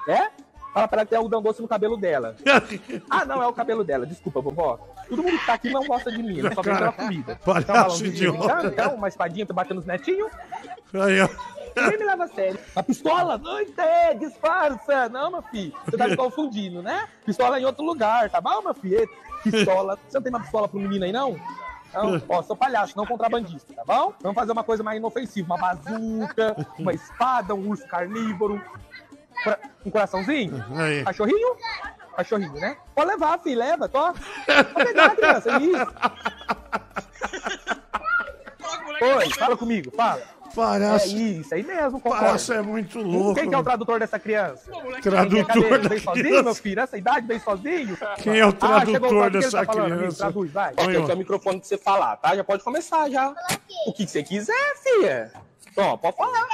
É? 0.07 0.29
Fala 0.73 0.87
pra 0.89 0.97
ela 0.99 1.05
que 1.05 1.09
tem 1.11 1.17
algodão 1.17 1.41
doce 1.41 1.61
no 1.61 1.67
cabelo 1.67 1.95
dela. 1.97 2.35
Ah, 3.09 3.23
não, 3.25 3.41
é 3.41 3.47
o 3.47 3.53
cabelo 3.53 3.83
dela. 3.83 4.05
Desculpa, 4.05 4.41
vovó. 4.41 4.77
Todo 5.07 5.21
mundo 5.23 5.37
que 5.37 5.45
tá 5.45 5.53
aqui 5.53 5.69
não 5.71 5.85
gosta 5.85 6.11
de 6.11 6.21
mim, 6.23 6.41
só 6.53 6.61
vem 6.61 6.75
pela 6.75 6.91
comida. 6.91 7.39
Palhaço 7.45 8.05
Então, 8.05 8.07
idiota. 8.07 8.67
então, 8.67 8.95
uma 8.95 9.07
espadinha 9.07 9.45
pra 9.45 9.55
bater 9.55 9.73
nos 9.73 9.85
netinhos. 9.85 10.31
Aí, 10.93 11.21
ó. 11.21 11.29
Ninguém 11.75 11.99
me 11.99 12.05
leva 12.05 12.23
a 12.23 12.27
sério. 12.27 12.59
A 12.75 12.83
pistola? 12.83 13.37
Não 13.37 13.61
entende, 13.61 14.27
disfarça. 14.27 15.09
Não, 15.09 15.31
meu 15.31 15.41
filho. 15.43 15.73
Você 15.85 15.97
tá 15.97 16.07
me 16.07 16.15
confundindo, 16.15 16.81
né? 16.81 17.07
Pistola 17.25 17.57
é 17.57 17.61
em 17.61 17.65
outro 17.65 17.83
lugar, 17.83 18.29
tá 18.29 18.39
bom, 18.39 18.61
meu 18.61 18.73
filho? 18.73 19.09
Pistola. 19.43 19.99
Você 20.07 20.17
não 20.17 20.23
tem 20.23 20.31
uma 20.31 20.39
pistola 20.39 20.67
pro 20.67 20.79
menino 20.79 21.03
aí, 21.05 21.11
não? 21.11 21.39
Não? 21.93 22.21
Ó, 22.27 22.41
sou 22.43 22.55
palhaço, 22.55 22.97
não 22.97 23.05
contrabandista, 23.05 23.73
tá 23.73 23.83
bom? 23.85 24.13
Vamos 24.21 24.35
fazer 24.35 24.51
uma 24.51 24.63
coisa 24.63 24.83
mais 24.83 24.97
inofensiva. 24.97 25.53
Uma 25.53 25.57
bazuca, 25.57 26.67
uma 26.77 26.93
espada, 26.93 27.53
um 27.55 27.69
urso 27.69 27.87
carnívoro. 27.87 28.61
Um 29.85 29.91
coraçãozinho? 29.91 30.63
Aí. 30.75 31.03
Cachorrinho? 31.03 31.55
Cachorrinho, 32.15 32.53
né? 32.53 32.77
Pode 32.93 33.07
levar, 33.11 33.39
filho, 33.39 33.59
leva, 33.59 33.87
tô. 33.87 33.99
Pode 34.01 34.73
pegar, 34.73 35.15
criança, 35.15 35.51
é 35.51 35.57
isso. 35.61 35.87
Oi, 39.01 39.29
fala 39.33 39.57
comigo, 39.57 39.91
fala. 39.95 40.21
Palhaço. 40.55 41.05
É 41.15 41.19
isso, 41.19 41.53
aí 41.53 41.63
mesmo, 41.63 41.99
concordo. 41.99 42.25
Palhaço 42.25 42.53
é 42.53 42.61
muito 42.61 42.99
louco. 42.99 43.35
Quem 43.35 43.49
que 43.49 43.55
é 43.55 43.57
o 43.57 43.63
tradutor 43.63 43.99
dessa 43.99 44.17
criança? 44.17 44.71
Tradutor 45.01 45.45
Cadê? 45.45 45.77
da 45.77 45.89
Vem 45.89 45.99
sozinho, 45.99 46.23
criança. 46.25 46.43
meu 46.43 46.55
filho? 46.55 46.75
Nessa 46.77 46.97
idade, 46.97 47.27
vem 47.27 47.39
sozinho? 47.39 47.97
Quem 48.21 48.39
é 48.39 48.45
o 48.45 48.49
Ah, 48.49 48.53
tradutor 48.53 49.25
ele 49.27 49.29
dessa 49.39 49.65
tá 49.65 49.73
falando, 49.73 49.97
criança? 49.97 50.17
Traduz, 50.17 50.51
vai. 50.51 50.73
Oi, 50.77 50.83
Aqui 50.83 50.97
ó. 50.97 51.09
é 51.09 51.13
o 51.13 51.17
microfone 51.17 51.59
pra 51.59 51.67
você 51.67 51.77
falar, 51.77 52.15
tá? 52.17 52.35
Já 52.35 52.43
pode 52.43 52.63
começar, 52.63 53.09
já. 53.09 53.29
O 53.87 53.93
que 53.93 54.05
que 54.05 54.11
você 54.11 54.23
quiser, 54.23 54.75
filha. 54.81 55.31
Ó, 55.77 55.97
pode 55.97 56.15
falar. 56.15 56.47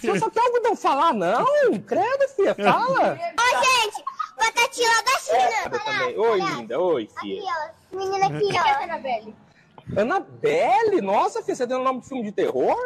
Você 0.00 0.18
só 0.18 0.28
quer 0.30 0.40
algodão 0.40 0.74
falar, 0.76 1.12
não? 1.14 1.44
Credo, 1.86 2.28
filha, 2.34 2.54
fala. 2.54 3.12
Oi, 3.16 3.64
gente! 3.64 4.04
Batatinha 4.36 4.88
lá 4.90 5.02
da 5.02 5.18
China! 5.18 6.10
Eu. 6.10 6.22
Oi, 6.22 6.40
linda. 6.40 6.80
Oi, 6.80 7.08
filha. 7.20 7.70
Menina 7.92 8.26
aqui, 8.26 8.48
ó. 8.52 9.45
Anabelle. 9.94 10.00
Annabelle? 10.00 11.00
Nossa, 11.00 11.42
filha, 11.42 11.54
você 11.54 11.66
deu 11.66 11.80
o 11.80 11.84
nome 11.84 12.00
de 12.00 12.08
filme 12.08 12.24
de 12.24 12.32
terror? 12.32 12.76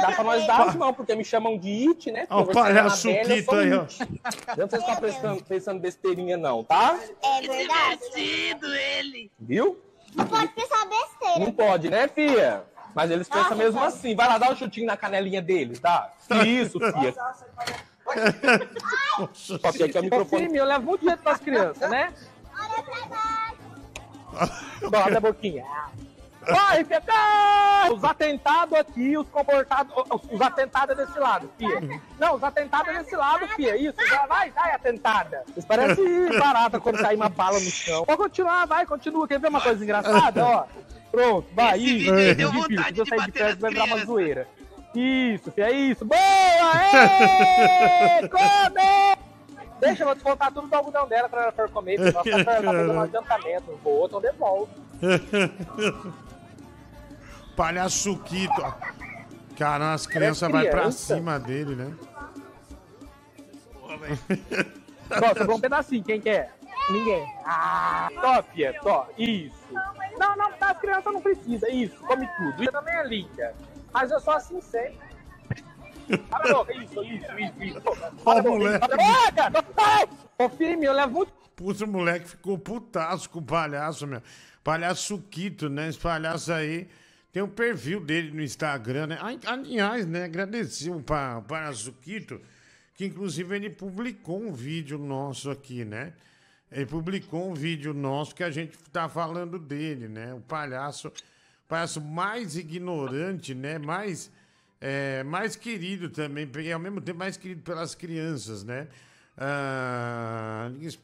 Dá 0.00 0.12
pra 0.12 0.24
nós 0.24 0.46
dar, 0.46 0.76
não, 0.76 0.94
porque 0.94 1.14
me 1.16 1.24
chamam 1.24 1.58
de 1.58 1.88
It, 1.88 2.12
né? 2.12 2.26
Ó, 2.30 2.42
o 2.42 2.46
palhaço 2.46 3.02
sou 3.02 3.10
aí, 3.10 3.72
ó. 3.74 3.86
Não 4.56 4.68
vocês 4.68 4.82
estão 4.82 4.96
pensando, 4.96 5.44
pensando 5.44 5.80
besteirinha, 5.80 6.36
não, 6.36 6.62
tá? 6.62 6.98
É 7.22 7.40
verdade? 7.40 8.00
Divertido 8.14 8.66
ele. 8.74 9.30
Viu? 9.38 9.78
Não 10.14 10.26
pode 10.26 10.48
pensar 10.48 10.86
besteira. 10.86 11.38
Não 11.40 11.52
pode, 11.52 11.90
né, 11.90 12.08
filha? 12.08 12.64
Mas 12.94 13.10
eles 13.10 13.28
pensam 13.28 13.56
mesmo 13.56 13.82
assim. 13.82 14.14
Vai 14.14 14.28
lá 14.28 14.38
dar 14.38 14.52
um 14.52 14.56
chutinho 14.56 14.86
na 14.86 14.96
canelinha 14.96 15.42
deles, 15.42 15.80
tá? 15.80 16.12
Isso, 16.46 16.78
filha. 16.78 17.14
Só 19.34 19.72
que 19.72 19.82
aqui 19.82 19.96
é 19.96 20.00
o 20.00 20.04
microfone. 20.04 20.56
eu 20.56 20.64
levo 20.64 20.86
muito 20.86 21.04
jeito 21.04 21.22
pras 21.22 21.38
crianças, 21.38 21.90
né? 21.90 22.12
Bom, 22.44 23.47
abre 25.00 25.16
a 25.16 25.20
boquinha. 25.20 25.64
Vai, 26.50 26.82
Fetão! 26.84 27.94
Os 27.94 28.02
atentados 28.04 28.72
aqui, 28.78 29.18
os 29.18 29.28
comportados. 29.28 29.92
os- 30.10 30.32
Os 30.32 30.40
atentados 30.40 30.98
é 30.98 31.04
desse 31.04 31.18
lado, 31.18 31.50
fia. 31.58 32.00
Não, 32.18 32.36
os 32.36 32.42
atentados 32.42 32.88
é 32.94 32.98
desse 33.02 33.14
lado, 33.16 33.46
fia. 33.48 33.76
Isso, 33.76 33.96
já 34.08 34.24
vai, 34.26 34.50
vai, 34.52 34.72
atentada. 34.72 35.42
Vocês 35.48 35.66
parecem 35.66 36.38
barata 36.38 36.80
quando 36.80 37.02
cai 37.02 37.14
uma 37.16 37.28
bala 37.28 37.58
no 37.60 37.70
chão. 37.70 38.04
Pode 38.06 38.18
continuar, 38.18 38.66
vai, 38.66 38.86
continua. 38.86 39.28
Quer 39.28 39.38
ver 39.40 39.48
uma 39.48 39.60
coisa 39.60 39.82
engraçada? 39.84 40.44
Ó. 40.44 40.64
Pronto, 41.10 41.46
vai. 41.54 41.76
Esse 41.78 41.96
Isso, 41.98 42.12
aí 42.14 42.34
deu 42.34 42.50
difícil. 42.50 42.76
vontade 42.76 42.94
Se 42.94 43.00
eu 43.00 43.04
de 43.04 43.10
sair 43.10 43.26
de 43.26 43.32
perto, 43.32 43.60
vai 43.60 43.70
virar 43.70 43.84
uma 43.84 44.04
zoeira. 44.06 44.48
Isso, 44.94 45.52
fia, 45.52 45.66
é 45.66 45.72
isso. 45.72 46.04
Boa! 46.06 46.18
Ê! 48.22 48.28
Come! 48.28 49.17
Deixa, 49.80 50.02
eu 50.02 50.06
vou 50.06 50.14
descontar 50.14 50.52
tudo 50.52 50.66
do 50.68 50.74
algodão 50.74 51.08
dela 51.08 51.28
pra 51.28 51.42
ela 51.42 51.52
for 51.52 51.70
comer. 51.70 51.96
Porque 52.12 52.30
ela 52.30 52.44
tá, 52.44 52.52
tá 52.60 52.62
fazendo 52.62 52.92
um 52.92 53.00
adiantamento. 53.00 53.80
Boa, 53.82 54.06
então 54.06 54.20
devolve. 54.20 54.72
Palhaço 57.56 57.98
Suquito. 57.98 58.52
ó. 58.62 58.72
Cara, 59.56 59.94
as 59.94 60.06
é 60.06 60.10
crianças 60.10 60.50
vão 60.50 60.60
pra 60.60 60.70
criança. 60.70 61.14
cima 61.16 61.38
dele, 61.38 61.74
né? 61.74 61.92
Ó, 63.82 65.34
sobrou 65.36 65.56
um 65.58 65.60
pedacinho, 65.60 66.04
quem 66.04 66.20
quer? 66.20 66.52
Ninguém. 66.90 67.26
Ah, 67.44 68.08
top, 68.20 68.50
Fia, 68.54 68.80
top. 68.80 69.12
Isso. 69.20 69.56
Não, 70.18 70.36
não, 70.36 70.50
das 70.58 70.78
crianças 70.78 71.12
não 71.12 71.20
precisa. 71.20 71.68
Isso, 71.70 71.96
come 72.06 72.28
tudo. 72.36 72.62
Isso 72.62 72.72
também 72.72 72.94
é 72.94 73.04
linda. 73.04 73.54
Mas 73.92 74.10
eu 74.10 74.20
sou 74.20 74.34
assim 74.34 74.60
sempre. 74.60 75.07
Para 76.30 76.52
boca, 76.54 76.72
isso, 76.74 77.02
isso, 77.04 77.38
isso, 77.38 77.62
isso. 77.64 77.80
Para 78.24 78.42
moleque. 78.42 78.86
para 78.88 78.94
a 79.46 79.50
boca. 79.50 79.72
Ai, 79.76 80.08
Ô, 80.38 80.48
filho, 80.48 80.84
eu 80.84 80.92
levo 80.92 81.12
muito. 81.12 81.32
Puta, 81.56 81.84
o 81.84 81.88
moleque 81.88 82.28
ficou 82.28 82.56
putaço 82.58 83.28
com 83.30 83.40
o 83.40 83.42
palhaço, 83.42 84.06
meu. 84.06 84.22
Palhaço 84.62 85.06
Suquito, 85.06 85.68
né? 85.68 85.88
Esse 85.88 85.98
palhaço 85.98 86.52
aí 86.52 86.88
tem 87.32 87.42
o 87.42 87.48
perfil 87.48 88.00
dele 88.00 88.30
no 88.30 88.42
Instagram, 88.42 89.08
né? 89.08 89.18
Aliás, 89.46 90.06
né? 90.06 90.24
Agradecer 90.24 90.90
o 90.90 91.00
pa- 91.02 91.40
Palhaço 91.42 91.84
Suquito, 91.84 92.40
que 92.94 93.04
inclusive 93.06 93.56
ele 93.56 93.70
publicou 93.70 94.40
um 94.40 94.52
vídeo 94.52 94.98
nosso 94.98 95.50
aqui, 95.50 95.84
né? 95.84 96.12
Ele 96.70 96.86
publicou 96.86 97.50
um 97.50 97.54
vídeo 97.54 97.92
nosso 97.94 98.34
que 98.34 98.44
a 98.44 98.50
gente 98.50 98.76
tá 98.92 99.08
falando 99.08 99.58
dele, 99.58 100.06
né? 100.06 100.34
O 100.34 100.40
palhaço, 100.40 101.10
palhaço 101.66 102.00
mais 102.00 102.56
ignorante, 102.56 103.54
né? 103.54 103.78
Mais, 103.78 104.30
é, 104.80 105.22
mais 105.24 105.56
querido 105.56 106.08
também, 106.08 106.48
e 106.62 106.72
ao 106.72 106.78
mesmo 106.78 107.00
tempo 107.00 107.18
mais 107.18 107.36
querido 107.36 107.62
pelas 107.62 107.94
crianças, 107.94 108.64
né? 108.64 108.88
Ah, 109.36 110.70
esse 110.80 110.98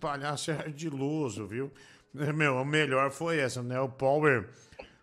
é 0.50 0.54
ardiloso, 0.54 1.46
viu? 1.46 1.72
É, 2.18 2.32
Meu, 2.32 2.56
o 2.56 2.64
melhor 2.64 3.10
foi 3.10 3.38
essa, 3.38 3.62
né? 3.62 3.78
O 3.80 3.88
Power, 3.88 4.48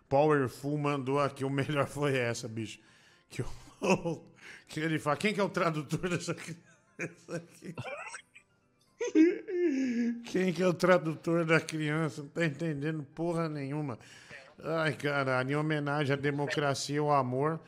Powerful 0.08 0.78
mandou 0.78 1.20
aqui, 1.20 1.44
o 1.44 1.50
melhor 1.50 1.86
foi 1.86 2.16
essa, 2.16 2.48
bicho. 2.48 2.78
Que, 3.30 3.44
que 4.68 4.80
ele 4.80 4.98
fala, 4.98 5.16
quem 5.16 5.34
que 5.34 5.40
é 5.40 5.44
o 5.44 5.48
tradutor 5.48 6.08
dessa 6.08 6.34
criança 6.34 7.36
aqui? 7.36 7.74
Quem 10.24 10.52
que 10.52 10.62
é 10.62 10.66
o 10.66 10.72
tradutor 10.72 11.44
da 11.44 11.60
criança? 11.60 12.22
Não 12.22 12.28
tá 12.28 12.46
entendendo 12.46 13.02
porra 13.02 13.48
nenhuma. 13.48 13.98
Ai, 14.62 14.94
caralho, 14.94 15.50
em 15.50 15.56
homenagem 15.56 16.14
à 16.14 16.16
democracia 16.16 16.96
e 16.96 16.98
ao 16.98 17.12
amor. 17.12 17.60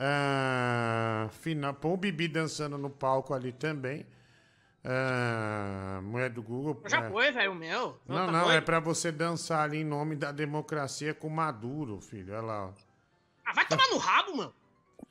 Ah, 0.00 1.28
final, 1.42 1.74
põe 1.74 1.92
o 1.92 1.96
Bibi 1.96 2.28
dançando 2.28 2.78
no 2.78 2.88
palco 2.88 3.34
ali 3.34 3.50
também. 3.52 4.06
Ah, 4.84 6.00
mulher 6.04 6.30
do 6.30 6.40
Google. 6.40 6.80
Já 6.86 7.04
é. 7.04 7.10
foi, 7.10 7.32
velho, 7.32 7.50
o 7.50 7.54
meu. 7.54 7.98
Não, 8.06 8.26
tá 8.26 8.32
não, 8.32 8.44
doido? 8.44 8.56
é 8.56 8.60
pra 8.60 8.78
você 8.78 9.10
dançar 9.10 9.64
ali 9.64 9.78
em 9.78 9.84
nome 9.84 10.14
da 10.14 10.30
democracia 10.30 11.12
com 11.12 11.28
Maduro, 11.28 12.00
filho. 12.00 12.32
Olha 12.32 12.42
lá, 12.42 12.66
ó. 12.66 12.72
Ah, 13.44 13.52
vai 13.52 13.66
tomar 13.66 13.88
no 13.88 13.98
rabo, 13.98 14.36
mano. 14.36 14.54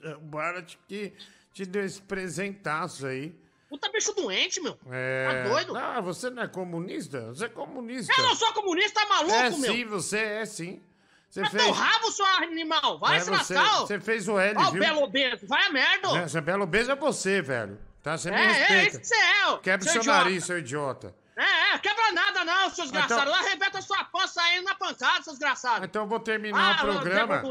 É, 0.01 0.15
O 0.15 0.21
Barat 0.21 0.77
que 0.87 1.13
te 1.53 1.65
deu 1.65 1.83
esse 1.83 2.01
presentaço 2.01 3.05
aí. 3.07 3.35
Puta 3.67 3.91
bicho 3.91 4.13
doente, 4.13 4.61
meu. 4.61 4.77
É... 4.89 5.43
Tá 5.43 5.49
doido? 5.49 5.75
Ah, 5.75 5.99
você 5.99 6.29
não 6.29 6.43
é 6.43 6.47
comunista? 6.47 7.27
Você 7.27 7.45
é 7.45 7.49
comunista. 7.49 8.13
Eu 8.17 8.23
não 8.23 8.35
sou 8.35 8.53
comunista, 8.53 9.01
tá 9.01 9.05
maluco, 9.09 9.33
É 9.33 9.49
meu? 9.49 9.73
sim, 9.73 9.83
você 9.83 10.17
é 10.19 10.45
sim. 10.45 10.81
Você 11.29 11.41
Vai 11.41 11.49
fez... 11.49 11.63
teu 11.63 11.71
rabo, 11.73 12.11
seu 12.11 12.25
animal. 12.25 12.99
Vai 12.99 13.17
É, 13.17 13.19
se 13.19 13.29
você, 13.29 13.53
lascar, 13.53 13.79
você 13.81 13.99
fez 13.99 14.27
o 14.27 14.39
L, 14.39 14.57
Ó, 14.57 14.67
o 14.67 14.71
viu? 14.71 14.79
belo 14.81 15.03
obeso. 15.03 15.45
Vai 15.47 15.65
a 15.65 15.69
merda. 15.71 16.07
É, 16.17 16.27
Você 16.27 16.37
é 16.37 16.41
belo 16.41 16.65
beijo 16.65 16.91
é 16.91 16.95
você, 16.95 17.41
velho. 17.41 17.77
Tá? 18.01 18.17
Você 18.17 18.31
me 18.31 18.37
É, 18.37 18.39
é, 18.43 18.45
respeita. 18.53 18.87
isso 18.87 18.99
que 19.01 19.07
você 19.07 19.15
é, 19.15 19.47
ó. 19.47 19.57
Quebra 19.57 19.87
o 19.87 19.91
seu 19.91 20.03
seu 20.03 20.13
nariz, 20.13 20.45
seu 20.45 20.57
idiota. 20.59 21.13
É, 21.35 21.73
é, 21.73 21.77
quebra 21.77 22.11
nada 22.13 22.43
não, 22.45 22.69
seus 22.69 22.87
Então- 22.89 23.01
desgraçados. 23.01 23.33
Arrebenta 23.33 23.81
sua 23.81 24.03
pança 24.05 24.33
saindo 24.35 24.63
na 24.63 24.73
pancada, 24.75 25.21
seus 25.23 25.37
desgraçados. 25.37 25.83
Então 25.87 26.03
eu 26.03 26.07
vou 26.07 26.19
terminar 26.19 26.79
Ah, 26.79 26.83
o 26.83 26.85
programa. 26.93 27.43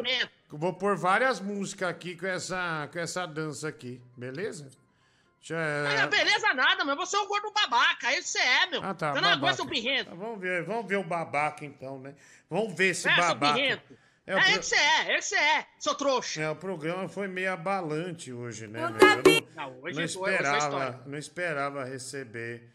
Vou 0.48 0.72
pôr 0.72 0.96
várias 0.96 1.38
músicas 1.40 1.88
aqui 1.90 2.16
com 2.16 2.26
essa, 2.26 2.88
com 2.92 2.98
essa 2.98 3.26
dança 3.26 3.68
aqui, 3.68 4.00
beleza? 4.16 4.68
É- 5.54 6.00
Ah, 6.02 6.06
beleza 6.06 6.52
nada, 6.54 6.84
meu. 6.84 6.96
Você 6.96 7.16
é 7.16 7.20
um 7.20 7.26
gordo 7.28 7.52
babaca. 7.52 8.12
Isso 8.18 8.28
você 8.30 8.38
é, 8.38 8.66
meu. 8.66 8.82
Ah, 8.82 8.94
tá, 8.94 9.12
Você 9.12 9.20
não 9.20 9.28
aguenta 9.30 9.56
seu 9.56 9.66
pirrento. 9.66 10.10
Tá, 10.10 10.16
vamos 10.16 10.40
ver, 10.40 10.64
vamos 10.64 10.86
ver 10.86 10.96
o 10.96 11.04
babaca 11.04 11.64
então, 11.64 11.98
né? 12.00 12.14
Vamos 12.50 12.74
ver 12.74 12.88
esse 12.88 13.08
É, 13.08 13.16
babaca. 13.16 13.60
É, 13.60 13.80
É, 14.26 14.34
o 14.34 14.38
é 14.38 14.42
pro- 14.42 14.58
que 14.58 14.66
você 14.66 14.74
é, 14.76 15.16
é 15.16 15.20
você 15.20 15.36
é, 15.36 15.66
seu 15.78 15.94
trouxa. 15.94 16.42
É, 16.42 16.50
o 16.50 16.56
programa 16.56 17.08
foi 17.08 17.28
meio 17.28 17.52
abalante 17.52 18.32
hoje, 18.32 18.66
né? 18.66 18.80
Não 18.80 18.90
meu? 18.92 19.00
não, 19.00 19.70
Não, 19.72 19.82
hoje 19.82 19.96
não 19.96 20.02
esperava, 20.04 20.58
história. 20.58 21.00
não 21.06 21.18
esperava 21.18 21.84
receber 21.84 22.68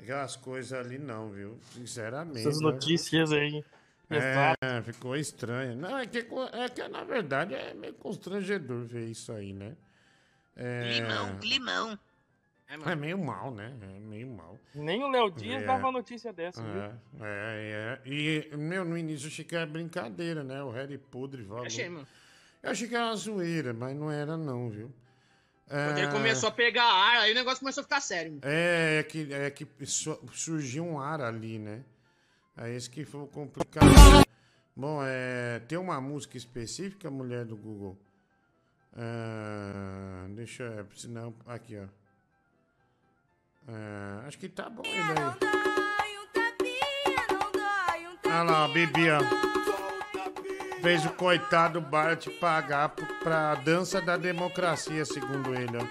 aquelas 0.00 0.34
coisas 0.34 0.72
ali, 0.72 0.98
não, 0.98 1.30
viu? 1.30 1.58
Sinceramente. 1.72 2.40
Essas 2.40 2.60
né? 2.60 2.66
notícias 2.70 3.30
aí. 3.32 3.64
É, 4.10 4.82
ficou 4.82 5.14
estranho. 5.16 5.76
Não, 5.76 5.98
é 5.98 6.06
que, 6.06 6.18
é 6.18 6.68
que 6.68 6.88
na 6.88 7.04
verdade 7.04 7.54
é 7.54 7.74
meio 7.74 7.92
constrangedor 7.94 8.84
ver 8.86 9.04
isso 9.06 9.30
aí, 9.32 9.52
né? 9.52 9.76
É, 10.56 10.88
Climão, 10.90 11.38
climão. 11.38 11.98
É 12.68 12.94
meio 12.94 13.18
mal, 13.18 13.50
né? 13.50 13.72
É 13.80 13.98
meio 14.00 14.28
mal. 14.28 14.58
Nem 14.74 15.02
o 15.02 15.08
Léo 15.08 15.30
Dias 15.30 15.62
É. 15.62 15.66
dava 15.66 15.90
notícia 15.90 16.32
dessa, 16.32 16.62
viu? 16.62 16.82
É, 16.82 16.92
é, 17.20 17.24
é. 17.24 18.00
E, 18.04 18.56
meu, 18.56 18.84
no 18.84 18.96
início 18.96 19.26
eu 19.26 19.28
achei 19.30 19.44
que 19.44 19.56
era 19.56 19.66
brincadeira, 19.66 20.42
né? 20.44 20.62
O 20.62 20.70
Harry 20.70 20.98
Podre 20.98 21.44
falou. 21.44 21.64
Achei, 21.64 21.88
mano. 21.88 22.06
Eu 22.62 22.70
achei 22.70 22.88
que 22.88 22.94
era 22.94 23.06
uma 23.06 23.16
zoeira, 23.16 23.72
mas 23.72 23.96
não 23.96 24.10
era 24.10 24.36
não, 24.36 24.68
viu? 24.68 24.92
Quando 25.66 25.98
ele 25.98 26.06
É, 26.06 26.10
começou 26.12 26.48
a 26.48 26.52
pegar 26.52 26.84
ar, 26.84 27.18
aí 27.18 27.32
o 27.32 27.34
negócio 27.34 27.60
começou 27.60 27.82
a 27.82 27.84
ficar 27.84 28.00
sério. 28.00 28.32
mano. 28.32 28.42
É, 28.44 28.98
é 28.98 29.02
que, 29.02 29.32
é 29.32 29.50
que 29.50 29.66
su- 29.86 30.18
surgiu 30.32 30.84
um 30.84 30.98
ar 30.98 31.20
ali, 31.20 31.58
né? 31.58 31.82
Aí 32.56 32.74
esse 32.74 32.88
que 32.90 33.04
foi 33.04 33.20
o 33.20 33.26
complicado. 33.26 33.86
Bom, 34.74 35.00
é, 35.04 35.60
tem 35.68 35.76
uma 35.78 36.00
música 36.00 36.36
específica, 36.36 37.10
mulher 37.10 37.44
do 37.44 37.56
Google? 37.56 37.96
Ah, 38.96 40.26
deixa 40.30 40.62
eu... 40.64 40.86
Senão, 40.96 41.34
aqui, 41.46 41.76
ó. 41.78 41.86
Ah, 43.70 44.24
acho 44.26 44.38
que 44.38 44.48
tá 44.48 44.70
bom 44.70 44.82
ainda 44.86 45.12
aí. 45.20 45.58
Olha 48.24 48.42
lá, 48.42 48.64
a 48.64 48.68
Bibi, 48.68 49.10
ó. 49.10 49.18
Fez 50.80 51.04
o 51.04 51.10
coitado 51.10 51.80
Bart 51.80 52.28
pagar 52.40 52.90
pra 53.22 53.56
dança 53.56 54.00
da 54.00 54.16
democracia, 54.16 55.04
segundo 55.04 55.54
ele, 55.54 55.76
ó. 55.76 55.84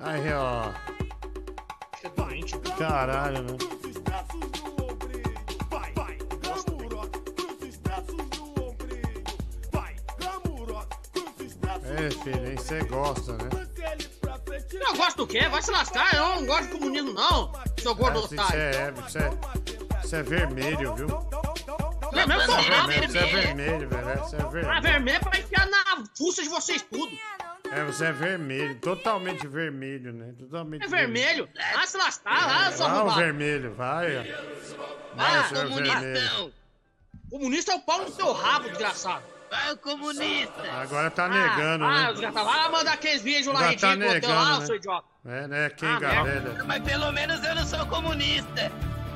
Aí, 0.00 0.32
ó. 0.32 0.72
Caralho, 2.76 3.42
né? 3.42 3.56
É, 11.84 12.10
filho, 12.10 12.46
aí 12.46 12.56
você 12.56 12.84
gosta, 12.84 13.32
né? 13.32 13.67
Eu 14.80 14.94
gosto 14.96 15.16
do 15.18 15.26
quê? 15.26 15.48
Vai 15.48 15.62
se 15.62 15.70
lascar, 15.70 16.14
eu 16.14 16.28
não 16.36 16.46
gosto 16.46 16.66
de 16.66 16.78
comunismo, 16.78 17.12
não. 17.12 17.52
Seu 17.80 17.94
gordo 17.94 18.20
Você 18.22 18.34
otário. 18.34 18.60
é, 18.60 18.90
você 18.92 19.18
é, 19.18 19.30
você 20.02 20.16
é 20.16 20.22
vermelho, 20.22 20.94
viu? 20.94 21.06
Vermelho 22.12 22.40
Você 22.40 22.52
é 22.52 22.62
vermelho, 22.62 23.08
você 23.12 23.18
é 23.18 23.26
vermelho. 23.26 23.88
vermelho, 23.88 23.88
velho. 23.88 24.08
é, 24.08 24.16
Você 24.16 24.36
é 24.36 24.40
Ah, 24.40 24.46
vermelho. 24.48 24.82
vermelho 24.82 25.16
é 25.16 25.20
pra 25.20 25.38
enfiar 25.38 25.66
na 25.66 25.84
fuça 26.16 26.42
de 26.42 26.48
vocês 26.48 26.82
tudo. 26.82 27.12
É, 27.70 27.84
você 27.84 28.06
é 28.06 28.12
vermelho, 28.12 28.74
totalmente 28.80 29.46
vermelho, 29.46 30.12
né? 30.12 30.32
Totalmente 30.38 30.84
É 30.84 30.88
vermelho. 30.88 31.48
Ah, 31.76 31.86
se 31.86 31.96
lascar, 31.98 32.32
ah, 32.68 32.72
seu 32.72 32.86
Vai 32.86 32.88
o 32.88 32.98
arrombado. 32.98 33.20
vermelho, 33.20 33.74
vai. 33.74 34.16
Vai, 35.14 35.38
Ah, 35.38 35.48
comunistão. 35.52 36.00
vermelho. 36.00 36.54
Comunista 37.30 37.72
é 37.72 37.74
o 37.76 37.80
pau 37.80 37.98
no 38.04 38.10
teu 38.10 38.32
rabo, 38.32 38.68
desgraçado. 38.70 39.22
Vai 39.50 39.72
o 39.72 39.76
comunista. 39.78 40.62
Agora 40.80 41.10
tá 41.10 41.28
negando, 41.28 41.84
ah, 41.84 42.02
né? 42.02 42.12
desgraçado. 42.12 42.44
Vai 42.46 42.70
mandar 42.70 42.92
aqueles 42.92 43.22
vídeos 43.22 43.54
lá 43.54 43.72
Já 43.72 43.78
tá 43.78 43.96
negando, 43.96 44.34
lá, 44.34 44.60
né? 44.60 44.66
seu 44.66 44.76
idiota. 44.76 45.06
É, 45.26 45.46
né? 45.46 45.70
Quem 45.70 45.88
Ah, 45.88 45.98
galera. 46.00 46.64
Mas 46.66 46.82
pelo 46.82 47.12
menos 47.12 47.42
eu 47.44 47.54
não 47.54 47.66
sou 47.66 47.86
comunista. 47.86 48.72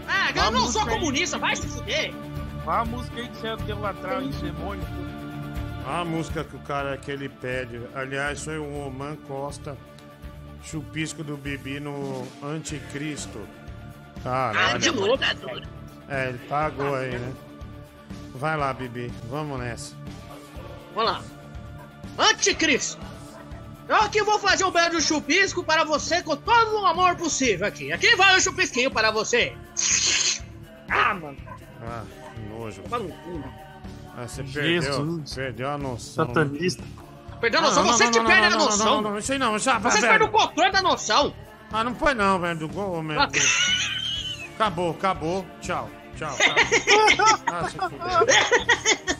Ah, 0.09 0.31
eu 0.31 0.35
Vamos 0.35 0.61
não 0.63 0.73
sou 0.73 0.83
aí. 0.83 0.89
comunista, 0.89 1.39
vai 1.39 1.57
se 1.57 1.69
fuder. 1.69 2.15
Olha 2.67 2.79
a 2.79 2.85
música 2.85 3.21
aí 3.21 3.29
que 3.29 3.47
ele 3.47 3.81
lá 3.81 3.91
atrás, 3.91 4.29
esse 4.29 4.43
demônio. 4.43 4.85
A 5.87 6.05
música 6.05 6.45
que 6.45 6.57
o 6.57 6.61
cara 6.61 6.97
que 6.97 7.11
ele 7.11 7.29
pede. 7.29 7.81
Aliás, 7.95 8.45
foi 8.45 8.59
o 8.59 8.87
Oman 8.87 9.17
Costa, 9.17 9.77
chupisco 10.63 11.25
do 11.25 11.37
Bibi 11.37 11.81
no 11.81 12.27
Anticristo. 12.43 13.47
Caralho. 14.23 14.77
Ah, 14.77 14.79
de 14.79 14.91
novo. 14.93 15.19
É, 16.09 16.29
ele 16.29 16.39
pagou 16.49 16.95
aí, 16.95 17.19
né? 17.19 17.33
Vai 18.35 18.57
lá, 18.57 18.73
Bibi. 18.73 19.13
Vamos 19.29 19.59
nessa. 19.59 19.95
Vamos 20.95 21.13
lá. 21.13 21.23
Anticristo. 22.19 22.99
Eu 23.89 23.97
aqui 23.97 24.23
vou 24.23 24.39
fazer 24.39 24.65
um 24.65 24.71
belo 24.71 25.01
chupisco 25.01 25.65
para 25.65 25.85
você 25.85 26.23
com 26.23 26.37
todo 26.37 26.81
o 26.81 26.87
amor 26.87 27.17
possível 27.17 27.67
aqui. 27.67 27.93
Aqui 27.93 28.15
vai 28.17 28.37
o 28.37 28.41
chupisquinho 28.41 28.91
para 28.91 29.11
você. 29.11 29.55
Ah, 30.89 31.15
mano. 31.15 31.37
Ah, 31.83 32.05
que 32.35 32.41
nojo. 32.49 32.83
Toma 32.83 32.99
no 32.99 33.09
cu. 33.11 33.45
Ah, 34.17 34.29
você 34.29 34.43
perdeu, 34.45 34.83
Jesus. 34.83 35.35
perdeu 35.35 35.71
a 35.71 35.79
noção. 35.79 36.27
Satanista. 36.27 36.83
Perdeu 37.41 37.61
a 37.61 37.63
noção? 37.63 37.85
Vocês 37.85 38.11
que 38.11 38.21
perdem 38.21 38.45
a 38.45 38.51
noção. 38.51 38.87
Não, 38.87 39.03
não, 39.03 39.11
não, 39.11 39.19
isso 39.19 39.33
aí 39.33 39.39
não, 39.39 39.53
Vocês 39.53 39.81
velho. 39.83 40.01
perdem 40.01 40.29
o 40.29 40.31
controle 40.31 40.71
da 40.71 40.83
noção. 40.83 41.35
Ah, 41.73 41.83
não 41.83 41.95
põe 41.95 42.15
não, 42.15 42.39
velho, 42.39 42.59
do 42.59 42.69
gol, 42.69 43.03
meu. 43.03 43.19
Ah. 43.21 43.29
Acabou, 44.55 44.91
acabou. 44.91 45.47
Tchau, 45.61 45.91
tchau. 46.17 46.37
tchau. 46.37 46.55
Ah, 47.47 47.69
se 47.69 47.77
fudeu. 47.77 49.12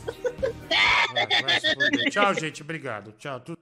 Tchau, 2.09 2.33
gente, 2.33 2.61
obrigado. 2.61 3.11
Tchau, 3.13 3.39
tudo, 3.39 3.59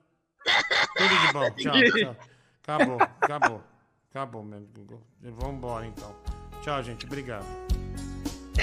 tudo 0.96 1.26
de 1.26 1.32
bom. 1.32 1.50
Tchau, 1.52 1.72
tchau. 1.72 2.16
Acabou, 2.62 2.98
acabou. 3.20 3.62
Acabou, 4.10 4.44
meu 4.44 4.60
Google. 4.60 5.02
Vamos 5.22 5.56
embora, 5.56 5.86
então. 5.86 6.14
Tchau, 6.62 6.82
gente, 6.82 7.06
obrigado. 7.06 7.46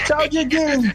Tchau, 0.06 0.28
Diguinho. 0.28 0.94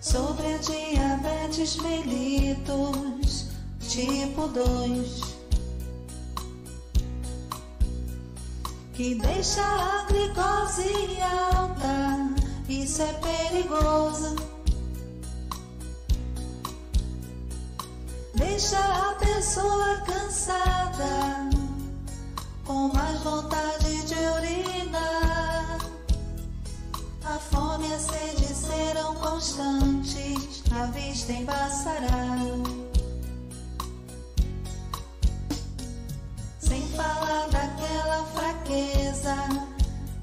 Sobre 0.00 0.46
a 0.46 0.58
diabetes 0.58 1.76
mellitus 1.78 3.21
tipo 3.92 4.48
2 4.48 5.20
Que 8.94 9.14
deixa 9.16 9.62
a 9.62 10.06
glicose 10.06 11.20
alta 11.20 12.34
Isso 12.70 13.02
é 13.02 13.12
perigoso 13.12 14.34
Deixa 18.34 18.78
a 18.78 19.14
pessoa 19.16 20.02
cansada 20.06 21.50
Com 22.64 22.88
mais 22.94 23.20
vontade 23.20 24.06
de 24.06 24.14
urinar 24.14 25.78
a 27.24 27.38
fome 27.38 27.88
e 27.88 27.94
a 27.94 27.98
sede 27.98 28.54
serão 28.54 29.14
constantes, 29.14 30.62
a 30.70 30.86
vista 30.86 31.32
embaçará. 31.32 32.81
falar 37.02 37.48
daquela 37.48 38.24
fraqueza, 38.26 39.34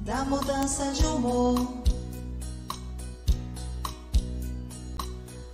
da 0.01 0.23
mudança 0.25 0.91
de 0.93 1.05
humor. 1.05 1.55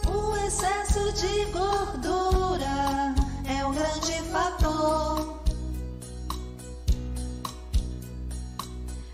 O 0.07 0.37
excesso 0.45 1.11
de 1.13 1.45
gordura 1.45 3.15
é 3.47 3.65
um 3.65 3.73
grande 3.73 4.21
fator. 4.31 5.39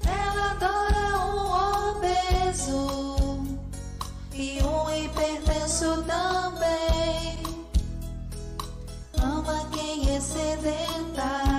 Ela 0.06 0.52
adora 0.52 1.06
um 1.30 1.40
obeso 1.92 3.46
e 4.34 4.62
um 4.64 4.90
hipertenso 4.90 6.04
também. 6.04 7.42
Ama 9.22 9.70
quem 9.72 10.16
é 10.16 10.20
sedentário 10.20 11.51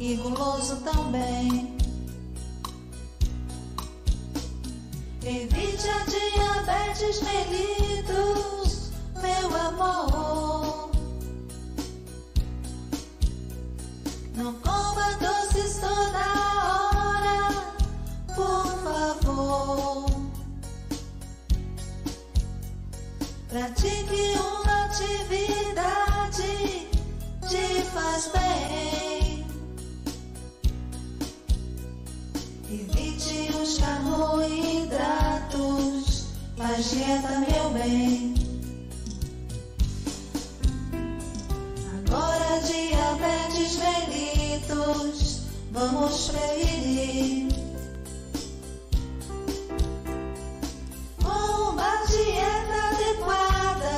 e 0.00 0.16
guloso 0.16 0.76
também. 0.76 1.76
Evite 5.22 5.88
a 5.88 6.04
diabetes 6.06 7.20
mellitus, 7.22 8.90
meu 9.20 9.54
amor. 9.54 10.90
Não 14.34 14.54
coma 14.54 15.18
doces 15.20 15.78
toda 15.80 16.24
hora, 16.64 17.52
por 18.34 18.66
favor. 18.82 20.10
Pratique 23.50 24.38
uma 24.38 24.86
atividade, 24.86 26.52
te 27.46 27.82
faz 27.92 28.30
bem. 28.32 29.29
Evite 32.72 33.50
os 33.60 33.78
carboidratos, 33.78 36.26
faz 36.56 36.90
dieta, 36.90 37.40
meu 37.40 37.70
bem. 37.70 38.32
Agora 41.98 42.60
diabetes 42.60 43.76
mellitus, 43.76 45.40
vamos 45.72 46.28
prevenir. 46.28 47.48
Com 51.24 51.72
uma 51.72 51.92
dieta 52.06 52.78
adequada, 52.92 53.96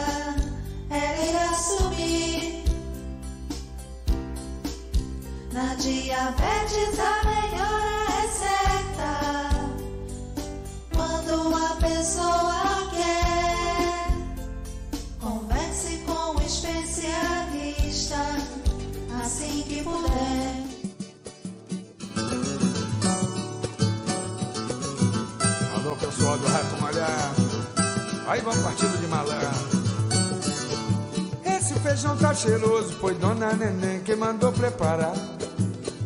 ela 0.89 1.25
irá 1.29 1.53
subir. 1.53 2.65
Na 5.53 5.75
diabetes 5.75 6.99
a 6.99 7.23
melhora 7.29 8.19
é 8.19 8.22
Quando 11.35 11.57
a 11.57 11.77
pessoa 11.77 12.91
quer, 12.91 14.13
converse 15.19 15.97
com 16.05 16.37
o 16.37 16.43
especialista 16.43 18.19
assim 19.19 19.63
que 19.63 19.83
puder. 19.83 20.63
Alô, 25.75 25.97
pessoal 25.97 26.37
do 26.37 26.47
Rato 26.49 26.83
Malhado. 26.83 27.43
Aí 28.27 28.43
vamos 28.43 28.63
partido 28.63 28.99
de 28.99 29.07
malandro. 29.07 29.49
Esse 31.47 31.73
feijão 31.81 32.15
tá 32.19 32.35
cheiroso, 32.35 32.93
foi 33.01 33.15
Dona 33.15 33.55
Neném 33.55 34.03
quem 34.03 34.17
mandou 34.17 34.53
preparar. 34.53 35.15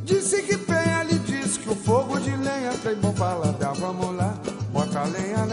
Disse 0.04 0.40
que 0.42 0.56
penha, 0.56 1.02
lhe 1.02 1.18
disse 1.18 1.58
que 1.58 1.68
o 1.68 1.74
fogo 1.74 2.20
de 2.20 2.30
lenha 2.30 2.70
tem 2.80 2.94
bom 2.94 3.12
paladar. 3.12 3.74
Vamos 3.74 4.14
lá, 4.14 4.35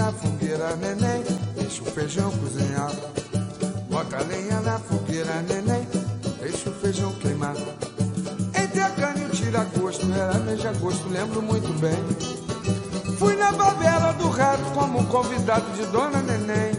na 0.03 0.11
fogueira, 0.11 0.75
neném, 0.75 1.23
deixa 1.55 1.81
o 1.81 1.85
feijão 1.85 2.29
cozinhar. 2.29 2.91
Bota 3.89 4.21
lenha 4.23 4.59
na 4.59 4.77
fogueira, 4.77 5.41
neném, 5.43 5.87
deixa 6.41 6.69
o 6.69 6.73
feijão 6.73 7.09
queimar. 7.21 7.55
Entre 8.53 8.81
a 8.81 8.89
cana 8.89 9.19
e 9.19 9.23
o 9.23 9.29
tira-gosto, 9.29 10.05
era 10.11 10.37
mês 10.39 10.59
de 10.59 10.67
agosto, 10.67 11.07
lembro 11.07 11.41
muito 11.41 11.71
bem. 11.79 11.95
Fui 13.17 13.33
na 13.37 13.53
favela 13.53 14.11
do 14.13 14.27
rato 14.27 14.63
como 14.73 15.05
convidado 15.05 15.71
de 15.71 15.85
Dona 15.85 16.21
Neném. 16.21 16.73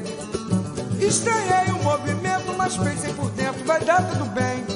Estranhei 1.01 1.73
o 1.73 1.83
movimento, 1.83 2.55
mas 2.59 2.77
pensei 2.77 3.15
por 3.15 3.31
dentro, 3.31 3.65
vai 3.65 3.83
dar 3.83 4.07
tudo 4.07 4.27
bem. 4.35 4.67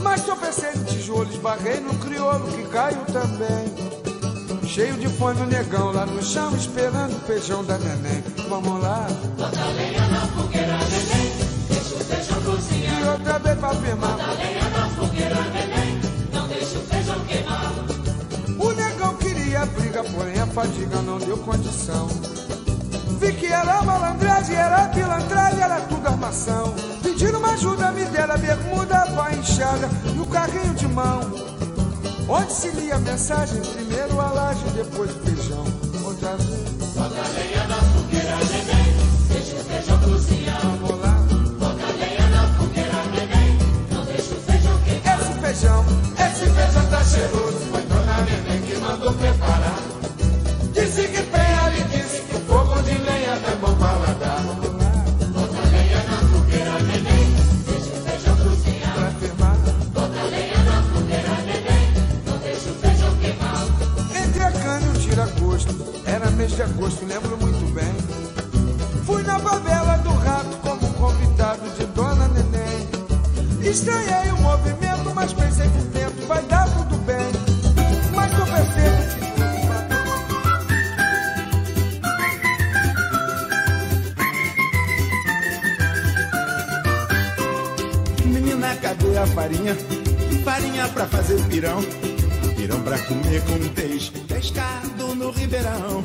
Mas 0.00 0.24
tropecei 0.24 0.72
no 0.74 0.84
tijolo, 0.86 1.30
esbarrei 1.30 1.78
no 1.78 1.94
crioulo 2.00 2.50
que 2.50 2.64
caiu 2.64 3.04
também. 3.12 4.09
Cheio 4.72 4.96
de 4.98 5.08
fome 5.08 5.40
o 5.40 5.46
negão 5.46 5.90
lá 5.90 6.06
no 6.06 6.22
chão, 6.22 6.54
esperando 6.54 7.16
o 7.16 7.20
feijão 7.26 7.64
da 7.64 7.76
neném. 7.76 8.22
Vamos 8.48 8.80
lá. 8.80 9.04
Bota 9.36 9.60
a 9.60 9.66
lenha 9.72 10.06
na 10.06 10.20
fogueira, 10.28 10.78
neném, 10.78 11.32
deixa 11.68 11.94
o 11.96 11.98
feijão 11.98 12.40
cozinhar. 12.42 13.00
E 13.00 13.08
outra 13.08 13.38
vez 13.40 13.58
pra 13.58 13.68
afirmar. 13.70 14.10
Bota 14.12 14.22
a 14.22 14.34
lenha 14.34 14.68
na 14.68 14.88
fogueira, 14.90 15.42
neném, 15.52 16.00
não 16.32 16.46
deixa 16.46 16.78
o 16.78 16.82
feijão 16.82 17.18
queimar. 17.26 17.72
O 18.60 18.72
negão 18.72 19.14
queria 19.16 19.66
briga, 19.66 20.04
porém 20.04 20.38
a 20.38 20.46
fadiga 20.46 21.02
não 21.02 21.18
deu 21.18 21.36
condição. 21.38 22.06
Vi 23.18 23.32
que 23.32 23.46
era 23.46 23.82
malandragem, 23.82 24.54
era 24.54 24.88
pilantragem, 24.90 25.60
era 25.60 25.80
tudo 25.80 26.06
armação. 26.06 26.76
Pedindo 27.02 27.38
uma 27.38 27.54
ajuda, 27.54 27.90
me 27.90 28.04
deram 28.04 28.34
a 28.34 28.38
bermuda, 28.38 29.02
a 29.20 29.34
enxada 29.34 29.90
e 30.14 30.20
o 30.20 30.26
carrinho 30.26 30.74
de 30.74 30.86
mão. 30.86 31.20
Onde 32.32 32.52
se 32.52 32.68
lia 32.70 32.94
a 32.94 32.98
mensagem, 33.00 33.60
primeiro 33.60 34.20
a 34.20 34.30
laje, 34.30 34.62
depois 34.76 35.10
o 35.10 35.18
feijão. 35.18 35.64
Outra 36.04 36.36
vez. 36.36 36.94
Bota 36.94 37.20
a 37.20 37.28
lenha 37.28 37.66
na 37.66 37.74
fogueira, 37.74 38.36
neném, 38.36 38.94
deixa 39.32 39.56
o 39.56 39.64
feijão 39.64 39.98
cozinhar. 39.98 40.60
Vamos 40.60 41.00
lá. 41.00 41.26
Bota 41.58 41.86
a 41.86 41.90
lenha 41.96 42.28
na 42.28 42.46
fogueira, 42.54 43.04
neném, 43.16 43.58
não 43.92 44.04
deixa 44.04 44.32
o 44.32 44.40
feijão 44.42 44.78
queimar. 44.84 45.20
Esse 45.20 45.40
feijão, 45.40 45.84
esse 46.14 46.50
feijão 46.52 46.86
tá 46.88 47.02
cheiroso. 47.02 47.58
Foi 47.72 47.82
Dona 47.82 48.20
Neném 48.22 48.62
que 48.62 48.76
mandou 48.76 49.12
preparar. 49.12 49.89
Agosto, 66.80 67.04
lembro 67.04 67.36
muito 67.36 67.74
bem. 67.74 67.92
Fui 69.04 69.22
na 69.22 69.38
favela 69.38 69.98
do 69.98 70.10
rato 70.10 70.56
como 70.62 70.94
convidado 70.94 71.68
de 71.76 71.84
Dona 71.86 72.26
Neném. 72.28 72.88
Estranhei 73.70 74.32
o 74.32 74.38
movimento, 74.38 75.14
mas 75.14 75.32
pensei 75.34 75.68
por 75.68 75.82
dentro, 75.88 76.26
vai 76.26 76.42
dar 76.44 76.66
tudo 76.70 76.96
bem. 77.04 77.30
Mas 78.14 78.30
tô 78.30 78.46
perfeito. 78.46 79.20
Menina, 88.24 88.74
cadê 88.76 89.18
a 89.18 89.26
farinha? 89.26 89.76
Farinha 90.44 90.88
pra 90.88 91.06
fazer 91.06 91.42
pirão. 91.48 91.82
Pirão 92.56 92.80
pra 92.80 92.98
comer 93.00 93.42
com 93.42 93.68
peixe. 93.74 94.10
Pescado 94.26 95.14
no 95.14 95.30
ribeirão. 95.30 96.02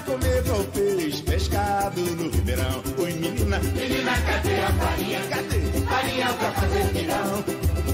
Comer 0.00 0.42
com 0.44 0.64
peixe. 0.72 1.22
Pescado 1.22 2.00
no 2.00 2.30
ribeirão. 2.30 2.82
Oi, 2.98 3.12
menina. 3.14 3.58
Menina, 3.58 4.12
cadê 4.26 4.60
a 4.60 4.72
farinha? 4.72 5.20
Cadê? 5.30 5.60
Farinha 5.88 6.32
pra 6.34 6.52
fazer 6.52 6.88
pirão. 6.92 7.44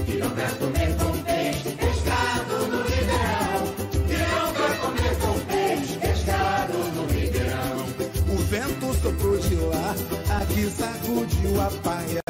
Pirão 0.05 0.29
pra 0.31 0.49
comer 0.51 0.95
com 0.97 1.23
peixe. 1.23 1.69
Pescado 1.77 2.67
no 2.67 2.81
ribeirão. 2.83 3.61
Pirão 4.07 4.53
pra 4.53 4.75
comer 4.75 5.15
com 5.21 5.39
peixe. 5.45 5.97
Pescado 5.99 6.77
no 6.95 7.05
ribeirão. 7.07 7.85
O 8.33 8.37
vento 8.49 8.93
soprou 9.01 9.37
de 9.37 9.55
lá, 9.55 9.95
aqui 10.41 10.69
sacudiu 10.69 11.61
a 11.61 11.69
paia, 11.81 12.21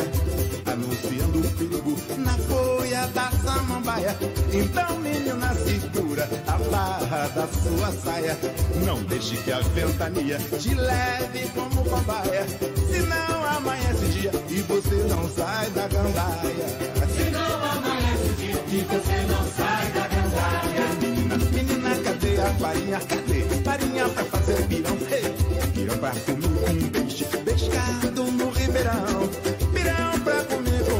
na 2.18 2.34
folha 2.34 3.08
da 3.08 3.32
samambaia. 3.44 4.16
Então, 4.52 5.00
menina, 5.00 5.54
segura 5.56 6.28
a 6.48 6.58
barra 6.70 7.28
da 7.30 7.48
sua 7.48 7.92
saia. 8.04 8.38
Não 8.86 9.04
deixe 9.04 9.38
que 9.38 9.52
a 9.52 9.60
ventania 9.60 10.38
te 10.60 10.74
leve 10.74 11.50
como 11.54 11.84
cobaia. 11.84 12.46
Senão 12.90 13.46
amanhece 13.58 14.06
dia 14.08 14.32
e 14.50 14.62
você 14.62 14.96
não 15.10 15.30
sai 15.30 15.70
da 15.72 15.88
gandaia. 15.88 16.68
Senão 17.16 17.64
amanhece 17.72 18.30
dia 18.38 18.64
e 18.68 18.82
você 18.84 19.26
não 19.28 19.44
sai 19.52 19.92
da 19.92 20.08
gandaia. 20.08 20.88
Menina, 21.02 21.38
menina, 21.38 21.96
cadê 22.04 22.42
a 22.42 22.54
farinha? 22.56 23.00
Cadê? 23.00 23.42
Farinha 23.64 24.10
pra 24.10 24.24
fazer 24.26 24.68
pirão. 24.68 24.98
Hey, 25.12 25.72
pirão 25.74 25.98
pra 25.98 26.12
comer 26.12 26.48
com 26.66 26.90
peixe. 26.90 27.26
Pescado 27.26 28.24
no 28.24 28.50
ribeirão. 28.50 29.30
Pirão 29.74 30.20
pra 30.24 30.44
comer 30.46 30.91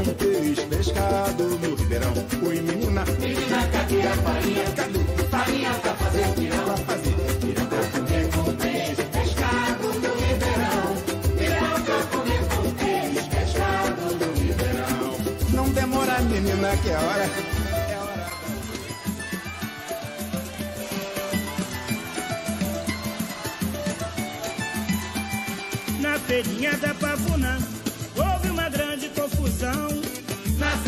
pescado 0.92 1.44
no 1.44 1.74
Ribeirão. 1.74 2.12
Oi, 2.46 2.60
menina. 2.60 3.04
Menina, 3.18 3.68
cadê 3.72 4.02
a 4.02 4.10
é 4.10 4.16
farinha? 4.16 4.64
Cadê? 4.76 4.98
Farinha 5.30 5.70
pra 5.74 5.94
fazer 5.94 6.34
pirão. 6.34 6.64
Pra 6.64 6.76
fazer 6.76 7.14
pirão 7.40 7.66
pra 7.66 7.78
comer 7.78 8.28
com 8.30 8.56
peixe. 8.56 9.02
Pescado 9.12 9.86
no 9.88 10.14
Ribeirão. 10.20 10.96
Pirão 11.38 11.82
pra 11.82 12.02
comer 12.12 12.42
com 12.48 12.70
peixe. 12.74 13.28
Pescado 13.30 14.02
no 14.20 14.32
Ribeirão. 14.34 15.16
Não 15.52 15.68
demora, 15.70 16.20
menina, 16.20 16.76
que 16.76 16.90
é 16.90 16.96
hora. 16.96 17.30
Na 26.00 26.18
feirinha 26.18 26.76
da 26.78 26.94
pavuna 26.94 27.71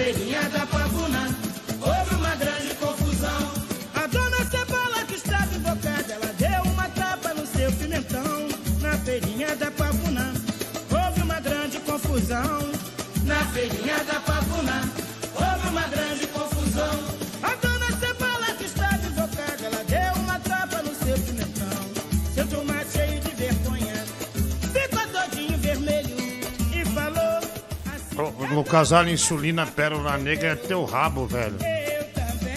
Feirinha 0.04 0.42
da 0.50 0.66
Pavuna, 0.66 1.34
houve 1.80 2.14
uma 2.16 2.36
grande 2.36 2.74
confusão. 2.74 3.52
A 3.94 4.06
dona 4.06 4.36
Cebola 4.50 5.02
que 5.08 5.14
estava 5.14 5.54
invocada, 5.56 6.12
ela 6.12 6.30
deu 6.36 6.70
uma 6.70 6.90
tapa 6.90 7.32
no 7.32 7.46
seu 7.46 7.72
pimentão. 7.72 8.46
Na 8.82 8.98
feirinha 8.98 9.56
da 9.56 9.70
Pavuna, 9.70 10.30
houve 10.90 11.22
uma 11.22 11.40
grande 11.40 11.80
confusão. 11.80 12.70
Na 13.24 13.46
feirinha 13.46 14.04
da 14.04 14.20
Pavuna. 14.20 15.03
No 28.54 28.62
casal 28.62 29.08
insulina, 29.08 29.66
pérola 29.66 30.16
negra 30.16 30.50
é 30.50 30.54
teu 30.54 30.84
rabo, 30.84 31.26
velho. 31.26 31.58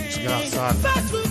Desgraçado. 0.08 1.27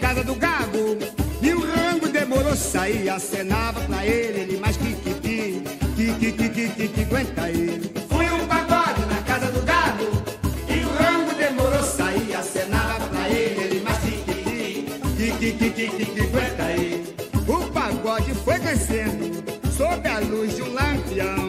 casa 0.00 0.24
do 0.24 0.34
gago. 0.34 0.98
E 1.42 1.52
o 1.52 1.60
rango 1.60 2.08
demorou 2.08 2.56
sair, 2.56 3.08
acenava 3.08 3.80
pra 3.82 4.04
ele, 4.04 4.40
ele 4.40 4.56
mais 4.58 4.76
que 4.76 4.94
que 4.94 5.14
que, 5.14 6.14
que 6.14 6.32
que 6.32 6.48
que 6.48 6.68
que 6.68 6.88
que 6.88 7.02
aguenta 7.02 7.48
ele. 7.48 7.92
Fui 8.08 8.26
um 8.30 8.46
pagode 8.46 9.04
na 9.06 9.22
casa 9.22 9.46
do 9.52 9.60
gago. 9.62 10.04
E 10.68 10.84
o 10.84 10.90
rango 11.02 11.34
demorou 11.34 11.82
sair, 11.82 12.34
acenava 12.34 13.06
pra 13.08 13.28
ele, 13.28 13.60
ele 13.64 13.80
mais 13.80 13.98
que 13.98 14.10
que 14.10 15.32
que 15.38 15.52
que 15.52 15.70
que 15.70 15.88
que 15.88 16.06
que 16.06 16.20
aguenta 16.20 16.72
ele. 16.72 17.14
O 17.46 17.70
pagode 17.70 18.34
foi 18.44 18.58
crescendo, 18.58 19.42
sob 19.76 20.08
a 20.08 20.18
luz 20.18 20.56
de 20.56 20.62
um 20.62 20.72
lampião, 20.72 21.48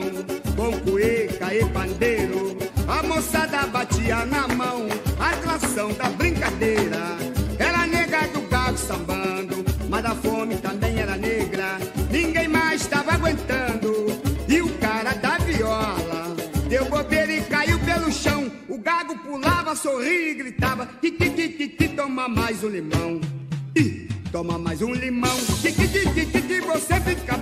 com 0.56 0.80
cueca 0.82 1.54
e 1.54 1.66
pandeiro. 1.70 2.58
A 2.88 3.04
moçada 3.04 3.66
batia 3.68 4.26
na 4.26 4.48
mão, 4.48 4.88
a 5.20 5.30
atração 5.30 5.94
da 5.94 6.10
mais 22.42 22.64
um 22.64 22.70
limão. 22.70 23.22
E 23.76 24.10
toma 24.32 24.58
mais 24.58 24.82
um 24.82 24.94
limão. 24.94 25.38
Que 25.62 25.72
que 25.72 25.88
que 25.88 26.26
que, 26.26 26.42
que 26.42 26.62
você 26.62 27.00
fica 27.02 27.38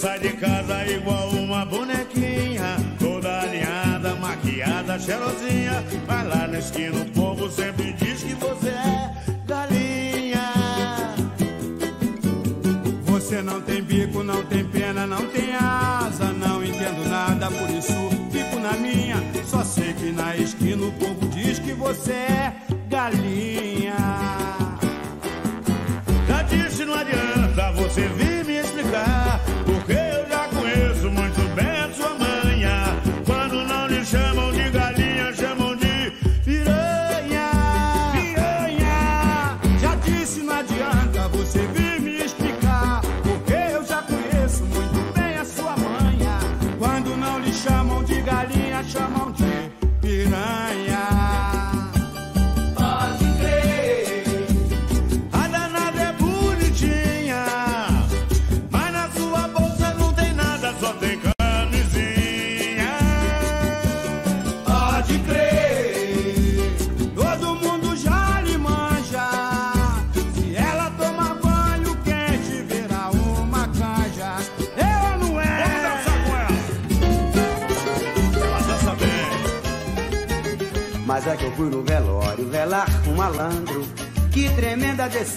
Você 0.00 0.29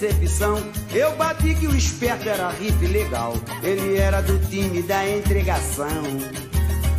decepção. 0.04 0.62
Eu 0.92 1.16
bati 1.16 1.54
que 1.54 1.66
o 1.66 1.74
esperto 1.74 2.28
era 2.28 2.50
riff 2.50 2.86
legal. 2.86 3.34
Ele 3.62 3.96
era 3.96 4.20
do 4.20 4.38
time 4.48 4.82
da 4.82 5.08
entregação. 5.08 6.02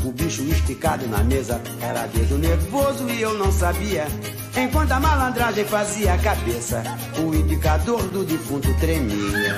O 0.04 0.12
bicho 0.12 0.44
esticado 0.44 1.08
na 1.08 1.24
mesa 1.24 1.62
era 1.82 2.08
dedo 2.08 2.38
nervoso 2.38 3.08
e 3.10 3.22
eu 3.22 3.34
não 3.36 3.52
sabia. 3.52 4.08
Enquanto 4.56 4.92
a 4.92 5.00
malandragem 5.00 5.66
fazia 5.66 6.14
a 6.14 6.18
cabeça, 6.18 6.84
o 7.18 7.34
indicador 7.34 8.02
do 8.10 8.24
defunto 8.24 8.74
tremia. 8.76 9.58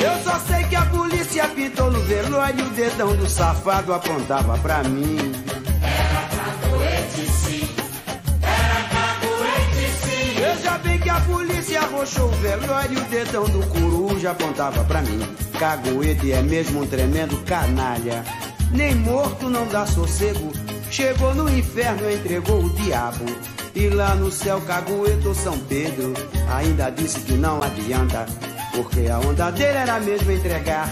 Eu 0.00 0.24
só 0.24 0.38
sei 0.40 0.64
que 0.64 0.76
a 0.76 0.86
polícia 0.86 1.48
pintou 1.48 1.90
no 1.90 2.00
velório 2.00 2.58
e 2.58 2.62
o 2.62 2.70
dedão 2.70 3.16
do 3.16 3.28
safado 3.28 3.92
apontava 3.92 4.56
pra 4.58 4.82
mim. 4.82 5.41
Arrochou 11.82 12.28
o 12.28 12.32
velório 12.32 12.98
e 12.98 13.00
o 13.00 13.04
dedão 13.04 13.44
do 13.44 13.66
coruja 13.66 14.30
apontava 14.30 14.84
pra 14.84 15.02
mim. 15.02 15.20
Caguete 15.58 16.32
é 16.32 16.42
mesmo 16.42 16.82
um 16.82 16.86
tremendo 16.86 17.36
canalha. 17.44 18.24
Nem 18.72 18.94
morto 18.94 19.48
não 19.48 19.66
dá 19.68 19.86
sossego. 19.86 20.52
Chegou 20.90 21.34
no 21.34 21.48
inferno, 21.48 22.10
entregou 22.10 22.64
o 22.64 22.70
diabo. 22.70 23.24
E 23.74 23.88
lá 23.88 24.14
no 24.14 24.30
céu, 24.30 24.60
Cagueto 24.60 25.34
São 25.34 25.58
Pedro 25.60 26.12
ainda 26.54 26.90
disse 26.90 27.20
que 27.20 27.32
não 27.32 27.62
adianta. 27.62 28.26
Porque 28.74 29.08
a 29.08 29.18
onda 29.18 29.50
dele 29.50 29.78
era 29.78 30.00
mesmo 30.00 30.30
entregar. 30.30 30.90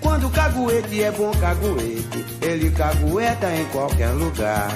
Quando 0.00 0.30
caguete 0.30 1.02
é 1.02 1.10
bom 1.10 1.32
caguete, 1.32 2.24
ele 2.40 2.70
cagueta 2.70 3.54
em 3.54 3.64
qualquer 3.66 4.10
lugar. 4.10 4.70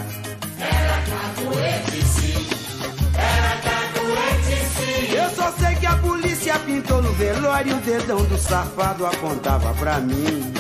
Pintou 6.73 7.03
no 7.03 7.13
velório 7.13 7.71
e 7.71 7.75
o 7.75 7.81
dedão 7.83 8.25
do 8.25 8.39
safado 8.39 9.05
apontava 9.05 9.75
pra 9.75 10.01
mim. 10.01 10.53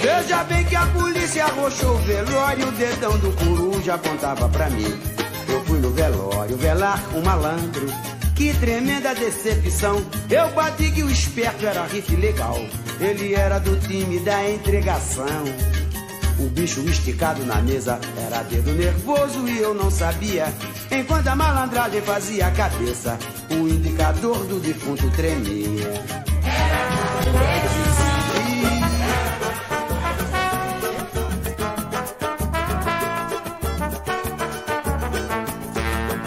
Veja 0.00 0.44
bem 0.44 0.64
que 0.64 0.76
a 0.76 0.86
polícia 0.86 1.44
arrochou 1.44 1.94
o 1.94 1.98
velório 1.98 2.62
e 2.62 2.68
o 2.68 2.72
dedão 2.72 3.18
do 3.18 3.32
coruja 3.32 3.94
apontava 3.94 4.48
pra 4.48 4.70
mim. 4.70 4.98
Eu 5.46 5.62
fui 5.66 5.78
no 5.78 5.90
velório 5.90 6.56
velar 6.56 7.02
um 7.14 7.20
malandro. 7.20 7.86
Que 8.34 8.54
tremenda 8.54 9.14
decepção. 9.14 10.02
Eu 10.30 10.50
bati 10.52 10.90
que 10.90 11.02
o 11.02 11.10
esperto 11.10 11.66
era 11.66 11.86
riff 11.86 12.16
legal. 12.16 12.56
Ele 12.98 13.34
era 13.34 13.58
do 13.58 13.78
time 13.80 14.20
da 14.20 14.48
entregação. 14.48 15.44
O 16.38 16.48
bicho 16.48 16.80
esticado 16.80 17.44
na 17.44 17.62
mesa 17.62 17.98
era 18.26 18.42
dedo 18.42 18.72
nervoso 18.72 19.46
e 19.48 19.58
eu 19.58 19.74
não 19.74 19.90
sabia. 19.90 20.52
Enquanto 20.90 21.28
a 21.28 21.36
malandragem 21.36 22.00
fazia 22.00 22.46
a 22.46 22.50
cabeça, 22.50 23.18
o 23.50 23.68
indicador 23.68 24.38
do 24.46 24.60
defunto 24.60 25.10
tremia. 25.10 25.92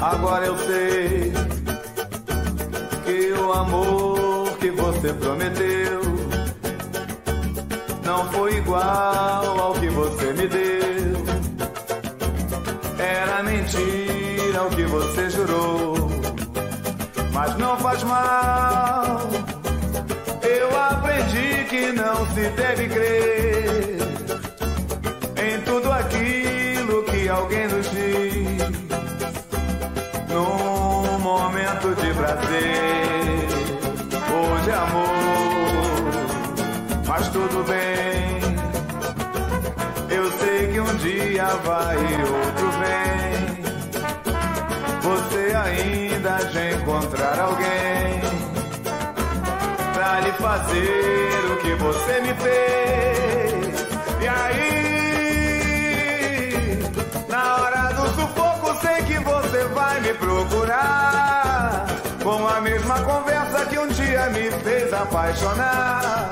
Agora 0.01 0.45
eu 0.45 0.57
sei 0.57 1.33
que 3.05 3.33
o 3.33 3.53
amor 3.53 4.57
que 4.57 4.71
você 4.71 5.13
prometeu 5.13 5.78
mas 17.33 17.57
não 17.57 17.77
faz 17.77 18.03
mal. 18.03 19.29
Eu 20.41 20.77
aprendi 20.77 21.63
que 21.69 21.91
não 21.93 22.25
se 22.33 22.49
deve 22.49 22.89
crer 22.89 23.97
em 25.37 25.61
tudo 25.61 25.91
aquilo 25.91 27.03
que 27.05 27.29
alguém 27.29 27.67
nos 27.67 27.89
diz. 27.91 28.59
Num 30.29 31.19
momento 31.19 31.95
de 31.95 32.13
prazer 32.13 33.47
ou 34.33 34.59
de 34.65 34.71
amor, 34.71 36.11
mas 37.07 37.29
tudo 37.29 37.63
bem. 37.63 38.39
Eu 40.09 40.31
sei 40.33 40.67
que 40.67 40.79
um 40.79 40.95
dia 40.97 41.45
vai 41.63 41.97
encontrar 46.89 47.39
alguém 47.39 48.19
pra 49.93 50.19
lhe 50.21 50.31
fazer 50.31 51.51
o 51.51 51.57
que 51.57 51.75
você 51.75 52.21
me 52.21 52.33
fez. 52.33 53.87
E 54.21 54.27
aí, 54.27 55.69
na 57.27 57.57
hora 57.57 57.93
do 57.93 58.07
sufoco, 58.09 58.75
sei 58.81 59.03
que 59.03 59.19
você 59.19 59.65
vai 59.65 60.01
me 60.01 60.15
procurar. 60.15 61.85
Com 62.23 62.47
a 62.47 62.59
mesma 62.59 62.99
conversa 63.01 63.65
que 63.67 63.77
um 63.77 63.87
dia 63.89 64.29
me 64.31 64.49
fez 64.63 64.91
apaixonar 64.91 66.31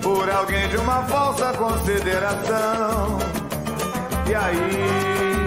por 0.00 0.30
alguém 0.30 0.68
de 0.68 0.76
uma 0.76 1.02
falsa 1.04 1.52
consideração. 1.54 3.18
E 4.28 4.34
aí, 4.34 5.41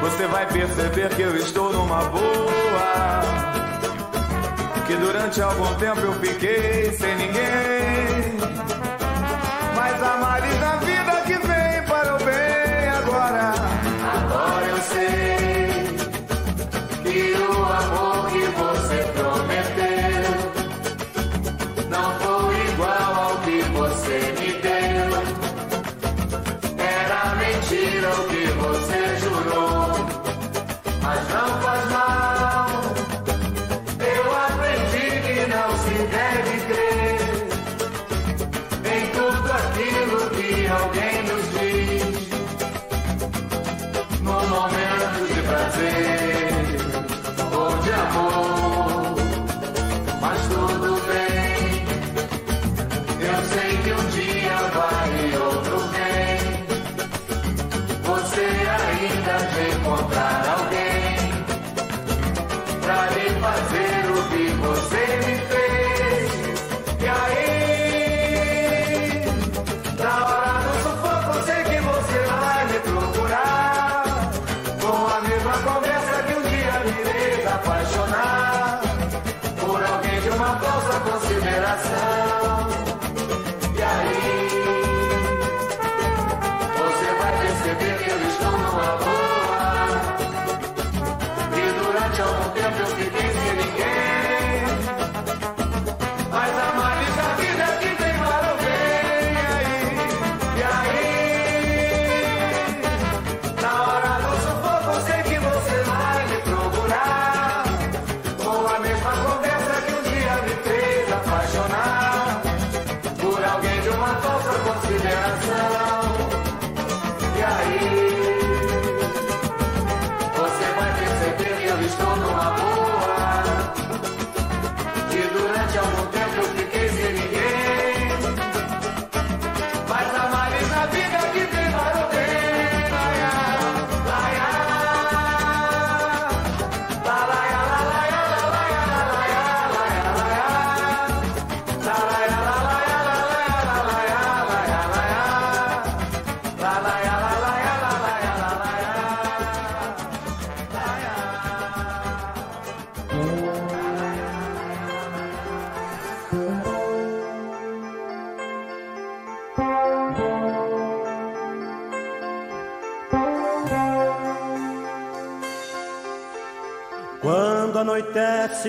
você 0.00 0.26
vai 0.26 0.46
perceber 0.46 1.08
que 1.14 1.22
eu 1.22 1.36
estou 1.36 1.72
numa 1.72 2.04
boa. 2.04 3.20
Que 4.86 4.96
durante 4.96 5.42
algum 5.42 5.74
tempo 5.76 6.00
eu 6.00 6.12
fiquei 6.14 6.92
sem 6.92 7.16
ninguém. 7.16 7.75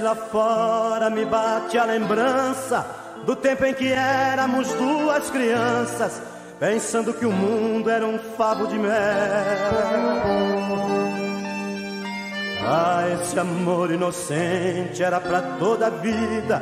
Lá 0.02 0.16
fora, 0.16 1.10
me 1.10 1.26
bate 1.26 1.78
a 1.78 1.86
lembrança 1.86 2.86
do 3.26 3.36
tempo 3.36 3.66
em 3.66 3.74
que 3.74 3.92
éramos 3.92 4.74
duas 4.74 5.30
crianças, 5.30 6.22
pensando 6.60 7.14
que 7.14 7.26
o 7.26 7.32
mundo 7.32 7.90
era 7.90 8.06
um 8.06 8.18
favo 8.38 8.68
de 8.68 8.78
mel. 8.78 8.92
Ah, 12.70 13.04
esse 13.14 13.40
amor 13.40 13.92
inocente 13.92 15.02
era 15.02 15.20
pra 15.22 15.42
toda 15.58 15.88
a 15.88 15.90
vida, 15.90 16.62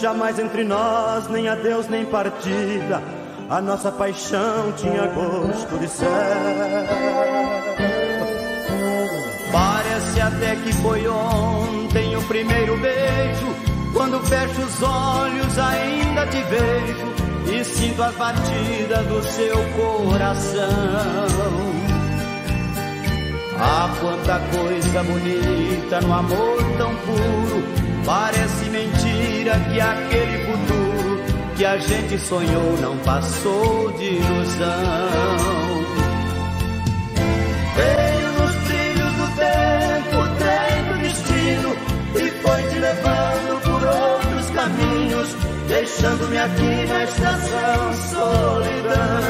jamais 0.00 0.38
entre 0.38 0.62
nós, 0.64 1.26
nem 1.28 1.48
adeus, 1.48 1.88
nem 1.88 2.04
partida. 2.04 3.02
A 3.48 3.62
nossa 3.62 3.90
paixão 3.90 4.72
tinha 4.76 5.06
gosto 5.06 5.78
de 5.78 5.88
céu. 5.88 6.10
Parece 9.50 10.20
até 10.20 10.56
que 10.56 10.72
foi 10.74 11.08
ontem 11.08 12.07
primeiro 12.28 12.76
beijo. 12.76 13.46
Quando 13.92 14.20
fecho 14.26 14.60
os 14.60 14.82
olhos, 14.82 15.58
ainda 15.58 16.26
te 16.26 16.42
vejo 16.42 17.08
e 17.50 17.64
sinto 17.64 18.02
a 18.02 18.12
batida 18.12 19.02
do 19.04 19.22
seu 19.24 19.56
coração. 19.74 20.68
Ah, 23.60 23.90
quanta 24.00 24.38
coisa 24.56 25.02
bonita 25.02 26.00
no 26.02 26.12
amor 26.12 26.58
tão 26.76 26.94
puro. 26.94 27.64
Parece 28.04 28.70
mentira 28.70 29.58
que 29.70 29.80
aquele 29.80 30.44
futuro 30.46 31.20
que 31.56 31.64
a 31.64 31.76
gente 31.78 32.18
sonhou 32.18 32.78
não 32.80 32.96
passou 32.98 33.90
de 33.92 34.04
ilusão. 34.04 35.57
Levando 42.88 43.60
por 43.62 43.82
outros 43.84 44.50
caminhos, 44.50 45.28
deixando-me 45.68 46.38
aqui 46.38 46.86
na 46.88 47.04
estação 47.04 47.94
solidão. 48.10 49.20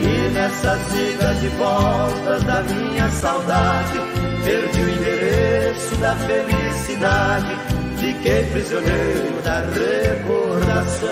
E 0.00 0.30
nessas 0.30 0.94
idas 0.94 1.42
e 1.42 1.48
voltas 1.48 2.42
da 2.44 2.62
minha 2.62 3.08
saudade, 3.10 4.00
perdi 4.44 4.80
o 4.80 4.90
endereço 4.90 5.96
da 5.96 6.16
felicidade, 6.16 7.56
fiquei 7.98 8.44
prisioneiro 8.46 9.42
da 9.42 9.60
recordação. 9.60 11.06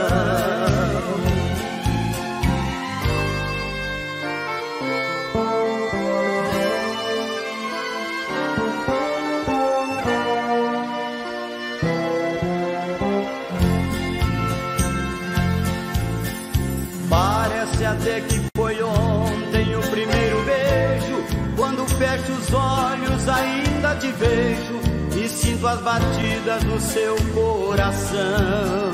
Te 24.00 24.08
vejo 24.12 24.81
e 25.16 25.28
sinto 25.28 25.66
as 25.66 25.81
batidas 25.81 26.64
do 26.64 26.81
seu 26.81 27.16
coração. 27.34 28.92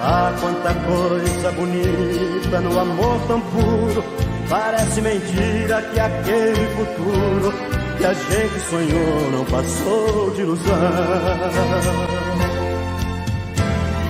Ah, 0.00 0.32
quanta 0.40 0.74
coisa 0.74 1.52
bonita 1.52 2.60
no 2.60 2.78
amor 2.78 3.20
tão 3.28 3.40
puro. 3.40 4.04
Parece 4.48 5.00
mentira 5.00 5.80
que 5.82 6.00
aquele 6.00 6.66
futuro 6.76 7.52
que 7.98 8.04
a 8.04 8.12
gente 8.12 8.60
sonhou 8.68 9.30
não 9.30 9.44
passou 9.44 10.30
de 10.32 10.40
ilusão. 10.42 10.74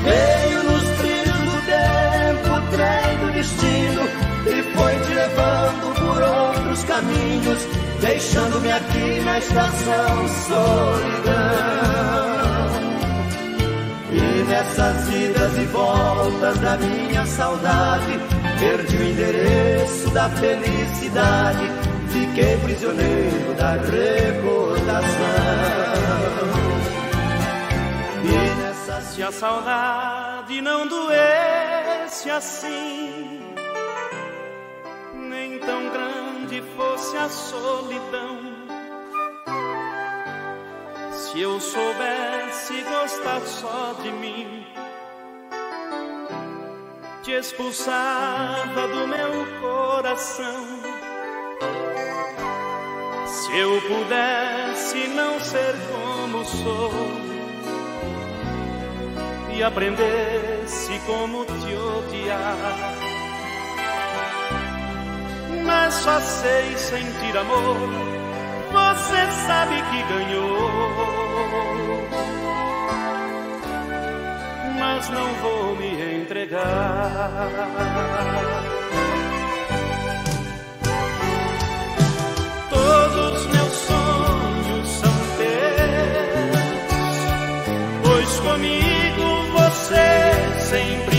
Veio 0.02 0.62
nos 0.64 0.82
trilhos 0.98 1.38
do 1.38 1.56
tempo, 1.66 2.50
trem 2.70 3.18
do 3.18 3.32
destino 3.34 4.02
e 4.46 4.62
foi 4.74 4.94
te 5.04 5.14
levando 5.14 5.94
por 5.94 6.22
outros 6.22 6.84
caminhos, 6.84 7.58
deixando-me 8.02 8.70
aqui 8.70 9.20
na 9.24 9.38
estação 9.38 10.28
solidão. 10.48 11.32
E 14.10 14.42
nessas 14.48 15.08
idas 15.08 15.56
e 15.56 15.64
voltas 15.66 16.58
da 16.58 16.76
minha 16.76 17.24
saudade, 17.26 18.18
perdi 18.58 18.96
o 18.96 19.02
endereço 19.04 20.10
da 20.10 20.28
felicidade, 20.28 21.70
fiquei 22.08 22.56
prisioneiro 22.58 23.54
da 23.56 23.72
recordação. 23.72 25.02
E 28.24 28.62
nessas 28.62 29.04
Se 29.14 29.22
a 29.22 29.30
saudade 29.30 30.60
não 30.60 30.86
doesse 30.88 32.30
assim, 32.30 33.40
nem 35.14 35.58
tão 35.58 35.90
grande 35.90 36.01
fosse 36.60 37.16
a 37.16 37.28
solidão. 37.28 38.38
Se 41.12 41.40
eu 41.40 41.58
soubesse 41.58 42.82
gostar 42.82 43.40
só 43.40 43.94
de 44.02 44.10
mim, 44.10 44.66
te 47.22 47.32
expulsava 47.32 48.88
do 48.88 49.08
meu 49.08 49.60
coração. 49.60 50.66
Se 53.26 53.56
eu 53.56 53.80
pudesse 53.82 55.08
não 55.08 55.40
ser 55.40 55.74
como 55.90 56.44
sou 56.44 56.92
e 59.54 59.62
aprendesse 59.62 61.00
como 61.06 61.44
te 61.46 61.74
odiar. 61.74 63.11
Mas 65.64 65.94
só 65.94 66.20
sei 66.20 66.76
sentir 66.76 67.36
amor, 67.36 67.76
você 68.72 69.30
sabe 69.46 69.76
que 69.76 70.02
ganhou. 70.12 70.70
Mas 74.78 75.08
não 75.10 75.34
vou 75.34 75.76
me 75.76 76.22
entregar. 76.22 77.48
Todos 82.70 83.46
meus 83.46 83.72
sonhos 83.72 84.88
são 84.88 85.16
teus, 85.38 87.16
pois 88.02 88.40
comigo 88.40 89.26
você 89.52 90.32
sempre 90.60 91.11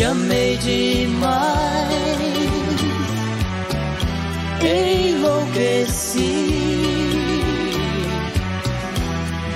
Te 0.00 0.04
amei 0.06 0.56
demais, 0.56 1.92
enlouqueci 4.64 6.32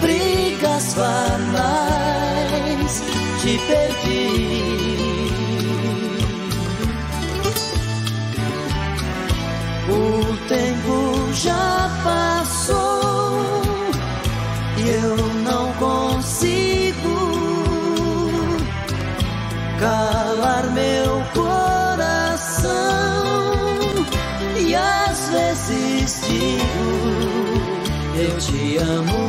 brigas 0.03 0.93
banais 0.99 1.73
te 3.41 3.59
perdi. 3.67 4.29
O 9.89 10.37
tempo 10.47 11.33
já 11.33 11.84
eu 28.17 28.39
te 28.39 28.77
amo. 28.79 29.25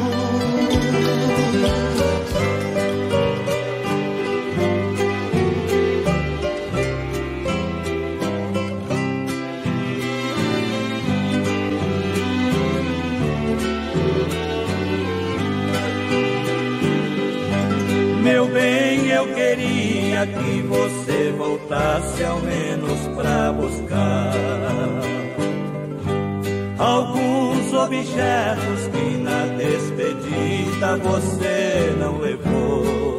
Meu 18.23 18.47
bem, 18.47 19.07
eu 19.11 19.27
queria 19.33 20.25
que 20.25 20.61
você 20.63 21.31
voltasse 21.37 22.23
ao 22.23 22.39
menos 22.39 22.99
pra 23.15 23.51
buscar 23.53 24.84
objetos 27.85 28.87
que 28.91 29.17
na 29.17 29.45
despedida 29.57 30.97
você 30.97 31.95
não 31.99 32.17
levou. 32.17 33.17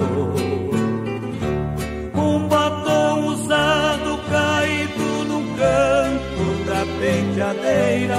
Um 2.15 2.49
batom 2.49 3.27
usado 3.28 4.19
caído 4.28 5.25
no 5.28 5.41
canto 5.57 6.65
da 6.67 6.85
penteadeira, 7.01 8.17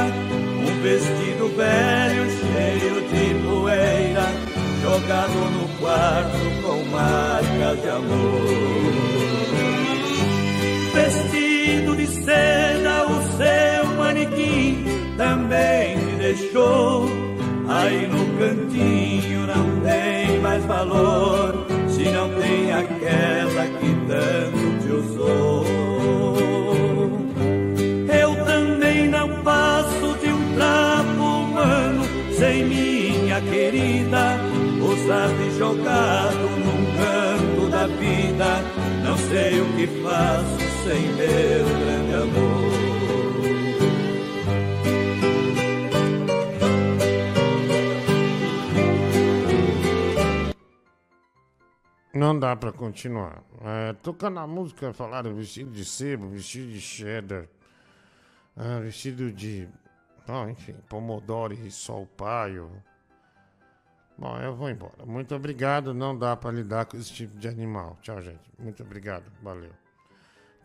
um 0.61 0.81
vestido 0.81 1.49
velho 1.57 2.25
cheio 2.39 2.95
de 3.09 3.25
poeira, 3.45 4.27
jogado 4.81 5.39
no 5.51 5.67
quarto 5.79 6.39
com 6.63 6.77
marcas 6.89 7.81
de 7.81 7.89
amor. 7.89 8.87
Vestido 10.93 11.95
de 11.95 12.07
seda, 12.07 12.76
deixou. 16.37 17.05
Aí 17.67 18.07
no 18.07 18.25
cantinho 18.37 19.45
não 19.45 19.81
tem 19.81 20.39
mais 20.39 20.63
valor, 20.65 21.65
se 21.89 22.03
não 22.03 22.29
tem 22.29 22.71
aquela 22.71 23.65
que 23.79 23.95
tanto 24.07 24.83
te 24.83 24.91
usou. 24.93 25.65
Eu 28.21 28.45
também 28.45 29.09
não 29.09 29.41
passo 29.43 30.17
de 30.21 30.29
um 30.29 30.55
trapo 30.55 31.21
humano 31.21 32.03
sem 32.37 32.63
minha 32.65 33.41
querida, 33.41 34.39
usado 34.81 35.57
jogado 35.57 36.49
num 36.63 36.85
canto 36.97 37.69
da 37.69 37.87
vida. 37.87 38.63
Não 39.03 39.17
sei 39.17 39.59
o 39.59 39.65
que 39.75 39.87
faço 40.01 40.57
sem 40.85 41.01
meu 41.01 41.65
grande 41.65 42.13
amor. 42.13 42.76
Não 52.27 52.37
dá 52.37 52.57
pra 52.57 52.73
continuar. 52.73 53.41
É, 53.61 53.93
tocando 53.93 54.37
a 54.41 54.45
música, 54.45 54.91
falaram 54.91 55.33
vestido 55.33 55.71
de 55.71 55.85
sebo, 55.85 56.27
vestido 56.27 56.69
de 56.73 56.81
cheddar, 56.81 57.47
ah, 58.53 58.81
vestido 58.81 59.31
de. 59.31 59.69
Enfim, 60.51 60.75
pomodoro 60.89 61.53
e 61.53 61.71
sol 61.71 62.05
paio. 62.05 62.69
Bom, 64.17 64.37
eu 64.39 64.53
vou 64.53 64.69
embora. 64.69 65.05
Muito 65.05 65.33
obrigado. 65.33 65.93
Não 65.93 66.17
dá 66.17 66.35
pra 66.35 66.51
lidar 66.51 66.85
com 66.85 66.97
esse 66.97 67.13
tipo 67.13 67.37
de 67.39 67.47
animal. 67.47 67.97
Tchau, 68.01 68.21
gente. 68.21 68.51
Muito 68.59 68.83
obrigado. 68.83 69.31
Valeu. 69.41 69.71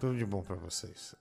Tudo 0.00 0.18
de 0.18 0.26
bom 0.26 0.42
pra 0.42 0.56
vocês. 0.56 1.14